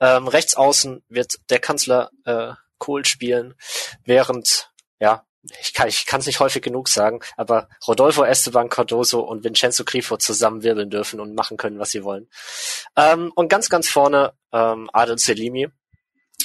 Ähm, 0.00 0.26
rechts 0.26 0.54
außen 0.54 1.02
wird 1.10 1.38
der 1.50 1.58
Kanzler 1.58 2.10
äh, 2.24 2.54
Kohl 2.78 3.04
spielen, 3.04 3.54
während, 4.04 4.70
ja, 5.00 5.24
ich 5.60 5.72
kann 5.72 5.88
ich 5.88 6.04
kann 6.04 6.20
es 6.20 6.26
nicht 6.26 6.40
häufig 6.40 6.62
genug 6.62 6.88
sagen, 6.88 7.20
aber 7.36 7.68
Rodolfo 7.86 8.24
Esteban 8.24 8.68
Cardoso 8.68 9.20
und 9.20 9.44
Vincenzo 9.44 9.84
Grifo 9.84 10.16
zusammenwirbeln 10.16 10.90
dürfen 10.90 11.20
und 11.20 11.34
machen 11.34 11.56
können, 11.56 11.78
was 11.78 11.90
sie 11.90 12.04
wollen. 12.04 12.28
Ähm, 12.96 13.32
und 13.34 13.48
ganz, 13.48 13.68
ganz 13.68 13.88
vorne 13.88 14.32
ähm, 14.52 14.90
Adel 14.92 15.18
Selimi, 15.18 15.68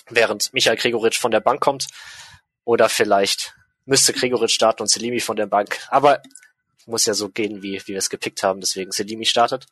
während 0.10 0.53
Michael 0.53 0.78
Gregoritsch 0.78 1.20
von 1.20 1.32
der 1.32 1.40
Bank 1.40 1.62
kommt. 1.62 1.88
Oder 2.66 2.88
vielleicht 2.88 3.56
müsste 3.86 4.14
Gregoritsch 4.14 4.53
starten 4.53 4.84
und 4.84 4.90
Selimi 4.90 5.20
von 5.20 5.36
der 5.36 5.48
Bank. 5.48 5.80
Aber 5.90 6.22
muss 6.86 7.06
ja 7.06 7.14
so 7.14 7.30
gehen, 7.30 7.62
wie, 7.62 7.82
wie 7.86 7.94
wir 7.94 7.98
es 7.98 8.10
gepickt 8.10 8.44
haben, 8.44 8.60
deswegen 8.60 8.92
Selimi 8.92 9.26
startet. 9.26 9.66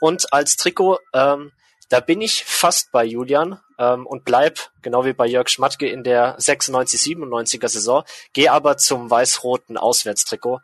Und 0.00 0.32
als 0.32 0.56
Trikot, 0.56 0.98
ähm, 1.14 1.52
da 1.88 2.00
bin 2.00 2.20
ich 2.20 2.44
fast 2.44 2.92
bei 2.92 3.04
Julian 3.04 3.60
ähm, 3.78 4.06
und 4.06 4.24
bleib, 4.24 4.58
genau 4.82 5.04
wie 5.04 5.12
bei 5.12 5.26
Jörg 5.26 5.48
Schmatke, 5.48 5.88
in 5.88 6.04
der 6.04 6.38
96-97er 6.38 7.68
Saison, 7.68 8.04
gehe 8.32 8.52
aber 8.52 8.76
zum 8.76 9.10
weiß-roten 9.10 9.76
Auswärtstrikot, 9.76 10.60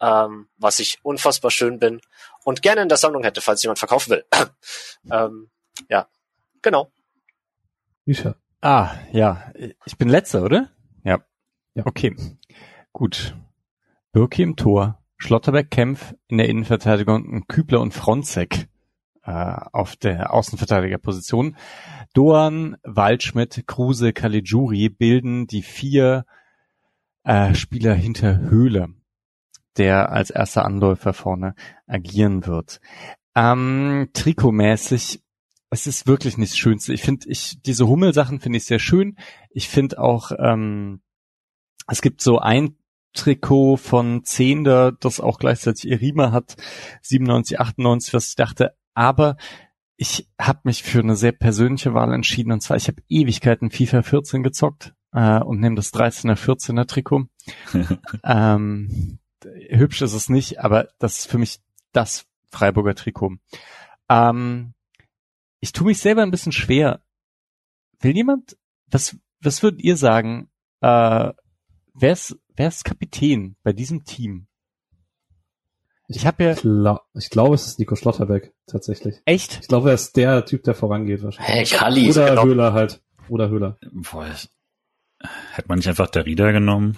ähm, 0.00 0.48
was 0.58 0.78
ich 0.78 0.98
unfassbar 1.02 1.50
schön 1.50 1.78
bin 1.78 2.00
und 2.44 2.62
gerne 2.62 2.82
in 2.82 2.88
der 2.88 2.98
Sammlung 2.98 3.22
hätte, 3.22 3.40
falls 3.40 3.62
jemand 3.62 3.78
verkaufen 3.78 4.10
will. 4.10 4.24
ähm, 5.10 5.50
ja, 5.88 6.08
genau. 6.62 6.90
Ah, 8.60 8.94
ja. 9.12 9.52
Ich 9.86 9.96
bin 9.96 10.08
letzter, 10.08 10.42
oder? 10.42 10.70
Ja. 11.04 11.24
Ja. 11.74 11.86
Okay. 11.86 12.14
Gut. 12.92 13.34
Birki 14.12 14.42
im 14.42 14.56
Tor, 14.56 15.00
Schlotterbeck 15.16 15.70
Kempf 15.70 16.14
in 16.28 16.38
der 16.38 16.48
Innenverteidigung 16.48 17.46
Kübler 17.46 17.80
und 17.80 17.94
Fronzek 17.94 18.68
äh, 19.24 19.30
auf 19.30 19.96
der 19.96 20.32
Außenverteidigerposition. 20.32 21.56
Doan, 22.14 22.76
Waldschmidt, 22.82 23.64
Kruse, 23.66 24.12
Caligiuri 24.12 24.88
bilden 24.88 25.46
die 25.46 25.62
vier 25.62 26.24
äh, 27.24 27.54
Spieler 27.54 27.94
hinter 27.94 28.38
Höhle, 28.38 28.88
der 29.76 30.10
als 30.10 30.30
erster 30.30 30.64
Anläufer 30.64 31.12
vorne 31.12 31.54
agieren 31.86 32.46
wird. 32.46 32.80
Ähm, 33.34 34.08
trikotmäßig, 34.12 35.22
es 35.70 35.86
ist 35.86 36.06
wirklich 36.06 36.36
nicht 36.36 36.52
das 36.52 36.58
Schönste. 36.58 36.92
Ich 36.92 37.02
finde, 37.02 37.28
ich 37.28 37.60
diese 37.62 37.86
Hummelsachen 37.86 38.40
finde 38.40 38.58
ich 38.58 38.64
sehr 38.64 38.80
schön. 38.80 39.16
Ich 39.50 39.68
finde 39.68 40.00
auch, 40.00 40.32
ähm, 40.38 41.00
es 41.86 42.02
gibt 42.02 42.20
so 42.20 42.38
ein 42.38 42.76
Trikot 43.12 43.76
von 43.76 44.24
Zehnder, 44.24 44.92
das 44.92 45.20
auch 45.20 45.38
gleichzeitig 45.38 45.88
Irima 45.88 46.32
hat, 46.32 46.56
97, 47.02 47.58
98, 47.58 48.14
was 48.14 48.28
ich 48.28 48.36
dachte, 48.36 48.74
aber 48.94 49.36
ich 49.96 50.28
habe 50.40 50.60
mich 50.64 50.82
für 50.82 51.00
eine 51.00 51.16
sehr 51.16 51.32
persönliche 51.32 51.92
Wahl 51.92 52.12
entschieden 52.14 52.52
und 52.52 52.62
zwar, 52.62 52.76
ich 52.76 52.88
habe 52.88 53.02
Ewigkeiten 53.08 53.70
FIFA 53.70 54.02
14 54.02 54.42
gezockt 54.42 54.94
äh, 55.12 55.40
und 55.40 55.60
nehme 55.60 55.76
das 55.76 55.92
13er, 55.92 56.36
14er 56.36 56.86
Trikot. 56.86 57.26
ähm, 58.24 59.18
hübsch 59.68 60.02
ist 60.02 60.14
es 60.14 60.28
nicht, 60.28 60.60
aber 60.60 60.88
das 60.98 61.20
ist 61.20 61.30
für 61.30 61.38
mich 61.38 61.60
das 61.92 62.26
Freiburger 62.50 62.94
Trikot. 62.94 63.36
Ähm, 64.08 64.74
ich 65.60 65.72
tue 65.72 65.86
mich 65.86 65.98
selber 65.98 66.22
ein 66.22 66.30
bisschen 66.30 66.52
schwer. 66.52 67.02
Will 68.00 68.16
jemand, 68.16 68.56
was, 68.86 69.16
was 69.40 69.62
würdet 69.62 69.82
ihr 69.82 69.96
sagen, 69.96 70.50
äh, 70.80 71.32
wer 71.94 72.12
ist, 72.12 72.38
wer 72.56 72.68
ist 72.68 72.84
Kapitän 72.84 73.56
bei 73.62 73.72
diesem 73.72 74.04
Team? 74.04 74.46
Ich 76.12 76.26
habe 76.26 76.42
ja. 76.44 76.54
Gla 76.54 77.00
ich 77.14 77.30
glaube, 77.30 77.54
es 77.54 77.66
ist 77.66 77.78
Nico 77.78 77.94
Schlotterbeck, 77.94 78.52
tatsächlich. 78.66 79.16
Echt? 79.26 79.60
Ich 79.62 79.68
glaube, 79.68 79.90
er 79.90 79.94
ist 79.94 80.16
der 80.16 80.44
Typ, 80.44 80.64
der 80.64 80.74
vorangeht 80.74 81.22
wahrscheinlich. 81.22 81.70
Hey, 81.72 81.78
Kalli. 81.78 82.10
Oder 82.10 82.30
genau. 82.30 82.44
Höhler 82.44 82.72
halt. 82.72 83.00
Oder 83.28 83.48
Höhler. 83.48 83.78
Boah, 83.92 84.26
hätte 84.26 85.68
man 85.68 85.78
nicht 85.78 85.88
einfach 85.88 86.10
der 86.10 86.26
Rieder 86.26 86.52
genommen? 86.52 86.96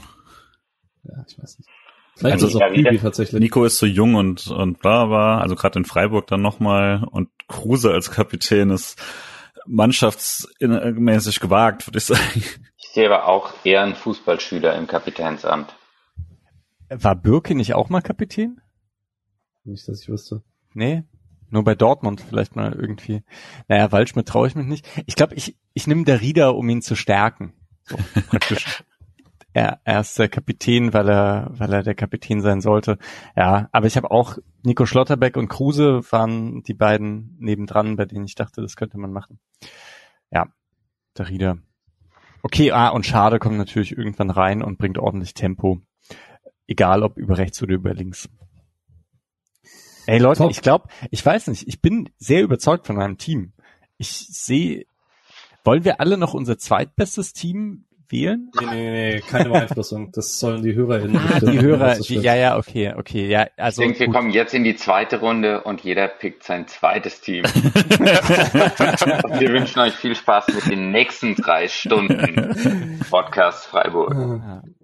Ja, 1.05 1.24
ich 1.28 1.39
weiß 1.39 1.58
nicht. 1.58 1.68
Vielleicht 2.16 2.34
Also 2.34 2.47
ist 2.47 2.55
es 2.55 2.60
auch 2.62 2.68
Kübi 2.68 2.78
wieder- 2.91 3.00
tatsächlich. 3.02 3.41
Nico 3.41 3.65
ist 3.65 3.78
so 3.78 3.84
jung 3.86 4.15
und, 4.15 4.47
und 4.47 4.78
bla, 4.81 5.05
bla, 5.07 5.39
also 5.41 5.57
gerade 5.57 5.78
in 5.78 5.84
Freiburg 5.84 6.26
dann 6.28 6.41
nochmal 6.41 7.05
und 7.10 7.28
Kruse 7.49 7.91
als 7.91 8.10
Kapitän 8.10 8.70
ist 8.70 8.99
mannschaftsmäßig 9.66 11.41
gewagt, 11.41 11.86
würde 11.86 11.99
ich 11.99 12.05
sagen. 12.05 12.42
Ich 12.78 12.89
sehe 12.94 13.07
aber 13.12 13.28
auch 13.28 13.52
eher 13.65 13.82
einen 13.82 13.94
Fußballschüler 13.94 14.74
im 14.76 14.86
Kapitänsamt. 14.86 15.74
War 16.89 17.15
Birke 17.15 17.55
nicht 17.55 17.74
auch 17.74 17.89
mal 17.91 18.00
Kapitän? 18.02 18.60
Nicht, 19.65 19.86
dass 19.89 20.02
ich 20.02 20.08
wüsste. 20.08 20.42
Nee, 20.74 21.05
nur 21.52 21.65
bei 21.65 21.74
Dortmund 21.74 22.20
vielleicht 22.20 22.57
mal 22.57 22.73
irgendwie. 22.73 23.23
Naja, 23.68 23.92
Waldschmidt 23.92 24.26
traue 24.26 24.49
ich 24.49 24.55
mich 24.55 24.66
nicht. 24.66 24.89
Ich 25.07 25.16
glaube, 25.16 25.34
ich, 25.34 25.57
ich 25.74 25.86
nehme 25.86 26.05
der 26.05 26.23
Rieder, 26.23 26.57
um 26.57 26.68
ihn 26.70 26.81
zu 26.81 26.97
stärken. 26.97 27.52
So, 27.84 27.97
praktisch. 28.28 28.84
er, 29.52 29.81
er 29.84 30.00
ist 30.00 30.18
der 30.18 30.31
Kapitän, 30.31 30.94
weil 30.94 31.10
er, 31.10 31.50
weil 31.52 31.73
er 31.73 31.82
der 31.82 31.94
Kapitän 31.94 32.41
sein 32.41 32.62
sollte. 32.62 32.97
Ja, 33.36 33.68
aber 33.70 33.86
ich 33.86 33.99
habe 33.99 34.10
auch 34.10 34.39
Nico 34.62 34.86
Schlotterbeck 34.86 35.36
und 35.36 35.49
Kruse 35.49 36.00
waren 36.10 36.62
die 36.62 36.74
beiden 36.74 37.36
nebendran, 37.39 37.97
bei 37.97 38.07
denen 38.07 38.24
ich 38.24 38.34
dachte, 38.34 38.62
das 38.62 38.76
könnte 38.76 38.97
man 38.97 39.12
machen. 39.12 39.39
Ja, 40.31 40.47
der 41.18 41.28
Rieder. 41.28 41.58
Okay, 42.42 42.73
ah, 42.73 42.89
und 42.89 43.05
Schade 43.05 43.39
kommt 43.39 43.58
natürlich 43.58 43.97
irgendwann 43.97 44.31
rein 44.31 44.62
und 44.62 44.78
bringt 44.78 44.97
ordentlich 44.97 45.34
Tempo. 45.34 45.82
Egal 46.66 47.02
ob 47.02 47.18
über 47.18 47.36
rechts 47.36 47.62
oder 47.62 47.74
über 47.74 47.92
links. 47.92 48.31
Ey 50.06 50.18
Leute, 50.18 50.39
Top. 50.39 50.50
ich 50.50 50.62
glaube, 50.62 50.89
ich 51.10 51.24
weiß 51.24 51.47
nicht, 51.48 51.68
ich 51.68 51.81
bin 51.81 52.10
sehr 52.18 52.42
überzeugt 52.42 52.86
von 52.86 52.97
meinem 52.97 53.18
Team. 53.18 53.52
Ich 53.98 54.08
sehe, 54.10 54.84
wollen 55.64 55.84
wir 55.84 56.00
alle 56.00 56.16
noch 56.18 56.34
unser 56.34 56.58
zweitbestes 56.58 57.32
Team 57.32 57.84
wählen? 58.08 58.50
Nee, 58.60 58.66
nee, 58.66 58.90
nee, 59.14 59.20
keine 59.20 59.48
Beeinflussung. 59.48 60.10
Das 60.12 60.39
sollen 60.39 60.62
die 60.62 60.74
HörerInnen 60.74 61.16
Ah, 61.16 61.40
die 61.40 61.60
Hörer, 61.62 61.94
die, 61.98 62.16
ja, 62.16 62.34
ja, 62.34 62.58
okay, 62.58 62.92
okay, 62.97 63.26
ja, 63.28 63.44
Ich 63.44 63.50
also 63.62 63.81
denke, 63.82 64.00
wir 64.00 64.06
gut. 64.08 64.16
kommen 64.16 64.31
jetzt 64.31 64.52
in 64.55 64.64
die 64.64 64.76
zweite 64.76 65.20
Runde 65.20 65.62
und 65.62 65.81
jeder 65.82 66.08
pickt 66.08 66.42
sein 66.44 66.66
zweites 66.68 67.20
Team. 67.22 67.44
wir 69.39 69.52
wünschen 69.52 69.78
euch 69.81 69.94
viel 69.94 70.14
Spaß 70.14 70.48
mit 70.55 70.66
den 70.70 70.90
nächsten 70.90 71.34
drei 71.36 71.68
Stunden 71.68 73.00
Podcast 73.10 73.66
Freiburg. 73.66 74.14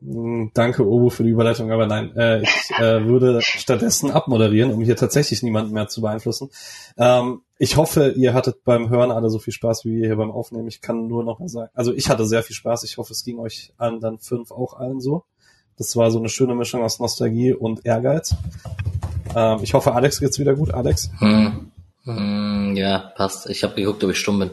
Mm, 0.09 0.49
Danke, 0.55 0.87
Obo, 0.89 1.11
für 1.11 1.23
die 1.23 1.31
Überleitung, 1.31 1.70
aber 1.70 1.87
nein, 1.87 2.17
äh, 2.17 2.43
ich 2.43 2.70
äh, 2.78 3.05
würde 3.05 3.43
stattdessen 3.43 4.11
abmoderieren, 4.11 4.73
um 4.73 4.81
hier 4.83 4.97
tatsächlich 4.97 5.43
niemanden 5.43 5.73
mehr 5.75 5.89
zu 5.89 6.01
beeinflussen. 6.01 6.49
Ähm, 6.97 7.43
ich 7.59 7.77
hoffe, 7.77 8.15
ihr 8.17 8.33
hattet 8.33 8.65
beim 8.65 8.89
Hören 8.89 9.11
alle 9.11 9.28
so 9.28 9.39
viel 9.39 9.53
Spaß 9.53 9.85
wie 9.85 9.97
wir 9.97 10.07
hier 10.07 10.17
beim 10.17 10.31
Aufnehmen. 10.31 10.69
Ich 10.69 10.81
kann 10.81 11.09
nur 11.09 11.25
noch 11.25 11.41
mal 11.41 11.49
sagen, 11.49 11.70
also 11.75 11.93
ich 11.93 12.09
hatte 12.09 12.25
sehr 12.25 12.43
viel 12.43 12.57
Spaß. 12.57 12.85
Ich 12.85 12.97
hoffe, 12.97 13.12
es 13.12 13.23
ging 13.23 13.39
euch 13.39 13.73
anderen 13.77 14.19
fünf 14.19 14.51
auch 14.51 14.75
allen 14.75 15.01
so. 15.01 15.25
Das 15.77 15.95
war 15.97 16.11
so 16.11 16.19
eine 16.19 16.28
schöne 16.28 16.55
Mischung 16.55 16.83
aus 16.83 16.99
Nostalgie 16.99 17.53
und 17.53 17.85
Ehrgeiz. 17.85 18.35
Ähm, 19.37 19.59
ich 19.62 19.75
hoffe, 19.75 19.95
Alex 19.95 20.20
geht's 20.20 20.39
wieder 20.39 20.55
gut. 20.55 20.73
Alex? 20.73 21.11
Hm. 21.19 21.67
Hm, 22.17 22.75
ja, 22.77 23.12
passt. 23.17 23.49
Ich 23.51 23.62
habe 23.65 23.75
geguckt, 23.75 24.03
ob 24.05 24.11
ich 24.11 24.19
stumm 24.19 24.39
bin. 24.39 24.51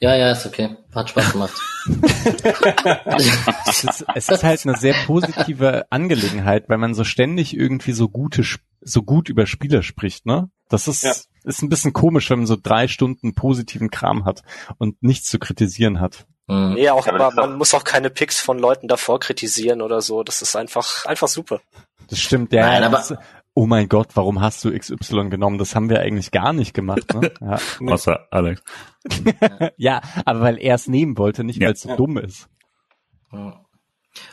Ja, 0.00 0.14
ja, 0.16 0.32
ist 0.32 0.44
okay. 0.46 0.76
Hat 0.94 1.08
Spaß 1.10 1.32
gemacht. 1.32 1.54
es 3.66 3.84
ist, 3.84 4.04
es 4.14 4.28
ist 4.28 4.44
halt 4.44 4.66
eine 4.66 4.76
sehr 4.76 4.94
positive 5.06 5.86
Angelegenheit, 5.90 6.68
weil 6.68 6.78
man 6.78 6.94
so 6.94 7.04
ständig 7.04 7.56
irgendwie 7.56 7.92
so 7.92 8.08
gute, 8.08 8.42
so 8.80 9.02
gut 9.02 9.28
über 9.28 9.46
Spieler 9.46 9.82
spricht, 9.82 10.26
ne? 10.26 10.50
Das 10.68 10.88
ist, 10.88 11.02
Ja. 11.04 11.12
ist 11.44 11.62
ein 11.62 11.68
bisschen 11.68 11.92
komisch, 11.92 12.28
wenn 12.30 12.38
man 12.40 12.46
so 12.46 12.56
drei 12.60 12.88
Stunden 12.88 13.34
positiven 13.34 13.90
Kram 13.90 14.24
hat 14.24 14.42
und 14.78 15.00
nichts 15.02 15.28
zu 15.30 15.38
kritisieren 15.38 16.00
hat. 16.00 16.26
Hm. 16.48 16.74
Nee, 16.74 16.90
auch, 16.90 17.06
Aber 17.06 17.30
man 17.32 17.56
muss 17.56 17.74
auch 17.74 17.84
keine 17.84 18.10
Picks 18.10 18.40
von 18.40 18.58
Leuten 18.58 18.88
davor 18.88 19.20
kritisieren 19.20 19.80
oder 19.82 20.00
so. 20.00 20.22
Das 20.22 20.42
ist 20.42 20.56
einfach, 20.56 21.04
einfach 21.06 21.28
super. 21.28 21.60
Das 22.08 22.20
stimmt, 22.20 22.52
ja. 22.52 22.66
Nein, 22.66 22.84
aber- 22.84 22.96
das, 22.98 23.14
oh 23.58 23.64
mein 23.66 23.88
Gott, 23.88 24.08
warum 24.14 24.40
hast 24.42 24.62
du 24.64 24.70
XY 24.70 25.30
genommen? 25.30 25.56
Das 25.58 25.74
haben 25.74 25.88
wir 25.88 26.00
eigentlich 26.00 26.30
gar 26.30 26.52
nicht 26.52 26.74
gemacht, 26.74 27.12
ne? 27.14 27.32
Ja, 27.40 27.58
Außer 27.92 28.26
Alex. 28.30 28.62
ja 29.78 30.02
aber 30.26 30.40
weil 30.42 30.58
er 30.58 30.74
es 30.74 30.86
nehmen 30.88 31.16
wollte, 31.16 31.42
nicht 31.42 31.58
Ja. 31.60 31.68
weil 31.68 31.72
es 31.74 31.80
so 31.82 31.96
dumm 31.96 32.18
ist. 32.18 32.48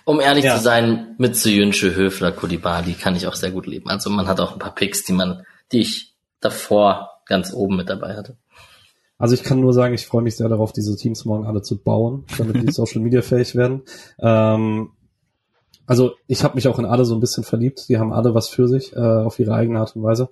Um 0.05 0.19
ehrlich 0.19 0.45
Ja. 0.45 0.57
zu 0.57 0.61
sein, 0.63 1.15
mit 1.17 1.35
Suyunsche, 1.35 1.95
Höfler, 1.95 2.31
Kulibali 2.33 2.93
kann 2.93 3.15
ich 3.15 3.25
auch 3.27 3.35
sehr 3.35 3.51
gut 3.51 3.65
leben. 3.65 3.89
Also 3.89 4.09
man 4.09 4.27
hat 4.27 4.39
auch 4.39 4.53
ein 4.53 4.59
paar 4.59 4.75
Picks, 4.75 5.03
die 5.05 5.13
man, 5.13 5.43
die 5.71 5.79
ich 5.79 6.15
davor 6.41 7.09
ganz 7.25 7.53
oben 7.53 7.77
mit 7.77 7.89
dabei 7.89 8.15
hatte. 8.15 8.37
Also 9.17 9.35
ich 9.35 9.43
kann 9.43 9.61
nur 9.61 9.71
sagen, 9.73 9.93
ich 9.93 10.05
freue 10.05 10.21
mich 10.21 10.35
sehr 10.35 10.49
darauf, 10.49 10.73
diese 10.73 10.97
Teams 10.97 11.23
morgen 11.23 11.45
alle 11.45 11.61
zu 11.61 11.81
bauen, 11.81 12.25
damit 12.37 12.61
die 12.61 12.71
Social 12.73 13.01
Media 13.01 13.21
fähig 13.21 13.55
werden. 13.55 13.83
Ähm, 14.19 14.91
also 15.85 16.13
ich 16.27 16.43
habe 16.43 16.55
mich 16.55 16.67
auch 16.67 16.79
in 16.79 16.85
alle 16.85 17.05
so 17.05 17.15
ein 17.15 17.19
bisschen 17.19 17.43
verliebt. 17.43 17.87
Die 17.89 17.97
haben 17.97 18.13
alle 18.13 18.33
was 18.33 18.49
für 18.49 18.67
sich, 18.67 18.93
äh, 18.93 18.99
auf 18.99 19.39
ihre 19.39 19.53
eigene 19.53 19.79
Art 19.79 19.95
und 19.95 20.03
Weise. 20.03 20.29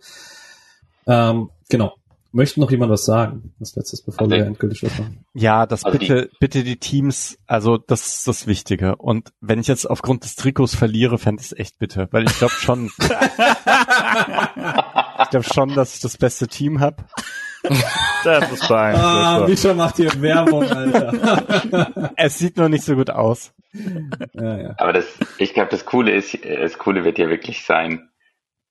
Ähm, 1.08 1.50
genau. 1.70 1.94
Möchte 2.34 2.62
noch 2.62 2.72
jemand 2.72 2.90
was 2.90 3.04
sagen? 3.04 3.54
Das 3.60 3.76
letztes, 3.76 4.02
bevor 4.02 4.22
Also 4.22 4.36
wir 4.36 4.46
endgültig 4.46 4.80
Schluss 4.80 4.98
machen. 4.98 5.26
Ja, 5.34 5.66
das 5.66 5.84
Also 5.84 6.00
bitte, 6.00 6.30
bitte 6.40 6.64
die 6.64 6.78
Teams, 6.78 7.38
also 7.46 7.78
das 7.78 8.20
ist 8.20 8.28
das 8.28 8.48
Wichtige. 8.48 8.96
Und 8.96 9.34
wenn 9.42 9.60
ich 9.60 9.68
jetzt 9.68 9.86
aufgrund 9.86 10.24
des 10.24 10.38
Trikots 10.38 10.74
verliere, 10.74 11.18
fände 11.18 11.42
ich 11.42 11.52
es 11.52 11.58
echt 11.58 11.78
bitter, 11.78 12.08
weil 12.12 12.24
ich 12.24 12.38
glaube 12.38 12.54
schon, 12.54 12.86
ich 13.00 13.08
glaube 15.30 15.44
schon, 15.44 15.76
dass 15.76 15.96
ich 15.96 16.00
das 16.00 16.16
beste 16.16 16.48
Team 16.48 16.80
habe. 16.80 17.04
Das 18.24 18.52
ist 18.52 18.66
fein. 18.66 18.96
Ah, 18.96 19.40
das 19.40 19.50
Mischa 19.50 19.74
macht 19.74 19.96
hier 19.96 20.22
Werbung, 20.22 20.64
Alter. 20.64 22.12
Es 22.16 22.38
sieht 22.38 22.56
nur 22.58 22.70
nicht 22.70 22.84
so 22.84 22.96
gut 22.96 23.10
aus. 23.10 23.52
ja, 24.34 24.58
ja. 24.58 24.76
Aber 24.78 24.94
das, 24.94 25.08
ich 25.40 25.56
glaube, 25.56 25.72
das 25.72 25.86
Coole 25.86 26.12
ist, 26.12 26.38
das 26.46 26.78
Coole 26.78 27.04
wird 27.04 27.18
ja 27.18 27.30
wirklich 27.30 27.66
sein, 27.66 28.12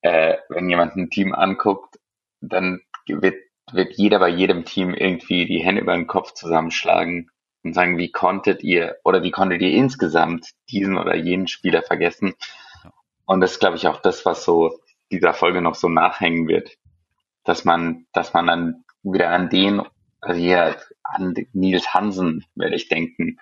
äh, 0.03 0.37
wenn 0.49 0.71
jemand 0.71 0.97
ein 0.97 1.11
Team 1.11 1.35
anguckt, 1.35 1.99
dann 2.41 2.81
wird, 3.09 3.37
wird 3.73 3.95
jeder 3.95 4.21
bei 4.21 4.29
jedem 4.29 4.65
Team 4.65 4.95
irgendwie 4.95 5.47
die 5.47 5.65
Hände 5.65 5.83
über 5.83 5.95
den 5.95 6.07
Kopf 6.07 6.33
zusammenschlagen 6.35 7.31
und 7.63 7.75
sagen, 7.75 7.99
wie 7.99 8.11
konntet 8.11 8.63
ihr 8.63 8.97
oder 9.05 9.23
wie 9.23 9.31
konntet 9.31 9.61
ihr 9.63 9.73
insgesamt 9.73 10.51
diesen 10.71 10.97
oder 10.97 11.17
jenen 11.17 11.49
Spieler 11.49 11.83
vergessen? 11.83 12.35
Und 13.27 13.41
das 13.41 13.53
ist, 13.53 13.61
glaube 13.61 13.77
ich, 13.77 13.87
auch 13.87 14.01
das, 14.01 14.25
was 14.25 14.45
so 14.45 14.79
dieser 15.11 15.35
Folge 15.35 15.61
noch 15.61 15.75
so 15.75 15.89
nachhängen 15.89 16.49
wird, 16.49 16.77
dass 17.51 17.65
man, 17.65 18.07
dass 18.13 18.33
man 18.33 18.47
dann 18.47 18.85
wieder 19.03 19.31
an 19.31 19.51
den, 19.51 19.83
also 20.21 20.41
hier 20.41 20.77
an 21.03 21.35
Nils 21.53 21.93
Hansen 21.93 22.45
werde 22.55 22.77
ich 22.77 22.89
denken, 22.89 23.41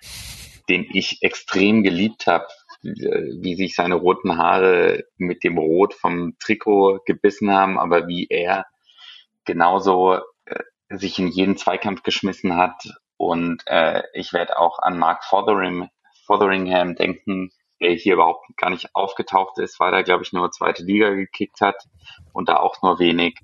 den 0.70 0.86
ich 0.94 1.18
extrem 1.20 1.82
geliebt 1.82 2.26
habe, 2.26 2.46
wie 2.80 3.54
sich 3.54 3.74
seine 3.74 3.96
roten 3.96 4.38
Haare 4.38 5.04
mit 5.18 5.44
dem 5.44 5.58
Rot 5.58 5.92
vom 5.92 6.38
Trikot 6.38 7.00
gebissen 7.04 7.50
haben, 7.50 7.78
aber 7.78 8.08
wie 8.08 8.26
er 8.30 8.64
genauso 9.44 10.20
äh, 10.46 10.62
sich 10.88 11.18
in 11.18 11.28
jeden 11.28 11.58
Zweikampf 11.58 12.02
geschmissen 12.02 12.56
hat. 12.56 12.82
Und 13.18 13.62
äh, 13.66 14.04
ich 14.14 14.32
werde 14.32 14.58
auch 14.58 14.78
an 14.78 14.98
Mark 14.98 15.22
Fotheringham, 15.24 15.90
Fotheringham 16.24 16.94
denken, 16.94 17.50
der 17.78 17.90
hier 17.90 18.14
überhaupt 18.14 18.46
gar 18.56 18.70
nicht 18.70 18.94
aufgetaucht 18.94 19.58
ist, 19.58 19.78
weil 19.78 19.92
er, 19.92 20.02
glaube 20.02 20.22
ich, 20.22 20.32
nur 20.32 20.50
zweite 20.50 20.82
Liga 20.82 21.10
gekickt 21.10 21.60
hat 21.60 21.76
und 22.32 22.48
da 22.48 22.56
auch 22.56 22.80
nur 22.80 22.98
wenig. 22.98 23.38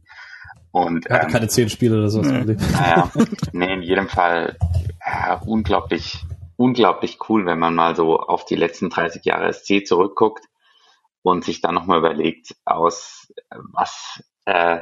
Und 0.71 1.09
hatte 1.09 1.27
ähm, 1.27 1.33
keine 1.33 1.49
zehn 1.49 1.69
Spiele 1.69 1.99
oder 1.99 2.09
so. 2.09 2.23
das 2.23 2.33
Nee. 2.33 2.39
Problem. 2.39 2.59
naja, 2.73 3.11
nee, 3.53 3.73
in 3.75 3.83
jedem 3.83 4.09
Fall 4.09 4.57
ja, 5.07 5.41
unglaublich, 5.47 6.25
unglaublich 6.57 7.19
cool, 7.29 7.47
wenn 7.47 7.59
man 7.59 7.75
mal 7.75 7.95
so 7.95 8.19
auf 8.19 8.45
die 8.45 8.57
letzten 8.57 8.91
30 8.91 9.25
Jahre 9.25 9.53
SC 9.53 9.87
zurückguckt 9.87 10.45
und 11.23 11.45
sich 11.45 11.61
dann 11.61 11.75
nochmal 11.75 11.99
überlegt, 11.99 12.57
aus 12.65 13.33
äh, 13.51 13.57
was, 13.73 14.23
äh, 14.47 14.81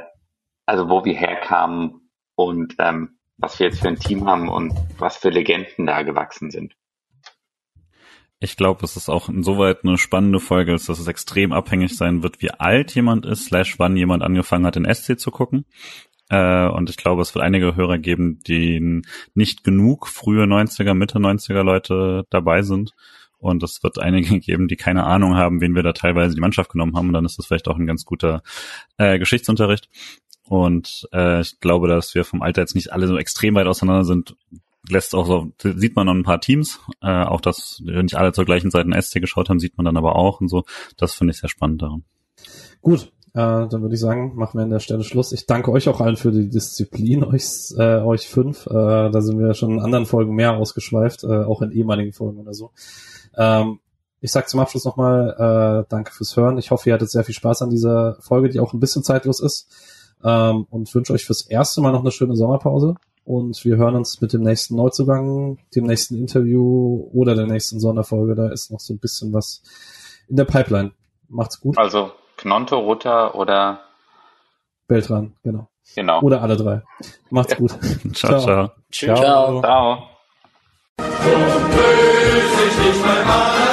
also 0.65 0.89
wo 0.89 1.05
wir 1.05 1.13
herkamen 1.13 2.09
und 2.35 2.75
ähm, 2.79 3.19
was 3.37 3.59
wir 3.59 3.67
jetzt 3.67 3.81
für 3.81 3.87
ein 3.87 3.99
Team 3.99 4.27
haben 4.27 4.49
und 4.49 4.73
was 4.97 5.17
für 5.17 5.29
Legenden 5.29 5.85
da 5.85 6.01
gewachsen 6.03 6.51
sind. 6.51 6.75
Ich 8.43 8.57
glaube, 8.57 8.83
es 8.83 8.97
ist 8.97 9.07
auch 9.07 9.29
insoweit 9.29 9.85
eine 9.85 9.97
spannende 9.97 10.41
Folge, 10.41 10.73
dass 10.73 10.89
es 10.89 11.07
extrem 11.07 11.53
abhängig 11.53 11.95
sein 11.95 12.23
wird, 12.23 12.41
wie 12.41 12.51
alt 12.51 12.93
jemand 12.93 13.25
ist, 13.25 13.45
slash 13.45 13.79
wann 13.79 13.95
jemand 13.95 14.21
angefangen 14.21 14.65
hat, 14.65 14.75
den 14.75 14.93
SC 14.93 15.17
zu 15.17 15.31
gucken. 15.31 15.63
Äh, 16.27 16.67
und 16.67 16.89
ich 16.89 16.97
glaube, 16.97 17.21
es 17.21 17.33
wird 17.33 17.45
einige 17.45 17.77
Hörer 17.77 17.99
geben, 17.99 18.39
die 18.45 19.01
nicht 19.33 19.63
genug 19.63 20.09
frühe 20.09 20.43
90er, 20.43 20.93
Mitte 20.93 21.19
90er 21.19 21.63
Leute 21.63 22.25
dabei 22.29 22.63
sind. 22.63 22.91
Und 23.37 23.63
es 23.63 23.81
wird 23.81 23.97
einige 23.99 24.37
geben, 24.41 24.67
die 24.67 24.75
keine 24.75 25.05
Ahnung 25.05 25.37
haben, 25.37 25.61
wen 25.61 25.73
wir 25.73 25.83
da 25.83 25.93
teilweise 25.93 26.35
die 26.35 26.41
Mannschaft 26.41 26.69
genommen 26.69 26.97
haben. 26.97 27.07
Und 27.07 27.13
dann 27.13 27.25
ist 27.25 27.39
das 27.39 27.45
vielleicht 27.45 27.69
auch 27.69 27.77
ein 27.77 27.87
ganz 27.87 28.03
guter 28.03 28.43
äh, 28.97 29.19
Geschichtsunterricht. 29.19 29.87
Und 30.43 31.07
äh, 31.13 31.39
ich 31.39 31.61
glaube, 31.61 31.87
dass 31.87 32.13
wir 32.13 32.25
vom 32.25 32.41
Alter 32.41 32.59
jetzt 32.59 32.75
nicht 32.75 32.91
alle 32.91 33.07
so 33.07 33.15
extrem 33.15 33.55
weit 33.55 33.67
auseinander 33.67 34.03
sind, 34.03 34.35
lässt 34.89 35.15
auch 35.15 35.25
so, 35.25 35.51
sieht 35.61 35.95
man 35.95 36.07
noch 36.07 36.13
ein 36.13 36.23
paar 36.23 36.41
Teams, 36.41 36.79
äh, 37.01 37.23
auch 37.23 37.41
dass 37.41 37.81
nicht 37.85 38.15
alle 38.15 38.33
zur 38.33 38.45
gleichen 38.45 38.71
Zeit 38.71 38.85
in 38.85 39.01
SC 39.01 39.21
geschaut 39.21 39.49
haben, 39.49 39.59
sieht 39.59 39.77
man 39.77 39.85
dann 39.85 39.97
aber 39.97 40.15
auch 40.15 40.41
und 40.41 40.49
so. 40.49 40.63
Das 40.97 41.13
finde 41.13 41.31
ich 41.31 41.39
sehr 41.39 41.49
spannend 41.49 41.81
daran. 41.81 42.03
Gut, 42.81 43.11
äh, 43.33 43.67
dann 43.67 43.81
würde 43.81 43.95
ich 43.95 44.01
sagen, 44.01 44.35
machen 44.35 44.59
wir 44.59 44.63
an 44.63 44.69
der 44.69 44.79
Stelle 44.79 45.03
Schluss. 45.03 45.31
Ich 45.31 45.45
danke 45.45 45.71
euch 45.71 45.87
auch 45.89 46.01
allen 46.01 46.17
für 46.17 46.31
die 46.31 46.49
Disziplin, 46.49 47.23
euch, 47.23 47.73
äh, 47.77 48.01
euch 48.01 48.27
fünf. 48.27 48.67
Äh, 48.67 48.73
da 49.09 49.21
sind 49.21 49.39
wir 49.39 49.53
schon 49.53 49.71
in 49.71 49.79
anderen 49.79 50.05
Folgen 50.05 50.35
mehr 50.35 50.53
ausgeschweift, 50.57 51.23
äh, 51.23 51.43
auch 51.43 51.61
in 51.61 51.71
ehemaligen 51.71 52.13
Folgen 52.13 52.39
oder 52.39 52.53
so. 52.53 52.71
Ähm, 53.35 53.79
ich 54.19 54.31
sage 54.31 54.45
zum 54.45 54.59
Abschluss 54.59 54.85
nochmal 54.85 55.83
äh, 55.83 55.89
danke 55.89 56.13
fürs 56.13 56.37
Hören. 56.37 56.57
Ich 56.57 56.71
hoffe, 56.71 56.89
ihr 56.89 56.93
hattet 56.93 57.09
sehr 57.09 57.23
viel 57.23 57.35
Spaß 57.35 57.61
an 57.63 57.69
dieser 57.69 58.17
Folge, 58.21 58.49
die 58.49 58.59
auch 58.59 58.73
ein 58.73 58.79
bisschen 58.79 59.03
zeitlos 59.03 59.39
ist. 59.39 59.67
Ähm, 60.23 60.65
und 60.69 60.93
wünsche 60.93 61.13
euch 61.13 61.25
fürs 61.25 61.41
erste 61.41 61.81
Mal 61.81 61.91
noch 61.91 62.01
eine 62.01 62.11
schöne 62.11 62.35
Sommerpause. 62.35 62.95
Und 63.25 63.63
wir 63.63 63.77
hören 63.77 63.95
uns 63.95 64.19
mit 64.19 64.33
dem 64.33 64.41
nächsten 64.41 64.75
Neuzugang, 64.75 65.57
dem 65.75 65.85
nächsten 65.85 66.17
Interview 66.17 67.07
oder 67.13 67.35
der 67.35 67.47
nächsten 67.47 67.79
Sonderfolge. 67.79 68.35
Da 68.35 68.49
ist 68.49 68.71
noch 68.71 68.79
so 68.79 68.93
ein 68.93 68.99
bisschen 68.99 69.31
was 69.33 69.63
in 70.27 70.35
der 70.35 70.45
Pipeline. 70.45 70.91
Macht's 71.29 71.61
gut. 71.61 71.77
Also 71.77 72.11
Knonto, 72.37 72.79
Rutter 72.79 73.35
oder 73.35 73.79
Beltran, 74.87 75.33
genau. 75.43 75.69
genau. 75.95 76.21
Oder 76.21 76.41
alle 76.41 76.57
drei. 76.57 76.81
Macht's 77.29 77.55
gut. 77.55 77.71
Ciao, 78.13 78.39
Ciao. 78.39 78.39
ciao. 78.39 78.71
Tschüss. 78.91 79.19
Ciao. 79.19 79.61
Ciao. 79.61 80.09
Mein 83.05 83.27
Mann. 83.27 83.67